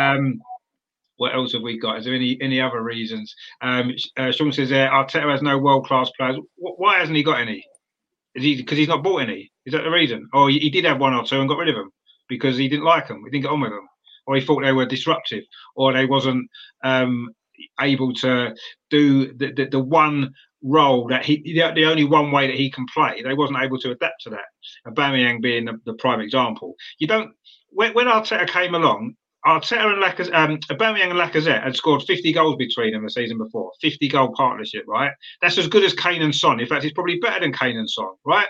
Um, 0.00 0.40
what 1.16 1.34
else 1.34 1.52
have 1.52 1.62
we 1.62 1.78
got? 1.78 1.98
Is 1.98 2.04
there 2.04 2.14
any 2.14 2.36
any 2.40 2.60
other 2.60 2.82
reasons? 2.82 3.34
Um, 3.60 3.92
uh, 4.16 4.32
Sean 4.32 4.52
says 4.52 4.68
there, 4.70 4.90
Arteta 4.90 5.30
has 5.30 5.42
no 5.42 5.58
world 5.58 5.86
class 5.86 6.10
players. 6.16 6.36
Wh- 6.56 6.78
Why 6.78 6.98
hasn't 6.98 7.16
he 7.16 7.22
got 7.22 7.40
any? 7.40 7.64
Is 8.34 8.42
he 8.42 8.56
because 8.56 8.78
he's 8.78 8.88
not 8.88 9.04
bought 9.04 9.22
any? 9.22 9.52
Is 9.64 9.72
that 9.72 9.84
the 9.84 9.90
reason? 9.90 10.28
Or 10.32 10.50
he, 10.50 10.58
he 10.58 10.70
did 10.70 10.84
have 10.84 10.98
one 11.00 11.14
or 11.14 11.24
two 11.24 11.38
and 11.40 11.48
got 11.48 11.58
rid 11.58 11.68
of 11.68 11.76
them 11.76 11.90
because 12.28 12.56
he 12.56 12.68
didn't 12.68 12.84
like 12.84 13.06
them. 13.08 13.22
He 13.24 13.30
didn't 13.30 13.44
get 13.44 13.52
on 13.52 13.60
with 13.60 13.70
them, 13.70 13.86
or 14.26 14.34
he 14.34 14.40
thought 14.44 14.62
they 14.62 14.72
were 14.72 14.86
disruptive, 14.86 15.44
or 15.76 15.92
they 15.92 16.06
wasn't 16.06 16.50
um, 16.82 17.28
able 17.80 18.12
to 18.14 18.54
do 18.90 19.32
the, 19.34 19.52
the, 19.52 19.66
the 19.66 19.80
one 19.80 20.32
role 20.62 21.06
that 21.08 21.24
he 21.24 21.42
the, 21.42 21.72
the 21.74 21.84
only 21.84 22.04
one 22.04 22.32
way 22.32 22.46
that 22.46 22.56
he 22.56 22.70
can 22.70 22.86
play. 22.92 23.22
They 23.22 23.34
wasn't 23.34 23.60
able 23.62 23.78
to 23.80 23.90
adapt 23.90 24.22
to 24.22 24.30
that. 24.30 24.46
Aubameyang 24.86 25.42
being 25.42 25.66
the, 25.66 25.80
the 25.84 25.94
prime 25.94 26.20
example. 26.20 26.74
You 26.98 27.06
don't 27.06 27.32
when, 27.70 27.92
when 27.94 28.06
Arteta 28.06 28.48
came 28.48 28.74
along. 28.74 29.14
Arteta 29.46 29.92
and 29.92 30.02
Lacazette, 30.02 30.34
um, 30.34 30.56
Aubameyang 30.70 31.10
and 31.10 31.18
Lacazette 31.18 31.62
had 31.62 31.76
scored 31.76 32.02
50 32.02 32.32
goals 32.32 32.56
between 32.56 32.94
them 32.94 33.04
the 33.04 33.10
season 33.10 33.36
before. 33.36 33.72
50 33.82 34.08
goal 34.08 34.32
partnership, 34.34 34.84
right? 34.88 35.12
That's 35.42 35.58
as 35.58 35.68
good 35.68 35.84
as 35.84 35.92
Kane 35.92 36.22
and 36.22 36.34
Son. 36.34 36.60
In 36.60 36.66
fact, 36.66 36.82
it's 36.82 36.94
probably 36.94 37.18
better 37.18 37.40
than 37.40 37.52
Kane 37.52 37.76
and 37.76 37.88
Son, 37.88 38.08
right? 38.24 38.46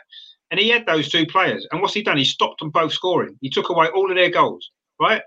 And 0.52 0.60
he 0.60 0.68
had 0.68 0.86
those 0.86 1.08
two 1.08 1.26
players. 1.26 1.66
And 1.72 1.82
what's 1.82 1.94
he 1.94 2.02
done? 2.04 2.16
He 2.16 2.24
stopped 2.24 2.60
them 2.60 2.70
both 2.70 2.92
scoring. 2.92 3.36
He 3.40 3.50
took 3.50 3.70
away 3.70 3.88
all 3.88 4.08
of 4.08 4.16
their 4.16 4.30
goals, 4.30 4.70
right? 5.00 5.20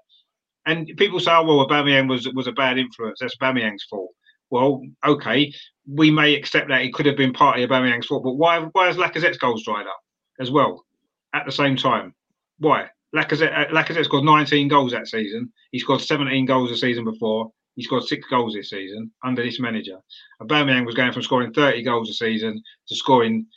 And 0.68 0.86
people 0.98 1.20
say, 1.20 1.32
oh, 1.32 1.44
well, 1.44 1.66
Aubameyang 1.66 2.10
was, 2.10 2.28
was 2.34 2.48
a 2.48 2.52
bad 2.52 2.78
influence. 2.78 3.20
That's 3.22 3.38
Aubameyang's 3.38 3.86
fault. 3.86 4.12
Well, 4.50 4.82
okay, 5.06 5.54
we 5.90 6.12
may 6.12 6.36
accept 6.36 6.68
that 6.68 6.82
it 6.82 6.94
could 6.94 7.06
have 7.06 7.18
been 7.18 7.34
partly 7.34 7.66
Aubameyang's 7.66 8.08
fault, 8.08 8.24
but 8.24 8.34
why, 8.34 8.60
why 8.74 8.88
has 8.88 8.98
Lacazette's 8.98 9.38
goals 9.38 9.64
dried 9.64 9.88
up 9.88 10.00
as 10.40 10.52
well 10.52 10.86
at 11.34 11.46
the 11.46 11.52
same 11.52 11.78
time? 11.78 12.14
Why? 12.60 12.90
Lacazette, 13.16 13.58
uh, 13.58 13.74
Lacazette 13.74 14.04
scored 14.04 14.26
19 14.26 14.68
goals 14.68 14.92
that 14.92 15.08
season. 15.08 15.52
He 15.72 15.80
scored 15.80 16.02
17 16.02 16.46
goals 16.46 16.70
the 16.70 16.78
season 16.78 17.06
before. 17.06 17.52
He 17.76 17.84
scored 17.84 18.04
six 18.04 18.28
goals 18.28 18.54
this 18.54 18.70
season 18.70 19.12
under 19.24 19.44
this 19.44 19.60
manager. 19.60 20.00
Aubameyang 20.42 20.86
was 20.86 20.96
going 20.96 21.14
from 21.14 21.22
scoring 21.22 21.54
30 21.54 21.84
goals 21.84 22.10
a 22.10 22.14
season 22.14 22.62
to 22.88 22.96
scoring 22.96 23.48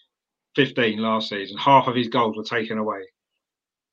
15 0.56 0.98
last 0.98 1.28
season. 1.28 1.56
Half 1.56 1.88
of 1.88 1.96
his 1.96 2.08
goals 2.08 2.36
were 2.36 2.44
taken 2.44 2.78
away. 2.78 3.00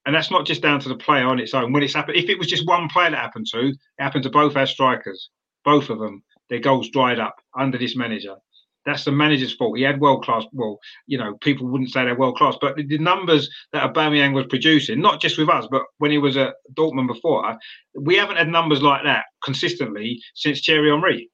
And 0.07 0.15
that's 0.15 0.31
not 0.31 0.45
just 0.45 0.61
down 0.61 0.79
to 0.79 0.87
the 0.87 0.95
player 0.95 1.27
on 1.27 1.37
its 1.37 1.53
own. 1.53 1.73
When 1.73 1.83
it's 1.83 1.93
happened, 1.93 2.15
if 2.15 2.29
it 2.29 2.39
was 2.39 2.47
just 2.47 2.65
one 2.65 2.87
player 2.87 3.11
that 3.11 3.19
happened 3.19 3.45
to, 3.51 3.67
it 3.67 3.77
happened 3.99 4.23
to 4.23 4.29
both 4.29 4.55
our 4.55 4.65
strikers. 4.65 5.29
Both 5.65 5.89
of 5.89 5.99
them, 5.99 6.23
their 6.49 6.59
goals 6.59 6.89
dried 6.91 7.19
up 7.19 7.35
under 7.59 7.77
this 7.77 7.97
manager. 7.97 8.35
That's 8.85 9.03
the 9.03 9.11
manager's 9.11 9.53
fault. 9.53 9.77
He 9.77 9.83
had 9.83 9.99
world 9.99 10.23
class. 10.23 10.45
Well, 10.53 10.79
you 11.07 11.17
know, 11.17 11.35
people 11.41 11.67
wouldn't 11.67 11.89
say 11.89 12.05
they're 12.05 12.15
world 12.15 12.37
class, 12.37 12.55
but 12.61 12.77
the, 12.77 12.87
the 12.87 12.99
numbers 12.99 13.49
that 13.73 13.83
Aubameyang 13.83 14.33
was 14.33 14.45
producing, 14.49 15.01
not 15.01 15.19
just 15.19 15.37
with 15.37 15.49
us, 15.49 15.67
but 15.69 15.83
when 15.97 16.11
he 16.11 16.19
was 16.19 16.37
at 16.37 16.53
Dortmund 16.73 17.07
before, 17.07 17.57
we 17.93 18.15
haven't 18.15 18.37
had 18.37 18.47
numbers 18.47 18.81
like 18.81 19.03
that 19.03 19.25
consistently 19.43 20.21
since 20.35 20.65
Thierry 20.65 20.89
Henry. 20.89 21.29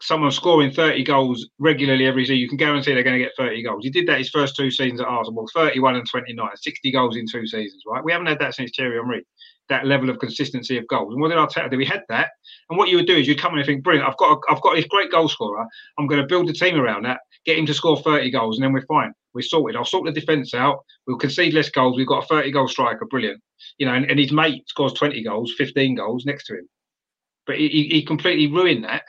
Someone 0.00 0.30
scoring 0.30 0.70
30 0.70 1.02
goals 1.04 1.48
regularly 1.58 2.06
every 2.06 2.24
season, 2.24 2.36
you 2.36 2.48
can 2.48 2.56
guarantee 2.56 2.94
they're 2.94 3.02
going 3.02 3.18
to 3.18 3.24
get 3.24 3.32
30 3.36 3.62
goals. 3.64 3.84
He 3.84 3.90
did 3.90 4.06
that 4.06 4.18
his 4.18 4.30
first 4.30 4.54
two 4.54 4.70
seasons 4.70 5.00
at 5.00 5.08
Arsenal, 5.08 5.48
31 5.52 5.96
and 5.96 6.08
29, 6.08 6.48
60 6.54 6.92
goals 6.92 7.16
in 7.16 7.26
two 7.26 7.46
seasons, 7.46 7.82
right? 7.86 8.04
We 8.04 8.12
haven't 8.12 8.28
had 8.28 8.38
that 8.38 8.54
since 8.54 8.70
Thierry 8.76 8.96
Henry, 8.96 9.26
that 9.68 9.86
level 9.86 10.08
of 10.08 10.18
consistency 10.18 10.78
of 10.78 10.86
goals. 10.86 11.12
And 11.12 11.20
what 11.20 11.28
did 11.28 11.38
Arteta 11.38 11.70
do? 11.70 11.76
We 11.76 11.84
had 11.84 12.04
that. 12.08 12.30
And 12.70 12.78
what 12.78 12.88
you 12.88 12.96
would 12.96 13.06
do 13.06 13.16
is 13.16 13.26
you'd 13.26 13.40
come 13.40 13.54
in 13.54 13.58
and 13.58 13.66
think, 13.66 13.82
brilliant, 13.82 14.08
I've 14.08 14.16
got 14.18 14.38
a, 14.38 14.40
I've 14.52 14.62
got 14.62 14.76
this 14.76 14.86
great 14.86 15.10
goal 15.10 15.28
scorer. 15.28 15.66
I'm 15.98 16.06
going 16.06 16.20
to 16.20 16.26
build 16.26 16.48
a 16.48 16.52
team 16.52 16.78
around 16.78 17.04
that, 17.04 17.20
get 17.44 17.58
him 17.58 17.66
to 17.66 17.74
score 17.74 17.96
30 17.96 18.30
goals, 18.30 18.56
and 18.56 18.64
then 18.64 18.72
we're 18.72 18.86
fine. 18.86 19.12
We're 19.34 19.42
sorted. 19.42 19.76
I'll 19.76 19.84
sort 19.84 20.06
the 20.06 20.20
defence 20.20 20.54
out. 20.54 20.78
We'll 21.06 21.18
concede 21.18 21.54
less 21.54 21.70
goals. 21.70 21.96
We've 21.96 22.06
got 22.06 22.24
a 22.24 22.26
30 22.26 22.52
goal 22.52 22.68
striker, 22.68 23.04
brilliant. 23.06 23.42
You 23.78 23.86
know, 23.86 23.94
and, 23.94 24.08
and 24.08 24.18
his 24.18 24.32
mate 24.32 24.68
scores 24.68 24.92
20 24.94 25.22
goals, 25.24 25.54
15 25.58 25.96
goals 25.96 26.24
next 26.24 26.46
to 26.46 26.54
him. 26.54 26.68
But 27.46 27.56
he, 27.56 27.68
he 27.68 27.88
he 27.88 28.04
completely 28.04 28.46
ruined 28.46 28.84
that 28.84 29.04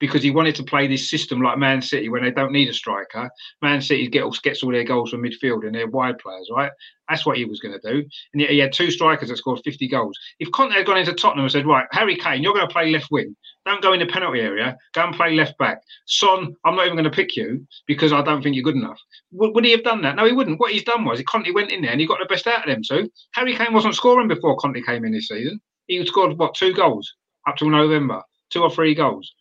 because 0.00 0.22
he 0.22 0.30
wanted 0.30 0.54
to 0.56 0.62
play 0.62 0.86
this 0.86 1.10
system 1.10 1.40
like 1.42 1.58
Man 1.58 1.82
City 1.82 2.08
when 2.08 2.22
they 2.22 2.30
don't 2.30 2.52
need 2.52 2.68
a 2.68 2.72
striker. 2.72 3.30
Man 3.62 3.80
City 3.80 4.08
gets 4.08 4.38
gets 4.40 4.62
all 4.62 4.72
their 4.72 4.84
goals 4.84 5.10
from 5.10 5.22
midfield 5.22 5.66
and 5.66 5.74
their 5.74 5.88
wide 5.88 6.18
players, 6.18 6.48
right? 6.54 6.70
That's 7.08 7.24
what 7.24 7.38
he 7.38 7.44
was 7.44 7.60
going 7.60 7.78
to 7.78 7.92
do. 7.92 8.06
And 8.32 8.42
yet 8.42 8.50
he 8.50 8.58
had 8.58 8.72
two 8.72 8.90
strikers 8.90 9.30
that 9.30 9.38
scored 9.38 9.60
50 9.64 9.88
goals. 9.88 10.18
If 10.40 10.50
Conte 10.52 10.74
had 10.74 10.86
gone 10.86 10.98
into 10.98 11.14
Tottenham 11.14 11.44
and 11.44 11.52
said, 11.52 11.66
right, 11.66 11.86
Harry 11.92 12.16
Kane, 12.16 12.42
you're 12.42 12.52
going 12.52 12.68
to 12.68 12.72
play 12.72 12.90
left 12.90 13.10
wing. 13.10 13.34
Don't 13.64 13.82
go 13.82 13.92
in 13.92 14.00
the 14.00 14.06
penalty 14.06 14.40
area. 14.40 14.76
Go 14.94 15.04
and 15.04 15.14
play 15.14 15.34
left 15.34 15.56
back. 15.58 15.80
Son, 16.06 16.54
I'm 16.64 16.76
not 16.76 16.84
even 16.84 16.96
going 16.96 17.04
to 17.04 17.10
pick 17.10 17.34
you 17.36 17.66
because 17.86 18.12
I 18.12 18.22
don't 18.22 18.42
think 18.42 18.56
you're 18.56 18.64
good 18.64 18.76
enough. 18.76 19.00
Would, 19.32 19.64
he 19.64 19.70
have 19.72 19.84
done 19.84 20.02
that? 20.02 20.16
No, 20.16 20.26
he 20.26 20.32
wouldn't. 20.32 20.60
What 20.60 20.72
he's 20.72 20.84
done 20.84 21.04
was 21.04 21.22
Conte 21.22 21.50
went 21.52 21.70
in 21.70 21.82
there 21.82 21.92
and 21.92 22.00
he 22.00 22.06
got 22.06 22.18
the 22.18 22.26
best 22.26 22.46
out 22.46 22.68
of 22.68 22.74
them 22.74 22.82
two. 22.86 23.10
Harry 23.32 23.56
Kane 23.56 23.72
wasn't 23.72 23.94
scoring 23.94 24.28
before 24.28 24.56
Conte 24.56 24.80
came 24.82 25.04
in 25.04 25.12
this 25.12 25.28
season. 25.28 25.60
He 25.86 26.04
scored, 26.06 26.38
what, 26.38 26.54
two 26.54 26.74
goals 26.74 27.14
up 27.46 27.56
till 27.56 27.70
November? 27.70 28.22
Two 28.50 28.62
or 28.62 28.70
three 28.70 28.94
goals. 28.94 29.32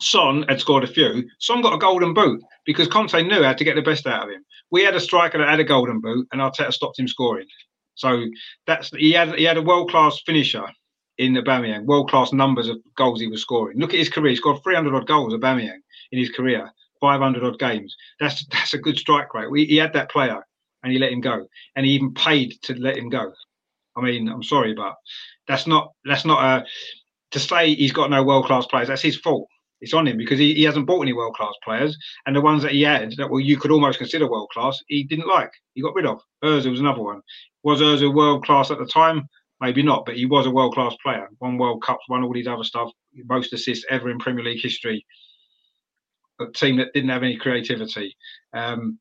Son 0.00 0.44
had 0.48 0.60
scored 0.60 0.84
a 0.84 0.86
few. 0.86 1.28
Son 1.38 1.60
got 1.60 1.74
a 1.74 1.78
golden 1.78 2.14
boot 2.14 2.42
because 2.64 2.88
Conte 2.88 3.22
knew 3.22 3.42
how 3.42 3.52
to 3.52 3.64
get 3.64 3.74
the 3.76 3.82
best 3.82 4.06
out 4.06 4.24
of 4.24 4.30
him. 4.30 4.44
We 4.70 4.82
had 4.82 4.94
a 4.94 5.00
striker 5.00 5.38
that 5.38 5.48
had 5.48 5.60
a 5.60 5.64
golden 5.64 6.00
boot, 6.00 6.26
and 6.32 6.40
Arteta 6.40 6.72
stopped 6.72 6.98
him 6.98 7.08
scoring. 7.08 7.46
So 7.94 8.24
that's 8.66 8.90
he 8.90 9.12
had 9.12 9.34
he 9.34 9.44
had 9.44 9.58
a 9.58 9.62
world 9.62 9.90
class 9.90 10.20
finisher 10.24 10.64
in 11.18 11.34
Aubameyang, 11.34 11.84
world 11.84 12.08
class 12.08 12.32
numbers 12.32 12.68
of 12.68 12.78
goals 12.96 13.20
he 13.20 13.26
was 13.26 13.42
scoring. 13.42 13.78
Look 13.78 13.92
at 13.92 13.98
his 13.98 14.08
career; 14.08 14.30
he 14.30 14.36
scored 14.36 14.62
300 14.62 14.94
odd 14.94 15.06
goals, 15.06 15.34
Aubameyang, 15.34 15.80
in 16.12 16.18
his 16.18 16.30
career, 16.30 16.70
500 17.00 17.44
odd 17.44 17.58
games. 17.58 17.94
That's 18.18 18.46
that's 18.52 18.74
a 18.74 18.78
good 18.78 18.98
strike 18.98 19.34
rate. 19.34 19.50
We, 19.50 19.66
he 19.66 19.76
had 19.76 19.92
that 19.92 20.10
player, 20.10 20.40
and 20.82 20.92
he 20.92 20.98
let 20.98 21.12
him 21.12 21.20
go, 21.20 21.46
and 21.76 21.84
he 21.84 21.92
even 21.92 22.14
paid 22.14 22.54
to 22.62 22.74
let 22.74 22.96
him 22.96 23.10
go. 23.10 23.32
I 23.96 24.00
mean, 24.00 24.28
I'm 24.28 24.42
sorry, 24.42 24.72
but 24.72 24.94
that's 25.46 25.66
not 25.66 25.92
that's 26.06 26.24
not 26.24 26.42
a 26.42 26.64
to 27.32 27.38
say 27.38 27.74
he's 27.74 27.92
got 27.92 28.10
no 28.10 28.24
world 28.24 28.46
class 28.46 28.66
players. 28.66 28.88
That's 28.88 29.02
his 29.02 29.18
fault. 29.18 29.46
It's 29.80 29.94
on 29.94 30.06
him 30.06 30.16
because 30.16 30.38
he, 30.38 30.54
he 30.54 30.62
hasn't 30.64 30.86
bought 30.86 31.02
any 31.02 31.12
world 31.12 31.34
class 31.34 31.54
players, 31.64 31.96
and 32.26 32.36
the 32.36 32.40
ones 32.40 32.62
that 32.62 32.72
he 32.72 32.82
had 32.82 33.12
that 33.16 33.30
well 33.30 33.40
you 33.40 33.56
could 33.56 33.70
almost 33.70 33.98
consider 33.98 34.30
world 34.30 34.50
class, 34.52 34.78
he 34.88 35.04
didn't 35.04 35.28
like. 35.28 35.52
He 35.74 35.82
got 35.82 35.94
rid 35.94 36.06
of. 36.06 36.20
Özil 36.44 36.70
was 36.70 36.80
another 36.80 37.02
one. 37.02 37.22
Was 37.62 37.80
Özil 37.80 38.14
world 38.14 38.44
class 38.44 38.70
at 38.70 38.78
the 38.78 38.86
time? 38.86 39.28
Maybe 39.60 39.82
not, 39.82 40.06
but 40.06 40.16
he 40.16 40.24
was 40.24 40.46
a 40.46 40.50
world 40.50 40.74
class 40.74 40.94
player. 41.02 41.28
Won 41.40 41.58
World 41.58 41.82
Cups, 41.82 42.04
won 42.08 42.24
all 42.24 42.32
these 42.32 42.46
other 42.46 42.64
stuff, 42.64 42.90
most 43.26 43.52
assists 43.52 43.84
ever 43.90 44.10
in 44.10 44.18
Premier 44.18 44.42
League 44.42 44.62
history. 44.62 45.04
A 46.40 46.46
team 46.46 46.76
that 46.78 46.94
didn't 46.94 47.10
have 47.10 47.22
any 47.22 47.36
creativity. 47.36 48.16
Um, 48.54 48.98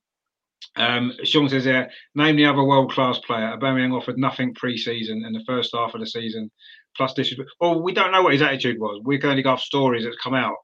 um, 0.76 1.14
Sean 1.24 1.48
says 1.48 1.64
there, 1.64 1.90
name 2.16 2.36
the 2.36 2.46
other 2.46 2.64
world 2.64 2.92
class 2.92 3.20
player. 3.20 3.56
Aubameyang 3.58 3.96
offered 3.96 4.18
nothing 4.18 4.54
pre-season 4.56 5.24
and 5.26 5.34
the 5.34 5.44
first 5.48 5.72
half 5.74 5.94
of 5.94 6.02
the 6.02 6.08
season, 6.08 6.52
plus 6.96 7.14
disrespect. 7.14 7.50
Well, 7.60 7.82
we 7.82 7.94
don't 7.94 8.12
know 8.12 8.24
what 8.24 8.34
his 8.34 8.42
attitude 8.42 8.80
was. 8.80 9.02
We're 9.04 9.18
going 9.18 9.38
to 9.38 9.44
go 9.44 9.52
off 9.52 9.62
stories 9.62 10.04
that's 10.04 10.18
come 10.18 10.34
out. 10.34 10.56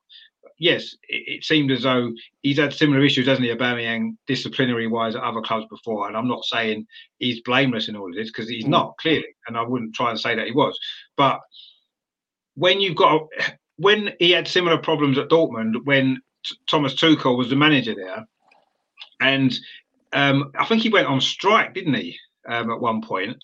Yes, 0.57 0.95
it, 1.10 1.23
it, 1.27 1.43
seemed 1.43 1.69
as 1.72 1.84
though 1.84 2.11
he's 2.41 2.57
had 2.57 2.73
similar 2.73 3.03
issues, 3.03 3.27
hasn't 3.27 3.45
he, 3.45 3.53
Aubameyang, 3.53 4.15
disciplinary 4.26 4.88
wise 4.88 5.15
at 5.15 5.23
other 5.23 5.41
clubs 5.41 5.65
before. 5.69 6.07
And 6.07 6.15
I'm 6.15 6.30
not 6.30 6.45
saying 6.45 6.88
he's 7.19 7.41
blameless 7.41 7.89
in 7.89 7.97
all 7.97 8.10
of 8.10 8.15
this 8.15 8.30
because 8.30 8.49
he's 8.49 8.64
mm. 8.64 8.69
not 8.69 8.95
clearly, 8.97 9.35
and 9.47 9.57
I 9.57 9.64
wouldn't 9.64 9.95
try 9.95 10.11
and 10.11 10.19
say 10.19 10.35
that 10.35 10.45
he 10.45 10.53
was. 10.53 10.77
But 11.18 11.41
when 12.56 12.80
you've 12.80 12.95
got 12.95 13.27
when 13.77 14.14
he 14.19 14.31
had 14.31 14.47
similar 14.47 14.77
problems 14.77 15.18
at 15.18 15.30
Dortmund 15.30 15.84
when 15.84 16.22
Thomas 16.69 16.95
Tuchel 16.95 17.38
was 17.38 17.49
the 17.49 17.56
manager 17.56 17.95
there, 17.95 18.26
and 19.19 19.53
um, 20.14 20.52
I 20.57 20.65
think 20.65 20.81
he 20.81 20.89
went 20.89 21.07
on 21.07 21.19
strike, 21.22 21.73
didn't 21.73 21.95
he? 21.95 22.18
Um, 22.47 22.69
at 22.69 22.80
one 22.80 23.01
point, 23.01 23.35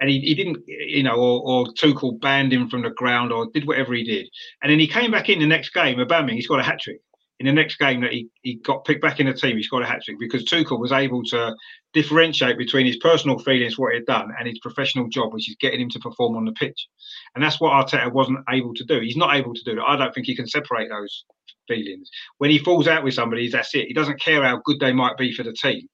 and 0.00 0.10
he, 0.10 0.20
he 0.20 0.34
didn't, 0.34 0.58
you 0.66 1.02
know, 1.02 1.14
or, 1.14 1.40
or 1.48 1.66
Tuchel 1.72 2.20
banned 2.20 2.52
him 2.52 2.68
from 2.68 2.82
the 2.82 2.90
ground 2.90 3.32
or 3.32 3.46
did 3.54 3.66
whatever 3.66 3.94
he 3.94 4.04
did. 4.04 4.28
And 4.62 4.70
then 4.70 4.78
he 4.78 4.86
came 4.86 5.10
back 5.10 5.30
in 5.30 5.38
the 5.38 5.46
next 5.46 5.70
game, 5.70 5.96
Aubameyang, 5.96 6.34
he's 6.34 6.46
got 6.46 6.60
a 6.60 6.62
hat 6.62 6.80
trick. 6.80 7.00
In 7.38 7.46
the 7.46 7.52
next 7.52 7.76
game 7.76 8.02
that 8.02 8.12
he, 8.12 8.28
he 8.42 8.56
got 8.56 8.84
picked 8.84 9.00
back 9.00 9.18
in 9.18 9.26
the 9.26 9.32
team, 9.32 9.56
he's 9.56 9.70
got 9.70 9.80
a 9.80 9.86
hat 9.86 10.02
trick 10.04 10.18
because 10.20 10.44
Tuchel 10.44 10.78
was 10.78 10.92
able 10.92 11.22
to 11.24 11.54
differentiate 11.94 12.58
between 12.58 12.84
his 12.84 12.98
personal 12.98 13.38
feelings, 13.38 13.78
what 13.78 13.92
he 13.92 14.00
had 14.00 14.04
done, 14.04 14.30
and 14.38 14.46
his 14.46 14.58
professional 14.58 15.08
job, 15.08 15.32
which 15.32 15.48
is 15.48 15.56
getting 15.58 15.80
him 15.80 15.88
to 15.88 15.98
perform 15.98 16.36
on 16.36 16.44
the 16.44 16.52
pitch. 16.52 16.86
And 17.34 17.42
that's 17.42 17.58
what 17.62 17.72
Arteta 17.72 18.12
wasn't 18.12 18.40
able 18.50 18.74
to 18.74 18.84
do. 18.84 19.00
He's 19.00 19.16
not 19.16 19.36
able 19.36 19.54
to 19.54 19.64
do 19.64 19.76
that. 19.76 19.88
I 19.88 19.96
don't 19.96 20.14
think 20.14 20.26
he 20.26 20.36
can 20.36 20.46
separate 20.46 20.90
those 20.90 21.24
feelings. 21.66 22.10
When 22.36 22.50
he 22.50 22.58
falls 22.58 22.86
out 22.86 23.04
with 23.04 23.14
somebody, 23.14 23.48
that's 23.48 23.74
it. 23.74 23.88
He 23.88 23.94
doesn't 23.94 24.20
care 24.20 24.42
how 24.42 24.60
good 24.66 24.78
they 24.78 24.92
might 24.92 25.16
be 25.16 25.32
for 25.32 25.44
the 25.44 25.54
team 25.54 25.88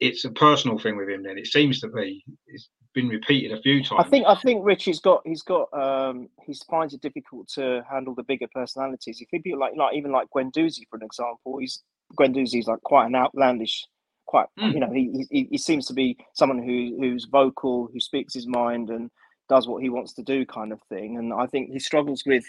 it's 0.00 0.24
a 0.24 0.30
personal 0.30 0.78
thing 0.78 0.96
with 0.96 1.08
him. 1.08 1.22
Then 1.22 1.38
it 1.38 1.46
seems 1.46 1.80
to 1.80 1.88
be. 1.88 2.24
It's 2.46 2.68
been 2.94 3.08
repeated 3.08 3.56
a 3.56 3.60
few 3.60 3.84
times. 3.84 4.04
I 4.04 4.08
think 4.08 4.26
I 4.26 4.34
think 4.36 4.64
Rich 4.64 4.86
has 4.86 5.00
got 5.00 5.22
he's 5.24 5.42
got 5.42 5.68
um 5.72 6.28
he 6.44 6.54
finds 6.68 6.94
it 6.94 7.02
difficult 7.02 7.46
to 7.48 7.82
handle 7.88 8.14
the 8.14 8.22
bigger 8.22 8.46
personalities. 8.52 9.20
If 9.20 9.30
people 9.30 9.60
like 9.60 9.74
like 9.76 9.94
even 9.94 10.10
like 10.10 10.28
Guendouzi 10.34 10.88
for 10.90 10.96
an 10.96 11.04
example, 11.04 11.58
he's 11.58 11.82
Guendouzi's 12.18 12.66
like 12.66 12.80
quite 12.82 13.06
an 13.06 13.14
outlandish, 13.14 13.86
quite 14.24 14.46
mm. 14.58 14.72
you 14.72 14.80
know 14.80 14.90
he, 14.90 15.26
he 15.30 15.48
he 15.50 15.58
seems 15.58 15.86
to 15.86 15.94
be 15.94 16.16
someone 16.34 16.62
who 16.62 16.96
who's 16.98 17.26
vocal, 17.30 17.88
who 17.92 18.00
speaks 18.00 18.34
his 18.34 18.46
mind 18.46 18.90
and 18.90 19.10
does 19.48 19.68
what 19.68 19.82
he 19.82 19.90
wants 19.90 20.14
to 20.14 20.22
do, 20.22 20.44
kind 20.46 20.72
of 20.72 20.80
thing. 20.88 21.18
And 21.18 21.32
I 21.32 21.46
think 21.46 21.70
he 21.70 21.78
struggles 21.78 22.22
with 22.26 22.44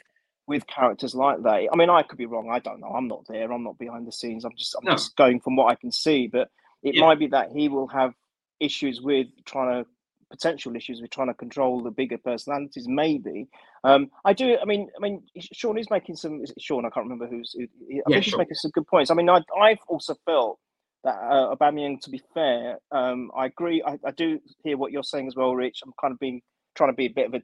with 0.47 0.65
characters 0.67 1.13
like 1.13 1.43
that. 1.43 1.67
I 1.71 1.75
mean, 1.75 1.89
I 1.89 2.03
could 2.03 2.17
be 2.17 2.25
wrong. 2.25 2.49
I 2.49 2.59
don't 2.59 2.79
know. 2.79 2.87
I'm 2.87 3.09
not 3.09 3.25
there. 3.27 3.51
I'm 3.51 3.63
not 3.63 3.77
behind 3.77 4.07
the 4.07 4.13
scenes. 4.13 4.45
I'm 4.45 4.55
just 4.57 4.75
I'm 4.75 4.85
no. 4.85 4.93
just 4.93 5.15
going 5.17 5.41
from 5.41 5.57
what 5.57 5.71
I 5.71 5.75
can 5.75 5.91
see. 5.91 6.27
But 6.27 6.49
it 6.83 6.95
yeah. 6.95 7.01
might 7.01 7.19
be 7.19 7.27
that 7.27 7.51
he 7.51 7.69
will 7.69 7.87
have 7.87 8.13
issues 8.59 9.01
with 9.01 9.27
trying 9.45 9.83
to 9.83 9.89
potential 10.29 10.75
issues 10.75 11.01
with 11.01 11.09
trying 11.09 11.27
to 11.27 11.33
control 11.33 11.81
the 11.81 11.91
bigger 11.91 12.17
personalities. 12.17 12.87
Maybe 12.87 13.47
um, 13.83 14.09
I 14.25 14.33
do. 14.33 14.57
I 14.61 14.65
mean, 14.65 14.89
I 14.97 15.01
mean, 15.01 15.23
Sean 15.53 15.77
is 15.77 15.89
making 15.89 16.15
some. 16.15 16.41
Is 16.43 16.53
Sean? 16.59 16.85
I 16.85 16.89
can't 16.89 17.05
remember 17.05 17.27
who's. 17.27 17.55
Who, 17.57 17.63
I 17.63 17.67
yeah, 17.87 18.01
think 18.07 18.25
he's 18.25 18.37
making 18.37 18.55
some 18.55 18.71
good 18.71 18.87
points. 18.87 19.11
I 19.11 19.13
mean, 19.13 19.29
I, 19.29 19.41
I've 19.59 19.79
also 19.87 20.15
felt 20.25 20.59
that 21.03 21.15
uh, 21.15 21.55
Aubameyang. 21.55 22.01
To 22.01 22.09
be 22.09 22.21
fair, 22.33 22.79
um, 22.91 23.31
I 23.35 23.45
agree. 23.45 23.81
I, 23.85 23.97
I, 24.05 24.11
do 24.11 24.39
hear 24.63 24.77
what 24.77 24.91
you're 24.91 25.03
saying 25.03 25.27
as 25.27 25.35
well, 25.35 25.55
Rich. 25.55 25.81
I'm 25.85 25.93
kind 26.01 26.11
of 26.11 26.19
being 26.19 26.41
trying 26.75 26.91
to 26.91 26.95
be 26.95 27.05
a 27.05 27.09
bit 27.09 27.27
of 27.27 27.33
a 27.35 27.41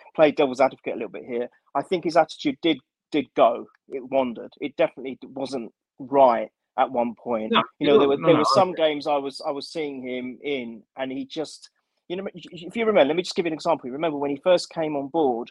play 0.14 0.30
devil's 0.32 0.60
advocate 0.60 0.94
a 0.94 0.96
little 0.96 1.10
bit 1.10 1.24
here. 1.24 1.48
I 1.74 1.82
think 1.82 2.04
his 2.04 2.16
attitude 2.16 2.58
did 2.62 2.78
did 3.12 3.26
go. 3.34 3.66
It 3.88 4.04
wandered. 4.10 4.52
It 4.60 4.76
definitely 4.76 5.18
wasn't 5.22 5.72
right 5.98 6.50
at 6.78 6.90
one 6.90 7.14
point. 7.14 7.52
No, 7.52 7.62
you 7.78 7.86
know, 7.86 7.98
there 7.98 8.08
were 8.08 8.16
no, 8.16 8.28
there 8.28 8.36
were 8.36 8.44
some 8.54 8.72
games 8.72 9.06
I 9.06 9.16
was 9.16 9.40
I 9.46 9.50
was 9.50 9.68
seeing 9.68 10.02
him 10.02 10.38
in, 10.42 10.82
and 10.96 11.10
he 11.10 11.24
just, 11.24 11.70
you 12.08 12.16
know, 12.16 12.26
if 12.34 12.76
you 12.76 12.84
remember, 12.84 13.08
let 13.08 13.16
me 13.16 13.22
just 13.22 13.34
give 13.34 13.46
you 13.46 13.50
an 13.50 13.54
example. 13.54 13.86
You 13.86 13.92
remember 13.92 14.18
when 14.18 14.30
he 14.30 14.40
first 14.42 14.70
came 14.70 14.96
on 14.96 15.08
board, 15.08 15.50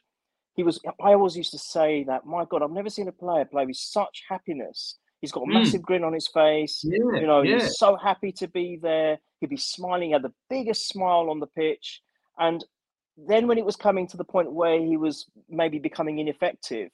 he 0.54 0.64
was. 0.64 0.80
I 1.02 1.14
always 1.14 1.36
used 1.36 1.52
to 1.52 1.60
say 1.60 2.04
that, 2.06 2.26
my 2.26 2.46
God, 2.46 2.62
I've 2.64 2.72
never 2.72 2.90
seen 2.90 3.08
a 3.08 3.12
player 3.12 3.46
play 3.46 3.66
with 3.66 3.78
such 3.78 4.24
happiness. 4.30 4.98
He's 5.22 5.32
got 5.32 5.44
a 5.44 5.46
hmm. 5.46 5.54
massive 5.54 5.82
mm. 5.82 5.86
grin 5.86 6.04
on 6.04 6.14
his 6.14 6.28
face. 6.28 6.82
Yeah, 6.84 7.20
you 7.20 7.26
know, 7.26 7.42
yeah. 7.42 7.56
he's 7.56 7.78
so 7.78 7.96
happy 7.96 8.32
to 8.34 8.48
be 8.48 8.78
there. 8.82 9.18
He'd 9.40 9.50
be 9.50 9.58
smiling, 9.58 10.12
had 10.12 10.22
the 10.22 10.34
biggest 10.50 10.88
smile 10.88 11.30
on 11.30 11.40
the 11.40 11.48
pitch, 11.48 12.02
and 12.38 12.64
then 13.18 13.48
when 13.48 13.58
it 13.58 13.66
was 13.66 13.76
coming 13.76 14.08
to 14.08 14.18
the 14.18 14.24
point 14.24 14.52
where 14.52 14.80
he 14.80 14.98
was 14.98 15.26
maybe 15.50 15.80
becoming 15.80 16.20
ineffective, 16.20 16.92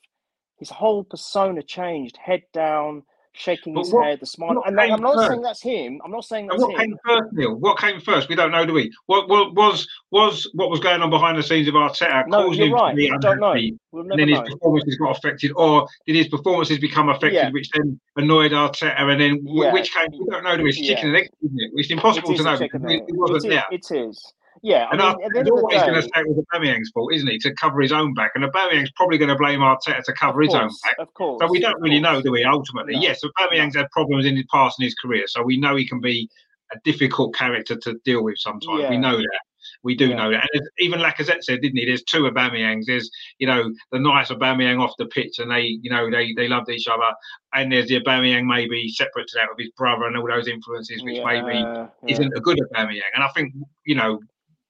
his 0.57 0.69
whole 0.69 1.03
persona 1.03 1.63
changed. 1.63 2.17
Head 2.17 2.43
down, 2.53 3.03
shaking 3.33 3.75
his 3.75 3.91
what, 3.91 4.05
head, 4.05 4.19
the 4.19 4.25
smile. 4.25 4.61
And 4.65 4.79
I'm 4.79 5.01
not 5.01 5.15
first? 5.15 5.29
saying 5.29 5.41
that's 5.41 5.61
him. 5.61 6.01
I'm 6.03 6.11
not 6.11 6.25
saying 6.25 6.47
that's 6.47 6.61
what 6.61 6.71
him. 6.71 6.79
came 6.79 6.97
first, 7.05 7.33
Neil? 7.33 7.55
What 7.55 7.77
came 7.79 7.99
first? 8.01 8.29
We 8.29 8.35
don't 8.35 8.51
know, 8.51 8.65
do 8.65 8.73
we? 8.73 8.91
What, 9.05 9.29
what 9.29 9.53
was 9.55 9.87
was 10.11 10.49
what 10.53 10.69
was 10.69 10.79
going 10.79 11.01
on 11.01 11.09
behind 11.09 11.37
the 11.37 11.43
scenes 11.43 11.67
of 11.67 11.73
Arteta 11.73 12.27
no, 12.27 12.45
causing 12.45 12.67
him 12.67 12.73
right. 12.73 12.91
to 12.91 12.95
be 12.95 13.07
unhappy? 13.07 13.77
We'll 13.91 14.09
and 14.09 14.19
then 14.19 14.27
his 14.27 14.39
know. 14.39 14.43
performances 14.43 14.97
got 14.97 15.17
affected, 15.17 15.51
or 15.55 15.87
did 16.05 16.15
his 16.15 16.27
performances 16.27 16.79
become 16.79 17.09
affected, 17.09 17.33
yeah. 17.33 17.49
which 17.51 17.69
then 17.71 17.99
annoyed 18.17 18.51
Arteta? 18.51 18.99
And 18.99 19.19
then 19.19 19.39
yeah. 19.45 19.73
which 19.73 19.93
came? 19.93 20.07
We 20.11 20.25
don't 20.29 20.43
know. 20.43 20.57
Do 20.57 20.63
we? 20.63 20.69
It's 20.69 20.79
yeah. 20.79 20.95
chicken 20.95 21.09
and 21.09 21.17
egg, 21.17 21.29
isn't 21.43 21.59
it? 21.59 21.71
It's 21.75 21.91
impossible 21.91 22.33
it 22.33 22.37
to 22.37 22.43
know. 22.43 22.53
It, 22.53 22.71
it 22.73 23.15
wasn't 23.15 23.53
there. 23.53 23.65
It 23.71 23.85
is. 23.91 24.33
Yeah, 24.63 24.87
and 24.91 25.01
I 25.01 25.15
mean, 25.15 25.31
he's 25.33 25.49
always 25.49 25.81
going 25.81 25.95
to 25.95 26.01
say 26.03 26.09
it 26.17 26.27
was 26.27 26.45
Aubameyang's 26.53 26.91
fault, 26.91 27.13
isn't 27.13 27.27
he, 27.27 27.39
to 27.39 27.53
cover 27.55 27.81
his 27.81 27.91
own 27.91 28.13
back? 28.13 28.33
And 28.35 28.43
Aubameyang's 28.43 28.91
probably 28.95 29.17
going 29.17 29.29
to 29.29 29.35
blame 29.35 29.61
Arteta 29.61 30.03
to 30.03 30.13
cover 30.13 30.43
course, 30.43 30.53
his 30.53 30.55
own 30.55 30.69
back. 30.83 30.95
Of 30.99 31.13
course. 31.15 31.41
So 31.41 31.49
we 31.49 31.59
don't 31.59 31.81
really 31.81 31.99
know, 31.99 32.21
do 32.21 32.31
we? 32.31 32.43
Ultimately, 32.43 32.93
no. 32.93 33.01
yes, 33.01 33.21
Aubameyang's 33.23 33.75
had 33.75 33.89
problems 33.89 34.25
in 34.25 34.35
his 34.35 34.45
past 34.51 34.79
in 34.79 34.83
his 34.83 34.93
career, 34.95 35.23
so 35.25 35.41
we 35.41 35.57
know 35.57 35.75
he 35.75 35.87
can 35.87 35.99
be 35.99 36.29
a 36.73 36.79
difficult 36.83 37.33
character 37.33 37.75
to 37.75 37.99
deal 38.05 38.23
with 38.23 38.37
sometimes. 38.37 38.81
Yeah. 38.81 38.89
We 38.89 38.97
know 38.97 39.17
that. 39.17 39.39
We 39.83 39.95
do 39.95 40.09
yeah. 40.09 40.15
know 40.15 40.31
that. 40.31 40.47
And 40.53 40.63
even 40.79 40.99
Lacazette 40.99 41.43
said, 41.43 41.61
didn't 41.61 41.77
he? 41.77 41.85
There's 41.85 42.03
two 42.03 42.23
Aubameyangs. 42.23 42.85
There's, 42.85 43.09
you 43.39 43.47
know, 43.47 43.71
the 43.91 43.99
nice 43.99 44.29
Aubameyang 44.29 44.79
off 44.79 44.93
the 44.97 45.07
pitch 45.07 45.39
and 45.39 45.51
they, 45.51 45.79
you 45.81 45.89
know, 45.89 46.09
they, 46.09 46.33
they 46.33 46.47
loved 46.47 46.69
each 46.69 46.87
other. 46.87 47.11
And 47.53 47.71
there's 47.71 47.87
the 47.87 47.99
Aubameyang 47.99 48.45
maybe 48.45 48.89
separate 48.89 49.27
to 49.27 49.37
that 49.37 49.49
with 49.49 49.59
his 49.59 49.71
brother 49.77 50.05
and 50.05 50.17
all 50.17 50.27
those 50.27 50.47
influences, 50.47 51.03
which 51.03 51.17
yeah, 51.17 51.25
maybe 51.25 52.13
isn't 52.13 52.33
a 52.35 52.39
good 52.39 52.59
Aubameyang. 52.59 53.01
And 53.15 53.23
I 53.23 53.29
think, 53.29 53.53
you 53.85 53.95
know, 53.95 54.19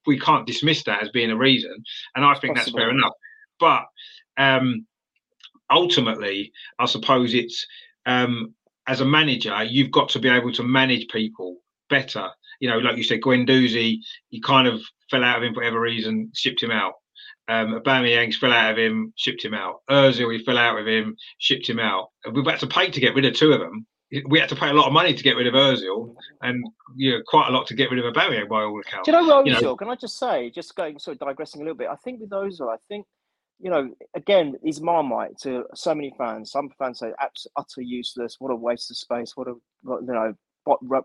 we 0.05 0.19
can't 0.19 0.47
dismiss 0.47 0.83
that 0.83 1.03
as 1.03 1.09
being 1.09 1.31
a 1.31 1.37
reason, 1.37 1.83
and 2.15 2.25
I 2.25 2.33
think 2.35 2.55
Possible. 2.55 2.79
that's 2.79 2.83
fair 2.85 2.89
enough. 2.89 3.13
But 3.59 3.85
um, 4.37 4.85
ultimately, 5.69 6.51
I 6.79 6.85
suppose 6.85 7.33
it's 7.33 7.65
um, 8.05 8.53
as 8.87 9.01
a 9.01 9.05
manager, 9.05 9.63
you've 9.63 9.91
got 9.91 10.09
to 10.09 10.19
be 10.19 10.29
able 10.29 10.51
to 10.53 10.63
manage 10.63 11.07
people 11.09 11.57
better. 11.89 12.29
You 12.59 12.69
know, 12.69 12.77
like 12.77 12.97
you 12.97 13.03
said, 13.03 13.21
Guendouzi, 13.21 13.97
he 14.29 14.41
kind 14.41 14.67
of 14.67 14.81
fell 15.09 15.23
out 15.23 15.37
of 15.37 15.43
him 15.43 15.53
for 15.53 15.61
whatever 15.61 15.79
reason, 15.79 16.31
shipped 16.33 16.61
him 16.61 16.71
out. 16.71 16.93
Um, 17.47 17.79
Aubameyang 17.79 18.33
fell 18.35 18.53
out 18.53 18.71
of 18.71 18.77
him, 18.77 19.13
shipped 19.17 19.43
him 19.43 19.53
out. 19.53 19.81
Özil, 19.89 20.37
he 20.37 20.43
fell 20.43 20.57
out 20.57 20.75
with 20.75 20.87
him, 20.87 21.15
shipped 21.39 21.67
him 21.67 21.79
out. 21.79 22.09
We've 22.31 22.45
had 22.45 22.59
to 22.59 22.67
pay 22.67 22.89
to 22.89 22.99
get 22.99 23.15
rid 23.15 23.25
of 23.25 23.33
two 23.33 23.51
of 23.51 23.59
them 23.59 23.85
we 24.27 24.39
had 24.39 24.49
to 24.49 24.55
pay 24.55 24.69
a 24.69 24.73
lot 24.73 24.87
of 24.87 24.93
money 24.93 25.13
to 25.13 25.23
get 25.23 25.37
rid 25.37 25.47
of 25.47 25.53
Özil, 25.53 26.13
and 26.41 26.65
you 26.95 27.11
know 27.11 27.21
quite 27.27 27.47
a 27.47 27.51
lot 27.51 27.65
to 27.67 27.73
get 27.73 27.89
rid 27.89 28.03
of 28.03 28.13
Aubameyang 28.13 28.49
by 28.49 28.63
all 28.63 28.79
accounts. 28.79 29.05
Do 29.05 29.11
you 29.11 29.17
know 29.17 29.41
Özil? 29.41 29.45
You 29.47 29.61
know, 29.61 29.75
can 29.75 29.89
I 29.89 29.95
just 29.95 30.19
say, 30.19 30.49
just 30.49 30.75
going 30.75 30.99
sort 30.99 31.15
of 31.15 31.27
digressing 31.27 31.61
a 31.61 31.63
little 31.63 31.77
bit, 31.77 31.87
I 31.89 31.95
think 31.95 32.19
with 32.19 32.29
Özil, 32.29 32.69
I 32.69 32.77
think 32.87 33.05
you 33.59 33.69
know 33.69 33.89
again 34.15 34.55
he's 34.63 34.81
marmite 34.81 35.37
to 35.43 35.63
so 35.75 35.95
many 35.95 36.13
fans. 36.17 36.51
Some 36.51 36.69
fans 36.77 36.99
say 36.99 37.11
absolutely 37.21 37.51
utter 37.55 37.81
useless. 37.81 38.35
What 38.39 38.51
a 38.51 38.55
waste 38.55 38.91
of 38.91 38.97
space. 38.97 39.35
What 39.35 39.47
a 39.47 39.53
you 39.85 39.99
know 40.01 40.33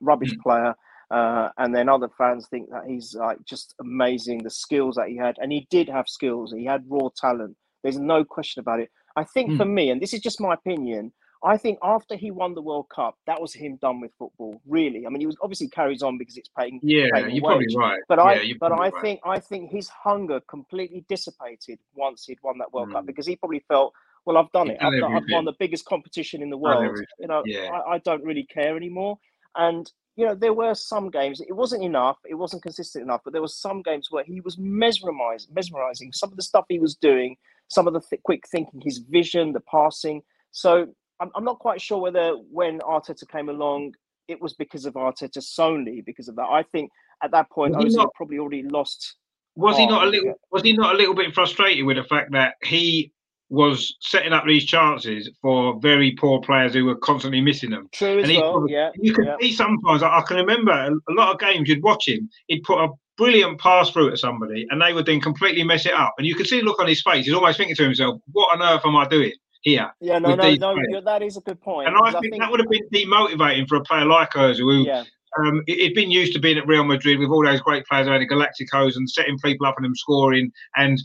rubbish 0.00 0.34
mm. 0.34 0.42
player. 0.42 0.74
Uh, 1.08 1.50
and 1.58 1.72
then 1.72 1.88
other 1.88 2.08
fans 2.18 2.48
think 2.48 2.68
that 2.70 2.82
he's 2.88 3.14
like 3.14 3.38
just 3.44 3.76
amazing, 3.80 4.42
the 4.42 4.50
skills 4.50 4.96
that 4.96 5.06
he 5.06 5.16
had, 5.16 5.36
and 5.38 5.52
he 5.52 5.68
did 5.70 5.88
have 5.88 6.08
skills. 6.08 6.52
He 6.52 6.64
had 6.64 6.82
raw 6.88 7.08
talent. 7.16 7.56
There's 7.84 7.98
no 7.98 8.24
question 8.24 8.58
about 8.60 8.80
it. 8.80 8.90
I 9.14 9.22
think 9.22 9.50
mm. 9.50 9.56
for 9.56 9.64
me, 9.64 9.90
and 9.90 10.02
this 10.02 10.12
is 10.12 10.20
just 10.20 10.40
my 10.40 10.54
opinion, 10.54 11.12
I 11.44 11.56
think 11.56 11.78
after 11.82 12.16
he 12.16 12.30
won 12.30 12.54
the 12.54 12.62
World 12.62 12.88
Cup, 12.88 13.16
that 13.26 13.40
was 13.40 13.52
him 13.52 13.76
done 13.76 14.00
with 14.00 14.12
football. 14.18 14.60
Really, 14.66 15.06
I 15.06 15.10
mean, 15.10 15.20
he 15.20 15.26
was 15.26 15.36
obviously 15.42 15.68
carries 15.68 16.02
on 16.02 16.18
because 16.18 16.36
it's 16.36 16.48
paying. 16.58 16.80
Yeah, 16.82 17.08
paying 17.12 17.34
you're 17.34 17.44
probably 17.44 17.66
right. 17.76 18.00
But 18.08 18.18
yeah, 18.18 18.24
I, 18.24 18.52
but 18.58 18.72
I 18.72 18.76
right. 18.76 18.92
think, 19.02 19.20
I 19.24 19.38
think 19.38 19.70
his 19.70 19.88
hunger 19.88 20.40
completely 20.48 21.04
dissipated 21.08 21.78
once 21.94 22.24
he'd 22.24 22.38
won 22.42 22.58
that 22.58 22.72
World 22.72 22.88
mm. 22.88 22.94
Cup 22.94 23.06
because 23.06 23.26
he 23.26 23.36
probably 23.36 23.64
felt, 23.68 23.92
well, 24.24 24.38
I've 24.38 24.50
done 24.52 24.70
it. 24.70 24.78
I've, 24.80 24.98
done, 24.98 25.14
I've, 25.14 25.24
won 25.30 25.44
the 25.44 25.54
biggest 25.58 25.84
competition 25.84 26.42
in 26.42 26.50
the 26.50 26.56
world. 26.56 26.98
You 27.18 27.28
know, 27.28 27.42
yeah. 27.44 27.70
I, 27.70 27.94
I 27.94 27.98
don't 27.98 28.24
really 28.24 28.44
care 28.44 28.76
anymore. 28.76 29.18
And 29.54 29.90
you 30.16 30.24
know, 30.24 30.34
there 30.34 30.54
were 30.54 30.74
some 30.74 31.10
games. 31.10 31.40
It 31.40 31.52
wasn't 31.52 31.84
enough. 31.84 32.16
It 32.28 32.34
wasn't 32.34 32.62
consistent 32.62 33.04
enough. 33.04 33.20
But 33.22 33.34
there 33.34 33.42
were 33.42 33.48
some 33.48 33.82
games 33.82 34.10
where 34.10 34.24
he 34.24 34.40
was 34.40 34.56
mesmerizing, 34.56 35.52
mesmerizing. 35.52 36.12
Some 36.12 36.30
of 36.30 36.36
the 36.36 36.42
stuff 36.42 36.64
he 36.68 36.78
was 36.78 36.94
doing, 36.94 37.36
some 37.68 37.86
of 37.86 37.92
the 37.92 38.00
th- 38.00 38.22
quick 38.22 38.48
thinking, 38.48 38.80
his 38.80 38.98
vision, 38.98 39.52
the 39.52 39.60
passing. 39.60 40.22
So 40.52 40.88
I'm, 41.20 41.30
I'm 41.34 41.44
not 41.44 41.58
quite 41.58 41.80
sure 41.80 41.98
whether 41.98 42.32
when 42.50 42.80
Arteta 42.80 43.28
came 43.28 43.48
along, 43.48 43.94
it 44.28 44.40
was 44.40 44.54
because 44.54 44.84
of 44.86 44.94
Arteta 44.94 45.42
solely 45.42 46.02
because 46.04 46.28
of 46.28 46.36
that. 46.36 46.46
I 46.48 46.62
think 46.62 46.90
at 47.22 47.30
that 47.30 47.50
point, 47.50 47.76
Was 47.76 47.94
Ozil 47.94 47.96
not- 47.98 48.14
probably 48.14 48.38
already 48.38 48.62
lost. 48.64 49.16
Was 49.54 49.78
he 49.78 49.86
not 49.86 50.04
a 50.06 50.10
little? 50.10 50.34
Was 50.50 50.62
he 50.62 50.74
not 50.74 50.94
a 50.94 50.98
little 50.98 51.14
bit 51.14 51.32
frustrated 51.34 51.86
with 51.86 51.96
the 51.96 52.04
fact 52.04 52.30
that 52.32 52.54
he 52.62 53.10
was 53.48 53.96
setting 54.00 54.32
up 54.34 54.44
these 54.44 54.66
chances 54.66 55.30
for 55.40 55.78
very 55.80 56.10
poor 56.18 56.40
players 56.42 56.74
who 56.74 56.84
were 56.84 56.96
constantly 56.96 57.40
missing 57.40 57.70
them? 57.70 57.88
True 57.92 58.18
as 58.18 58.24
And 58.24 58.32
he 58.32 58.38
well. 58.38 58.52
probably- 58.52 58.72
Yeah, 58.74 58.90
You 58.96 59.14
can 59.14 59.24
yeah. 59.24 59.36
see 59.40 59.52
sometimes. 59.52 60.02
I 60.02 60.18
I 60.18 60.22
can 60.22 60.36
remember 60.36 60.72
a, 60.72 61.12
lot 61.14 61.32
of 61.32 61.40
games 61.40 61.70
you'd 61.70 61.82
watch 61.82 62.06
him. 62.06 62.28
He'd 62.48 62.64
put 62.64 62.78
a 62.84 62.88
brilliant 63.16 63.58
pass 63.58 63.88
through 63.90 64.10
to 64.10 64.16
somebody, 64.18 64.66
and 64.68 64.82
they 64.82 64.92
would 64.92 65.06
then 65.06 65.22
completely 65.22 65.64
mess 65.64 65.86
it 65.86 65.94
up. 65.94 66.12
And 66.18 66.26
you 66.26 66.34
could 66.34 66.46
see 66.48 66.58
the 66.58 66.66
look 66.66 66.78
on 66.80 66.86
his 66.88 67.00
face. 67.00 67.24
He's 67.24 67.32
almost 67.34 67.56
thinking 67.56 67.76
to 67.76 67.84
himself, 67.84 68.20
"What 68.32 68.52
on 68.54 68.60
earth 68.62 68.84
am 68.84 68.94
I 68.96 69.06
doing 69.06 69.32
here?" 69.62 69.90
Yeah, 70.00 70.18
no, 70.18 70.34
no, 70.34 70.54
no. 70.54 70.74
players. 70.74 71.04
That 71.04 71.22
is 71.22 71.36
a 71.36 71.40
good 71.40 71.60
point. 71.60 71.88
And 71.88 71.96
I 71.96 72.10
because 72.10 72.20
think, 72.20 72.38
that 72.40 72.50
would 72.50 72.60
have 72.60 72.70
been 72.70 72.88
demotivating 72.92 73.68
for 73.68 73.76
a 73.76 73.82
player 73.82 74.04
like 74.04 74.30
Ozil, 74.30 74.58
who 74.58 74.84
Yeah, 74.84 75.04
um, 75.38 75.62
he- 75.66 75.76
he'd 75.82 75.94
been 75.94 76.10
used 76.10 76.32
to 76.34 76.38
being 76.38 76.58
at 76.58 76.66
Real 76.66 76.84
Madrid 76.84 77.18
with 77.18 77.30
all 77.30 77.44
those 77.44 77.60
great 77.60 77.84
players 77.86 78.06
around 78.06 78.20
the 78.20 78.28
Galacticos 78.28 78.96
and 78.96 79.08
setting 79.08 79.38
people 79.38 79.66
up 79.66 79.76
and 79.76 79.84
them 79.84 79.94
scoring 79.94 80.50
and 80.76 80.98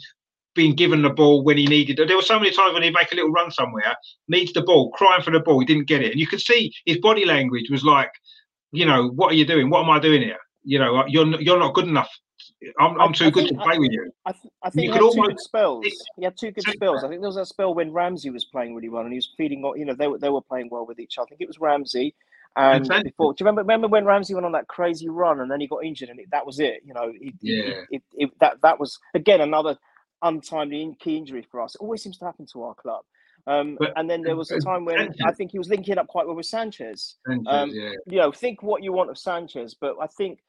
being 0.53 0.75
given 0.75 1.01
the 1.01 1.09
ball 1.09 1.43
when 1.43 1.57
he 1.57 1.65
needed 1.65 1.99
it. 1.99 2.07
There 2.07 2.17
were 2.17 2.21
so 2.21 2.37
many 2.37 2.51
times 2.51 2.73
when 2.73 2.83
he'd 2.83 2.93
make 2.93 3.11
a 3.11 3.15
little 3.15 3.31
run 3.31 3.51
somewhere, 3.51 3.95
needs 4.27 4.51
the 4.51 4.61
ball, 4.61 4.91
crying 4.91 5.21
for 5.21 5.31
the 5.31 5.39
ball, 5.39 5.59
he 5.59 5.65
didn't 5.65 5.87
get 5.87 6.01
it. 6.03 6.11
And 6.11 6.19
you 6.19 6.27
could 6.27 6.41
see 6.41 6.73
his 6.85 6.97
body 6.97 7.23
language 7.25 7.69
was 7.69 7.85
like, 7.85 8.11
you 8.73 8.85
know, 8.85 9.07
what 9.09 9.31
are 9.31 9.35
you 9.35 9.45
doing? 9.45 9.69
What 9.69 9.83
am 9.83 9.89
I 9.89 9.99
doing 9.99 10.21
here? 10.21 10.39
You 10.63 10.79
know, 10.79 11.05
you're 11.07 11.41
you're 11.41 11.57
not 11.59 11.73
good 11.73 11.87
enough. 11.87 12.09
I'm, 12.79 12.99
I'm 13.01 13.13
too 13.13 13.25
I 13.25 13.29
good 13.31 13.47
think- 13.47 13.57
to 13.59 13.63
play 13.65 13.79
with 13.79 13.91
you. 13.91 14.11
I, 14.25 14.31
th- 14.33 14.53
I 14.63 14.69
think 14.69 14.85
You 14.87 14.91
he 14.93 14.97
could 14.99 15.05
had 15.05 15.11
two 15.13 15.19
almost- 15.19 15.29
good 15.29 15.39
spells. 15.39 15.85
it- 15.85 15.93
He 16.17 16.23
had 16.23 16.37
two 16.37 16.51
good 16.51 16.63
Two- 16.65 16.71
spells. 16.73 17.03
I 17.03 17.07
think 17.09 17.21
there 17.21 17.29
was 17.29 17.37
a 17.37 17.45
spell 17.45 17.73
when 17.73 17.91
Ramsey 17.91 18.29
was 18.29 18.45
playing 18.45 18.75
really 18.75 18.89
well 18.89 19.01
and 19.03 19.11
he 19.11 19.17
was 19.17 19.29
feeding. 19.37 19.63
You 19.75 19.85
know, 19.85 19.93
they 19.95 20.07
were 20.07 20.17
they 20.19 20.29
were 20.29 20.41
playing 20.41 20.69
well 20.71 20.85
with 20.85 20.99
each 20.99 21.17
other. 21.17 21.27
I 21.27 21.35
think 21.35 21.41
it 21.41 21.47
was 21.47 21.59
Ramsey. 21.59 22.13
And 22.57 22.85
Sanchez. 22.85 23.03
before, 23.05 23.33
do 23.33 23.37
you 23.39 23.45
remember? 23.45 23.61
Remember 23.61 23.87
when 23.87 24.03
Ramsey 24.05 24.33
went 24.33 24.45
on 24.45 24.51
that 24.51 24.67
crazy 24.67 25.07
run 25.07 25.39
and 25.39 25.49
then 25.49 25.61
he 25.61 25.67
got 25.67 25.85
injured 25.85 26.09
and 26.09 26.19
it, 26.19 26.29
that 26.31 26.45
was 26.45 26.59
it. 26.59 26.81
You 26.85 26.93
know, 26.93 27.11
it, 27.15 27.33
Yeah. 27.41 27.99
it, 28.17 28.31
that 28.41 28.61
that 28.61 28.77
was 28.79 28.99
again 29.13 29.39
another 29.41 29.77
untimely 30.21 30.95
key 30.99 31.17
injury 31.17 31.45
for 31.49 31.61
us. 31.61 31.75
It 31.75 31.81
always 31.81 32.03
seems 32.03 32.17
to 32.19 32.25
happen 32.25 32.45
to 32.47 32.63
our 32.63 32.75
club. 32.75 33.03
Um, 33.47 33.75
But- 33.79 33.93
and 33.95 34.07
then 34.09 34.21
there 34.21 34.35
was 34.35 34.51
a 34.51 34.59
time 34.59 34.85
when 34.85 35.15
I 35.25 35.31
think 35.31 35.51
he 35.51 35.57
was 35.57 35.67
linking 35.69 35.97
up 35.97 36.07
quite 36.07 36.27
well 36.27 36.35
with 36.35 36.45
Sanchez 36.45 37.15
Sanchez, 37.25 37.47
um, 37.47 37.69
yeah. 37.71 37.91
you 38.05 38.19
know, 38.19 38.31
think 38.31 38.61
what 38.61 38.83
you 38.83 38.91
want 38.93 39.09
of 39.09 39.17
Sanchez, 39.17 39.73
but 39.73 39.95
I 39.99 40.05
think 40.07 40.39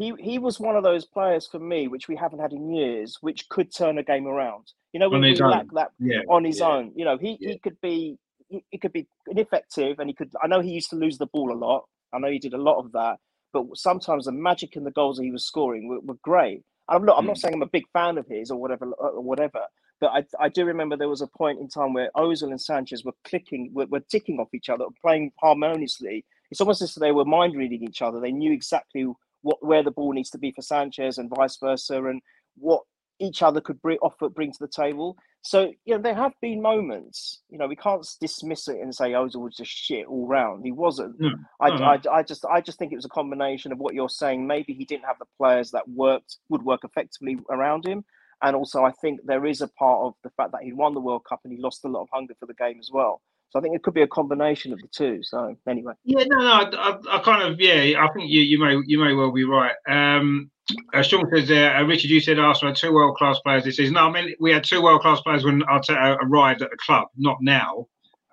he 0.00 0.14
he 0.18 0.38
was 0.38 0.58
one 0.58 0.76
of 0.76 0.82
those 0.82 1.04
players 1.04 1.46
for 1.46 1.58
me, 1.72 1.80
which 1.88 2.08
we 2.08 2.16
haven't 2.16 2.40
had 2.40 2.52
in 2.52 2.72
years, 2.74 3.18
which 3.20 3.48
could 3.50 3.68
turn 3.80 3.98
a 3.98 4.02
game 4.02 4.26
around. 4.26 4.64
You 4.92 5.00
know, 5.00 5.08
when 5.10 5.18
On 5.18 5.22
we 5.22 5.30
his 5.30 5.40
own. 5.40 5.50
lack 5.50 5.66
that 5.78 5.90
Yeah. 5.98 6.22
on 6.28 6.42
his 6.44 6.58
yeah. 6.60 6.68
own. 6.72 6.92
You 6.96 7.04
know, 7.04 7.16
he, 7.18 7.36
Yeah. 7.40 7.50
he 7.52 7.58
could 7.58 7.78
be 7.80 8.18
he, 8.48 8.64
he 8.70 8.78
could 8.78 8.92
be 8.92 9.06
ineffective, 9.28 9.98
and 10.00 10.08
he 10.10 10.14
could. 10.14 10.30
I 10.42 10.46
know 10.48 10.60
he 10.60 10.72
used 10.72 10.90
to 10.90 10.96
lose 10.96 11.18
the 11.18 11.26
ball 11.26 11.52
a 11.52 11.58
lot. 11.66 11.84
I 12.12 12.18
know 12.18 12.30
he 12.30 12.40
did 12.46 12.54
a 12.54 12.64
lot 12.68 12.78
of 12.78 12.90
that, 12.92 13.18
but 13.52 13.64
sometimes 13.76 14.24
the 14.24 14.32
magic 14.32 14.74
in 14.76 14.84
the 14.84 14.90
goals 15.00 15.18
that 15.18 15.24
he 15.24 15.30
was 15.30 15.44
scoring 15.44 15.86
were, 15.88 16.00
were 16.00 16.18
great. 16.22 16.62
I'm 16.88 17.04
not. 17.04 17.18
I'm 17.18 17.26
not 17.26 17.36
Mm. 17.36 17.40
saying 17.40 17.54
I'm 17.54 17.62
a 17.62 17.76
big 17.78 17.88
fan 17.92 18.18
of 18.18 18.26
his 18.26 18.50
or 18.50 18.58
whatever 18.62 18.86
or 18.92 19.20
whatever. 19.20 19.62
But 20.00 20.10
I, 20.18 20.20
I 20.46 20.48
do 20.48 20.64
remember 20.64 20.96
there 20.96 21.10
was 21.16 21.20
a 21.20 21.26
point 21.26 21.60
in 21.60 21.68
time 21.68 21.92
where 21.92 22.10
Ozil 22.16 22.48
and 22.50 22.60
Sanchez 22.60 23.04
were 23.04 23.14
clicking, 23.24 23.70
were, 23.74 23.84
were 23.86 24.00
ticking 24.00 24.40
off 24.40 24.54
each 24.54 24.70
other, 24.70 24.86
playing 25.02 25.30
harmoniously. 25.38 26.24
It's 26.50 26.60
almost 26.62 26.80
as 26.80 26.96
if 26.96 27.00
they 27.00 27.12
were 27.12 27.26
mind 27.26 27.54
reading 27.54 27.84
each 27.84 28.00
other. 28.00 28.18
They 28.18 28.32
knew 28.32 28.50
exactly 28.50 29.06
what 29.42 29.64
where 29.64 29.82
the 29.82 29.90
ball 29.90 30.12
needs 30.12 30.30
to 30.30 30.38
be 30.38 30.52
for 30.52 30.62
Sanchez 30.62 31.18
and 31.18 31.30
vice 31.34 31.56
versa, 31.56 32.04
and 32.04 32.20
what 32.56 32.82
each 33.20 33.42
other 33.42 33.60
could 33.60 33.80
bring 33.82 33.98
offer 33.98 34.28
bring 34.28 34.52
to 34.52 34.58
the 34.58 34.68
table. 34.68 35.16
So 35.42 35.72
you 35.84 35.94
know 35.94 36.02
there 36.02 36.14
have 36.14 36.32
been 36.40 36.60
moments. 36.60 37.40
You 37.48 37.58
know 37.58 37.66
we 37.66 37.76
can't 37.76 38.06
dismiss 38.20 38.68
it 38.68 38.80
and 38.80 38.94
say 38.94 39.14
oh, 39.14 39.26
Ozil 39.26 39.42
was 39.42 39.56
just 39.56 39.70
shit 39.70 40.06
all 40.06 40.26
round. 40.26 40.64
He 40.64 40.72
wasn't. 40.72 41.18
No, 41.20 41.30
I, 41.60 41.68
no, 41.70 41.76
no. 41.76 41.84
I, 41.84 42.00
I 42.12 42.22
just 42.22 42.44
I 42.44 42.60
just 42.60 42.78
think 42.78 42.92
it 42.92 42.96
was 42.96 43.04
a 43.04 43.10
combination 43.10 43.72
of 43.72 43.78
what 43.78 43.94
you're 43.94 44.08
saying. 44.08 44.46
Maybe 44.46 44.72
he 44.72 44.84
didn't 44.84 45.04
have 45.04 45.18
the 45.18 45.26
players 45.36 45.70
that 45.70 45.88
worked 45.88 46.38
would 46.48 46.62
work 46.62 46.84
effectively 46.84 47.38
around 47.50 47.86
him, 47.86 48.04
and 48.42 48.56
also 48.56 48.84
I 48.84 48.92
think 48.92 49.20
there 49.24 49.46
is 49.46 49.60
a 49.60 49.68
part 49.68 50.00
of 50.00 50.14
the 50.24 50.30
fact 50.30 50.52
that 50.52 50.62
he 50.62 50.72
won 50.72 50.94
the 50.94 51.00
World 51.00 51.24
Cup 51.28 51.40
and 51.44 51.52
he 51.52 51.60
lost 51.60 51.84
a 51.84 51.88
lot 51.88 52.02
of 52.02 52.08
hunger 52.12 52.34
for 52.38 52.46
the 52.46 52.54
game 52.54 52.78
as 52.78 52.90
well. 52.92 53.22
So 53.50 53.58
I 53.58 53.62
think 53.62 53.74
it 53.74 53.82
could 53.82 53.94
be 53.94 54.02
a 54.02 54.08
combination 54.08 54.72
of 54.72 54.80
the 54.80 54.88
two. 54.88 55.22
So 55.22 55.56
anyway, 55.68 55.94
Yeah, 56.04 56.24
no, 56.26 56.38
no, 56.38 56.78
I, 56.78 56.96
I, 57.10 57.18
kind 57.18 57.42
of, 57.42 57.60
yeah, 57.60 58.00
I 58.00 58.08
think 58.12 58.30
you, 58.30 58.40
you 58.42 58.58
may, 58.60 58.80
you 58.86 58.98
may 58.98 59.12
well 59.12 59.32
be 59.32 59.44
right. 59.44 59.74
Um, 59.88 60.50
uh, 60.94 61.02
Sean 61.02 61.28
says 61.34 61.50
uh, 61.50 61.84
Richard, 61.84 62.10
you 62.10 62.20
said 62.20 62.38
Arsenal 62.38 62.72
had 62.72 62.76
two 62.76 62.92
world 62.92 63.16
class 63.16 63.40
players 63.40 63.64
this 63.64 63.76
season. 63.76 63.94
No, 63.94 64.08
I 64.08 64.12
mean 64.12 64.34
we 64.38 64.52
had 64.52 64.62
two 64.62 64.82
world 64.82 65.00
class 65.00 65.20
players 65.20 65.44
when 65.44 65.62
Arteta 65.62 66.16
arrived 66.22 66.62
at 66.62 66.70
the 66.70 66.76
club, 66.76 67.08
not 67.16 67.38
now, 67.40 67.86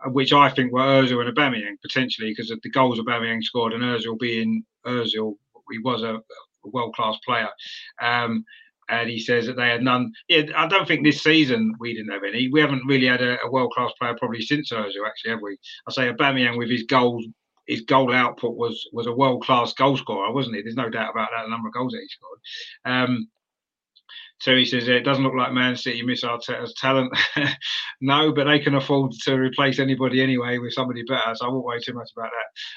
uh, 0.05 0.09
which 0.09 0.33
I 0.33 0.49
think 0.49 0.71
were 0.71 0.81
Özil 0.81 1.25
and 1.25 1.35
Aubameyang 1.35 1.81
potentially 1.81 2.29
because 2.29 2.51
of 2.51 2.61
the 2.61 2.69
goals 2.69 2.99
Aubameyang 2.99 3.43
scored 3.43 3.73
and 3.73 3.81
Özil 3.81 4.19
being 4.19 4.63
Özil, 4.85 5.33
he 5.71 5.79
was 5.79 6.03
a, 6.03 6.15
a 6.15 6.69
world 6.69 6.93
class 6.93 7.17
player. 7.25 7.49
Um, 8.01 8.45
and 8.89 9.09
he 9.09 9.19
says 9.19 9.47
that 9.47 9.55
they 9.57 9.69
had 9.69 9.83
none. 9.83 10.11
Yeah, 10.27 10.43
I 10.55 10.67
don't 10.67 10.87
think 10.87 11.03
this 11.03 11.23
season 11.23 11.73
we 11.79 11.93
didn't 11.93 12.11
have 12.11 12.23
any. 12.23 12.49
We 12.49 12.61
haven't 12.61 12.87
really 12.87 13.07
had 13.07 13.21
a, 13.21 13.37
a 13.43 13.51
world 13.51 13.71
class 13.73 13.91
player 13.99 14.15
probably 14.17 14.41
since 14.41 14.71
Özil, 14.71 15.05
actually, 15.05 15.31
have 15.31 15.41
we? 15.41 15.57
I 15.87 15.91
say 15.91 16.11
Aubameyang 16.11 16.57
with 16.57 16.69
his 16.69 16.83
goals 16.83 17.25
his 17.67 17.81
goal 17.81 18.13
output 18.13 18.55
was 18.55 18.87
was 18.93 19.07
a 19.07 19.13
world 19.13 19.43
class 19.43 19.73
goal 19.73 19.97
scorer, 19.97 20.31
wasn't 20.31 20.55
he? 20.55 20.61
There's 20.61 20.75
no 20.75 20.89
doubt 20.89 21.11
about 21.11 21.29
that. 21.35 21.43
The 21.43 21.49
number 21.49 21.67
of 21.67 21.73
goals 21.73 21.91
that 21.91 22.01
he 22.01 22.07
scored. 22.07 22.39
Um, 22.85 23.27
he 24.43 24.65
says 24.65 24.87
it 24.87 25.03
doesn't 25.03 25.23
look 25.23 25.33
like 25.33 25.51
Man 25.51 25.75
City 25.75 26.03
miss 26.03 26.23
Arteta's 26.23 26.73
talent. 26.75 27.11
no, 28.01 28.31
but 28.31 28.45
they 28.45 28.59
can 28.59 28.75
afford 28.75 29.11
to 29.23 29.33
replace 29.33 29.79
anybody 29.79 30.21
anyway 30.21 30.57
with 30.59 30.73
somebody 30.73 31.03
better. 31.03 31.33
So 31.35 31.45
I 31.45 31.49
won't 31.49 31.65
worry 31.65 31.81
too 31.81 31.93
much 31.93 32.09
about 32.15 32.29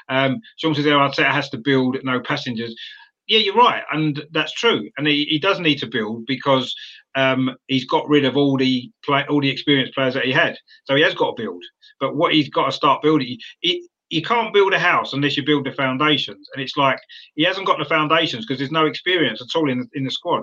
that. 0.09 0.15
Um, 0.15 0.41
Sean 0.57 0.75
says 0.75 0.85
there 0.85 0.97
Arteta 0.97 1.31
has 1.31 1.51
to 1.51 1.59
build 1.59 1.99
no 2.03 2.21
passengers. 2.21 2.75
Yeah, 3.31 3.39
you're 3.39 3.55
right, 3.55 3.85
and 3.93 4.21
that's 4.33 4.53
true. 4.53 4.91
And 4.99 5.07
he, 5.07 5.25
he 5.31 5.39
does 5.39 5.61
need 5.61 5.77
to 5.79 5.87
build 5.87 6.27
because 6.27 6.75
um, 7.15 7.55
he's 7.69 7.85
got 7.85 8.09
rid 8.09 8.25
of 8.25 8.37
all 8.37 8.57
the 8.57 8.91
play, 9.05 9.25
all 9.31 9.41
the 9.41 9.49
experienced 9.49 9.95
players 9.95 10.15
that 10.15 10.25
he 10.25 10.33
had. 10.33 10.57
So 10.83 10.97
he 10.97 11.03
has 11.03 11.15
got 11.15 11.37
to 11.37 11.43
build. 11.45 11.63
But 12.01 12.17
what 12.17 12.35
he's 12.35 12.49
got 12.49 12.67
to 12.67 12.73
start 12.73 13.03
building, 13.03 13.39
he, 13.61 13.87
you 14.09 14.21
can't 14.21 14.53
build 14.53 14.73
a 14.73 14.81
house 14.81 15.13
unless 15.13 15.37
you 15.37 15.47
build 15.47 15.65
the 15.65 15.71
foundations. 15.71 16.49
And 16.53 16.61
it's 16.61 16.77
like 16.77 16.99
he 17.37 17.45
hasn't 17.45 17.69
got 17.69 17.79
the 17.79 17.85
foundations 17.85 18.45
because 18.45 18.59
there's 18.59 18.73
no 18.73 18.87
experience 18.87 19.41
at 19.41 19.57
all 19.57 19.71
in 19.71 19.79
the, 19.79 19.87
in 19.95 20.03
the 20.03 20.11
squad. 20.11 20.43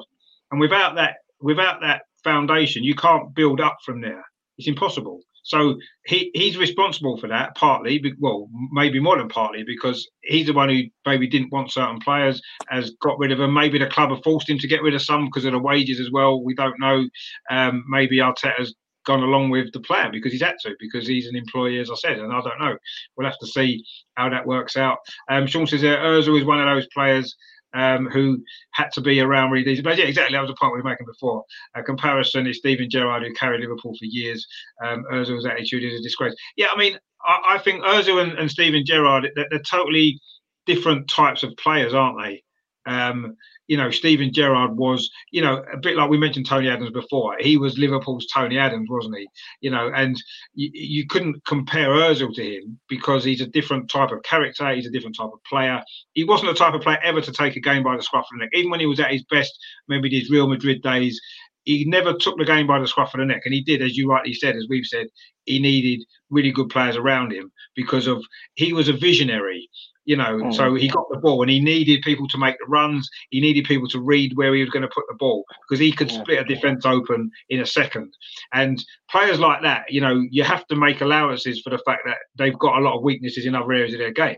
And 0.51 0.61
without 0.61 0.95
that, 0.95 1.15
without 1.41 1.81
that 1.81 2.03
foundation, 2.23 2.85
you 2.85 2.95
can't 2.95 3.35
build 3.35 3.59
up 3.59 3.75
from 3.83 3.99
there. 3.99 4.23
It's 4.57 4.69
impossible. 4.69 5.19
So 5.47 5.79
he, 6.05 6.29
he's 6.33 6.57
responsible 6.57 7.17
for 7.17 7.27
that 7.27 7.55
partly. 7.55 8.01
Well, 8.19 8.49
maybe 8.71 8.99
more 8.99 9.17
than 9.17 9.29
partly 9.29 9.63
because 9.63 10.05
he's 10.23 10.47
the 10.47 10.53
one 10.53 10.67
who 10.67 10.83
maybe 11.05 11.25
didn't 11.25 11.53
want 11.53 11.71
certain 11.71 11.99
players, 11.99 12.41
has 12.67 12.91
got 13.01 13.17
rid 13.17 13.31
of 13.31 13.37
them. 13.37 13.53
Maybe 13.53 13.79
the 13.79 13.87
club 13.87 14.09
have 14.09 14.23
forced 14.23 14.49
him 14.49 14.59
to 14.59 14.67
get 14.67 14.83
rid 14.83 14.93
of 14.93 15.01
some 15.01 15.25
because 15.25 15.45
of 15.45 15.53
the 15.53 15.59
wages 15.59 16.01
as 16.01 16.11
well. 16.11 16.43
We 16.43 16.53
don't 16.53 16.79
know. 16.79 17.07
Um, 17.49 17.85
maybe 17.87 18.17
Arteta's 18.17 18.75
gone 19.05 19.23
along 19.23 19.49
with 19.49 19.71
the 19.71 19.79
plan 19.79 20.11
because 20.11 20.33
he's 20.33 20.41
had 20.41 20.57
to 20.63 20.75
because 20.81 21.07
he's 21.07 21.27
an 21.27 21.35
employee, 21.37 21.79
as 21.79 21.89
I 21.89 21.95
said, 21.95 22.19
and 22.19 22.33
I 22.33 22.41
don't 22.41 22.59
know. 22.59 22.75
We'll 23.15 23.27
have 23.29 23.39
to 23.39 23.47
see 23.47 23.85
how 24.15 24.29
that 24.29 24.45
works 24.45 24.75
out. 24.75 24.97
Um, 25.29 25.47
Sean 25.47 25.65
says 25.65 25.81
uh, 25.81 25.95
Özil 25.95 26.37
is 26.37 26.45
one 26.45 26.59
of 26.59 26.67
those 26.75 26.87
players 26.93 27.33
um, 27.73 28.07
who 28.07 28.43
had 28.71 28.91
to 28.93 29.01
be 29.01 29.19
around 29.19 29.51
really 29.51 29.65
these. 29.65 29.81
But 29.81 29.97
yeah, 29.97 30.05
exactly. 30.05 30.35
That 30.35 30.41
was 30.41 30.49
the 30.49 30.55
point 30.59 30.73
we 30.73 30.81
were 30.81 30.89
making 30.89 31.05
before. 31.05 31.43
A 31.75 31.83
comparison 31.83 32.47
is 32.47 32.57
Steven 32.57 32.89
Gerrard, 32.89 33.23
who 33.23 33.33
carried 33.33 33.61
Liverpool 33.61 33.95
for 33.97 34.05
years. 34.05 34.45
Um, 34.83 35.03
Özil's 35.11 35.45
attitude 35.45 35.83
is 35.83 35.99
a 35.99 36.03
disgrace. 36.03 36.35
Yeah, 36.55 36.67
I 36.73 36.77
mean, 36.77 36.97
I, 37.25 37.55
I 37.55 37.57
think 37.59 37.83
Özil 37.83 38.21
and, 38.21 38.33
and 38.33 38.49
Steven 38.49 38.85
Gerrard, 38.85 39.29
they're, 39.35 39.47
they're 39.49 39.59
totally 39.59 40.19
different 40.65 41.09
types 41.09 41.43
of 41.43 41.55
players, 41.57 41.93
aren't 41.93 42.21
they? 42.23 42.43
Um, 42.87 43.35
you 43.67 43.75
know, 43.75 43.91
Steven 43.91 44.31
Gerrard 44.31 44.77
was, 44.77 45.09
you 45.31 45.41
know, 45.41 45.63
a 45.71 45.77
bit 45.77 45.97
like 45.97 46.09
we 46.09 46.17
mentioned 46.17 46.45
Tony 46.45 46.69
Adams 46.69 46.91
before. 46.91 47.35
He 47.39 47.57
was 47.57 47.77
Liverpool's 47.77 48.25
Tony 48.33 48.57
Adams, 48.57 48.89
wasn't 48.89 49.17
he? 49.17 49.27
You 49.59 49.71
know, 49.71 49.91
and 49.93 50.15
you, 50.55 50.69
you 50.73 51.05
couldn't 51.05 51.43
compare 51.45 51.89
Özil 51.89 52.33
to 52.35 52.43
him 52.43 52.79
because 52.87 53.25
he's 53.25 53.41
a 53.41 53.47
different 53.47 53.89
type 53.89 54.11
of 54.11 54.23
character. 54.23 54.73
He's 54.73 54.87
a 54.87 54.91
different 54.91 55.17
type 55.17 55.31
of 55.33 55.43
player. 55.43 55.83
He 56.13 56.23
wasn't 56.23 56.51
the 56.51 56.57
type 56.57 56.73
of 56.73 56.81
player 56.81 56.99
ever 57.03 57.19
to 57.19 57.31
take 57.31 57.57
a 57.57 57.61
game 57.61 57.83
by 57.83 57.97
the 57.97 58.03
scruff 58.03 58.27
of 58.31 58.39
the 58.39 58.45
neck. 58.45 58.51
Even 58.53 58.71
when 58.71 58.79
he 58.79 58.85
was 58.85 59.01
at 59.01 59.11
his 59.11 59.25
best, 59.25 59.53
maybe 59.89 60.09
his 60.09 60.29
Real 60.29 60.47
Madrid 60.47 60.81
days, 60.81 61.19
he 61.65 61.83
never 61.83 62.13
took 62.13 62.37
the 62.37 62.45
game 62.45 62.67
by 62.67 62.79
the 62.79 62.87
scruff 62.87 63.13
of 63.13 63.19
the 63.19 63.25
neck. 63.25 63.41
And 63.43 63.53
he 63.53 63.61
did, 63.61 63.81
as 63.81 63.97
you 63.97 64.09
rightly 64.09 64.33
said, 64.33 64.55
as 64.55 64.67
we've 64.69 64.85
said, 64.85 65.07
he 65.43 65.59
needed 65.59 66.05
really 66.29 66.51
good 66.51 66.69
players 66.69 66.95
around 66.95 67.33
him 67.33 67.51
because 67.75 68.07
of 68.07 68.23
he 68.55 68.71
was 68.71 68.87
a 68.87 68.93
visionary 68.93 69.69
you 70.07 70.15
know 70.15 70.33
Mm. 70.37 70.53
so 70.55 70.73
he 70.73 70.87
got 70.87 71.05
the 71.11 71.19
ball 71.25 71.41
and 71.43 71.51
he 71.51 71.59
needed 71.59 72.01
people 72.01 72.27
to 72.29 72.37
make 72.45 72.55
the 72.59 72.65
runs 72.77 73.07
he 73.29 73.39
needed 73.39 73.65
people 73.65 73.87
to 73.89 73.99
read 73.99 74.31
where 74.35 74.53
he 74.55 74.61
was 74.61 74.71
going 74.71 74.87
to 74.87 74.95
put 74.97 75.05
the 75.09 75.15
ball 75.25 75.43
because 75.63 75.79
he 75.85 75.91
could 75.91 76.11
Yeah. 76.11 76.21
split 76.21 76.39
a 76.39 76.45
defense 76.53 76.85
open 76.85 77.29
in 77.49 77.59
a 77.59 77.65
second 77.79 78.09
and 78.53 78.83
players 79.11 79.39
like 79.39 79.61
that 79.61 79.83
you 79.95 80.01
know 80.01 80.15
you 80.31 80.43
have 80.53 80.65
to 80.67 80.75
make 80.75 81.01
allowances 81.01 81.61
for 81.61 81.69
the 81.71 81.83
fact 81.87 82.01
that 82.05 82.17
they've 82.39 82.57
got 82.65 82.77
a 82.79 82.81
lot 82.87 82.95
of 82.97 83.03
weaknesses 83.03 83.45
in 83.45 83.53
other 83.55 83.71
areas 83.73 83.93
of 83.93 83.99
their 83.99 84.13
game 84.23 84.37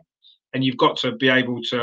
and 0.54 0.64
you've 0.64 0.78
got 0.86 0.98
to 0.98 1.12
be 1.24 1.30
able 1.30 1.62
to 1.72 1.80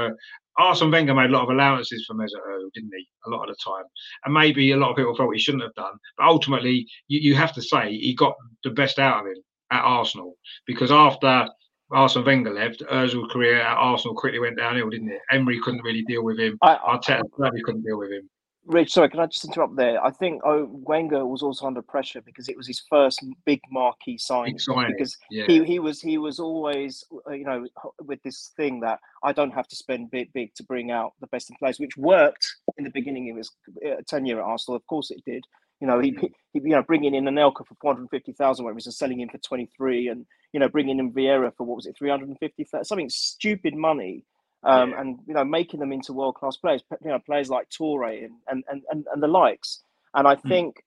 Arsene 0.58 0.90
Wenger 0.90 1.14
made 1.14 1.28
a 1.30 1.32
lot 1.34 1.44
of 1.44 1.50
allowances 1.50 2.04
for 2.06 2.14
Mesut 2.14 2.70
didn't 2.74 2.90
he? 2.96 3.06
A 3.26 3.30
lot 3.30 3.48
of 3.48 3.54
the 3.54 3.56
time, 3.72 3.84
and 4.24 4.32
maybe 4.34 4.72
a 4.72 4.76
lot 4.76 4.90
of 4.90 4.96
people 4.96 5.14
felt 5.14 5.34
he 5.34 5.38
shouldn't 5.38 5.62
have 5.62 5.74
done. 5.74 5.92
But 6.16 6.26
ultimately, 6.26 6.86
you, 7.08 7.20
you 7.20 7.34
have 7.34 7.52
to 7.54 7.62
say 7.62 7.90
he 7.92 8.14
got 8.14 8.34
the 8.64 8.70
best 8.70 8.98
out 8.98 9.20
of 9.20 9.26
him. 9.26 9.40
at 9.70 9.82
Arsenal 9.82 10.32
because 10.66 10.90
after 10.90 11.48
Arsene 11.90 12.24
Wenger 12.24 12.52
left, 12.52 12.82
Ozil's 12.90 13.32
career 13.32 13.60
at 13.60 13.76
Arsenal 13.76 14.16
quickly 14.16 14.40
went 14.40 14.56
downhill, 14.56 14.90
didn't 14.90 15.10
it? 15.10 15.20
Emery 15.30 15.60
couldn't 15.60 15.82
really 15.82 16.02
deal 16.02 16.24
with 16.24 16.38
him. 16.38 16.58
I, 16.62 16.76
Arteta 16.76 17.22
certainly 17.38 17.62
couldn't 17.62 17.84
deal 17.84 17.98
with 17.98 18.10
him. 18.10 18.28
Rich, 18.66 18.94
sorry, 18.94 19.08
can 19.08 19.20
I 19.20 19.26
just 19.26 19.44
interrupt 19.44 19.76
there? 19.76 20.04
I 20.04 20.10
think 20.10 20.42
oh, 20.44 20.68
Wenger 20.68 21.24
was 21.24 21.40
also 21.40 21.66
under 21.66 21.82
pressure 21.82 22.20
because 22.20 22.48
it 22.48 22.56
was 22.56 22.66
his 22.66 22.82
first 22.90 23.24
big 23.44 23.60
marquee 23.70 24.18
signing. 24.18 24.58
signing. 24.58 24.92
Because 24.96 25.16
yeah. 25.30 25.44
he, 25.46 25.62
he 25.62 25.78
was 25.78 26.00
he 26.00 26.18
was 26.18 26.40
always 26.40 27.04
you 27.30 27.44
know 27.44 27.64
with 28.00 28.20
this 28.24 28.52
thing 28.56 28.80
that 28.80 28.98
I 29.22 29.32
don't 29.32 29.52
have 29.52 29.68
to 29.68 29.76
spend 29.76 30.10
big 30.10 30.32
big 30.32 30.52
to 30.56 30.64
bring 30.64 30.90
out 30.90 31.12
the 31.20 31.28
best 31.28 31.48
in 31.48 31.56
players, 31.56 31.78
which 31.78 31.96
worked 31.96 32.44
in 32.76 32.82
the 32.82 32.90
beginning 32.90 33.30
of 33.30 33.36
his 33.36 33.52
uh, 33.86 34.02
tenure 34.08 34.40
at 34.40 34.44
Arsenal. 34.44 34.76
Of 34.76 34.86
course, 34.88 35.12
it 35.12 35.22
did. 35.24 35.44
You 35.80 35.86
know, 35.86 36.00
he, 36.00 36.16
he 36.52 36.60
you 36.60 36.70
know 36.70 36.82
bringing 36.82 37.14
in 37.14 37.24
Anelka 37.24 37.66
for 37.66 37.74
four 37.80 37.94
hundred 37.94 38.08
fifty 38.10 38.32
thousand, 38.32 38.64
where 38.64 38.72
he 38.72 38.76
was 38.76 38.96
selling 38.96 39.20
him 39.20 39.28
for 39.28 39.38
twenty 39.38 39.68
three, 39.76 40.08
and 40.08 40.26
you 40.52 40.60
know 40.60 40.68
bringing 40.68 40.98
in 40.98 41.12
Vieira 41.12 41.52
for 41.56 41.64
what 41.64 41.76
was 41.76 41.86
it 41.86 41.96
three 41.98 42.10
hundred 42.10 42.28
and 42.28 42.38
fifty 42.38 42.66
something 42.82 43.10
stupid 43.10 43.74
money 43.74 44.24
um, 44.62 44.90
yeah. 44.90 45.00
and 45.00 45.18
you 45.26 45.34
know 45.34 45.44
making 45.44 45.80
them 45.80 45.92
into 45.92 46.12
world 46.12 46.34
class 46.34 46.56
players. 46.56 46.82
You 47.04 47.10
know, 47.10 47.18
players 47.18 47.50
like 47.50 47.68
Touré 47.70 48.24
and 48.24 48.34
and 48.48 48.84
and, 48.90 49.06
and 49.12 49.22
the 49.22 49.28
likes. 49.28 49.82
And 50.14 50.26
I 50.26 50.36
mm. 50.36 50.48
think 50.48 50.82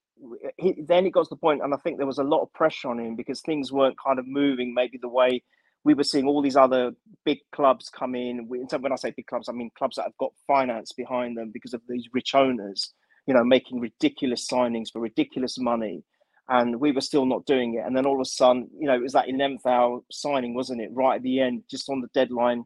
he, 0.58 0.76
then 0.86 1.06
it 1.06 1.12
got 1.12 1.26
to 1.26 1.30
the 1.30 1.36
point, 1.36 1.62
and 1.64 1.74
I 1.74 1.78
think 1.78 1.98
there 1.98 2.08
was 2.08 2.18
a 2.18 2.24
lot 2.24 2.42
of 2.42 2.52
pressure 2.54 2.90
on 2.90 3.00
him 3.00 3.16
because 3.16 3.42
things 3.42 3.72
weren't 3.72 3.98
kind 4.04 4.20
of 4.20 4.28
moving 4.28 4.74
maybe 4.74 4.98
the 4.98 5.10
way 5.10 5.44
we 5.84 5.94
were 5.94 6.04
seeing 6.04 6.28
all 6.28 6.42
these 6.42 6.58
other 6.58 6.92
big 7.26 7.40
clubs 7.52 7.90
come 7.90 8.16
in. 8.16 8.48
When 8.48 8.92
I 8.92 8.96
say 8.96 9.14
big 9.16 9.28
clubs, 9.28 9.48
I 9.48 9.54
mean 9.54 9.72
clubs 9.78 9.96
that 9.96 10.04
have 10.04 10.18
got 10.18 10.34
finance 10.46 10.92
behind 10.92 11.38
them 11.38 11.52
because 11.54 11.74
of 11.74 11.82
these 11.88 12.08
rich 12.12 12.36
owners. 12.36 12.94
You 13.30 13.36
know, 13.36 13.44
making 13.44 13.80
ridiculous 13.80 14.48
signings 14.52 14.92
for 14.92 15.00
ridiculous 15.00 15.58
money 15.58 16.04
and 16.50 16.80
we 16.80 16.92
were 16.92 17.02
still 17.02 17.26
not 17.26 17.46
doing 17.46 17.76
it. 17.76 17.86
And 17.86 17.96
then 17.96 18.06
all 18.06 18.16
of 18.16 18.22
a 18.22 18.26
sudden, 18.26 18.68
you 18.78 18.88
know, 18.88 18.96
it 18.96 19.04
was 19.04 19.14
that 19.14 19.28
11th 19.28 19.66
hour 19.66 20.02
signing, 20.12 20.56
wasn't 20.56 20.82
it? 20.82 20.90
Right 20.92 21.18
at 21.18 21.24
the 21.24 21.40
end, 21.40 21.64
just 21.70 21.90
on 21.90 22.02
the 22.02 22.10
deadline, 22.14 22.66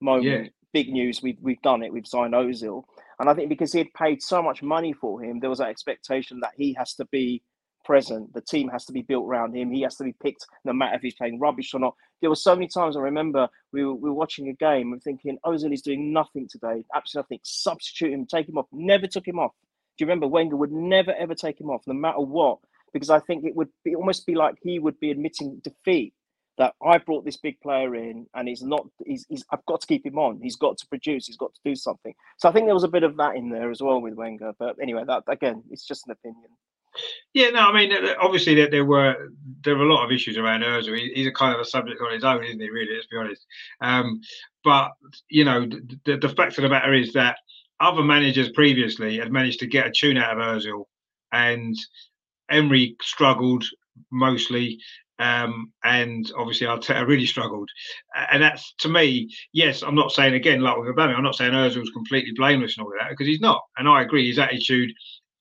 moment. 0.00 0.24
Yeah. 0.24 0.48
Big 0.72 0.88
news. 0.88 1.20
We've 1.22 1.38
we've 1.40 1.62
done 1.62 1.82
it. 1.82 1.92
We've 1.92 2.06
signed 2.06 2.34
Ozil, 2.34 2.82
and 3.20 3.30
I 3.30 3.34
think 3.34 3.48
because 3.48 3.72
he 3.72 3.78
had 3.78 3.94
paid 3.96 4.20
so 4.20 4.42
much 4.42 4.60
money 4.60 4.92
for 4.92 5.22
him, 5.22 5.38
there 5.38 5.50
was 5.50 5.60
that 5.60 5.68
expectation 5.68 6.40
that 6.40 6.50
he 6.56 6.74
has 6.76 6.94
to 6.94 7.04
be 7.06 7.42
present. 7.84 8.32
The 8.34 8.40
team 8.40 8.68
has 8.70 8.84
to 8.86 8.92
be 8.92 9.02
built 9.02 9.24
around 9.24 9.54
him. 9.54 9.70
He 9.70 9.82
has 9.82 9.94
to 9.96 10.04
be 10.04 10.14
picked, 10.20 10.46
no 10.64 10.72
matter 10.72 10.96
if 10.96 11.02
he's 11.02 11.14
playing 11.14 11.38
rubbish 11.38 11.74
or 11.74 11.78
not. 11.78 11.94
There 12.20 12.30
were 12.30 12.34
so 12.34 12.56
many 12.56 12.66
times 12.66 12.96
I 12.96 13.00
remember 13.00 13.48
we 13.72 13.84
were, 13.84 13.94
we 13.94 14.08
were 14.08 14.16
watching 14.16 14.48
a 14.48 14.52
game 14.52 14.92
and 14.92 15.00
thinking 15.00 15.38
Ozil 15.44 15.72
is 15.72 15.82
doing 15.82 16.12
nothing 16.12 16.48
today, 16.48 16.84
absolutely 16.92 17.36
nothing. 17.36 17.40
Substitute 17.44 18.12
him, 18.12 18.26
take 18.26 18.48
him 18.48 18.58
off. 18.58 18.66
Never 18.72 19.06
took 19.06 19.28
him 19.28 19.38
off. 19.38 19.52
Do 19.96 20.04
you 20.04 20.06
remember 20.06 20.26
Wenger 20.26 20.56
would 20.56 20.72
never 20.72 21.12
ever 21.14 21.34
take 21.34 21.60
him 21.60 21.70
off, 21.70 21.82
no 21.86 21.94
matter 21.94 22.20
what, 22.20 22.58
because 22.92 23.10
I 23.10 23.20
think 23.20 23.44
it 23.44 23.54
would 23.54 23.68
be 23.84 23.94
almost 23.94 24.26
be 24.26 24.34
like 24.34 24.56
he 24.62 24.78
would 24.78 24.98
be 25.00 25.10
admitting 25.10 25.60
defeat 25.62 26.14
that 26.56 26.74
I 26.84 26.98
brought 26.98 27.24
this 27.24 27.36
big 27.36 27.60
player 27.60 27.94
in 27.96 28.26
and 28.34 28.48
he's 28.48 28.62
not 28.62 28.86
he's, 29.04 29.26
he's 29.28 29.44
I've 29.50 29.66
got 29.66 29.80
to 29.80 29.86
keep 29.86 30.06
him 30.06 30.18
on. 30.18 30.40
He's 30.40 30.56
got 30.56 30.78
to 30.78 30.86
produce, 30.86 31.26
he's 31.26 31.36
got 31.36 31.52
to 31.54 31.60
do 31.64 31.74
something. 31.74 32.14
So 32.38 32.48
I 32.48 32.52
think 32.52 32.66
there 32.66 32.74
was 32.74 32.84
a 32.84 32.88
bit 32.88 33.02
of 33.02 33.16
that 33.16 33.36
in 33.36 33.50
there 33.50 33.70
as 33.70 33.82
well 33.82 34.00
with 34.00 34.14
Wenger. 34.14 34.52
But 34.58 34.76
anyway, 34.80 35.02
that 35.06 35.24
again, 35.28 35.64
it's 35.70 35.86
just 35.86 36.06
an 36.06 36.12
opinion. 36.12 36.50
Yeah, 37.32 37.50
no, 37.50 37.60
I 37.60 37.72
mean, 37.72 37.92
obviously 38.20 38.54
there, 38.54 38.70
there 38.70 38.84
were 38.84 39.16
there 39.64 39.76
were 39.76 39.84
a 39.84 39.92
lot 39.92 40.04
of 40.04 40.12
issues 40.12 40.36
around 40.36 40.62
Ozil. 40.62 40.96
he's 40.96 41.26
a 41.26 41.32
kind 41.32 41.54
of 41.54 41.60
a 41.60 41.64
subject 41.64 42.00
on 42.00 42.12
his 42.12 42.22
own, 42.22 42.44
isn't 42.44 42.60
he? 42.60 42.70
Really, 42.70 42.94
let's 42.94 43.08
be 43.08 43.16
honest. 43.16 43.44
Um, 43.80 44.20
but 44.62 44.92
you 45.28 45.44
know, 45.44 45.66
the, 46.04 46.16
the 46.16 46.28
fact 46.28 46.56
of 46.56 46.62
the 46.62 46.68
matter 46.68 46.94
is 46.94 47.12
that 47.14 47.36
other 47.80 48.02
managers 48.02 48.50
previously 48.50 49.18
had 49.18 49.32
managed 49.32 49.60
to 49.60 49.66
get 49.66 49.86
a 49.86 49.92
tune 49.92 50.16
out 50.16 50.38
of 50.38 50.42
Ozil, 50.42 50.84
and 51.32 51.76
Emery 52.50 52.96
struggled 53.02 53.64
mostly. 54.10 54.80
Um, 55.20 55.72
and 55.84 56.28
obviously 56.36 56.66
Arteta 56.66 57.06
really 57.06 57.26
struggled. 57.26 57.70
And 58.32 58.42
that's 58.42 58.74
to 58.78 58.88
me, 58.88 59.32
yes, 59.52 59.82
I'm 59.82 59.94
not 59.94 60.10
saying 60.10 60.34
again 60.34 60.60
like 60.60 60.76
with 60.76 60.88
Aubameyang, 60.88 61.16
I'm 61.16 61.22
not 61.22 61.36
saying 61.36 61.52
Ozil 61.52 61.78
was 61.78 61.90
completely 61.90 62.32
blameless 62.34 62.76
and 62.76 62.84
all 62.84 62.92
of 62.92 62.98
that 62.98 63.10
because 63.10 63.28
he's 63.28 63.40
not. 63.40 63.62
And 63.78 63.88
I 63.88 64.02
agree, 64.02 64.26
his 64.26 64.40
attitude 64.40 64.92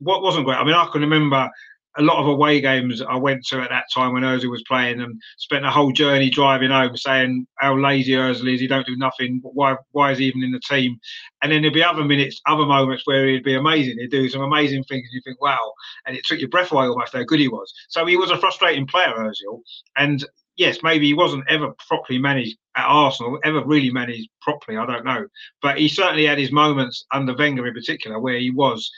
what 0.03 0.21
wasn't 0.21 0.45
great. 0.45 0.57
I 0.57 0.63
mean, 0.63 0.75
I 0.75 0.87
can 0.91 1.01
remember 1.01 1.49
a 1.97 2.01
lot 2.01 2.17
of 2.17 2.27
away 2.27 2.59
games 2.59 3.01
I 3.01 3.15
went 3.15 3.45
to 3.47 3.61
at 3.61 3.69
that 3.69 3.85
time 3.93 4.13
when 4.13 4.23
Ozil 4.23 4.49
was 4.49 4.63
playing 4.67 5.01
and 5.01 5.21
spent 5.37 5.63
the 5.63 5.69
whole 5.69 5.91
journey 5.91 6.29
driving 6.29 6.71
home 6.71 6.97
saying 6.97 7.45
how 7.59 7.77
lazy 7.77 8.13
Ozil 8.13 8.51
is. 8.51 8.59
He 8.59 8.67
don't 8.67 8.85
do 8.85 8.95
nothing. 8.95 9.39
Why? 9.43 9.75
Why 9.91 10.11
is 10.11 10.17
he 10.17 10.25
even 10.25 10.43
in 10.43 10.51
the 10.51 10.59
team? 10.59 10.99
And 11.41 11.51
then 11.51 11.61
there'd 11.61 11.73
be 11.73 11.83
other 11.83 12.03
minutes, 12.03 12.41
other 12.47 12.65
moments 12.65 13.03
where 13.05 13.27
he'd 13.27 13.43
be 13.43 13.55
amazing. 13.55 13.97
He'd 13.99 14.11
do 14.11 14.27
some 14.29 14.41
amazing 14.41 14.83
things, 14.85 15.07
and 15.07 15.13
you 15.13 15.21
think, 15.23 15.41
wow! 15.41 15.73
And 16.05 16.17
it 16.17 16.25
took 16.25 16.39
your 16.39 16.49
breath 16.49 16.71
away 16.71 16.85
almost 16.85 17.13
how 17.13 17.23
good 17.23 17.39
he 17.39 17.47
was. 17.47 17.71
So 17.89 18.05
he 18.05 18.17
was 18.17 18.31
a 18.31 18.37
frustrating 18.37 18.87
player, 18.87 19.13
Ozil. 19.15 19.61
And 19.95 20.25
yes, 20.55 20.79
maybe 20.81 21.05
he 21.05 21.13
wasn't 21.13 21.43
ever 21.49 21.73
properly 21.87 22.19
managed 22.19 22.57
at 22.75 22.85
Arsenal, 22.85 23.39
ever 23.43 23.63
really 23.63 23.91
managed 23.91 24.29
properly. 24.41 24.77
I 24.77 24.85
don't 24.85 25.05
know, 25.05 25.27
but 25.61 25.77
he 25.77 25.87
certainly 25.87 26.25
had 26.25 26.39
his 26.39 26.51
moments 26.51 27.05
under 27.11 27.35
Wenger 27.35 27.67
in 27.67 27.73
particular 27.73 28.19
where 28.19 28.37
he 28.37 28.49
was 28.49 28.89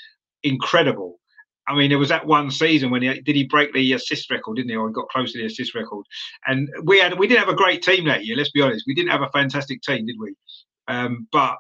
incredible 0.44 1.20
I 1.68 1.76
mean, 1.76 1.90
there 1.90 2.00
was 2.00 2.10
that 2.10 2.26
one 2.26 2.52
season 2.52 2.92
when 2.92 3.02
he 3.02 3.22
did 3.22 3.36
he 3.36 3.46
break 3.46 3.74
the 3.74 3.94
assist 3.94 4.30
record, 4.30 4.58
didn't 4.58 4.70
he? 4.70 4.76
Or 4.76 4.88
he 4.88 4.94
got 4.94 5.10
close 5.10 5.34
to 5.34 5.40
the 5.40 5.46
assist 5.46 5.76
record. 5.76 6.06
And 6.46 6.70
we 6.84 7.00
had 7.00 7.18
we 7.18 7.28
didn't 7.28 7.46
have 7.46 7.54
a 7.54 7.56
great 7.56 7.82
team 7.82 8.06
that 8.06 8.26
year. 8.26 8.38
Let's 8.38 8.52
be 8.52 8.62
honest, 8.62 8.86
we 8.88 8.94
didn't 8.94 9.12
have 9.12 9.22
a 9.22 9.30
fantastic 9.30 9.82
team, 9.82 10.06
did 10.06 10.18
we? 10.20 10.36
Um, 10.88 11.28
but 11.32 11.58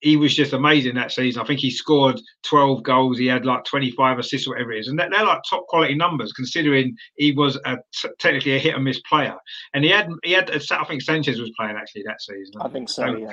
he 0.00 0.16
was 0.16 0.34
just 0.34 0.54
amazing 0.54 0.94
that 0.94 1.12
season. 1.12 1.42
I 1.42 1.44
think 1.44 1.60
he 1.60 1.70
scored 1.70 2.18
12 2.44 2.82
goals. 2.82 3.18
He 3.18 3.26
had 3.26 3.44
like 3.44 3.64
25 3.64 4.18
assists, 4.18 4.48
whatever 4.48 4.72
it 4.72 4.80
is. 4.80 4.88
And 4.88 4.98
they're 4.98 5.10
like 5.10 5.42
top 5.48 5.66
quality 5.66 5.94
numbers 5.94 6.32
considering 6.32 6.96
he 7.16 7.32
was 7.32 7.58
a, 7.66 7.76
technically 8.18 8.56
a 8.56 8.58
hit 8.58 8.74
and 8.74 8.84
miss 8.84 8.98
player. 9.02 9.36
And 9.74 9.84
he 9.84 9.90
had, 9.90 10.08
he 10.24 10.32
had, 10.32 10.50
I 10.50 10.84
think 10.84 11.02
Sanchez 11.02 11.38
was 11.38 11.50
playing 11.54 11.76
actually 11.76 12.04
that 12.06 12.22
season. 12.22 12.54
I 12.62 12.68
think 12.68 12.88
so, 12.88 13.14
yeah 13.14 13.30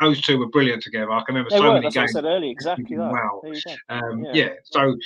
those 0.00 0.20
two 0.20 0.38
were 0.38 0.48
brilliant 0.48 0.82
together. 0.82 1.10
I 1.10 1.22
can 1.24 1.34
remember 1.34 1.50
they 1.50 1.56
so 1.56 1.62
were, 1.62 1.74
many 1.74 1.86
that's 1.86 1.94
games. 1.94 2.14
What 2.14 2.24
I 2.24 2.28
said 2.28 2.36
earlier, 2.36 2.50
exactly 2.50 2.96
that. 2.96 3.12
Wow. 3.12 3.42
Um, 3.88 4.24
yeah. 4.24 4.32
yeah. 4.34 4.48
So 4.64 4.96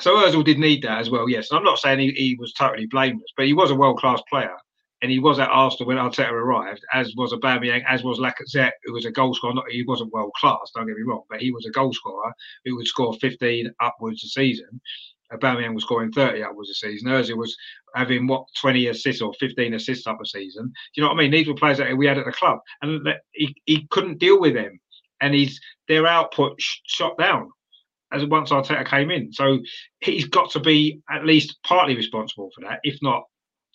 so 0.00 0.16
Ozil 0.16 0.44
did 0.44 0.58
need 0.58 0.82
that 0.82 1.00
as 1.00 1.10
well. 1.10 1.28
Yes, 1.28 1.52
I'm 1.52 1.64
not 1.64 1.78
saying 1.78 1.98
he, 1.98 2.10
he 2.12 2.36
was 2.38 2.52
totally 2.52 2.86
blameless, 2.86 3.32
but 3.36 3.46
he 3.46 3.52
was 3.52 3.70
a 3.70 3.74
world 3.74 3.98
class 3.98 4.20
player, 4.28 4.54
and 5.02 5.10
he 5.10 5.18
was 5.18 5.38
at 5.38 5.48
Arsenal 5.48 5.88
when 5.88 5.96
Arteta 5.96 6.30
arrived, 6.32 6.84
as 6.92 7.14
was 7.16 7.32
Aubameyang, 7.32 7.82
as 7.88 8.02
was 8.02 8.18
Lacazette, 8.18 8.72
who 8.84 8.92
was 8.92 9.06
a 9.06 9.10
goal 9.10 9.34
scorer. 9.34 9.54
Not 9.54 9.70
he 9.70 9.84
wasn't 9.84 10.12
world 10.12 10.32
class, 10.38 10.70
don't 10.74 10.86
get 10.86 10.96
me 10.96 11.02
wrong, 11.02 11.22
but 11.30 11.40
he 11.40 11.50
was 11.50 11.66
a 11.66 11.70
goal 11.70 11.92
scorer 11.92 12.32
who 12.64 12.76
would 12.76 12.86
score 12.86 13.14
15 13.14 13.70
upwards 13.80 14.22
a 14.24 14.28
season. 14.28 14.80
Aubameyang 15.32 15.74
was 15.74 15.82
scoring 15.82 16.12
30 16.12 16.42
upwards 16.42 16.70
a 16.70 16.74
season. 16.74 17.08
Ozil 17.08 17.36
was 17.36 17.56
having 17.94 18.26
what 18.26 18.46
20 18.60 18.88
assists 18.88 19.22
or 19.22 19.32
15 19.40 19.74
assists 19.74 20.06
up 20.06 20.20
a 20.20 20.26
season. 20.26 20.66
Do 20.66 20.72
you 20.94 21.02
know 21.02 21.08
what 21.08 21.18
I 21.18 21.22
mean? 21.22 21.32
These 21.32 21.48
were 21.48 21.54
players 21.54 21.78
that 21.78 21.96
we 21.96 22.06
had 22.06 22.18
at 22.18 22.26
the 22.26 22.32
club, 22.32 22.60
and 22.82 23.08
he, 23.32 23.54
he 23.64 23.86
couldn't 23.90 24.18
deal 24.18 24.40
with 24.40 24.54
them, 24.54 24.78
and 25.20 25.34
he's 25.34 25.60
their 25.88 26.06
output 26.06 26.60
sh- 26.60 26.80
shot 26.86 27.18
down 27.18 27.50
as 28.12 28.24
once 28.26 28.50
Arteta 28.50 28.86
came 28.86 29.10
in. 29.10 29.32
So 29.32 29.58
he's 30.00 30.26
got 30.26 30.50
to 30.52 30.60
be 30.60 31.00
at 31.10 31.24
least 31.24 31.58
partly 31.64 31.96
responsible 31.96 32.50
for 32.54 32.62
that, 32.62 32.80
if 32.82 32.98
not 33.02 33.24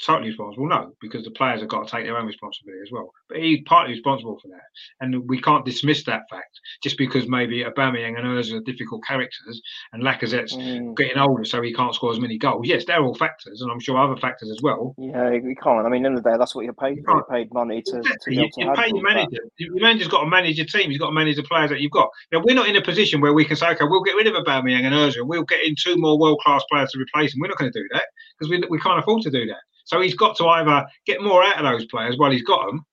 totally 0.05 0.29
responsible? 0.29 0.67
No, 0.67 0.93
because 1.01 1.23
the 1.23 1.31
players 1.31 1.61
have 1.61 1.69
got 1.69 1.87
to 1.87 1.91
take 1.91 2.05
their 2.05 2.17
own 2.17 2.25
responsibility 2.25 2.81
as 2.81 2.91
well. 2.91 3.11
But 3.29 3.37
he's 3.37 3.61
partly 3.65 3.93
responsible 3.93 4.39
for 4.41 4.47
that, 4.49 4.61
and 4.99 5.27
we 5.29 5.41
can't 5.41 5.65
dismiss 5.65 6.03
that 6.05 6.23
fact 6.29 6.59
just 6.83 6.97
because 6.97 7.27
maybe 7.27 7.63
Aubameyang 7.63 8.17
and 8.17 8.27
Ozil 8.27 8.57
are 8.57 8.63
difficult 8.63 9.03
characters, 9.05 9.61
and 9.93 10.03
Lacazette's 10.03 10.55
mm. 10.55 10.95
getting 10.95 11.17
older, 11.17 11.45
so 11.45 11.61
he 11.61 11.73
can't 11.73 11.95
score 11.95 12.11
as 12.11 12.19
many 12.19 12.37
goals. 12.37 12.67
Yes, 12.67 12.85
they're 12.85 13.03
all 13.03 13.15
factors, 13.15 13.61
and 13.61 13.71
I'm 13.71 13.79
sure 13.79 13.97
other 13.97 14.19
factors 14.19 14.49
as 14.49 14.61
well. 14.61 14.95
Yeah, 14.97 15.31
you 15.31 15.55
can't. 15.61 15.85
I 15.85 15.89
mean, 15.89 16.05
in 16.05 16.15
the, 16.15 16.21
day, 16.21 16.35
that's 16.37 16.55
what 16.55 16.65
you're 16.65 16.73
paid. 16.73 16.97
You 16.97 17.05
are 17.07 17.25
paid 17.25 17.53
money 17.53 17.81
to. 17.83 17.97
Exactly. 17.97 18.35
to, 18.35 18.41
you, 18.41 18.49
you 18.57 18.73
pay 18.73 18.87
your 18.87 19.03
manager. 19.03 19.29
That. 19.31 19.49
Your 19.57 19.81
manager's 19.81 20.07
got 20.07 20.21
to 20.21 20.29
manage 20.29 20.57
your 20.57 20.67
team. 20.67 20.89
He's 20.89 20.99
got 20.99 21.07
to 21.07 21.13
manage 21.13 21.35
the 21.35 21.43
players 21.43 21.69
that 21.69 21.79
you've 21.79 21.91
got. 21.91 22.09
Now, 22.31 22.41
we're 22.43 22.55
not 22.55 22.67
in 22.67 22.75
a 22.75 22.81
position 22.81 23.21
where 23.21 23.33
we 23.33 23.45
can 23.45 23.55
say, 23.55 23.69
okay, 23.69 23.85
we'll 23.85 24.03
get 24.03 24.15
rid 24.15 24.27
of 24.27 24.33
Aubameyang 24.33 24.83
and 24.83 24.95
Ozil. 24.95 25.25
We'll 25.25 25.43
get 25.43 25.63
in 25.65 25.75
two 25.75 25.97
more 25.97 26.17
world 26.17 26.39
class 26.43 26.63
players 26.71 26.91
to 26.91 26.99
replace 26.99 27.33
them. 27.33 27.41
We're 27.41 27.47
not 27.47 27.57
going 27.57 27.71
to 27.71 27.79
do 27.79 27.87
that 27.93 28.05
because 28.41 28.49
we, 28.49 28.67
we 28.69 28.79
can't 28.79 28.99
afford 28.99 29.21
to 29.23 29.31
do 29.31 29.45
that. 29.45 29.61
So 29.85 30.01
he's 30.01 30.15
got 30.15 30.35
to 30.37 30.47
either 30.47 30.85
get 31.05 31.21
more 31.21 31.43
out 31.43 31.63
of 31.63 31.71
those 31.71 31.85
players 31.85 32.17
while 32.17 32.31
he's 32.31 32.43
got 32.43 32.65
them, 32.65 32.85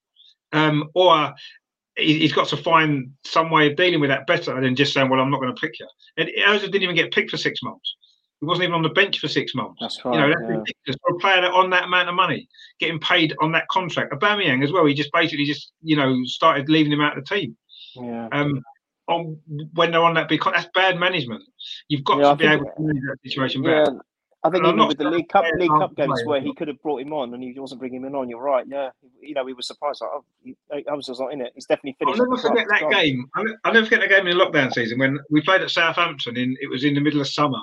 um, 0.52 0.90
or 0.94 1.32
he's 1.96 2.32
got 2.32 2.48
to 2.48 2.56
find 2.56 3.12
some 3.24 3.50
way 3.50 3.70
of 3.70 3.76
dealing 3.76 4.00
with 4.00 4.10
that 4.10 4.26
better 4.26 4.60
than 4.60 4.74
just 4.74 4.92
saying, 4.92 5.08
"Well, 5.08 5.20
I'm 5.20 5.30
not 5.30 5.40
going 5.40 5.54
to 5.54 5.60
pick 5.60 5.78
you." 5.78 5.88
And 6.16 6.28
Ozil 6.46 6.62
didn't 6.62 6.82
even 6.82 6.96
get 6.96 7.12
picked 7.12 7.30
for 7.30 7.36
six 7.36 7.62
months. 7.62 7.96
He 8.40 8.46
wasn't 8.46 8.64
even 8.64 8.74
on 8.74 8.82
the 8.82 8.90
bench 8.90 9.18
for 9.18 9.28
six 9.28 9.54
months. 9.54 9.78
That's 9.80 10.04
right. 10.04 10.14
You 10.14 10.20
know, 10.20 10.28
that's 10.28 10.40
yeah. 10.42 10.56
ridiculous 10.58 10.96
for 11.00 11.16
a 11.16 11.18
player 11.18 11.40
that 11.40 11.52
on 11.52 11.70
that 11.70 11.84
amount 11.84 12.08
of 12.08 12.14
money, 12.14 12.48
getting 12.78 13.00
paid 13.00 13.34
on 13.40 13.52
that 13.52 13.68
contract. 13.68 14.12
Aubameyang 14.12 14.62
as 14.62 14.70
well. 14.70 14.86
He 14.86 14.94
just 14.94 15.12
basically 15.12 15.44
just 15.44 15.72
you 15.82 15.96
know 15.96 16.22
started 16.24 16.68
leaving 16.68 16.92
him 16.92 17.00
out 17.00 17.16
of 17.16 17.24
the 17.24 17.34
team. 17.34 17.56
Yeah. 17.96 18.28
Um, 18.32 18.62
on 19.08 19.38
when 19.72 19.90
they're 19.90 20.04
on 20.04 20.14
that 20.14 20.28
big, 20.28 20.42
that's 20.44 20.68
bad 20.74 20.98
management. 20.98 21.42
You've 21.88 22.04
got 22.04 22.18
yeah, 22.18 22.30
to 22.30 22.36
be 22.36 22.46
able 22.46 22.64
to 22.66 22.72
manage 22.78 23.02
that 23.02 23.16
situation 23.24 23.62
better. 23.62 24.00
I 24.44 24.50
think 24.50 24.64
even 24.64 24.86
with 24.86 24.98
the 24.98 25.10
League 25.10 25.28
Cup, 25.28 25.44
League 25.56 25.68
Cup 25.68 25.96
games 25.96 26.22
where 26.24 26.40
he 26.40 26.54
could 26.54 26.68
have 26.68 26.80
brought 26.80 27.00
him 27.00 27.12
on 27.12 27.34
and 27.34 27.42
he 27.42 27.58
wasn't 27.58 27.80
bringing 27.80 28.04
him 28.04 28.14
on. 28.14 28.28
You're 28.28 28.40
right. 28.40 28.64
Yeah, 28.68 28.90
you 29.20 29.34
know, 29.34 29.42
we 29.42 29.52
were 29.52 29.62
surprised. 29.62 30.00
Like, 30.00 30.10
oh, 30.14 30.92
I 30.92 30.94
was 30.94 31.06
just 31.06 31.20
not 31.20 31.32
in 31.32 31.40
it. 31.40 31.52
He's 31.56 31.66
definitely 31.66 31.96
finished. 31.98 32.20
I'll 32.20 32.30
never 32.30 32.40
forget 32.40 32.66
that 32.68 32.88
game. 32.90 33.28
I'll 33.64 33.72
never 33.72 33.86
forget 33.86 34.00
that 34.00 34.10
game 34.10 34.28
in 34.28 34.38
the 34.38 34.44
lockdown 34.44 34.72
season 34.72 34.98
when 35.00 35.18
we 35.28 35.40
played 35.40 35.62
at 35.62 35.70
Southampton. 35.70 36.36
In 36.36 36.56
it 36.60 36.70
was 36.70 36.84
in 36.84 36.94
the 36.94 37.00
middle 37.00 37.20
of 37.20 37.26
summer, 37.28 37.58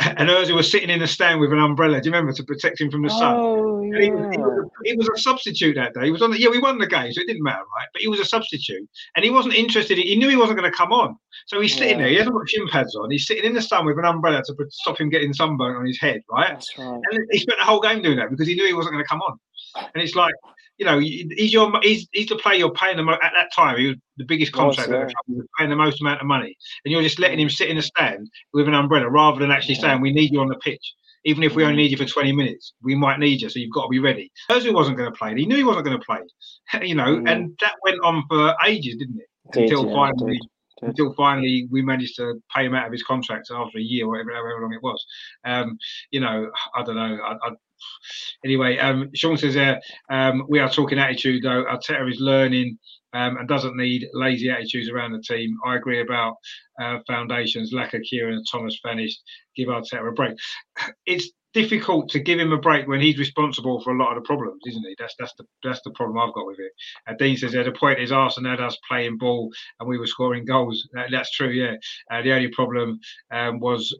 and 0.00 0.28
Ozil 0.28 0.56
was 0.56 0.70
sitting 0.70 0.90
in 0.90 0.98
the 0.98 1.06
stand 1.06 1.40
with 1.40 1.52
an 1.52 1.58
umbrella. 1.58 2.00
Do 2.00 2.08
you 2.08 2.12
remember 2.12 2.32
to 2.32 2.42
protect 2.42 2.80
him 2.80 2.90
from 2.90 3.02
the 3.02 3.10
sun? 3.10 3.36
Oh, 3.38 3.82
yeah. 3.82 4.00
He 4.00 4.10
was, 4.10 4.32
he, 4.32 4.38
was, 4.38 4.70
he, 4.84 4.96
was, 4.96 5.08
a 5.08 5.18
substitute 5.20 5.76
that 5.76 5.94
day. 5.94 6.06
He 6.06 6.10
was 6.10 6.20
on 6.20 6.32
the 6.32 6.40
yeah. 6.40 6.48
We 6.48 6.58
won 6.58 6.78
the 6.78 6.86
game, 6.86 7.12
so 7.12 7.20
it 7.20 7.28
didn't 7.28 7.44
matter, 7.44 7.62
right? 7.76 7.86
But 7.92 8.02
he 8.02 8.08
was 8.08 8.18
a 8.18 8.24
substitute, 8.24 8.88
and 9.14 9.24
he 9.24 9.30
wasn't 9.30 9.54
interested. 9.54 9.96
He 9.96 10.16
knew 10.16 10.28
he 10.28 10.36
wasn't 10.36 10.58
going 10.58 10.70
to 10.70 10.76
come 10.76 10.92
on, 10.92 11.16
so 11.46 11.60
he's 11.60 11.74
sitting 11.74 11.90
yeah. 11.90 11.98
there. 11.98 12.08
He 12.08 12.16
hasn't 12.16 12.34
got 12.34 12.48
shin 12.48 12.66
pads 12.68 12.96
on. 12.96 13.10
He's 13.10 13.26
sitting 13.26 13.44
in 13.44 13.54
the 13.54 13.62
sun 13.62 13.86
with 13.86 13.98
an 13.98 14.04
umbrella 14.04 14.42
to 14.44 14.66
stop 14.70 14.98
him 14.98 15.10
getting 15.10 15.32
sunburn 15.32 15.76
on 15.76 15.86
his 15.86 16.00
head, 16.00 16.22
right? 16.30 16.48
That's 16.48 16.76
right. 16.76 17.00
And 17.12 17.26
he 17.30 17.38
spent 17.38 17.58
the 17.60 17.64
whole 17.64 17.80
game 17.80 18.02
doing 18.02 18.16
that 18.16 18.30
because 18.30 18.48
he 18.48 18.56
knew 18.56 18.66
he 18.66 18.74
wasn't 18.74 18.94
going 18.94 19.04
to 19.04 19.08
come 19.08 19.22
on. 19.22 19.38
And 19.76 20.02
it's 20.02 20.14
like, 20.16 20.34
you 20.78 20.84
know, 20.84 20.98
he's 20.98 21.52
your 21.52 21.72
he's, 21.82 22.08
he's 22.12 22.28
the 22.28 22.36
player 22.36 22.58
you're 22.58 22.72
paying 22.72 22.96
the 22.96 23.02
most 23.02 23.20
at 23.22 23.32
that 23.36 23.52
time. 23.54 23.78
He 23.78 23.88
was 23.88 23.96
the 24.16 24.24
biggest 24.24 24.52
contract 24.52 24.90
was, 24.90 24.98
yeah. 24.98 25.06
He 25.26 25.34
was 25.34 25.46
paying 25.58 25.70
the 25.70 25.76
most 25.76 26.00
amount 26.00 26.20
of 26.20 26.26
money, 26.26 26.56
and 26.84 26.92
you're 26.92 27.02
just 27.02 27.18
letting 27.18 27.38
him 27.38 27.50
sit 27.50 27.68
in 27.68 27.78
a 27.78 27.82
stand 27.82 28.28
with 28.52 28.66
an 28.66 28.74
umbrella 28.74 29.08
rather 29.08 29.38
than 29.38 29.50
actually 29.50 29.76
yeah. 29.76 29.80
saying 29.82 30.00
we 30.00 30.12
need 30.12 30.32
you 30.32 30.40
on 30.40 30.48
the 30.48 30.56
pitch. 30.56 30.94
Even 31.26 31.42
if 31.42 31.54
we 31.54 31.64
only 31.64 31.76
need 31.76 31.90
you 31.90 31.96
for 31.96 32.04
20 32.04 32.32
minutes, 32.32 32.74
we 32.82 32.94
might 32.94 33.18
need 33.18 33.40
you, 33.40 33.48
so 33.48 33.58
you've 33.58 33.72
got 33.72 33.84
to 33.84 33.88
be 33.88 33.98
ready. 33.98 34.30
Ozil 34.50 34.74
wasn't 34.74 34.98
going 34.98 35.10
to 35.10 35.18
play. 35.18 35.34
He 35.34 35.46
knew 35.46 35.56
he 35.56 35.64
wasn't 35.64 35.86
going 35.86 35.98
to 35.98 36.04
play, 36.04 36.18
you 36.86 36.94
know, 36.94 37.16
mm. 37.16 37.30
and 37.30 37.56
that 37.60 37.74
went 37.82 37.98
on 38.04 38.24
for 38.28 38.54
ages, 38.66 38.96
didn't 38.96 39.20
it? 39.20 39.58
Until 39.58 39.84
finally, 39.94 40.38
until 40.82 41.14
finally 41.14 41.66
we 41.70 41.82
managed 41.82 42.16
to 42.16 42.40
pay 42.54 42.66
him 42.66 42.74
out 42.74 42.86
of 42.86 42.92
his 42.92 43.02
contract 43.02 43.50
after 43.50 43.78
a 43.78 43.82
year, 43.82 44.08
whatever, 44.08 44.32
however 44.32 44.60
long 44.60 44.72
it 44.72 44.82
was. 44.82 45.04
Um, 45.44 45.78
you 46.10 46.20
know, 46.20 46.50
I 46.74 46.82
don't 46.82 46.96
know. 46.96 47.18
I, 47.22 47.48
I, 47.48 47.50
anyway, 48.44 48.78
um, 48.78 49.10
Sean 49.14 49.36
says 49.36 49.54
there, 49.54 49.80
um, 50.10 50.44
we 50.48 50.58
are 50.58 50.68
talking 50.68 50.98
attitude 50.98 51.42
though. 51.42 51.64
Arteta 51.64 52.10
is 52.10 52.20
learning 52.20 52.78
um, 53.12 53.36
and 53.36 53.48
doesn't 53.48 53.76
need 53.76 54.08
lazy 54.12 54.50
attitudes 54.50 54.88
around 54.88 55.12
the 55.12 55.22
team. 55.22 55.56
I 55.64 55.76
agree 55.76 56.00
about 56.00 56.36
uh, 56.80 56.98
foundations, 57.06 57.72
of 57.72 57.90
Kieran, 58.08 58.34
and 58.34 58.46
Thomas 58.50 58.78
finished. 58.82 59.22
Give 59.56 59.68
Arteta 59.68 60.08
a 60.08 60.12
break. 60.12 60.36
It's 61.06 61.30
difficult 61.54 62.08
to 62.10 62.18
give 62.18 62.40
him 62.40 62.52
a 62.52 62.58
break 62.58 62.88
when 62.88 63.00
he's 63.00 63.16
responsible 63.16 63.80
for 63.80 63.92
a 63.92 63.96
lot 63.96 64.16
of 64.16 64.22
the 64.22 64.26
problems, 64.26 64.60
isn't 64.66 64.84
he? 64.84 64.94
That's 64.98 65.14
that's 65.18 65.32
the 65.38 65.44
that's 65.62 65.80
the 65.84 65.92
problem 65.92 66.18
I've 66.18 66.34
got 66.34 66.46
with 66.46 66.58
it. 66.58 66.72
Uh, 67.08 67.14
Dean 67.18 67.36
says 67.36 67.54
at 67.54 67.64
the 67.64 67.72
point 67.72 68.00
is 68.00 68.12
Arsene 68.12 68.44
had 68.44 68.60
us 68.60 68.76
playing 68.88 69.18
ball 69.18 69.50
and 69.78 69.88
we 69.88 69.96
were 69.96 70.06
scoring 70.06 70.44
goals. 70.44 70.86
Uh, 70.98 71.04
that's 71.10 71.30
true, 71.30 71.50
yeah. 71.50 71.76
Uh, 72.10 72.22
the 72.22 72.32
only 72.32 72.48
problem 72.48 72.98
um, 73.30 73.60
was 73.60 73.96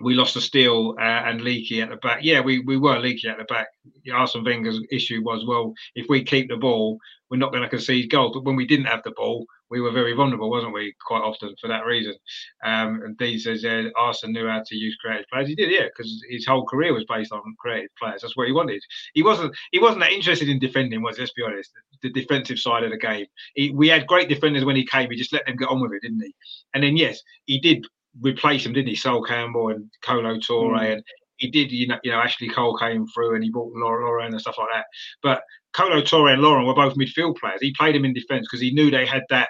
we 0.00 0.14
lost 0.14 0.36
a 0.36 0.40
steal 0.40 0.94
uh, 0.98 1.02
and 1.02 1.42
leaky 1.42 1.80
at 1.80 1.90
the 1.90 1.96
back. 1.96 2.20
Yeah, 2.22 2.40
we, 2.40 2.60
we 2.60 2.76
were 2.76 2.98
leaky 2.98 3.28
at 3.28 3.38
the 3.38 3.44
back. 3.44 3.68
Arsene 4.12 4.44
Wenger's 4.44 4.80
issue 4.90 5.22
was, 5.22 5.44
well, 5.46 5.74
if 5.94 6.06
we 6.08 6.24
keep 6.24 6.48
the 6.48 6.56
ball, 6.56 6.98
we're 7.30 7.36
not 7.38 7.52
going 7.52 7.62
to 7.62 7.68
concede 7.68 8.10
goals. 8.10 8.32
But 8.34 8.44
when 8.44 8.56
we 8.56 8.66
didn't 8.66 8.86
have 8.86 9.02
the 9.04 9.12
ball, 9.12 9.46
we 9.70 9.80
were 9.80 9.90
very 9.90 10.12
vulnerable, 10.12 10.50
wasn't 10.50 10.74
we? 10.74 10.94
Quite 11.06 11.22
often 11.22 11.54
for 11.60 11.68
that 11.68 11.86
reason. 11.86 12.14
Um, 12.62 13.00
and 13.04 13.16
Dean 13.16 13.38
says, 13.38 13.62
yeah, 13.62 13.84
Arsene 13.96 14.32
knew 14.32 14.46
how 14.46 14.62
to 14.66 14.76
use 14.76 14.96
creative 14.96 15.26
players. 15.32 15.48
He 15.48 15.54
did, 15.54 15.70
yeah, 15.70 15.86
because 15.86 16.22
his 16.28 16.46
whole 16.46 16.66
career 16.66 16.92
was 16.92 17.06
based 17.08 17.32
on 17.32 17.40
creative 17.58 17.90
players. 17.98 18.20
That's 18.20 18.36
what 18.36 18.48
he 18.48 18.52
wanted. 18.52 18.82
He 19.14 19.22
wasn't 19.22 19.54
he 19.70 19.78
wasn't 19.78 20.00
that 20.00 20.12
interested 20.12 20.50
in 20.50 20.58
defending. 20.58 21.00
Was 21.00 21.18
let's 21.18 21.32
be 21.32 21.42
honest, 21.42 21.72
the 22.02 22.10
defensive 22.10 22.58
side 22.58 22.84
of 22.84 22.90
the 22.90 22.98
game. 22.98 23.26
He, 23.54 23.70
we 23.70 23.88
had 23.88 24.06
great 24.06 24.28
defenders 24.28 24.64
when 24.64 24.76
he 24.76 24.84
came. 24.84 25.10
He 25.10 25.16
just 25.16 25.32
let 25.32 25.46
them 25.46 25.56
get 25.56 25.68
on 25.68 25.80
with 25.80 25.92
it, 25.92 26.02
didn't 26.02 26.20
he? 26.20 26.34
And 26.74 26.84
then 26.84 26.98
yes, 26.98 27.22
he 27.46 27.58
did 27.58 27.86
replace 28.20 28.66
him, 28.66 28.72
didn't 28.72 28.88
he? 28.88 28.96
Sol 28.96 29.22
Campbell 29.22 29.68
and 29.68 29.90
Kolo 30.04 30.36
Touré, 30.36 30.80
mm. 30.80 30.92
and 30.92 31.02
he 31.36 31.50
did. 31.50 31.72
You 31.72 31.88
know, 31.88 31.98
you 32.02 32.12
know, 32.12 32.18
Ashley 32.18 32.48
Cole 32.48 32.76
came 32.76 33.06
through 33.08 33.34
and 33.34 33.44
he 33.44 33.50
brought 33.50 33.72
Lauren 33.74 34.32
and 34.32 34.40
stuff 34.40 34.58
like 34.58 34.68
that. 34.74 34.86
But 35.22 35.42
Kolo 35.72 36.02
Touré 36.02 36.34
and 36.34 36.42
Lauren 36.42 36.66
were 36.66 36.74
both 36.74 36.96
midfield 36.96 37.36
players. 37.36 37.60
He 37.60 37.74
played 37.78 37.96
him 37.96 38.04
in 38.04 38.12
defence 38.12 38.46
because 38.46 38.60
he 38.60 38.72
knew 38.72 38.90
they 38.90 39.06
had 39.06 39.22
that 39.30 39.48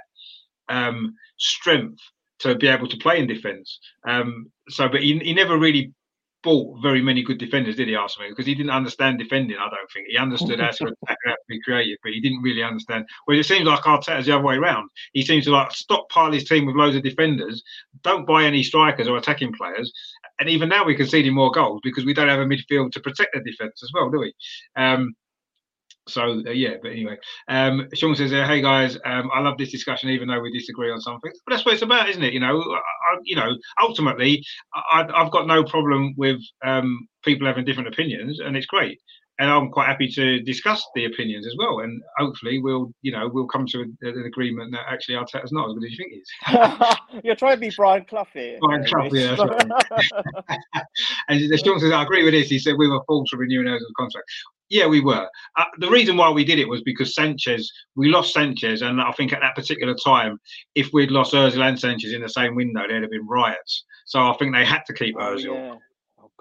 um, 0.69 1.15
strength 1.39 2.01
to 2.41 2.55
be 2.57 2.67
able 2.67 2.89
to 2.89 2.97
play 2.97 3.19
in 3.19 3.27
defence. 3.27 3.79
Um, 4.07 4.51
so, 4.69 4.89
but 4.89 5.03
he, 5.03 5.19
he 5.19 5.35
never 5.35 5.59
really 5.59 5.93
bought 6.43 6.83
very 6.83 7.01
many 7.01 7.23
good 7.23 7.39
defenders, 7.39 7.77
did 7.77 7.89
he, 7.89 7.95
Arsenal? 7.95 8.31
Because 8.31 8.47
he 8.47 8.55
didn't 8.55 8.71
understand 8.71 9.19
defending, 9.19 9.57
I 9.57 9.69
don't 9.69 9.91
think. 9.93 10.09
He 10.09 10.19
understood 10.19 10.61
how 10.61 10.71
to 10.71 10.85
attack, 10.85 11.19
to 11.25 11.37
be 11.49 11.61
creative, 11.63 11.99
but 12.03 12.13
he 12.13 12.21
didn't 12.21 12.43
really 12.43 12.63
understand. 12.63 13.07
Well, 13.27 13.39
it 13.39 13.45
seems 13.45 13.67
like 13.67 13.81
Arteta's 13.83 14.27
the 14.27 14.35
other 14.35 14.45
way 14.45 14.57
around. 14.57 14.91
He 15.13 15.25
seems 15.25 15.45
to 15.45 15.51
like 15.51 15.73
stockpile 15.73 16.33
his 16.33 16.45
team 16.45 16.67
with 16.67 16.77
loads 16.77 16.97
of 16.97 17.03
defenders, 17.03 17.63
don't 18.03 18.27
buy 18.27 18.45
any 18.45 18.63
strikers 18.63 19.09
or 19.09 19.17
attacking 19.17 19.53
players. 19.53 19.93
And 20.41 20.49
even 20.49 20.69
now 20.69 20.85
we're 20.85 20.97
conceding 20.97 21.35
more 21.35 21.51
goals 21.51 21.81
because 21.83 22.05
we 22.05 22.15
don't 22.15 22.29
have 22.29 22.41
a 22.41 22.45
midfield 22.45 22.93
to 22.93 23.01
protect 23.01 23.35
the 23.35 23.41
defence 23.41 23.83
as 23.83 23.91
well, 23.95 24.11
do 24.11 24.19
we? 24.19 24.35
Um, 24.77 25.15
so 26.09 26.43
uh, 26.47 26.51
yeah, 26.51 26.75
but 26.83 26.93
anyway, 26.93 27.17
um, 27.49 27.89
Sean 27.95 28.17
says, 28.17 28.33
uh, 28.33 28.47
"Hey 28.47 28.61
guys, 28.61 28.97
um, 29.05 29.31
I 29.33 29.41
love 29.41 29.57
this 29.59 29.71
discussion, 29.71 30.11
even 30.11 30.29
though 30.29 30.41
we 30.41 30.53
disagree 30.53 30.91
on 30.91 31.01
something. 31.01 31.31
But 31.45 31.53
that's 31.55 31.65
what 31.65 31.75
it's 31.75 31.83
about, 31.83 32.09
isn't 32.09 32.23
it? 32.23 32.33
You 32.33 32.41
know, 32.41 32.61
I, 32.61 33.19
you 33.23 33.37
know, 33.37 33.57
ultimately, 33.81 34.45
I, 34.75 35.07
have 35.15 35.31
got 35.31 35.47
no 35.47 35.63
problem 35.63 36.15
with 36.17 36.41
um, 36.65 37.07
people 37.25 37.47
having 37.47 37.65
different 37.65 37.89
opinions, 37.89 38.41
and 38.41 38.57
it's 38.57 38.67
great 38.67 38.99
and 39.43 39.51
I'm 39.51 39.71
quite 39.71 39.89
happy 39.89 40.07
to 40.07 40.41
discuss 40.41 40.87
the 40.95 41.07
opinions 41.07 41.49
as 41.49 41.57
well. 41.59 41.81
And 41.81 42.01
hopefully, 42.17 42.61
we'll 42.61 42.95
you 43.03 43.11
know 43.11 43.29
we'll 43.33 43.49
come 43.49 43.67
to 43.67 43.81
a, 43.81 44.09
an 44.09 44.25
agreement 44.25 44.71
that 44.71 44.83
actually 44.89 45.17
Arteta's 45.17 45.51
not 45.51 45.69
as 45.69 45.75
good 45.75 45.85
as 45.85 45.91
you 45.91 45.97
think 45.97 46.13
he 46.13 46.19
is. 46.19 47.23
You're 47.25 47.35
trying 47.35 47.57
to 47.57 47.61
be 47.61 47.73
Brian 47.77 48.05
Clough 48.05 48.29
here. 48.33 48.59
Brian 48.61 48.85
Clough, 48.85 49.09
yeah. 49.13 49.35
Right. 49.35 50.59
and 51.29 51.51
the 51.51 51.59
Sean 51.59 51.81
says, 51.81 51.91
I 51.91 52.05
agree 52.05 52.23
with 52.23 52.35
this. 52.35 52.49
He 52.49 52.61
said 52.61 52.75
we 52.79 52.89
were 52.89 53.03
false 53.09 53.31
for 53.31 53.39
renewing 53.39 53.67
Ozil's 53.67 53.93
contract. 53.99 54.31
Yeah, 54.71 54.87
we 54.87 55.01
were. 55.01 55.29
Uh, 55.59 55.65
the 55.79 55.91
reason 55.91 56.17
why 56.17 56.31
we 56.31 56.45
did 56.45 56.61
it 56.61 56.69
was 56.69 56.81
because 56.83 57.15
Sanchez, 57.15 57.71
we 57.97 58.09
lost 58.09 58.33
Sanchez, 58.33 58.83
and 58.83 59.01
I 59.01 59.11
think 59.13 59.33
at 59.33 59.41
that 59.41 59.57
particular 59.57 59.95
time, 59.95 60.41
if 60.77 60.91
we'd 60.93 61.11
lost 61.11 61.35
Ozil 61.35 61.69
and 61.69 61.79
Sanchez 61.79 62.13
in 62.13 62.23
the 62.23 62.29
same 62.29 62.55
window, 62.55 62.83
there'd 62.89 63.03
have 63.03 63.11
been 63.11 63.27
riots. 63.27 63.85
So 64.07 64.21
I 64.21 64.37
think 64.39 64.55
they 64.55 64.65
had 64.65 64.83
to 64.87 64.95
keep 64.95 65.17
oh, 65.19 65.37
Yeah. 65.37 65.75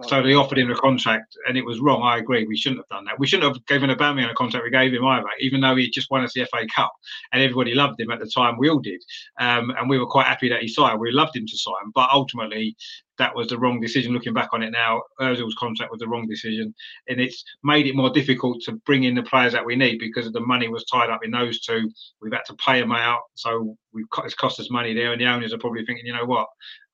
So 0.08 0.22
they 0.22 0.34
offered 0.34 0.58
him 0.58 0.72
a 0.72 0.76
contract, 0.76 1.38
and 1.48 1.58
it 1.58 1.66
was 1.66 1.80
wrong. 1.80 2.02
I 2.04 2.18
agree. 2.18 2.46
We 2.46 2.58
shouldn't 2.58 2.80
have 2.80 2.90
done 2.90 3.06
that. 3.06 3.20
We 3.20 3.28
shouldn't 3.28 3.54
have 3.54 3.66
given 3.66 3.90
Aubameyang 3.90 4.32
a 4.32 4.34
contract 4.34 4.64
we 4.64 4.72
gave 4.72 4.94
him 4.94 5.06
either, 5.06 5.28
even 5.40 5.62
though 5.62 5.76
he 5.76 5.90
just 5.90 6.10
won 6.12 6.24
us 6.24 6.34
the 6.34 6.46
FA 6.46 6.66
Cup, 6.76 6.92
and 7.32 7.42
everybody 7.42 7.74
loved 7.74 8.00
him 8.00 8.12
at 8.12 8.20
the 8.20 8.30
time. 8.34 8.58
We 8.58 8.70
all 8.70 8.80
did, 8.80 9.02
um, 9.40 9.72
and 9.78 9.90
we 9.90 10.00
were 10.00 10.08
quite 10.08 10.28
happy 10.28 10.50
that 10.50 10.62
he 10.62 10.68
signed. 10.68 11.00
We 11.00 11.12
loved 11.12 11.36
him 11.36 11.46
to 11.46 11.58
sign, 11.58 11.92
but 11.94 12.10
ultimately, 12.12 12.76
that 13.18 13.36
was 13.36 13.48
the 13.48 13.58
wrong 13.60 13.80
decision. 13.80 14.14
Looking 14.14 14.34
back 14.34 14.50
on 14.52 14.64
it 14.64 14.72
now, 14.72 15.04
Ozil's 15.20 15.56
contract 15.56 15.92
was 15.92 16.00
the 16.00 16.08
wrong 16.08 16.28
decision, 16.28 16.74
and 17.08 17.22
it's 17.22 17.44
made 17.64 17.86
it 17.86 17.96
more 17.96 18.10
difficult 18.10 18.62
to 18.64 18.74
bring 18.86 19.04
in 19.04 19.16
the 19.16 19.24
players 19.24 19.54
that 19.54 19.66
we 19.66 19.76
need 19.76 20.00
because 20.00 20.32
the 20.32 20.40
money 20.40 20.68
was 20.68 20.86
tied 20.86 21.10
up 21.10 21.24
in 21.24 21.32
those 21.32 21.60
two. 21.62 21.90
We've 22.22 22.34
had 22.34 22.46
to 22.48 22.56
pay 22.56 22.80
them 22.80 22.92
out, 22.92 23.22
so 23.36 23.78
we've 23.94 24.08
it's 24.26 24.34
cost 24.34 24.60
us 24.60 24.72
money 24.72 24.94
there, 24.94 25.12
and 25.12 25.22
the 25.22 25.28
owners 25.28 25.54
are 25.54 25.60
probably 25.60 25.86
thinking, 25.86 26.06
you 26.06 26.14
know 26.14 26.26
what, 26.26 26.48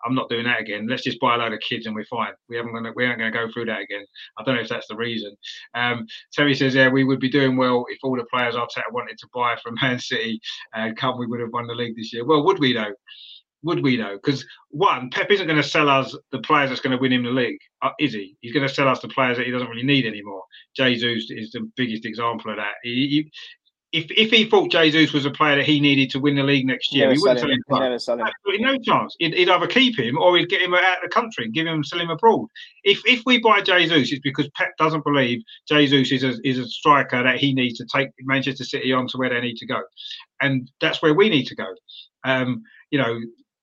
I'm 0.06 0.15
not 0.15 0.30
doing 0.30 0.45
that 0.45 0.61
again. 0.61 0.88
Let's 0.88 1.03
just 1.03 1.19
buy 1.19 1.36
a 1.36 1.38
load 1.38 1.53
of 1.53 1.60
kids 1.60 1.86
and 1.86 1.95
we're 1.95 2.06
fine. 2.06 2.34
We 2.49 2.57
haven't 2.57 2.74
gonna 2.74 2.91
we 2.95 3.06
aren't 3.06 3.19
gonna 3.19 3.32
go 3.32 3.52
through 3.52 3.65
that 3.65 3.82
again. 3.82 4.06
I 4.38 4.44
don't 4.44 4.56
know 4.56 4.61
if 4.61 4.69
that's 4.69 4.88
the 4.88 4.95
reason. 4.95 5.36
Um, 5.74 6.06
Terry 6.34 6.56
says, 6.56 6.76
yeah, 6.76 6.90
we 6.90 7.03
would 7.03 7.19
be 7.19 7.30
doing 7.30 7.57
well 7.57 7.86
if 7.90 7.99
all 8.03 8.15
the 8.15 8.26
players 8.26 8.56
Arteta 8.56 8.91
wanted 8.91 9.18
to 9.19 9.28
buy 9.34 9.56
from 9.61 9.76
Man 9.82 9.99
City 9.99 10.40
and 10.74 10.91
uh, 10.91 10.95
come, 10.95 11.18
we 11.18 11.28
would 11.28 11.40
have 11.40 11.53
won 11.53 11.68
the 11.68 11.76
league 11.76 11.95
this 11.95 12.14
year. 12.14 12.26
Well, 12.26 12.44
would 12.45 12.60
we 12.60 12.74
though? 12.74 12.94
Would 13.64 13.82
we 13.82 13.98
though? 13.98 14.15
Because 14.15 14.45
one, 14.69 15.10
Pep 15.10 15.32
isn't 15.32 15.48
going 15.48 15.61
to 15.61 15.68
sell 15.68 15.90
us 15.90 16.15
the 16.32 16.40
players 16.40 16.69
that's 16.69 16.82
going 16.82 16.95
to 16.95 17.02
win 17.02 17.11
him 17.11 17.24
the 17.24 17.32
league, 17.32 17.60
uh, 17.82 17.90
is 17.99 18.14
he? 18.14 18.38
He's 18.41 18.53
going 18.53 18.68
to 18.68 18.74
sell 18.74 18.88
us 18.88 18.99
the 18.99 19.07
players 19.07 19.38
that 19.38 19.45
he 19.45 19.52
doesn't 19.52 19.68
really 19.68 19.84
need 19.84 20.06
anymore. 20.06 20.44
Jesus 20.76 21.32
is 21.32 21.52
the 21.52 21.69
biggest 21.76 22.06
example 22.06 22.52
of 22.52 22.57
that. 22.57 22.76
He, 22.84 22.91
he, 23.10 23.32
if 23.93 24.11
if 24.11 24.31
he 24.31 24.45
thought 24.45 24.72
Jesus 24.72 25.14
was 25.14 25.26
a 25.26 25.31
player 25.31 25.55
that 25.55 25.65
he 25.65 25.80
needed 25.80 26.09
to 26.11 26.19
win 26.19 26.35
the 26.35 26.43
league 26.43 26.65
next 26.65 26.93
year, 26.93 27.11
he 27.11 27.18
wouldn't 27.18 27.39
sell 27.39 27.49
him. 27.49 27.64
him. 27.69 27.80
Never 27.80 27.99
sell 27.99 28.19
him. 28.19 28.27
Absolutely 28.27 28.65
no 28.65 28.77
chance. 28.80 29.15
He'd, 29.19 29.34
he'd, 29.34 29.49
either 29.49 29.68
keep 29.68 29.97
him 29.97 30.18
or 30.18 30.38
he'd 30.38 30.49
get 30.49 30.61
him 30.61 30.73
out 30.73 30.97
of 30.97 31.03
the 31.03 31.09
country 31.09 31.45
and 31.45 31.53
give 31.53 31.65
him 31.65 31.84
sell 31.84 31.99
him 31.99 32.09
abroad. 32.09 32.47
If 32.84 33.01
if 33.05 33.23
we 33.26 33.39
buy 33.39 33.61
Jesus, 33.61 34.11
it's 34.11 34.22
because 34.22 34.49
Pep 34.55 34.76
doesn't 34.77 35.05
believe 35.05 35.41
Jesus 35.69 36.11
is 36.11 36.23
a, 36.23 36.35
is 36.43 36.59
a 36.59 36.68
striker 36.68 37.23
that 37.23 37.38
he 37.38 37.53
needs 37.53 37.77
to 37.77 37.85
take 37.85 38.09
Manchester 38.22 38.65
City 38.65 38.91
on 38.91 39.07
to 39.07 39.18
where 39.18 39.30
they 39.30 39.39
need 39.39 39.57
to 39.57 39.65
go, 39.65 39.81
and 40.41 40.69
that's 40.81 41.01
where 41.01 41.14
we 41.14 41.30
need 41.30 41.45
to 41.47 41.55
go. 41.55 41.68
Um, 42.26 42.64
you 42.91 42.99
know, 42.99 43.19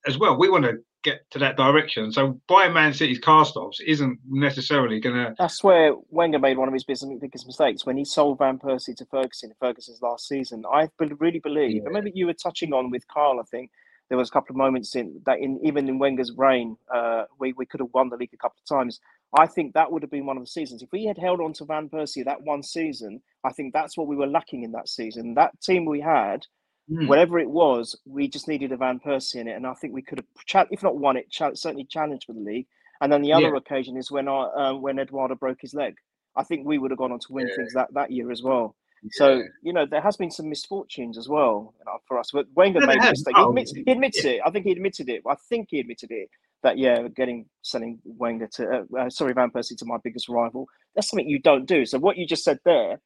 as 0.07 0.19
well, 0.19 0.39
we 0.39 0.49
want 0.49 0.65
to 0.65 0.79
get 1.05 1.31
to 1.31 1.39
that 1.39 1.57
direction. 1.57 2.11
So 2.11 2.41
buying 2.49 2.73
Man 2.73 2.93
City's 2.93 3.19
cast 3.19 3.57
offs 3.57 3.79
isn't 3.87 4.19
necessarily 4.29 4.99
going 4.99 5.15
to. 5.15 5.35
That's 5.39 5.63
where 5.63 5.95
Wenger 6.11 6.39
made 6.39 6.59
one 6.59 6.69
of 6.69 6.75
his 6.75 6.85
biggest 6.85 7.47
mistakes 7.47 7.87
when 7.87 7.97
he 7.97 8.05
sold 8.05 8.39
Van 8.39 8.59
Persie 8.59 8.97
to 8.97 9.07
Ferguson 9.07 9.51
in 9.51 9.57
Ferguson's 9.61 10.03
last 10.03 10.27
season. 10.27 10.65
I 10.73 10.89
really 10.99 11.39
believe, 11.39 11.77
yeah. 11.77 11.83
and 11.85 11.93
maybe 11.93 12.11
you 12.15 12.27
were 12.27 12.35
touching 12.35 12.73
on 12.73 12.91
with 12.91 13.07
Carl, 13.07 13.39
I 13.39 13.45
think. 13.45 13.71
There 14.11 14.19
was 14.19 14.29
a 14.29 14.33
couple 14.33 14.53
of 14.53 14.59
moments 14.59 14.95
in 14.97 15.23
that, 15.25 15.39
in 15.39 15.59
even 15.63 15.89
in 15.89 15.99
Wenger's 15.99 16.33
reign, 16.37 16.77
uh, 16.95 17.25
we, 17.39 17.55
we 17.55 17.65
could 17.65 17.81
have 17.81 17.89
won 17.95 18.11
the 18.11 18.17
league 18.17 18.35
a 18.35 18.37
couple 18.37 18.59
of 18.61 18.69
times. 18.69 19.01
I 19.37 19.47
think 19.47 19.73
that 19.73 19.91
would 19.91 20.03
have 20.03 20.11
been 20.11 20.27
one 20.27 20.37
of 20.37 20.43
the 20.43 20.49
seasons. 20.49 20.83
If 20.83 20.93
we 20.93 21.07
had 21.07 21.17
held 21.17 21.41
on 21.41 21.55
to 21.55 21.65
Van 21.65 21.89
Persie 21.89 22.25
that 22.25 22.43
one 22.43 22.63
season, 22.63 23.23
I 23.45 23.53
think 23.53 23.73
that's 23.73 23.97
what 23.97 24.07
we 24.07 24.15
were 24.15 24.27
lacking 24.27 24.63
in 24.63 24.73
that 24.73 24.89
season. 24.89 25.35
That 25.35 25.59
team 25.61 25.87
we 25.87 26.01
had 26.01 26.47
Mm. 26.91 27.09
Whatever 27.09 27.39
it 27.39 27.49
was, 27.49 27.99
we 28.05 28.29
just 28.29 28.47
needed 28.47 28.73
a 28.73 28.77
Van 28.77 29.01
Persie 29.01 29.37
in 29.37 29.49
it, 29.49 29.53
and 29.53 29.67
I 29.67 29.75
think 29.75 29.95
we 29.95 30.03
could 30.03 30.23
have, 30.53 30.69
if 30.71 30.83
not 30.83 30.99
won 30.99 31.17
it, 31.17 31.27
certainly 31.31 31.85
challenged 31.85 32.27
for 32.27 32.35
the 32.35 32.41
league. 32.41 32.67
And 33.01 33.13
then 33.13 33.23
the 33.23 33.33
other 33.33 33.49
yeah. 33.49 33.57
occasion 33.57 33.97
is 33.97 34.11
when 34.11 34.29
our, 34.29 34.57
uh, 34.57 34.75
when 34.75 34.99
Eduardo 34.99 35.35
broke 35.35 35.61
his 35.63 35.75
leg. 35.75 35.97
I 36.37 36.43
think 36.43 36.67
we 36.67 36.79
would 36.79 36.91
have 36.91 36.99
gone 36.99 37.13
on 37.13 37.21
to 37.21 37.33
win 37.33 37.49
yeah. 37.49 37.55
things 37.57 37.73
that, 37.75 37.95
that 37.95 38.11
year 38.11 38.31
as 38.31 38.43
well. 38.43 38.77
So 39.13 39.43
you 39.63 39.73
know 39.73 39.85
there 39.87 40.01
has 40.01 40.17
been 40.17 40.31
some 40.31 40.49
misfortunes 40.49 41.19
as 41.19 41.29
well 41.29 41.75
for 42.09 42.19
us. 42.19 42.31
But 42.33 42.47
Wenger 42.55 42.81
Yeah, 42.81 42.87
made 42.87 43.05
a 43.05 43.11
mistake. 43.11 43.37
He 43.37 43.43
Oh, 43.43 43.51
admits, 43.51 43.73
he 43.73 43.91
admits 43.91 44.25
it. 44.25 44.41
I 44.45 44.51
think 44.51 44.65
he 44.65 44.73
admitted 44.73 45.09
it. 45.09 45.23
I 45.29 45.35
think 45.49 45.69
he 45.71 45.81
admitted 45.81 46.11
it 46.11 46.31
that 46.63 46.79
yeah, 46.79 47.07
getting 47.09 47.47
selling 47.63 47.99
Wenger 48.05 48.49
to 48.55 48.67
uh, 48.67 48.99
uh, 48.99 49.11
sorry 49.11 49.35
Van 49.35 49.51
Persie 49.51 49.77
to 49.77 49.85
my 49.85 49.99
biggest 50.03 50.29
rival. 50.29 50.67
That's 50.95 51.09
something 51.11 51.29
you 51.29 51.39
don't 51.39 51.67
do. 51.67 51.85
So 51.85 51.99
what 51.99 52.17
you 52.17 52.27
just 52.27 52.45
said 52.45 52.59
there, 52.65 53.01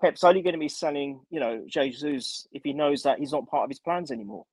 Pep's 0.00 0.24
only 0.24 0.42
going 0.42 0.54
to 0.54 0.58
be 0.58 0.68
selling 0.68 1.20
you 1.30 1.40
know 1.40 1.64
Jesus 1.66 2.46
if 2.52 2.62
he 2.64 2.72
knows 2.72 3.02
that 3.02 3.18
he's 3.18 3.32
not 3.32 3.48
part 3.48 3.64
of 3.64 3.70
his 3.70 3.78
plans 3.78 4.10
anymore. 4.10 4.44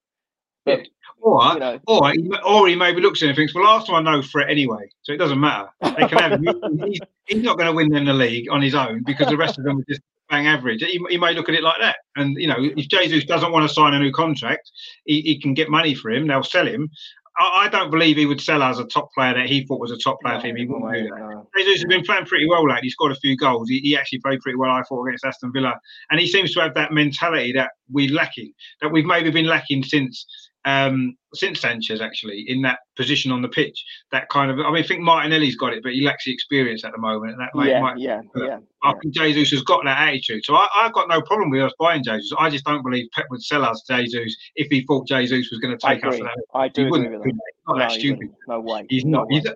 But 0.68 0.88
Or, 1.22 1.54
you 1.54 1.60
know, 1.60 1.80
or, 1.88 2.12
he, 2.12 2.30
or 2.46 2.68
he 2.68 2.76
maybe 2.76 3.02
looks 3.02 3.22
at 3.22 3.28
it 3.28 3.30
and 3.30 3.38
thinks, 3.38 3.56
well, 3.56 3.64
last 3.64 3.88
time 3.88 4.06
I 4.06 4.12
know 4.12 4.22
threat 4.22 4.50
anyway, 4.50 4.90
so 5.02 5.14
it 5.14 5.18
doesn't 5.18 5.40
matter. 5.40 5.70
They 5.82 6.08
can 6.08 6.18
have 6.18 6.34
him. 6.34 6.46
He's, 6.86 7.00
he's 7.26 7.44
not 7.44 7.58
going 7.58 7.68
to 7.68 7.74
win 7.74 7.90
them 7.90 8.06
the 8.06 8.14
league 8.14 8.50
on 8.52 8.62
his 8.62 8.76
own 8.76 9.04
because 9.06 9.28
the 9.28 9.38
rest 9.38 9.58
of 9.58 9.64
them 9.64 9.80
are 9.80 9.86
just 9.88 10.02
bang 10.30 10.46
average. 10.46 10.84
He, 10.84 11.02
he 11.10 11.18
may 11.18 11.34
look 11.34 11.50
at 11.50 11.56
it 11.56 11.64
like 11.64 11.80
that. 11.80 11.98
And, 12.18 12.36
you 12.38 12.48
know, 12.48 12.58
if 12.60 12.88
Jesus 12.90 13.24
doesn't 13.24 13.52
want 13.52 13.68
to 13.68 13.74
sign 13.74 13.94
a 13.94 14.00
new 14.00 14.12
contract, 14.12 14.70
he, 15.06 15.22
he 15.22 15.40
can 15.40 15.54
get 15.54 15.70
money 15.70 15.96
for 15.96 16.12
him. 16.12 16.28
They'll 16.28 16.44
sell 16.44 16.68
him. 16.68 16.90
I, 17.40 17.66
I 17.66 17.70
don't 17.70 17.92
believe 17.92 18.18
he 18.18 18.26
would 18.26 18.42
sell 18.42 18.64
as 18.64 18.80
a 18.80 18.86
top 18.86 19.14
player 19.14 19.34
that 19.34 19.48
he 19.48 19.66
thought 19.66 19.80
was 19.80 19.92
a 19.92 19.98
top 19.98 20.20
player 20.22 20.40
for 20.40 20.48
him. 20.48 20.56
He 20.56 20.66
wouldn't 20.66 20.94
do 20.94 21.04
that. 21.04 21.20
no. 21.20 21.48
Jesus 21.58 21.82
has 21.82 21.86
been 21.86 22.04
playing 22.04 22.26
pretty 22.26 22.48
well, 22.48 22.68
lately. 22.68 22.84
He 22.84 22.90
scored 22.90 23.12
a 23.12 23.16
few 23.16 23.36
goals. 23.38 23.70
He, 23.70 23.80
he 23.80 23.98
actually 23.98 24.20
played 24.20 24.40
pretty 24.42 24.58
well, 24.58 24.72
I 24.72 24.82
thought, 24.84 25.06
against 25.06 25.26
Aston 25.26 25.52
Villa. 25.54 25.74
And 26.10 26.20
he 26.20 26.28
seems 26.28 26.54
to 26.54 26.62
have 26.62 26.74
that 26.76 26.92
mentality 26.92 27.54
that 27.54 27.72
we're 27.92 28.14
lacking, 28.14 28.54
that 28.82 28.92
we've 28.92 29.06
maybe 29.06 29.30
been 29.30 29.46
lacking 29.48 29.84
since 29.84 30.26
um, 30.68 31.16
since 31.34 31.62
Sanchez, 31.62 32.02
actually, 32.02 32.44
in 32.48 32.62
that 32.64 32.80
position 32.98 33.32
on 33.32 33.42
the 33.42 33.48
pitch. 33.48 33.82
That 34.12 34.28
kind 34.28 34.52
of, 34.52 34.60
I 34.60 34.70
mean, 34.70 34.84
I 34.84 34.88
think 34.88 35.02
Martinelli's 35.02 35.56
got 35.56 35.74
it, 35.74 35.82
but 35.82 35.94
he 35.94 36.02
lacks 36.02 36.26
the 36.26 36.34
experience 36.34 36.84
at 36.84 36.92
the 36.92 36.98
moment. 36.98 37.32
And 37.34 37.42
that 37.42 37.52
might, 37.56 37.70
yeah, 37.70 37.82
might 37.82 37.98
yeah, 37.98 38.22
yeah, 38.36 38.60
I 38.84 38.94
think 39.02 39.14
Jesus 39.16 39.50
has 39.52 39.62
got 39.64 39.86
that 39.86 40.10
attitude. 40.10 40.44
So 40.44 40.56
I, 40.56 40.68
I've 40.80 40.94
got 40.94 41.08
no 41.08 41.22
problem 41.22 41.52
with 41.52 41.62
us 41.62 41.72
buying 41.80 42.04
Jesus. 42.04 42.32
I 42.38 42.50
just 42.50 42.66
don't 42.66 42.84
believe 42.84 43.08
Pep 43.14 43.28
would 43.30 43.42
sell 43.42 43.64
us 43.64 43.82
Jesus 43.90 44.36
if 44.56 44.68
he 44.70 44.82
thought 44.86 45.08
Jesus 45.08 45.50
was 45.50 45.60
going 45.62 45.78
to 45.78 45.88
take 45.88 46.06
us 46.06 46.18
that. 46.18 46.38
I 46.54 46.64
He 46.66 46.82
agree 46.82 46.92
wouldn't. 46.92 47.12
with 47.12 47.24
do 47.24 47.32
that. 47.32 47.42
He's 47.56 47.68
not 47.68 47.74
No, 47.78 47.80
that 47.80 47.92
stupid. 47.92 48.30
No 48.50 48.60
way. 48.60 48.86
He's 48.90 49.06
no 49.06 49.20
not. 49.20 49.28
He's 49.30 49.46
like, 49.46 49.56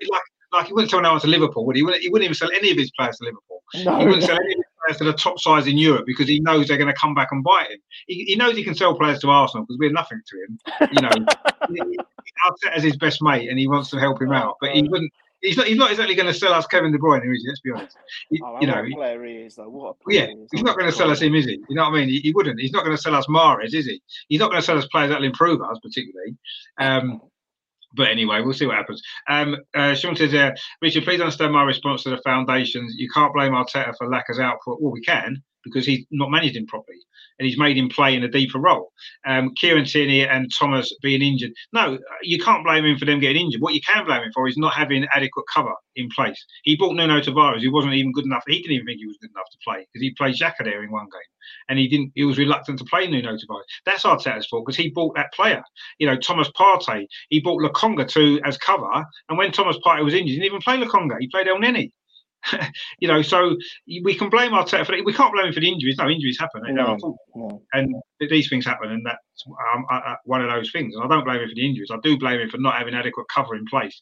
like 0.53 0.67
he 0.67 0.73
wouldn't 0.73 0.91
sell 0.91 1.01
no 1.01 1.11
one 1.11 1.21
to 1.21 1.27
Liverpool, 1.27 1.65
would 1.65 1.75
he? 1.75 1.81
He 1.81 1.83
wouldn't, 1.83 2.03
he 2.03 2.09
wouldn't 2.09 2.25
even 2.25 2.35
sell 2.35 2.51
any 2.55 2.71
of 2.71 2.77
his 2.77 2.91
players 2.97 3.17
to 3.17 3.25
Liverpool. 3.25 3.63
He 3.73 3.83
No, 3.83 3.97
wouldn't 3.99 4.23
sell 4.23 4.35
any 4.37 4.55
players 4.91 4.97
to 4.97 5.03
the 5.03 5.17
top 5.17 5.39
sides 5.39 5.67
in 5.67 5.77
Europe 5.77 6.05
because 6.05 6.27
he 6.27 6.39
knows 6.39 6.67
they're 6.67 6.77
going 6.77 6.93
to 6.93 6.99
come 6.99 7.13
back 7.13 7.29
and 7.31 7.43
bite 7.43 7.69
him. 7.71 7.79
He, 8.07 8.25
he 8.25 8.35
knows 8.35 8.55
he 8.55 8.63
can 8.63 8.75
sell 8.75 8.97
players 8.97 9.19
to 9.19 9.29
Arsenal 9.29 9.65
because 9.65 9.77
we're 9.79 9.91
nothing 9.91 10.21
to 10.25 10.37
him. 10.37 10.91
You 10.91 11.01
know, 11.01 11.09
Arteta's 12.45 12.83
his 12.83 12.97
best 12.97 13.21
mate 13.21 13.49
and 13.49 13.59
he 13.59 13.67
wants 13.67 13.89
to 13.91 13.99
help 13.99 14.21
him 14.21 14.31
out, 14.31 14.57
but 14.61 14.71
he 14.71 14.83
wouldn't. 14.83 15.11
He's 15.41 15.57
not. 15.57 15.65
He's 15.65 15.77
not 15.77 15.89
exactly 15.89 16.13
going 16.13 16.27
to 16.27 16.35
sell 16.35 16.53
us 16.53 16.67
Kevin 16.67 16.91
De 16.91 16.99
Bruyne, 16.99 17.23
is 17.23 17.41
he? 17.41 17.47
Let's 17.47 17.61
be 17.61 17.71
honest. 17.71 17.97
He- 18.29 18.39
Oh, 18.43 18.59
you 18.61 18.67
know, 18.67 18.83
player 18.93 19.25
he 19.25 19.33
is, 19.37 19.55
though. 19.55 19.69
What 19.69 19.95
yeah, 20.07 20.27
he 20.27 20.35
he's 20.51 20.61
Oh 20.61 20.65
not 20.65 20.77
going 20.77 20.91
to 20.91 20.95
sell 20.95 21.09
us 21.09 21.19
him, 21.19 21.33
is 21.33 21.45
he? 21.45 21.53
You 21.67 21.75
know 21.75 21.89
what 21.89 21.95
I 21.95 21.99
mean? 22.01 22.09
He, 22.09 22.19
he 22.19 22.31
wouldn't. 22.31 22.59
He's 22.59 22.71
not 22.71 22.85
going 22.85 22.95
to 22.95 23.01
sell 23.01 23.15
us 23.15 23.25
Mahrez, 23.25 23.73
is 23.73 23.87
he? 23.87 23.99
He's 24.27 24.39
not 24.39 24.51
going 24.51 24.61
to 24.61 24.65
sell 24.65 24.77
us 24.77 24.85
players 24.91 25.09
that'll 25.09 25.23
improve 25.25 25.59
us, 25.63 25.79
particularly. 25.81 26.37
Um, 26.77 27.21
but 27.93 28.07
anyway, 28.07 28.41
we'll 28.41 28.53
see 28.53 28.65
what 28.65 28.75
happens. 28.75 29.01
Um, 29.27 29.57
uh, 29.75 29.93
Sean 29.93 30.15
says, 30.15 30.33
uh, 30.33 30.51
Richard, 30.81 31.03
please 31.03 31.19
understand 31.19 31.53
my 31.53 31.63
response 31.63 32.03
to 32.03 32.09
the 32.09 32.21
foundations. 32.23 32.95
You 32.97 33.09
can't 33.13 33.33
blame 33.33 33.53
Arteta 33.53 33.93
for 33.97 34.09
Lacaz's 34.09 34.39
output. 34.39 34.81
Well, 34.81 34.91
we 34.91 35.01
can 35.01 35.43
because 35.63 35.85
he's 35.85 36.05
not 36.11 36.31
managed 36.31 36.55
him 36.55 36.67
properly 36.67 36.97
and 37.39 37.47
he's 37.47 37.57
made 37.57 37.77
him 37.77 37.89
play 37.89 38.15
in 38.15 38.23
a 38.23 38.27
deeper 38.27 38.59
role. 38.59 38.91
Um, 39.25 39.51
Kieran 39.55 39.85
Tierney 39.85 40.25
and 40.27 40.51
Thomas 40.57 40.93
being 41.01 41.21
injured. 41.21 41.51
No, 41.73 41.97
you 42.21 42.39
can't 42.39 42.63
blame 42.63 42.85
him 42.85 42.97
for 42.97 43.05
them 43.05 43.19
getting 43.19 43.45
injured. 43.45 43.61
What 43.61 43.73
you 43.73 43.81
can 43.81 44.05
blame 44.05 44.23
him 44.23 44.31
for 44.33 44.47
is 44.47 44.57
not 44.57 44.73
having 44.73 45.07
adequate 45.13 45.45
cover 45.53 45.73
in 45.95 46.09
place. 46.15 46.45
He 46.63 46.75
bought 46.75 46.95
Nuno 46.95 47.19
Tavares, 47.19 47.61
who 47.61 47.73
wasn't 47.73 47.95
even 47.95 48.11
good 48.11 48.25
enough. 48.25 48.43
He 48.47 48.61
didn't 48.61 48.73
even 48.73 48.85
think 48.85 48.99
he 48.99 49.07
was 49.07 49.17
good 49.21 49.31
enough 49.31 49.49
to 49.51 49.57
play 49.63 49.79
because 49.79 50.01
he 50.01 50.13
played 50.13 50.35
Xhaka 50.35 50.63
there 50.63 50.83
in 50.83 50.91
one 50.91 51.05
game 51.05 51.21
and 51.69 51.79
he 51.79 51.87
didn't. 51.87 52.11
He 52.15 52.23
was 52.23 52.37
reluctant 52.37 52.79
to 52.79 52.85
play 52.85 53.07
Nuno 53.07 53.31
Tavares. 53.31 53.63
That's 53.85 54.03
Arteta's 54.03 54.47
fault 54.47 54.65
because 54.65 54.77
he 54.77 54.89
bought 54.89 55.15
that 55.15 55.33
player. 55.33 55.63
You 55.97 56.07
know, 56.07 56.17
Thomas 56.17 56.49
Partey. 56.57 57.07
He 57.29 57.39
bought 57.39 57.61
Lokonga 57.61 58.07
too 58.07 58.39
as 58.45 58.57
cover, 58.57 58.91
and 59.29 59.37
when 59.37 59.51
Thomas 59.51 59.77
Partey 59.85 60.03
was 60.03 60.13
injured, 60.13 60.29
he 60.29 60.35
didn't 60.35 60.45
even 60.45 60.61
play 60.61 60.77
Lokonga. 60.77 61.17
He 61.19 61.27
played 61.29 61.47
Elneny. 61.47 61.91
you 62.99 63.07
know, 63.07 63.21
so 63.21 63.55
we 64.03 64.15
can 64.15 64.29
blame 64.29 64.51
Arteta 64.51 64.85
for 64.85 64.93
it. 64.93 65.05
We 65.05 65.13
can't 65.13 65.33
blame 65.33 65.47
him 65.47 65.53
for 65.53 65.59
the 65.59 65.69
injuries. 65.71 65.97
No, 65.97 66.09
injuries 66.09 66.39
happen. 66.39 66.63
You 66.67 66.73
know, 66.73 66.97
No, 67.01 67.17
no. 67.35 67.61
and 67.73 67.93
these 68.19 68.49
things 68.49 68.65
happen, 68.65 68.91
and 68.91 69.05
that's 69.05 69.45
um, 69.75 69.85
uh, 69.91 70.01
uh, 70.05 70.15
one 70.25 70.41
of 70.41 70.49
those 70.49 70.71
things. 70.71 70.95
And 70.95 71.03
I 71.03 71.07
don't 71.07 71.23
blame 71.23 71.41
him 71.41 71.49
for 71.49 71.55
the 71.55 71.65
injuries. 71.65 71.89
I 71.91 71.97
do 72.03 72.17
blame 72.17 72.39
him 72.39 72.49
for 72.49 72.57
not 72.57 72.77
having 72.77 72.93
adequate 72.95 73.27
cover 73.33 73.55
in 73.55 73.65
place. 73.65 73.99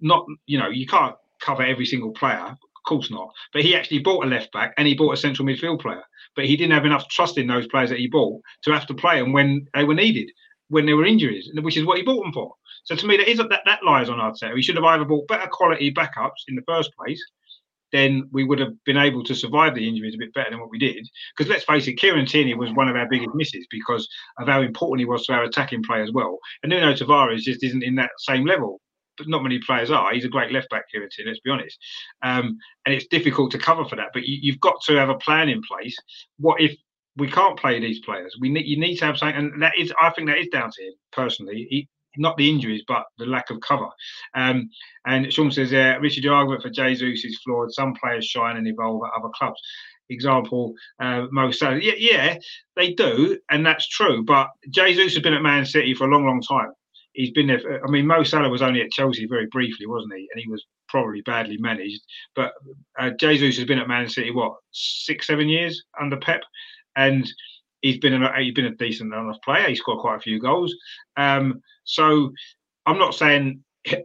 Not, 0.00 0.24
you 0.46 0.58
know, 0.58 0.68
you 0.68 0.86
can't 0.86 1.14
cover 1.40 1.62
every 1.62 1.86
single 1.86 2.10
player, 2.12 2.38
of 2.44 2.82
course 2.86 3.10
not. 3.10 3.30
But 3.52 3.62
he 3.62 3.74
actually 3.76 4.00
bought 4.00 4.24
a 4.24 4.28
left 4.28 4.52
back 4.52 4.74
and 4.76 4.86
he 4.86 4.94
bought 4.94 5.12
a 5.14 5.16
central 5.16 5.46
midfield 5.46 5.80
player. 5.80 6.02
But 6.34 6.46
he 6.46 6.56
didn't 6.56 6.74
have 6.74 6.84
enough 6.84 7.08
trust 7.08 7.38
in 7.38 7.46
those 7.46 7.66
players 7.66 7.90
that 7.90 7.98
he 7.98 8.08
bought 8.08 8.40
to 8.64 8.72
have 8.72 8.86
to 8.88 8.94
play 8.94 9.20
them 9.20 9.32
when 9.32 9.66
they 9.74 9.84
were 9.84 9.94
needed, 9.94 10.30
when 10.68 10.84
there 10.86 10.96
were 10.96 11.06
injuries, 11.06 11.50
which 11.54 11.76
is 11.76 11.84
what 11.86 11.96
he 11.96 12.04
bought 12.04 12.22
them 12.22 12.32
for. 12.32 12.52
So 12.84 12.94
to 12.94 13.06
me, 13.06 13.16
that 13.16 13.28
isn't 13.30 13.48
that 13.48 13.62
that 13.64 13.84
lies 13.84 14.08
on 14.08 14.18
Arteta. 14.18 14.54
He 14.54 14.62
should 14.62 14.76
have 14.76 14.84
either 14.84 15.04
bought 15.04 15.26
better 15.28 15.48
quality 15.50 15.92
backups 15.92 16.44
in 16.48 16.54
the 16.54 16.62
first 16.68 16.90
place 16.94 17.22
then 17.92 18.28
we 18.32 18.44
would 18.44 18.58
have 18.58 18.72
been 18.84 18.96
able 18.96 19.22
to 19.24 19.34
survive 19.34 19.74
the 19.74 19.88
injuries 19.88 20.14
a 20.14 20.18
bit 20.18 20.34
better 20.34 20.50
than 20.50 20.60
what 20.60 20.70
we 20.70 20.78
did. 20.78 21.08
Because 21.36 21.50
let's 21.50 21.64
face 21.64 21.86
it, 21.86 21.94
Kieran 21.94 22.26
Tierney 22.26 22.54
was 22.54 22.72
one 22.72 22.88
of 22.88 22.96
our 22.96 23.08
biggest 23.08 23.34
misses 23.34 23.66
because 23.70 24.08
of 24.38 24.48
how 24.48 24.62
important 24.62 25.00
he 25.00 25.06
was 25.06 25.24
to 25.26 25.32
our 25.32 25.44
attacking 25.44 25.82
play 25.82 26.02
as 26.02 26.12
well. 26.12 26.38
And 26.62 26.70
Nuno 26.70 26.94
Tavares 26.94 27.40
just 27.40 27.62
isn't 27.62 27.84
in 27.84 27.94
that 27.96 28.10
same 28.18 28.44
level. 28.44 28.80
But 29.16 29.28
not 29.28 29.42
many 29.42 29.58
players 29.66 29.90
are. 29.90 30.12
He's 30.12 30.26
a 30.26 30.28
great 30.28 30.52
left 30.52 30.68
back, 30.68 30.84
Kieran 30.90 31.08
Tierney, 31.10 31.30
let's 31.30 31.40
be 31.40 31.50
honest. 31.50 31.78
Um, 32.22 32.58
and 32.84 32.94
it's 32.94 33.06
difficult 33.06 33.50
to 33.52 33.58
cover 33.58 33.86
for 33.86 33.96
that. 33.96 34.10
But 34.12 34.26
you, 34.26 34.38
you've 34.42 34.60
got 34.60 34.76
to 34.86 34.96
have 34.96 35.08
a 35.08 35.14
plan 35.14 35.48
in 35.48 35.62
place. 35.62 35.96
What 36.38 36.60
if 36.60 36.76
we 37.16 37.30
can't 37.30 37.58
play 37.58 37.80
these 37.80 38.00
players? 38.00 38.36
We 38.38 38.50
need 38.50 38.66
you 38.66 38.78
need 38.78 38.96
to 38.96 39.06
have 39.06 39.16
something, 39.16 39.36
and 39.36 39.62
that 39.62 39.72
is 39.78 39.90
I 39.98 40.10
think 40.10 40.28
that 40.28 40.36
is 40.36 40.48
down 40.48 40.70
to 40.70 40.82
him 40.82 40.92
personally. 41.12 41.66
He, 41.70 41.88
not 42.18 42.36
the 42.36 42.48
injuries, 42.48 42.82
but 42.86 43.04
the 43.18 43.26
lack 43.26 43.50
of 43.50 43.60
cover. 43.60 43.88
Um, 44.34 44.70
and 45.06 45.32
Sean 45.32 45.50
says, 45.50 45.72
uh, 45.72 45.98
Richard, 46.00 46.24
your 46.24 46.34
argument 46.34 46.62
for 46.62 46.70
Jesus 46.70 47.24
is 47.24 47.40
flawed. 47.44 47.72
Some 47.72 47.94
players 47.94 48.24
shine 48.24 48.56
and 48.56 48.66
evolve 48.66 49.02
at 49.04 49.18
other 49.18 49.32
clubs. 49.34 49.60
Example, 50.08 50.72
uh, 51.00 51.26
Mo 51.32 51.50
Salah. 51.50 51.80
Yeah, 51.80 51.94
yeah, 51.96 52.38
they 52.76 52.92
do, 52.92 53.38
and 53.50 53.66
that's 53.66 53.88
true. 53.88 54.24
But 54.24 54.48
Jesus 54.70 55.14
has 55.14 55.22
been 55.22 55.34
at 55.34 55.42
Man 55.42 55.66
City 55.66 55.94
for 55.94 56.04
a 56.04 56.10
long, 56.10 56.24
long 56.24 56.40
time. 56.40 56.72
He's 57.12 57.32
been 57.32 57.48
there. 57.48 57.58
For, 57.58 57.84
I 57.84 57.90
mean, 57.90 58.06
Mo 58.06 58.22
Salah 58.22 58.48
was 58.48 58.62
only 58.62 58.82
at 58.82 58.92
Chelsea 58.92 59.26
very 59.26 59.46
briefly, 59.46 59.86
wasn't 59.86 60.14
he? 60.14 60.28
And 60.32 60.40
he 60.40 60.48
was 60.48 60.64
probably 60.88 61.22
badly 61.22 61.56
managed. 61.58 62.02
But 62.36 62.52
uh, 62.98 63.10
Jesus 63.18 63.56
has 63.56 63.66
been 63.66 63.80
at 63.80 63.88
Man 63.88 64.08
City 64.08 64.30
what 64.30 64.54
six, 64.70 65.26
seven 65.26 65.48
years 65.48 65.82
under 66.00 66.18
Pep, 66.18 66.42
and 66.94 67.28
he's 67.80 67.98
been 67.98 68.22
a 68.22 68.32
he's 68.40 68.54
been 68.54 68.66
a 68.66 68.76
decent 68.76 69.12
enough 69.12 69.42
player. 69.44 69.68
He 69.68 69.74
scored 69.74 70.00
quite 70.00 70.16
a 70.16 70.20
few 70.20 70.40
goals. 70.40 70.74
Um, 71.16 71.60
so 71.86 72.30
I'm 72.84 72.98
not 72.98 73.14
saying 73.14 73.62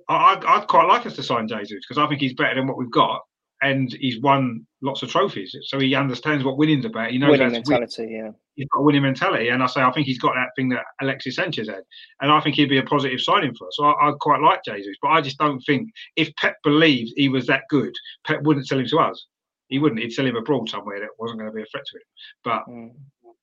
I, 0.08 0.42
I'd 0.48 0.68
quite 0.68 0.88
like 0.88 1.06
us 1.06 1.16
to 1.16 1.24
sign 1.24 1.48
Jesus 1.48 1.80
because 1.88 1.98
I 2.02 2.08
think 2.08 2.22
he's 2.22 2.34
better 2.34 2.56
than 2.56 2.68
what 2.68 2.78
we've 2.78 2.92
got, 2.92 3.22
and 3.62 3.92
he's 4.00 4.20
won 4.22 4.66
lots 4.82 5.04
of 5.04 5.10
trophies. 5.10 5.56
So 5.64 5.80
he 5.80 5.96
understands 5.96 6.44
what 6.44 6.58
winning's 6.58 6.86
about. 6.86 7.12
He 7.12 7.18
knows 7.18 7.32
Winning 7.32 7.54
how 7.54 7.62
to 7.62 7.64
win. 7.68 7.80
mentality, 7.82 8.14
yeah. 8.14 8.32
He's 8.56 8.68
got 8.68 8.80
a 8.80 8.84
winning 8.84 9.02
mentality, 9.04 9.50
and 9.50 9.64
I 9.64 9.66
say 9.66 9.82
I 9.82 9.92
think 9.92 10.08
he's 10.08 10.20
got 10.20 10.34
that 10.36 10.50
thing 10.56 10.70
that 10.70 10.84
Alexis 11.02 11.36
Sanchez 11.36 11.68
had, 11.68 11.84
and 12.22 12.32
I 12.32 12.40
think 12.42 12.56
he'd 12.56 12.70
be 12.70 12.78
a 12.78 12.84
positive 12.84 13.22
signing 13.22 13.56
for 13.56 13.68
us. 13.68 13.74
So 13.78 13.86
I, 13.86 14.10
I 14.10 14.12
quite 14.20 14.42
like 14.42 14.64
Jesus, 14.64 14.96
but 15.02 15.10
I 15.10 15.22
just 15.22 15.38
don't 15.38 15.62
think 15.62 15.90
if 16.16 16.36
Pep 16.36 16.56
believed 16.64 17.14
he 17.16 17.30
was 17.30 17.48
that 17.48 17.64
good, 17.70 17.94
Pep 18.26 18.42
wouldn't 18.44 18.68
sell 18.68 18.80
him 18.80 18.88
to 18.88 19.00
us. 19.00 19.26
He 19.70 19.80
wouldn't. 19.80 20.02
He'd 20.02 20.12
sell 20.12 20.28
him 20.28 20.36
abroad 20.36 20.68
somewhere 20.70 21.00
that 21.00 21.10
wasn't 21.18 21.40
going 21.40 21.50
to 21.50 21.56
be 21.56 21.62
a 21.62 21.66
threat 21.72 21.86
to 21.86 21.98
him. 21.98 22.04
But 22.44 22.66
Mm. 22.68 22.92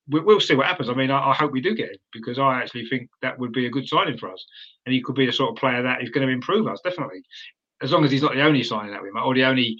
We, 0.09 0.19
we'll 0.19 0.39
see 0.39 0.55
what 0.55 0.67
happens. 0.67 0.89
I 0.89 0.93
mean, 0.93 1.11
I, 1.11 1.31
I 1.31 1.33
hope 1.33 1.51
we 1.51 1.61
do 1.61 1.75
get 1.75 1.91
him 1.91 1.97
because 2.13 2.39
I 2.39 2.59
actually 2.61 2.87
think 2.87 3.09
that 3.21 3.37
would 3.39 3.53
be 3.53 3.65
a 3.65 3.69
good 3.69 3.87
signing 3.87 4.17
for 4.17 4.31
us, 4.31 4.45
and 4.85 4.93
he 4.93 5.01
could 5.01 5.15
be 5.15 5.25
the 5.25 5.33
sort 5.33 5.51
of 5.51 5.55
player 5.55 5.81
that 5.81 6.01
is 6.01 6.09
going 6.09 6.27
to 6.27 6.33
improve 6.33 6.67
us 6.67 6.81
definitely, 6.83 7.21
as 7.81 7.91
long 7.91 8.03
as 8.03 8.11
he's 8.11 8.21
not 8.21 8.33
the 8.33 8.43
only 8.43 8.63
signing 8.63 8.91
that 8.91 9.01
we 9.01 9.11
make 9.11 9.23
or 9.23 9.33
the 9.33 9.45
only 9.45 9.77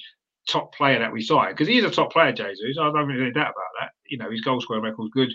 top 0.50 0.74
player 0.74 1.00
that 1.00 1.12
we 1.12 1.22
sign 1.22 1.52
because 1.52 1.68
he 1.68 1.78
is 1.78 1.86
a 1.86 1.92
top 1.92 2.12
player, 2.12 2.32
Jesus. 2.32 2.78
I 2.80 2.86
don't 2.86 3.08
really 3.08 3.32
doubt 3.32 3.52
about 3.52 3.74
that. 3.80 3.92
You 4.08 4.18
know, 4.18 4.32
his 4.32 4.42
goal 4.42 4.60
scoring 4.60 4.84
record's 4.84 5.12
good. 5.12 5.34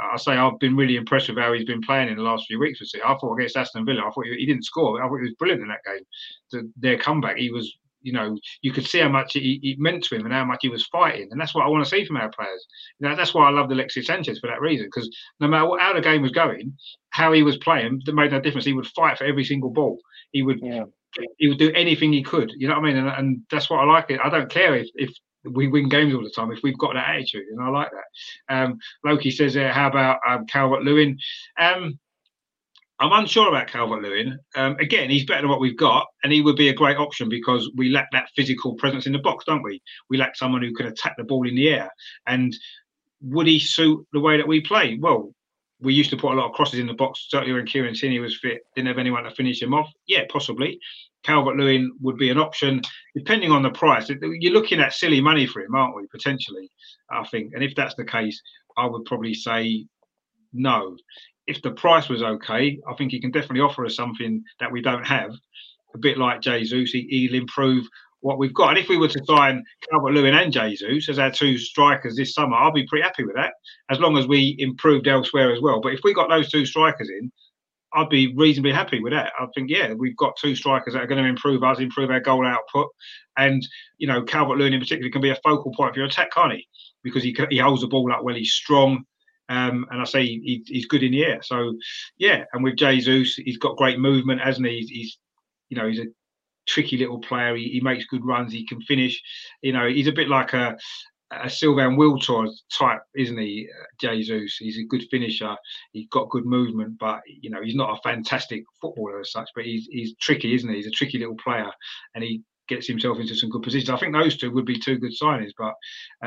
I 0.00 0.16
say 0.16 0.32
I've 0.32 0.58
been 0.58 0.76
really 0.76 0.96
impressed 0.96 1.28
with 1.28 1.38
how 1.38 1.52
he's 1.52 1.64
been 1.64 1.80
playing 1.80 2.08
in 2.08 2.16
the 2.16 2.22
last 2.22 2.46
few 2.46 2.58
weeks. 2.58 2.80
I 2.94 3.14
thought 3.14 3.36
against 3.36 3.56
Aston 3.56 3.86
Villa, 3.86 4.00
I 4.00 4.10
thought 4.10 4.26
he, 4.26 4.36
he 4.36 4.46
didn't 4.46 4.64
score. 4.64 4.98
But 4.98 5.04
I 5.04 5.08
thought 5.08 5.18
he 5.18 5.28
was 5.28 5.34
brilliant 5.38 5.62
in 5.62 5.68
that 5.68 5.84
game. 5.84 6.04
The, 6.50 6.72
their 6.76 6.98
comeback, 6.98 7.36
he 7.36 7.50
was. 7.50 7.76
You 8.06 8.12
know, 8.12 8.38
you 8.62 8.72
could 8.72 8.86
see 8.86 9.00
how 9.00 9.08
much 9.08 9.34
it, 9.36 9.44
it 9.68 9.78
meant 9.78 10.04
to 10.04 10.14
him 10.14 10.24
and 10.24 10.32
how 10.32 10.44
much 10.44 10.60
he 10.62 10.68
was 10.68 10.86
fighting, 10.86 11.28
and 11.30 11.40
that's 11.40 11.54
what 11.54 11.64
I 11.64 11.68
want 11.68 11.84
to 11.84 11.90
see 11.90 12.04
from 12.04 12.16
our 12.18 12.30
players. 12.30 12.64
You 12.98 13.08
know, 13.08 13.16
that's 13.16 13.34
why 13.34 13.46
I 13.48 13.50
loved 13.50 13.72
Alexis 13.72 14.06
Sanchez 14.06 14.38
for 14.38 14.46
that 14.46 14.60
reason. 14.60 14.86
Because 14.86 15.10
no 15.40 15.48
matter 15.48 15.66
what, 15.68 15.80
how 15.80 15.92
the 15.92 16.00
game 16.00 16.22
was 16.22 16.30
going, 16.30 16.72
how 17.10 17.32
he 17.32 17.42
was 17.42 17.56
playing, 17.58 18.02
that 18.06 18.14
made 18.14 18.30
no 18.30 18.40
difference. 18.40 18.64
He 18.64 18.72
would 18.74 18.86
fight 18.88 19.18
for 19.18 19.24
every 19.24 19.44
single 19.44 19.70
ball. 19.70 19.98
He 20.30 20.42
would 20.42 20.60
Yeah. 20.62 20.84
he 21.38 21.48
would 21.48 21.58
do 21.58 21.72
anything 21.72 22.12
he 22.12 22.22
could. 22.22 22.52
You 22.56 22.68
know 22.68 22.74
what 22.74 22.84
I 22.84 22.92
mean? 22.92 22.96
And, 22.98 23.08
and 23.08 23.40
that's 23.50 23.68
what 23.68 23.80
I 23.80 23.84
like. 23.84 24.10
It. 24.10 24.20
I 24.22 24.28
don't 24.28 24.50
care 24.50 24.76
if, 24.76 24.88
if 24.94 25.10
we 25.44 25.68
win 25.68 25.88
games 25.88 26.14
all 26.14 26.22
the 26.22 26.30
time 26.30 26.52
if 26.52 26.62
we've 26.62 26.78
got 26.78 26.94
that 26.94 27.08
attitude, 27.08 27.46
and 27.50 27.60
I 27.60 27.68
like 27.68 27.90
that. 27.90 28.54
Um, 28.54 28.78
Loki 29.04 29.30
says, 29.30 29.56
uh, 29.56 29.72
"How 29.72 29.88
about 29.88 30.20
um, 30.28 30.46
Calvert 30.46 30.82
Lewin?" 30.82 31.18
Um, 31.58 31.98
I'm 32.98 33.12
unsure 33.12 33.48
about 33.48 33.68
Calvert 33.68 34.02
Lewin. 34.02 34.38
Um, 34.54 34.76
again, 34.80 35.10
he's 35.10 35.26
better 35.26 35.42
than 35.42 35.50
what 35.50 35.60
we've 35.60 35.76
got, 35.76 36.06
and 36.24 36.32
he 36.32 36.40
would 36.40 36.56
be 36.56 36.70
a 36.70 36.74
great 36.74 36.96
option 36.96 37.28
because 37.28 37.70
we 37.76 37.90
lack 37.90 38.10
that 38.12 38.30
physical 38.34 38.74
presence 38.74 39.06
in 39.06 39.12
the 39.12 39.18
box, 39.18 39.44
don't 39.44 39.62
we? 39.62 39.82
We 40.08 40.16
lack 40.16 40.34
someone 40.34 40.62
who 40.62 40.72
can 40.72 40.86
attack 40.86 41.16
the 41.18 41.24
ball 41.24 41.46
in 41.46 41.54
the 41.54 41.68
air, 41.68 41.90
and 42.26 42.56
would 43.20 43.46
he 43.46 43.58
suit 43.58 44.06
the 44.12 44.20
way 44.20 44.36
that 44.36 44.48
we 44.48 44.60
play? 44.60 44.98
Well, 44.98 45.32
we 45.80 45.92
used 45.92 46.10
to 46.10 46.16
put 46.16 46.32
a 46.32 46.36
lot 46.36 46.46
of 46.46 46.52
crosses 46.52 46.78
in 46.78 46.86
the 46.86 46.94
box. 46.94 47.26
Certainly 47.28 47.52
when 47.54 47.66
Kieran 47.66 47.94
Tierney 47.94 48.18
was 48.18 48.38
fit, 48.38 48.62
didn't 48.74 48.88
have 48.88 48.98
anyone 48.98 49.24
to 49.24 49.30
finish 49.30 49.60
him 49.60 49.74
off. 49.74 49.90
Yeah, 50.06 50.22
possibly. 50.30 50.78
Calvert 51.22 51.56
Lewin 51.56 51.92
would 52.00 52.16
be 52.16 52.30
an 52.30 52.38
option, 52.38 52.80
depending 53.14 53.50
on 53.50 53.62
the 53.62 53.70
price. 53.70 54.08
You're 54.08 54.52
looking 54.52 54.80
at 54.80 54.94
silly 54.94 55.20
money 55.20 55.46
for 55.46 55.60
him, 55.60 55.74
aren't 55.74 55.96
we? 55.96 56.06
Potentially, 56.06 56.70
I 57.10 57.26
think. 57.26 57.52
And 57.52 57.62
if 57.62 57.74
that's 57.74 57.94
the 57.96 58.04
case, 58.04 58.40
I 58.78 58.86
would 58.86 59.04
probably 59.04 59.34
say 59.34 59.86
no. 60.52 60.96
If 61.46 61.62
the 61.62 61.70
price 61.70 62.08
was 62.08 62.22
okay, 62.22 62.78
I 62.88 62.94
think 62.94 63.12
he 63.12 63.20
can 63.20 63.30
definitely 63.30 63.60
offer 63.60 63.84
us 63.86 63.96
something 63.96 64.42
that 64.60 64.72
we 64.72 64.82
don't 64.82 65.06
have. 65.06 65.32
A 65.94 65.98
bit 65.98 66.18
like 66.18 66.40
Jesus, 66.40 66.90
he, 66.90 67.28
will 67.30 67.38
improve 67.38 67.86
what 68.20 68.38
we've 68.38 68.52
got. 68.52 68.70
And 68.70 68.78
if 68.78 68.88
we 68.88 68.96
were 68.96 69.08
to 69.08 69.24
sign 69.24 69.62
Calvert 69.88 70.12
Lewin 70.12 70.34
and 70.34 70.52
Jesus 70.52 71.08
as 71.08 71.18
our 71.18 71.30
two 71.30 71.56
strikers 71.56 72.16
this 72.16 72.34
summer, 72.34 72.56
I'll 72.56 72.72
be 72.72 72.86
pretty 72.86 73.04
happy 73.04 73.24
with 73.24 73.36
that, 73.36 73.54
as 73.90 74.00
long 74.00 74.18
as 74.18 74.26
we 74.26 74.56
improved 74.58 75.06
elsewhere 75.06 75.52
as 75.52 75.60
well. 75.62 75.80
But 75.80 75.94
if 75.94 76.00
we 76.02 76.12
got 76.12 76.28
those 76.28 76.50
two 76.50 76.66
strikers 76.66 77.08
in, 77.08 77.30
I'd 77.94 78.08
be 78.10 78.34
reasonably 78.34 78.72
happy 78.72 79.00
with 79.00 79.12
that. 79.12 79.32
I 79.38 79.46
think, 79.54 79.70
yeah, 79.70 79.94
we've 79.94 80.16
got 80.16 80.36
two 80.36 80.54
strikers 80.54 80.92
that 80.92 81.02
are 81.02 81.06
going 81.06 81.22
to 81.22 81.28
improve 81.28 81.62
us, 81.62 81.78
improve 81.78 82.10
our 82.10 82.20
goal 82.20 82.46
output. 82.46 82.88
And, 83.38 83.66
you 83.98 84.06
know, 84.06 84.22
Calvert 84.22 84.58
Lewin 84.58 84.74
in 84.74 84.80
particular 84.80 85.10
can 85.10 85.22
be 85.22 85.30
a 85.30 85.38
focal 85.42 85.72
point 85.72 85.94
for 85.94 86.00
your 86.00 86.08
attack, 86.08 86.32
can't 86.32 86.52
he? 86.52 86.66
Because 87.02 87.22
he, 87.22 87.34
he 87.48 87.58
holds 87.58 87.80
the 87.82 87.86
ball 87.86 88.12
up 88.12 88.22
well, 88.22 88.34
he's 88.34 88.52
strong. 88.52 89.04
Um, 89.48 89.86
and 89.90 90.00
I 90.00 90.04
say 90.04 90.24
he, 90.24 90.64
he's 90.66 90.86
good 90.86 91.02
in 91.02 91.12
the 91.12 91.24
air. 91.24 91.40
So, 91.42 91.74
yeah, 92.18 92.44
and 92.52 92.64
with 92.64 92.76
Jesus, 92.76 93.36
he's 93.36 93.58
got 93.58 93.76
great 93.76 93.98
movement, 93.98 94.40
hasn't 94.40 94.66
he? 94.66 94.78
He's, 94.78 94.88
he's 94.88 95.18
you 95.68 95.76
know, 95.76 95.88
he's 95.88 96.00
a 96.00 96.06
tricky 96.66 96.96
little 96.96 97.20
player. 97.20 97.54
He, 97.56 97.68
he, 97.68 97.80
makes 97.80 98.06
good 98.06 98.24
runs. 98.24 98.52
He 98.52 98.66
can 98.66 98.80
finish. 98.82 99.20
You 99.62 99.72
know, 99.72 99.86
he's 99.88 100.08
a 100.08 100.12
bit 100.12 100.28
like 100.28 100.52
a 100.52 100.76
a 101.32 101.50
Sylvain 101.50 101.96
Wiltord 101.96 102.50
type, 102.72 103.02
isn't 103.16 103.38
he? 103.38 103.68
Jesus. 104.00 104.56
He's 104.58 104.78
a 104.78 104.84
good 104.84 105.04
finisher. 105.10 105.56
He's 105.92 106.06
got 106.08 106.30
good 106.30 106.46
movement, 106.46 106.98
but 106.98 107.20
you 107.26 107.50
know, 107.50 107.62
he's 107.62 107.74
not 107.74 107.98
a 107.98 108.02
fantastic 108.02 108.62
footballer 108.80 109.20
as 109.20 109.32
such. 109.32 109.48
But 109.54 109.64
he's 109.64 109.88
he's 109.90 110.14
tricky, 110.20 110.54
isn't 110.54 110.68
he? 110.68 110.76
He's 110.76 110.86
a 110.86 110.90
tricky 110.90 111.18
little 111.18 111.36
player, 111.36 111.70
and 112.14 112.22
he 112.22 112.42
gets 112.68 112.86
himself 112.86 113.18
into 113.18 113.34
some 113.34 113.50
good 113.50 113.62
positions. 113.62 113.90
I 113.90 113.96
think 113.96 114.12
those 114.12 114.36
two 114.36 114.50
would 114.52 114.66
be 114.66 114.78
two 114.78 114.98
good 114.98 115.12
signings. 115.20 115.52
But 115.56 115.74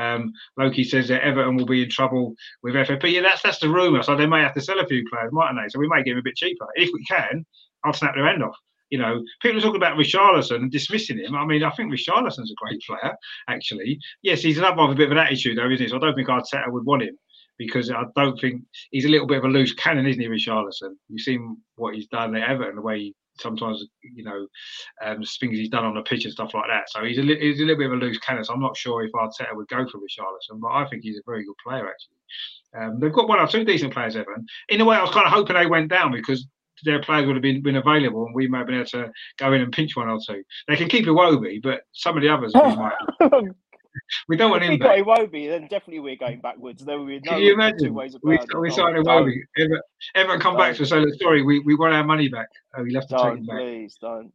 um, 0.00 0.32
Loki 0.56 0.84
says 0.84 1.08
that 1.08 1.22
Everton 1.22 1.56
will 1.56 1.66
be 1.66 1.82
in 1.82 1.90
trouble 1.90 2.34
with 2.62 2.74
FFP. 2.74 3.12
Yeah, 3.12 3.22
that's 3.22 3.42
that's 3.42 3.58
the 3.58 3.68
rumor. 3.68 4.02
So 4.02 4.16
they 4.16 4.26
may 4.26 4.40
have 4.40 4.54
to 4.54 4.60
sell 4.60 4.80
a 4.80 4.86
few 4.86 5.04
players, 5.10 5.30
mightn't 5.32 5.58
they? 5.62 5.68
So 5.68 5.78
we 5.78 5.88
may 5.88 6.02
get 6.02 6.12
him 6.12 6.18
a 6.18 6.22
bit 6.22 6.36
cheaper 6.36 6.66
if 6.74 6.90
we 6.92 7.04
can. 7.04 7.44
I'll 7.84 7.92
snap 7.92 8.14
their 8.14 8.28
end 8.28 8.42
off. 8.42 8.56
You 8.90 8.98
know, 8.98 9.22
people 9.40 9.58
are 9.58 9.60
talking 9.60 9.76
about 9.76 9.96
Richarlison 9.96 10.56
and 10.56 10.70
dismissing 10.70 11.18
him. 11.18 11.36
I 11.36 11.46
mean, 11.46 11.62
I 11.62 11.70
think 11.70 11.92
Richarlison's 11.92 12.50
a 12.50 12.54
great 12.56 12.80
player, 12.82 13.14
actually. 13.48 14.00
Yes, 14.22 14.42
he's 14.42 14.58
another 14.58 14.82
of 14.82 14.90
a 14.90 14.94
bit 14.96 15.06
of 15.06 15.12
an 15.12 15.18
attitude, 15.18 15.56
though, 15.56 15.70
isn't 15.70 15.84
he? 15.84 15.88
So 15.88 15.96
I 15.96 16.00
don't 16.00 16.16
think 16.16 16.28
Arteta 16.28 16.70
would 16.72 16.84
want 16.84 17.02
him 17.02 17.16
because 17.56 17.90
I 17.90 18.02
don't 18.16 18.40
think 18.40 18.62
he's 18.90 19.04
a 19.04 19.08
little 19.08 19.26
bit 19.28 19.38
of 19.38 19.44
a 19.44 19.48
loose 19.48 19.72
cannon, 19.74 20.06
isn't 20.06 20.20
he, 20.20 20.28
Richarlison? 20.28 20.94
You've 21.08 21.20
seen 21.20 21.58
what 21.76 21.94
he's 21.94 22.08
done 22.08 22.34
at 22.34 22.48
Everton, 22.48 22.76
the 22.76 22.82
way 22.82 22.98
he 22.98 23.14
sometimes, 23.40 23.84
you 24.02 24.24
know, 24.24 24.46
um, 25.04 25.22
things 25.40 25.58
he's 25.58 25.68
done 25.68 25.84
on 25.84 25.94
the 25.94 26.02
pitch 26.02 26.24
and 26.24 26.32
stuff 26.32 26.54
like 26.54 26.68
that. 26.68 26.90
So 26.90 27.04
he's 27.04 27.18
a, 27.18 27.22
li- 27.22 27.40
he's 27.40 27.60
a 27.60 27.64
little 27.64 27.78
bit 27.78 27.86
of 27.86 27.92
a 27.92 27.96
loose 27.96 28.18
cannon. 28.18 28.44
So 28.44 28.54
I'm 28.54 28.60
not 28.60 28.76
sure 28.76 29.02
if 29.02 29.12
Arteta 29.12 29.54
would 29.54 29.68
go 29.68 29.86
for 29.88 29.98
Richarlison, 29.98 30.60
but 30.60 30.72
I 30.72 30.86
think 30.86 31.02
he's 31.02 31.18
a 31.18 31.22
very 31.26 31.44
good 31.44 31.56
player, 31.64 31.88
actually. 31.88 32.16
Um, 32.78 33.00
they've 33.00 33.12
got 33.12 33.28
one 33.28 33.40
or 33.40 33.46
two 33.46 33.64
decent 33.64 33.92
players, 33.92 34.16
Everton. 34.16 34.46
In 34.68 34.80
a 34.80 34.84
way, 34.84 34.96
I 34.96 35.02
was 35.02 35.10
kind 35.10 35.26
of 35.26 35.32
hoping 35.32 35.56
they 35.56 35.66
went 35.66 35.90
down 35.90 36.12
because 36.12 36.46
their 36.84 37.02
players 37.02 37.26
would 37.26 37.36
have 37.36 37.42
been, 37.42 37.62
been 37.62 37.76
available 37.76 38.24
and 38.26 38.34
we 38.34 38.48
might 38.48 38.58
have 38.58 38.66
been 38.66 38.76
able 38.76 38.86
to 38.86 39.10
go 39.38 39.52
in 39.52 39.60
and 39.62 39.72
pinch 39.72 39.96
one 39.96 40.08
or 40.08 40.18
two. 40.24 40.42
They 40.68 40.76
can 40.76 40.88
keep 40.88 41.06
Iwobi, 41.06 41.62
but 41.62 41.82
some 41.92 42.16
of 42.16 42.22
the 42.22 42.28
others 42.28 42.52
we 42.54 42.60
might. 42.76 43.52
We 44.28 44.36
don't 44.36 44.50
want 44.50 44.62
if 44.62 44.68
him 44.68 44.74
we 44.74 44.78
back. 44.78 45.04
got 45.04 45.18
Iwobi, 45.18 45.48
then 45.48 45.62
definitely 45.62 46.00
we're 46.00 46.16
going 46.16 46.40
backwards. 46.40 46.84
There 46.84 46.98
will 46.98 47.06
be 47.06 47.20
no 47.24 47.32
Can 47.32 47.40
you 47.42 47.54
imagine? 47.54 47.78
two 47.88 47.92
ways 47.92 48.16
We, 48.22 48.30
we 48.32 48.36
Don't- 48.38 48.70
signed 48.72 49.04
don't- 49.04 49.06
Iwobi. 49.06 49.36
Ever, 49.58 49.82
ever 50.14 50.38
come 50.38 50.56
back 50.56 50.76
to 50.76 50.82
us 50.82 50.90
say, 50.90 51.04
sorry, 51.20 51.42
we, 51.42 51.60
we 51.60 51.74
want 51.74 51.94
our 51.94 52.04
money 52.04 52.28
back. 52.28 52.48
Oh, 52.76 52.82
we'll 52.82 52.94
have 52.94 53.08
to 53.08 53.14
take 53.14 53.22
Don't, 53.22 53.38
it 53.38 53.46
back. 53.46 53.56
please 53.58 53.96
don't. 54.00 54.32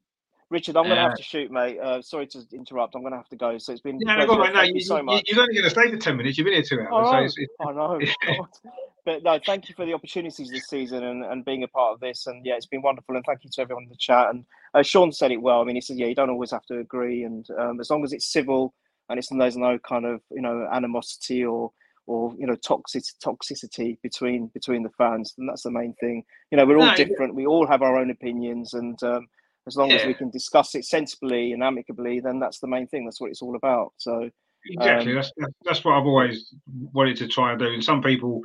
Richard, 0.52 0.78
I'm 0.78 0.84
going 0.84 0.96
to 0.98 1.02
Uh, 1.02 1.08
have 1.10 1.18
to 1.18 1.24
shoot, 1.24 1.50
mate. 1.52 1.80
Uh, 1.80 2.02
sorry 2.04 2.28
to 2.28 2.40
interrupt. 2.54 2.94
I'm 2.96 3.02
going 3.02 3.12
to 3.14 3.18
have 3.18 3.28
to 3.30 3.36
go. 3.36 3.58
So 3.58 3.72
it's 3.72 3.82
been. 3.82 3.98
no, 4.00 4.14
pleasure. 4.14 4.28
No, 4.28 4.54
Thank 4.54 4.68
you, 4.70 4.74
you 4.76 4.82
so 4.82 5.02
much. 5.02 5.24
you're 5.26 5.42
only 5.42 5.56
going 5.56 5.64
to 5.64 5.70
stay 5.72 5.90
for 5.90 5.98
10 5.98 6.18
minutes. 6.18 6.38
You've 6.38 6.46
been 6.46 6.54
here 6.54 6.62
two 6.64 6.80
I 6.82 6.86
hours. 6.86 7.34
So 7.36 7.72
know, 7.72 7.96
it's, 8.00 8.10
it's, 8.20 8.28
I 8.28 8.32
know. 8.36 8.42
But 9.06 9.22
no, 9.22 9.40
thank 9.46 9.70
you 9.70 9.76
for 9.76 9.86
the 9.86 9.94
opportunities 9.94 10.50
this 10.50 10.68
season 10.68 11.04
and, 11.04 11.24
and 11.24 11.46
being 11.46 11.62
a 11.62 11.68
part 11.68 11.94
of 11.94 12.00
this. 12.00 12.26
And 12.26 12.44
yeah, 12.44 12.56
it's 12.56 12.66
been 12.66 12.82
wonderful. 12.82 13.16
And 13.16 13.24
thank 13.24 13.44
you 13.44 13.52
to 13.54 13.62
everyone 13.62 13.84
in 13.84 13.90
the 13.90 13.96
chat. 13.98 14.30
And 14.32 14.46
uh, 14.74 14.82
Sean 14.82 15.12
said 15.12 15.32
it 15.32 15.38
well. 15.40 15.62
I 15.62 15.64
mean, 15.64 15.76
he 15.76 15.82
said, 15.82 15.98
yeah, 15.98 16.08
you 16.08 16.16
don't 16.16 16.32
always 16.32 16.50
have 16.50 16.66
to 16.68 16.80
agree. 16.80 17.24
And 17.24 17.48
um, 17.60 17.80
as 17.80 17.92
long 17.92 18.04
as 18.04 18.14
it's 18.14 18.26
civil 18.26 18.74
and 19.10 19.20
it's 19.20 19.30
there's 19.30 19.58
no 19.58 19.78
kind 19.80 20.06
of 20.06 20.22
you 20.32 20.42
know 20.42 20.68
animosity 20.72 21.44
or 21.46 21.72
or 22.08 22.34
you 22.38 22.46
know 22.46 22.56
toxic 22.56 23.04
toxicity 23.24 23.98
between 24.04 24.48
between 24.48 24.84
the 24.84 24.90
fans, 24.98 25.34
then 25.38 25.48
that's 25.48 25.64
the 25.64 25.72
main 25.72 25.94
thing. 26.00 26.24
You 26.52 26.58
know, 26.58 26.66
we're 26.66 26.78
all 26.78 26.86
No, 26.86 26.92
yeah. 26.92 27.04
different. 27.04 27.36
We 27.36 27.46
all 27.46 27.68
have 27.68 27.82
our 27.82 27.98
own 27.98 28.12
opinions, 28.12 28.74
and 28.74 29.02
um, 29.04 29.28
as 29.68 29.76
long 29.76 29.92
as 29.92 30.06
we 30.06 30.14
can 30.14 30.30
discuss 30.30 30.76
it 30.76 30.86
sensibly 30.86 31.54
and 31.54 31.64
amicably, 31.64 32.20
then 32.20 32.40
that's 32.40 32.60
the 32.60 32.68
main 32.68 32.88
thing. 32.88 33.06
That's 33.06 33.20
what 33.20 33.32
it's 33.32 33.42
all 33.42 33.56
about. 33.56 33.94
So 33.98 34.30
Exactly. 34.68 35.12
Um, 35.12 35.16
that's, 35.16 35.32
that's 35.64 35.86
what 35.86 35.94
I've 35.94 36.06
always 36.06 36.54
wanted 36.94 37.18
to 37.18 37.28
try 37.28 37.52
and 37.52 37.60
do. 37.60 37.68
And 37.68 37.84
some 37.84 38.02
people, 38.02 38.42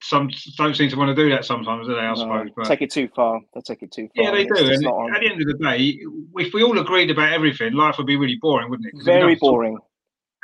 some 0.00 0.30
don't 0.56 0.76
seem 0.76 0.90
to 0.90 0.96
want 0.96 1.14
to 1.14 1.22
do 1.22 1.30
that 1.30 1.44
sometimes, 1.44 1.86
do 1.86 1.94
they? 1.94 2.00
I 2.00 2.08
no, 2.10 2.14
suppose. 2.16 2.48
But 2.56 2.66
take 2.66 2.82
it 2.82 2.90
too 2.90 3.08
far. 3.14 3.40
They 3.54 3.60
take 3.60 3.82
it 3.82 3.92
too 3.92 4.08
far. 4.14 4.24
yeah, 4.24 4.30
they 4.32 4.42
and 4.42 4.50
it's 4.50 4.80
do. 4.80 4.88
And 4.88 5.14
at 5.14 5.20
the 5.20 5.30
end 5.30 5.40
of 5.40 5.46
the 5.46 5.54
day, 5.54 6.00
if 6.36 6.52
we 6.52 6.62
all 6.62 6.78
agreed 6.78 7.10
about 7.10 7.32
everything, 7.32 7.74
life 7.74 7.96
would 7.98 8.06
be 8.06 8.16
really 8.16 8.38
boring, 8.40 8.70
wouldn't 8.70 8.88
it? 8.92 9.04
Very 9.04 9.34
to 9.34 9.40
talk- 9.40 9.50
boring. 9.50 9.78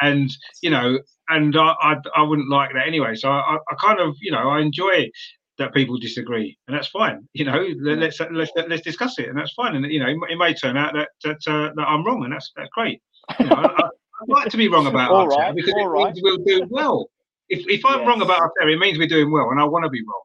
And 0.01 0.31
you 0.62 0.70
know, 0.70 0.99
and 1.28 1.57
I, 1.57 1.75
I 1.81 1.97
I 2.17 2.23
wouldn't 2.23 2.51
like 2.51 2.70
that 2.75 2.86
anyway. 2.86 3.15
So 3.15 3.31
I, 3.31 3.57
I 3.70 3.75
kind 3.81 4.01
of 4.01 4.17
you 4.20 4.31
know 4.33 4.49
I 4.51 4.60
enjoy 4.60 5.10
that 5.59 5.75
people 5.75 5.99
disagree, 5.99 6.57
and 6.68 6.77
that's 6.77 6.89
fine. 6.89 7.28
You 7.33 7.44
know, 7.44 7.67
let- 7.83 7.99
let's 7.99 8.20
let's 8.33 8.52
let's 8.57 8.83
discuss 8.83 9.18
it, 9.18 9.28
and 9.28 9.36
that's 9.39 9.52
fine. 9.52 9.75
And 9.77 9.85
you 9.91 10.01
know, 10.01 10.09
it, 10.09 10.36
may- 10.39 10.55
turn 10.55 10.77
out 10.77 10.94
that 10.94 11.09
that, 11.25 11.39
uh, 11.47 11.70
that 11.77 11.86
I'm 11.89 12.05
wrong, 12.05 12.25
and 12.25 12.33
that's 12.33 12.52
that's 12.57 12.70
great. 12.70 13.01
You 13.41 13.47
know, 13.47 13.57
I, 13.57 13.83
I'd 14.23 14.28
like 14.28 14.49
to 14.51 14.57
be 14.57 14.68
wrong 14.68 14.86
about 14.93 15.10
All 15.10 15.27
Arteta 15.28 15.36
right, 15.39 15.55
because 15.55 15.75
all 15.75 15.81
it 15.81 15.86
right. 15.86 16.15
means 16.15 16.20
we'll 16.23 16.39
do 16.39 16.67
well. 16.70 17.10
If 17.49 17.67
if 17.68 17.85
I'm 17.85 18.07
wrong 18.07 18.20
Yes. 18.20 18.27
about 18.27 18.41
Arteta, 18.41 18.73
it 18.73 18.78
means 18.78 18.99
we're 18.99 19.09
doing 19.09 19.31
well, 19.33 19.51
and 19.51 19.60
I 19.60 19.65
want 19.65 19.85
to 19.85 19.91
be 19.91 20.02
wrong. 20.02 20.23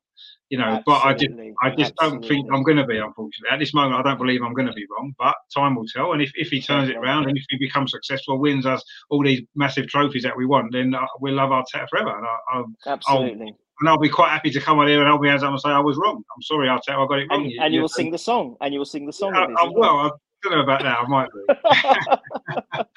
You 0.49 0.59
know, 0.59 0.81
but 0.85 1.03
I 1.03 1.13
just 1.13 1.31
I 1.63 1.69
just 1.75 1.95
don't 1.95 2.23
think. 2.23 2.47
I'm 2.51 2.63
going 2.63 2.77
to 2.77 2.85
be, 2.85 2.97
unfortunately. 2.97 3.49
At 3.51 3.59
this 3.59 3.73
moment, 3.73 3.95
I 3.95 4.07
don't 4.07 4.19
believe 4.19 4.41
I'm 4.43 4.53
going 4.53 4.67
to 4.67 4.73
be 4.73 4.85
wrong, 4.91 5.13
but 5.17 5.33
time 5.53 5.75
will 5.75 5.85
tell. 5.88 6.13
And 6.13 6.22
if, 6.22 6.31
if 6.35 6.49
he 6.49 6.61
turns 6.61 6.89
it 6.89 6.95
around 6.95 7.27
and 7.27 7.38
if 7.38 7.43
he 7.49 7.57
becomes 7.57 7.91
successful, 7.91 8.39
wins 8.39 8.65
us 8.65 8.83
all 9.09 9.23
these 9.23 9.41
massive 9.55 9.88
trophies 9.88 10.23
that 10.23 10.38
we 10.38 10.45
want, 10.45 10.72
then 10.72 10.93
uh, 10.93 11.05
we'll 11.19 11.35
love 11.35 11.49
Arteta 11.49 11.88
forever. 11.89 12.15
And, 12.17 12.25
I, 12.25 12.59
I, 12.59 12.93
Absolutely. 12.93 13.55
and 13.80 13.89
I'll 13.89 13.97
be 13.97 14.09
quite 14.09 14.30
happy 14.30 14.51
to 14.51 14.61
come 14.61 14.80
on 14.80 14.88
here 14.88 15.03
and 15.03 15.22
my 15.22 15.27
hands 15.27 15.43
up 15.43 15.49
and 15.49 15.59
say 15.59 15.69
I 15.69 15.80
was 15.80 15.97
wrong. 15.97 16.17
I'm 16.35 16.41
sorry, 16.41 16.67
Arteta, 16.67 17.03
I 17.03 17.07
got 17.07 17.19
it 17.19 17.27
wrong. 17.31 17.45
and, 17.45 17.53
and 17.59 17.73
you 17.73 17.81
will 17.81 17.88
sing 17.88 18.11
the 18.11 18.17
song. 18.17 18.55
And 18.61 18.73
you 18.73 18.80
will 18.80 18.85
sing 18.85 19.05
the 19.05 19.13
song. 19.13 19.33
I, 19.35 19.45
of 19.45 19.49
I, 19.57 19.69
well, 19.73 19.97
I 19.97 20.09
don't 20.43 20.53
know 20.57 20.61
about 20.61 20.83
that. 20.83 20.99
I 20.99 21.07
might 21.07 21.30
be. 21.33 22.88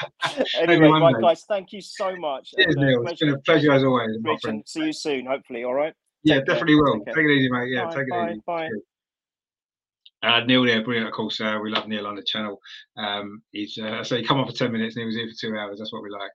anyway, 0.58 0.88
one 0.88 1.20
guys, 1.20 1.44
thank 1.48 1.72
you 1.72 1.80
so 1.80 2.16
much. 2.16 2.52
Cheers, 2.52 2.74
and, 2.74 2.84
uh, 2.84 2.88
Neil. 2.88 3.06
It's 3.06 3.20
been 3.20 3.30
a 3.30 3.38
pleasure 3.38 3.72
as 3.72 3.84
always, 3.84 4.10
my 4.20 4.36
friend. 4.42 4.62
see 4.66 4.86
you 4.86 4.92
soon, 4.92 5.26
hopefully. 5.26 5.64
All 5.64 5.74
right. 5.74 5.94
Yeah, 6.24 6.40
Take 6.40 6.46
care. 6.48 6.54
definitely 6.54 6.76
will. 6.76 7.04
Take. 7.06 7.14
Take 7.14 7.24
it 7.26 7.30
easy, 7.32 7.50
mate. 7.50 7.70
Yeah, 7.70 7.86
Bye, 7.86 7.94
take 7.94 8.08
it 8.08 8.10
bye, 8.10 8.30
easy. 8.32 8.42
bye. 8.46 8.68
Uh, 10.22 10.40
Neil 10.40 10.64
there, 10.64 10.82
brilliant. 10.84 11.08
Of 11.08 11.14
course, 11.14 11.40
uh, 11.40 11.58
we 11.62 11.70
love 11.70 11.88
Neil 11.88 12.06
on 12.06 12.16
the 12.16 12.22
channel. 12.24 12.60
Um, 12.96 13.42
he's 13.52 13.78
uh, 13.78 14.04
so 14.04 14.16
he 14.16 14.24
come 14.24 14.38
on 14.38 14.46
for 14.46 14.52
ten 14.54 14.72
minutes 14.72 14.96
and 14.96 15.02
he 15.02 15.06
was 15.06 15.16
here 15.16 15.28
for 15.28 15.34
two 15.40 15.56
hours. 15.58 15.78
That's 15.78 15.92
what 15.92 16.02
we 16.02 16.10
like. 16.10 16.32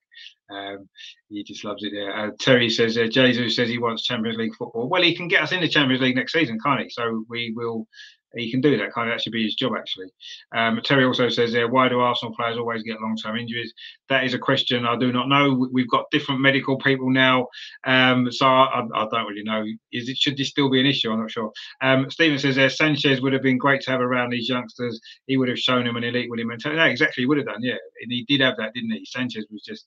Um, 0.52 0.90
he 1.30 1.44
just 1.44 1.66
loves 1.66 1.84
it 1.84 1.92
there. 1.94 2.16
Uh, 2.16 2.32
Terry 2.40 2.70
says 2.70 2.98
uh, 2.98 3.08
Jesus 3.08 3.56
says 3.56 3.70
he 3.70 3.80
wants 3.80 4.04
Champions 4.04 4.38
League 4.38 4.56
football. 4.56 4.90
Well, 4.90 5.02
he 5.04 5.16
can 5.16 5.28
get 5.28 5.44
us 5.44 5.52
in 5.52 5.62
the 5.62 5.68
Champions 5.70 6.02
League 6.02 6.16
next 6.16 6.34
season, 6.34 6.60
can't 6.66 6.82
he? 6.82 6.90
So 6.90 7.26
we 7.30 7.54
will. 7.56 7.88
He 8.34 8.50
can 8.50 8.62
do 8.62 8.78
that. 8.78 8.94
Kind 8.94 9.10
of 9.10 9.14
that 9.16 9.22
should 9.22 9.34
be 9.34 9.44
his 9.44 9.56
job 9.56 9.74
actually. 9.78 10.08
Um, 10.56 10.80
Terry 10.84 11.04
also 11.04 11.28
says 11.30 11.52
there, 11.52 11.68
why 11.68 11.90
do 11.90 12.00
Arsenal 12.00 12.34
players 12.36 12.58
always 12.58 12.82
get 12.84 13.02
long-term 13.02 13.36
injuries? 13.38 13.74
That 14.08 14.24
is 14.24 14.34
a 14.34 14.40
question 14.40 14.86
I 14.86 14.96
do 14.98 15.12
not 15.12 15.28
know. 15.28 15.54
We- 15.54 15.68
We've 15.74 15.90
got 15.90 16.12
different 16.12 16.42
medical 16.42 16.78
people 16.78 17.10
now, 17.10 17.48
um, 17.86 18.32
so 18.32 18.46
I, 18.46 18.84
I 18.94 19.08
don't 19.12 19.28
really 19.28 19.44
know. 19.44 19.66
Is 19.92 20.08
it 20.10 20.18
should 20.18 20.38
this 20.38 20.50
still 20.50 20.70
be 20.70 20.80
an 20.80 20.86
issue? 20.86 21.12
I'm 21.12 21.20
not 21.20 21.32
sure. 21.32 21.52
Um, 21.82 22.10
Stephen 22.10 22.38
says 22.40 22.56
there, 22.56 22.70
Sanchez 22.70 23.20
would 23.22 23.34
have 23.34 23.42
been 23.42 23.58
great 23.58 23.82
to 23.82 23.92
have 23.92 24.00
around 24.02 24.30
these 24.30 24.48
youngsters. 24.48 25.00
He 25.28 25.38
would 25.38 25.50
have 25.50 25.60
shown 25.60 25.88
him 25.88 25.96
an 25.96 26.04
elite 26.04 26.30
winning 26.30 26.48
mentality. 26.48 26.78
Yeah, 26.78 26.86
exactly, 26.86 27.24
he 27.24 27.26
would 27.26 27.38
have 27.38 27.48
done. 27.48 27.64
Yeah, 27.64 27.78
and 28.02 28.12
he 28.12 28.24
did 28.28 28.42
have 28.42 28.58
that, 28.58 28.74
didn't 28.74 28.92
he? 28.92 29.06
Sanchez 29.06 29.46
was 29.52 29.64
just, 29.64 29.86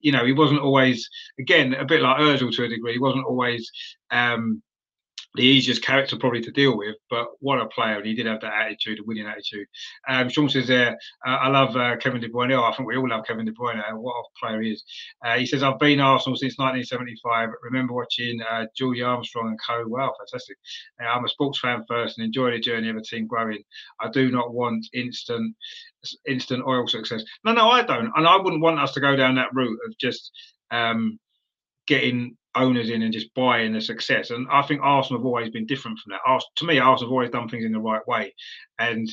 you 0.00 0.12
know, 0.12 0.24
he 0.24 0.32
wasn't 0.32 0.60
always, 0.60 1.08
again, 1.38 1.74
a 1.74 1.84
bit 1.84 2.00
like 2.02 2.18
Özil 2.18 2.54
to 2.54 2.64
a 2.64 2.68
degree. 2.68 2.92
He 2.92 2.98
wasn't 2.98 3.26
always. 3.26 3.70
Um, 4.10 4.62
the 5.34 5.42
easiest 5.42 5.82
character 5.82 6.16
probably 6.16 6.40
to 6.42 6.52
deal 6.52 6.76
with, 6.78 6.94
but 7.10 7.26
what 7.40 7.60
a 7.60 7.66
player! 7.66 7.96
And 7.96 8.06
he 8.06 8.14
did 8.14 8.26
have 8.26 8.40
that 8.42 8.52
attitude, 8.52 9.00
a 9.00 9.02
winning 9.04 9.26
attitude. 9.26 9.66
Um, 10.08 10.28
Sean 10.28 10.48
says 10.48 10.68
there, 10.68 10.96
uh, 11.26 11.30
I 11.30 11.48
love 11.48 11.76
uh, 11.76 11.96
Kevin 11.96 12.20
De 12.20 12.28
Bruyne. 12.28 12.52
Oh, 12.52 12.62
I 12.62 12.74
think 12.74 12.88
we 12.88 12.96
all 12.96 13.08
love 13.08 13.26
Kevin 13.26 13.44
De 13.44 13.52
Bruyne. 13.52 13.82
What 13.94 14.12
a 14.14 14.22
player 14.38 14.62
he 14.62 14.70
is. 14.70 14.84
Uh, 15.24 15.36
he 15.36 15.46
says, 15.46 15.64
I've 15.64 15.80
been 15.80 15.98
Arsenal 15.98 16.36
since 16.36 16.56
1975. 16.56 17.48
Remember 17.64 17.94
watching 17.94 18.40
uh, 18.42 18.66
Julie 18.76 19.02
Armstrong 19.02 19.48
and 19.48 19.58
co. 19.60 19.84
Wow, 19.88 20.14
fantastic. 20.18 20.56
Uh, 21.02 21.06
I'm 21.06 21.24
a 21.24 21.28
sports 21.28 21.58
fan 21.58 21.84
first 21.88 22.16
and 22.18 22.24
enjoy 22.24 22.52
the 22.52 22.60
journey 22.60 22.88
of 22.88 22.96
a 22.96 23.02
team 23.02 23.26
growing. 23.26 23.62
I 24.00 24.10
do 24.10 24.30
not 24.30 24.54
want 24.54 24.86
instant 24.92 25.56
instant 26.28 26.62
oil 26.66 26.86
success. 26.86 27.24
No, 27.44 27.52
no, 27.52 27.70
I 27.70 27.82
don't. 27.82 28.12
And 28.14 28.26
I 28.26 28.36
wouldn't 28.36 28.62
want 28.62 28.78
us 28.78 28.92
to 28.92 29.00
go 29.00 29.16
down 29.16 29.34
that 29.36 29.54
route 29.54 29.78
of 29.86 29.98
just 29.98 30.30
um, 30.70 31.18
getting 31.86 32.36
owners 32.54 32.90
in 32.90 33.02
and 33.02 33.12
just 33.12 33.34
buy 33.34 33.60
in 33.60 33.72
the 33.72 33.80
success. 33.80 34.30
And 34.30 34.46
I 34.50 34.62
think 34.62 34.80
Arsenal 34.82 35.20
have 35.20 35.26
always 35.26 35.50
been 35.50 35.66
different 35.66 35.98
from 35.98 36.12
that. 36.12 36.42
to 36.56 36.64
me, 36.64 36.78
Arsenal 36.78 37.10
have 37.10 37.12
always 37.12 37.30
done 37.30 37.48
things 37.48 37.64
in 37.64 37.72
the 37.72 37.80
right 37.80 38.06
way, 38.06 38.34
and 38.78 39.08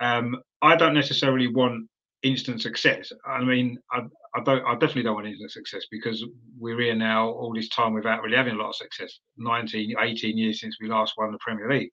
um, 0.00 0.36
I 0.62 0.76
don't 0.76 0.94
necessarily 0.94 1.48
want 1.48 1.88
instant 2.22 2.60
success. 2.60 3.12
I 3.26 3.42
mean, 3.44 3.78
I, 3.92 4.00
I 4.34 4.42
don't, 4.42 4.64
I 4.64 4.72
definitely 4.74 5.04
don't 5.04 5.14
want 5.14 5.28
instant 5.28 5.52
success 5.52 5.84
because 5.90 6.24
we're 6.58 6.80
here 6.80 6.94
now 6.94 7.28
all 7.28 7.54
this 7.54 7.68
time 7.68 7.94
without 7.94 8.22
really 8.22 8.36
having 8.36 8.54
a 8.54 8.58
lot 8.58 8.70
of 8.70 8.76
success. 8.76 9.20
19, 9.36 9.94
18 9.98 10.36
years 10.36 10.60
since 10.60 10.76
we 10.80 10.88
last 10.88 11.14
won 11.16 11.32
the 11.32 11.38
Premier 11.38 11.70
League. 11.70 11.90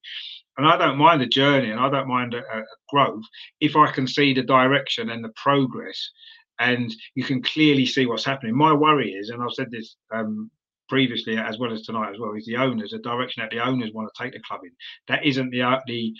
And 0.57 0.67
I 0.67 0.77
don't 0.77 0.97
mind 0.97 1.21
the 1.21 1.27
journey 1.27 1.71
and 1.71 1.79
I 1.79 1.89
don't 1.89 2.07
mind 2.07 2.33
a, 2.33 2.39
a 2.39 2.63
growth 2.89 3.23
if 3.59 3.75
I 3.75 3.91
can 3.91 4.07
see 4.07 4.33
the 4.33 4.41
direction 4.41 5.09
and 5.09 5.23
the 5.23 5.33
progress 5.35 6.11
and 6.59 6.93
you 7.15 7.23
can 7.23 7.41
clearly 7.41 7.85
see 7.85 8.05
what's 8.05 8.25
happening. 8.25 8.55
My 8.55 8.73
worry 8.73 9.11
is, 9.11 9.29
and 9.29 9.43
I've 9.43 9.51
said 9.51 9.71
this 9.71 9.95
um, 10.13 10.49
previously 10.87 11.37
as 11.37 11.57
well 11.57 11.71
as 11.71 11.83
tonight 11.83 12.13
as 12.13 12.19
well, 12.19 12.33
is 12.33 12.45
the 12.45 12.57
owners, 12.57 12.91
the 12.91 12.99
direction 12.99 13.41
that 13.41 13.51
the 13.51 13.63
owners 13.63 13.91
want 13.93 14.09
to 14.13 14.23
take 14.23 14.33
the 14.33 14.39
club 14.39 14.61
in. 14.63 14.71
That 15.07 15.25
isn't 15.25 15.49
the 15.51 15.61
uh, 15.61 15.79
the 15.87 16.13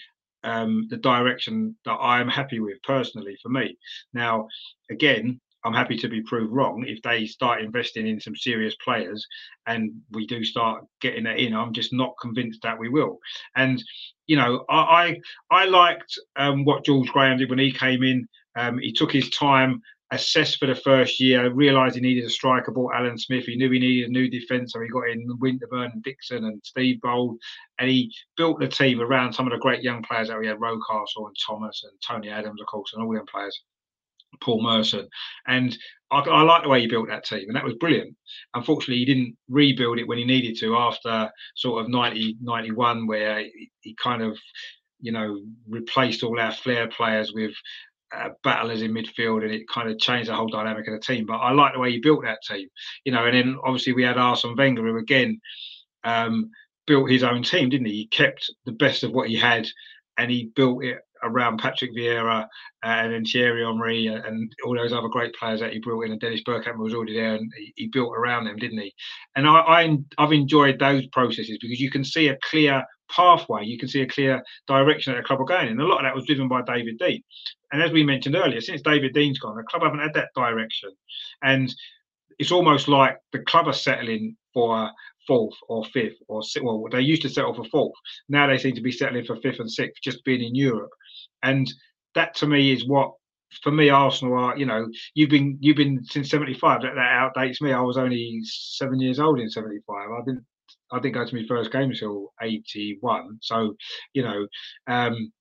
um, 0.44 0.88
the 0.90 0.98
direction 0.98 1.76
that 1.86 1.94
I 1.94 2.22
am 2.22 2.28
happy 2.28 2.60
with 2.60 2.82
personally 2.84 3.36
for 3.42 3.50
me. 3.50 3.78
Now, 4.14 4.48
again, 4.92 5.42
I'm 5.66 5.74
happy 5.74 5.98
to 5.98 6.08
be 6.08 6.22
proved 6.22 6.54
wrong 6.54 6.86
if 6.88 7.02
they 7.02 7.26
start 7.26 7.62
investing 7.62 8.08
in 8.08 8.20
some 8.20 8.36
serious 8.36 8.76
players 8.84 9.26
and 9.66 9.92
we 10.12 10.28
do 10.28 10.44
start 10.44 10.86
getting 11.02 11.24
that 11.24 11.40
in. 11.40 11.56
I'm 11.56 11.74
just 11.74 11.92
not 11.92 12.14
convinced 12.22 12.62
that 12.62 12.78
we 12.78 12.88
will. 12.88 13.18
And 13.56 13.84
you 14.28 14.38
know, 14.38 14.64
I 14.70 15.20
I, 15.52 15.62
I 15.64 15.66
liked 15.66 16.20
um, 16.36 16.64
what 16.66 16.86
George 16.86 17.10
Graham 17.10 17.38
did 17.38 17.50
when 17.50 17.60
he 17.60 17.72
came 17.72 18.04
in. 18.04 18.28
Um, 18.56 18.78
he 18.78 18.94
took 18.94 19.12
his 19.12 19.30
time 19.32 19.82
assessed 20.12 20.58
for 20.58 20.68
the 20.68 20.76
first 20.76 21.20
year, 21.20 21.52
realised 21.52 21.96
he 21.96 22.02
needed 22.02 22.26
a 22.26 22.30
striker, 22.30 22.72
bought 22.72 22.94
Alan 22.94 23.18
Smith. 23.18 23.46
He 23.46 23.56
knew 23.56 23.72
he 23.72 23.80
needed 23.80 24.10
a 24.10 24.12
new 24.12 24.30
defence, 24.30 24.74
so 24.74 24.82
he 24.82 24.88
got 24.88 25.10
in 25.10 25.28
Winterburn 25.40 25.94
and 25.94 26.04
Dixon 26.04 26.46
and 26.46 26.62
Steve 26.64 27.02
Bould. 27.02 27.38
And 27.80 27.90
he 27.90 28.14
built 28.38 28.60
the 28.60 28.68
team 28.68 29.02
around 29.02 29.34
some 29.34 29.48
of 29.48 29.52
the 29.52 29.60
great 29.60 29.82
young 29.82 30.04
players 30.04 30.28
that 30.28 30.40
we 30.40 30.48
had, 30.48 30.58
Rocastle 30.58 31.28
and 31.28 31.36
Thomas 31.46 31.84
and 31.84 31.94
Tony 32.08 32.30
Adams, 32.30 32.62
of 32.62 32.68
course, 32.68 32.94
and 32.94 33.04
all 33.04 33.14
them 33.14 33.26
players. 33.26 33.60
Paul 34.42 34.62
Merson. 34.62 35.08
And 35.48 35.78
I, 36.12 36.20
I 36.20 36.42
like 36.42 36.64
the 36.64 36.70
way 36.70 36.82
he 36.82 36.88
built 36.88 37.08
that 37.08 37.26
team, 37.26 37.46
and 37.48 37.56
that 37.56 37.64
was 37.64 37.76
brilliant. 37.76 38.16
Unfortunately, 38.54 38.98
he 38.98 39.06
didn't 39.06 39.38
rebuild 39.48 39.98
it 39.98 40.08
when 40.08 40.18
he 40.18 40.26
needed 40.26 40.58
to 40.60 40.76
after 40.76 41.32
sort 41.56 41.84
of 41.84 41.90
90, 41.90 42.38
91, 42.42 43.08
where 43.08 43.40
he, 43.40 43.72
he 43.80 43.96
kind 43.96 44.22
of 44.22 44.38
you 45.00 45.12
know, 45.12 45.40
replaced 45.70 46.24
all 46.24 46.40
our 46.40 46.52
flair 46.52 46.88
players 46.88 47.32
with 47.34 47.54
uh, 48.16 48.30
battlers 48.44 48.82
in 48.82 48.94
midfield, 48.94 49.44
and 49.44 49.52
it 49.52 49.68
kind 49.68 49.90
of 49.90 50.00
changed 50.00 50.30
the 50.30 50.36
whole 50.36 50.48
dynamic 50.48 50.88
of 50.88 50.94
the 50.94 51.00
team. 51.00 51.26
But 51.26 51.38
I 51.38 51.52
like 51.52 51.74
the 51.74 51.80
way 51.80 51.92
he 51.92 52.00
built 52.00 52.24
that 52.24 52.40
team, 52.48 52.68
you 53.04 53.12
know. 53.12 53.26
And 53.26 53.36
then 53.36 53.58
obviously 53.64 53.94
we 53.94 54.04
had 54.04 54.18
Arsene 54.18 54.56
Wenger, 54.56 54.84
who 54.84 54.98
again 54.98 55.40
um, 56.04 56.52
built 56.88 57.10
his 57.10 57.24
own 57.24 57.44
team, 57.44 57.70
didn't 57.70 57.88
he? 57.88 57.94
He 57.94 58.08
kept 58.08 58.50
the 58.66 58.72
best 58.72 59.04
of 59.04 59.12
what 59.12 59.30
he 59.30 59.36
had, 59.36 59.68
and 60.18 60.32
he 60.32 60.52
built 60.56 60.84
it 60.84 61.00
around 61.24 61.58
Patrick 61.58 61.92
Vieira 61.96 62.46
and 62.84 63.12
then 63.12 63.26
Thierry 63.26 63.66
Henry 63.66 64.08
and 64.08 64.54
all 64.64 64.76
those 64.76 64.94
other 64.94 65.08
great 65.08 65.34
players 65.34 65.60
that 65.60 65.74
he 65.74 65.80
brought 65.80 66.02
in. 66.04 66.12
And 66.12 66.22
Dennis 66.22 66.44
Bergkamp 66.48 66.78
was 66.78 66.94
already 66.94 67.16
there, 67.16 67.36
and 67.36 67.52
he, 67.76 67.88
built 67.88 68.14
around 68.16 68.46
them, 68.46 68.58
didn't 68.58 68.80
he? 68.80 68.94
And 69.36 69.48
I, 69.48 69.60
I 69.60 69.98
I've 70.18 70.32
enjoyed 70.32 70.80
those 70.80 71.08
processes 71.08 71.58
because 71.62 71.80
you 71.80 71.90
can 71.90 72.04
see 72.04 72.28
a 72.28 72.38
clear 72.50 72.84
pathway, 73.10 73.66
you 73.66 73.78
can 73.78 73.88
see 73.88 74.02
a 74.02 74.08
clear 74.08 74.44
direction 74.68 75.14
that 75.14 75.22
the 75.22 75.28
club 75.28 75.42
are 75.42 75.46
going 75.46 75.68
in. 75.68 75.80
A 75.80 75.84
lot 75.84 76.00
of 76.00 76.04
that 76.04 76.16
was 76.16 76.26
driven 76.26 76.48
by 76.48 76.62
David 76.62 77.00
Dein. 77.00 77.24
And 77.76 77.84
as 77.84 77.92
we 77.92 78.06
mentioned 78.06 78.38
earlier, 78.38 78.62
since 78.62 78.82
David 78.82 79.14
Dein's 79.14 79.38
gone, 79.38 79.58
the 79.58 79.64
club 79.64 79.84
haven't 79.84 80.00
had 80.00 80.14
that 80.14 80.30
direction. 80.34 80.92
And 81.44 81.70
it's 82.40 82.54
almost 82.54 82.88
like 82.88 83.18
the 83.34 83.40
club 83.40 83.68
are 83.68 83.74
settling 83.74 84.38
for 84.54 84.90
fourth 85.28 85.58
or 85.68 85.84
fifth 85.84 86.16
or 86.30 86.42
well, 86.62 86.86
they 86.90 87.02
used 87.02 87.24
to 87.24 87.30
settle 87.30 87.54
for 87.54 87.66
fourth. 87.66 87.92
Now 88.30 88.48
they 88.48 88.58
seem 88.58 88.76
to 88.76 88.82
be 88.82 88.94
settling 88.94 89.26
for 89.26 89.36
fifth 89.42 89.60
and 89.60 89.70
sixth, 89.70 90.02
just 90.02 90.24
being 90.24 90.42
in 90.42 90.56
Europe. 90.56 90.92
And 91.44 91.70
that 92.14 92.34
to 92.36 92.48
me 92.48 92.72
is 92.72 92.88
what 92.88 93.12
for 93.62 93.72
me 93.72 93.90
Arsenal 93.90 94.38
are. 94.38 94.58
You 94.58 94.68
know, 94.68 94.88
you've 95.14 95.30
been 95.30 95.58
you've 95.60 95.76
been 95.76 96.02
since 96.06 96.30
'75. 96.30 96.82
That, 96.82 96.96
that 96.96 97.36
outdates 97.36 97.60
me. 97.60 97.74
I 97.74 97.82
was 97.82 97.98
only 97.98 98.40
seven 98.44 99.02
years 99.02 99.20
old 99.20 99.42
in 99.42 99.50
'75. 99.50 99.84
I 100.12 100.20
didn't 100.26 100.46
I 100.94 101.00
didn't 101.00 101.16
go 101.16 101.26
to 101.26 101.36
my 101.36 101.44
first 101.46 101.74
game 101.74 101.90
until 101.90 102.32
'81. 102.42 103.40
So 103.42 103.76
you 104.14 104.24
know, 104.24 104.48
um, 104.88 105.34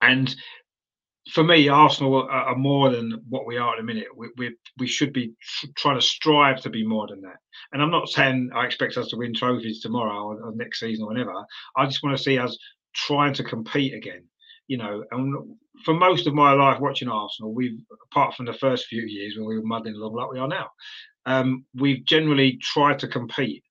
and 0.00 0.34
for 1.30 1.42
me, 1.42 1.68
Arsenal 1.68 2.28
are, 2.28 2.54
more 2.54 2.90
than 2.90 3.22
what 3.28 3.46
we 3.46 3.56
are 3.56 3.72
at 3.72 3.78
the 3.78 3.82
minute. 3.82 4.08
We, 4.14 4.28
we, 4.36 4.56
we 4.78 4.86
should 4.86 5.12
be 5.12 5.32
trying 5.76 5.98
to 5.98 6.04
strive 6.04 6.60
to 6.62 6.70
be 6.70 6.86
more 6.86 7.06
than 7.06 7.22
that. 7.22 7.36
And 7.72 7.80
I'm 7.80 7.90
not 7.90 8.08
saying 8.08 8.50
I 8.54 8.66
expect 8.66 8.96
us 8.96 9.08
to 9.08 9.16
win 9.16 9.32
trophies 9.34 9.80
tomorrow 9.80 10.22
or, 10.22 10.42
or 10.42 10.52
next 10.54 10.80
season 10.80 11.04
or 11.04 11.08
whenever. 11.08 11.32
I 11.76 11.86
just 11.86 12.02
want 12.02 12.16
to 12.16 12.22
see 12.22 12.38
us 12.38 12.56
trying 12.94 13.32
to 13.34 13.44
compete 13.44 13.94
again. 13.94 14.24
You 14.66 14.78
know, 14.78 15.04
and 15.10 15.56
for 15.84 15.92
most 15.92 16.26
of 16.26 16.34
my 16.34 16.52
life 16.52 16.80
watching 16.80 17.08
Arsenal, 17.08 17.54
we've 17.54 17.78
apart 18.10 18.34
from 18.34 18.46
the 18.46 18.54
first 18.54 18.86
few 18.86 19.02
years 19.02 19.36
when 19.36 19.46
we 19.46 19.58
were 19.58 19.66
muddling 19.66 19.94
along 19.94 20.14
like 20.14 20.30
we 20.30 20.38
are 20.38 20.48
now, 20.48 20.70
um, 21.26 21.64
we've 21.74 22.04
generally 22.04 22.58
tried 22.62 22.98
to 23.00 23.08
compete 23.08 23.62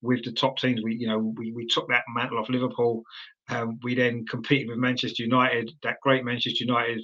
with 0.00 0.24
the 0.24 0.32
top 0.32 0.58
teams. 0.58 0.82
We, 0.82 0.94
you 0.94 1.06
know, 1.06 1.18
we, 1.36 1.52
we 1.52 1.66
took 1.66 1.88
that 1.88 2.04
mantle 2.14 2.38
off 2.38 2.48
Liverpool 2.48 3.02
um, 3.48 3.78
we 3.82 3.94
then 3.94 4.24
competed 4.26 4.68
with 4.68 4.78
Manchester 4.78 5.22
United. 5.22 5.70
That 5.82 6.00
great 6.02 6.24
Manchester 6.24 6.64
United 6.64 7.00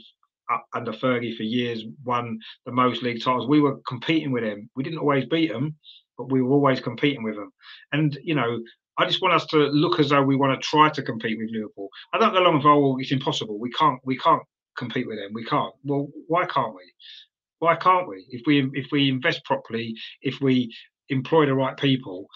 under 0.75 0.93
Fergie 0.93 1.37
for 1.37 1.43
years 1.43 1.85
won 2.05 2.39
the 2.67 2.73
most 2.73 3.03
league 3.03 3.23
titles. 3.23 3.49
We 3.49 3.61
were 3.61 3.81
competing 3.89 4.31
with 4.31 4.45
them. 4.45 4.69
We 4.77 4.83
didn't 4.83 4.99
always 4.99 5.25
beat 5.25 5.51
them, 5.51 5.77
but 6.19 6.31
we 6.31 6.43
were 6.43 6.53
always 6.53 6.81
competing 6.81 7.23
with 7.23 7.37
them. 7.37 7.51
And 7.93 8.19
you 8.23 8.35
know, 8.35 8.61
I 8.99 9.07
just 9.07 9.23
want 9.23 9.35
us 9.35 9.47
to 9.47 9.59
look 9.59 9.99
as 9.99 10.11
though 10.11 10.23
we 10.23 10.37
want 10.37 10.61
to 10.61 10.67
try 10.67 10.89
to 10.91 11.03
compete 11.03 11.39
with 11.39 11.51
Liverpool. 11.51 11.89
I 12.13 12.19
don't 12.19 12.33
go 12.33 12.41
along 12.41 12.57
with 12.57 12.67
oh, 12.67 12.79
well, 12.79 12.97
it's 12.99 13.13
impossible. 13.13 13.59
We 13.59 13.71
can't. 13.71 13.99
We 14.05 14.19
can't 14.19 14.43
compete 14.77 15.07
with 15.07 15.19
them. 15.19 15.31
We 15.33 15.45
can't. 15.45 15.75
Well, 15.85 16.09
why 16.29 16.47
can't 16.47 16.75
we? 16.75 16.93
Why 17.59 17.77
can't 17.77 18.09
we? 18.09 18.25
If 18.31 18.43
we 18.47 18.71
if 18.75 18.87
we 18.93 19.09
invest 19.09 19.45
properly, 19.45 19.95
if 20.23 20.41
we 20.41 20.75
employ 21.09 21.47
the 21.47 21.55
right 21.55 21.77
people, 21.77 22.27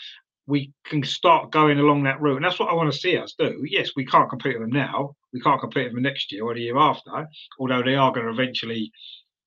we 0.48 0.72
can 0.86 1.04
start 1.04 1.52
going 1.52 1.78
along 1.78 2.02
that 2.02 2.20
route. 2.20 2.36
And 2.36 2.44
that's 2.44 2.58
what 2.58 2.70
I 2.70 2.74
want 2.74 2.90
to 2.90 2.98
see 2.98 3.18
us 3.18 3.34
do. 3.38 3.62
Yes, 3.68 3.90
we 3.94 4.06
can't 4.06 4.30
compete 4.30 4.58
with 4.58 4.68
them 4.68 4.76
now. 4.76 5.14
We 5.32 5.40
can't 5.40 5.60
compete 5.60 5.84
with 5.84 5.94
them 5.94 6.02
next 6.02 6.32
year 6.32 6.42
or 6.42 6.54
the 6.54 6.62
year 6.62 6.78
after, 6.78 7.28
although 7.60 7.82
they 7.82 7.94
are 7.94 8.10
going 8.10 8.26
to 8.26 8.32
eventually 8.32 8.90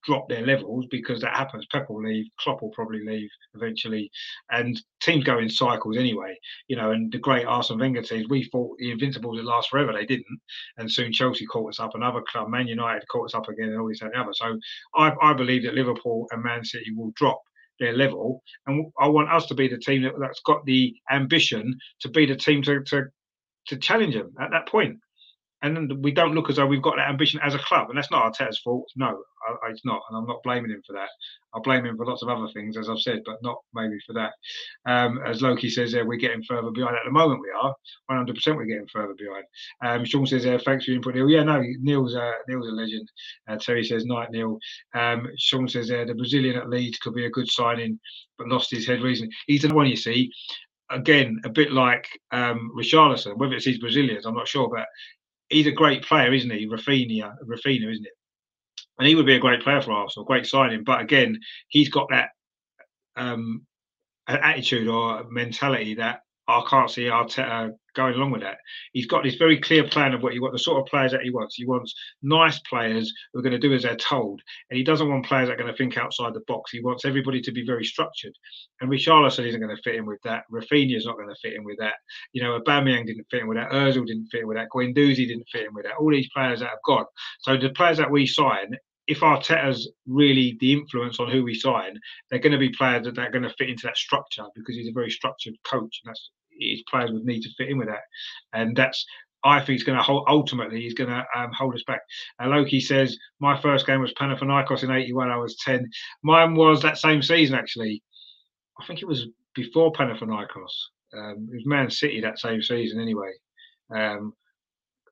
drop 0.03 0.29
their 0.29 0.45
levels 0.45 0.85
because 0.91 1.21
that 1.21 1.35
happens. 1.35 1.65
Pep 1.71 1.89
will 1.89 2.03
leave, 2.03 2.25
Klopp 2.39 2.61
will 2.61 2.69
probably 2.69 3.03
leave 3.03 3.29
eventually, 3.55 4.11
and 4.51 4.79
teams 4.99 5.23
go 5.23 5.39
in 5.39 5.49
cycles 5.49 5.97
anyway. 5.97 6.37
You 6.67 6.75
know, 6.75 6.91
and 6.91 7.11
the 7.11 7.17
great 7.17 7.45
Arsene 7.45 7.79
Wenger 7.79 8.03
teams, 8.03 8.27
we 8.29 8.43
thought 8.45 8.77
the 8.77 8.91
Invincibles 8.91 9.37
would 9.37 9.45
last 9.45 9.69
forever. 9.69 9.93
They 9.93 10.05
didn't, 10.05 10.39
and 10.77 10.91
soon 10.91 11.11
Chelsea 11.11 11.47
caught 11.47 11.69
us 11.69 11.79
up. 11.79 11.95
Another 11.95 12.21
club, 12.31 12.49
Man 12.49 12.67
United, 12.67 13.07
caught 13.07 13.25
us 13.25 13.35
up 13.35 13.49
again, 13.49 13.69
and 13.69 13.79
all 13.79 13.89
this 13.89 14.01
and 14.01 14.11
the 14.13 14.19
other. 14.19 14.33
So 14.33 14.57
I, 14.95 15.13
I 15.21 15.33
believe 15.33 15.63
that 15.63 15.75
Liverpool 15.75 16.27
and 16.31 16.43
Man 16.43 16.63
City 16.63 16.91
will 16.95 17.11
drop 17.15 17.41
their 17.81 17.97
level. 17.97 18.41
And 18.67 18.85
I 18.97 19.07
want 19.09 19.29
us 19.29 19.47
to 19.47 19.55
be 19.55 19.67
the 19.67 19.77
team 19.77 20.03
that, 20.03 20.13
that's 20.19 20.39
got 20.45 20.63
the 20.65 20.93
ambition 21.11 21.77
to 22.01 22.09
be 22.09 22.25
the 22.25 22.37
team 22.37 22.61
to, 22.63 22.81
to, 22.81 23.03
to 23.67 23.77
challenge 23.77 24.13
them 24.13 24.33
at 24.39 24.51
that 24.51 24.69
point 24.69 24.97
and 25.61 26.03
we 26.03 26.11
don't 26.11 26.33
look 26.35 26.49
as 26.49 26.55
though 26.57 26.65
we've 26.65 26.81
got 26.81 26.95
that 26.97 27.09
ambition 27.09 27.39
as 27.43 27.55
a 27.55 27.59
club, 27.59 27.89
and 27.89 27.97
that's 27.97 28.11
not 28.11 28.33
Arteta's 28.33 28.59
fault. 28.59 28.87
No, 28.95 29.23
I, 29.47 29.69
it's 29.69 29.85
not, 29.85 30.01
and 30.09 30.17
I'm 30.17 30.27
not 30.27 30.43
blaming 30.43 30.71
him 30.71 30.81
for 30.85 30.93
that. 30.93 31.09
I 31.53 31.59
blame 31.63 31.85
him 31.85 31.97
for 31.97 32.05
lots 32.05 32.23
of 32.23 32.29
other 32.29 32.47
things, 32.53 32.77
as 32.77 32.89
I've 32.89 32.99
said, 32.99 33.21
but 33.25 33.37
not 33.43 33.57
maybe 33.73 33.97
for 34.05 34.13
that. 34.13 34.33
Um, 34.85 35.19
as 35.25 35.41
Loki 35.41 35.69
says, 35.69 35.93
we're 35.95 36.17
getting 36.17 36.43
further 36.43 36.71
behind 36.71 36.95
at 36.95 37.03
the 37.05 37.11
moment. 37.11 37.41
We 37.41 37.51
are 37.51 37.75
100. 38.07 38.35
percent 38.35 38.57
We're 38.57 38.65
getting 38.65 38.87
further 38.91 39.15
behind. 39.17 39.45
Um, 39.83 40.05
Sean 40.05 40.25
says, 40.25 40.43
thanks 40.63 40.85
for 40.85 40.91
your 40.91 40.97
input, 40.97 41.15
Neil. 41.15 41.29
Yeah, 41.29 41.43
no, 41.43 41.61
Neil's 41.81 42.15
uh, 42.15 42.31
Neil's 42.47 42.67
a 42.67 42.71
legend. 42.71 43.09
Uh, 43.47 43.57
Terry 43.57 43.83
says, 43.83 44.05
night, 44.05 44.31
Neil. 44.31 44.57
Um, 44.95 45.27
Sean 45.37 45.67
says, 45.67 45.89
the 45.89 46.13
Brazilian 46.17 46.57
at 46.57 46.69
Leeds 46.69 46.97
could 46.99 47.13
be 47.13 47.25
a 47.25 47.31
good 47.31 47.49
signing, 47.49 47.99
but 48.37 48.47
lost 48.47 48.71
his 48.71 48.87
head 48.87 49.01
recently. 49.01 49.33
He's 49.47 49.63
the 49.63 49.73
one 49.73 49.87
you 49.87 49.97
see 49.97 50.31
again, 50.91 51.39
a 51.45 51.49
bit 51.49 51.71
like 51.71 52.05
um, 52.31 52.71
Richarlison, 52.77 53.37
whether 53.37 53.53
it's 53.55 53.65
his 53.65 53.79
Brazilians, 53.79 54.25
I'm 54.25 54.35
not 54.35 54.47
sure, 54.47 54.69
but 54.69 54.85
he's 55.51 55.67
a 55.67 55.71
great 55.71 56.03
player, 56.03 56.33
isn't 56.33 56.49
he? 56.49 56.67
Raphinha, 56.67 57.35
Raphinha, 57.45 57.91
isn't 57.91 58.05
it? 58.05 58.13
And 58.97 59.07
he 59.07 59.15
would 59.15 59.25
be 59.25 59.35
a 59.35 59.39
great 59.39 59.61
player 59.61 59.81
for 59.81 59.91
Arsenal, 59.91 60.25
great 60.25 60.45
signing. 60.45 60.83
But 60.83 61.01
again, 61.01 61.39
he's 61.67 61.89
got 61.89 62.09
that 62.09 62.29
um, 63.15 63.65
attitude 64.27 64.87
or 64.87 65.25
mentality 65.29 65.95
that 65.95 66.21
I 66.47 66.63
can't 66.69 66.89
see 66.89 67.03
Arteta 67.03 67.69
uh, 67.69 67.71
going 67.95 68.15
along 68.15 68.31
with 68.31 68.41
that. 68.41 68.57
He's 68.93 69.05
got 69.05 69.23
this 69.23 69.35
very 69.35 69.59
clear 69.59 69.87
plan 69.87 70.13
of 70.13 70.23
what 70.23 70.33
he 70.33 70.39
wants, 70.39 70.55
the 70.55 70.63
sort 70.63 70.79
of 70.79 70.87
players 70.87 71.11
that 71.11 71.21
he 71.21 71.29
wants. 71.29 71.55
He 71.55 71.65
wants 71.65 71.93
nice 72.21 72.59
players 72.59 73.13
who 73.31 73.39
are 73.39 73.43
going 73.43 73.53
to 73.53 73.59
do 73.59 73.73
as 73.73 73.83
they're 73.83 73.95
told, 73.95 74.41
and 74.69 74.77
he 74.77 74.83
doesn't 74.83 75.09
want 75.09 75.25
players 75.25 75.47
that 75.47 75.53
are 75.53 75.61
going 75.61 75.71
to 75.71 75.77
think 75.77 75.97
outside 75.97 76.33
the 76.33 76.41
box. 76.47 76.71
He 76.71 76.81
wants 76.81 77.05
everybody 77.05 77.41
to 77.41 77.51
be 77.51 77.65
very 77.65 77.85
structured. 77.85 78.33
And 78.79 78.89
Richarlison 78.89 79.47
isn't 79.47 79.61
going 79.61 79.75
to 79.75 79.81
fit 79.81 79.95
in 79.95 80.05
with 80.05 80.19
that. 80.23 80.43
Raphinha's 80.51 81.05
not 81.05 81.17
going 81.17 81.29
to 81.29 81.35
fit 81.41 81.53
in 81.53 81.63
with 81.63 81.77
that. 81.79 81.95
You 82.33 82.43
know, 82.43 82.59
Aubameyang 82.59 83.05
didn't 83.05 83.27
fit 83.29 83.41
in 83.41 83.47
with 83.47 83.57
that. 83.57 83.71
Özil 83.71 84.05
didn't 84.05 84.27
fit 84.27 84.41
in 84.41 84.47
with 84.47 84.57
that. 84.57 84.69
Guendouzi 84.73 85.27
didn't 85.27 85.47
fit 85.51 85.67
in 85.67 85.73
with 85.73 85.85
that. 85.85 85.95
All 85.99 86.11
these 86.11 86.29
players 86.33 86.59
that 86.59 86.69
have 86.69 86.79
gone. 86.85 87.05
So 87.41 87.57
the 87.57 87.69
players 87.69 87.97
that 87.97 88.11
we 88.11 88.25
sign 88.25 88.75
if 89.11 89.19
Arteta's 89.19 89.91
really 90.07 90.55
the 90.61 90.71
influence 90.71 91.19
on 91.19 91.29
who 91.29 91.43
we 91.43 91.53
sign, 91.53 91.99
they're 92.29 92.39
going 92.39 92.53
to 92.53 92.57
be 92.57 92.69
players 92.69 93.03
that 93.03 93.19
are 93.19 93.29
going 93.29 93.43
to 93.43 93.53
fit 93.57 93.69
into 93.69 93.85
that 93.85 93.97
structure 93.97 94.45
because 94.55 94.75
he's 94.75 94.87
a 94.87 94.93
very 94.93 95.11
structured 95.11 95.55
coach, 95.65 95.99
and 96.03 96.09
that's 96.09 96.31
his 96.57 96.81
players 96.89 97.11
would 97.11 97.25
need 97.25 97.41
to 97.41 97.53
fit 97.57 97.69
in 97.69 97.77
with 97.77 97.89
that, 97.89 98.03
and 98.53 98.75
that's. 98.75 99.05
I 99.43 99.57
think 99.59 99.77
it's 99.77 99.83
going 99.83 99.97
to 99.97 100.03
hold. 100.03 100.27
Ultimately, 100.29 100.81
he's 100.81 100.93
going 100.93 101.09
to 101.09 101.25
um, 101.35 101.51
hold 101.51 101.73
us 101.73 101.83
back. 101.87 102.01
Uh, 102.39 102.47
Loki 102.47 102.79
says 102.79 103.17
my 103.39 103.59
first 103.59 103.87
game 103.87 103.99
was 103.99 104.13
Panathinaikos 104.13 104.83
in 104.83 104.91
'81. 104.91 105.31
I 105.31 105.37
was 105.37 105.55
ten. 105.55 105.89
Mine 106.23 106.53
was 106.53 106.83
that 106.83 106.99
same 106.99 107.23
season 107.23 107.55
actually. 107.55 108.03
I 108.79 108.85
think 108.85 109.01
it 109.01 109.07
was 109.07 109.27
before 109.55 109.91
Panathinaikos. 109.93 110.73
Um, 111.17 111.49
it 111.51 111.55
was 111.55 111.65
Man 111.65 111.89
City 111.89 112.21
that 112.21 112.37
same 112.37 112.61
season 112.61 113.01
anyway. 113.01 113.31
Um, 113.93 114.33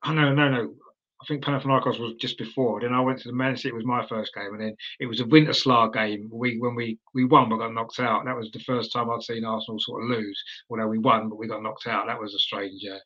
oh 0.04 0.12
no, 0.12 0.32
no, 0.32 0.48
no. 0.48 0.74
I 1.22 1.26
think 1.26 1.44
Panathinaikos 1.44 2.00
was 2.00 2.14
just 2.18 2.38
before. 2.38 2.80
Then 2.80 2.94
I 2.94 3.00
went 3.00 3.18
to 3.20 3.28
the 3.28 3.34
Man 3.34 3.54
City. 3.54 3.68
It 3.68 3.74
was 3.74 3.84
my 3.84 4.06
first 4.06 4.34
game, 4.34 4.52
and 4.52 4.60
then 4.60 4.76
it 5.00 5.06
was 5.06 5.20
a 5.20 5.24
Winterslag 5.24 5.92
game. 5.92 6.28
We 6.32 6.58
when 6.58 6.74
we 6.74 6.98
we 7.14 7.24
won, 7.24 7.50
but 7.50 7.58
got 7.58 7.74
knocked 7.74 8.00
out. 8.00 8.24
That 8.24 8.36
was 8.36 8.50
the 8.50 8.60
first 8.60 8.92
time 8.92 9.10
I'd 9.10 9.22
seen 9.22 9.44
Arsenal 9.44 9.78
sort 9.80 10.04
of 10.04 10.10
lose. 10.10 10.42
Although 10.70 10.88
we 10.88 10.98
won, 10.98 11.28
but 11.28 11.36
we 11.36 11.46
got 11.46 11.62
knocked 11.62 11.86
out. 11.86 12.06
That 12.06 12.20
was 12.20 12.34
a 12.34 12.38
strange, 12.38 12.82
uh, 12.90 12.98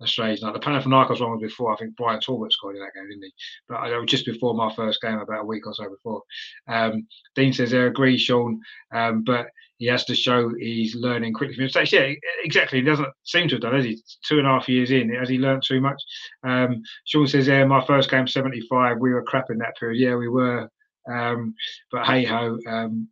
a 0.00 0.06
strange 0.08 0.42
night. 0.42 0.54
The 0.54 0.60
Panathinaikos 0.60 1.20
one 1.20 1.32
was 1.32 1.40
before. 1.40 1.72
I 1.72 1.76
think 1.76 1.96
Brian 1.96 2.20
Talbot 2.20 2.52
scored 2.52 2.74
in 2.74 2.82
that 2.82 2.94
game, 2.94 3.08
didn't 3.08 3.24
he? 3.24 3.32
But 3.68 3.76
I 3.76 3.96
was 3.96 4.10
just 4.10 4.26
before 4.26 4.54
my 4.54 4.74
first 4.74 5.00
game, 5.00 5.18
about 5.18 5.42
a 5.42 5.46
week 5.46 5.66
or 5.66 5.74
so 5.74 5.88
before. 5.88 6.22
Um, 6.66 7.06
Dean 7.36 7.52
says, 7.52 7.72
"I 7.72 7.78
agree, 7.78 8.18
Sean," 8.18 8.60
um, 8.92 9.22
but 9.22 9.46
he 9.82 9.88
has 9.88 10.04
to 10.04 10.14
show 10.14 10.48
he's 10.60 10.94
learning 10.94 11.34
quickly 11.34 11.56
from 11.56 11.64
mistakes. 11.64 11.92
Yeah, 11.92 12.12
exactly. 12.44 12.78
He 12.78 12.84
doesn't 12.84 13.08
seem 13.24 13.48
to 13.48 13.56
have 13.56 13.62
done, 13.62 13.74
has 13.74 13.84
he? 13.84 14.00
Two 14.24 14.38
and 14.38 14.46
a 14.46 14.50
half 14.50 14.68
years 14.68 14.92
in, 14.92 15.12
has 15.12 15.28
he 15.28 15.38
learned 15.38 15.64
too 15.66 15.80
much? 15.80 16.00
Um, 16.44 16.84
Sean 17.04 17.26
says, 17.26 17.48
yeah, 17.48 17.64
my 17.64 17.84
first 17.84 18.08
game, 18.08 18.28
75, 18.28 18.98
we 19.00 19.12
were 19.12 19.24
crap 19.24 19.50
in 19.50 19.58
that 19.58 19.76
period. 19.76 19.98
Yeah, 19.98 20.14
we 20.14 20.28
were. 20.28 20.70
Um, 21.12 21.56
but 21.90 22.06
hey 22.06 22.24
ho, 22.24 22.60
um, 22.64 23.08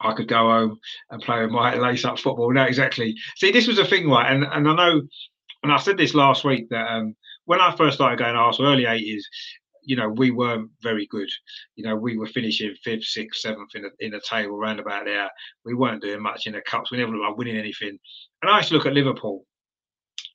I 0.00 0.14
could 0.14 0.26
go 0.26 0.48
home 0.48 0.80
and 1.10 1.20
play 1.20 1.42
with 1.42 1.50
my 1.50 1.74
lace 1.78 2.06
up 2.06 2.18
football. 2.18 2.50
No, 2.50 2.62
exactly. 2.62 3.14
See, 3.36 3.52
this 3.52 3.66
was 3.66 3.78
a 3.78 3.84
thing, 3.84 4.08
right? 4.08 4.32
And 4.32 4.44
and 4.44 4.66
I 4.66 4.74
know, 4.74 5.02
and 5.64 5.70
I 5.70 5.76
said 5.76 5.98
this 5.98 6.14
last 6.14 6.44
week 6.44 6.70
that 6.70 6.90
um, 6.90 7.14
when 7.44 7.60
I 7.60 7.76
first 7.76 7.96
started 7.96 8.18
going 8.18 8.32
to 8.32 8.40
Arsenal, 8.40 8.72
early 8.72 8.84
80s, 8.84 9.20
you 9.84 9.96
know, 9.96 10.08
we 10.08 10.30
weren't 10.30 10.70
very 10.82 11.06
good. 11.06 11.28
You 11.76 11.84
know, 11.84 11.96
we 11.96 12.16
were 12.16 12.26
finishing 12.26 12.74
fifth, 12.82 13.04
sixth, 13.04 13.40
seventh 13.40 13.74
in 13.74 13.82
the 13.82 13.90
in 14.00 14.12
the 14.12 14.20
table, 14.20 14.56
round 14.56 14.80
about 14.80 15.04
there. 15.04 15.30
We 15.64 15.74
weren't 15.74 16.02
doing 16.02 16.22
much 16.22 16.46
in 16.46 16.54
the 16.54 16.62
cups. 16.62 16.90
We 16.90 16.98
never 16.98 17.12
looked 17.12 17.28
like 17.28 17.36
winning 17.36 17.56
anything. 17.56 17.98
And 18.42 18.50
I 18.50 18.58
used 18.58 18.68
to 18.68 18.74
look 18.74 18.86
at 18.86 18.94
Liverpool 18.94 19.44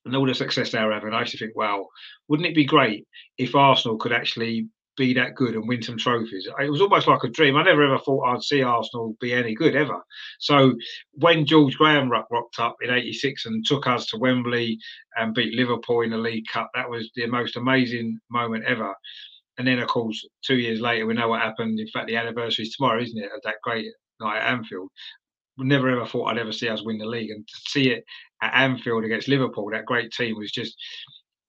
and 0.05 0.15
all 0.15 0.25
the 0.25 0.33
success 0.33 0.71
they 0.71 0.83
were 0.83 0.93
having. 0.93 1.13
I 1.13 1.21
used 1.21 1.33
to 1.33 1.37
think, 1.37 1.55
well, 1.55 1.89
wouldn't 2.27 2.47
it 2.47 2.55
be 2.55 2.65
great 2.65 3.07
if 3.37 3.55
Arsenal 3.55 3.97
could 3.97 4.13
actually 4.13 4.69
be 4.99 5.13
that 5.13 5.33
good 5.33 5.55
and 5.55 5.67
win 5.67 5.81
some 5.81 5.97
trophies. 5.97 6.47
It 6.59 6.69
was 6.69 6.81
almost 6.81 7.07
like 7.07 7.23
a 7.23 7.29
dream. 7.29 7.55
I 7.55 7.63
never 7.63 7.83
ever 7.83 7.97
thought 7.99 8.25
I'd 8.25 8.43
see 8.43 8.61
Arsenal 8.61 9.15
be 9.21 9.33
any 9.33 9.55
good 9.55 9.75
ever. 9.75 10.03
So 10.39 10.75
when 11.13 11.45
George 11.45 11.75
Graham 11.77 12.11
rocked 12.11 12.59
up 12.59 12.75
in 12.81 12.91
'86 12.91 13.45
and 13.45 13.65
took 13.65 13.87
us 13.87 14.05
to 14.07 14.17
Wembley 14.17 14.77
and 15.15 15.33
beat 15.33 15.55
Liverpool 15.55 16.01
in 16.01 16.11
the 16.11 16.17
League 16.17 16.45
Cup, 16.51 16.69
that 16.75 16.89
was 16.89 17.09
the 17.15 17.25
most 17.27 17.55
amazing 17.55 18.19
moment 18.29 18.65
ever. 18.65 18.93
And 19.59 19.67
then, 19.67 19.79
of 19.79 19.89
course, 19.89 20.25
two 20.41 20.55
years 20.55 20.79
later, 20.79 21.05
we 21.05 21.13
know 21.13 21.27
what 21.27 21.41
happened. 21.41 21.81
In 21.81 21.87
fact, 21.89 22.07
the 22.07 22.15
anniversary 22.15 22.63
is 22.63 22.73
tomorrow, 22.73 23.01
isn't 23.01 23.21
it, 23.21 23.29
of 23.35 23.41
that 23.43 23.55
great 23.61 23.87
night 24.21 24.37
at 24.37 24.53
Anfield. 24.53 24.89
We 25.57 25.65
Never 25.65 25.89
ever 25.89 26.05
thought 26.05 26.27
I'd 26.27 26.37
ever 26.37 26.53
see 26.53 26.69
us 26.69 26.81
win 26.81 26.97
the 26.97 27.05
league, 27.05 27.29
and 27.29 27.45
to 27.45 27.69
see 27.69 27.89
it 27.91 28.05
at 28.41 28.53
Anfield 28.53 29.03
against 29.03 29.27
Liverpool, 29.27 29.69
that 29.71 29.85
great 29.85 30.13
team, 30.13 30.37
was 30.37 30.53
just. 30.53 30.75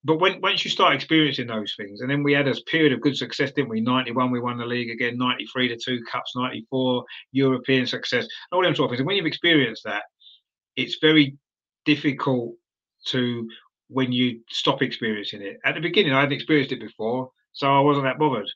But 0.03 0.19
when 0.19 0.41
once 0.41 0.65
you 0.65 0.71
start 0.71 0.93
experiencing 0.93 1.47
those 1.47 1.73
things, 1.77 2.01
and 2.01 2.09
then 2.11 2.21
we 2.21 2.33
had 2.33 2.49
a 2.49 2.55
period 2.69 2.91
of 2.91 2.99
good 2.99 3.15
success, 3.15 3.53
didn't 3.53 3.69
we? 3.69 3.79
'91, 3.79 4.29
we 4.29 4.41
won 4.41 4.57
the 4.57 4.65
league 4.65 4.89
again. 4.89 5.17
'93, 5.17 5.69
to 5.69 5.77
two 5.77 6.03
cups. 6.11 6.33
'94, 6.35 7.05
European 7.31 7.87
success. 7.87 8.27
All 8.51 8.61
them 8.61 8.75
sort 8.75 8.87
of 8.87 8.91
things. 8.91 8.99
And 8.99 9.07
when 9.07 9.15
you've 9.15 9.25
experienced 9.25 9.85
that, 9.85 10.03
it's 10.75 10.97
very 10.99 11.37
difficult 11.85 12.55
to 13.05 13.47
when 13.87 14.11
you 14.11 14.41
stop 14.49 14.81
experiencing 14.81 15.41
it. 15.41 15.59
At 15.63 15.75
the 15.75 15.81
beginning, 15.81 16.11
I 16.11 16.19
hadn't 16.19 16.33
experienced 16.33 16.73
it 16.73 16.81
before 16.81 17.31
so 17.53 17.67
I 17.67 17.79
wasn't 17.79 18.05
that 18.05 18.19
bothered. 18.19 18.49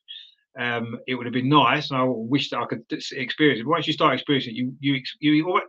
Um, 0.58 0.98
it 1.08 1.16
would 1.16 1.26
have 1.26 1.34
been 1.34 1.50
nice, 1.50 1.92
and 1.92 2.00
I 2.00 2.04
wish 2.06 2.50
that 2.50 2.60
I 2.60 2.66
could 2.66 2.84
experience 2.90 3.60
it. 3.60 3.64
But 3.64 3.72
once 3.72 3.88
you 3.88 3.94
start 3.94 4.14
experiencing 4.14 4.54
it, 4.54 4.58
you 4.58 4.74
you 4.80 5.02
you 5.20 5.62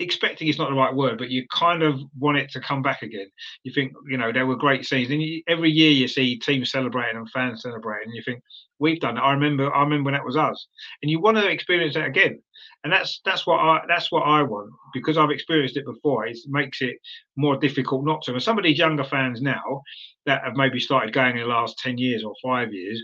expecting 0.00 0.48
is 0.48 0.58
not 0.58 0.70
the 0.70 0.76
right 0.76 0.94
word, 0.94 1.18
but 1.18 1.30
you 1.30 1.46
kind 1.52 1.82
of 1.82 2.00
want 2.18 2.38
it 2.38 2.50
to 2.50 2.60
come 2.60 2.82
back 2.82 3.02
again. 3.02 3.28
You 3.62 3.72
think, 3.72 3.92
you 4.08 4.16
know, 4.16 4.32
there 4.32 4.46
were 4.46 4.56
great 4.56 4.84
scenes, 4.84 5.10
and 5.10 5.22
you, 5.22 5.42
every 5.46 5.70
year 5.70 5.90
you 5.90 6.08
see 6.08 6.38
teams 6.38 6.70
celebrating 6.70 7.16
and 7.16 7.30
fans 7.30 7.62
celebrating, 7.62 8.08
and 8.08 8.16
you 8.16 8.22
think 8.22 8.42
we've 8.78 9.00
done 9.00 9.16
it. 9.16 9.20
I 9.20 9.32
remember, 9.32 9.72
I 9.74 9.82
remember 9.82 10.06
when 10.06 10.14
that 10.14 10.24
was 10.24 10.36
us, 10.36 10.66
and 11.02 11.10
you 11.10 11.20
want 11.20 11.36
to 11.36 11.48
experience 11.48 11.94
that 11.94 12.06
again. 12.06 12.40
And 12.82 12.92
that's 12.92 13.20
that's 13.26 13.46
what 13.46 13.58
I 13.58 13.80
that's 13.88 14.10
what 14.10 14.22
I 14.22 14.42
want 14.42 14.70
because 14.94 15.18
I've 15.18 15.30
experienced 15.30 15.76
it 15.76 15.84
before. 15.84 16.26
It 16.26 16.38
makes 16.48 16.80
it 16.80 16.96
more 17.36 17.58
difficult 17.58 18.06
not 18.06 18.22
to. 18.22 18.32
And 18.32 18.42
some 18.42 18.58
of 18.58 18.64
these 18.64 18.78
younger 18.78 19.04
fans 19.04 19.42
now 19.42 19.82
that 20.24 20.42
have 20.44 20.56
maybe 20.56 20.80
started 20.80 21.12
going 21.12 21.36
in 21.36 21.42
the 21.42 21.48
last 21.48 21.78
ten 21.78 21.98
years 21.98 22.24
or 22.24 22.34
five 22.42 22.72
years, 22.72 23.02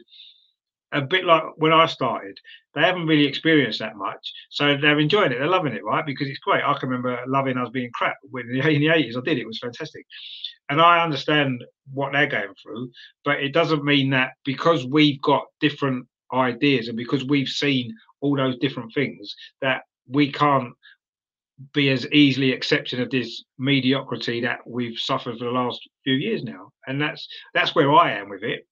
a 0.92 1.02
bit 1.02 1.24
like 1.24 1.42
when 1.56 1.72
I 1.72 1.86
started, 1.86 2.38
they 2.74 2.82
haven't 2.82 3.06
really 3.06 3.26
experienced 3.26 3.80
that 3.80 3.96
much. 3.96 4.32
So 4.50 4.76
they're 4.76 5.00
enjoying 5.00 5.32
it. 5.32 5.38
They're 5.38 5.48
loving 5.48 5.72
it, 5.72 5.84
right? 5.84 6.06
Because 6.06 6.28
it's 6.28 6.38
great. 6.38 6.62
I 6.64 6.74
can 6.78 6.88
remember 6.88 7.18
loving 7.26 7.58
us 7.58 7.70
being 7.70 7.90
crap 7.92 8.16
when 8.30 8.48
in 8.50 8.58
the 8.58 8.86
80s 8.86 9.16
I 9.16 9.20
did. 9.24 9.38
It 9.38 9.46
was 9.46 9.58
fantastic. 9.58 10.06
And 10.68 10.80
I 10.80 11.02
understand 11.02 11.64
what 11.92 12.12
they're 12.12 12.26
going 12.26 12.54
through, 12.62 12.90
but 13.24 13.40
it 13.40 13.52
doesn't 13.52 13.84
mean 13.84 14.10
that 14.10 14.32
because 14.44 14.84
we've 14.86 15.20
got 15.22 15.44
different 15.60 16.06
ideas 16.32 16.88
and 16.88 16.96
because 16.96 17.24
we've 17.24 17.48
seen 17.48 17.94
all 18.20 18.36
those 18.36 18.58
different 18.58 18.92
things 18.92 19.34
that 19.60 19.82
we 20.08 20.30
can't 20.32 20.72
be 21.72 21.88
as 21.90 22.06
easily 22.12 22.52
accepting 22.52 23.00
of 23.00 23.10
this 23.10 23.44
mediocrity 23.58 24.40
that 24.40 24.58
we've 24.66 24.98
suffered 24.98 25.38
for 25.38 25.44
the 25.44 25.50
last 25.50 25.80
few 26.04 26.14
years 26.14 26.42
now. 26.42 26.70
And 26.86 27.00
that's 27.00 27.26
that's 27.54 27.74
where 27.74 27.92
I 27.94 28.12
am 28.12 28.28
with 28.28 28.42
it 28.42 28.66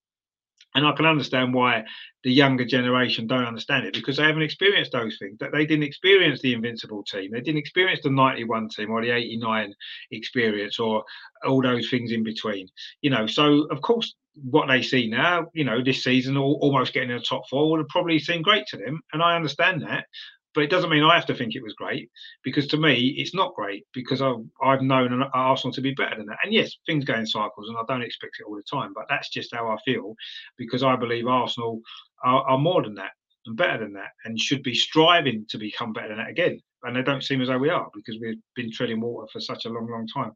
and 0.75 0.87
I 0.87 0.93
can 0.93 1.07
understand 1.07 1.55
why 1.55 1.85
the 2.25 2.33
younger 2.33 2.65
generation 2.65 3.27
don't 3.27 3.45
understand 3.45 3.87
it 3.87 3.95
because 3.95 4.17
they 4.17 4.25
haven't 4.25 4.43
experienced 4.43 4.93
those 4.93 5.17
things. 5.19 5.39
That 5.39 5.53
they 5.53 5.67
didn't 5.67 5.85
experience 5.85 6.41
the 6.41 6.53
invincible 6.53 7.05
team, 7.05 7.31
they 7.33 7.41
didn't 7.41 7.59
experience 7.59 8.01
the 8.03 8.11
'91 8.11 8.69
team 8.71 8.91
or 8.91 9.03
the 9.03 9.11
'89 9.11 9.75
experience 10.11 10.79
or 10.79 11.05
all 11.45 11.63
those 11.63 11.89
things 11.91 12.13
in 12.13 12.25
between. 12.25 12.69
You 13.03 13.11
know, 13.11 13.27
so 13.27 13.67
of 13.71 13.81
course, 13.81 14.15
what 14.35 14.67
they 14.67 14.83
see 14.83 15.09
now, 15.09 15.47
you 15.55 15.65
know, 15.65 15.83
this 15.83 16.03
season, 16.03 16.37
almost 16.37 16.93
getting 16.93 17.11
in 17.11 17.17
the 17.17 17.23
top 17.23 17.49
four 17.49 17.71
would 17.71 17.79
have 17.79 17.89
probably 17.89 18.19
seemed 18.19 18.45
great 18.45 18.67
to 18.69 18.77
them, 18.77 19.01
and 19.13 19.23
I 19.23 19.37
understand 19.37 19.83
that 19.83 20.07
but 20.55 20.63
it 20.63 20.71
doesn't 20.71 20.91
mean 20.91 21.03
I 21.03 21.15
have 21.15 21.27
to 21.27 21.35
think 21.35 21.55
it 21.55 21.63
was 21.63 21.75
great 21.75 22.11
because 22.43 22.67
to 22.69 22.77
me 22.77 23.15
it's 23.19 23.35
not 23.35 23.55
great 23.55 23.87
because 23.93 24.23
I've, 24.23 24.45
I've 24.63 24.83
known 24.83 25.23
Arsenal 25.35 25.75
to 25.75 25.81
be 25.81 25.95
better 25.95 26.17
than 26.17 26.27
that. 26.27 26.39
And 26.45 26.53
yes, 26.53 26.77
things 26.87 27.05
go 27.05 27.15
in 27.15 27.27
cycles 27.27 27.69
and 27.69 27.77
I 27.77 27.83
don't 27.89 28.03
expect 28.03 28.37
it 28.41 28.45
all 28.47 28.57
the 28.57 28.63
time, 28.63 28.93
but 28.95 29.07
that's 29.09 29.29
just 29.29 29.55
how 29.55 29.69
I 29.69 29.77
feel 29.85 30.15
because 30.57 30.83
I 30.83 30.97
believe 30.97 31.27
Arsenal 31.27 31.81
are, 32.25 32.43
are 32.43 32.59
more 32.59 32.83
than 32.83 32.95
that 32.95 33.13
and 33.47 33.57
better 33.57 33.79
than 33.79 33.93
that 33.95 34.11
and 34.25 34.41
should 34.41 34.63
be 34.63 34.75
striving 34.75 35.45
to 35.49 35.59
become 35.59 35.93
better 35.93 36.09
than 36.09 36.19
that 36.19 36.31
again 36.31 36.61
and 36.85 36.97
they 36.97 37.03
don't 37.03 37.23
seem 37.23 37.41
as 37.41 37.49
though 37.49 37.59
we 37.59 37.71
are 37.71 37.89
because 37.95 38.19
we've 38.21 38.41
been 38.55 38.71
treading 38.71 39.01
water 39.01 39.27
for 39.33 39.41
such 39.41 39.65
a 39.65 39.69
long, 39.69 39.89
long 39.91 40.07
time. 40.07 40.33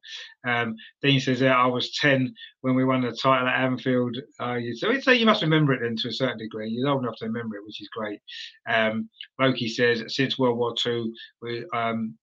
Um, 0.46 0.76
Dean 1.02 1.20
says 1.20 1.40
that 1.40 1.56
I 1.56 1.66
was 1.66 1.92
10 1.98 2.34
when 2.62 2.74
we 2.74 2.84
won 2.84 3.02
the 3.02 3.12
title 3.12 3.48
at 3.48 3.64
Anfield. 3.64 4.16
Uh, 4.40 4.58
so 4.74 4.90
it's, 4.90 5.06
you 5.06 5.26
must 5.26 5.42
remember 5.42 5.72
it 5.72 5.80
then 5.82 5.96
to 5.96 6.08
a 6.08 6.12
certain 6.12 6.38
degree. 6.38 6.70
You're 6.70 6.88
old 6.88 7.02
enough 7.02 7.16
to 7.18 7.26
remember 7.26 7.56
it, 7.56 7.64
which 7.64 7.80
is 7.80 7.88
great. 7.88 8.20
Um, 8.68 9.08
Loki 9.40 9.68
says 9.68 10.04
since 10.08 10.38
World 10.38 10.58
War 10.58 10.74
II, 10.84 11.12
we, 11.42 11.64
um, 11.74 12.14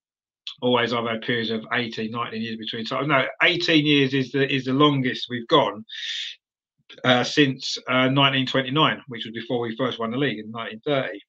always 0.61 0.93
I've 0.93 1.05
had 1.05 1.21
periods 1.21 1.51
of 1.51 1.65
18, 1.73 2.11
19 2.11 2.41
years 2.41 2.57
between. 2.57 2.85
So 2.85 3.01
no, 3.01 3.25
18 3.43 3.85
years 3.85 4.13
is 4.13 4.31
the 4.31 4.51
is 4.51 4.65
the 4.65 4.73
longest 4.73 5.27
we've 5.29 5.47
gone. 5.47 5.85
Uh, 7.03 7.23
since 7.23 7.77
uh, 7.89 8.07
1929, 8.07 9.01
which 9.07 9.25
was 9.25 9.33
before 9.33 9.59
we 9.59 9.75
first 9.75 9.99
won 9.99 10.11
the 10.11 10.17
league 10.17 10.39
in 10.39 10.49
1930 10.51 11.19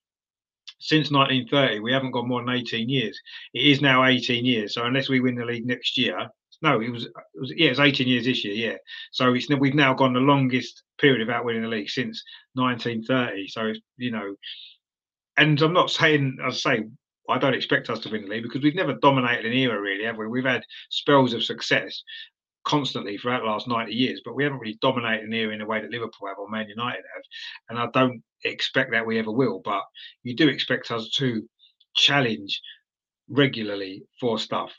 since 0.79 1.11
1930, 1.11 1.81
we 1.81 1.93
haven't 1.93 2.11
got 2.11 2.27
more 2.27 2.45
than 2.45 2.55
18 2.55 2.89
years. 2.89 3.19
It 3.55 3.67
is 3.67 3.81
now 3.81 4.05
18 4.05 4.45
years. 4.45 4.75
So 4.75 4.85
unless 4.85 5.09
we 5.09 5.21
win 5.21 5.37
the 5.37 5.45
league 5.45 5.67
next 5.67 5.97
year, 5.97 6.29
no, 6.63 6.81
it 6.81 6.91
was, 6.91 7.05
it 7.05 7.13
was 7.35 7.53
yeah, 7.55 7.71
it's 7.71 7.81
18 7.81 8.09
years 8.09 8.25
this 8.25 8.45
year, 8.45 8.55
yeah. 8.55 8.77
So 9.13 9.35
it's 9.35 9.49
we've 9.49 9.75
now 9.75 9.95
gone 9.95 10.15
the 10.15 10.21
longest 10.21 10.83
period 10.99 11.27
without 11.27 11.45
winning 11.45 11.63
the 11.63 11.69
league 11.69 11.91
since 11.91 12.23
1930. 12.55 13.49
So 13.49 13.73
you 13.99 14.11
know, 14.11 14.35
and 15.37 15.61
I'm 15.61 15.73
not 15.73 15.91
saying 15.91 16.39
I 16.43 16.51
say 16.51 16.85
I 17.29 17.39
don't 17.39 17.55
expect 17.55 17.91
us 17.91 18.01
to 18.01 18.11
win 18.11 18.23
the 18.23 18.29
league 18.29 18.43
because 18.43 18.63
we've 18.63 18.75
never 18.75 18.95
dominated 18.95 19.47
an 19.47 19.53
era 19.53 19.81
really, 19.81 20.05
have 20.05 20.17
we? 20.17 20.29
We've 20.29 20.45
had 20.45 20.63
spells 20.91 21.35
of 21.35 21.45
success, 21.45 22.03
constantly 22.67 23.17
throughout 23.17 23.41
the 23.41 23.49
last 23.49 23.69
90 23.69 23.93
years, 23.95 24.21
but 24.25 24.35
we 24.35 24.45
haven't 24.45 24.59
really 24.59 24.79
dominated 24.83 25.29
near 25.29 25.53
in 25.53 25.61
the 25.61 25.67
way 25.67 25.81
that 25.81 25.91
Liverpool 25.91 26.29
have 26.29 26.39
or 26.39 26.49
Man 26.49 26.69
United 26.69 27.03
have. 27.15 27.23
And 27.71 27.79
I 27.79 27.87
don't 27.93 28.23
expect 28.45 28.91
that 28.91 29.07
we 29.07 29.19
ever 29.19 29.31
will, 29.33 29.61
but 29.65 29.83
you 30.23 30.37
do 30.37 30.49
expect 30.49 30.91
us 30.91 31.09
to 31.17 31.49
challenge 31.95 32.61
regularly 33.29 34.03
for 34.21 34.39
stuff. 34.39 34.73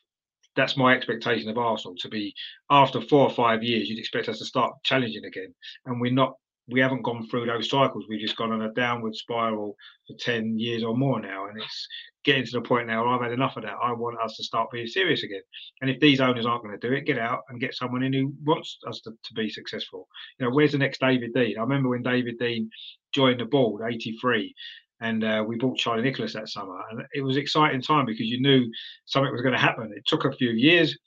That's 0.56 0.78
my 0.78 0.96
expectation 0.96 1.50
of 1.50 1.58
Arsenal 1.58 1.96
to 2.00 2.10
be 2.10 2.34
after 2.70 3.02
four 3.02 3.22
or 3.22 3.34
five 3.34 3.64
years, 3.64 3.90
you'd 3.90 4.00
expect 4.00 4.30
us 4.30 4.40
to 4.40 4.46
start 4.46 4.74
challenging 4.84 5.26
again. 5.26 5.54
And 5.86 6.02
we're 6.02 6.12
not 6.12 6.34
we 6.70 6.82
haven't 6.82 7.04
gone 7.04 7.28
through 7.28 7.46
those 7.46 7.70
cycles. 7.70 8.06
We've 8.10 8.20
just 8.20 8.36
gone 8.36 8.52
on 8.52 8.62
a 8.62 8.74
downward 8.74 9.16
spiral 9.16 9.76
for 10.06 10.16
10 10.20 10.60
years 10.60 10.84
or 10.84 10.98
more 10.98 11.20
now. 11.22 11.48
And 11.48 11.62
it's 11.62 11.88
getting 12.26 12.46
to 12.46 12.52
the 12.52 12.62
point 12.62 12.88
now 12.88 13.08
I've 13.08 13.22
had 13.22 13.32
enough 13.32 13.56
of 13.56 13.64
that. 13.64 13.76
I 13.82 13.94
want 13.94 14.20
us 14.20 14.36
to 14.36 14.44
start 14.44 14.72
being 14.72 14.88
serious 14.88 15.24
again. 15.24 15.42
And 15.82 15.90
if 15.90 16.00
these 16.00 16.20
owners 16.20 16.46
aren't 16.46 16.64
going 16.64 16.78
to 16.78 16.88
do 16.88 16.94
it, 16.94 17.06
get 17.06 17.20
out 17.20 17.44
and 17.50 17.62
get 17.62 17.74
someone 17.74 18.04
in 18.04 18.12
who 18.12 18.34
wants 18.44 18.80
us 18.86 19.00
to, 19.02 19.12
to 19.12 19.34
be 19.34 19.50
successful. 19.50 20.08
You 20.40 20.46
know, 20.46 20.54
where's 20.54 20.74
the 20.74 20.78
next 20.78 21.00
David 21.00 21.34
Dein? 21.34 21.58
I 21.58 21.62
remember 21.62 21.90
when 21.90 22.04
David 22.04 22.38
Dein 22.38 22.70
joined 23.14 23.40
the 23.40 23.46
board, 23.46 23.82
83, 23.90 24.54
and 25.00 25.24
uh, 25.24 25.46
we 25.48 25.56
bought 25.56 25.78
Charlie 25.78 26.04
Nicholas 26.04 26.34
that 26.34 26.50
summer. 26.50 26.80
And 26.92 27.04
it 27.14 27.22
was 27.22 27.38
exciting 27.38 27.82
time 27.82 28.06
because 28.06 28.28
you 28.28 28.42
knew 28.42 28.70
something 29.06 29.32
was 29.32 29.42
going 29.42 29.56
to 29.56 29.62
happen. 29.62 29.94
It 29.96 30.06
took 30.06 30.26
a 30.26 30.32
few 30.34 30.50
years 30.50 30.98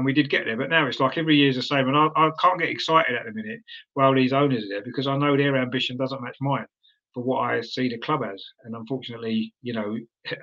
and 0.00 0.06
we 0.06 0.14
did 0.14 0.30
get 0.30 0.46
there. 0.46 0.56
But 0.56 0.70
now 0.70 0.86
it's 0.86 0.98
like 0.98 1.18
every 1.18 1.36
year's 1.36 1.56
the 1.56 1.62
same, 1.62 1.86
and 1.88 1.96
I, 1.96 2.08
I 2.16 2.30
can't 2.40 2.58
get 2.58 2.70
excited 2.70 3.14
at 3.14 3.26
the 3.26 3.32
minute 3.32 3.60
while 3.92 4.14
these 4.14 4.32
owners 4.32 4.64
are 4.64 4.68
there 4.68 4.82
because 4.82 5.06
I 5.06 5.16
know 5.16 5.36
their 5.36 5.56
ambition 5.56 5.98
doesn't 5.98 6.22
match 6.22 6.38
mine 6.40 6.66
for 7.12 7.22
what 7.22 7.40
I 7.40 7.60
see 7.60 7.90
the 7.90 7.98
club 7.98 8.22
as. 8.24 8.42
And 8.64 8.74
unfortunately, 8.74 9.52
you 9.60 9.74
know, 9.74 9.98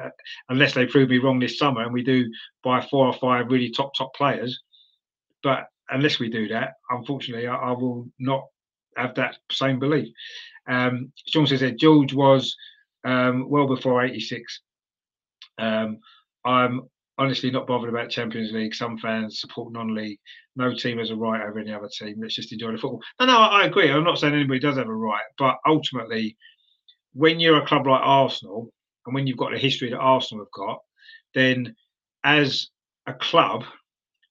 unless 0.50 0.76
they 0.76 0.86
prove 0.86 1.10
me 1.10 1.18
wrong 1.18 1.40
this 1.40 1.58
summer 1.58 1.82
and 1.82 1.92
we 1.92 2.04
do 2.04 2.30
buy 2.64 2.82
four 2.82 3.08
or 3.08 3.14
five 3.14 3.48
really 3.50 3.72
top 3.72 3.94
top 3.98 4.14
players, 4.14 4.62
but 5.42 5.66
unless 5.90 6.20
we 6.20 6.30
do 6.30 6.48
that, 6.50 6.74
unfortunately, 6.92 7.48
I, 7.48 7.56
I 7.56 7.72
will 7.72 8.08
not 8.20 8.46
have 8.96 9.16
that 9.16 9.38
same 9.52 9.80
belief. 9.80 10.14
Um, 10.70 11.12
Sean 11.28 11.48
says 11.48 11.62
that 11.62 11.80
George 11.80 12.14
was 12.14 12.56
um, 13.06 13.50
well 13.50 13.68
before 13.68 14.04
'86. 14.04 14.62
Um, 15.58 15.98
I'm 16.46 16.82
honestly 17.18 17.52
not 17.52 17.68
bothered 17.68 17.90
about 17.90 18.10
Champions 18.10 18.52
League. 18.52 18.76
Some 18.76 18.98
fans 18.98 19.40
support 19.40 19.74
non-league. 19.74 20.20
No 20.56 20.74
team 20.74 20.98
has 21.00 21.10
a 21.10 21.16
right 21.16 21.42
over 21.42 21.60
any 21.60 21.74
other 21.74 21.90
team. 21.90 22.18
Let's 22.22 22.36
just 22.36 22.52
enjoy 22.52 22.72
the 22.72 22.78
football. 22.78 23.02
No, 23.20 23.26
no, 23.26 23.38
I 23.38 23.66
agree. 23.66 23.92
I'm 23.92 24.04
not 24.04 24.20
saying 24.20 24.34
anybody 24.34 24.60
does 24.60 24.78
have 24.78 24.88
a 24.88 24.94
right, 24.94 25.24
but 25.38 25.58
ultimately, 25.66 26.38
when 27.14 27.40
you're 27.40 27.62
a 27.62 27.66
club 27.66 27.88
like 27.88 28.02
Arsenal, 28.04 28.72
and 29.06 29.16
when 29.16 29.26
you've 29.26 29.38
got 29.38 29.52
the 29.52 29.58
history 29.58 29.90
that 29.90 29.98
Arsenal 29.98 30.46
have 30.46 30.52
got, 30.52 30.80
then 31.34 31.76
as 32.24 32.70
a 33.08 33.14
club, 33.14 33.64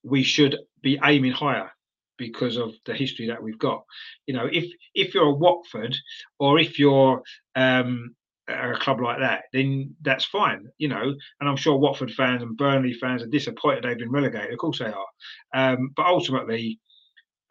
we 0.02 0.22
should 0.22 0.56
be 0.82 0.98
aiming 1.02 1.32
higher 1.32 1.70
because 2.18 2.56
of 2.56 2.74
the 2.84 2.94
history 2.94 3.26
that 3.26 3.42
we've 3.42 3.58
got. 3.58 3.84
You 4.26 4.34
know, 4.34 4.48
if 4.50 4.70
if 4.94 5.14
you're 5.14 5.26
a 5.26 5.34
Watford 5.34 5.96
or 6.38 6.58
if 6.58 6.78
you're 6.78 7.22
um, 7.54 8.14
a 8.48 8.78
club 8.78 9.00
like 9.00 9.18
that, 9.20 9.44
then 9.52 9.94
that's 10.02 10.24
fine, 10.24 10.68
you 10.78 10.88
know. 10.88 11.14
And 11.40 11.48
I'm 11.48 11.56
sure 11.56 11.76
Watford 11.76 12.12
fans 12.12 12.42
and 12.42 12.56
Burnley 12.56 12.92
fans 12.94 13.22
are 13.22 13.26
disappointed 13.26 13.84
they've 13.84 13.98
been 13.98 14.10
relegated. 14.10 14.52
Of 14.52 14.58
course 14.58 14.78
they 14.78 14.86
are. 14.86 15.06
Um, 15.54 15.90
but 15.96 16.06
ultimately, 16.06 16.80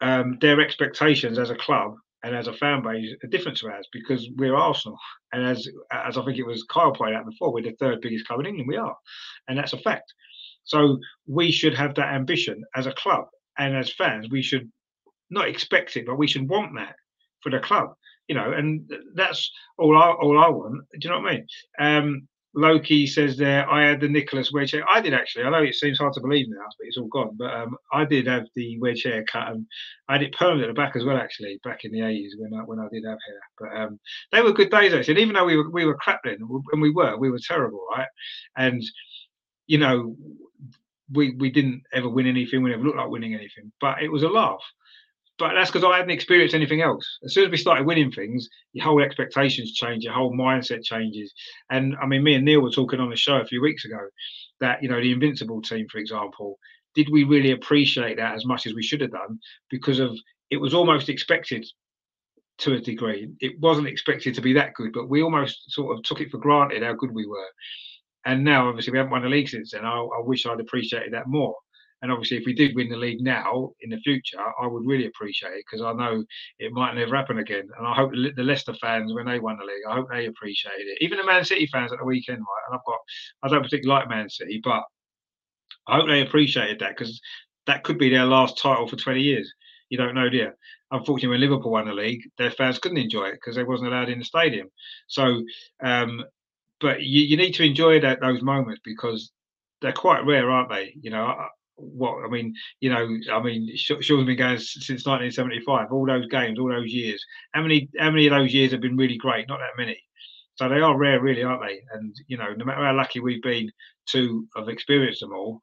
um, 0.00 0.38
their 0.40 0.60
expectations 0.60 1.38
as 1.38 1.50
a 1.50 1.56
club 1.56 1.94
and 2.22 2.34
as 2.34 2.48
a 2.48 2.52
fan 2.52 2.82
base 2.82 3.14
are 3.22 3.28
different 3.28 3.58
to 3.58 3.68
ours 3.68 3.88
because 3.92 4.28
we're 4.36 4.56
Arsenal. 4.56 4.98
And 5.32 5.44
as 5.44 5.68
as 5.92 6.16
I 6.16 6.24
think 6.24 6.38
it 6.38 6.46
was 6.46 6.64
Kyle 6.64 6.92
pointed 6.92 7.16
out 7.16 7.26
before, 7.26 7.52
we're 7.52 7.62
the 7.62 7.76
third 7.78 8.00
biggest 8.00 8.26
club 8.26 8.40
in 8.40 8.46
England. 8.46 8.68
We 8.68 8.76
are, 8.76 8.96
and 9.48 9.58
that's 9.58 9.74
a 9.74 9.78
fact. 9.78 10.12
So 10.64 10.98
we 11.26 11.52
should 11.52 11.74
have 11.74 11.94
that 11.94 12.14
ambition 12.14 12.64
as 12.74 12.86
a 12.86 12.92
club 12.92 13.26
and 13.58 13.76
as 13.76 13.92
fans. 13.92 14.28
We 14.30 14.42
should 14.42 14.70
not 15.30 15.48
expect 15.48 15.96
it, 15.96 16.06
but 16.06 16.18
we 16.18 16.26
should 16.26 16.48
want 16.48 16.74
that 16.76 16.96
for 17.42 17.50
the 17.50 17.60
club 17.60 17.94
you 18.28 18.34
know, 18.34 18.52
and 18.52 18.90
that's 19.14 19.50
all 19.78 19.96
I 19.96 20.10
all 20.10 20.38
I 20.38 20.48
want. 20.48 20.84
Do 20.92 20.98
you 21.00 21.10
know 21.10 21.20
what 21.20 21.32
I 21.32 21.34
mean? 21.34 21.46
Um, 21.78 22.28
Loki 22.56 23.06
says 23.06 23.36
there, 23.36 23.68
I 23.70 23.86
had 23.86 24.00
the 24.00 24.08
Nicholas 24.08 24.50
wedge 24.50 24.70
hair. 24.70 24.82
I 24.88 25.02
did 25.02 25.12
actually. 25.12 25.44
I 25.44 25.50
know 25.50 25.62
it 25.62 25.74
seems 25.74 25.98
hard 25.98 26.14
to 26.14 26.22
believe 26.22 26.46
now, 26.48 26.64
but 26.78 26.86
it's 26.86 26.96
all 26.96 27.08
gone. 27.08 27.36
But 27.38 27.52
um, 27.52 27.76
I 27.92 28.06
did 28.06 28.26
have 28.26 28.46
the 28.54 28.78
wedge 28.80 29.02
hair 29.02 29.24
cut, 29.24 29.48
and 29.48 29.66
I 30.08 30.14
had 30.14 30.22
it 30.22 30.34
permed 30.34 30.62
at 30.62 30.68
the 30.68 30.72
back 30.72 30.96
as 30.96 31.04
well. 31.04 31.18
Actually, 31.18 31.60
back 31.62 31.84
in 31.84 31.92
the 31.92 32.00
eighties 32.00 32.34
when 32.38 32.54
I 32.54 32.64
when 32.64 32.80
I 32.80 32.88
did 32.90 33.04
have 33.04 33.18
hair. 33.26 33.40
But 33.58 33.76
um, 33.76 34.00
they 34.32 34.40
were 34.40 34.52
good 34.52 34.70
days 34.70 34.94
actually. 34.94 35.14
And 35.14 35.20
even 35.20 35.34
though 35.34 35.44
we 35.44 35.56
were 35.58 35.70
we 35.70 35.84
were 35.84 35.96
crap 35.96 36.20
then, 36.24 36.38
and 36.72 36.82
we 36.82 36.90
were 36.90 37.18
we 37.18 37.30
were 37.30 37.40
terrible, 37.46 37.84
right? 37.94 38.08
And 38.56 38.82
you 39.66 39.76
know, 39.76 40.16
we 41.12 41.34
we 41.34 41.50
didn't 41.50 41.82
ever 41.92 42.08
win 42.08 42.26
anything. 42.26 42.62
We 42.62 42.70
never 42.70 42.82
looked 42.82 42.96
like 42.96 43.10
winning 43.10 43.34
anything, 43.34 43.70
but 43.82 44.02
it 44.02 44.10
was 44.10 44.22
a 44.22 44.28
laugh 44.28 44.62
but 45.38 45.52
that's 45.54 45.70
because 45.70 45.84
I 45.84 45.96
hadn't 45.96 46.10
experienced 46.10 46.54
anything 46.54 46.80
else. 46.80 47.18
As 47.24 47.34
soon 47.34 47.44
as 47.44 47.50
we 47.50 47.56
started 47.56 47.86
winning 47.86 48.10
things, 48.10 48.48
your 48.72 48.84
whole 48.84 49.02
expectations 49.02 49.72
change, 49.72 50.04
your 50.04 50.14
whole 50.14 50.32
mindset 50.32 50.82
changes. 50.82 51.32
And 51.70 51.96
I 52.00 52.06
mean, 52.06 52.22
me 52.22 52.34
and 52.34 52.44
Neil 52.44 52.60
were 52.60 52.70
talking 52.70 53.00
on 53.00 53.10
the 53.10 53.16
show 53.16 53.36
a 53.36 53.46
few 53.46 53.60
weeks 53.60 53.84
ago 53.84 53.98
that, 54.60 54.82
you 54.82 54.88
know, 54.88 55.00
the 55.00 55.12
Invincible 55.12 55.60
team, 55.60 55.86
for 55.90 55.98
example, 55.98 56.58
did 56.94 57.08
we 57.10 57.24
really 57.24 57.50
appreciate 57.50 58.16
that 58.16 58.34
as 58.34 58.46
much 58.46 58.66
as 58.66 58.74
we 58.74 58.82
should 58.82 59.02
have 59.02 59.12
done? 59.12 59.38
Because 59.68 59.98
of 59.98 60.16
it 60.50 60.56
was 60.56 60.74
almost 60.74 61.08
expected 61.08 61.66
to 62.58 62.74
a 62.74 62.80
degree. 62.80 63.28
It 63.40 63.60
wasn't 63.60 63.88
expected 63.88 64.34
to 64.34 64.40
be 64.40 64.54
that 64.54 64.72
good, 64.74 64.92
but 64.92 65.10
we 65.10 65.22
almost 65.22 65.70
sort 65.70 65.96
of 65.96 66.02
took 66.04 66.20
it 66.20 66.30
for 66.30 66.38
granted 66.38 66.82
how 66.82 66.94
good 66.94 67.12
we 67.12 67.26
were. 67.26 67.50
And 68.24 68.42
now, 68.42 68.68
obviously, 68.68 68.92
we 68.92 68.98
haven't 68.98 69.12
won 69.12 69.22
the 69.22 69.28
league 69.28 69.48
since 69.48 69.72
then. 69.72 69.84
I, 69.84 69.98
I 69.98 70.20
wish 70.20 70.46
I'd 70.46 70.60
appreciated 70.60 71.12
that 71.12 71.28
more. 71.28 71.54
And 72.02 72.12
obviously, 72.12 72.36
if 72.36 72.44
we 72.46 72.54
did 72.54 72.76
win 72.76 72.88
the 72.88 72.96
league 72.96 73.20
now 73.20 73.70
in 73.80 73.90
the 73.90 73.98
future, 73.98 74.38
I 74.38 74.66
would 74.66 74.86
really 74.86 75.06
appreciate 75.06 75.52
it 75.52 75.64
because 75.68 75.84
I 75.84 75.92
know 75.92 76.24
it 76.58 76.72
might 76.72 76.94
never 76.94 77.16
happen 77.16 77.38
again. 77.38 77.68
And 77.78 77.86
I 77.86 77.94
hope 77.94 78.12
the 78.12 78.42
Leicester 78.42 78.74
fans, 78.74 79.14
when 79.14 79.26
they 79.26 79.38
won 79.38 79.56
the 79.58 79.64
league, 79.64 79.82
I 79.88 79.94
hope 79.94 80.08
they 80.10 80.26
appreciated 80.26 80.86
it. 80.86 80.98
Even 81.00 81.18
the 81.18 81.24
Man 81.24 81.44
City 81.44 81.66
fans 81.66 81.92
at 81.92 81.98
the 81.98 82.04
weekend, 82.04 82.38
right? 82.38 82.64
And 82.68 82.78
I've 82.78 82.84
got, 82.84 82.98
I 83.42 83.48
don't 83.48 83.62
particularly 83.62 84.00
like 84.00 84.08
Man 84.10 84.28
City, 84.28 84.60
but 84.62 84.82
I 85.86 85.96
hope 85.96 86.08
they 86.08 86.22
appreciated 86.22 86.80
that 86.80 86.96
because 86.96 87.20
that 87.66 87.82
could 87.82 87.98
be 87.98 88.10
their 88.10 88.24
last 88.24 88.58
title 88.58 88.86
for 88.86 88.96
20 88.96 89.20
years. 89.20 89.52
You 89.88 89.98
don't 89.98 90.14
know, 90.14 90.28
dear. 90.28 90.56
Unfortunately, 90.90 91.28
when 91.28 91.40
Liverpool 91.40 91.72
won 91.72 91.86
the 91.86 91.94
league, 91.94 92.22
their 92.38 92.50
fans 92.50 92.78
couldn't 92.78 92.98
enjoy 92.98 93.26
it 93.26 93.34
because 93.34 93.56
they 93.56 93.64
wasn't 93.64 93.92
allowed 93.92 94.08
in 94.08 94.18
the 94.18 94.24
stadium. 94.24 94.68
So, 95.06 95.42
um, 95.82 96.24
but 96.80 97.02
you, 97.02 97.22
you 97.22 97.36
need 97.36 97.52
to 97.54 97.64
enjoy 97.64 98.00
that 98.00 98.20
those 98.20 98.42
moments 98.42 98.80
because 98.84 99.32
they're 99.80 99.92
quite 99.92 100.24
rare, 100.24 100.50
aren't 100.50 100.70
they? 100.70 100.94
You 101.00 101.10
know, 101.10 101.34
what 101.76 102.24
I 102.24 102.28
mean, 102.28 102.54
you 102.80 102.90
know, 102.90 103.06
I 103.32 103.42
mean, 103.42 103.76
Sean's 103.76 104.08
been 104.08 104.36
going 104.36 104.58
since 104.58 105.06
1975. 105.06 105.92
All 105.92 106.06
those 106.06 106.26
games, 106.26 106.58
all 106.58 106.70
those 106.70 106.92
years. 106.92 107.24
How 107.52 107.62
many? 107.62 107.88
How 107.98 108.10
many 108.10 108.26
of 108.26 108.32
those 108.32 108.52
years 108.52 108.72
have 108.72 108.80
been 108.80 108.96
really 108.96 109.16
great? 109.16 109.48
Not 109.48 109.58
that 109.58 109.80
many. 109.80 109.98
So 110.56 110.68
they 110.68 110.80
are 110.80 110.96
rare, 110.96 111.20
really, 111.20 111.42
aren't 111.42 111.62
they? 111.62 111.82
And 111.92 112.16
you 112.28 112.38
know, 112.38 112.54
no 112.54 112.64
matter 112.64 112.84
how 112.84 112.94
lucky 112.94 113.20
we've 113.20 113.42
been 113.42 113.70
to 114.10 114.46
have 114.56 114.68
experienced 114.68 115.20
them 115.20 115.34
all, 115.34 115.62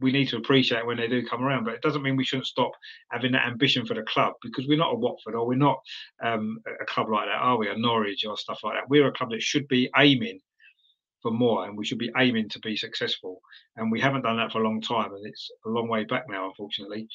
we 0.00 0.12
need 0.12 0.28
to 0.28 0.36
appreciate 0.36 0.84
when 0.84 0.96
they 0.96 1.06
do 1.06 1.26
come 1.26 1.44
around. 1.44 1.64
But 1.64 1.74
it 1.74 1.82
doesn't 1.82 2.02
mean 2.02 2.16
we 2.16 2.24
shouldn't 2.24 2.46
stop 2.46 2.72
having 3.12 3.32
that 3.32 3.46
ambition 3.46 3.86
for 3.86 3.94
the 3.94 4.02
club 4.02 4.34
because 4.42 4.66
we're 4.66 4.78
not 4.78 4.94
a 4.94 4.96
Watford 4.96 5.34
or 5.34 5.46
we're 5.46 5.56
not 5.56 5.78
um, 6.22 6.58
a 6.80 6.84
club 6.86 7.08
like 7.08 7.26
that, 7.26 7.40
are 7.40 7.56
we? 7.56 7.68
A 7.68 7.76
Norwich 7.76 8.24
or 8.26 8.36
stuff 8.36 8.60
like 8.64 8.74
that. 8.74 8.88
We're 8.88 9.08
a 9.08 9.12
club 9.12 9.30
that 9.30 9.42
should 9.42 9.68
be 9.68 9.90
aiming 9.96 10.40
for 11.22 11.30
more 11.30 11.66
and 11.66 11.76
we 11.76 11.84
should 11.84 11.98
be 11.98 12.10
aiming 12.16 12.48
to 12.48 12.58
be 12.60 12.76
successful 12.76 13.40
and 13.76 13.90
we 13.90 14.00
haven't 14.00 14.22
done 14.22 14.36
that 14.36 14.52
for 14.52 14.60
a 14.60 14.64
long 14.64 14.80
time 14.80 15.12
and 15.12 15.26
it's 15.26 15.50
a 15.66 15.68
long 15.68 15.88
way 15.88 16.04
back 16.04 16.24
now 16.28 16.48
unfortunately 16.48 17.08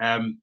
um, 0.00 0.38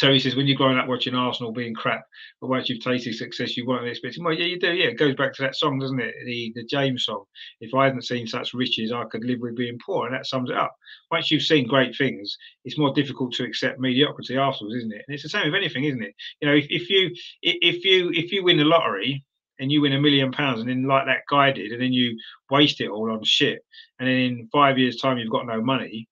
he 0.00 0.18
says, 0.18 0.36
when 0.36 0.46
you're 0.46 0.56
growing 0.56 0.78
up 0.78 0.88
watching 0.88 1.14
Arsenal 1.14 1.52
being 1.52 1.74
crap, 1.74 2.04
but 2.40 2.48
once 2.48 2.68
you've 2.68 2.82
tasted 2.82 3.14
success, 3.14 3.56
you 3.56 3.66
weren't 3.66 3.86
expecting. 3.86 4.24
Well, 4.24 4.34
yeah, 4.34 4.46
you 4.46 4.58
do. 4.58 4.72
Yeah, 4.72 4.88
it 4.88 4.98
goes 4.98 5.14
back 5.14 5.32
to 5.34 5.42
that 5.42 5.56
song, 5.56 5.78
doesn't 5.78 6.00
it? 6.00 6.14
The 6.24 6.52
the 6.54 6.64
James 6.64 7.04
song. 7.04 7.24
If 7.60 7.74
I 7.74 7.84
hadn't 7.84 8.04
seen 8.04 8.26
such 8.26 8.54
riches, 8.54 8.92
I 8.92 9.04
could 9.04 9.24
live 9.24 9.40
with 9.40 9.56
being 9.56 9.78
poor, 9.84 10.06
and 10.06 10.14
that 10.14 10.26
sums 10.26 10.50
it 10.50 10.56
up. 10.56 10.74
Once 11.10 11.30
you've 11.30 11.42
seen 11.42 11.66
great 11.66 11.96
things, 11.96 12.36
it's 12.64 12.78
more 12.78 12.92
difficult 12.92 13.32
to 13.34 13.44
accept 13.44 13.80
mediocrity 13.80 14.36
afterwards, 14.36 14.76
isn't 14.76 14.92
it? 14.92 15.04
And 15.06 15.14
it's 15.14 15.22
the 15.22 15.28
same 15.28 15.46
with 15.46 15.54
anything, 15.54 15.84
isn't 15.84 16.02
it? 16.02 16.14
You 16.40 16.48
know, 16.48 16.54
if, 16.54 16.66
if 16.68 16.90
you 16.90 17.10
if 17.42 17.84
you 17.84 18.10
if 18.14 18.32
you 18.32 18.44
win 18.44 18.58
the 18.58 18.64
lottery 18.64 19.24
and 19.58 19.72
you 19.72 19.80
win 19.80 19.92
a 19.92 20.00
million 20.00 20.32
pounds 20.32 20.60
and 20.60 20.68
then 20.68 20.84
like 20.84 21.06
that 21.06 21.22
guy 21.30 21.52
did 21.52 21.72
and 21.72 21.80
then 21.80 21.92
you 21.92 22.16
waste 22.50 22.80
it 22.80 22.88
all 22.88 23.10
on 23.10 23.22
shit 23.24 23.64
and 23.98 24.08
then 24.08 24.16
in 24.16 24.48
five 24.52 24.78
years 24.78 24.96
time 24.96 25.18
you've 25.18 25.30
got 25.30 25.46
no 25.46 25.60
money 25.60 26.08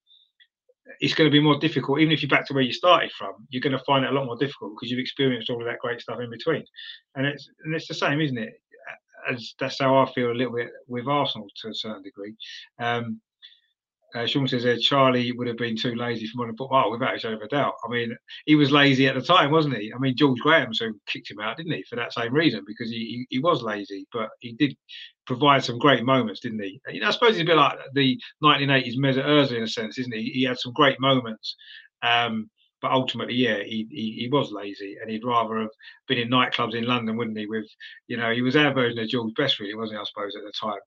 it's 1.01 1.15
going 1.15 1.29
to 1.29 1.33
be 1.33 1.41
more 1.41 1.59
difficult. 1.59 2.01
Even 2.01 2.13
if 2.13 2.23
you're 2.23 2.29
back 2.29 2.47
to 2.47 2.55
where 2.55 2.63
you 2.63 2.73
started 2.73 3.13
from 3.13 3.35
you're 3.51 3.61
going 3.61 3.77
to 3.77 3.85
find 3.85 4.05
it 4.05 4.11
a 4.11 4.15
lot 4.15 4.27
more 4.27 4.37
difficult 4.37 4.73
because 4.75 4.91
you've 4.91 5.01
experienced 5.01 5.51
all 5.51 5.61
of 5.61 5.67
that 5.67 5.79
great 5.79 6.01
stuff 6.01 6.21
in 6.21 6.31
between. 6.31 6.65
And 7.15 7.27
it's 7.27 7.49
and 7.65 7.75
it's 7.75 7.89
the 7.89 7.95
same 7.95 8.21
isn't 8.21 8.39
it? 8.39 8.55
As 9.31 9.55
that's 9.59 9.81
how 9.81 9.97
i 9.97 10.13
feel 10.13 10.31
a 10.31 10.35
little 10.35 10.55
bit 10.55 10.69
with 10.87 11.07
arsenal 11.07 11.49
to 11.63 11.69
a 11.69 11.75
certain 11.75 12.03
degree. 12.03 12.35
Um, 12.79 13.21
uh, 14.15 14.27
Sean 14.27 14.47
says 14.47 14.63
there, 14.63 14.79
Charlie 14.79 15.33
would 15.33 15.49
have 15.49 15.57
been 15.57 15.77
too 15.77 15.95
lazy 15.95 16.27
for 16.27 16.39
modern 16.39 16.57
football. 16.57 16.85
Oh, 16.87 16.91
without 16.91 17.17
a 17.17 17.19
shadow 17.19 17.37
of 17.37 17.43
a 17.43 17.49
doubt. 17.49 17.75
I 17.85 17.91
mean, 17.91 18.17
he 18.47 18.55
was 18.55 18.71
lazy 18.71 19.09
at 19.09 19.15
the 19.15 19.23
time, 19.23 19.51
wasn't 19.51 19.77
he? 19.77 19.93
I 19.93 19.99
mean, 19.99 20.17
George 20.17 20.39
Graham 20.39 20.73
so 20.73 20.93
kicked 21.07 21.31
him 21.31 21.41
out, 21.41 21.57
didn't 21.57 21.73
he, 21.73 21.83
for 21.89 21.97
that 21.97 22.13
same 22.13 22.33
reason 22.33 22.63
because 22.67 22.91
he, 22.91 22.97
he, 22.97 23.27
he 23.31 23.39
was 23.41 23.63
lazy, 23.63 24.07
but 24.13 24.31
he 24.41 24.53
did 24.53 24.77
provide 25.27 25.65
some 25.65 25.79
great 25.79 26.05
moments, 26.05 26.41
didn't 26.41 26.63
he? 26.63 26.81
You 26.89 27.01
know, 27.01 27.09
I 27.09 27.11
suppose 27.11 27.33
he's 27.33 27.43
a 27.43 27.47
bit 27.47 27.57
like 27.57 27.79
the 27.95 28.21
1980s 28.43 28.97
Mesut 28.97 29.25
Ozil 29.25 29.57
in 29.57 29.63
a 29.65 29.69
sense, 29.69 29.99
isn't 29.99 30.15
he? 30.15 30.31
He 30.31 30.45
had 30.45 30.59
some 30.59 30.73
great 30.73 31.01
moments. 31.01 31.57
Um, 32.03 32.51
but 32.85 32.93
ultimately, 32.93 33.33
yeah, 33.33 33.63
he, 33.63 33.89
he, 33.91 34.13
he 34.13 34.29
was 34.31 34.53
lazy, 34.53 34.99
and 35.01 35.11
he'd 35.11 35.25
rather 35.25 35.59
have 35.59 35.71
been 36.07 36.19
in 36.19 36.29
nightclubs 36.29 36.75
in 36.75 36.85
London, 36.85 37.17
wouldn't 37.17 37.39
he? 37.39 37.47
With 37.47 37.65
you 38.09 38.19
know, 38.19 38.31
he 38.31 38.43
was 38.43 38.57
our 38.57 38.75
version 38.75 38.99
of 38.99 39.09
George 39.09 39.33
Best, 39.37 39.59
really, 39.59 39.75
wasn't 39.75 39.97
he? 39.97 40.03
I 40.03 40.05
suppose 40.05 40.37
at 40.37 40.43
the 40.43 40.53
time. 40.53 40.81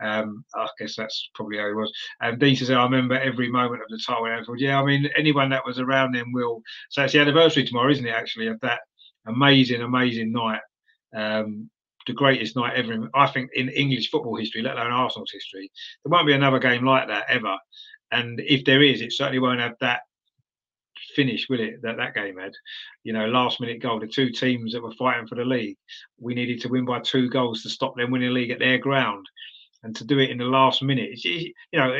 Um, 0.00 0.44
I 0.56 0.66
guess 0.80 0.96
that's 0.96 1.30
probably 1.32 1.58
how 1.58 1.68
he 1.68 1.74
was. 1.74 1.92
And 2.20 2.40
Dean 2.40 2.56
says, 2.56 2.72
I 2.72 2.82
remember 2.82 3.14
every 3.14 3.48
moment 3.48 3.82
of 3.82 3.88
the 3.88 4.02
title 4.04 4.24
in 4.24 4.32
Anfield. 4.32 4.58
Yeah, 4.58 4.80
I 4.80 4.84
mean, 4.84 5.08
anyone 5.16 5.48
that 5.50 5.64
was 5.64 5.78
around 5.78 6.16
then 6.16 6.32
will. 6.32 6.60
So 6.90 7.04
it's 7.04 7.12
the 7.12 7.20
anniversary 7.20 7.64
tomorrow, 7.64 7.92
isn't 7.92 8.04
it? 8.04 8.10
Actually, 8.10 8.48
of 8.48 8.58
that 8.62 8.80
amazing, 9.28 9.82
amazing 9.82 10.32
night. 10.32 10.60
Um, 11.14 11.70
the 12.08 12.14
greatest 12.14 12.56
night 12.56 12.74
ever, 12.74 13.08
I 13.14 13.28
think, 13.28 13.50
in 13.54 13.68
English 13.68 14.10
football 14.10 14.34
history, 14.34 14.62
let 14.62 14.76
alone 14.76 14.90
Arsenal's 14.90 15.30
history. 15.30 15.70
There 16.02 16.10
won't 16.10 16.26
be 16.26 16.32
another 16.32 16.58
game 16.58 16.84
like 16.84 17.06
that 17.06 17.26
ever. 17.28 17.56
And 18.10 18.40
if 18.40 18.64
there 18.64 18.82
is, 18.82 19.00
it 19.00 19.12
certainly 19.12 19.38
won't 19.38 19.60
have 19.60 19.76
that 19.80 20.00
finish, 21.14 21.48
will 21.48 21.60
it? 21.60 21.82
That 21.82 21.96
that 21.96 22.14
game 22.14 22.38
had, 22.38 22.52
you 23.02 23.12
know, 23.12 23.26
last 23.26 23.60
minute 23.60 23.80
goal. 23.80 24.00
The 24.00 24.06
two 24.06 24.30
teams 24.30 24.72
that 24.72 24.82
were 24.82 24.92
fighting 24.92 25.26
for 25.26 25.34
the 25.34 25.44
league, 25.44 25.76
we 26.18 26.34
needed 26.34 26.60
to 26.62 26.68
win 26.68 26.84
by 26.84 27.00
two 27.00 27.28
goals 27.28 27.62
to 27.62 27.70
stop 27.70 27.96
them 27.96 28.10
winning 28.10 28.28
the 28.28 28.34
league 28.34 28.50
at 28.50 28.58
their 28.58 28.78
ground 28.78 29.26
and 29.84 29.94
to 29.96 30.04
do 30.04 30.18
it 30.18 30.30
in 30.30 30.38
the 30.38 30.44
last 30.44 30.82
minute. 30.82 31.22
You 31.24 31.52
know, 31.74 31.94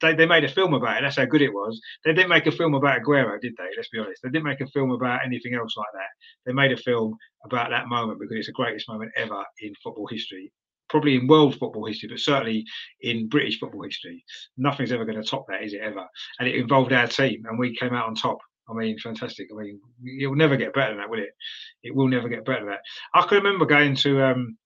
they, 0.00 0.14
they 0.14 0.26
made 0.26 0.44
a 0.44 0.48
film 0.48 0.74
about 0.74 0.98
it. 0.98 1.02
That's 1.02 1.16
how 1.16 1.24
good 1.24 1.42
it 1.42 1.52
was. 1.52 1.80
They 2.04 2.12
didn't 2.12 2.28
make 2.28 2.46
a 2.46 2.52
film 2.52 2.74
about 2.74 3.00
Aguero, 3.00 3.40
did 3.40 3.54
they? 3.56 3.68
Let's 3.76 3.88
be 3.88 3.98
honest. 3.98 4.20
They 4.22 4.28
didn't 4.28 4.44
make 4.44 4.60
a 4.60 4.66
film 4.68 4.90
about 4.90 5.24
anything 5.24 5.54
else 5.54 5.74
like 5.76 5.92
that. 5.94 6.10
They 6.44 6.52
made 6.52 6.72
a 6.72 6.76
film 6.76 7.16
about 7.44 7.70
that 7.70 7.88
moment 7.88 8.20
because 8.20 8.36
it's 8.36 8.46
the 8.46 8.52
greatest 8.52 8.88
moment 8.88 9.12
ever 9.16 9.42
in 9.60 9.72
football 9.82 10.06
history. 10.06 10.52
Probably 10.94 11.16
in 11.16 11.26
world 11.26 11.58
football 11.58 11.86
history, 11.86 12.08
but 12.08 12.20
certainly 12.20 12.64
in 13.00 13.28
British 13.28 13.58
football 13.58 13.82
history. 13.82 14.24
Nothing's 14.56 14.92
ever 14.92 15.04
going 15.04 15.20
to 15.20 15.28
top 15.28 15.44
that, 15.48 15.64
is 15.64 15.72
it 15.72 15.80
ever? 15.80 16.06
And 16.38 16.46
it 16.46 16.54
involved 16.54 16.92
our 16.92 17.08
team, 17.08 17.42
and 17.48 17.58
we 17.58 17.74
came 17.74 17.92
out 17.92 18.06
on 18.06 18.14
top. 18.14 18.38
I 18.70 18.74
mean, 18.74 18.96
fantastic. 19.00 19.48
I 19.52 19.60
mean, 19.60 19.80
it 20.04 20.28
will 20.28 20.36
never 20.36 20.56
get 20.56 20.72
better 20.72 20.90
than 20.90 20.98
that, 20.98 21.10
will 21.10 21.18
it? 21.18 21.34
It 21.82 21.92
will 21.92 22.06
never 22.06 22.28
get 22.28 22.44
better 22.44 22.60
than 22.60 22.68
that. 22.68 22.82
I 23.12 23.22
can 23.26 23.38
remember 23.38 23.66
going 23.66 23.96
to 23.96 24.22
um, 24.22 24.56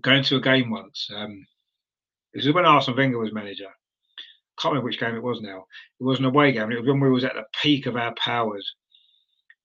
going 0.00 0.24
to 0.24 0.36
a 0.36 0.40
game 0.40 0.70
once. 0.70 1.06
Um, 1.14 1.44
this 2.32 2.46
is 2.46 2.54
when 2.54 2.64
Arsene 2.64 2.96
Wenger 2.96 3.18
was 3.18 3.34
manager. 3.34 3.68
I 3.68 4.62
can't 4.62 4.72
remember 4.72 4.86
which 4.86 4.98
game 4.98 5.16
it 5.16 5.22
was 5.22 5.42
now. 5.42 5.66
It 6.00 6.04
was 6.04 6.18
an 6.18 6.24
away 6.24 6.52
game. 6.52 6.72
It 6.72 6.80
was 6.80 6.88
when 6.88 7.00
we 7.00 7.10
was 7.10 7.24
at 7.24 7.34
the 7.34 7.44
peak 7.62 7.84
of 7.84 7.96
our 7.96 8.14
powers, 8.14 8.74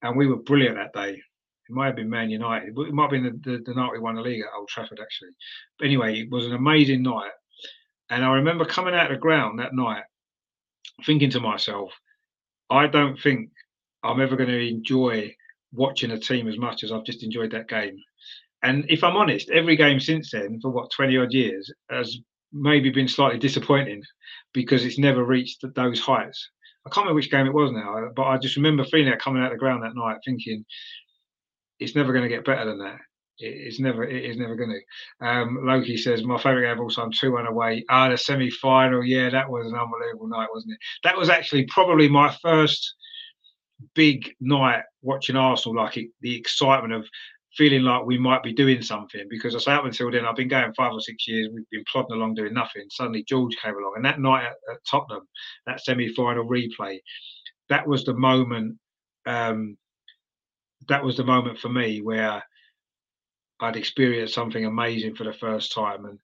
and 0.01 0.17
we 0.17 0.27
were 0.27 0.35
brilliant 0.35 0.75
that 0.75 0.91
day. 0.91 1.21
It 1.71 1.75
might 1.75 1.85
have 1.85 1.95
been 1.95 2.09
Man 2.09 2.29
United. 2.29 2.77
It 2.77 2.93
might 2.93 3.03
have 3.03 3.11
been 3.11 3.41
the, 3.43 3.51
the, 3.51 3.63
the 3.63 3.73
night 3.73 3.93
we 3.93 3.99
won 3.99 4.15
the 4.15 4.21
league 4.21 4.41
at 4.41 4.53
Old 4.53 4.67
Trafford, 4.67 4.99
actually. 5.01 5.29
But 5.79 5.85
anyway, 5.85 6.19
it 6.19 6.29
was 6.29 6.45
an 6.45 6.53
amazing 6.53 7.01
night. 7.01 7.31
And 8.09 8.25
I 8.25 8.33
remember 8.33 8.65
coming 8.65 8.93
out 8.93 9.09
of 9.09 9.15
the 9.15 9.21
ground 9.21 9.57
that 9.59 9.73
night, 9.73 10.03
thinking 11.05 11.29
to 11.29 11.39
myself, 11.39 11.93
I 12.69 12.87
don't 12.87 13.17
think 13.17 13.51
I'm 14.03 14.19
ever 14.19 14.35
going 14.35 14.49
to 14.49 14.67
enjoy 14.67 15.33
watching 15.71 16.11
a 16.11 16.19
team 16.19 16.49
as 16.49 16.57
much 16.57 16.83
as 16.83 16.91
I've 16.91 17.05
just 17.05 17.23
enjoyed 17.23 17.51
that 17.51 17.69
game. 17.69 17.97
And 18.63 18.83
if 18.89 19.01
I'm 19.01 19.15
honest, 19.15 19.49
every 19.49 19.77
game 19.77 20.01
since 20.01 20.31
then, 20.31 20.59
for 20.61 20.71
what 20.71 20.91
20 20.91 21.17
odd 21.17 21.31
years, 21.31 21.71
has 21.89 22.17
maybe 22.51 22.89
been 22.89 23.07
slightly 23.07 23.39
disappointing 23.39 24.03
because 24.51 24.83
it's 24.83 24.99
never 24.99 25.23
reached 25.23 25.63
those 25.73 26.01
heights. 26.01 26.49
I 26.85 26.89
can't 26.89 27.05
remember 27.05 27.15
which 27.15 27.31
game 27.31 27.47
it 27.47 27.53
was 27.53 27.71
now, 27.71 28.09
but 28.13 28.23
I 28.23 28.37
just 28.37 28.57
remember 28.57 28.83
feeling 28.83 29.07
it 29.07 29.19
coming 29.19 29.41
out 29.41 29.53
of 29.53 29.53
the 29.53 29.59
ground 29.59 29.83
that 29.83 29.95
night, 29.95 30.17
thinking 30.25 30.65
it's 31.81 31.95
never 31.95 32.13
going 32.13 32.23
to 32.23 32.33
get 32.33 32.45
better 32.45 32.65
than 32.65 32.79
that. 32.79 32.99
It's 33.39 33.79
never, 33.79 34.03
it 34.03 34.23
is 34.23 34.37
never 34.37 34.55
going 34.55 34.69
to. 34.69 35.25
Um, 35.25 35.59
Loki 35.63 35.97
says 35.97 36.23
my 36.23 36.37
favourite 36.37 36.67
game 36.67 36.73
of 36.73 36.79
all 36.79 36.89
time, 36.89 37.11
two 37.11 37.31
one 37.33 37.47
away. 37.47 37.83
Ah, 37.89 38.09
the 38.09 38.17
semi 38.17 38.51
final. 38.51 39.03
Yeah, 39.03 39.29
that 39.31 39.49
was 39.49 39.65
an 39.65 39.79
unbelievable 39.79 40.27
night, 40.27 40.49
wasn't 40.53 40.73
it? 40.73 40.79
That 41.03 41.17
was 41.17 41.29
actually 41.29 41.65
probably 41.65 42.07
my 42.07 42.35
first 42.41 42.93
big 43.95 44.31
night 44.39 44.83
watching 45.01 45.35
Arsenal. 45.35 45.75
Like 45.75 45.97
it, 45.97 46.09
the 46.21 46.37
excitement 46.37 46.93
of 46.93 47.07
feeling 47.57 47.81
like 47.81 48.05
we 48.05 48.17
might 48.17 48.43
be 48.43 48.53
doing 48.53 48.81
something 48.81 49.25
because 49.29 49.55
I 49.55 49.59
say 49.59 49.73
up 49.73 49.85
until 49.85 50.09
then 50.09 50.25
I've 50.25 50.37
been 50.37 50.47
going 50.47 50.71
five 50.73 50.93
or 50.93 51.01
six 51.01 51.27
years 51.27 51.49
we've 51.53 51.69
been 51.69 51.83
plodding 51.91 52.15
along 52.15 52.35
doing 52.35 52.53
nothing 52.53 52.85
suddenly 52.89 53.25
George 53.27 53.57
came 53.61 53.75
along 53.75 53.93
and 53.97 54.05
that 54.05 54.21
night 54.21 54.45
at, 54.45 54.53
at 54.71 54.79
Tottenham 54.89 55.27
that 55.65 55.83
semi-final 55.83 56.47
replay 56.47 56.99
that 57.67 57.85
was 57.85 58.05
the 58.05 58.13
moment 58.13 58.77
um, 59.25 59.77
that 60.87 61.03
was 61.03 61.17
the 61.17 61.23
moment 61.23 61.59
for 61.59 61.69
me 61.69 62.01
where 62.01 62.43
I'd 63.59 63.75
experienced 63.75 64.33
something 64.33 64.65
amazing 64.65 65.15
for 65.15 65.23
the 65.23 65.33
first 65.33 65.73
time 65.73 66.05
and 66.05 66.19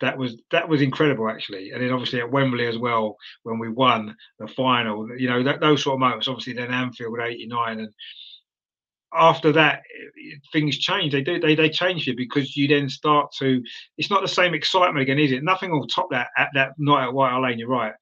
that 0.00 0.16
was 0.16 0.40
that 0.50 0.68
was 0.68 0.80
incredible 0.80 1.28
actually. 1.28 1.70
And 1.70 1.82
then 1.82 1.92
obviously 1.92 2.20
at 2.20 2.30
Wembley 2.30 2.66
as 2.66 2.78
well 2.78 3.16
when 3.42 3.58
we 3.58 3.68
won 3.68 4.16
the 4.38 4.48
final 4.48 5.08
you 5.18 5.28
know 5.28 5.42
that, 5.42 5.60
those 5.60 5.82
sort 5.82 5.94
of 5.94 6.00
moments 6.00 6.28
obviously 6.28 6.54
then 6.54 6.72
Anfield 6.72 7.18
89 7.20 7.80
and 7.80 7.94
after 9.12 9.52
that 9.52 9.82
things 10.52 10.78
change. 10.78 11.12
They 11.12 11.22
do 11.22 11.38
they, 11.38 11.54
they 11.54 11.68
change 11.68 12.06
you 12.06 12.16
because 12.16 12.56
you 12.56 12.68
then 12.68 12.88
start 12.88 13.30
to 13.38 13.62
it's 13.98 14.10
not 14.10 14.22
the 14.22 14.28
same 14.28 14.54
excitement 14.54 15.02
again 15.02 15.18
is 15.18 15.32
it? 15.32 15.44
Nothing 15.44 15.70
will 15.70 15.86
top 15.86 16.08
that 16.12 16.28
at 16.36 16.48
that 16.54 16.72
night 16.78 17.04
at 17.04 17.12
white 17.12 17.38
lane 17.38 17.58
you're 17.58 17.68
right. 17.68 17.94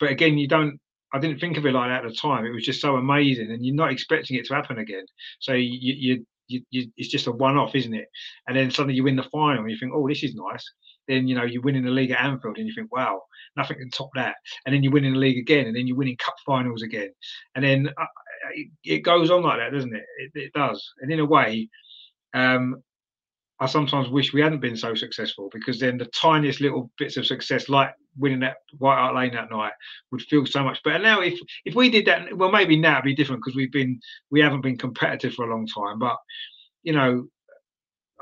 But 0.00 0.10
again 0.10 0.38
you 0.38 0.48
don't 0.48 0.80
i 1.12 1.18
didn't 1.18 1.40
think 1.40 1.56
of 1.56 1.66
it 1.66 1.72
like 1.72 1.90
that 1.90 2.04
at 2.04 2.10
the 2.10 2.16
time 2.16 2.44
it 2.44 2.52
was 2.52 2.64
just 2.64 2.80
so 2.80 2.96
amazing 2.96 3.50
and 3.50 3.64
you're 3.64 3.74
not 3.74 3.92
expecting 3.92 4.36
it 4.36 4.46
to 4.46 4.54
happen 4.54 4.78
again 4.78 5.04
so 5.40 5.52
you 5.52 5.94
you, 5.96 6.26
you, 6.48 6.62
you 6.70 6.90
it's 6.96 7.10
just 7.10 7.26
a 7.26 7.32
one-off 7.32 7.74
isn't 7.74 7.94
it 7.94 8.08
and 8.46 8.56
then 8.56 8.70
suddenly 8.70 8.94
you 8.94 9.04
win 9.04 9.16
the 9.16 9.22
final 9.24 9.62
and 9.62 9.70
you 9.70 9.78
think 9.78 9.92
oh 9.94 10.08
this 10.08 10.22
is 10.22 10.34
nice 10.34 10.64
then 11.06 11.26
you 11.26 11.34
know 11.34 11.44
you're 11.44 11.62
winning 11.62 11.84
the 11.84 11.90
league 11.90 12.10
at 12.10 12.20
Anfield 12.20 12.58
and 12.58 12.66
you 12.66 12.74
think 12.74 12.94
wow 12.94 13.22
nothing 13.56 13.78
can 13.78 13.90
top 13.90 14.10
that 14.14 14.36
and 14.64 14.74
then 14.74 14.82
you're 14.82 14.92
winning 14.92 15.14
the 15.14 15.18
league 15.18 15.38
again 15.38 15.66
and 15.66 15.76
then 15.76 15.86
you're 15.86 15.96
winning 15.96 16.16
cup 16.16 16.34
finals 16.46 16.82
again 16.82 17.10
and 17.54 17.64
then 17.64 17.88
uh, 17.98 18.06
it, 18.84 19.00
goes 19.00 19.30
on 19.30 19.42
like 19.42 19.58
that, 19.58 19.72
doesn't 19.72 19.94
it? 19.94 20.04
it? 20.18 20.30
It, 20.34 20.52
does. 20.52 20.92
And 21.00 21.12
in 21.12 21.20
a 21.20 21.24
way, 21.24 21.68
um, 22.34 22.82
I 23.60 23.66
sometimes 23.66 24.08
wish 24.08 24.32
we 24.32 24.40
hadn't 24.40 24.60
been 24.60 24.76
so 24.76 24.94
successful 24.94 25.50
because 25.52 25.80
then 25.80 25.98
the 25.98 26.06
tiniest 26.06 26.60
little 26.60 26.90
bits 26.96 27.16
of 27.16 27.26
success, 27.26 27.68
like 27.68 27.92
winning 28.16 28.40
that 28.40 28.58
White 28.78 28.98
Hart 28.98 29.16
Lane 29.16 29.34
that 29.34 29.50
night, 29.50 29.72
would 30.12 30.22
feel 30.22 30.46
so 30.46 30.62
much 30.62 30.82
better. 30.84 31.02
Now, 31.02 31.20
if 31.20 31.38
if 31.64 31.74
we 31.74 31.90
did 31.90 32.06
that, 32.06 32.36
well, 32.36 32.52
maybe 32.52 32.76
now 32.76 32.94
it'd 32.94 33.04
be 33.04 33.14
different 33.14 33.42
because 33.42 33.56
we've 33.56 33.72
been 33.72 34.00
we 34.30 34.40
haven't 34.40 34.60
been 34.60 34.78
competitive 34.78 35.34
for 35.34 35.46
a 35.46 35.50
long 35.50 35.66
time. 35.66 35.98
But 35.98 36.16
you 36.84 36.92
know, 36.92 37.26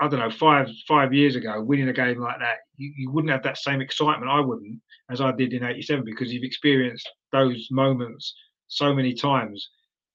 I 0.01 0.09
don't 0.09 0.21
know, 0.21 0.31
five 0.31 0.69
five 0.89 1.13
years 1.13 1.37
ago, 1.37 1.63
winning 1.63 1.89
a 1.89 1.93
game 1.93 2.19
like 2.19 2.39
that, 2.39 2.59
you, 2.77 2.93
you 2.97 3.11
wouldn't 3.11 3.33
have 3.33 3.43
that 3.43 3.59
same 3.59 3.83
excitement. 3.83 4.31
I 4.31 4.41
wouldn't, 4.41 4.81
as 5.11 5.21
I 5.21 5.33
did 5.33 5.53
in 5.53 5.65
'87, 5.65 6.05
because 6.05 6.33
you've 6.33 6.45
experienced 6.45 7.09
those 7.33 7.69
moments 7.71 8.35
so 8.69 8.95
many 8.95 9.13
times 9.13 9.69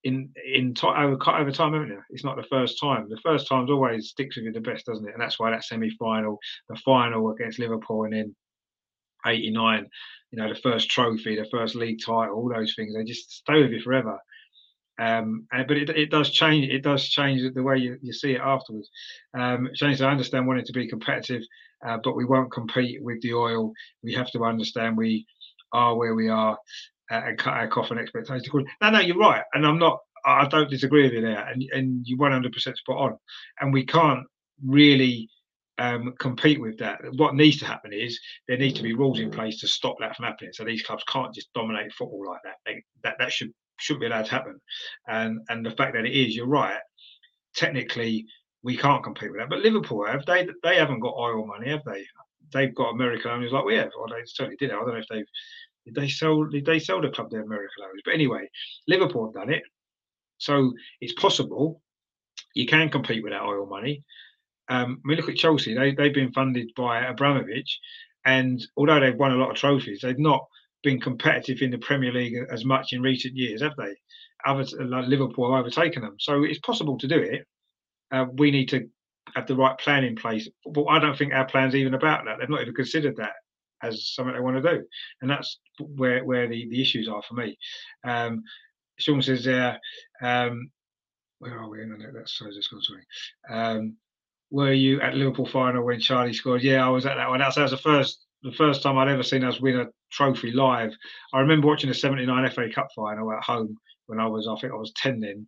in 0.03 0.29
in 0.45 0.73
over, 0.83 1.17
over 1.29 1.51
time, 1.51 1.73
haven't 1.73 1.89
you? 1.89 2.01
It's 2.09 2.23
not 2.23 2.35
the 2.35 2.43
first 2.43 2.79
time. 2.79 3.07
The 3.09 3.19
first 3.23 3.47
time's 3.47 3.69
always 3.69 4.09
sticks 4.09 4.35
with 4.35 4.45
you 4.45 4.51
the 4.51 4.61
best, 4.61 4.85
doesn't 4.85 5.07
it? 5.07 5.13
And 5.13 5.21
that's 5.21 5.39
why 5.39 5.51
that 5.51 5.63
semi-final, 5.63 6.39
the 6.69 6.75
final 6.77 7.31
against 7.31 7.59
Liverpool, 7.59 8.05
and 8.05 8.13
then 8.13 8.35
'89, 9.25 9.87
you 10.31 10.39
know, 10.39 10.49
the 10.51 10.59
first 10.59 10.89
trophy, 10.89 11.35
the 11.35 11.47
first 11.51 11.75
league 11.75 11.99
title, 12.03 12.35
all 12.35 12.49
those 12.49 12.73
things, 12.75 12.95
they 12.95 13.03
just 13.03 13.31
stay 13.31 13.61
with 13.61 13.71
you 13.71 13.81
forever. 13.81 14.17
Um, 14.99 15.47
but 15.51 15.77
it, 15.77 15.89
it 15.89 16.11
does 16.11 16.29
change. 16.29 16.67
It 16.67 16.83
does 16.83 17.07
change 17.07 17.41
the 17.53 17.63
way 17.63 17.77
you, 17.77 17.97
you 18.01 18.13
see 18.13 18.33
it 18.33 18.41
afterwards. 18.41 18.89
Um, 19.37 19.69
James, 19.73 20.01
I 20.01 20.11
understand 20.11 20.47
wanting 20.47 20.65
to 20.65 20.73
be 20.73 20.87
competitive, 20.87 21.43
uh, 21.85 21.97
but 22.03 22.15
we 22.15 22.25
won't 22.25 22.51
compete 22.51 23.01
with 23.01 23.21
the 23.21 23.33
oil. 23.33 23.73
We 24.03 24.13
have 24.13 24.29
to 24.31 24.43
understand 24.43 24.97
we 24.97 25.25
are 25.73 25.95
where 25.95 26.13
we 26.13 26.29
are 26.29 26.57
and 27.11 27.37
cut 27.37 27.53
our 27.53 27.85
and 27.91 27.99
expectations. 27.99 28.49
No, 28.81 28.89
no, 28.89 28.99
you're 28.99 29.17
right, 29.17 29.43
and 29.53 29.65
I'm 29.65 29.79
not. 29.79 29.99
I 30.23 30.47
don't 30.47 30.69
disagree 30.69 31.03
with 31.03 31.13
you 31.13 31.21
there, 31.21 31.47
and 31.47 31.63
and 31.73 32.07
you 32.07 32.17
100% 32.17 32.53
spot 32.77 32.97
on. 32.97 33.17
And 33.59 33.73
we 33.73 33.85
can't 33.85 34.25
really 34.63 35.29
um, 35.77 36.13
compete 36.19 36.61
with 36.61 36.77
that. 36.77 37.01
What 37.15 37.35
needs 37.35 37.57
to 37.59 37.65
happen 37.65 37.91
is 37.91 38.19
there 38.47 38.57
need 38.57 38.75
to 38.75 38.83
be 38.83 38.93
rules 38.93 39.19
in 39.19 39.31
place 39.31 39.59
to 39.61 39.67
stop 39.67 39.95
that 39.99 40.15
from 40.15 40.25
happening. 40.25 40.53
So 40.53 40.63
these 40.63 40.83
clubs 40.83 41.03
can't 41.07 41.33
just 41.33 41.51
dominate 41.53 41.93
football 41.93 42.25
like 42.27 42.41
that. 42.43 42.55
They, 42.65 42.83
that 43.03 43.15
that 43.19 43.31
should 43.31 43.51
shouldn't 43.79 44.01
be 44.01 44.07
allowed 44.07 44.25
to 44.25 44.31
happen. 44.31 44.59
And 45.07 45.39
and 45.49 45.65
the 45.65 45.71
fact 45.71 45.93
that 45.93 46.05
it 46.05 46.13
is, 46.13 46.35
you're 46.35 46.47
right. 46.47 46.79
Technically, 47.55 48.25
we 48.63 48.77
can't 48.77 49.03
compete 49.03 49.31
with 49.31 49.39
that. 49.39 49.49
But 49.49 49.59
Liverpool 49.59 50.05
have 50.05 50.25
they 50.25 50.47
they 50.63 50.75
haven't 50.75 50.99
got 50.99 51.15
oil 51.17 51.45
money, 51.45 51.69
have 51.69 51.83
they? 51.85 52.05
They've 52.53 52.75
got 52.75 52.91
American 52.91 53.31
owners 53.31 53.51
like 53.51 53.65
we 53.65 53.75
have, 53.75 53.91
or 53.97 54.07
they 54.07 54.21
certainly 54.25 54.57
did. 54.57 54.71
I 54.71 54.75
don't 54.75 54.89
know 54.89 54.95
if 54.95 55.07
they've 55.09 55.25
they 55.95 56.07
sell? 56.07 56.43
Did 56.45 56.65
they 56.65 56.79
sell 56.79 57.01
the 57.01 57.09
club 57.09 57.29
their 57.29 57.41
American 57.41 57.83
owners? 57.83 58.01
But 58.05 58.13
anyway, 58.13 58.49
Liverpool 58.87 59.25
have 59.25 59.33
done 59.33 59.53
it, 59.53 59.63
so 60.37 60.73
it's 60.99 61.13
possible. 61.13 61.81
You 62.53 62.65
can 62.65 62.89
compete 62.89 63.23
with 63.23 63.31
that 63.31 63.43
oil 63.43 63.65
money. 63.65 64.03
Um, 64.69 65.01
I 65.03 65.07
mean, 65.07 65.17
look 65.17 65.29
at 65.29 65.37
Chelsea. 65.37 65.73
They 65.73 65.93
they've 65.93 66.13
been 66.13 66.33
funded 66.33 66.71
by 66.75 67.05
Abramovich, 67.05 67.79
and 68.25 68.61
although 68.77 68.99
they've 68.99 69.15
won 69.15 69.31
a 69.31 69.35
lot 69.35 69.51
of 69.51 69.57
trophies, 69.57 70.01
they've 70.01 70.19
not 70.19 70.45
been 70.83 70.99
competitive 70.99 71.61
in 71.61 71.71
the 71.71 71.77
Premier 71.77 72.11
League 72.11 72.35
as 72.51 72.65
much 72.65 72.93
in 72.93 73.01
recent 73.01 73.35
years, 73.35 73.61
have 73.61 73.75
they? 73.77 73.95
Other 74.45 74.65
like 74.85 75.07
Liverpool 75.07 75.51
have 75.51 75.59
overtaken 75.59 76.01
them, 76.01 76.15
so 76.19 76.43
it's 76.43 76.59
possible 76.59 76.97
to 76.97 77.07
do 77.07 77.19
it. 77.19 77.45
Uh, 78.11 78.25
we 78.33 78.51
need 78.51 78.67
to 78.69 78.89
have 79.35 79.47
the 79.47 79.55
right 79.55 79.77
plan 79.77 80.03
in 80.03 80.15
place. 80.15 80.49
But 80.65 80.85
I 80.85 80.99
don't 80.99 81.17
think 81.17 81.33
our 81.33 81.45
plan's 81.45 81.75
even 81.75 81.93
about 81.93 82.25
that. 82.25 82.37
They've 82.39 82.49
not 82.49 82.61
even 82.61 82.73
considered 82.73 83.15
that 83.17 83.33
as 83.83 84.07
something 84.13 84.33
they 84.33 84.41
want 84.41 84.61
to 84.61 84.77
do, 84.77 84.83
and 85.21 85.29
that's 85.29 85.59
where 85.79 86.23
where 86.23 86.47
the, 86.47 86.67
the 86.69 86.81
issues 86.81 87.07
are 87.07 87.21
for 87.21 87.35
me. 87.35 87.57
Um, 88.03 88.43
Sean 88.97 89.21
says, 89.21 89.47
uh, 89.47 89.77
um, 90.21 90.69
where 91.39 91.57
are 91.57 91.69
we? 91.69 91.85
No, 91.85 91.95
no, 91.95 92.11
that's 92.13 92.37
sorry, 92.37 92.53
just 92.53 92.69
gone. 92.69 92.81
Sorry. 92.81 93.03
Um, 93.49 93.95
were 94.51 94.73
you 94.73 95.01
at 95.01 95.15
Liverpool 95.15 95.47
final 95.47 95.83
when 95.83 95.99
Charlie 95.99 96.33
scored? 96.33 96.61
Yeah, 96.61 96.85
I 96.85 96.89
was 96.89 97.05
at 97.05 97.15
that 97.15 97.29
one. 97.29 97.39
That's, 97.39 97.55
that 97.55 97.63
was 97.63 97.71
the 97.71 97.77
first 97.77 98.25
the 98.43 98.51
first 98.51 98.83
time 98.83 98.97
I'd 98.97 99.07
ever 99.07 99.23
seen 99.23 99.43
us 99.43 99.61
win 99.61 99.79
a 99.79 99.87
trophy 100.11 100.51
live. 100.51 100.91
I 101.33 101.39
remember 101.39 101.67
watching 101.67 101.89
the 101.89 101.95
'79 101.95 102.51
FA 102.51 102.69
Cup 102.73 102.87
final 102.95 103.31
at 103.31 103.43
home 103.43 103.77
when 104.11 104.19
I 104.19 104.27
was, 104.27 104.45
I 104.45 104.59
think 104.59 104.73
I 104.73 104.75
was 104.75 104.91
10 104.97 105.21
then, 105.21 105.47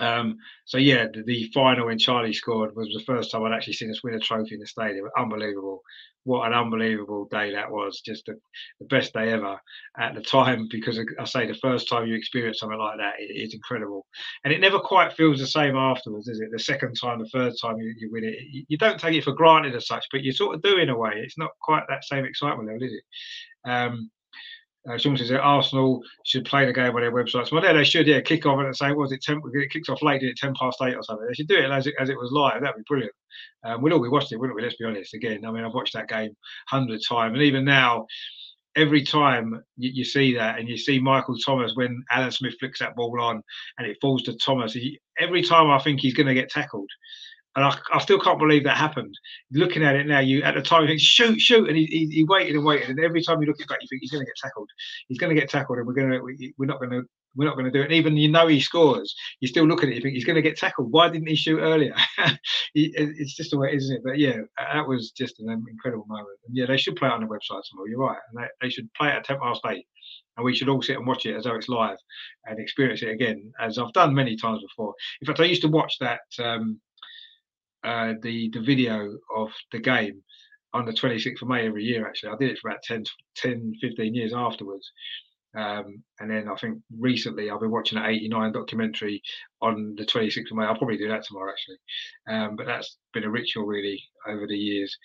Um, 0.00 0.38
so 0.64 0.78
yeah, 0.78 1.06
the, 1.12 1.22
the, 1.24 1.50
final 1.52 1.86
when 1.86 1.98
Charlie 1.98 2.32
scored 2.32 2.74
was 2.76 2.88
the 2.88 3.02
first 3.04 3.30
time 3.30 3.44
I'd 3.44 3.52
actually 3.52 3.72
seen 3.72 3.90
us 3.90 4.02
win 4.02 4.14
a 4.14 4.20
trophy 4.20 4.54
in 4.54 4.60
the 4.60 4.66
stadium. 4.66 5.08
Unbelievable! 5.16 5.82
What 6.24 6.46
an 6.46 6.52
unbelievable 6.52 7.26
day 7.30 7.52
that 7.52 7.70
was. 7.70 8.00
Just 8.00 8.26
the, 8.26 8.34
the 8.80 8.86
best 8.86 9.12
day 9.12 9.32
ever 9.32 9.58
at 9.98 10.14
the 10.14 10.20
time 10.20 10.68
because 10.70 11.00
I 11.18 11.24
say 11.24 11.46
the 11.46 11.54
first 11.54 11.88
time 11.88 12.06
you 12.06 12.14
experience 12.14 12.60
something 12.60 12.78
like 12.78 12.98
that, 12.98 13.14
it, 13.18 13.30
it's 13.30 13.54
incredible, 13.54 14.06
and 14.44 14.52
it 14.52 14.60
never 14.60 14.78
quite 14.78 15.14
feels 15.14 15.40
the 15.40 15.46
same 15.46 15.76
afterwards, 15.76 16.28
is 16.28 16.40
it? 16.40 16.50
The 16.52 16.58
second 16.58 16.94
time, 17.00 17.18
the 17.18 17.28
third 17.30 17.54
time 17.60 17.78
you, 17.78 17.94
you 17.98 18.10
win 18.12 18.24
it, 18.24 18.36
you, 18.50 18.64
you, 18.68 18.78
don't 18.78 19.00
take 19.00 19.14
it 19.14 19.24
for 19.24 19.32
granted 19.32 19.74
as 19.74 19.86
such, 19.86 20.06
but 20.12 20.22
you 20.22 20.32
sort 20.32 20.54
of 20.54 20.62
do 20.62 20.78
in 20.78 20.90
a 20.90 20.96
way. 20.96 21.12
It's 21.16 21.38
not 21.38 21.50
quite 21.60 21.84
that 21.88 22.04
same 22.04 22.24
excitement 22.24 22.68
level, 22.68 22.82
is 22.82 22.92
it? 22.92 23.68
Um, 23.68 24.10
uh, 24.88 24.96
Sean 24.96 25.16
says 25.16 25.28
that 25.28 25.40
Arsenal 25.40 26.02
should 26.24 26.44
play 26.44 26.64
the 26.64 26.72
game 26.72 26.94
on 26.94 27.00
their 27.00 27.12
websites. 27.12 27.52
Well, 27.52 27.62
yeah, 27.62 27.72
they 27.72 27.84
should. 27.84 28.06
Yeah, 28.06 28.20
kick 28.20 28.46
off 28.46 28.58
and 28.58 28.74
say, 28.76 28.92
was 28.92 29.12
it 29.12 29.22
ten? 29.22 29.40
It 29.52 29.70
kicks 29.70 29.88
off 29.88 30.02
late, 30.02 30.22
at 30.22 30.36
ten 30.36 30.54
past 30.58 30.78
eight 30.82 30.94
or 30.94 31.02
something. 31.02 31.26
They 31.26 31.34
should 31.34 31.48
do 31.48 31.58
it 31.58 31.70
as 31.70 31.86
it, 31.86 31.94
as 31.98 32.08
it 32.08 32.18
was 32.18 32.32
live. 32.32 32.62
That'd 32.62 32.76
be 32.76 32.82
brilliant. 32.88 33.12
Um, 33.64 33.82
we'd 33.82 33.92
all 33.92 34.02
be 34.02 34.08
watching 34.08 34.36
it, 34.36 34.40
wouldn't 34.40 34.56
we? 34.56 34.62
Let's 34.62 34.76
be 34.76 34.84
honest. 34.84 35.14
Again, 35.14 35.44
I 35.44 35.50
mean, 35.50 35.64
I've 35.64 35.74
watched 35.74 35.94
that 35.94 36.08
game 36.08 36.34
hundred 36.68 37.00
times, 37.06 37.34
and 37.34 37.42
even 37.42 37.64
now, 37.64 38.06
every 38.76 39.02
time 39.02 39.62
you, 39.76 39.90
you, 39.92 40.04
see 40.04 40.34
that, 40.34 40.58
and 40.58 40.68
you 40.68 40.78
see 40.78 40.98
Michael 40.98 41.36
Thomas 41.36 41.72
when 41.74 42.02
Alan 42.10 42.30
Smith 42.30 42.54
flicks 42.58 42.78
that 42.78 42.96
ball 42.96 43.20
on, 43.20 43.42
and 43.78 43.86
it 43.86 43.98
falls 44.00 44.22
to 44.24 44.36
Thomas. 44.36 44.72
He, 44.72 45.00
every 45.18 45.42
time 45.42 45.70
I 45.70 45.80
think 45.80 46.00
he's 46.00 46.14
going 46.14 46.28
to 46.28 46.34
get 46.34 46.48
tackled, 46.48 46.90
and 47.56 47.64
I, 47.64 47.76
I, 47.92 47.98
still 47.98 48.20
can't 48.20 48.38
believe 48.38 48.64
that 48.64 48.76
happened. 48.76 49.14
Looking 49.52 49.84
at 49.84 49.96
it 49.96 50.06
now, 50.06 50.20
you 50.20 50.42
at 50.42 50.54
the 50.54 50.62
time 50.62 50.82
you 50.82 50.88
think 50.88 51.00
shoot, 51.00 51.40
shoot, 51.40 51.68
and 51.68 51.76
he, 51.76 51.86
he, 51.86 52.06
he 52.06 52.24
waited 52.24 52.54
and 52.54 52.64
waited, 52.64 52.90
and 52.90 53.00
every 53.00 53.22
time 53.22 53.40
you 53.40 53.46
look 53.46 53.60
at 53.60 53.68
back, 53.68 53.78
you 53.80 53.88
think 53.88 54.02
he's 54.02 54.10
going 54.10 54.24
to 54.24 54.26
get 54.26 54.36
tackled. 54.42 54.68
He's 55.08 55.18
going 55.18 55.34
to 55.34 55.40
get 55.40 55.50
tackled, 55.50 55.78
and 55.78 55.86
we're 55.86 55.94
going 55.94 56.10
to 56.10 56.20
we, 56.20 56.54
we're 56.58 56.66
not 56.66 56.78
going 56.78 56.90
to 56.90 57.02
we're 57.36 57.46
not 57.46 57.54
going 57.54 57.66
to 57.66 57.70
do 57.70 57.80
it. 57.80 57.86
And 57.86 57.92
even 57.92 58.16
you 58.16 58.28
know 58.28 58.46
he 58.46 58.60
scores, 58.60 59.14
you 59.40 59.48
still 59.48 59.64
look 59.64 59.82
at 59.82 59.88
it, 59.88 59.96
you 59.96 60.00
think 60.00 60.14
he's 60.14 60.24
going 60.24 60.36
to 60.36 60.42
get 60.42 60.56
tackled. 60.56 60.92
Why 60.92 61.08
didn't 61.08 61.28
he 61.28 61.36
shoot 61.36 61.60
earlier? 61.60 61.94
it's 62.74 63.34
just 63.34 63.50
the 63.50 63.58
way, 63.58 63.74
isn't 63.74 63.96
it? 63.96 64.02
But 64.04 64.18
yeah, 64.18 64.38
that 64.56 64.86
was 64.86 65.10
just 65.10 65.40
an 65.40 65.64
incredible 65.70 66.06
moment. 66.08 66.38
And 66.46 66.56
yeah, 66.56 66.66
they 66.66 66.76
should 66.76 66.96
play 66.96 67.08
it 67.08 67.12
on 67.12 67.20
the 67.20 67.26
website 67.26 67.62
tomorrow. 67.68 67.88
You're 67.88 68.00
right, 68.00 68.18
and 68.32 68.42
they, 68.42 68.48
they 68.66 68.70
should 68.70 68.92
play 68.94 69.08
it 69.08 69.16
at 69.16 69.24
ten 69.24 69.38
past 69.40 69.62
eight 69.66 69.86
and 70.36 70.44
we 70.44 70.54
should 70.54 70.68
all 70.68 70.80
sit 70.80 70.96
and 70.96 71.06
watch 71.06 71.26
it 71.26 71.34
as 71.34 71.44
though 71.44 71.56
it's 71.56 71.68
live 71.68 71.98
and 72.46 72.60
experience 72.60 73.02
it 73.02 73.10
again, 73.10 73.52
as 73.60 73.76
I've 73.76 73.92
done 73.92 74.14
many 74.14 74.36
times 74.36 74.62
before. 74.62 74.94
In 75.20 75.26
fact, 75.26 75.40
I 75.40 75.44
used 75.44 75.62
to 75.62 75.68
watch 75.68 75.98
that 75.98 76.20
um, 76.38 76.80
uh, 77.84 78.14
the 78.22 78.50
the 78.52 78.60
video 78.60 79.16
of 79.34 79.50
the 79.72 79.78
game 79.78 80.22
on 80.74 80.84
the 80.84 80.92
26th 80.92 81.42
of 81.42 81.48
May 81.48 81.66
every 81.66 81.84
year. 81.84 82.06
Actually, 82.06 82.30
I 82.30 82.36
did 82.36 82.50
it 82.50 82.58
for 82.58 82.70
about 82.70 82.82
10, 82.82 83.04
10 83.36 83.74
15 83.80 84.14
years 84.14 84.32
afterwards. 84.34 84.92
Um, 85.56 86.02
and 86.20 86.30
then 86.30 86.48
I 86.48 86.54
think 86.56 86.78
recently 86.98 87.50
I've 87.50 87.60
been 87.60 87.70
watching 87.70 87.98
an 87.98 88.04
89 88.04 88.52
documentary 88.52 89.22
on 89.62 89.94
the 89.96 90.04
26th 90.04 90.50
of 90.50 90.56
May. 90.56 90.64
I'll 90.64 90.76
probably 90.76 90.98
do 90.98 91.08
that 91.08 91.24
tomorrow 91.24 91.50
actually. 91.50 91.78
Um, 92.28 92.54
but 92.54 92.66
that's 92.66 92.98
been 93.14 93.24
a 93.24 93.30
ritual 93.30 93.64
really 93.64 94.02
over 94.28 94.46
the 94.46 94.56
years. 94.56 94.96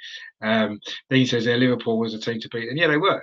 Um, 0.42 0.80
Dean 1.10 1.26
says 1.26 1.46
there 1.46 1.58
Liverpool 1.58 1.98
was 1.98 2.14
a 2.14 2.20
team 2.20 2.42
to 2.42 2.50
beat. 2.50 2.70
And 2.70 2.78
yeah, 2.78 2.88
they 2.88 2.98
were, 2.98 3.22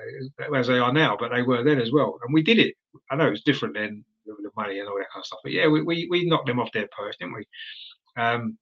as 0.56 0.66
they 0.66 0.78
are 0.78 0.92
now, 0.92 1.16
but 1.18 1.30
they 1.30 1.42
were 1.42 1.62
then 1.62 1.80
as 1.80 1.92
well. 1.92 2.18
And 2.24 2.32
we 2.32 2.42
did 2.42 2.58
it. 2.58 2.74
I 3.10 3.16
know 3.16 3.28
it's 3.28 3.42
different 3.42 3.74
then, 3.74 4.04
the 4.24 4.50
money 4.56 4.78
and 4.78 4.88
all 4.88 4.96
that 4.96 5.10
kind 5.12 5.22
of 5.22 5.26
stuff. 5.26 5.40
But 5.42 5.52
yeah, 5.52 5.68
we, 5.68 5.82
we, 5.82 6.08
we 6.10 6.24
knocked 6.24 6.46
them 6.46 6.58
off 6.58 6.72
their 6.72 6.88
perch, 6.96 7.16
didn't 7.18 7.34
we? 7.34 7.44
Um, 8.16 8.56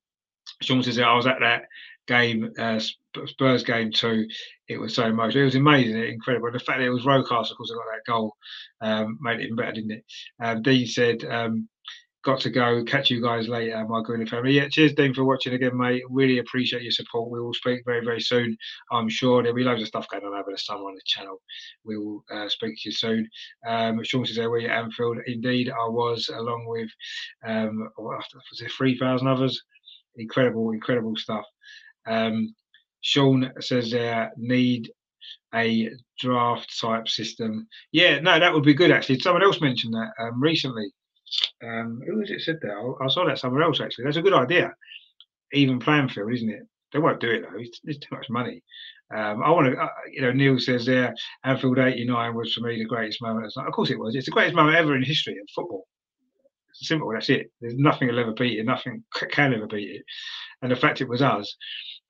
Sean 0.62 0.82
says 0.82 0.98
I 0.98 1.14
was 1.14 1.26
at 1.26 1.40
that 1.40 1.64
game, 2.06 2.50
uh, 2.58 2.80
Spurs 3.26 3.62
game 3.62 3.92
too. 3.92 4.26
It 4.68 4.78
was 4.78 4.94
so 4.94 5.04
emotional. 5.06 5.42
It 5.42 5.46
was 5.46 5.54
amazing, 5.54 5.96
incredible. 6.02 6.50
The 6.50 6.58
fact 6.58 6.78
that 6.80 6.86
it 6.86 6.90
was 6.90 7.04
Rocastle, 7.04 7.50
of 7.52 7.56
course, 7.56 7.72
I 7.72 7.74
got 7.74 7.84
that 7.92 8.10
goal, 8.12 8.36
um, 8.80 9.18
made 9.20 9.40
it 9.40 9.44
even 9.44 9.56
better, 9.56 9.72
didn't 9.72 9.92
it? 9.92 10.04
Um, 10.42 10.62
Dean 10.62 10.86
said, 10.86 11.24
um, 11.24 11.68
"Got 12.24 12.40
to 12.40 12.50
go. 12.50 12.82
Catch 12.84 13.10
you 13.10 13.22
guys 13.22 13.48
later, 13.48 13.86
my 13.88 14.02
Greenwood 14.02 14.28
family." 14.28 14.52
Yeah, 14.52 14.68
cheers, 14.68 14.94
Dean, 14.94 15.14
for 15.14 15.24
watching 15.24 15.54
again, 15.54 15.76
mate. 15.76 16.02
Really 16.10 16.38
appreciate 16.38 16.82
your 16.82 16.92
support. 16.92 17.30
We 17.30 17.40
will 17.40 17.54
speak 17.54 17.82
very, 17.84 18.04
very 18.04 18.20
soon. 18.20 18.56
I'm 18.92 19.08
sure 19.08 19.42
there'll 19.42 19.56
be 19.56 19.64
loads 19.64 19.82
of 19.82 19.88
stuff 19.88 20.08
going 20.10 20.24
on 20.24 20.34
over 20.34 20.50
the 20.50 20.58
summer 20.58 20.84
on 20.84 20.94
the 20.94 21.00
channel. 21.06 21.40
We 21.84 21.98
will 21.98 22.24
uh, 22.32 22.48
speak 22.48 22.76
to 22.76 22.88
you 22.88 22.92
soon. 22.92 23.28
Um, 23.66 24.02
Sean 24.02 24.26
says, 24.26 24.38
"Were 24.38 24.58
you 24.58 24.68
at 24.68 24.84
Anfield?" 24.84 25.18
Indeed, 25.26 25.70
I 25.70 25.88
was, 25.88 26.28
along 26.28 26.66
with 26.66 26.90
um, 27.46 27.88
was 27.98 28.60
it 28.60 28.72
three 28.72 28.98
thousand 28.98 29.28
others 29.28 29.62
incredible, 30.18 30.72
incredible 30.72 31.16
stuff. 31.16 31.44
Um, 32.06 32.54
Sean 33.00 33.52
says 33.60 33.90
there 33.90 34.32
need 34.36 34.90
a 35.54 35.90
draft 36.18 36.78
type 36.80 37.08
system. 37.08 37.66
Yeah, 37.92 38.20
no, 38.20 38.38
that 38.38 38.52
would 38.52 38.64
be 38.64 38.74
good 38.74 38.90
actually. 38.90 39.20
Someone 39.20 39.42
else 39.42 39.60
mentioned 39.60 39.94
that 39.94 40.10
um, 40.20 40.42
recently. 40.42 40.90
Um, 41.62 42.00
who 42.06 42.18
was 42.18 42.30
it 42.30 42.40
said 42.40 42.58
that? 42.62 42.70
I, 42.70 43.04
I, 43.04 43.08
saw 43.08 43.26
that 43.26 43.38
somewhere 43.38 43.62
else 43.62 43.80
actually. 43.80 44.04
That's 44.04 44.16
a 44.16 44.22
good 44.22 44.32
idea. 44.32 44.72
Even 45.52 45.78
playing 45.78 46.08
field, 46.08 46.32
isn't 46.32 46.48
it? 46.48 46.62
They 46.92 46.98
won't 46.98 47.20
do 47.20 47.30
it 47.30 47.42
though. 47.42 47.58
It's, 47.58 47.80
it's 47.84 47.98
too 47.98 48.14
much 48.14 48.30
money. 48.30 48.62
Um, 49.14 49.42
I 49.42 49.50
want 49.50 49.72
to, 49.72 49.78
uh, 49.78 49.88
you 50.10 50.22
know, 50.22 50.32
Neil 50.32 50.58
says 50.58 50.86
there, 50.86 51.14
Anfield 51.44 51.78
89 51.78 52.34
was 52.34 52.54
for 52.54 52.62
me 52.62 52.78
the 52.78 52.84
greatest 52.84 53.20
moment. 53.20 53.52
Of 53.56 53.72
course 53.72 53.90
it 53.90 53.98
was. 53.98 54.14
It's 54.14 54.26
the 54.26 54.32
greatest 54.32 54.56
moment 54.56 54.76
ever 54.76 54.96
in 54.96 55.02
history 55.02 55.34
of 55.34 55.48
football 55.54 55.86
simple. 56.86 57.10
That's 57.12 57.30
it. 57.30 57.50
There's 57.60 57.76
nothing 57.76 58.08
will 58.08 58.18
ever 58.18 58.32
beat 58.32 58.58
it. 58.58 58.64
Nothing 58.64 59.04
can 59.30 59.54
ever 59.54 59.66
beat 59.66 59.96
it. 59.96 60.04
And 60.62 60.70
the 60.70 60.76
fact 60.76 61.00
it 61.00 61.08
was 61.08 61.22
us. 61.22 61.56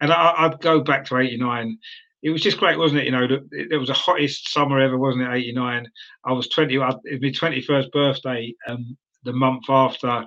And 0.01 0.13
I, 0.13 0.47
would 0.47 0.61
go 0.61 0.81
back 0.81 1.05
to 1.07 1.19
'89. 1.19 1.79
It 2.23 2.31
was 2.31 2.43
just 2.43 2.59
great, 2.59 2.79
wasn't 2.79 3.01
it? 3.01 3.07
You 3.07 3.13
know, 3.13 3.25
it, 3.25 3.69
it 3.73 3.77
was 3.77 3.89
the 3.89 3.95
hottest 3.95 4.53
summer 4.53 4.81
ever, 4.81 4.99
wasn't 4.99 5.25
it? 5.25 5.35
'89. 5.35 5.89
I 6.25 6.33
was 6.33 6.49
20. 6.49 6.75
It 6.75 6.79
was 6.79 6.97
my 7.05 7.29
21st 7.29 7.91
birthday. 7.93 8.55
Um, 8.67 8.97
the 9.25 9.33
month 9.33 9.65
after 9.69 10.27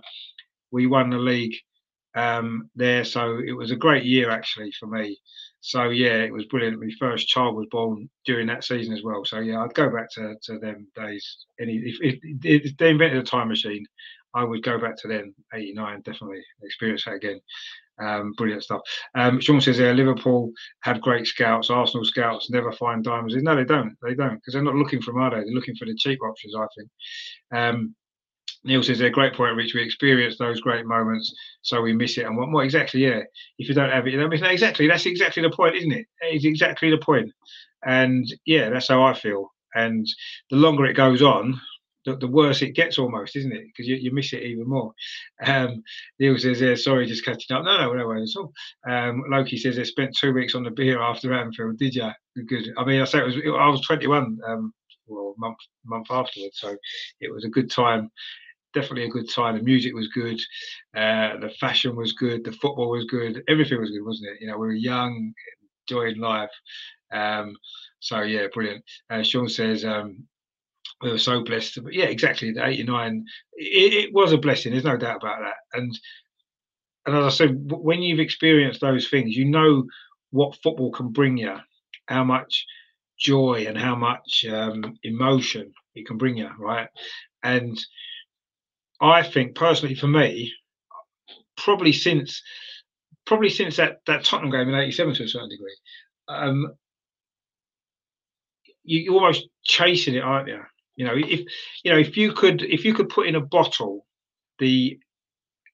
we 0.72 0.88
won 0.88 1.10
the 1.10 1.18
league 1.18 1.56
um, 2.16 2.70
there, 2.76 3.04
so 3.06 3.40
it 3.40 3.54
was 3.54 3.72
a 3.72 3.76
great 3.76 4.04
year 4.04 4.30
actually 4.30 4.72
for 4.72 4.88
me. 4.88 5.18
So 5.62 5.90
yeah, 5.90 6.16
it 6.16 6.34
was 6.34 6.46
brilliant. 6.46 6.82
My 6.82 6.90
first 7.00 7.28
child 7.28 7.56
was 7.56 7.68
born 7.70 8.10
during 8.26 8.48
that 8.48 8.64
season 8.64 8.94
as 8.94 9.04
well. 9.04 9.24
So 9.24 9.40
yeah, 9.40 9.62
I'd 9.62 9.76
go 9.76 9.90
back 9.92 10.10
to, 10.14 10.36
to 10.44 10.60
them 10.60 10.88
days. 10.96 11.46
Any 11.60 11.76
if, 11.76 11.98
if, 12.02 12.20
if 12.44 12.78
they 12.78 12.90
invented 12.90 13.20
a 13.20 13.24
time 13.24 13.50
machine, 13.50 13.86
I 14.34 14.44
would 14.44 14.64
go 14.64 14.80
back 14.80 14.98
to 14.98 15.08
then, 15.08 15.34
89, 15.54 16.02
definitely 16.02 16.44
experience 16.64 17.06
that 17.06 17.16
again. 17.16 17.40
Um, 18.00 18.34
brilliant 18.38 18.64
stuff. 18.64 18.82
Um, 19.16 19.40
Sean 19.40 19.62
says 19.62 19.78
there, 19.78 19.94
Liverpool 19.94 20.52
had 20.82 21.02
great 21.02 21.28
scouts. 21.28 21.70
Arsenal 21.70 22.06
scouts 22.06 22.50
never 22.50 22.72
find 22.72 23.04
diamonds. 23.04 23.36
No, 23.36 23.56
they 23.56 23.66
don't. 23.66 23.96
They 24.02 24.16
don't 24.16 24.36
because 24.36 24.54
they're 24.54 24.64
not 24.64 24.76
looking 24.76 25.02
for 25.02 25.12
them, 25.12 25.22
are 25.22 25.30
they? 25.32 25.44
They're 25.44 25.54
looking 25.54 25.76
for 25.76 25.86
the 25.86 25.96
cheap 26.00 26.20
options, 26.24 26.56
I 26.56 26.66
think. 26.76 26.90
Um, 27.54 27.96
Neil 28.64 28.84
says 28.84 29.00
they're 29.00 29.10
great 29.10 29.34
point 29.34 29.56
which 29.56 29.74
we 29.74 29.82
experience 29.82 30.38
those 30.38 30.62
great 30.62 30.86
moments, 30.86 31.34
so 31.62 31.82
we 31.82 31.94
miss 31.94 32.18
it. 32.18 32.26
And 32.26 32.38
what, 32.38 32.50
what 32.52 32.64
exactly? 32.66 33.04
Yeah, 33.04 33.22
if 33.58 33.68
you 33.68 33.74
don't 33.74 33.92
have 33.92 34.06
it, 34.08 34.12
you 34.12 34.20
don't 34.20 34.30
miss 34.30 34.42
it. 34.42 34.52
Exactly. 34.52 34.88
That's 34.88 35.06
exactly 35.06 35.44
the 35.44 35.50
point, 35.50 35.76
isn't 35.76 35.92
it? 35.92 36.06
It's 36.22 36.46
exactly 36.46 36.90
the 36.92 36.98
point. 36.98 37.32
And 37.86 38.26
yeah, 38.46 38.70
that's 38.70 38.88
how 38.88 39.04
I 39.04 39.14
feel. 39.14 39.52
And 39.74 40.06
the 40.50 40.58
longer 40.58 40.86
it 40.86 40.94
goes 40.94 41.22
on, 41.22 41.60
the, 42.06 42.16
the 42.18 42.28
worse 42.28 42.62
it 42.62 42.72
gets 42.72 42.98
almost, 42.98 43.36
isn't 43.36 43.52
it? 43.52 43.66
Because 43.68 43.88
you, 43.88 43.96
you 43.96 44.12
miss 44.12 44.34
it 44.34 44.44
even 44.44 44.68
more. 44.68 44.94
Um, 45.46 45.84
Neil 46.20 46.38
says, 46.38 46.62
yeah, 46.62 46.76
sorry, 46.76 47.06
just 47.06 47.26
catching 47.26 47.56
up. 47.56 47.64
No, 47.64 47.78
no, 47.78 47.94
no 47.94 48.08
worries 48.08 48.36
at 48.36 48.42
all. 48.42 48.54
Um, 48.90 49.24
Loki 49.30 49.58
says 49.58 49.76
they 49.76 49.84
spent 49.84 50.16
two 50.18 50.34
weeks 50.34 50.56
on 50.56 50.64
the 50.64 50.72
beer 50.72 51.02
after 51.02 51.34
Anfield. 51.34 51.78
Did 51.78 51.96
you? 51.96 52.10
Good. 52.48 52.70
I 52.78 52.86
mean, 52.86 53.02
I 53.02 53.06
say 53.06 53.20
it 53.20 53.26
was. 53.26 53.36
I 53.36 53.68
was 53.68 53.82
21. 53.82 54.40
Um, 54.48 54.74
well, 55.12 55.36
month 55.38 55.58
month 55.86 56.08
afterwards, 56.10 56.60
so 56.60 56.76
it 57.20 57.32
was 57.32 57.46
a 57.46 57.50
good 57.50 57.70
time. 57.70 58.10
Definitely 58.74 59.06
a 59.06 59.10
good 59.10 59.30
time. 59.30 59.58
The 59.58 59.64
music 59.64 59.94
was 59.94 60.08
good, 60.08 60.40
uh, 60.96 61.38
the 61.38 61.54
fashion 61.60 61.96
was 61.96 62.14
good, 62.14 62.46
the 62.46 62.54
football 62.54 62.90
was 62.90 63.06
good, 63.06 63.44
everything 63.50 63.82
was 63.82 63.92
good, 63.92 64.06
wasn't 64.06 64.30
it? 64.30 64.42
You 64.42 64.48
know, 64.48 64.58
we 64.58 64.68
were 64.68 64.74
young, 64.74 65.34
enjoying 65.88 66.20
life. 66.20 66.52
Um, 67.12 67.58
so 68.00 68.22
yeah, 68.22 68.48
brilliant. 68.54 68.84
Uh, 69.10 69.24
Sean 69.24 69.50
says 69.50 69.84
um, 69.84 70.26
we 71.02 71.12
were 71.12 71.18
so 71.18 71.44
blessed. 71.44 71.84
But 71.84 71.94
yeah, 71.94 72.06
exactly. 72.06 72.52
The 72.52 72.66
89, 72.66 73.26
it, 73.54 73.94
it, 73.94 74.14
was 74.14 74.32
a 74.32 74.38
blessing. 74.38 74.72
There's 74.72 74.84
no 74.84 74.98
doubt 74.98 75.18
about 75.18 75.40
that. 75.42 75.56
And 75.74 75.98
and 77.06 77.18
as 77.18 77.26
I 77.26 77.30
said, 77.30 77.72
when 77.72 78.02
you've 78.02 78.20
experienced 78.20 78.82
those 78.82 79.10
things, 79.10 79.36
you 79.36 79.46
know 79.46 79.86
what 80.30 80.58
football 80.62 80.92
can 80.92 81.10
bring 81.10 81.38
you, 81.38 81.56
how 82.06 82.24
much 82.24 82.66
joy 83.20 83.66
and 83.68 83.78
how 83.78 83.96
much 83.96 84.46
um, 84.50 84.98
emotion 85.04 85.74
it 85.96 86.06
can 86.06 86.18
bring 86.18 86.38
you, 86.38 86.50
right? 86.60 86.90
And 87.44 87.80
I 89.00 89.24
think 89.24 89.56
personally, 89.56 89.96
for 89.96 90.08
me, 90.08 90.54
probably 91.58 91.92
since 91.92 92.42
probably 93.26 93.50
since 93.50 93.78
that 93.78 94.02
that 94.06 94.24
Tottenham 94.24 94.52
game 94.52 94.70
in 94.70 94.76
'87 94.76 95.16
to 95.16 95.24
a 95.24 95.28
certain 95.28 95.50
degree, 95.50 95.76
um, 96.28 96.68
you, 98.84 99.12
are 99.12 99.16
almost 99.16 99.48
chasing 99.64 100.16
it, 100.16 100.24
aren't 100.24 100.48
you? 100.48 100.62
You 100.96 101.06
know, 101.06 101.14
if 101.16 101.42
you 101.84 101.92
know, 101.92 101.98
if 101.98 102.18
you 102.18 102.34
could, 102.34 102.62
if 102.64 102.86
you 102.86 102.94
could 102.94 103.10
put 103.10 103.28
in 103.28 103.36
a 103.36 103.42
bottle 103.42 104.06
the 104.60 105.00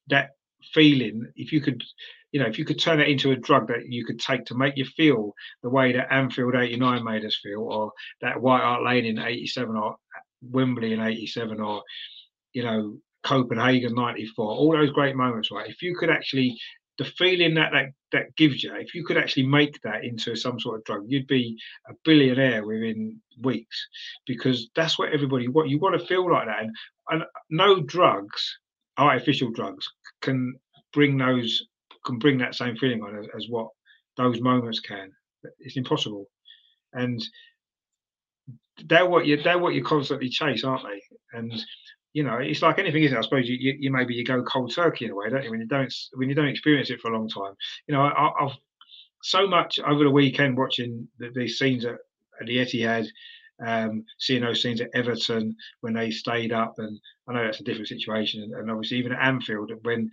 that 0.07 0.31
feeling, 0.73 1.25
if 1.35 1.51
you 1.51 1.61
could, 1.61 1.83
you 2.31 2.39
know, 2.39 2.47
if 2.47 2.57
you 2.59 2.65
could 2.65 2.79
turn 2.79 2.99
it 2.99 3.09
into 3.09 3.31
a 3.31 3.35
drug 3.35 3.67
that 3.67 3.87
you 3.87 4.05
could 4.05 4.19
take 4.19 4.45
to 4.45 4.55
make 4.55 4.77
you 4.77 4.85
feel 4.85 5.33
the 5.63 5.69
way 5.69 5.91
that 5.93 6.13
Anfield 6.13 6.55
'89 6.55 7.03
made 7.03 7.25
us 7.25 7.39
feel, 7.41 7.61
or 7.61 7.91
that 8.21 8.41
White 8.41 8.61
Hart 8.61 8.83
Lane 8.83 9.05
in 9.05 9.19
'87, 9.19 9.75
or 9.75 9.95
Wembley 10.41 10.93
in 10.93 10.99
'87, 11.01 11.59
or 11.59 11.83
you 12.53 12.63
know, 12.63 12.97
Copenhagen 13.23 13.95
'94, 13.95 14.45
all 14.45 14.71
those 14.71 14.91
great 14.91 15.15
moments, 15.15 15.51
right? 15.51 15.69
If 15.69 15.81
you 15.81 15.95
could 15.95 16.09
actually 16.09 16.57
the 16.97 17.05
feeling 17.05 17.55
that, 17.55 17.71
that 17.73 17.85
that 18.11 18.35
gives 18.35 18.63
you, 18.63 18.73
if 18.75 18.95
you 18.95 19.05
could 19.05 19.17
actually 19.17 19.45
make 19.45 19.81
that 19.81 20.03
into 20.03 20.35
some 20.35 20.59
sort 20.59 20.77
of 20.77 20.83
drug, 20.85 21.03
you'd 21.07 21.27
be 21.27 21.57
a 21.89 21.93
billionaire 22.03 22.65
within 22.65 23.21
weeks 23.41 23.87
because 24.25 24.69
that's 24.75 24.97
what 24.97 25.13
everybody 25.13 25.47
what 25.47 25.69
you 25.69 25.79
want 25.79 25.99
to 25.99 26.05
feel 26.07 26.31
like 26.31 26.47
that. 26.47 26.61
And, 26.61 26.71
and 27.09 27.23
no 27.49 27.81
drugs, 27.81 28.59
artificial 28.97 29.51
drugs, 29.51 29.87
can 30.21 30.55
bring 30.93 31.17
those 31.17 31.67
can 32.05 32.17
bring 32.19 32.37
that 32.39 32.55
same 32.55 32.77
feeling 32.77 33.01
on 33.03 33.17
as, 33.17 33.27
as 33.35 33.45
what 33.49 33.67
those 34.15 34.39
moments 34.41 34.79
can. 34.79 35.11
It's 35.59 35.77
impossible. 35.77 36.25
And 36.93 37.23
they're 38.85 39.05
what 39.05 39.25
you 39.25 39.41
they're 39.41 39.59
what 39.59 39.73
you 39.73 39.83
constantly 39.83 40.29
chase, 40.29 40.63
aren't 40.63 40.83
they? 40.83 41.01
And 41.37 41.53
you 42.17 42.23
know, 42.23 42.37
it's 42.37 42.63
like 42.63 42.79
anything, 42.79 43.03
isn't 43.03 43.15
it? 43.15 43.19
I 43.19 43.21
suppose 43.21 43.47
you, 43.47 43.57
you, 43.59 43.75
you, 43.79 43.91
maybe 43.91 44.15
you 44.15 44.23
go 44.23 44.41
cold 44.41 44.73
turkey 44.73 45.05
in 45.05 45.11
a 45.11 45.15
way, 45.15 45.29
don't 45.29 45.43
you? 45.43 45.51
When 45.51 45.59
you 45.59 45.67
don't 45.67 45.93
when 46.15 46.29
you 46.29 46.33
don't 46.33 46.47
experience 46.47 46.89
it 46.89 46.99
for 46.99 47.11
a 47.11 47.15
long 47.15 47.29
time. 47.29 47.53
You 47.85 47.93
know, 47.93 48.01
I, 48.01 48.31
have 48.39 48.57
so 49.21 49.45
much 49.45 49.79
over 49.85 50.03
the 50.03 50.09
weekend 50.09 50.57
watching 50.57 51.07
the, 51.19 51.29
these 51.35 51.59
scenes 51.59 51.85
at, 51.85 51.97
at 52.41 52.47
the 52.47 52.57
Etihad, 52.57 53.05
um, 53.63 54.03
seeing 54.17 54.41
those 54.41 54.63
scenes 54.63 54.81
at 54.81 54.89
Everton 54.95 55.55
when 55.81 55.93
they 55.93 56.09
stayed 56.09 56.51
up, 56.51 56.73
and 56.79 56.99
I 57.29 57.33
know 57.33 57.43
that's 57.43 57.59
a 57.59 57.63
different 57.63 57.87
situation, 57.87 58.41
and, 58.41 58.53
and 58.55 58.71
obviously 58.71 58.97
even 58.97 59.11
at 59.11 59.21
Anfield 59.21 59.71
when 59.83 60.09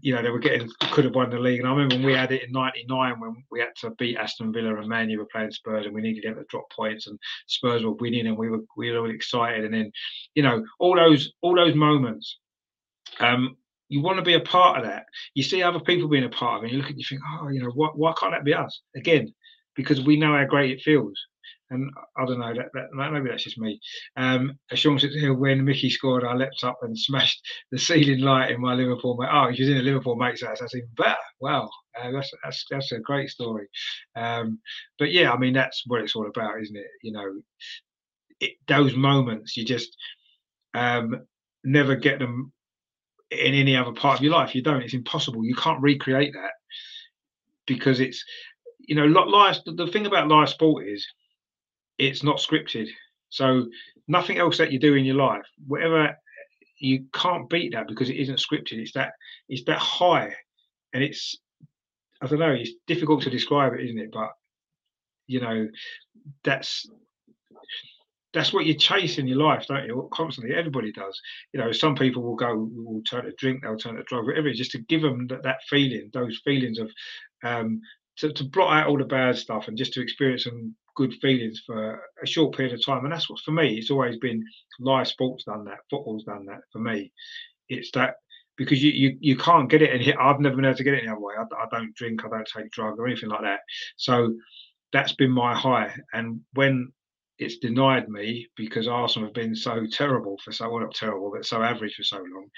you 0.00 0.14
know, 0.14 0.22
they 0.22 0.30
were 0.30 0.38
getting 0.38 0.70
could 0.92 1.04
have 1.04 1.14
won 1.14 1.30
the 1.30 1.38
league. 1.38 1.58
And 1.58 1.68
I 1.68 1.72
remember 1.72 1.96
when 1.96 2.04
we 2.04 2.14
had 2.14 2.32
it 2.32 2.44
in 2.44 2.52
'99 2.52 3.20
when 3.20 3.44
we 3.50 3.60
had 3.60 3.74
to 3.80 3.90
beat 3.90 4.16
Aston 4.16 4.52
Villa 4.52 4.76
and 4.76 4.88
Man 4.88 5.10
U 5.10 5.18
were 5.18 5.26
playing 5.26 5.50
Spurs, 5.50 5.86
and 5.86 5.94
we 5.94 6.02
needed 6.02 6.24
them 6.24 6.36
to 6.36 6.44
drop 6.48 6.70
points, 6.70 7.06
and 7.06 7.18
Spurs 7.48 7.84
were 7.84 7.92
winning, 7.92 8.26
and 8.26 8.36
we 8.36 8.48
were 8.48 8.60
we 8.76 8.90
were 8.90 8.98
all 8.98 9.10
excited. 9.10 9.64
And 9.64 9.74
then, 9.74 9.92
you 10.34 10.42
know, 10.42 10.64
all 10.78 10.96
those 10.96 11.32
all 11.42 11.56
those 11.56 11.74
moments. 11.74 12.38
Um, 13.18 13.56
you 13.88 14.00
want 14.00 14.16
to 14.16 14.22
be 14.22 14.34
a 14.34 14.40
part 14.40 14.78
of 14.78 14.86
that. 14.86 15.04
You 15.34 15.42
see 15.42 15.62
other 15.62 15.80
people 15.80 16.08
being 16.08 16.24
a 16.24 16.28
part 16.30 16.58
of 16.58 16.64
it, 16.64 16.66
and 16.68 16.72
you 16.72 16.78
look 16.78 16.90
at 16.90 16.96
it, 16.96 16.98
you 16.98 17.04
think, 17.06 17.20
oh, 17.40 17.48
you 17.48 17.60
know, 17.60 17.70
why, 17.74 17.88
why 17.88 18.14
can't 18.18 18.32
that 18.32 18.44
be 18.44 18.54
us? 18.54 18.80
Again, 18.96 19.34
because 19.76 20.00
we 20.00 20.16
know 20.16 20.34
how 20.34 20.44
great 20.46 20.70
it 20.70 20.80
feels 20.80 21.20
and 21.72 21.90
I 22.16 22.26
don't 22.26 22.38
know 22.38 22.54
that, 22.54 22.70
that 22.74 22.92
maybe 22.92 23.30
that's 23.30 23.44
just 23.44 23.58
me. 23.58 23.80
Um, 24.16 24.58
Sean 24.74 24.98
said 24.98 25.10
when 25.36 25.64
Mickey 25.64 25.90
scored, 25.90 26.22
I 26.22 26.34
leapt 26.34 26.62
up 26.62 26.78
and 26.82 26.98
smashed 26.98 27.40
the 27.70 27.78
ceiling 27.78 28.20
light 28.20 28.50
in 28.50 28.60
my 28.60 28.74
Liverpool 28.74 29.16
mate. 29.18 29.30
Oh, 29.32 29.50
he 29.50 29.62
was 29.62 29.70
in 29.70 29.78
a 29.78 29.82
Liverpool 29.82 30.16
mate's 30.16 30.42
house. 30.42 30.58
That's 30.60 30.74
even 30.74 30.88
better. 30.96 31.16
Wow, 31.40 31.70
uh, 32.00 32.10
that's 32.10 32.30
that's 32.44 32.66
that's 32.70 32.92
a 32.92 33.00
great 33.00 33.30
story. 33.30 33.68
Um, 34.14 34.60
but 34.98 35.10
yeah, 35.10 35.32
I 35.32 35.38
mean 35.38 35.54
that's 35.54 35.82
what 35.86 36.02
it's 36.02 36.14
all 36.14 36.28
about, 36.28 36.60
isn't 36.60 36.76
it? 36.76 36.86
You 37.02 37.12
know, 37.12 37.40
it, 38.40 38.52
those 38.68 38.94
moments 38.94 39.56
you 39.56 39.64
just 39.64 39.96
um, 40.74 41.22
never 41.64 41.96
get 41.96 42.18
them 42.18 42.52
in 43.30 43.54
any 43.54 43.76
other 43.76 43.92
part 43.92 44.18
of 44.18 44.24
your 44.24 44.32
life. 44.34 44.54
You 44.54 44.62
don't. 44.62 44.82
It's 44.82 44.94
impossible. 44.94 45.44
You 45.44 45.54
can't 45.54 45.80
recreate 45.80 46.34
that 46.34 46.52
because 47.66 47.98
it's 47.98 48.22
you 48.80 48.94
know 48.94 49.06
live. 49.06 49.56
The 49.64 49.86
thing 49.86 50.06
about 50.06 50.28
live 50.28 50.50
sport 50.50 50.86
is 50.86 51.06
it's 51.98 52.22
not 52.22 52.38
scripted. 52.38 52.88
So 53.30 53.66
nothing 54.08 54.38
else 54.38 54.58
that 54.58 54.72
you 54.72 54.78
do 54.78 54.94
in 54.94 55.04
your 55.04 55.16
life, 55.16 55.46
whatever 55.66 56.16
you 56.82 57.04
can't 57.14 57.48
beat 57.48 57.72
that 57.72 57.86
because 57.86 58.10
it 58.10 58.16
isn't 58.16 58.40
scripted. 58.40 58.78
It's 58.78 58.92
that 58.92 59.12
it's 59.48 59.64
that 59.64 59.78
high, 59.78 60.34
and 60.92 61.02
it's 61.02 61.38
I 62.20 62.26
don't 62.26 62.40
know. 62.40 62.50
It's 62.50 62.72
difficult 62.86 63.22
to 63.22 63.30
describe 63.30 63.74
it, 63.74 63.84
isn't 63.84 63.98
it? 63.98 64.10
But 64.12 64.30
you 65.28 65.40
know, 65.40 65.68
that's 66.42 66.86
that's 68.34 68.52
what 68.52 68.66
you 68.66 68.74
chase 68.74 69.18
in 69.18 69.28
your 69.28 69.38
life, 69.38 69.66
don't 69.68 69.86
you? 69.86 70.08
Constantly, 70.12 70.54
everybody 70.54 70.90
does. 70.90 71.20
You 71.52 71.60
know, 71.60 71.70
some 71.70 71.94
people 71.94 72.22
will 72.22 72.34
go, 72.34 72.68
will 72.74 73.02
turn 73.02 73.26
to 73.26 73.32
drink, 73.32 73.62
they'll 73.62 73.76
turn 73.76 73.96
to 73.96 74.02
drug, 74.04 74.26
whatever. 74.26 74.52
Just 74.52 74.72
to 74.72 74.78
give 74.78 75.02
them 75.02 75.26
that, 75.28 75.42
that 75.42 75.62
feeling, 75.68 76.10
those 76.12 76.40
feelings 76.44 76.78
of 76.78 76.90
um, 77.44 77.80
to, 78.16 78.32
to 78.32 78.44
blot 78.44 78.76
out 78.76 78.88
all 78.88 78.98
the 78.98 79.04
bad 79.04 79.36
stuff 79.36 79.68
and 79.68 79.76
just 79.76 79.92
to 79.94 80.02
experience 80.02 80.44
some 80.44 80.74
good 80.94 81.14
feelings 81.14 81.62
for 81.64 82.00
a 82.22 82.26
short 82.26 82.56
period 82.56 82.74
of 82.74 82.84
time. 82.84 83.04
And 83.04 83.12
that's 83.12 83.30
what 83.30 83.40
for 83.40 83.52
me, 83.52 83.78
it's 83.78 83.90
always 83.90 84.18
been 84.18 84.44
live 84.80 85.08
sports 85.08 85.44
done 85.44 85.64
that, 85.64 85.78
football's 85.90 86.24
done 86.24 86.46
that 86.46 86.60
for 86.72 86.78
me. 86.78 87.12
It's 87.68 87.90
that 87.92 88.16
because 88.56 88.82
you 88.82 88.90
you, 88.90 89.16
you 89.20 89.36
can't 89.36 89.70
get 89.70 89.82
it 89.82 89.90
and 89.90 90.18
I've 90.18 90.40
never 90.40 90.56
been 90.56 90.66
able 90.66 90.76
to 90.76 90.84
get 90.84 90.94
it 90.94 91.02
any 91.02 91.08
other 91.08 91.20
way. 91.20 91.34
I, 91.38 91.42
I 91.62 91.66
don't 91.70 91.94
drink, 91.94 92.24
I 92.24 92.28
don't 92.28 92.48
take 92.54 92.70
drugs 92.70 92.98
or 92.98 93.06
anything 93.06 93.30
like 93.30 93.42
that. 93.42 93.60
So 93.96 94.34
that's 94.92 95.14
been 95.14 95.30
my 95.30 95.54
high. 95.54 95.94
And 96.12 96.40
when 96.52 96.92
it's 97.38 97.58
denied 97.58 98.08
me 98.08 98.48
because 98.56 98.86
Arsenal 98.86 99.28
have 99.28 99.34
been 99.34 99.54
so 99.54 99.86
terrible 99.90 100.38
for 100.44 100.52
so 100.52 100.68
well 100.68 100.82
not 100.82 100.94
terrible, 100.94 101.32
but 101.34 101.46
so 101.46 101.62
average 101.62 101.94
for 101.94 102.04
so 102.04 102.18
long, 102.18 102.48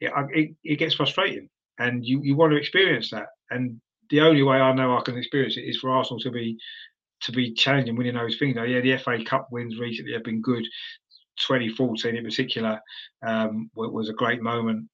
it, 0.00 0.12
it, 0.34 0.56
it 0.64 0.76
gets 0.76 0.94
frustrating. 0.94 1.48
And 1.78 2.04
you, 2.04 2.20
you 2.22 2.36
want 2.36 2.52
to 2.52 2.58
experience 2.58 3.10
that. 3.10 3.26
And 3.50 3.80
the 4.10 4.20
only 4.20 4.42
way 4.42 4.56
I 4.56 4.72
know 4.72 4.96
I 4.96 5.02
can 5.02 5.18
experience 5.18 5.56
it 5.56 5.62
is 5.62 5.78
for 5.78 5.90
Arsenal 5.90 6.20
to 6.20 6.30
be 6.30 6.56
to 7.22 7.32
be 7.32 7.52
challenging, 7.54 7.96
winning 7.96 8.14
those 8.14 8.36
things. 8.38 8.56
Now, 8.56 8.64
yeah, 8.64 8.80
the 8.80 8.96
FA 8.98 9.24
Cup 9.24 9.48
wins 9.50 9.78
recently 9.78 10.12
have 10.12 10.24
been 10.24 10.40
good. 10.40 10.64
2014 11.38 12.16
in 12.16 12.24
particular 12.24 12.80
um, 13.26 13.70
was 13.74 14.08
a 14.08 14.14
great 14.14 14.40
moment, 14.40 14.88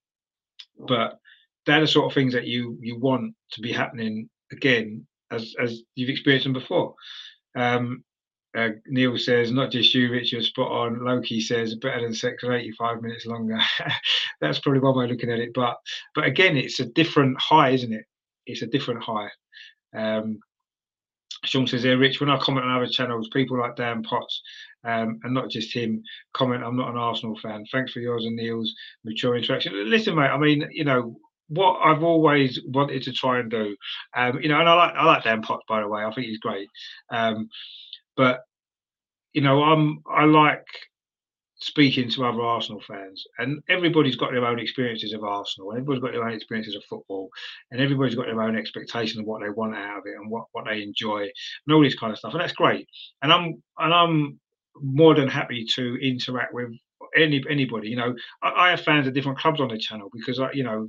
but 0.89 1.19
they're 1.67 1.81
the 1.81 1.87
sort 1.87 2.11
of 2.11 2.15
things 2.15 2.33
that 2.33 2.47
you 2.47 2.77
you 2.81 2.99
want 2.99 3.35
to 3.53 3.61
be 3.61 3.73
happening 3.73 4.29
again 4.51 5.07
as 5.31 5.55
as 5.61 5.83
you've 5.95 6.11
experienced 6.11 6.45
them 6.45 6.53
before. 6.53 6.95
Um, 7.57 8.03
uh, 8.57 8.69
Neil 8.87 9.17
says, 9.17 9.51
not 9.51 9.71
just 9.71 9.95
you, 9.95 10.11
Richard, 10.11 10.45
spot 10.45 10.71
on. 10.71 11.05
Loki 11.05 11.41
says, 11.41 11.75
better 11.77 12.03
than 12.03 12.13
sex 12.13 12.43
for 12.43 12.53
85 12.53 13.01
minutes 13.01 13.25
longer. 13.25 13.59
That's 14.43 14.59
probably 14.59 14.81
one 14.81 14.95
way 14.95 15.05
of 15.05 15.11
looking 15.11 15.31
at 15.31 15.39
it. 15.39 15.55
But 15.55 15.79
but 16.15 16.25
again, 16.25 16.57
it's 16.57 16.81
a 16.81 16.85
different 16.85 17.41
high, 17.41 17.71
isn't 17.71 17.93
it? 17.93 18.05
It's 18.47 18.63
a 18.63 18.67
different 18.67 19.03
high. 19.03 19.31
Um, 19.95 20.41
Sean 21.45 21.67
says 21.67 21.83
here, 21.83 21.99
Rich, 21.99 22.21
when 22.21 22.31
I 22.31 22.39
comment 22.39 22.67
on 22.67 22.77
other 22.77 22.91
channels, 22.91 23.29
people 23.33 23.59
like 23.59 23.77
Dan 23.77 24.03
Potts, 24.03 24.43
um, 24.85 25.19
and 25.25 25.35
not 25.35 25.51
just 25.51 25.75
him, 25.75 26.03
comment, 26.33 26.63
I'm 26.63 26.77
not 26.77 26.91
an 26.91 26.97
Arsenal 26.97 27.39
fan. 27.39 27.65
Thanks 27.73 27.93
for 27.93 28.01
yours 28.01 28.25
and 28.25 28.37
Neil's 28.37 28.73
mature 29.05 29.37
interaction. 29.37 29.91
Listen, 29.91 30.15
mate, 30.15 30.31
I 30.31 30.39
mean, 30.39 30.69
you 30.71 30.85
know, 30.85 31.17
what 31.49 31.81
I've 31.85 32.03
always 32.03 32.61
wanted 32.69 33.03
to 33.03 33.13
try 33.13 33.41
and 33.41 33.51
do, 33.51 33.77
um, 34.17 34.41
you 34.41 34.49
know, 34.49 34.59
and 34.59 34.69
I 34.69 34.75
like 34.75 34.95
I 34.95 35.05
like 35.05 35.25
Dan 35.25 35.43
Potts, 35.43 35.65
by 35.69 35.81
the 35.81 35.89
way. 35.89 36.03
I 36.05 36.13
think 36.13 36.29
he's 36.29 36.39
great. 36.39 36.69
Um, 37.11 37.49
but 38.17 38.41
you 39.33 39.43
know, 39.43 39.63
I'm 39.63 40.03
I 40.11 40.25
like 40.25 40.65
speaking 41.63 42.11
to 42.11 42.25
other 42.25 42.43
Arsenal 42.43 42.83
fans, 42.87 43.25
and 43.39 43.63
everybody's 43.69 44.17
got 44.17 44.33
their 44.33 44.45
own 44.45 44.59
experiences 44.59 45.13
of 45.13 45.23
Arsenal, 45.23 45.73
everybody's 45.73 46.03
got 46.03 46.13
their 46.13 46.27
own 46.27 46.35
experiences 46.35 46.75
of 46.75 46.85
football, 46.85 47.31
and 47.71 47.81
everybody's 47.81 48.17
got 48.17 48.27
their 48.27 48.43
own 48.43 48.57
expectation 48.57 49.21
of 49.21 49.27
what 49.27 49.43
they 49.43 49.51
want 49.51 49.77
out 49.77 49.99
of 49.99 50.07
it 50.07 50.17
and 50.17 50.31
what, 50.31 50.45
what 50.53 50.65
they 50.67 50.83
enjoy, 50.83 51.21
and 51.23 51.75
all 51.75 51.83
this 51.83 51.95
kind 51.95 52.13
of 52.13 52.19
stuff, 52.19 52.33
and 52.33 52.43
that's 52.43 52.53
great. 52.53 52.87
And 53.23 53.33
I'm 53.33 53.63
and 53.79 53.95
I'm 53.95 54.41
more 54.81 55.15
than 55.15 55.29
happy 55.29 55.65
to 55.77 55.97
interact 56.03 56.53
with 56.53 56.71
any 57.17 57.45
anybody. 57.49 57.89
You 57.89 57.97
know, 57.97 58.15
I, 58.43 58.53
I 58.57 58.71
have 58.71 58.81
fans 58.81 59.07
of 59.07 59.15
different 59.15 59.39
clubs 59.39 59.61
on 59.61 59.69
the 59.69 59.79
channel 59.79 60.09
because 60.13 60.41
I, 60.41 60.51
you 60.53 60.65
know, 60.65 60.89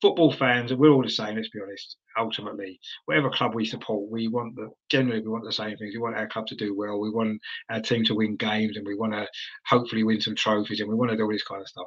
football 0.00 0.32
fans, 0.32 0.72
we're 0.72 0.90
all 0.90 1.02
the 1.02 1.10
same. 1.10 1.36
Let's 1.36 1.50
be 1.50 1.60
honest. 1.60 1.96
Ultimately, 2.18 2.80
whatever 3.06 3.30
club 3.30 3.54
we 3.54 3.64
support, 3.64 4.10
we 4.10 4.28
want 4.28 4.56
the 4.56 4.70
generally 4.88 5.20
we 5.20 5.28
want 5.28 5.44
the 5.44 5.52
same 5.52 5.76
things. 5.76 5.94
We 5.94 6.00
want 6.00 6.16
our 6.16 6.28
club 6.28 6.46
to 6.48 6.56
do 6.56 6.76
well. 6.76 6.98
We 6.98 7.10
want 7.10 7.40
our 7.70 7.80
team 7.80 8.04
to 8.04 8.14
win 8.14 8.36
games, 8.36 8.76
and 8.76 8.86
we 8.86 8.96
want 8.96 9.12
to 9.12 9.26
hopefully 9.66 10.04
win 10.04 10.20
some 10.20 10.34
trophies, 10.34 10.80
and 10.80 10.88
we 10.88 10.94
want 10.94 11.10
to 11.10 11.16
do 11.16 11.24
all 11.24 11.32
this 11.32 11.44
kind 11.44 11.60
of 11.60 11.68
stuff. 11.68 11.86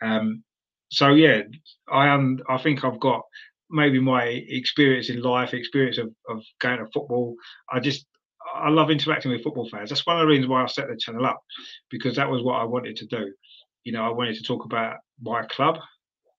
And 0.00 0.12
um, 0.12 0.44
so, 0.90 1.08
yeah, 1.08 1.42
I 1.90 2.08
am. 2.08 2.40
I 2.48 2.58
think 2.58 2.84
I've 2.84 3.00
got 3.00 3.22
maybe 3.70 3.98
my 3.98 4.24
experience 4.24 5.08
in 5.08 5.22
life, 5.22 5.54
experience 5.54 5.98
of, 5.98 6.12
of 6.28 6.42
going 6.60 6.78
to 6.78 6.86
football. 6.92 7.34
I 7.70 7.80
just 7.80 8.06
I 8.54 8.68
love 8.68 8.90
interacting 8.90 9.30
with 9.30 9.42
football 9.42 9.68
fans. 9.68 9.88
That's 9.88 10.06
one 10.06 10.16
of 10.16 10.22
the 10.22 10.26
reasons 10.26 10.48
why 10.48 10.62
I 10.62 10.66
set 10.66 10.88
the 10.88 10.96
channel 10.96 11.24
up 11.24 11.42
because 11.90 12.16
that 12.16 12.30
was 12.30 12.42
what 12.42 12.60
I 12.60 12.64
wanted 12.64 12.96
to 12.96 13.06
do. 13.06 13.32
You 13.84 13.92
know, 13.92 14.04
I 14.04 14.10
wanted 14.10 14.36
to 14.36 14.42
talk 14.42 14.64
about 14.64 14.96
my 15.20 15.44
club 15.46 15.78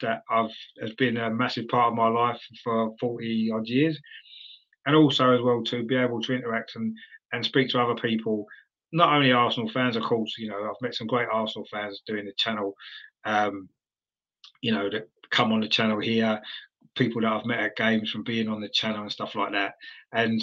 that 0.04 0.22
I've 0.30 0.52
has 0.82 0.94
been 0.94 1.18
a 1.18 1.30
massive 1.30 1.68
part 1.68 1.92
of 1.92 1.98
my 1.98 2.08
life 2.08 2.40
for 2.64 2.94
40 3.00 3.52
odd 3.54 3.68
years, 3.68 4.00
and 4.86 4.96
also 4.96 5.32
as 5.32 5.42
well 5.42 5.64
to 5.64 5.84
be 5.84 5.96
able 5.96 6.22
to 6.22 6.34
interact 6.34 6.76
and 6.76 6.96
and 7.32 7.44
speak 7.44 7.70
to 7.70 7.82
other 7.82 8.00
people, 8.00 8.46
not 8.92 9.12
only 9.12 9.32
Arsenal 9.32 9.70
fans, 9.70 9.96
of 9.96 10.04
course. 10.04 10.36
You 10.38 10.50
know, 10.50 10.64
I've 10.64 10.82
met 10.82 10.94
some 10.94 11.08
great 11.08 11.28
Arsenal 11.32 11.68
fans 11.72 12.02
doing 12.06 12.26
the 12.26 12.34
channel. 12.38 12.76
Um, 13.26 13.70
you 14.62 14.72
know, 14.72 14.90
that 14.90 15.10
come 15.32 15.52
on 15.52 15.62
the 15.62 15.68
channel 15.68 16.00
here, 16.00 16.40
people 16.96 17.22
that 17.22 17.34
I've 17.34 17.46
met 17.46 17.60
at 17.60 17.76
games 17.76 18.12
from 18.12 18.24
being 18.24 18.48
on 18.48 18.62
the 18.62 18.70
channel 18.70 19.02
and 19.02 19.12
stuff 19.12 19.36
like 19.36 19.52
that, 19.54 19.74
and 20.14 20.42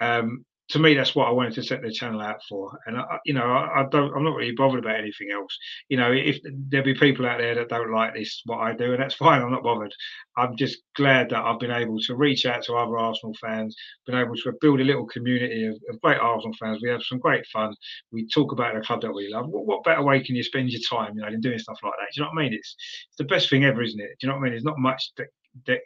um, 0.00 0.44
to 0.68 0.78
me, 0.80 0.94
that's 0.94 1.14
what 1.14 1.28
I 1.28 1.30
wanted 1.30 1.54
to 1.54 1.62
set 1.62 1.82
the 1.82 1.92
channel 1.92 2.20
out 2.20 2.42
for. 2.48 2.76
And 2.86 2.98
I, 2.98 3.18
you 3.24 3.34
know, 3.34 3.44
I, 3.44 3.82
I, 3.82 3.86
don't, 3.90 4.12
I'm 4.16 4.24
not 4.24 4.34
really 4.34 4.54
bothered 4.56 4.84
about 4.84 4.98
anything 4.98 5.28
else. 5.32 5.56
You 5.88 5.96
know, 5.96 6.10
if 6.12 6.38
there'll 6.44 6.84
be 6.84 6.94
people 6.94 7.24
out 7.24 7.38
there 7.38 7.54
that 7.54 7.68
don't 7.68 7.92
like 7.92 8.14
this, 8.14 8.42
what 8.46 8.58
I 8.58 8.74
do, 8.74 8.92
and 8.92 9.00
that's 9.00 9.14
fine. 9.26 9.42
I'm 9.42 9.52
not 9.52 9.62
bothered. 9.62 9.92
I'm 10.36 10.56
just 10.56 10.78
glad 10.96 11.30
that 11.30 11.44
I've 11.44 11.60
been 11.60 11.70
able 11.70 12.00
to 12.00 12.16
reach 12.16 12.46
out 12.46 12.64
to 12.64 12.74
other 12.74 12.98
Arsenal 12.98 13.34
fans, 13.40 13.76
been 14.06 14.16
able 14.16 14.34
to 14.34 14.52
build 14.60 14.80
a 14.80 14.84
little 14.84 15.06
community 15.06 15.66
of, 15.66 15.76
of 15.88 16.00
great 16.00 16.18
Arsenal 16.18 16.54
fans. 16.58 16.80
We 16.82 16.90
have 16.90 17.02
some 17.02 17.18
great 17.18 17.46
fun. 17.46 17.74
We 18.10 18.26
talk 18.26 18.52
about 18.52 18.74
the 18.74 18.80
club 18.80 19.02
that 19.02 19.14
we 19.14 19.28
love. 19.32 19.48
What, 19.48 19.66
what, 19.66 19.84
better 19.84 20.02
way 20.02 20.22
can 20.22 20.34
you 20.34 20.42
spend 20.42 20.70
your 20.70 20.82
time, 20.90 21.12
you 21.14 21.22
know, 21.22 21.30
than 21.30 21.40
doing 21.40 21.58
stuff 21.58 21.78
like 21.82 21.92
that? 21.92 22.08
Do 22.12 22.20
you 22.20 22.24
know 22.24 22.30
what 22.32 22.40
I 22.40 22.44
mean? 22.44 22.54
It's, 22.54 22.74
it's 23.08 23.16
the 23.18 23.24
best 23.24 23.50
thing 23.50 23.64
ever, 23.64 23.82
isn't 23.82 24.00
it? 24.00 24.16
Do 24.18 24.26
you 24.26 24.28
know 24.28 24.34
what 24.34 24.40
I 24.40 24.44
mean? 24.44 24.52
There's 24.52 24.64
not 24.64 24.78
much 24.78 25.12
that, 25.16 25.28
that 25.66 25.80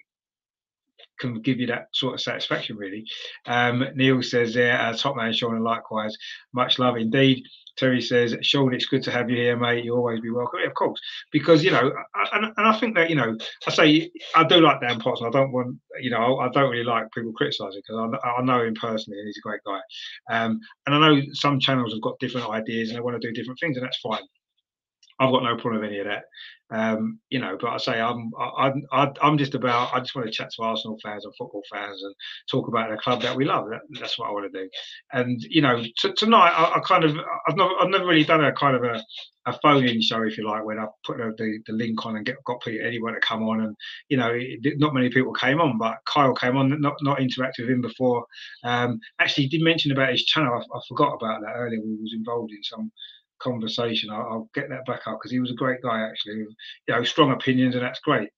can 1.21 1.41
give 1.41 1.61
you 1.61 1.67
that 1.69 1.89
sort 1.93 2.15
of 2.15 2.21
satisfaction, 2.21 2.77
really. 2.77 3.05
Um, 3.47 3.85
Neil 3.95 4.23
says 4.23 4.55
there, 4.55 4.81
uh, 4.81 4.93
top 4.97 5.17
man 5.17 5.33
Sean, 5.33 5.63
likewise, 5.63 6.17
much 6.53 6.79
love 6.79 6.97
indeed. 6.97 7.45
Terry 7.77 8.03
says, 8.03 8.37
Sean, 8.43 8.75
it's 8.75 8.87
good 8.87 9.03
to 9.05 9.11
have 9.11 9.31
you 9.31 9.37
here, 9.37 9.57
mate. 9.57 9.85
You 9.85 9.97
always 9.97 10.21
be 10.21 10.31
welcome. 10.31 10.61
Yeah, 10.61 10.69
of 10.69 10.75
course, 10.75 11.01
because 11.33 11.65
you 11.65 11.71
know, 11.71 11.93
and, 12.33 12.53
and 12.57 12.67
I 12.67 12.79
think 12.79 12.95
that 12.97 13.09
you 13.09 13.17
know, 13.17 13.37
I 13.67 13.71
say 13.71 14.11
I 14.35 14.45
do 14.45 14.61
like 14.61 14.81
Dan 14.81 15.01
Potts, 15.01 15.21
and 15.21 15.29
I 15.29 15.39
don't 15.39 15.53
want, 15.53 15.79
you 16.01 16.11
know, 16.11 16.39
I 16.39 16.49
don't 16.49 16.71
really 16.71 16.85
like 16.85 17.11
people 17.13 17.33
criticising 17.33 17.81
because 17.87 18.19
I, 18.23 18.29
I, 18.29 18.43
know 18.43 18.63
him 18.65 18.75
personally, 18.75 19.19
and 19.19 19.29
he's 19.29 19.39
a 19.39 19.49
great 19.49 19.61
guy. 19.65 19.81
Um, 20.31 20.61
and 20.87 20.95
I 20.95 20.99
know 20.99 21.23
some 21.33 21.61
channels 21.61 21.93
have 21.93 22.03
got 22.03 22.19
different 22.19 22.51
ideas 22.51 22.91
and 22.91 22.97
they 22.97 23.03
want 23.03 23.21
to 23.21 23.27
do 23.27 23.33
different 23.33 23.61
things, 23.61 23.77
and 23.77 23.85
that's 23.85 24.01
fine. 24.01 24.23
I've 25.21 25.33
got 25.33 25.45
no 25.45 25.57
problem 25.57 25.83
with 25.83 25.91
any 25.91 26.01
of 26.01 26.07
that. 26.09 26.25
Um, 26.73 27.21
you 27.31 27.41
know, 27.41 27.59
but 27.61 27.71
I 27.71 27.79
say 27.79 28.01
I'm 28.01 28.33
I, 28.41 28.73
I, 28.93 29.09
I'm 29.23 29.39
just 29.39 29.55
about 29.55 29.95
I 29.95 30.01
just 30.01 30.17
want 30.17 30.27
to 30.29 30.33
chat 30.33 30.51
to 30.57 30.65
Arsenal 30.65 30.99
fans 31.05 31.25
and 31.25 31.35
football 31.39 31.63
fans 31.73 32.03
and 32.03 32.15
talk 32.51 32.69
about 32.69 32.91
the 32.91 32.99
club 32.99 33.23
that 33.23 33.37
we 33.37 33.47
love. 33.47 33.67
That, 33.71 33.83
that's 34.01 34.19
what 34.19 34.29
I 34.29 34.33
want 34.33 34.53
to 34.53 34.63
do. 34.65 34.71
And 35.13 35.41
you 35.51 35.63
know, 35.63 35.83
t- 35.83 36.15
tonight 36.17 36.51
I, 36.57 36.77
I, 36.77 36.81
kind 36.81 37.05
of 37.05 37.17
I've 37.49 37.57
never 37.57 37.71
I've 37.81 37.91
never 37.91 38.07
really 38.07 38.25
done 38.25 38.45
a 38.45 38.53
kind 38.53 38.77
of 38.77 38.85
a, 38.85 39.03
a 39.47 39.59
phone-in 39.63 40.03
show, 40.03 40.23
if 40.25 40.39
you 40.39 40.47
like, 40.49 40.65
when 40.65 40.79
I 40.79 40.87
put 41.07 41.19
the, 41.19 41.35
the, 41.39 41.59
the 41.67 41.75
link 41.75 42.07
on 42.07 42.17
and 42.17 42.27
get 42.27 42.37
got 42.47 42.63
anyone 42.67 43.15
to 43.15 43.21
come 43.21 43.45
on. 43.45 43.63
And 43.63 43.77
you 44.11 44.19
know, 44.19 44.33
it, 44.35 44.61
not 44.79 44.95
many 44.95 45.11
people 45.11 45.33
came 45.35 45.61
on, 45.61 45.79
but 45.79 45.99
Kyle 46.07 46.35
came 46.35 46.57
on. 46.57 46.81
Not 46.81 46.97
not 47.03 47.19
interacted 47.21 47.61
with 47.61 47.71
him 47.71 47.83
before. 47.83 48.27
Um, 48.65 49.01
actually, 49.21 49.45
he 49.45 49.51
did 49.59 49.65
mention 49.65 49.93
about 49.93 50.13
his 50.13 50.25
channel. 50.25 50.55
I, 50.55 50.77
I 50.77 50.81
forgot 50.89 51.15
about 51.15 51.43
that 51.43 51.55
earlier. 51.57 51.81
We 51.81 51.97
was 52.01 52.15
involved 52.17 52.53
in 52.53 52.63
some 52.65 52.93
conversation. 53.41 54.11
I'll, 54.11 54.21
I'll 54.31 54.51
get 54.55 54.69
that 54.69 54.87
back 54.87 55.07
up 55.07 55.19
because 55.19 55.31
he 55.31 55.41
was 55.41 55.51
a 55.51 55.55
great 55.55 55.83
guy, 55.83 56.01
actually. 56.01 56.37
You 56.37 56.55
know, 56.89 57.03
strong 57.05 57.33
opinions, 57.33 57.75
and 57.75 57.85
that's 57.85 58.01
great. 58.01 58.31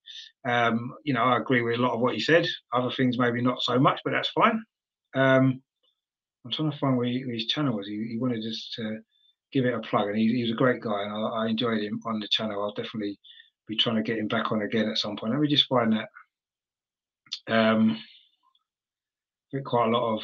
Um, 0.49 0.95
you 1.05 1.15
know, 1.15 1.25
I 1.25 1.37
agree 1.37 1.63
with 1.63 1.79
a 1.79 1.83
lot 1.83 1.95
of 1.95 2.01
what 2.01 2.15
he 2.15 2.21
said. 2.21 2.47
Other 2.73 2.91
things, 2.91 3.19
maybe 3.19 3.43
not 3.43 3.63
so 3.63 3.79
much, 3.79 4.01
but 4.05 4.13
that's 4.13 4.31
fine. 4.31 4.63
Um, 5.15 5.63
I'm 6.45 6.51
trying 6.51 6.73
to 6.73 6.79
find 6.79 6.97
where, 6.97 7.07
he, 7.07 7.25
where 7.25 7.35
his 7.35 7.47
channel 7.47 7.77
was. 7.77 7.87
He, 7.87 8.09
he, 8.11 8.19
wanted 8.19 8.43
just 8.43 8.75
to 8.75 8.99
give 9.53 9.65
it 9.65 9.75
a 9.75 9.81
plug, 9.81 10.09
and 10.09 10.17
he, 10.17 10.35
he 10.35 10.43
was 10.43 10.53
a 10.53 10.57
great 10.57 10.81
guy, 10.81 11.03
and 11.03 11.13
I, 11.13 11.45
I, 11.45 11.47
enjoyed 11.49 11.83
him 11.83 12.01
on 12.07 12.19
the 12.19 12.29
channel. 12.29 12.63
I'll 12.63 12.75
definitely 12.75 13.19
be 13.69 13.77
trying 13.77 13.97
to 13.97 14.03
get 14.03 14.19
him 14.19 14.29
back 14.29 14.51
on 14.51 14.63
again 14.63 14.89
at 14.89 14.99
some 14.99 15.17
point. 15.17 15.33
Let 15.33 15.41
me 15.41 15.49
just 15.49 15.69
find 15.69 15.93
that. 15.93 16.09
Um, 17.53 17.93
I 17.93 19.57
think 19.57 19.67
quite 19.67 19.89
a 19.89 19.91
lot 19.91 20.17
of 20.17 20.23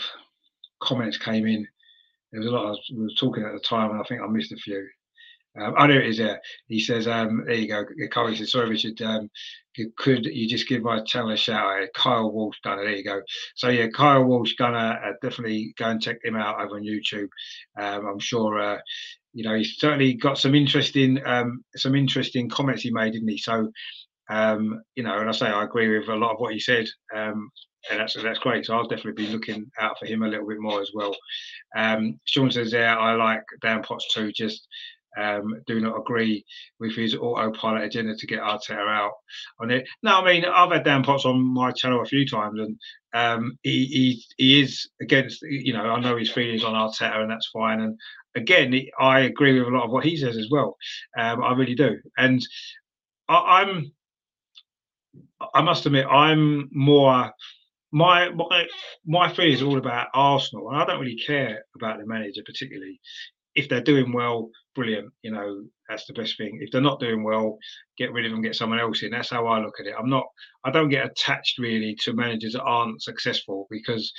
comments 0.81 1.18
came 1.18 1.47
in 1.47 1.66
there 2.32 2.40
was 2.40 2.48
a 2.48 2.52
lot. 2.52 2.70
Of, 2.70 2.78
we 2.94 3.05
were 3.05 3.10
talking 3.18 3.44
at 3.44 3.52
the 3.52 3.60
time, 3.60 3.90
and 3.90 4.00
I 4.00 4.05
think 4.05 4.20
I 4.20 4.26
missed 4.26 4.52
a 4.52 4.57
few. 4.57 4.86
Um, 5.60 5.74
oh, 5.76 5.89
there 5.89 6.02
it 6.02 6.10
is. 6.10 6.18
There, 6.18 6.40
he 6.68 6.81
says, 6.81 7.08
um, 7.08 7.44
"There 7.47 7.55
you 7.55 7.68
go." 7.68 7.84
Corey 8.12 8.36
says, 8.36 8.52
"Sorry, 8.52 8.68
Richard. 8.68 9.00
Um, 9.02 9.31
could 9.97 10.26
you 10.26 10.48
just 10.48 10.68
give 10.68 10.82
my 10.82 11.02
channel 11.02 11.31
a 11.31 11.36
shout 11.36 11.82
out? 11.82 11.89
Kyle 11.94 12.31
Walsh 12.31 12.58
Gunner. 12.62 12.84
There 12.84 12.97
you 12.97 13.05
go. 13.05 13.20
So 13.55 13.68
yeah, 13.68 13.89
Kyle 13.89 14.24
Walsh 14.24 14.55
Gunner. 14.55 15.00
Uh, 15.05 15.12
definitely 15.23 15.73
go 15.76 15.86
and 15.86 16.02
check 16.02 16.18
him 16.24 16.36
out 16.36 16.60
over 16.60 16.76
on 16.76 16.82
YouTube. 16.82 17.28
Um, 17.78 18.07
I'm 18.07 18.18
sure. 18.18 18.60
Uh, 18.60 18.78
you 19.34 19.44
know, 19.44 19.55
he's 19.55 19.76
certainly 19.78 20.15
got 20.15 20.39
some 20.39 20.55
interesting, 20.55 21.24
um, 21.24 21.62
some 21.76 21.94
interesting 21.94 22.48
comments 22.48 22.82
he 22.82 22.90
made, 22.90 23.12
didn't 23.12 23.28
he? 23.28 23.39
So, 23.39 23.70
um, 24.31 24.82
you 24.97 25.02
know, 25.02 25.18
and 25.18 25.28
I 25.28 25.32
say 25.32 25.47
I 25.47 25.65
agree 25.65 25.97
with 25.97 26.08
a 26.08 26.16
lot 26.16 26.32
of 26.32 26.40
what 26.40 26.55
he 26.55 26.60
said. 26.60 26.86
Um, 27.15 27.50
and 27.90 28.00
that's 28.00 28.15
that's 28.23 28.39
great. 28.39 28.66
So 28.66 28.76
I'll 28.76 28.89
definitely 28.89 29.24
be 29.24 29.32
looking 29.32 29.70
out 29.81 29.98
for 29.98 30.07
him 30.07 30.23
a 30.23 30.28
little 30.28 30.47
bit 30.47 30.60
more 30.60 30.81
as 30.81 30.90
well. 30.94 31.15
Um, 31.76 32.18
Sean 32.24 32.50
says 32.50 32.70
there, 32.70 32.98
I 32.98 33.15
like 33.15 33.42
Dan 33.62 33.82
Potts 33.82 34.12
too. 34.12 34.32
Just 34.32 34.66
um, 35.16 35.60
do 35.66 35.81
not 35.81 35.98
agree 35.98 36.44
with 36.78 36.94
his 36.94 37.15
autopilot 37.15 37.84
agenda 37.84 38.15
to 38.16 38.26
get 38.26 38.40
Arteta 38.40 38.89
out 38.89 39.12
on 39.60 39.70
it. 39.70 39.89
No, 40.02 40.20
I 40.20 40.24
mean 40.24 40.44
I've 40.44 40.70
had 40.70 40.84
Dan 40.84 41.02
Potts 41.02 41.24
on 41.24 41.40
my 41.40 41.73
channel 41.73 42.02
a 42.02 42.07
few 42.07 42.26
times, 42.26 42.60
and 42.60 42.78
um, 43.15 43.58
he, 43.62 43.86
he 43.86 44.24
he 44.36 44.60
is 44.62 44.89
against. 45.00 45.42
You 45.42 45.73
know, 45.73 45.84
I 45.84 46.00
know 46.00 46.16
his 46.16 46.31
feelings 46.31 46.65
on 46.65 46.74
Arteta, 46.74 47.20
and 47.20 47.31
that's 47.31 47.50
fine. 47.52 47.81
And 47.81 47.98
again, 48.34 48.74
I 49.00 49.20
agree 49.20 49.58
with 49.58 49.68
a 49.68 49.76
lot 49.76 49.84
of 49.84 49.90
what 49.90 50.05
he 50.05 50.16
says 50.16 50.36
as 50.36 50.48
well. 50.50 50.76
Um, 51.18 51.42
I 51.42 51.52
really 51.55 51.74
do, 51.74 51.98
and 52.16 52.40
I, 53.28 53.62
I'm. 53.62 53.92
I 55.55 55.62
must 55.62 55.86
admit, 55.86 56.05
I'm 56.07 56.68
more 56.73 57.32
my 57.92 58.31
my 58.31 58.67
my 59.07 59.33
fear 59.33 59.49
is 59.49 59.62
all 59.62 59.78
about 59.78 60.08
Arsenal, 60.15 60.68
and 60.68 60.78
I 60.78 60.84
don't 60.84 61.00
really 61.00 61.18
care 61.18 61.65
about 61.75 61.99
the 61.99 62.07
manager 62.07 62.42
particularly. 62.44 63.00
If 63.55 63.68
they're 63.68 63.81
doing 63.81 64.12
well, 64.12 64.50
brilliant. 64.75 65.12
You 65.23 65.33
know 65.33 65.65
that's 65.89 66.07
the 66.07 66.12
best 66.12 66.36
thing. 66.36 66.58
If 66.60 66.70
they're 66.70 66.81
not 66.81 67.00
doing 67.00 67.25
well, 67.25 67.58
get 67.97 68.12
rid 68.12 68.26
of 68.26 68.33
them, 68.33 68.42
get 68.42 68.55
someone 68.55 68.78
else 68.78 69.02
in. 69.02 69.10
That's 69.10 69.31
how 69.31 69.47
I 69.47 69.60
look 69.60 69.81
at 69.81 69.86
it. 69.86 69.94
I'm 69.99 70.10
not. 70.10 70.26
I 70.65 70.70
don't 70.70 70.91
get 70.91 71.07
attached 71.07 71.58
really 71.58 71.97
to 72.02 72.12
managers 72.12 72.52
that 72.52 72.62
aren't 72.62 73.02
successful 73.02 73.67
because 73.70 74.12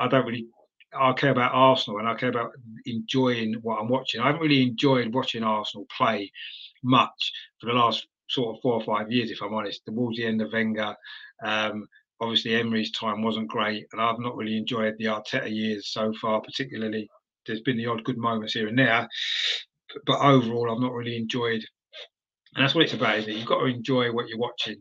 I 0.00 0.08
don't 0.08 0.26
really. 0.26 0.46
I 0.94 1.12
care 1.14 1.30
about 1.30 1.54
Arsenal 1.54 2.00
and 2.00 2.08
I 2.08 2.14
care 2.14 2.28
about 2.28 2.50
enjoying 2.84 3.54
what 3.62 3.80
I'm 3.80 3.88
watching. 3.88 4.20
I 4.20 4.26
haven't 4.26 4.42
really 4.42 4.62
enjoyed 4.62 5.14
watching 5.14 5.42
Arsenal 5.42 5.86
play 5.96 6.30
much 6.84 7.32
for 7.58 7.66
the 7.66 7.72
last 7.72 8.06
sort 8.28 8.54
of 8.54 8.62
four 8.62 8.74
or 8.74 8.84
five 8.84 9.10
years, 9.10 9.30
if 9.30 9.40
I'm 9.42 9.54
honest. 9.54 9.82
Towards 9.86 10.18
the 10.18 10.26
end 10.26 10.42
of 10.42 10.52
Wenger, 10.52 10.94
um, 11.44 11.86
obviously 12.20 12.54
Emery's 12.54 12.92
time 12.92 13.22
wasn't 13.22 13.48
great, 13.48 13.86
and 13.92 14.00
I've 14.00 14.18
not 14.18 14.36
really 14.36 14.56
enjoyed 14.56 14.94
the 14.98 15.06
Arteta 15.06 15.50
years 15.50 15.88
so 15.92 16.12
far. 16.20 16.40
Particularly, 16.40 17.08
there's 17.46 17.62
been 17.62 17.76
the 17.76 17.86
odd 17.86 18.04
good 18.04 18.18
moments 18.18 18.54
here 18.54 18.68
and 18.68 18.78
there, 18.78 19.08
but 20.06 20.20
overall, 20.20 20.70
I've 20.70 20.80
not 20.82 20.92
really 20.92 21.16
enjoyed 21.16 21.62
and 22.54 22.62
that's 22.62 22.74
what 22.74 22.84
it's 22.84 22.92
about, 22.92 23.18
isn't 23.18 23.30
it? 23.30 23.36
You've 23.36 23.46
got 23.46 23.60
to 23.60 23.66
enjoy 23.66 24.12
what 24.12 24.28
you're 24.28 24.38
watching, 24.38 24.76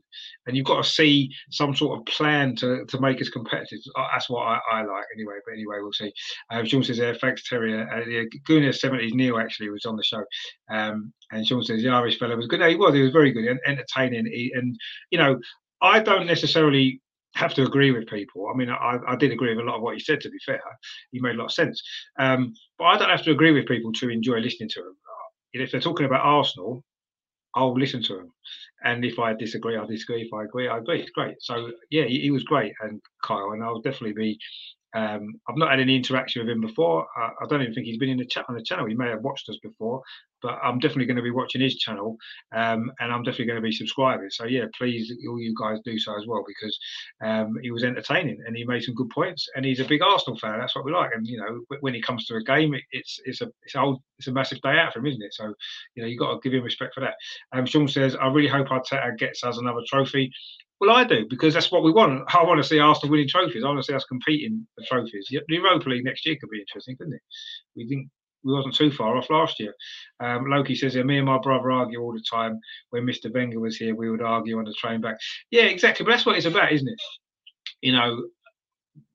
and 0.46 0.58
you've 0.58 0.66
got 0.66 0.84
to 0.84 0.90
see 0.90 1.32
some 1.52 1.74
sort 1.74 2.00
of 2.00 2.06
plan 2.06 2.54
to, 2.58 2.86
to 2.86 3.00
make 3.00 3.22
us 3.22 3.30
competitive. 3.30 3.80
Uh, 3.96 4.08
that's 4.12 4.30
what 4.30 4.44
I, 4.44 4.60
I 4.74 4.84
like, 4.84 5.06
anyway. 5.16 5.36
But 5.46 5.54
anyway, 5.54 5.78
we'll 5.80 5.94
see. 5.94 6.12
Uh, 6.50 6.66
Sean 6.66 6.84
says, 6.84 7.00
uh, 7.00 7.16
"Thanks, 7.22 7.48
Terry." 7.48 7.74
Uh, 7.74 8.06
yeah, 8.10 8.24
Gooner 8.48 8.76
seventies 8.76 9.14
Neil 9.14 9.40
actually 9.40 9.70
was 9.70 9.86
on 9.86 9.96
the 9.96 10.04
show, 10.04 10.24
um, 10.70 11.14
and 11.32 11.48
Sean 11.48 11.64
says 11.64 11.82
the 11.82 11.90
Irish 11.90 12.20
fellow 12.20 12.36
was 12.36 12.48
good. 12.48 12.60
No, 12.60 12.68
he 12.68 12.76
was. 12.76 12.94
He 12.94 13.02
was 13.02 13.14
very 13.14 13.32
good 13.32 13.46
and 13.46 13.60
entertaining. 13.66 14.26
He, 14.26 14.52
and 14.54 14.78
you 15.10 15.18
know, 15.18 15.40
I 15.82 16.00
don't 16.00 16.28
necessarily 16.28 17.00
have 17.36 17.54
to 17.56 17.64
agree 17.64 17.92
with 17.92 18.08
people. 18.08 18.48
I 18.54 18.58
mean, 18.58 18.70
I, 18.70 18.98
I 19.08 19.16
did 19.16 19.32
agree 19.32 19.56
with 19.56 19.66
a 19.66 19.68
lot 19.68 19.78
of 19.78 19.82
what 19.82 19.96
he 19.96 20.00
said. 20.00 20.22
To 20.22 20.30
be 20.30 20.38
fair, 20.46 20.62
he 21.12 21.20
made 21.20 21.36
a 21.36 21.38
lot 21.38 21.46
of 21.46 21.54
sense. 21.54 21.82
Um, 22.20 22.54
but 22.78 22.86
I 22.86 22.98
don't 22.98 23.10
have 23.10 23.24
to 23.24 23.32
agree 23.32 23.52
with 23.52 23.68
people 23.68 23.92
to 23.94 24.10
enjoy 24.10 24.40
listening 24.40 24.70
to 24.70 24.82
them. 24.82 24.96
If 25.54 25.72
they're 25.72 25.82
talking 25.82 26.06
about 26.06 26.26
Arsenal, 26.26 26.84
I'll 27.56 27.78
listen 27.78 28.02
to 28.04 28.16
them. 28.16 28.32
And 28.84 29.04
if 29.06 29.20
I 29.20 29.34
disagree, 29.34 29.78
I 29.78 29.86
disagree. 29.86 30.24
If 30.24 30.34
I 30.34 30.44
agree, 30.44 30.68
I 30.68 30.78
agree. 30.78 31.02
It's 31.02 31.12
great. 31.12 31.36
So 31.42 31.72
yeah, 31.90 32.06
he, 32.06 32.22
he 32.22 32.32
was 32.32 32.44
great, 32.44 32.74
and 32.82 33.02
Kyle, 33.24 33.52
and 33.52 33.64
I'll 33.64 33.82
definitely 33.82 34.14
be 34.14 34.40
um, 34.94 35.34
I've 35.48 35.58
not 35.58 35.70
had 35.72 35.80
any 35.80 35.96
interaction 35.96 36.42
with 36.42 36.50
him 36.50 36.62
before. 36.62 37.08
I, 37.16 37.30
I, 37.42 37.48
don't 37.48 37.62
even 37.62 37.74
think 37.74 37.86
he's 37.86 37.98
been 37.98 38.10
in 38.10 38.18
the 38.18 38.26
chat 38.26 38.46
on 38.50 38.56
the 38.56 38.64
channel. 38.64 38.88
He 38.88 38.94
may 38.96 39.10
have 39.10 39.22
watched 39.22 39.48
us 39.48 39.58
before, 39.64 40.02
but 40.42 40.60
I'm 40.64 40.80
definitely 40.80 41.06
going 41.06 41.18
to 41.18 41.24
be 41.24 41.32
watching 41.32 41.62
his 41.62 41.78
channel, 41.78 42.18
um, 42.54 42.92
and 43.00 43.12
I'm 43.12 43.24
definitely 43.24 43.46
going 43.46 43.62
to 43.62 43.68
be 43.68 43.72
subscribing. 43.72 44.30
So 44.30 44.46
yeah, 44.46 44.66
please, 44.78 45.12
all 45.28 45.40
you 45.40 45.56
guys 45.60 45.80
do 45.84 45.98
so 46.00 46.18
as 46.18 46.28
well 46.28 46.44
because 46.48 46.78
um, 47.24 47.58
he 47.62 47.72
was 47.72 47.84
entertaining 47.84 48.42
and 48.46 48.56
he 48.56 48.66
made 48.66 48.84
some 48.84 48.96
good 48.96 49.10
points, 49.10 49.48
and 49.56 49.66
he's 49.66 49.80
a 49.80 49.86
big 49.86 50.02
Arsenal 50.02 50.38
fan. 50.38 50.60
That's 50.60 50.76
what 50.76 50.86
we 50.86 50.92
like. 50.92 51.12
And 51.14 51.28
you 51.28 51.38
know, 51.38 51.78
when 51.82 51.94
he 51.94 52.02
comes 52.02 52.26
to 52.26 52.36
a 52.36 52.44
game, 52.44 52.74
it, 52.74 52.84
it's 52.92 53.20
it's 53.26 53.42
a 53.42 53.52
it's 53.64 53.76
old 53.76 54.02
it's 54.18 54.28
a 54.28 54.32
massive 54.32 54.62
day 54.62 54.78
out 54.78 54.94
for 54.94 55.00
him, 55.00 55.08
isn't 55.08 55.24
it? 55.24 55.34
So 55.34 55.54
you 55.96 56.04
know, 56.04 56.08
you 56.08 56.18
got 56.18 56.34
to 56.34 56.40
give 56.50 56.58
him 56.58 56.64
respect 56.64 56.94
for 56.94 57.02
that. 57.02 57.16
Um, 57.54 57.66
Sean 57.66 57.88
says, 57.88 58.16
I 58.16 58.28
really 58.28 58.48
hope 58.48 58.68
Arteta 58.68 59.18
gets 59.18 59.44
us 59.44 59.58
another 59.58 59.82
trophy. 59.88 60.32
Well, 60.80 60.96
I 60.96 61.04
do 61.04 61.28
because 61.30 61.54
that's 61.54 61.72
what 61.72 61.84
we 61.84 61.92
want. 61.92 62.24
I 62.34 62.44
want 62.44 62.58
to 62.58 62.68
see 62.68 62.80
Arsenal 62.80 63.12
winning 63.12 63.28
trophies. 63.28 63.64
I 63.64 63.68
want 63.68 63.80
to 63.80 63.84
see 63.84 63.94
us 63.94 64.04
competing 64.06 64.66
for 64.76 64.84
trophies. 64.88 65.28
The 65.30 65.42
Europa 65.48 65.88
League 65.88 66.04
next 66.04 66.26
year 66.26 66.36
could 66.42 66.50
be 66.50 66.60
interesting, 66.60 66.98
couldn't 66.98 67.14
it? 67.14 67.22
We 67.76 67.88
think 67.88 68.08
we 68.44 68.54
wasn't 68.54 68.76
too 68.76 68.92
far 68.92 69.18
off 69.18 69.30
last 69.30 69.60
year. 69.60 69.74
Um, 70.20 70.50
Loki 70.50 70.76
says, 70.76 70.96
yeah, 70.96 71.04
me 71.04 71.18
and 71.18 71.26
my 71.26 71.38
brother 71.38 71.72
argue 71.72 72.02
all 72.02 72.14
the 72.14 72.24
time. 72.30 72.60
When 72.90 73.04
Mr. 73.04 73.34
Wenger 73.34 73.60
was 73.60 73.78
here, 73.78 73.96
we 73.96 74.10
would 74.10 74.22
argue 74.22 74.58
on 74.58 74.66
the 74.66 74.74
train 74.74 75.02
back. 75.02 75.18
Yeah, 75.50 75.64
exactly. 75.64 76.06
But 76.06 76.12
that's 76.12 76.26
what 76.26 76.38
it's 76.38 76.46
about, 76.46 76.72
isn't 76.72 76.88
it? 76.88 77.02
You 77.82 77.94
know, 77.94 78.26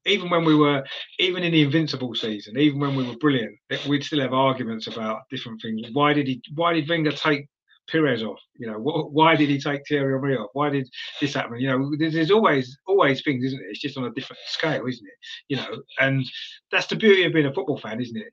even 0.06 0.30
when 0.30 0.44
we 0.44 0.54
were, 0.54 0.84
even 1.18 1.42
in 1.42 1.52
the 1.52 1.62
invincible 1.62 2.14
season, 2.14 2.58
even 2.58 2.80
when 2.80 2.94
we 2.94 3.06
were 3.06 3.16
brilliant, 3.16 3.58
we'd 3.88 4.04
still 4.04 4.20
have 4.20 4.32
arguments 4.32 4.86
about 4.86 5.22
different 5.30 5.60
things. 5.60 5.82
Why 5.92 6.12
did 6.12 6.28
he? 6.28 6.40
Why 6.54 6.72
did 6.74 6.88
Wenger 6.88 7.12
take 7.12 7.48
Pires 7.90 8.22
off? 8.22 8.40
You 8.58 8.68
know, 8.68 8.78
wh- 8.78 9.12
why 9.12 9.36
did 9.36 9.48
he 9.48 9.60
take 9.60 9.82
Thierry 9.86 10.12
Henry 10.14 10.36
off? 10.36 10.50
Why 10.52 10.70
did 10.70 10.88
this 11.20 11.34
happen? 11.34 11.60
You 11.60 11.68
know, 11.68 11.92
there's, 11.98 12.14
there's, 12.14 12.30
always 12.30 12.76
always 12.86 13.22
things, 13.22 13.44
isn't 13.44 13.60
it? 13.60 13.66
It's 13.70 13.80
just 13.80 13.96
on 13.96 14.04
a 14.04 14.12
different 14.12 14.40
scale, 14.46 14.86
isn't 14.86 15.06
it? 15.06 15.14
You 15.48 15.56
know, 15.56 15.82
and 16.00 16.24
that's 16.70 16.86
the 16.86 16.96
beauty 16.96 17.24
of 17.24 17.32
being 17.32 17.46
a 17.46 17.52
football 17.52 17.78
fan, 17.78 18.00
isn't 18.00 18.16
it? 18.16 18.32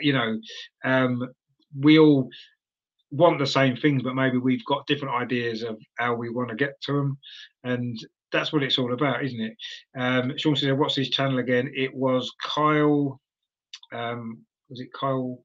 You 0.00 0.12
know, 0.12 0.40
um, 0.84 1.28
we 1.78 1.98
all 1.98 2.28
want 3.10 3.38
the 3.38 3.46
same 3.46 3.76
things, 3.76 4.02
but 4.02 4.14
maybe 4.14 4.38
we've 4.38 4.64
got 4.64 4.86
different 4.86 5.14
ideas 5.14 5.62
of 5.62 5.78
how 5.98 6.14
we 6.14 6.30
want 6.30 6.48
to 6.50 6.56
get 6.56 6.80
to 6.82 6.92
them, 6.92 7.18
and 7.64 7.98
that's 8.32 8.52
what 8.52 8.62
it's 8.62 8.78
all 8.78 8.92
about, 8.92 9.24
isn't 9.24 9.40
it? 9.40 9.56
Um, 9.98 10.36
Sean 10.36 10.56
said, 10.56 10.78
"What's 10.78 10.96
his 10.96 11.10
channel 11.10 11.38
again?" 11.38 11.70
It 11.74 11.94
was 11.94 12.32
Kyle. 12.42 13.20
Um, 13.92 14.44
was 14.68 14.80
it 14.80 14.92
Kyle 14.92 15.40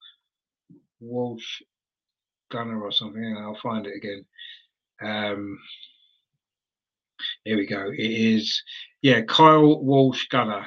Walsh 1.00 1.62
Gunner 2.50 2.82
or 2.82 2.92
something? 2.92 3.38
I'll 3.38 3.60
find 3.62 3.86
it 3.86 3.96
again. 3.96 4.26
Um, 5.02 5.60
here 7.44 7.58
we 7.58 7.66
go. 7.66 7.92
It 7.92 8.00
is, 8.00 8.64
yeah, 9.02 9.22
Kyle 9.22 9.82
Walsh 9.82 10.28
Gunner. 10.30 10.66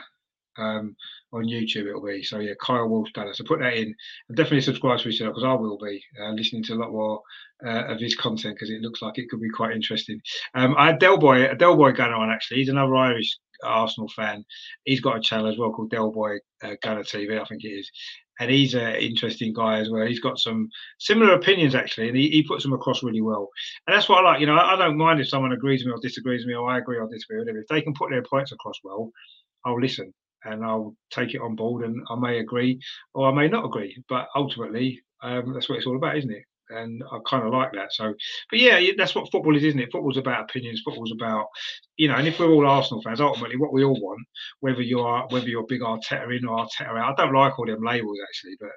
Um, 0.57 0.97
on 1.35 1.45
YouTube 1.45 1.87
it'll 1.89 2.05
be. 2.05 2.23
So 2.23 2.39
yeah, 2.39 2.55
Kyle 2.61 2.89
Walsh 2.89 3.13
Gunner. 3.13 3.35
So 3.35 3.45
put 3.45 3.61
that 3.61 3.75
in 3.75 3.95
and 4.29 4.37
definitely 4.37 4.61
subscribe 4.61 4.99
to 5.01 5.05
his 5.05 5.19
channel 5.19 5.33
because 5.33 5.45
I 5.45 5.53
will 5.53 5.79
be 5.79 6.03
uh, 6.21 6.31
listening 6.31 6.63
to 6.65 6.75
a 6.75 6.77
lot 6.77 6.93
more 6.93 7.21
uh, 7.67 7.85
of 7.87 7.99
his 7.99 8.15
content 8.17 8.55
because 8.55 8.71
it 8.71 8.81
looks 8.81 9.03
like 9.03 9.19
it 9.19 9.29
could 9.29 9.41
be 9.41 9.51
quite 9.51 9.75
interesting. 9.75 10.21
Um, 10.55 10.75
I 10.79 10.87
had 10.87 10.99
Del 10.99 11.19
Boy, 11.19 11.53
Del 11.55 11.77
Boy 11.77 11.93
Gunner 11.93 12.15
on 12.15 12.31
actually. 12.31 12.59
He's 12.59 12.69
another 12.69 12.95
Irish 12.95 13.37
Arsenal 13.65 14.09
fan. 14.09 14.45
He's 14.85 15.01
got 15.01 15.17
a 15.17 15.21
channel 15.21 15.49
as 15.49 15.59
well 15.59 15.73
called 15.73 15.91
Del 15.91 16.11
Boy 16.11 16.37
uh, 16.63 16.75
Gunner 16.83 17.03
TV, 17.03 17.41
I 17.41 17.45
think 17.45 17.65
it 17.65 17.69
is. 17.69 17.91
And 18.41 18.51
he's 18.51 18.75
an 18.75 18.97
interesting 18.97 19.53
guy 19.53 19.79
as 19.79 19.91
well. 19.91 20.07
He's 20.07 20.21
got 20.21 20.39
some 20.39 20.69
similar 20.99 21.35
opinions 21.35 21.75
actually, 21.75 22.09
and 22.09 22.17
he, 22.17 22.31
he 22.31 22.43
puts 22.43 22.65
them 22.65 22.73
across 22.73 23.03
really 23.03 23.23
well. 23.23 23.49
And 23.87 23.97
that's 23.97 24.09
what 24.09 24.25
I 24.25 24.31
like. 24.31 24.41
You 24.41 24.47
know, 24.47 24.57
I, 24.57 24.75
I 24.75 24.77
don't 24.77 24.97
mind 24.97 25.21
if 25.21 25.29
someone 25.29 25.53
agrees 25.53 25.81
with 25.81 25.87
me 25.87 25.93
or 25.93 26.01
disagrees 26.01 26.41
with 26.41 26.49
me, 26.49 26.55
or 26.55 26.69
I 26.69 26.79
agree 26.79 26.99
or 26.99 27.09
disagree 27.09 27.39
with 27.39 27.47
them. 27.47 27.57
If 27.57 27.69
they 27.69 27.81
can 27.81 27.95
put 27.95 28.11
their 28.11 28.25
points 28.25 28.51
across 28.51 28.79
well, 28.83 29.11
I'll 29.65 29.81
listen 29.81 30.13
and 30.45 30.65
I'll 30.65 30.95
take 31.11 31.35
it 31.35 31.41
on 31.41 31.57
board 31.57 31.85
and 31.85 32.03
I 32.11 32.17
may 32.17 32.39
agree 32.39 32.81
or 33.15 33.31
I 33.31 33.35
may 33.35 33.49
not 33.49 33.65
agree. 33.65 34.03
But 34.09 34.29
ultimately, 34.35 35.01
um, 35.23 35.53
that's 35.53 35.69
what 35.69 35.79
it's 35.79 35.87
all 35.87 35.97
about, 35.97 36.19
isn't 36.19 36.31
it? 36.31 36.45
And 36.71 37.03
I 37.13 37.19
kind 37.29 37.47
of 37.47 37.53
like 37.53 37.73
that. 37.73 37.93
So, 37.93 38.15
but 38.51 38.59
yeah, 38.59 38.81
that's 38.97 39.15
what 39.15 39.31
football 39.31 39.55
is, 39.55 39.65
isn't 39.65 39.81
it? 39.81 39.93
Football's 39.93 40.17
about 40.17 40.45
opinions. 40.45 40.81
Football's 40.83 41.13
about, 41.13 41.47
you 41.99 42.09
know, 42.09 42.15
and 42.15 42.27
if 42.27 42.39
we're 42.39 42.49
all 42.51 42.67
Arsenal 42.67 43.03
fans, 43.03 43.21
ultimately, 43.21 43.59
what 43.59 43.73
we 43.73 43.85
all 43.85 44.01
want, 44.01 44.21
whether 44.61 44.81
you 44.81 45.01
are, 45.01 45.27
whether 45.29 45.47
you're 45.47 45.67
big 45.67 45.83
Arteta 45.83 46.37
in 46.37 46.47
or 46.47 46.57
Arteta 46.59 46.99
out, 46.99 47.19
I 47.19 47.23
don't 47.23 47.35
like 47.35 47.59
all 47.59 47.67
them 47.67 47.85
labels 47.85 48.19
actually, 48.27 48.57
but 48.59 48.71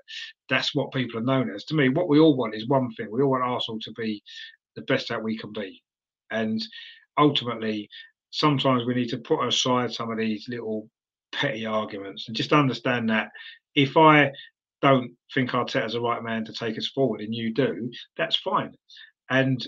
that's 0.50 0.76
what 0.76 0.92
people 0.92 1.20
are 1.20 1.24
known 1.24 1.50
as. 1.50 1.64
To 1.66 1.76
me, 1.76 1.88
what 1.88 2.10
we 2.10 2.20
all 2.20 2.36
want 2.36 2.56
is 2.56 2.68
one 2.68 2.92
thing: 2.94 3.08
we 3.10 3.22
all 3.22 3.32
want 3.32 3.44
Arsenal 3.44 3.80
to 3.80 3.92
be 3.94 4.22
the 4.76 4.82
best 4.84 5.08
that 5.08 5.24
we 5.24 5.38
can 5.38 5.54
be, 5.54 5.82
and 6.30 6.62
ultimately, 7.18 7.90
sometimes 8.32 8.86
we 8.86 8.96
need 8.96 9.10
to 9.10 9.18
put 9.18 9.46
aside 9.48 9.94
some 9.94 10.12
of 10.12 10.18
these 10.18 10.46
little 10.50 10.90
petty 11.32 11.66
arguments 11.66 12.28
and 12.28 12.36
just 12.36 12.54
understand 12.54 13.10
that 13.10 13.30
if 13.76 13.98
I 13.98 14.32
don't 14.82 15.12
think 15.34 15.52
Arteta's 15.52 15.94
the 15.94 16.02
right 16.02 16.24
man 16.24 16.46
to 16.46 16.54
take 16.54 16.78
us 16.78 16.88
forward 16.88 17.22
and 17.22 17.34
you 17.34 17.54
do, 17.54 17.92
that's 18.18 18.38
fine. 18.38 18.74
And 19.30 19.66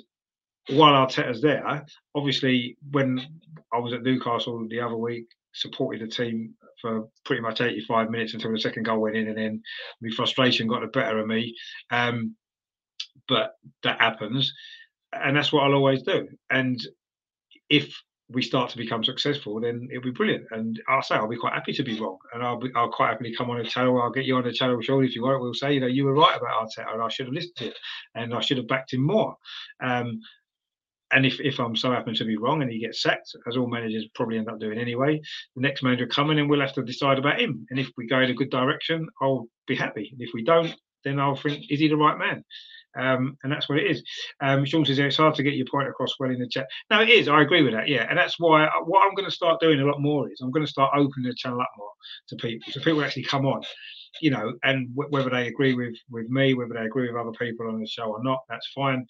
while 0.69 0.93
Arteta's 0.93 1.41
there, 1.41 1.85
obviously, 2.15 2.77
when 2.91 3.19
I 3.73 3.79
was 3.79 3.93
at 3.93 4.03
Newcastle 4.03 4.67
the 4.69 4.81
other 4.81 4.97
week, 4.97 5.27
supported 5.53 6.01
the 6.01 6.07
team 6.07 6.53
for 6.81 7.09
pretty 7.25 7.41
much 7.41 7.61
85 7.61 8.09
minutes 8.09 8.33
until 8.33 8.51
the 8.51 8.59
second 8.59 8.83
goal 8.83 8.99
went 8.99 9.17
in, 9.17 9.27
and 9.27 9.37
then 9.37 9.63
my 10.01 10.09
frustration 10.15 10.67
got 10.67 10.81
the 10.81 10.87
better 10.87 11.19
of 11.19 11.27
me. 11.27 11.55
Um, 11.91 12.35
but 13.27 13.53
that 13.83 13.99
happens, 13.99 14.53
and 15.13 15.35
that's 15.35 15.51
what 15.51 15.63
I'll 15.63 15.73
always 15.73 16.03
do. 16.03 16.27
And 16.49 16.79
if 17.69 17.93
we 18.31 18.41
start 18.41 18.69
to 18.69 18.77
become 18.77 19.03
successful, 19.03 19.59
then 19.59 19.87
it'll 19.91 20.03
be 20.03 20.11
brilliant. 20.11 20.45
And 20.51 20.79
I'll 20.87 21.01
say 21.01 21.15
I'll 21.15 21.27
be 21.27 21.37
quite 21.37 21.53
happy 21.53 21.73
to 21.73 21.83
be 21.83 21.99
wrong, 21.99 22.17
and 22.33 22.43
I'll 22.43 22.59
be, 22.59 22.69
I'll 22.75 22.91
quite 22.91 23.09
happily 23.09 23.35
come 23.35 23.49
on 23.49 23.59
a 23.59 23.63
channel. 23.63 24.01
I'll 24.01 24.11
get 24.11 24.25
you 24.25 24.35
on 24.35 24.45
a 24.45 24.53
channel, 24.53 24.79
surely 24.81 25.07
if 25.07 25.15
you 25.15 25.23
want. 25.23 25.41
We'll 25.41 25.53
say, 25.53 25.73
you 25.73 25.79
know, 25.79 25.87
you 25.87 26.05
were 26.05 26.13
right 26.13 26.37
about 26.37 26.67
Arteta, 26.67 26.93
and 26.93 27.01
I 27.01 27.09
should 27.09 27.25
have 27.25 27.33
listened 27.33 27.55
to 27.57 27.67
it, 27.67 27.77
and 28.15 28.33
I 28.33 28.41
should 28.41 28.57
have 28.57 28.67
backed 28.67 28.93
him 28.93 29.01
more. 29.01 29.35
Um, 29.81 30.19
and 31.11 31.25
if, 31.25 31.39
if 31.39 31.59
I'm 31.59 31.75
so 31.75 31.91
happen 31.91 32.13
to 32.13 32.25
be 32.25 32.37
wrong 32.37 32.61
and 32.61 32.71
he 32.71 32.79
gets 32.79 33.01
sacked, 33.01 33.35
as 33.47 33.57
all 33.57 33.67
managers 33.67 34.05
probably 34.13 34.37
end 34.37 34.47
up 34.47 34.59
doing 34.59 34.77
anyway, 34.77 35.19
the 35.55 35.61
next 35.61 35.81
manager 35.81 36.05
coming 36.05 36.39
and 36.39 36.49
we'll 36.49 36.61
have 36.61 36.73
to 36.73 36.83
decide 36.83 37.17
about 37.17 37.39
him. 37.39 37.65
And 37.71 37.79
if 37.79 37.89
we 37.97 38.07
go 38.07 38.19
in 38.19 38.29
a 38.29 38.35
good 38.35 38.51
direction, 38.51 39.07
I'll 39.19 39.47
be 39.67 39.75
happy. 39.75 40.09
And 40.11 40.21
if 40.21 40.29
we 40.33 40.43
don't, 40.43 40.75
then 41.03 41.19
I'll 41.19 41.35
think, 41.35 41.65
is 41.71 41.79
he 41.79 41.87
the 41.87 41.97
right 41.97 42.17
man? 42.17 42.43
Um, 42.97 43.37
and 43.43 43.51
that's 43.51 43.69
what 43.69 43.79
it 43.79 43.89
is. 43.89 44.03
Um, 44.41 44.65
Sean 44.65 44.85
says 44.85 44.99
it's 44.99 45.17
hard 45.17 45.35
to 45.35 45.43
get 45.43 45.53
your 45.53 45.67
point 45.69 45.87
across 45.87 46.13
well 46.19 46.31
in 46.31 46.39
the 46.39 46.47
chat. 46.47 46.67
No, 46.89 47.01
it 47.01 47.09
is. 47.09 47.27
I 47.27 47.41
agree 47.41 47.61
with 47.61 47.73
that. 47.73 47.87
Yeah, 47.87 48.05
and 48.09 48.17
that's 48.17 48.39
why 48.39 48.65
I, 48.65 48.71
what 48.83 49.05
I'm 49.05 49.15
going 49.15 49.29
to 49.29 49.35
start 49.35 49.59
doing 49.61 49.79
a 49.79 49.85
lot 49.85 50.01
more 50.01 50.31
is 50.31 50.41
I'm 50.41 50.51
going 50.51 50.65
to 50.65 50.71
start 50.71 50.91
opening 50.95 51.29
the 51.29 51.35
channel 51.35 51.61
up 51.61 51.71
more 51.77 51.91
to 52.29 52.35
people, 52.37 52.71
so 52.71 52.79
people 52.81 53.03
actually 53.03 53.23
come 53.23 53.45
on. 53.45 53.61
You 54.21 54.31
know, 54.31 54.53
and 54.63 54.93
w- 54.95 55.09
whether 55.11 55.29
they 55.29 55.47
agree 55.47 55.75
with 55.75 55.95
with 56.09 56.29
me, 56.29 56.53
whether 56.53 56.73
they 56.73 56.85
agree 56.85 57.07
with 57.11 57.19
other 57.19 57.31
people 57.31 57.67
on 57.67 57.79
the 57.79 57.87
show 57.87 58.05
or 58.05 58.23
not, 58.23 58.39
that's 58.49 58.67
fine. 58.75 59.05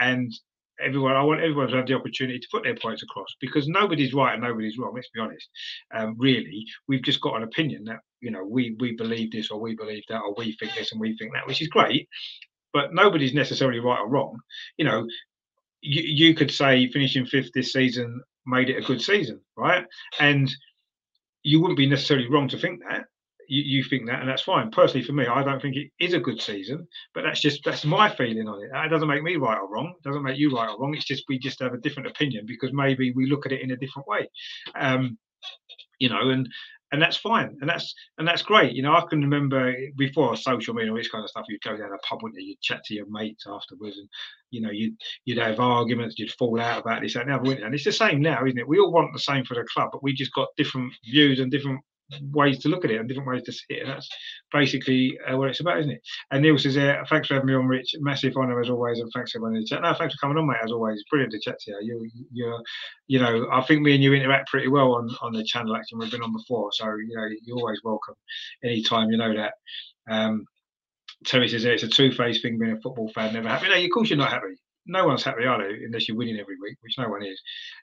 And 0.00 0.32
everyone, 0.80 1.16
I 1.16 1.22
want 1.22 1.40
everyone 1.40 1.68
to 1.68 1.76
have 1.76 1.86
the 1.86 1.94
opportunity 1.94 2.38
to 2.38 2.48
put 2.50 2.64
their 2.64 2.76
points 2.76 3.02
across 3.02 3.36
because 3.40 3.68
nobody's 3.68 4.14
right 4.14 4.34
and 4.34 4.42
nobody's 4.42 4.78
wrong. 4.78 4.92
Let's 4.94 5.10
be 5.10 5.20
honest. 5.20 5.48
Um, 5.94 6.16
really, 6.18 6.64
we've 6.88 7.02
just 7.02 7.20
got 7.20 7.36
an 7.36 7.42
opinion 7.42 7.84
that 7.84 8.00
you 8.20 8.30
know 8.30 8.44
we 8.44 8.76
we 8.80 8.96
believe 8.96 9.32
this 9.32 9.50
or 9.50 9.60
we 9.60 9.76
believe 9.76 10.02
that 10.08 10.20
or 10.20 10.34
we 10.36 10.56
think 10.58 10.74
this 10.74 10.92
and 10.92 11.00
we 11.00 11.16
think 11.18 11.32
that, 11.34 11.46
which 11.46 11.62
is 11.62 11.68
great 11.68 12.08
but 12.72 12.94
nobody's 12.94 13.34
necessarily 13.34 13.80
right 13.80 14.00
or 14.00 14.08
wrong. 14.08 14.38
You 14.76 14.84
know, 14.84 15.06
you, 15.80 16.02
you 16.02 16.34
could 16.34 16.50
say 16.50 16.90
finishing 16.90 17.26
fifth 17.26 17.52
this 17.54 17.72
season 17.72 18.20
made 18.46 18.70
it 18.70 18.82
a 18.82 18.86
good 18.86 19.00
season, 19.00 19.40
right? 19.56 19.84
And 20.18 20.50
you 21.42 21.60
wouldn't 21.60 21.78
be 21.78 21.88
necessarily 21.88 22.28
wrong 22.28 22.48
to 22.48 22.58
think 22.58 22.80
that. 22.88 23.04
You, 23.48 23.62
you 23.62 23.84
think 23.84 24.06
that, 24.06 24.20
and 24.20 24.28
that's 24.28 24.42
fine. 24.42 24.70
Personally, 24.70 25.06
for 25.06 25.12
me, 25.12 25.26
I 25.26 25.42
don't 25.42 25.62
think 25.62 25.76
it 25.76 25.90
is 25.98 26.12
a 26.12 26.20
good 26.20 26.40
season, 26.40 26.86
but 27.14 27.22
that's 27.22 27.40
just 27.40 27.64
that's 27.64 27.84
my 27.84 28.14
feeling 28.14 28.46
on 28.46 28.62
it. 28.62 28.70
That 28.72 28.90
doesn't 28.90 29.08
make 29.08 29.22
me 29.22 29.36
right 29.36 29.58
or 29.58 29.70
wrong. 29.70 29.94
It 29.96 30.06
doesn't 30.06 30.22
make 30.22 30.36
you 30.36 30.54
right 30.54 30.68
or 30.68 30.78
wrong. 30.78 30.94
It's 30.94 31.06
just 31.06 31.24
we 31.28 31.38
just 31.38 31.60
have 31.60 31.72
a 31.72 31.78
different 31.78 32.08
opinion 32.08 32.44
because 32.46 32.72
maybe 32.74 33.12
we 33.12 33.26
look 33.26 33.46
at 33.46 33.52
it 33.52 33.62
in 33.62 33.70
a 33.70 33.76
different 33.76 34.06
way. 34.06 34.28
Um, 34.78 35.16
you 35.98 36.08
know, 36.08 36.30
and 36.30 36.48
and 36.90 37.02
that's 37.02 37.16
fine, 37.16 37.56
and 37.60 37.68
that's 37.68 37.94
and 38.16 38.26
that's 38.26 38.42
great. 38.42 38.74
You 38.74 38.82
know, 38.82 38.94
I 38.94 39.02
can 39.08 39.20
remember 39.20 39.74
before 39.96 40.36
social 40.36 40.74
media, 40.74 40.90
all 40.90 40.96
this 40.96 41.10
kind 41.10 41.22
of 41.22 41.30
stuff. 41.30 41.44
You'd 41.48 41.60
go 41.62 41.76
down 41.76 41.92
a 41.92 41.98
pub, 41.98 42.20
you? 42.22 42.30
You'd 42.36 42.60
chat 42.60 42.82
to 42.84 42.94
your 42.94 43.06
mates 43.10 43.44
afterwards, 43.46 43.98
and 43.98 44.08
you 44.50 44.62
know, 44.62 44.70
you'd 44.70 44.94
you'd 45.24 45.38
have 45.38 45.60
arguments, 45.60 46.18
you'd 46.18 46.32
fall 46.32 46.58
out 46.60 46.80
about 46.80 47.02
this, 47.02 47.14
that, 47.14 47.28
and 47.28 47.30
the 47.30 47.52
other. 47.52 47.64
And 47.64 47.74
it's 47.74 47.84
the 47.84 47.92
same 47.92 48.22
now, 48.22 48.44
isn't 48.44 48.58
it? 48.58 48.68
We 48.68 48.78
all 48.78 48.92
want 48.92 49.12
the 49.12 49.18
same 49.18 49.44
for 49.44 49.54
the 49.54 49.66
club, 49.72 49.90
but 49.92 50.02
we 50.02 50.14
just 50.14 50.34
got 50.34 50.48
different 50.56 50.92
views 51.04 51.40
and 51.40 51.50
different 51.50 51.80
ways 52.32 52.58
to 52.60 52.68
look 52.68 52.84
at 52.84 52.90
it 52.90 52.98
and 52.98 53.08
different 53.08 53.28
ways 53.28 53.42
to 53.44 53.52
see 53.52 53.64
it. 53.70 53.82
And 53.82 53.90
that's 53.90 54.08
basically 54.52 55.18
uh, 55.26 55.36
what 55.36 55.48
it's 55.48 55.60
about, 55.60 55.78
isn't 55.80 55.92
it? 55.92 56.02
And 56.30 56.42
Neil 56.42 56.58
says, 56.58 56.76
uh, 56.76 57.04
thanks 57.08 57.28
for 57.28 57.34
having 57.34 57.48
me 57.48 57.54
on, 57.54 57.66
Rich. 57.66 57.94
Massive 58.00 58.36
honour 58.36 58.60
as 58.60 58.70
always, 58.70 58.98
and 59.00 59.10
thanks 59.14 59.32
for 59.32 59.40
having 59.40 59.60
the 59.60 59.66
chat. 59.66 59.82
No, 59.82 59.94
thanks 59.94 60.14
for 60.14 60.20
coming 60.20 60.38
on, 60.38 60.46
mate. 60.46 60.56
As 60.62 60.72
always, 60.72 61.04
brilliant 61.10 61.32
to 61.32 61.40
chat 61.40 61.58
to 61.60 61.70
you. 61.70 61.78
You, 61.82 62.26
you're, 62.32 62.62
you 63.06 63.18
know, 63.18 63.48
I 63.52 63.62
think 63.62 63.82
me 63.82 63.94
and 63.94 64.02
you 64.02 64.14
interact 64.14 64.48
pretty 64.48 64.68
well 64.68 64.94
on 64.94 65.08
on 65.20 65.32
the 65.32 65.44
channel. 65.44 65.76
Actually, 65.76 66.00
we've 66.00 66.10
been 66.10 66.22
on 66.22 66.32
before, 66.32 66.70
so 66.72 66.86
you 66.86 67.16
know, 67.16 67.28
you're 67.44 67.58
always 67.58 67.80
welcome 67.84 68.14
anytime. 68.64 69.10
You 69.10 69.18
know 69.18 69.34
that. 69.34 69.54
Um, 70.10 70.46
Terry 71.24 71.48
says 71.48 71.64
it's 71.64 71.82
a 71.82 71.88
two-faced 71.88 72.42
thing 72.42 72.58
being 72.58 72.72
a 72.72 72.80
football 72.80 73.10
fan, 73.12 73.34
never 73.34 73.48
happy. 73.48 73.68
No, 73.68 73.74
of 73.74 73.90
course 73.90 74.08
you're 74.08 74.18
not 74.18 74.30
happy 74.30 74.54
no 74.88 75.06
one's 75.06 75.22
happy, 75.22 75.44
are 75.44 75.58
they? 75.58 75.84
Unless 75.84 76.08
you're 76.08 76.16
winning 76.16 76.38
every 76.40 76.56
week, 76.60 76.76
which 76.80 76.98
no 76.98 77.08
one 77.08 77.24
is. 77.24 77.40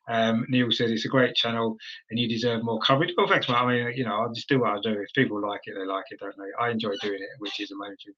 Um, 0.10 0.46
Neil 0.50 0.72
says 0.72 0.92
it's 0.92 1.06
a 1.06 1.10
great 1.10 1.36
channel 1.36 1.78
and 2.10 2.20
you 2.20 2.28
deserve 2.28 2.64
more 2.64 2.80
coverage. 2.80 3.14
Well, 3.16 3.28
thanks, 3.28 3.48
mate. 3.48 3.56
I 3.56 3.68
mean, 3.68 3.94
you 3.96 4.04
know, 4.04 4.16
I'll 4.16 4.34
just 4.34 4.50
do 4.50 4.60
what 4.60 4.72
I 4.72 4.80
do. 4.82 5.00
If 5.00 5.14
people 5.14 5.42
like 5.42 5.62
it, 5.66 5.76
they 5.80 5.86
like 5.86 6.06
it, 6.10 6.20
don't 6.20 6.36
they? 6.38 6.64
I 6.64 6.72
enjoy 6.72 6.94
doing 7.02 7.22
it, 7.22 7.30
which 7.40 7.60
is 7.60 7.70
the 7.70 7.78
main 7.80 7.96
thing. 8.04 8.14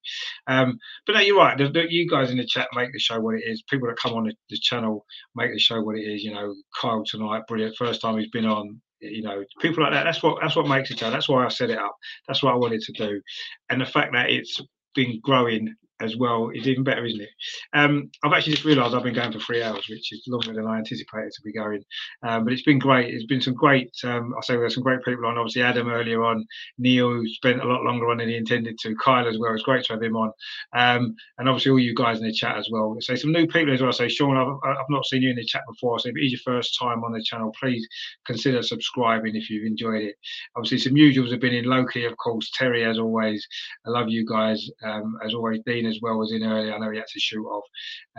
Um, 0.48 0.80
but 1.06 1.14
no, 1.14 1.20
you're 1.20 1.38
right. 1.38 1.58
The, 1.58 1.70
the, 1.70 1.86
you 1.90 2.08
guys 2.10 2.32
in 2.32 2.38
the 2.38 2.46
chat 2.46 2.70
make 2.74 2.94
the 2.94 3.00
show 3.00 3.20
what 3.20 3.36
it 3.36 3.44
is. 3.46 3.62
People 3.70 3.90
that 3.90 3.98
come 3.98 4.14
on 4.14 4.26
the, 4.26 4.34
the 4.50 4.58
channel 4.58 5.06
make 5.36 5.52
the 5.52 5.60
show 5.60 5.82
what 5.82 5.98
it 5.98 6.04
is. 6.04 6.24
You 6.24 6.34
know, 6.34 6.54
Kyle 6.80 7.04
tonight, 7.06 7.44
brilliant. 7.48 7.76
First 7.76 8.02
time 8.02 8.18
he's 8.18 8.30
been 8.30 8.46
on 8.46 8.82
you 9.00 9.22
know 9.22 9.44
people 9.62 9.84
like 9.84 9.94
that 9.94 10.06
that's 10.06 10.24
what 10.24 10.40
that's 10.42 10.56
what 10.56 10.68
makes 10.68 10.90
it 10.90 11.00
that's 11.00 11.30
why 11.30 11.46
i 11.46 11.50
set 11.50 11.70
it 11.70 11.78
up 11.78 11.96
that's 12.28 12.42
what 12.42 12.52
i 12.52 12.58
wanted 12.58 12.82
to 12.82 12.92
do 12.94 13.22
and 13.70 13.80
the 13.80 13.86
fact 13.86 14.12
that 14.12 14.32
it's 14.32 14.60
been 14.96 15.20
growing 15.22 15.76
as 16.00 16.16
well 16.16 16.50
is 16.54 16.68
even 16.68 16.84
better, 16.84 17.06
isn't 17.06 17.22
it? 17.22 17.30
Um, 17.74 18.12
I've 18.24 18.34
actually 18.34 18.54
just 18.54 18.66
realised 18.66 18.94
I've 18.94 19.04
been 19.04 19.14
going 19.14 19.32
for 19.32 19.40
three 19.40 19.64
hours, 19.64 19.88
which 19.90 20.12
is 20.12 20.24
longer 20.28 20.54
than 20.54 20.68
I 20.68 20.78
anticipated 20.78 21.32
to 21.34 21.42
be 21.44 21.54
going. 21.54 21.84
Um, 22.24 22.44
but 22.44 22.54
it's 22.54 22.64
been 22.64 22.80
great. 22.80 23.14
It's 23.14 23.26
been 23.26 23.42
some 23.42 23.54
great. 23.54 23.92
Um, 24.04 24.34
I 24.38 24.42
say 24.44 24.56
there's 24.56 24.76
some 24.76 24.84
great 24.84 25.04
people 25.04 25.26
on. 25.26 25.38
Obviously, 25.38 25.64
Adam 25.64 25.90
earlier 25.90 26.24
on, 26.24 26.46
Neil 26.78 27.22
spent 27.26 27.62
a 27.62 27.68
lot 27.68 27.84
longer 27.84 28.10
on 28.10 28.18
than 28.18 28.30
he 28.30 28.36
intended 28.36 28.78
to. 28.80 28.96
Kyle 29.04 29.28
as 29.28 29.38
well. 29.38 29.54
It's 29.54 29.64
great 29.64 29.86
to 29.86 29.94
have 29.94 30.04
him 30.04 30.16
on, 30.16 30.32
um, 30.74 31.16
and 31.38 31.50
obviously 31.50 31.72
all 31.72 31.80
you 31.80 31.96
guys 31.96 32.20
in 32.20 32.26
the 32.26 32.34
chat 32.34 32.58
as 32.58 32.70
well. 32.72 32.96
So 33.00 33.16
some 33.16 33.32
new 33.32 33.48
people 33.48 33.74
as 33.74 33.82
well. 33.82 33.92
So 33.92 34.08
Sean, 34.08 34.38
I've, 34.38 34.70
I've 34.70 34.86
not 34.90 35.06
seen 35.06 35.22
you 35.22 35.32
in 35.32 35.36
the 35.36 35.46
chat 35.46 35.64
before. 35.68 36.00
So 36.00 36.10
if 36.10 36.16
it 36.18 36.26
is 36.26 36.32
your 36.34 36.42
first 36.46 36.78
time 36.80 37.04
on 37.04 37.14
the 37.14 37.24
channel, 37.24 37.54
please 37.60 37.88
consider 38.26 38.62
subscribing 38.62 39.36
if 39.36 39.50
you've 39.50 39.66
enjoyed 39.66 40.04
it. 40.04 40.16
Obviously, 40.56 40.78
some 40.78 40.94
usuals 40.94 41.32
have 41.32 41.42
been 41.42 41.54
in 41.54 41.66
locally, 41.66 42.06
of 42.06 42.16
course. 42.18 42.52
Terry, 42.52 42.86
as 42.86 43.00
always. 43.00 43.46
I 43.86 43.90
love 43.90 44.10
you 44.10 44.26
guys. 44.26 44.70
Um, 44.84 45.18
as 45.26 45.34
always, 45.34 45.62
Dean 45.66 45.87
as 45.88 46.00
well 46.02 46.18
was 46.18 46.32
in 46.32 46.44
earlier. 46.44 46.74
I 46.74 46.78
know 46.78 46.92
he 46.92 46.98
had 46.98 47.08
to 47.08 47.20
shoot 47.20 47.46
off. 47.46 47.64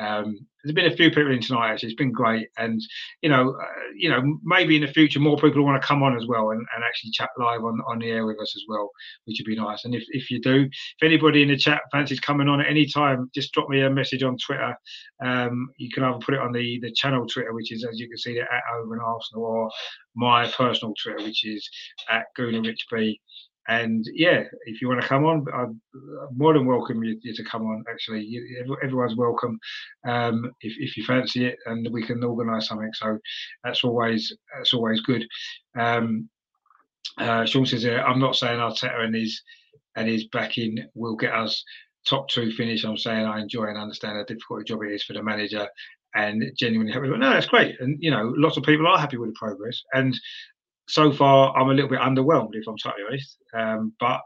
Um, 0.00 0.38
there's 0.64 0.74
been 0.74 0.92
a 0.92 0.96
few 0.96 1.10
people 1.10 1.32
in 1.32 1.40
tonight. 1.40 1.72
Actually, 1.72 1.90
it's 1.90 1.98
been 1.98 2.12
great, 2.12 2.48
and 2.58 2.80
you 3.22 3.28
know, 3.28 3.50
uh, 3.50 3.90
you 3.96 4.10
know, 4.10 4.38
maybe 4.42 4.76
in 4.76 4.82
the 4.82 4.92
future 4.92 5.20
more 5.20 5.36
people 5.36 5.64
want 5.64 5.80
to 5.80 5.86
come 5.86 6.02
on 6.02 6.16
as 6.16 6.26
well 6.26 6.50
and, 6.50 6.60
and 6.74 6.84
actually 6.84 7.10
chat 7.12 7.30
live 7.38 7.62
on, 7.62 7.80
on 7.88 7.98
the 8.00 8.10
air 8.10 8.26
with 8.26 8.40
us 8.40 8.54
as 8.56 8.64
well, 8.68 8.90
which 9.24 9.38
would 9.38 9.48
be 9.48 9.56
nice. 9.56 9.84
And 9.84 9.94
if, 9.94 10.04
if 10.08 10.30
you 10.30 10.40
do, 10.40 10.62
if 10.62 11.02
anybody 11.02 11.42
in 11.42 11.48
the 11.48 11.56
chat 11.56 11.82
fancies 11.92 12.20
coming 12.20 12.48
on 12.48 12.60
at 12.60 12.68
any 12.68 12.86
time, 12.86 13.30
just 13.34 13.52
drop 13.52 13.68
me 13.68 13.82
a 13.82 13.90
message 13.90 14.22
on 14.22 14.36
Twitter. 14.36 14.74
Um, 15.24 15.68
you 15.78 15.90
can 15.90 16.04
either 16.04 16.18
put 16.18 16.34
it 16.34 16.40
on 16.40 16.52
the 16.52 16.78
the 16.80 16.92
channel 16.92 17.26
Twitter, 17.26 17.52
which 17.52 17.72
is 17.72 17.84
as 17.84 17.98
you 17.98 18.08
can 18.08 18.18
see, 18.18 18.38
at 18.38 18.46
Over 18.74 18.94
and 18.94 19.02
Arsenal, 19.02 19.44
or 19.44 19.70
my 20.16 20.48
personal 20.48 20.94
Twitter, 21.02 21.24
which 21.24 21.46
is 21.46 21.68
at 22.10 22.26
Gooner 22.36 22.66
Rich 22.66 22.86
B 22.90 23.20
and 23.68 24.04
yeah, 24.14 24.44
if 24.64 24.80
you 24.80 24.88
want 24.88 25.02
to 25.02 25.06
come 25.06 25.26
on, 25.26 25.44
I'm 25.52 25.80
more 26.34 26.54
than 26.54 26.64
welcome 26.64 27.04
you, 27.04 27.18
you 27.20 27.34
to 27.34 27.44
come 27.44 27.66
on. 27.66 27.84
Actually, 27.90 28.24
you, 28.24 28.76
everyone's 28.82 29.14
welcome 29.14 29.58
um, 30.06 30.50
if, 30.62 30.74
if 30.78 30.96
you 30.96 31.04
fancy 31.04 31.46
it, 31.46 31.58
and 31.66 31.86
we 31.92 32.02
can 32.02 32.24
organise 32.24 32.68
something. 32.68 32.90
So 32.94 33.18
that's 33.62 33.84
always 33.84 34.34
that's 34.56 34.72
always 34.72 35.02
good. 35.02 35.26
Um, 35.78 36.30
uh, 37.18 37.44
Sean 37.44 37.66
says, 37.66 37.84
uh, 37.84 38.02
"I'm 38.06 38.20
not 38.20 38.36
saying 38.36 38.58
Arteta 38.58 39.04
and 39.04 39.14
his 39.14 39.42
and 39.96 40.08
his 40.08 40.26
backing 40.28 40.78
will 40.94 41.16
get 41.16 41.34
us 41.34 41.62
top 42.06 42.28
two 42.30 42.50
finish. 42.52 42.84
I'm 42.84 42.96
saying 42.96 43.26
I 43.26 43.40
enjoy 43.40 43.64
and 43.64 43.76
understand 43.76 44.16
how 44.16 44.24
difficult 44.24 44.62
a 44.62 44.64
job 44.64 44.82
it 44.82 44.92
is 44.92 45.04
for 45.04 45.12
the 45.12 45.22
manager." 45.22 45.68
And 46.14 46.42
genuinely 46.58 46.90
happy. 46.92 47.08
No, 47.08 47.30
that's 47.30 47.46
great. 47.46 47.78
And 47.80 47.98
you 48.00 48.10
know, 48.10 48.32
lots 48.34 48.56
of 48.56 48.62
people 48.62 48.86
are 48.86 48.98
happy 48.98 49.18
with 49.18 49.28
the 49.28 49.38
progress. 49.38 49.82
And 49.92 50.18
so 50.88 51.12
far, 51.12 51.56
I'm 51.56 51.68
a 51.68 51.74
little 51.74 51.90
bit 51.90 52.00
underwhelmed, 52.00 52.54
if 52.54 52.66
I'm 52.66 52.78
totally 52.78 53.04
honest. 53.08 53.38
Um, 53.54 53.92
but 54.00 54.22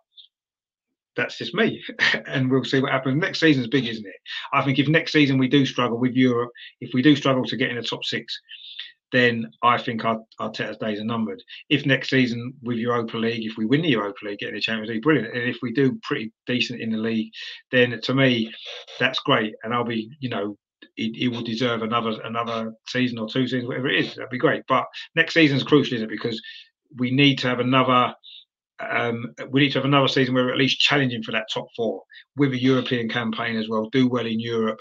that's 1.16 1.36
just 1.36 1.54
me, 1.54 1.82
and 2.26 2.50
we'll 2.50 2.64
see 2.64 2.80
what 2.80 2.92
happens. 2.92 3.20
Next 3.20 3.40
season's 3.40 3.68
big, 3.68 3.86
isn't 3.86 4.06
it? 4.06 4.20
I 4.52 4.64
think 4.64 4.78
if 4.78 4.88
next 4.88 5.12
season 5.12 5.38
we 5.38 5.48
do 5.48 5.66
struggle 5.66 5.98
with 5.98 6.14
Europe, 6.14 6.50
if 6.80 6.94
we 6.94 7.02
do 7.02 7.16
struggle 7.16 7.44
to 7.44 7.56
get 7.56 7.70
in 7.70 7.76
the 7.76 7.82
top 7.82 8.04
six, 8.04 8.40
then 9.12 9.50
I 9.62 9.76
think 9.76 10.04
our, 10.04 10.20
Arteta's 10.40 10.78
days 10.78 10.98
are 10.98 11.04
numbered. 11.04 11.42
If 11.68 11.84
next 11.84 12.08
season 12.08 12.54
with 12.62 12.78
Europa 12.78 13.18
League, 13.18 13.44
if 13.44 13.58
we 13.58 13.66
win 13.66 13.82
the 13.82 13.90
Europa 13.90 14.24
League, 14.24 14.38
get 14.38 14.54
the 14.54 14.60
Champions 14.60 14.88
League, 14.88 15.02
brilliant. 15.02 15.36
And 15.36 15.48
if 15.48 15.58
we 15.60 15.72
do 15.72 15.98
pretty 16.02 16.32
decent 16.46 16.80
in 16.80 16.90
the 16.90 16.98
league, 16.98 17.30
then 17.70 18.00
to 18.02 18.14
me, 18.14 18.50
that's 18.98 19.18
great. 19.20 19.54
And 19.62 19.74
I'll 19.74 19.84
be, 19.84 20.10
you 20.20 20.30
know, 20.30 20.56
he, 20.94 21.12
he 21.12 21.28
will 21.28 21.42
deserve 21.42 21.82
another 21.82 22.20
another 22.24 22.74
season 22.88 23.18
or 23.18 23.28
two 23.28 23.46
seasons, 23.46 23.66
whatever 23.66 23.88
it 23.88 24.04
is. 24.04 24.14
That'd 24.14 24.30
be 24.30 24.38
great. 24.38 24.64
But 24.68 24.86
next 25.14 25.34
season's 25.34 25.62
crucial, 25.62 25.96
isn't 25.96 26.08
it? 26.08 26.10
Because 26.10 26.40
we 26.96 27.10
need 27.10 27.38
to 27.38 27.48
have 27.48 27.60
another 27.60 28.14
um, 28.90 29.34
we 29.50 29.60
need 29.60 29.72
to 29.72 29.78
have 29.78 29.84
another 29.84 30.08
season 30.08 30.34
where 30.34 30.44
we're 30.44 30.52
at 30.52 30.58
least 30.58 30.80
challenging 30.80 31.22
for 31.22 31.32
that 31.32 31.46
top 31.52 31.66
four 31.76 32.02
with 32.36 32.52
a 32.52 32.60
European 32.60 33.08
campaign 33.08 33.56
as 33.56 33.68
well. 33.68 33.88
Do 33.90 34.08
well 34.08 34.26
in 34.26 34.40
Europe, 34.40 34.78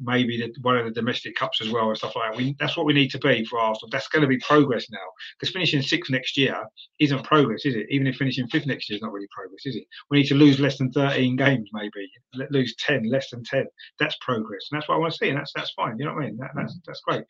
maybe 0.00 0.38
the, 0.38 0.52
one 0.62 0.76
of 0.76 0.84
the 0.84 0.90
domestic 0.90 1.34
cups 1.34 1.60
as 1.60 1.70
well 1.70 1.88
and 1.88 1.96
stuff 1.96 2.14
like 2.16 2.32
that. 2.32 2.36
We, 2.36 2.56
that's 2.58 2.76
what 2.76 2.86
we 2.86 2.92
need 2.92 3.10
to 3.10 3.18
be 3.18 3.44
for 3.44 3.58
Arsenal. 3.58 3.90
That's 3.90 4.08
going 4.08 4.22
to 4.22 4.28
be 4.28 4.38
progress 4.38 4.86
now 4.90 4.98
because 5.38 5.52
finishing 5.52 5.82
sixth 5.82 6.10
next 6.10 6.36
year 6.36 6.56
isn't 7.00 7.24
progress, 7.24 7.64
is 7.64 7.74
it? 7.74 7.86
Even 7.90 8.06
if 8.06 8.16
finishing 8.16 8.46
fifth 8.48 8.66
next 8.66 8.88
year 8.88 8.96
is 8.96 9.02
not 9.02 9.12
really 9.12 9.28
progress, 9.30 9.66
is 9.66 9.76
it? 9.76 9.84
We 10.10 10.18
need 10.18 10.28
to 10.28 10.34
lose 10.34 10.60
less 10.60 10.78
than 10.78 10.92
13 10.92 11.36
games, 11.36 11.70
maybe 11.72 12.10
lose 12.50 12.74
10, 12.76 13.10
less 13.10 13.30
than 13.30 13.44
10. 13.44 13.66
That's 13.98 14.16
progress, 14.20 14.68
and 14.70 14.80
that's 14.80 14.88
what 14.88 14.96
I 14.96 14.98
want 14.98 15.12
to 15.12 15.18
see, 15.18 15.28
and 15.28 15.38
that's 15.38 15.52
that's 15.54 15.72
fine. 15.72 15.98
You 15.98 16.06
know 16.06 16.14
what 16.14 16.24
I 16.24 16.26
mean? 16.26 16.36
That, 16.38 16.50
that's 16.54 16.78
that's 16.86 17.00
great. 17.00 17.24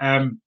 Um, 0.00 0.40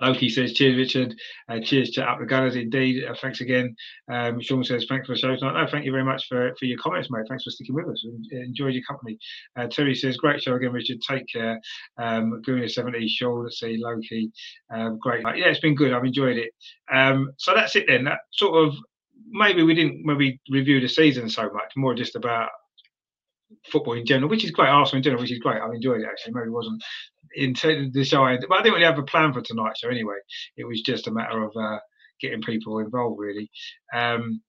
Loki 0.00 0.28
says, 0.28 0.52
cheers, 0.52 0.76
Richard. 0.76 1.14
Uh, 1.48 1.60
cheers 1.60 1.90
to 1.92 2.18
Gunners, 2.26 2.56
indeed. 2.56 3.04
Uh, 3.04 3.14
thanks 3.20 3.40
again. 3.40 3.74
Um, 4.10 4.40
Sean 4.40 4.62
says, 4.62 4.86
thanks 4.88 5.06
for 5.06 5.14
the 5.14 5.18
show 5.18 5.36
tonight. 5.36 5.60
No, 5.60 5.66
thank 5.70 5.84
you 5.84 5.92
very 5.92 6.04
much 6.04 6.26
for, 6.28 6.54
for 6.58 6.64
your 6.66 6.78
comments, 6.78 7.08
mate. 7.10 7.24
Thanks 7.28 7.44
for 7.44 7.50
sticking 7.50 7.74
with 7.74 7.88
us. 7.88 8.04
Enjoyed 8.30 8.74
your 8.74 8.82
company. 8.84 9.18
Uh, 9.56 9.66
Terry 9.68 9.94
says, 9.94 10.16
great 10.16 10.42
show 10.42 10.54
again, 10.54 10.72
Richard. 10.72 10.98
Take 11.00 11.26
care. 11.32 11.60
Um, 11.98 12.42
Guna 12.42 12.68
70, 12.68 13.08
Sean, 13.08 13.42
let's 13.44 13.60
see, 13.60 13.78
Loki. 13.78 14.30
Um, 14.70 14.98
great. 14.98 15.24
Uh, 15.24 15.32
yeah, 15.34 15.46
it's 15.46 15.60
been 15.60 15.74
good. 15.74 15.92
I've 15.92 16.04
enjoyed 16.04 16.36
it. 16.36 16.50
Um, 16.92 17.32
so 17.38 17.54
that's 17.54 17.76
it 17.76 17.86
then. 17.88 18.04
That 18.04 18.18
sort 18.32 18.66
of, 18.66 18.74
maybe 19.28 19.62
we 19.62 19.74
didn't 19.74 20.04
maybe 20.04 20.40
review 20.50 20.80
the 20.80 20.88
season 20.88 21.28
so 21.28 21.44
much, 21.50 21.72
more 21.76 21.94
just 21.94 22.16
about 22.16 22.50
football 23.70 23.94
in 23.94 24.06
general, 24.06 24.28
which 24.28 24.44
is 24.44 24.50
great. 24.50 24.68
Arsenal 24.68 24.98
in 24.98 25.02
general, 25.02 25.22
which 25.22 25.32
is 25.32 25.38
great. 25.38 25.60
I've 25.60 25.72
enjoyed 25.72 26.00
it 26.00 26.06
actually. 26.06 26.34
Maybe 26.34 26.48
it 26.48 26.52
wasn't 26.52 26.82
into 27.36 27.90
the 27.92 28.04
show. 28.04 28.24
But 28.48 28.58
I 28.58 28.62
didn't 28.62 28.74
really 28.74 28.86
have 28.86 28.98
a 28.98 29.02
plan 29.04 29.32
for 29.32 29.42
tonight's 29.42 29.80
show 29.80 29.88
anyway. 29.88 30.16
It 30.56 30.64
was 30.64 30.82
just 30.82 31.06
a 31.06 31.12
matter 31.12 31.42
of 31.42 31.52
uh, 31.56 31.78
getting 32.20 32.42
people 32.42 32.78
involved, 32.78 33.18
really. 33.18 33.50
Um, 33.94 34.40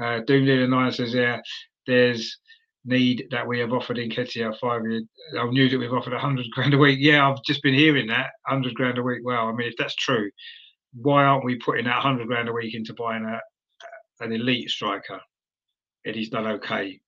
uh, 0.00 0.20
Doom 0.26 0.44
Leader 0.44 0.66
9 0.66 0.92
says, 0.92 1.14
yeah, 1.14 1.40
there's 1.86 2.38
need 2.84 3.26
that 3.30 3.46
we 3.46 3.58
have 3.60 3.72
offered 3.72 3.96
Nketiah 3.96 4.58
five 4.58 4.82
years. 4.84 5.04
I 5.38 5.46
knew 5.46 5.68
that 5.68 5.78
we've 5.78 5.92
offered 5.92 6.12
100 6.12 6.46
grand 6.52 6.74
a 6.74 6.78
week. 6.78 6.98
Yeah, 7.00 7.28
I've 7.28 7.42
just 7.44 7.62
been 7.62 7.74
hearing 7.74 8.08
that 8.08 8.30
100 8.48 8.74
grand 8.74 8.98
a 8.98 9.02
week. 9.02 9.20
Well, 9.24 9.48
I 9.48 9.52
mean, 9.52 9.68
if 9.68 9.74
that's 9.78 9.94
true, 9.94 10.30
why 10.94 11.24
aren't 11.24 11.44
we 11.44 11.56
putting 11.56 11.86
that 11.86 12.04
100 12.04 12.26
grand 12.26 12.48
a 12.48 12.52
week 12.52 12.74
into 12.74 12.94
buying 12.94 13.24
a, 13.24 13.40
an 14.24 14.32
elite 14.32 14.70
striker? 14.70 15.20
Eddie's 16.06 16.28
done 16.28 16.46
okay. 16.46 17.00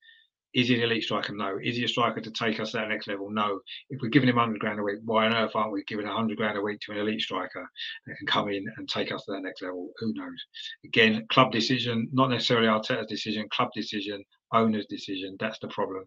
Is 0.57 0.69
he 0.69 0.75
an 0.75 0.81
elite 0.81 1.05
striker? 1.05 1.35
No. 1.35 1.59
Is 1.63 1.77
he 1.77 1.85
a 1.85 1.89
striker 1.89 2.23
to 2.23 2.31
take 2.31 2.59
us 2.61 2.71
to 2.71 2.79
that 2.79 2.89
next 2.89 3.09
level? 3.09 3.31
No. 3.31 3.61
If 3.91 4.01
we're 4.01 4.09
giving 4.09 4.31
him 4.31 4.37
100 4.37 4.59
grand 4.59 4.81
a 4.81 4.83
week, 4.83 5.01
why 5.05 5.27
on 5.27 5.35
earth 5.35 5.55
aren't 5.55 5.71
we 5.71 5.85
giving 5.85 6.07
100 6.07 6.39
grand 6.39 6.57
a 6.57 6.63
week 6.63 6.81
to 6.81 6.93
an 6.93 6.99
elite 6.99 7.21
striker 7.21 7.69
that 8.07 8.17
can 8.17 8.27
come 8.27 8.49
in 8.49 8.65
and 8.79 8.89
take 8.89 9.13
us 9.13 9.23
to 9.27 9.33
that 9.33 9.43
next 9.43 9.61
level? 9.61 9.91
Who 9.99 10.15
knows? 10.15 10.43
Again, 10.83 11.27
club 11.31 11.53
decision, 11.53 12.09
not 12.11 12.31
necessarily 12.31 12.69
Arteta's 12.69 13.07
decision, 13.07 13.47
club 13.51 13.69
decision, 13.77 14.25
owner's 14.55 14.87
decision. 14.87 15.37
That's 15.39 15.59
the 15.59 15.69
problem. 15.69 16.05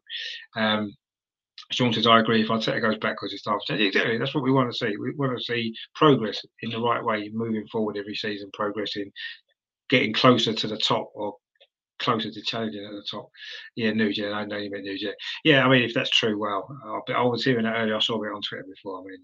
Um, 0.56 0.95
Sean 1.72 1.94
says, 1.94 2.08
I 2.08 2.19
agree. 2.19 2.42
If 2.42 2.48
Arteta 2.48 2.82
goes 2.82 2.98
backwards, 2.98 3.36
it's 3.36 3.44
change. 3.44 3.82
Exactly. 3.82 4.18
That's 4.18 4.34
what 4.34 4.44
we 4.44 4.52
want 4.52 4.72
to 4.72 4.78
see. 4.78 4.98
We 4.98 5.14
want 5.16 5.38
to 5.38 5.44
see 5.44 5.76
progress 5.94 6.44
in 6.64 6.72
the 6.72 6.80
right 6.80 7.03
way, 7.03 7.30
moving 7.32 7.68
forward 7.72 7.98
every 7.98 8.16
season, 8.16 8.50
progressing, 8.53 9.11
getting 9.92 10.11
closer 10.11 10.53
to 10.53 10.68
the 10.68 10.78
top 10.78 11.11
or 11.14 11.36
closer 12.00 12.32
to 12.32 12.42
challenging 12.42 12.86
at 12.86 12.92
the 12.92 13.06
top. 13.10 13.30
Yeah, 13.76 13.92
Nugent. 13.92 14.34
I 14.34 14.45
know 14.45 14.58
you 14.58 14.72
meant 14.72 14.86
Nugent. 14.86 15.16
Yeah, 15.44 15.66
I 15.66 15.69
mean, 15.69 15.84
if 15.84 15.94
that's 15.94 16.10
true, 16.10 16.40
well, 16.40 16.68
I 17.10 17.22
was 17.22 17.44
hearing 17.44 17.66
that 17.66 17.76
earlier. 17.76 17.95
I 17.95 18.00
saw 18.00 18.22
it 18.24 18.34
on 18.34 18.42
Twitter 18.42 18.66
before. 18.68 19.00
I 19.00 19.03
mean, 19.03 19.19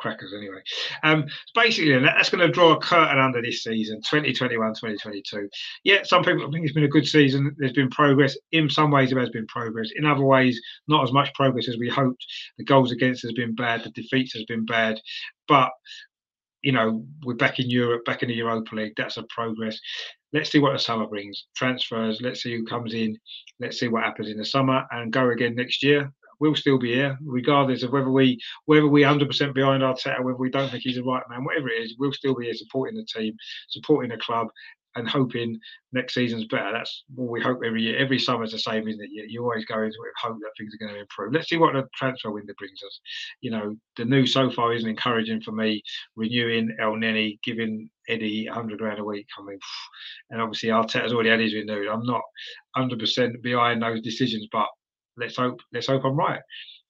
crackers 0.00 0.32
anyway. 0.36 0.60
Um, 1.04 1.26
basically, 1.54 1.96
that's 2.00 2.30
going 2.30 2.46
to 2.46 2.52
draw 2.52 2.72
a 2.72 2.80
curtain 2.80 3.18
under 3.18 3.40
this 3.40 3.62
season, 3.62 3.98
2021 3.98 4.74
2022. 4.74 5.48
Yeah, 5.84 6.02
some 6.02 6.24
people 6.24 6.50
think 6.50 6.64
it's 6.64 6.74
been 6.74 6.84
a 6.84 6.88
good 6.88 7.06
season. 7.06 7.54
There's 7.58 7.72
been 7.72 7.90
progress. 7.90 8.36
In 8.52 8.68
some 8.68 8.90
ways, 8.90 9.10
there 9.10 9.20
has 9.20 9.30
been 9.30 9.46
progress. 9.46 9.90
In 9.94 10.06
other 10.06 10.24
ways, 10.24 10.60
not 10.88 11.04
as 11.04 11.12
much 11.12 11.32
progress 11.34 11.68
as 11.68 11.76
we 11.78 11.88
hoped. 11.88 12.24
The 12.58 12.64
goals 12.64 12.90
against 12.90 13.22
has 13.22 13.32
been 13.32 13.54
bad. 13.54 13.84
The 13.84 13.90
defeats 13.90 14.32
has 14.34 14.44
been 14.44 14.64
bad. 14.64 14.98
But 15.46 15.70
you 16.62 16.72
know, 16.72 17.04
we're 17.24 17.34
back 17.34 17.58
in 17.58 17.70
Europe, 17.70 18.04
back 18.04 18.22
in 18.22 18.28
the 18.28 18.34
Europa 18.34 18.74
League. 18.74 18.94
That's 18.96 19.16
a 19.16 19.24
progress 19.24 19.78
let's 20.32 20.50
see 20.50 20.58
what 20.58 20.72
the 20.72 20.78
summer 20.78 21.06
brings. 21.06 21.46
Transfers, 21.56 22.20
let's 22.22 22.42
see 22.42 22.56
who 22.56 22.64
comes 22.64 22.94
in, 22.94 23.18
let's 23.58 23.78
see 23.78 23.88
what 23.88 24.04
happens 24.04 24.28
in 24.28 24.38
the 24.38 24.44
summer, 24.44 24.84
and 24.90 25.12
go 25.12 25.30
again 25.30 25.54
next 25.54 25.82
year. 25.82 26.12
We'll 26.38 26.56
still 26.56 26.78
be 26.78 26.94
here, 26.94 27.18
regardless 27.22 27.82
of 27.82 27.92
whether 27.92 28.10
we 28.10 28.38
whether 28.64 28.86
we 28.86 29.02
100% 29.02 29.52
behind 29.52 29.82
Arteta, 29.82 30.22
whether 30.22 30.38
we 30.38 30.48
don't 30.48 30.70
think 30.70 30.82
he's 30.82 30.96
the 30.96 31.02
right 31.02 31.22
man, 31.28 31.44
whatever 31.44 31.68
it 31.68 31.82
is. 31.82 31.96
We'll 31.98 32.12
still 32.12 32.34
be 32.34 32.46
here 32.46 32.54
supporting 32.54 32.96
the 32.96 33.04
team, 33.04 33.36
supporting 33.68 34.10
the 34.10 34.16
club, 34.16 34.48
and 34.96 35.08
hoping 35.08 35.58
next 35.92 36.14
season's 36.14 36.46
better. 36.46 36.72
That's 36.72 37.04
what 37.14 37.30
we 37.30 37.40
hope 37.40 37.60
every 37.64 37.82
year. 37.82 37.98
Every 37.98 38.18
summer's 38.18 38.52
the 38.52 38.58
same, 38.58 38.88
isn't 38.88 39.02
it? 39.02 39.10
You, 39.10 39.24
you 39.28 39.42
always 39.42 39.64
go 39.64 39.76
into 39.76 39.86
it 39.86 40.00
with 40.00 40.12
hope 40.20 40.38
that 40.40 40.50
things 40.58 40.74
are 40.74 40.84
going 40.84 40.94
to 40.94 41.00
improve. 41.00 41.32
Let's 41.32 41.48
see 41.48 41.56
what 41.56 41.74
the 41.74 41.88
transfer 41.94 42.30
window 42.30 42.54
brings 42.58 42.82
us. 42.84 43.00
You 43.40 43.52
know, 43.52 43.76
the 43.96 44.04
news 44.04 44.32
so 44.32 44.50
far 44.50 44.72
isn't 44.72 44.88
encouraging 44.88 45.42
for 45.42 45.52
me. 45.52 45.82
Renewing 46.16 46.76
El 46.80 46.92
Elneny, 46.92 47.38
giving 47.42 47.88
Eddie 48.08 48.46
100 48.46 48.78
grand 48.78 48.98
a 48.98 49.04
week. 49.04 49.26
I 49.38 49.42
mean, 49.44 49.58
and 50.30 50.40
obviously 50.40 50.70
Arteta's 50.70 51.12
already 51.12 51.30
had 51.30 51.40
his 51.40 51.54
renewed. 51.54 51.88
I'm 51.88 52.04
not 52.04 52.22
100% 52.76 53.42
behind 53.42 53.82
those 53.82 54.00
decisions, 54.02 54.48
but 54.50 54.66
let's 55.16 55.36
hope 55.36 55.60
let's 55.72 55.86
hope 55.86 56.04
I'm 56.04 56.16
right 56.16 56.40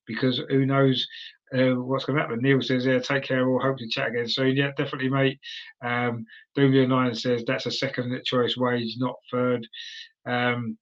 because 0.06 0.40
who 0.48 0.66
knows 0.66 1.06
uh, 1.54 1.74
what's 1.74 2.04
going 2.04 2.16
to 2.16 2.22
happen. 2.22 2.40
Neil 2.40 2.62
says, 2.62 2.86
"Yeah, 2.86 2.98
take 2.98 3.24
care. 3.24 3.48
We'll 3.48 3.60
hope 3.60 3.78
to 3.78 3.88
chat 3.88 4.08
again 4.08 4.28
soon." 4.28 4.56
Yeah, 4.56 4.70
definitely, 4.76 5.10
mate. 5.10 5.38
Um, 5.84 6.26
Nine 6.56 7.14
says 7.14 7.44
that's 7.46 7.66
a 7.66 7.70
second 7.70 8.20
choice 8.24 8.56
wage, 8.56 8.96
not 8.98 9.16
third. 9.30 9.66
Um, 10.26 10.76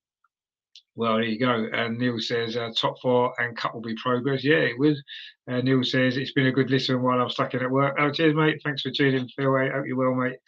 well, 0.98 1.14
there 1.14 1.22
you 1.22 1.38
go. 1.38 1.68
And 1.72 1.96
Neil 1.96 2.18
says 2.18 2.56
uh, 2.56 2.70
top 2.76 2.96
four 3.00 3.32
and 3.38 3.56
cup 3.56 3.72
will 3.72 3.80
be 3.80 3.94
progress. 3.94 4.42
Yeah, 4.42 4.56
it 4.56 4.78
would. 4.78 4.96
Uh, 5.48 5.60
Neil 5.60 5.84
says 5.84 6.16
it's 6.16 6.32
been 6.32 6.48
a 6.48 6.52
good 6.52 6.70
listen 6.70 7.00
while 7.02 7.20
I'm 7.20 7.30
stuck 7.30 7.54
in 7.54 7.62
at 7.62 7.70
work. 7.70 7.96
Oh, 8.00 8.10
cheers, 8.10 8.34
mate. 8.34 8.60
Thanks 8.64 8.82
for 8.82 8.90
tuning 8.90 9.28
Phil. 9.36 9.54
I 9.54 9.68
hope 9.68 9.86
you're 9.86 9.96
well, 9.96 10.14
mate. 10.14 10.38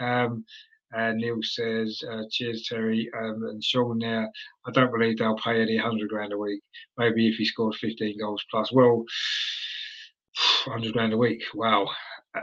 Um, 0.00 0.44
and 0.92 1.18
Neil 1.18 1.38
says, 1.42 2.00
uh, 2.08 2.22
cheers, 2.30 2.66
Terry. 2.68 3.10
Um, 3.18 3.42
and 3.50 3.62
Sean 3.62 3.98
there, 3.98 4.30
I 4.66 4.70
don't 4.70 4.92
believe 4.92 5.18
they'll 5.18 5.36
pay 5.36 5.60
any 5.60 5.74
100 5.76 6.08
grand 6.08 6.32
a 6.32 6.38
week. 6.38 6.62
Maybe 6.96 7.26
if 7.28 7.34
he 7.34 7.44
scored 7.44 7.74
15 7.74 8.20
goals 8.20 8.44
plus. 8.48 8.70
Well, 8.72 9.04
100 10.66 10.92
grand 10.92 11.12
a 11.12 11.16
week. 11.16 11.42
Wow. 11.54 11.88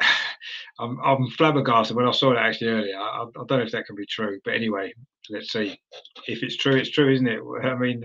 I'm, 0.80 0.99
I'm 1.03 1.27
flabbergasted 1.27 1.95
when 1.95 2.07
I 2.07 2.11
saw 2.11 2.33
that 2.33 2.39
actually 2.39 2.69
earlier. 2.69 2.97
I, 2.97 3.23
I, 3.23 3.25
don't 3.47 3.51
know 3.51 3.59
if 3.59 3.72
that 3.72 3.85
can 3.85 3.95
be 3.95 4.07
true, 4.07 4.39
but 4.43 4.55
anyway, 4.55 4.91
let's 5.30 5.51
see. 5.51 5.80
if 6.27 6.41
it's 6.41 6.57
true, 6.57 6.75
it's 6.75 6.89
true, 6.89 7.13
isn't 7.13 7.27
it? 7.27 7.39
I 7.63 7.75
mean, 7.75 8.03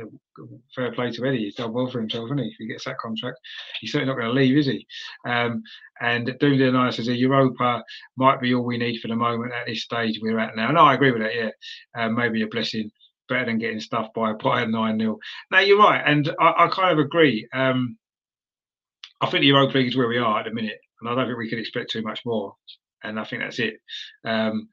fair 0.74 0.92
play 0.92 1.10
to 1.10 1.26
Eddie. 1.26 1.44
He's 1.44 1.54
done 1.54 1.72
well 1.72 1.86
for 1.86 2.00
himself, 2.00 2.24
hasn't 2.24 2.40
he? 2.40 2.48
If 2.48 2.56
he 2.58 2.66
gets 2.66 2.84
that 2.84 2.98
contract, 2.98 3.38
he's 3.80 3.92
certainly 3.92 4.12
not 4.12 4.20
going 4.20 4.28
to 4.28 4.40
leave, 4.40 4.56
is 4.56 4.66
he? 4.66 4.86
Um, 5.26 5.62
and 6.00 6.26
Doomsday 6.38 6.70
Night 6.70 6.94
says 6.94 7.08
a 7.08 7.16
Europa 7.16 7.82
might 8.16 8.40
be 8.40 8.54
all 8.54 8.64
we 8.64 8.78
need 8.78 9.00
for 9.00 9.08
the 9.08 9.16
moment 9.16 9.52
at 9.52 9.66
this 9.66 9.82
stage 9.82 10.18
we're 10.20 10.38
at 10.38 10.56
now. 10.56 10.70
No, 10.70 10.80
I 10.80 10.94
agree 10.94 11.12
with 11.12 11.22
that. 11.22 11.34
Yeah, 11.34 11.50
uh, 11.96 12.10
maybe 12.10 12.42
a 12.42 12.46
blessing 12.48 12.90
better 13.28 13.46
than 13.46 13.58
getting 13.58 13.80
stuffed 13.80 14.14
by 14.14 14.32
by 14.32 14.62
a 14.62 14.66
nine 14.66 14.98
0 14.98 15.18
Now 15.50 15.60
you're 15.60 15.78
right, 15.78 16.02
and 16.04 16.30
I, 16.38 16.66
I 16.66 16.68
kind 16.68 16.92
of 16.92 17.04
agree. 17.04 17.48
Um, 17.52 17.96
I 19.20 19.30
think 19.30 19.42
the 19.42 19.48
Europa 19.48 19.78
League 19.78 19.88
is 19.88 19.96
where 19.96 20.08
we 20.08 20.18
are 20.18 20.38
at 20.38 20.44
the 20.44 20.54
minute, 20.54 20.78
and 21.00 21.10
I 21.10 21.14
don't 21.14 21.26
think 21.26 21.38
we 21.38 21.50
can 21.50 21.58
expect 21.58 21.90
too 21.90 22.02
much 22.02 22.20
more. 22.24 22.54
And 23.02 23.18
I 23.18 23.24
think 23.24 23.42
that's 23.42 23.58
it. 23.58 23.74
Um, 24.24 24.68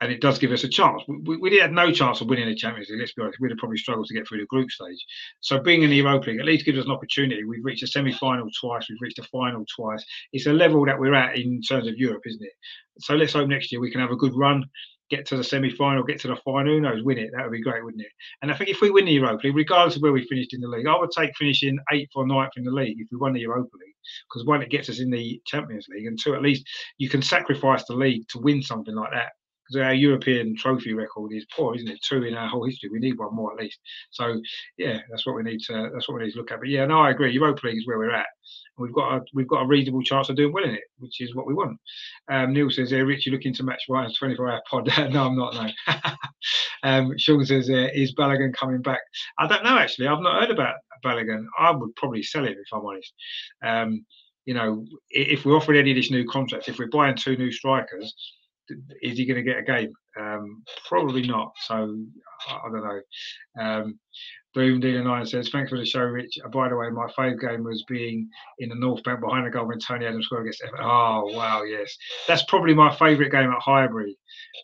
and 0.00 0.10
it 0.10 0.20
does 0.20 0.38
give 0.38 0.50
us 0.50 0.64
a 0.64 0.68
chance. 0.68 1.02
We, 1.08 1.36
we, 1.36 1.56
had 1.58 1.72
no 1.72 1.92
chance 1.92 2.20
of 2.20 2.28
winning 2.28 2.48
the 2.48 2.54
Champions 2.54 2.88
League. 2.88 3.00
Let's 3.00 3.12
be 3.12 3.22
honest, 3.22 3.38
we'd 3.38 3.50
have 3.50 3.58
probably 3.58 3.76
struggled 3.76 4.06
to 4.06 4.14
get 4.14 4.26
through 4.26 4.40
the 4.40 4.46
group 4.46 4.70
stage. 4.70 5.04
So 5.40 5.60
being 5.60 5.82
in 5.82 5.90
the 5.90 5.96
Europa 5.96 6.30
League 6.30 6.40
at 6.40 6.46
least 6.46 6.64
gives 6.64 6.78
us 6.78 6.86
an 6.86 6.90
opportunity. 6.90 7.44
We've 7.44 7.64
reached 7.64 7.82
a 7.82 7.86
semi-final 7.86 8.48
twice. 8.58 8.86
We've 8.88 9.00
reached 9.00 9.18
a 9.18 9.24
final 9.24 9.64
twice. 9.76 10.04
It's 10.32 10.46
a 10.46 10.52
level 10.52 10.86
that 10.86 10.98
we're 10.98 11.14
at 11.14 11.36
in 11.36 11.60
terms 11.60 11.86
of 11.86 11.98
Europe, 11.98 12.22
isn't 12.24 12.42
it? 12.42 12.52
So 13.00 13.14
let's 13.14 13.34
hope 13.34 13.48
next 13.48 13.72
year 13.72 13.80
we 13.80 13.90
can 13.90 14.00
have 14.00 14.10
a 14.10 14.16
good 14.16 14.32
run, 14.34 14.64
get 15.10 15.26
to 15.26 15.36
the 15.36 15.44
semi-final, 15.44 16.02
get 16.04 16.20
to 16.20 16.28
the 16.28 16.36
final. 16.36 16.72
Who 16.72 16.80
knows? 16.80 17.02
Win 17.02 17.18
it. 17.18 17.30
That 17.34 17.42
would 17.42 17.52
be 17.52 17.62
great, 17.62 17.84
wouldn't 17.84 18.02
it? 18.02 18.12
And 18.42 18.50
I 18.50 18.56
think 18.56 18.70
if 18.70 18.80
we 18.80 18.90
win 18.90 19.04
the 19.04 19.12
Europa 19.12 19.46
League, 19.46 19.56
regardless 19.56 19.96
of 19.96 20.02
where 20.02 20.12
we 20.12 20.26
finished 20.26 20.54
in 20.54 20.60
the 20.60 20.68
league, 20.68 20.86
I 20.86 20.98
would 20.98 21.10
take 21.10 21.36
finishing 21.36 21.78
eighth 21.92 22.10
or 22.14 22.26
ninth 22.26 22.52
in 22.56 22.64
the 22.64 22.70
league 22.70 22.96
if 22.98 23.08
we 23.10 23.18
won 23.18 23.32
the 23.32 23.40
Europa 23.40 23.76
League. 23.76 23.94
Because 24.28 24.46
one, 24.46 24.62
it 24.62 24.70
gets 24.70 24.88
us 24.88 25.00
in 25.00 25.10
the 25.10 25.40
Champions 25.46 25.86
League, 25.88 26.06
and 26.06 26.18
two, 26.18 26.34
at 26.34 26.42
least 26.42 26.66
you 26.98 27.08
can 27.08 27.22
sacrifice 27.22 27.84
the 27.84 27.94
league 27.94 28.26
to 28.28 28.38
win 28.38 28.62
something 28.62 28.94
like 28.94 29.10
that 29.12 29.32
because 29.70 29.84
our 29.84 29.94
European 29.94 30.56
trophy 30.56 30.94
record 30.94 31.32
is 31.32 31.46
poor, 31.54 31.74
isn't 31.74 31.88
it? 31.88 32.00
Two 32.02 32.22
in 32.22 32.34
our 32.34 32.48
whole 32.48 32.64
history. 32.64 32.90
We 32.90 32.98
need 32.98 33.18
one 33.18 33.34
more 33.34 33.52
at 33.52 33.58
least. 33.58 33.78
So 34.10 34.40
yeah, 34.76 34.98
that's 35.10 35.26
what 35.26 35.36
we 35.36 35.42
need 35.42 35.60
to 35.66 35.90
that's 35.92 36.08
what 36.08 36.18
we 36.18 36.24
need 36.24 36.32
to 36.32 36.38
look 36.38 36.50
at. 36.50 36.60
But 36.60 36.68
yeah, 36.68 36.86
no, 36.86 37.00
I 37.00 37.10
agree. 37.10 37.32
Europa 37.32 37.66
League 37.66 37.78
is 37.78 37.86
where 37.86 37.98
we're 37.98 38.14
at. 38.14 38.26
We've 38.78 38.92
got 38.92 39.16
a 39.16 39.20
we've 39.34 39.48
got 39.48 39.62
a 39.62 39.66
reasonable 39.66 40.02
chance 40.02 40.28
of 40.28 40.36
doing 40.36 40.52
well 40.52 40.64
in 40.64 40.74
it, 40.74 40.84
which 40.98 41.20
is 41.20 41.34
what 41.34 41.46
we 41.46 41.54
want. 41.54 41.78
Um, 42.30 42.52
Neil 42.52 42.70
says, 42.70 42.90
"Hey, 42.90 43.02
Rich, 43.02 43.26
you 43.26 43.32
looking 43.32 43.54
to 43.54 43.62
match 43.62 43.82
Ryan's 43.88 44.18
24-hour 44.18 44.62
pod?" 44.68 44.86
no, 45.12 45.26
I'm 45.26 45.36
not. 45.36 45.54
No. 45.54 45.94
um, 46.82 47.16
Sean 47.18 47.44
says, 47.44 47.68
"Is 47.68 48.14
Balogun 48.14 48.54
coming 48.54 48.82
back?" 48.82 49.00
I 49.38 49.46
don't 49.46 49.64
know. 49.64 49.78
Actually, 49.78 50.08
I've 50.08 50.20
not 50.20 50.40
heard 50.40 50.50
about 50.50 50.76
Balogun. 51.04 51.44
I 51.58 51.70
would 51.70 51.94
probably 51.96 52.22
sell 52.22 52.44
him 52.44 52.52
if 52.52 52.72
I'm 52.72 52.84
honest. 52.84 53.12
Um, 53.62 54.04
you 54.46 54.54
know, 54.54 54.84
if 55.10 55.44
we're 55.44 55.56
offering 55.56 55.78
any 55.78 55.90
of 55.90 55.96
this 55.96 56.10
new 56.10 56.26
contract, 56.26 56.68
if 56.68 56.78
we're 56.78 56.88
buying 56.88 57.14
two 57.14 57.36
new 57.36 57.52
strikers, 57.52 58.14
is 59.02 59.18
he 59.18 59.26
going 59.26 59.36
to 59.36 59.42
get 59.42 59.58
a 59.58 59.62
game? 59.62 59.92
Um, 60.18 60.62
probably 60.88 61.22
not. 61.22 61.52
So 61.66 61.98
I, 62.48 62.54
I 62.54 62.70
don't 62.70 62.84
know. 62.84 63.00
Um, 63.60 63.98
Boom 64.52 64.80
Dealer 64.80 65.04
Nine 65.04 65.26
says, 65.26 65.48
"Thanks 65.48 65.70
for 65.70 65.78
the 65.78 65.86
show, 65.86 66.00
Rich. 66.00 66.38
Uh, 66.44 66.48
by 66.48 66.68
the 66.68 66.76
way, 66.76 66.90
my 66.90 67.06
favourite 67.16 67.40
game 67.40 67.62
was 67.62 67.84
being 67.84 68.28
in 68.58 68.68
the 68.68 68.74
North 68.74 69.02
Bank 69.04 69.20
behind 69.20 69.46
the 69.46 69.50
goal 69.50 69.66
when 69.66 69.78
Tony 69.78 70.06
Adams 70.06 70.26
scored 70.26 70.42
against 70.42 70.62
Everton. 70.64 70.84
Oh 70.84 71.30
wow, 71.32 71.62
yes, 71.62 71.96
that's 72.26 72.42
probably 72.44 72.74
my 72.74 72.94
favourite 72.96 73.30
game 73.30 73.50
at 73.50 73.60
Highbury. 73.60 74.16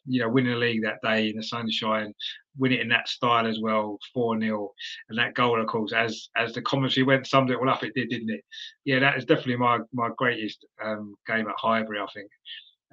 You 0.05 0.23
know, 0.23 0.29
winning 0.29 0.55
the 0.55 0.59
league 0.59 0.83
that 0.83 0.99
day 1.05 1.29
in 1.31 1.37
the 1.37 1.43
sunshine, 1.43 2.13
win 2.59 2.73
it 2.73 2.81
in 2.81 2.89
that 2.89 3.09
style 3.09 3.47
as 3.47 3.61
well, 3.61 3.99
four 4.13 4.39
0 4.39 4.73
and 5.09 5.19
that 5.19 5.35
goal, 5.35 5.61
of 5.61 5.69
course, 5.69 5.93
as 5.93 6.31
as 6.37 6.53
the 6.53 6.63
commentary 6.63 7.05
went, 7.05 7.27
summed 7.27 7.51
it 7.51 7.59
all 7.59 7.71
up. 7.71 7.85
It 7.85 7.95
did, 7.95 8.11
didn't 8.11 8.31
it? 8.31 8.45
Yeah, 8.85 8.99
that 8.99 9.17
is 9.17 9.25
definitely 9.25 9.57
my 9.57 9.79
my 9.93 10.11
greatest 10.17 10.67
um, 10.85 11.15
game 11.29 11.47
at 11.47 11.55
Highbury. 11.59 12.01
I 12.01 12.07
think. 12.13 12.31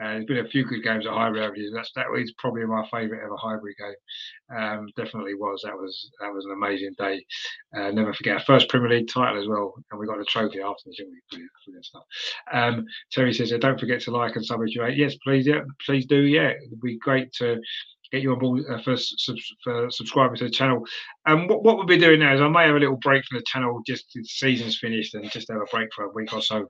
Uh, 0.01 0.13
there's 0.13 0.25
been 0.25 0.45
a 0.45 0.49
few 0.49 0.65
good 0.65 0.83
games 0.83 1.05
at 1.05 1.13
Highbury 1.13 1.41
over 1.41 1.53
the 1.53 1.61
years. 1.61 1.73
That's 1.73 1.91
that 1.95 2.09
was 2.09 2.33
probably 2.37 2.65
my 2.65 2.83
favourite 2.91 3.23
ever 3.23 3.35
Highbury 3.37 3.75
game. 3.79 4.57
Um, 4.57 4.87
definitely 4.97 5.35
was. 5.35 5.61
That 5.63 5.75
was 5.75 6.11
that 6.19 6.33
was 6.33 6.45
an 6.45 6.51
amazing 6.51 6.95
day. 6.97 7.23
Uh, 7.77 7.91
never 7.91 8.13
forget 8.13 8.35
our 8.35 8.43
first 8.43 8.69
Premier 8.69 8.89
League 8.89 9.07
title 9.07 9.41
as 9.41 9.47
well, 9.47 9.73
and 9.91 9.99
we 9.99 10.07
got 10.07 10.17
the 10.17 10.25
trophy 10.25 10.61
afterwards. 10.61 10.97
Didn't 10.97 11.11
we? 11.11 11.21
Brilliant, 11.29 11.51
brilliant 11.65 11.85
stuff. 11.85 12.03
Um, 12.51 12.85
Terry 13.11 13.33
says, 13.33 13.53
"Don't 13.59 13.79
forget 13.79 14.01
to 14.01 14.11
like 14.11 14.35
and 14.35 14.45
subscribe." 14.45 14.95
Yes, 14.95 15.15
please. 15.23 15.45
Yeah, 15.45 15.61
please 15.85 16.05
do. 16.07 16.21
Yeah, 16.21 16.49
it'd 16.49 16.81
be 16.81 16.97
great 16.97 17.31
to 17.33 17.59
get 18.11 18.21
you 18.21 18.31
on 18.31 18.39
board 18.39 18.63
uh, 18.69 18.81
for, 18.83 18.95
for 19.63 19.89
subscribing 19.89 20.37
to 20.37 20.43
the 20.45 20.49
channel. 20.49 20.85
And 21.25 21.41
um, 21.41 21.47
what, 21.47 21.63
what 21.63 21.77
we'll 21.77 21.87
be 21.87 21.97
doing 21.97 22.19
now 22.19 22.33
is 22.33 22.41
I 22.41 22.47
may 22.47 22.67
have 22.67 22.75
a 22.75 22.79
little 22.79 22.97
break 22.97 23.25
from 23.25 23.39
the 23.39 23.45
channel 23.47 23.81
just 23.87 24.05
the 24.13 24.23
season's 24.23 24.77
finished 24.77 25.15
and 25.15 25.29
just 25.31 25.49
have 25.49 25.61
a 25.61 25.65
break 25.71 25.89
for 25.95 26.05
a 26.05 26.13
week 26.13 26.31
or 26.31 26.41
so 26.41 26.67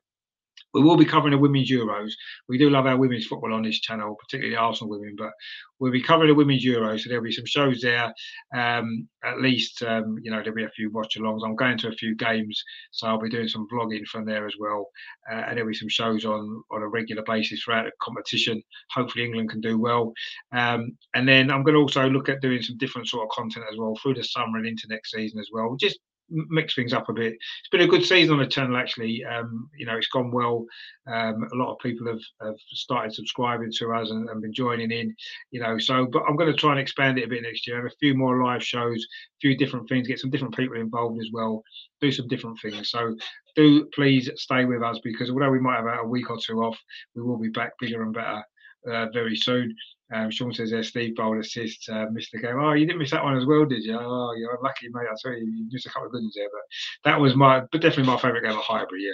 we 0.74 0.82
will 0.82 0.98
be 0.98 1.06
covering 1.06 1.32
the 1.32 1.38
women's 1.38 1.70
Euros. 1.70 2.12
We 2.50 2.58
do 2.58 2.70
love 2.70 2.86
our 2.86 2.98
women's 2.98 3.28
football 3.28 3.54
on 3.54 3.64
this 3.64 3.80
channel, 3.80 4.16
particularly 4.20 4.56
Arsenal 4.56 4.90
women, 4.90 5.16
but 5.18 5.32
we'll 5.80 5.92
be 5.92 6.02
covering 6.02 6.30
the 6.30 6.36
women's 6.36 6.66
Euros. 6.66 7.02
So 7.02 7.10
there'll 7.10 7.24
be 7.24 7.32
some 7.32 7.46
shows 7.46 7.82
there. 7.82 8.14
Um, 8.56 9.08
at 9.24 9.42
least, 9.42 9.84
um, 9.84 10.18
you 10.22 10.32
know, 10.32 10.38
there'll 10.38 10.56
be 10.56 10.64
a 10.64 10.70
few 10.70 10.90
watch 10.92 11.18
alongs. 11.18 11.46
I'm 11.46 11.56
going 11.56 11.78
to 11.80 11.90
a 11.90 11.94
few 11.94 12.16
games, 12.16 12.62
so 12.92 13.08
I'll 13.08 13.20
be 13.20 13.30
doing 13.30 13.48
some 13.48 13.68
vlogging 13.72 14.06
from 14.06 14.26
there 14.26 14.48
as 14.48 14.56
well. 14.60 14.88
Uh, 15.32 15.36
and 15.48 15.58
there'll 15.58 15.70
be 15.70 15.76
some 15.76 15.90
shows 15.90 16.26
on 16.26 16.64
on 16.72 16.82
a 16.82 16.88
regular 16.88 17.24
basis 17.24 17.64
throughout 17.64 17.86
the 17.86 17.92
competition. 18.02 18.62
Hopefully, 18.92 19.26
England 19.26 19.50
can 19.50 19.62
do 19.62 19.78
well. 19.78 20.14
Um, 20.52 20.98
and 21.14 21.28
then 21.28 21.52
I'm 21.52 21.64
going 21.64 21.76
to 21.76 21.82
also 21.82 22.10
look 22.10 22.30
at 22.30 22.42
doing 22.42 22.62
some 22.62 22.78
different 22.78 23.08
sort 23.08 23.24
of 23.24 23.30
content 23.30 23.66
as 23.72 23.78
well 23.78 23.98
through 24.02 24.16
the 24.16 24.24
summer 24.24 24.58
and 24.58 24.68
into 24.68 24.88
next 24.90 25.12
season 25.12 25.40
as 25.40 25.50
well. 25.52 25.76
Just 25.80 26.00
mix 26.30 26.76
things 26.76 26.94
up 26.94 27.10
a 27.10 27.14
bit. 27.14 27.34
It's 27.34 27.70
been 27.72 27.82
a 27.82 27.88
good 27.88 28.06
season 28.06 28.34
on 28.34 28.40
the 28.40 28.48
channel 28.48 28.78
actually. 28.78 29.24
Um, 29.26 29.70
you 29.78 29.86
know, 29.86 29.98
it's 29.98 30.08
gone 30.08 30.32
well. 30.32 30.66
Um, 31.08 31.48
a 31.52 31.56
lot 31.56 31.72
of 31.74 31.80
people 31.80 32.08
have, 32.08 32.22
have 32.42 32.56
started 32.72 33.14
subscribing 33.14 33.72
to 33.80 33.94
us 33.94 34.10
and, 34.10 34.30
and, 34.30 34.42
been 34.42 34.54
joining 34.54 34.92
in. 34.92 35.16
You 35.52 35.62
know, 35.62 35.78
so 35.78 36.06
but 36.06 36.24
I'm 36.28 36.36
going 36.36 36.52
to 36.52 36.58
try 36.58 36.72
and 36.72 36.80
expand 36.80 37.20
it 37.20 37.26
a 37.26 37.28
bit 37.28 37.44
next 37.44 37.68
year. 37.68 37.78
Have 37.78 37.86
a 37.86 37.96
few 38.00 38.16
more 38.16 38.44
live 38.44 38.64
shows, 38.64 39.04
a 39.04 39.40
few 39.42 39.58
different 39.58 39.88
things, 39.90 40.08
get 40.08 40.20
some 40.20 40.32
different 40.32 40.56
people 40.56 40.78
involved 40.78 41.20
as 41.22 41.30
well, 41.32 41.64
do 42.02 42.12
some 42.12 42.28
different 42.28 42.60
things. 42.62 42.90
So 42.90 43.16
do 43.56 43.86
please 43.94 44.30
stay 44.36 44.66
with 44.66 44.82
us 44.82 45.00
because 45.04 45.30
although 45.30 45.52
we 45.52 45.60
might 45.60 45.78
have 45.78 45.86
a 46.04 46.08
week 46.08 46.30
or 46.30 46.38
two 46.38 46.64
off, 46.64 46.78
we 47.16 47.22
will 47.22 47.38
be 47.38 47.50
back 47.50 47.74
bigger 47.80 48.02
and 48.02 48.14
better 48.14 48.44
uh, 48.90 49.08
very 49.14 49.36
soon. 49.36 49.76
Um, 50.14 50.30
Sean 50.30 50.54
says 50.54 50.72
there, 50.72 50.84
Steve 50.84 51.16
Bould 51.16 51.40
assists, 51.40 51.90
uh, 51.90 52.06
missed 52.12 52.32
the 52.32 52.40
game. 52.40 52.60
Oh, 52.60 52.74
you 52.74 52.86
didn't 52.86 53.00
miss 53.00 53.12
that 53.12 53.24
one 53.24 53.38
as 53.38 53.46
well, 53.46 53.66
did 53.66 53.84
you? 53.84 53.98
Oh, 54.00 54.34
you're 54.38 54.60
lucky, 54.62 54.88
mate. 54.92 55.08
I 55.12 55.16
tell 55.22 55.34
you, 55.34 55.46
you 55.46 55.68
missed 55.72 55.88
a 55.88 55.90
couple 55.90 56.08
of 56.08 56.12
good 56.12 56.22
ones 56.22 56.36
there. 56.36 56.50
But 56.52 57.10
that 57.10 57.20
was 57.20 57.36
my, 57.36 57.62
but 57.72 57.82
definitely 57.82 58.12
my 58.12 58.20
favourite 58.20 58.44
game 58.44 58.58
at 58.58 58.64
Highbury, 58.64 59.04
yeah. 59.04 59.12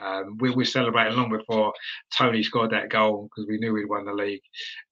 Um, 0.00 0.36
we 0.40 0.50
were 0.50 0.64
celebrating 0.64 1.16
long 1.16 1.30
before 1.30 1.72
Tony 2.16 2.42
scored 2.42 2.70
that 2.72 2.90
goal 2.90 3.28
because 3.28 3.48
we 3.48 3.58
knew 3.58 3.72
we'd 3.72 3.88
won 3.88 4.04
the 4.04 4.12
league. 4.12 4.42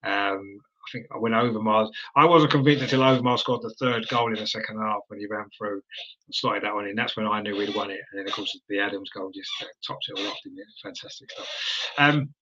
Um, 0.03 0.59
I 0.85 0.91
think 0.93 1.07
I 1.15 1.19
went 1.19 1.35
over 1.35 1.59
Overmars. 1.59 1.91
I 2.15 2.27
wasn't 2.27 2.53
convinced 2.53 2.83
until 2.83 3.01
Overmars 3.01 3.41
scored 3.41 3.63
the 3.63 3.75
third 3.79 4.07
goal 4.09 4.29
in 4.29 4.39
the 4.39 4.47
second 4.47 4.79
half 4.81 5.01
when 5.09 5.19
he 5.19 5.27
ran 5.27 5.47
through 5.57 5.75
and 5.75 6.35
slotted 6.35 6.63
that 6.63 6.75
one 6.75 6.87
in. 6.87 6.95
That's 6.95 7.17
when 7.17 7.27
I 7.27 7.41
knew 7.41 7.57
we'd 7.57 7.75
won 7.75 7.91
it. 7.91 8.01
And 8.13 8.21
then, 8.21 8.29
of 8.29 8.35
course, 8.35 8.59
the 8.69 8.81
Adams 8.81 9.11
goal 9.11 9.31
just 9.35 9.51
uh, 9.63 9.67
topped 9.87 10.07
it 10.09 10.19
all 10.19 10.27
off, 10.27 10.37
didn't 10.45 10.59
it? 10.59 10.67
Fantastic 10.83 11.31
stuff. 11.31 11.49
Um, 11.97 12.35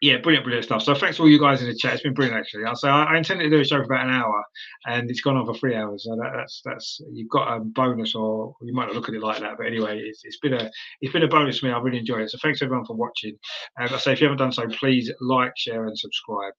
yeah, 0.00 0.16
brilliant, 0.18 0.44
brilliant 0.44 0.64
stuff. 0.64 0.82
So 0.82 0.94
thanks 0.94 1.16
to 1.16 1.22
all 1.22 1.28
you 1.28 1.38
guys 1.38 1.60
in 1.60 1.68
the 1.68 1.74
chat. 1.74 1.94
It's 1.94 2.02
been 2.02 2.14
brilliant 2.14 2.40
actually. 2.40 2.64
So 2.74 2.88
I, 2.88 3.14
I 3.14 3.16
intended 3.18 3.44
to 3.44 3.50
do 3.50 3.60
a 3.60 3.64
show 3.64 3.76
for 3.76 3.84
about 3.84 4.06
an 4.06 4.14
hour, 4.14 4.44
and 4.86 5.10
it's 5.10 5.20
gone 5.20 5.36
on 5.36 5.44
for 5.44 5.54
three 5.54 5.76
hours. 5.76 6.04
So 6.04 6.16
that, 6.16 6.32
that's 6.34 6.62
that's 6.64 7.00
you've 7.12 7.28
got 7.28 7.54
a 7.54 7.60
bonus, 7.60 8.14
or 8.14 8.54
you 8.62 8.72
might 8.72 8.86
not 8.86 8.94
look 8.94 9.08
at 9.08 9.14
it 9.14 9.22
like 9.22 9.40
that, 9.40 9.58
but 9.58 9.66
anyway, 9.66 9.98
it's, 9.98 10.22
it's 10.24 10.38
been 10.38 10.54
a 10.54 10.70
it's 11.00 11.12
been 11.12 11.22
a 11.22 11.28
bonus 11.28 11.58
for 11.58 11.66
me. 11.66 11.72
I 11.72 11.78
really 11.78 11.98
enjoyed 11.98 12.22
it. 12.22 12.30
So 12.30 12.38
thanks 12.42 12.62
everyone 12.62 12.86
for 12.86 12.96
watching. 12.96 13.36
And 13.78 13.90
I 13.90 13.98
say 13.98 14.12
if 14.12 14.20
you 14.20 14.26
haven't 14.26 14.38
done 14.38 14.52
so, 14.52 14.66
please 14.68 15.10
like, 15.20 15.52
share, 15.56 15.86
and 15.86 15.98
subscribe. 15.98 16.54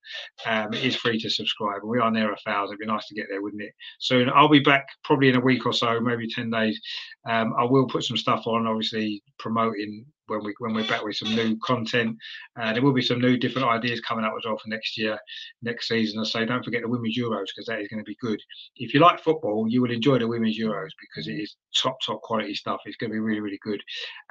Um, 0.45 0.73
it 0.73 0.83
is 0.83 0.95
free 0.95 1.19
to 1.19 1.29
subscribe. 1.29 1.81
We 1.83 1.99
are 1.99 2.11
near 2.11 2.31
a 2.31 2.37
thousand. 2.45 2.73
It'd 2.73 2.79
be 2.79 2.85
nice 2.85 3.07
to 3.07 3.15
get 3.15 3.25
there, 3.29 3.41
wouldn't 3.41 3.63
it? 3.63 3.73
Soon. 3.99 4.29
I'll 4.29 4.49
be 4.49 4.59
back 4.59 4.85
probably 5.03 5.29
in 5.29 5.35
a 5.35 5.39
week 5.39 5.65
or 5.65 5.73
so, 5.73 5.99
maybe 5.99 6.27
ten 6.27 6.51
days. 6.51 6.79
Um, 7.27 7.53
I 7.57 7.63
will 7.63 7.87
put 7.87 8.03
some 8.03 8.17
stuff 8.17 8.43
on, 8.45 8.67
obviously 8.67 9.23
promoting 9.39 10.05
when 10.31 10.43
we 10.43 10.53
when 10.59 10.73
we're 10.73 10.87
back 10.87 11.03
with 11.03 11.15
some 11.15 11.35
new 11.35 11.57
content. 11.63 12.17
Uh, 12.59 12.73
there 12.73 12.81
will 12.81 12.93
be 12.93 13.01
some 13.01 13.19
new 13.19 13.37
different 13.37 13.67
ideas 13.67 13.99
coming 13.99 14.25
up 14.25 14.33
as 14.37 14.45
well 14.45 14.57
for 14.57 14.69
next 14.69 14.97
year, 14.97 15.19
next 15.61 15.87
season. 15.87 16.19
I 16.19 16.23
say 16.23 16.45
don't 16.45 16.63
forget 16.63 16.81
the 16.81 16.89
women's 16.89 17.17
Euros 17.17 17.47
because 17.53 17.65
that 17.67 17.81
is 17.81 17.87
going 17.87 18.03
to 18.03 18.09
be 18.09 18.17
good. 18.21 18.39
If 18.77 18.93
you 18.93 18.99
like 18.99 19.21
football, 19.21 19.67
you 19.67 19.81
will 19.81 19.91
enjoy 19.91 20.19
the 20.19 20.27
women's 20.27 20.57
Euros 20.57 20.89
because 20.99 21.27
it 21.27 21.33
is 21.33 21.55
top 21.75 21.97
top 22.05 22.21
quality 22.21 22.55
stuff. 22.55 22.79
It's 22.85 22.97
going 22.97 23.11
to 23.11 23.15
be 23.15 23.19
really 23.19 23.41
really 23.41 23.59
good. 23.61 23.81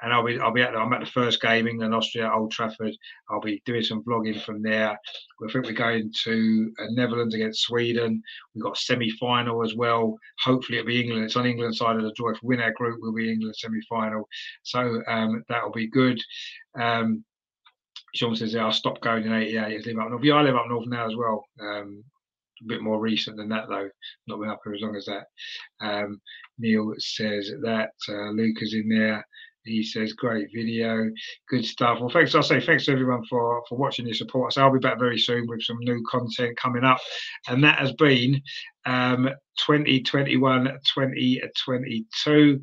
And 0.01 0.11
I'll 0.11 0.25
be 0.25 0.39
I'll 0.39 0.51
be 0.51 0.61
at 0.61 0.73
the, 0.73 0.79
I'm 0.79 0.93
at 0.93 1.01
the 1.01 1.05
first 1.05 1.41
game 1.41 1.67
England 1.67 1.93
Austria 1.93 2.31
Old 2.33 2.51
Trafford. 2.51 2.95
I'll 3.29 3.41
be 3.41 3.61
doing 3.65 3.83
some 3.83 4.03
vlogging 4.03 4.41
from 4.41 4.61
there. 4.61 4.91
I 4.91 5.51
think 5.51 5.65
we're 5.65 5.73
going 5.73 6.11
to 6.23 6.73
uh, 6.79 6.85
Netherlands 6.91 7.33
against 7.33 7.61
Sweden. 7.61 8.21
We've 8.53 8.63
got 8.63 8.77
semi 8.77 9.09
final 9.19 9.63
as 9.63 9.75
well. 9.75 10.17
Hopefully 10.43 10.77
it'll 10.77 10.87
be 10.87 11.01
England. 11.01 11.25
It's 11.25 11.35
on 11.35 11.45
England 11.45 11.75
side 11.75 11.95
of 11.95 12.03
the 12.03 12.13
draw. 12.15 12.31
If 12.31 12.39
we 12.43 12.55
win 12.55 12.63
our 12.63 12.73
group, 12.73 12.99
we'll 13.01 13.13
be 13.13 13.31
England 13.31 13.55
semi 13.57 13.79
final. 13.89 14.27
So 14.63 15.01
um, 15.07 15.43
that'll 15.49 15.71
be 15.71 15.87
good. 15.91 16.19
Um, 16.79 17.23
Sean 18.13 18.35
says, 18.35 18.53
yeah, 18.53 18.67
I 18.67 18.71
stopped 18.71 19.01
going 19.01 19.23
in 19.23 19.33
88. 19.33 19.59
I 19.59 19.67
live 19.67 19.99
up 19.99 20.09
north. 20.09 20.23
Yeah, 20.23 20.35
I 20.35 20.41
live 20.41 20.55
up 20.55 20.67
north 20.67 20.87
now 20.87 21.07
as 21.07 21.15
well. 21.15 21.45
Um, 21.61 22.03
a 22.61 22.67
bit 22.67 22.81
more 22.81 22.99
recent 22.99 23.37
than 23.37 23.49
that, 23.49 23.69
though. 23.69 23.89
Not 24.27 24.39
been 24.39 24.49
up 24.49 24.59
here 24.63 24.73
as 24.73 24.81
long 24.81 24.95
as 24.95 25.05
that. 25.05 25.25
Um, 25.79 26.21
Neil 26.59 26.93
says 26.97 27.51
that 27.63 27.91
uh, 28.09 28.31
Luke 28.31 28.57
is 28.61 28.73
in 28.73 28.89
there. 28.89 29.25
He 29.63 29.83
says, 29.83 30.13
great 30.13 30.47
video, 30.53 31.09
good 31.47 31.63
stuff. 31.63 31.99
Well, 31.99 32.09
thanks. 32.09 32.33
I'll 32.33 32.41
say 32.41 32.59
thanks 32.59 32.85
to 32.85 32.93
everyone 32.93 33.23
for, 33.29 33.61
for 33.69 33.77
watching 33.77 34.07
your 34.07 34.15
support. 34.15 34.53
So 34.53 34.63
I'll 34.63 34.73
be 34.73 34.79
back 34.79 34.97
very 34.97 35.19
soon 35.19 35.45
with 35.47 35.61
some 35.61 35.77
new 35.81 36.03
content 36.09 36.57
coming 36.57 36.83
up. 36.83 36.97
And 37.47 37.63
that 37.63 37.77
has 37.77 37.93
been 37.93 38.41
um, 38.85 39.29
2021 39.59 40.65
2022. 40.65 42.61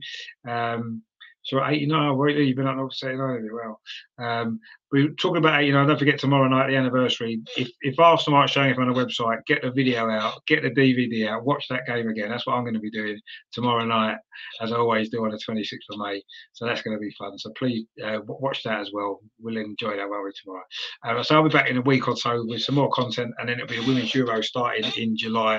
Um, 0.48 1.02
so 1.48 1.64
89, 1.64 2.16
really, 2.16 2.44
you've 2.44 2.56
been 2.56 2.66
up 2.66 2.76
to 2.90 3.08
89 3.08 3.48
well. 3.52 3.80
Um, 4.18 4.60
we're 4.90 5.10
talking 5.10 5.36
about, 5.36 5.64
you 5.64 5.72
know, 5.72 5.86
don't 5.86 5.98
forget 5.98 6.18
tomorrow 6.18 6.48
night, 6.48 6.68
the 6.68 6.76
anniversary. 6.76 7.42
If 7.56 7.68
if 7.82 7.98
Arsenal 7.98 8.38
aren't 8.38 8.50
showing 8.50 8.72
up 8.72 8.78
on 8.78 8.88
the 8.88 8.94
website, 8.94 9.44
get 9.46 9.62
the 9.62 9.70
video 9.70 10.08
out, 10.08 10.44
get 10.46 10.62
the 10.62 10.70
DVD 10.70 11.28
out, 11.28 11.44
watch 11.44 11.66
that 11.68 11.86
game 11.86 12.08
again. 12.08 12.30
That's 12.30 12.46
what 12.46 12.54
I'm 12.54 12.64
going 12.64 12.74
to 12.74 12.80
be 12.80 12.90
doing 12.90 13.20
tomorrow 13.52 13.84
night, 13.84 14.16
as 14.62 14.72
I 14.72 14.76
always 14.76 15.10
do 15.10 15.24
on 15.24 15.30
the 15.30 15.38
26th 15.38 15.92
of 15.92 15.98
May. 15.98 16.22
So 16.54 16.64
that's 16.66 16.82
going 16.82 16.96
to 16.96 17.00
be 17.00 17.14
fun. 17.18 17.38
So 17.38 17.50
please 17.58 17.86
uh, 18.02 18.20
watch 18.26 18.62
that 18.62 18.80
as 18.80 18.90
well. 18.92 19.20
We'll 19.40 19.58
enjoy 19.58 19.96
that 19.96 20.08
while 20.08 20.22
we're 20.22 20.32
tomorrow. 20.32 20.64
Uh, 21.04 21.22
so 21.22 21.34
I'll 21.34 21.42
be 21.42 21.50
back 21.50 21.68
in 21.68 21.76
a 21.76 21.82
week 21.82 22.08
or 22.08 22.16
so 22.16 22.44
with 22.46 22.62
some 22.62 22.76
more 22.76 22.90
content, 22.90 23.34
and 23.38 23.48
then 23.48 23.60
it'll 23.60 23.68
be 23.68 23.78
a 23.78 23.86
Women's 23.86 24.14
Euro 24.14 24.40
starting 24.40 24.90
in 24.96 25.16
July. 25.16 25.56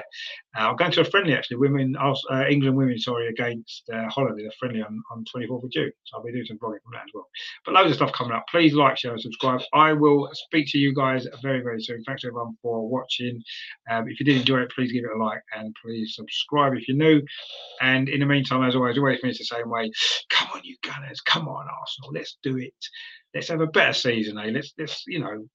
Uh, 0.58 0.70
I'm 0.70 0.76
going 0.76 0.92
to 0.92 1.02
a 1.02 1.06
friendly 1.06 1.36
actually, 1.36 1.58
women, 1.58 1.96
uh, 2.00 2.16
England 2.50 2.76
women, 2.76 2.98
sorry, 2.98 3.28
against 3.28 3.84
uh, 3.94 4.08
Holland 4.10 4.40
in 4.40 4.48
a 4.48 4.52
friendly 4.60 4.82
on, 4.82 5.02
on 5.12 5.24
24th 5.36 5.66
of 5.66 5.72
June. 5.72 5.92
So 6.06 6.18
I'll 6.18 6.24
be 6.24 6.32
doing 6.32 6.46
some 6.46 6.58
vlogging 6.58 6.82
from 6.84 6.94
that 6.94 7.04
as 7.04 7.12
well. 7.14 7.28
But 7.64 7.76
loads 7.76 7.92
of 7.92 7.96
stuff 7.96 8.12
coming 8.14 8.34
up. 8.34 8.46
Please 8.52 8.74
like, 8.74 8.98
share, 8.98 9.12
and 9.12 9.22
subscribe. 9.22 9.62
I 9.74 9.94
will 9.94 10.30
speak 10.34 10.68
to 10.72 10.78
you 10.78 10.94
guys 10.94 11.28
very, 11.42 11.62
very 11.62 11.82
soon. 11.82 12.04
Thanks 12.04 12.26
everyone 12.26 12.58
for 12.62 12.90
watching. 12.90 13.42
Um, 13.90 14.08
if 14.08 14.20
you 14.20 14.26
did 14.26 14.38
enjoy 14.38 14.62
it, 14.62 14.72
please 14.72 14.92
give 14.92 15.04
it 15.04 15.16
a 15.16 15.24
like 15.24 15.42
and 15.56 15.76
please 15.84 16.16
subscribe 16.16 16.74
if 16.74 16.88
you're 16.88 16.98
new. 16.98 17.22
And 17.82 18.10
in 18.10 18.22
the 18.22 18.26
meantime, 18.26 18.64
as 18.64 18.76
always, 18.76 18.98
always 18.98 19.20
finish 19.20 19.38
the 19.38 19.46
same 19.46 19.70
way. 19.70 19.92
Come 20.30 20.50
on, 20.56 20.62
you 20.64 20.76
Gunners. 20.84 21.22
Come 21.22 21.48
on, 21.48 21.68
Arsenal. 21.80 22.12
Let's 22.14 22.38
do 22.44 22.58
it. 22.58 22.74
Let's 23.34 23.50
have 23.50 23.62
a 23.62 23.68
better 23.68 23.94
season, 23.94 24.40
eh? 24.40 24.50
Let's, 24.52 24.74
let's, 24.78 25.04
you 25.06 25.20
know, 25.20 25.46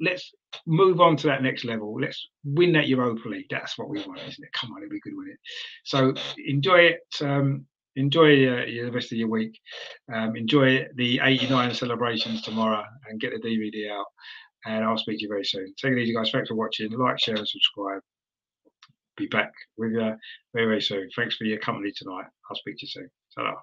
let's 0.00 0.32
move 0.66 1.00
on 1.00 1.16
to 1.18 1.26
that 1.26 1.42
next 1.42 1.64
level. 1.64 1.98
Let's 2.00 2.28
win 2.44 2.72
that 2.72 2.88
Europa 2.88 3.28
League. 3.28 3.46
That's 3.50 3.76
what 3.76 3.88
we 3.88 3.98
want, 4.06 4.20
isn't 4.20 4.44
it? 4.44 4.52
Come 4.52 4.72
on, 4.72 4.82
it'll 4.82 4.90
be 4.90 5.00
good 5.00 5.16
with 5.16 5.28
it. 5.28 5.38
So 5.84 6.14
enjoy 6.46 6.78
it. 6.78 7.00
Um, 7.20 7.66
enjoy 8.00 8.46
uh, 8.48 8.64
the 8.66 8.90
rest 8.92 9.12
of 9.12 9.18
your 9.18 9.28
week. 9.28 9.60
Um, 10.12 10.34
enjoy 10.36 10.86
the 10.96 11.20
89 11.22 11.74
celebrations 11.74 12.42
tomorrow 12.42 12.82
and 13.08 13.20
get 13.20 13.32
the 13.32 13.38
DVD 13.38 13.90
out. 13.90 14.06
And 14.66 14.84
I'll 14.84 14.98
speak 14.98 15.18
to 15.18 15.24
you 15.24 15.28
very 15.28 15.44
soon. 15.44 15.72
Take 15.80 15.92
it 15.92 15.98
easy, 15.98 16.14
guys. 16.14 16.30
Thanks 16.30 16.48
for 16.48 16.54
watching. 16.54 16.90
Like, 16.92 17.18
share, 17.18 17.36
and 17.36 17.46
subscribe. 17.46 18.02
Be 19.16 19.26
back 19.26 19.52
with 19.76 19.92
you 19.92 20.16
very, 20.54 20.66
very 20.66 20.82
soon. 20.82 21.08
Thanks 21.16 21.36
for 21.36 21.44
your 21.44 21.58
company 21.58 21.92
tonight. 21.94 22.26
I'll 22.50 22.56
speak 22.56 22.76
to 22.78 22.86
you 22.86 22.88
soon. 22.88 23.10
Ta-da. 23.36 23.54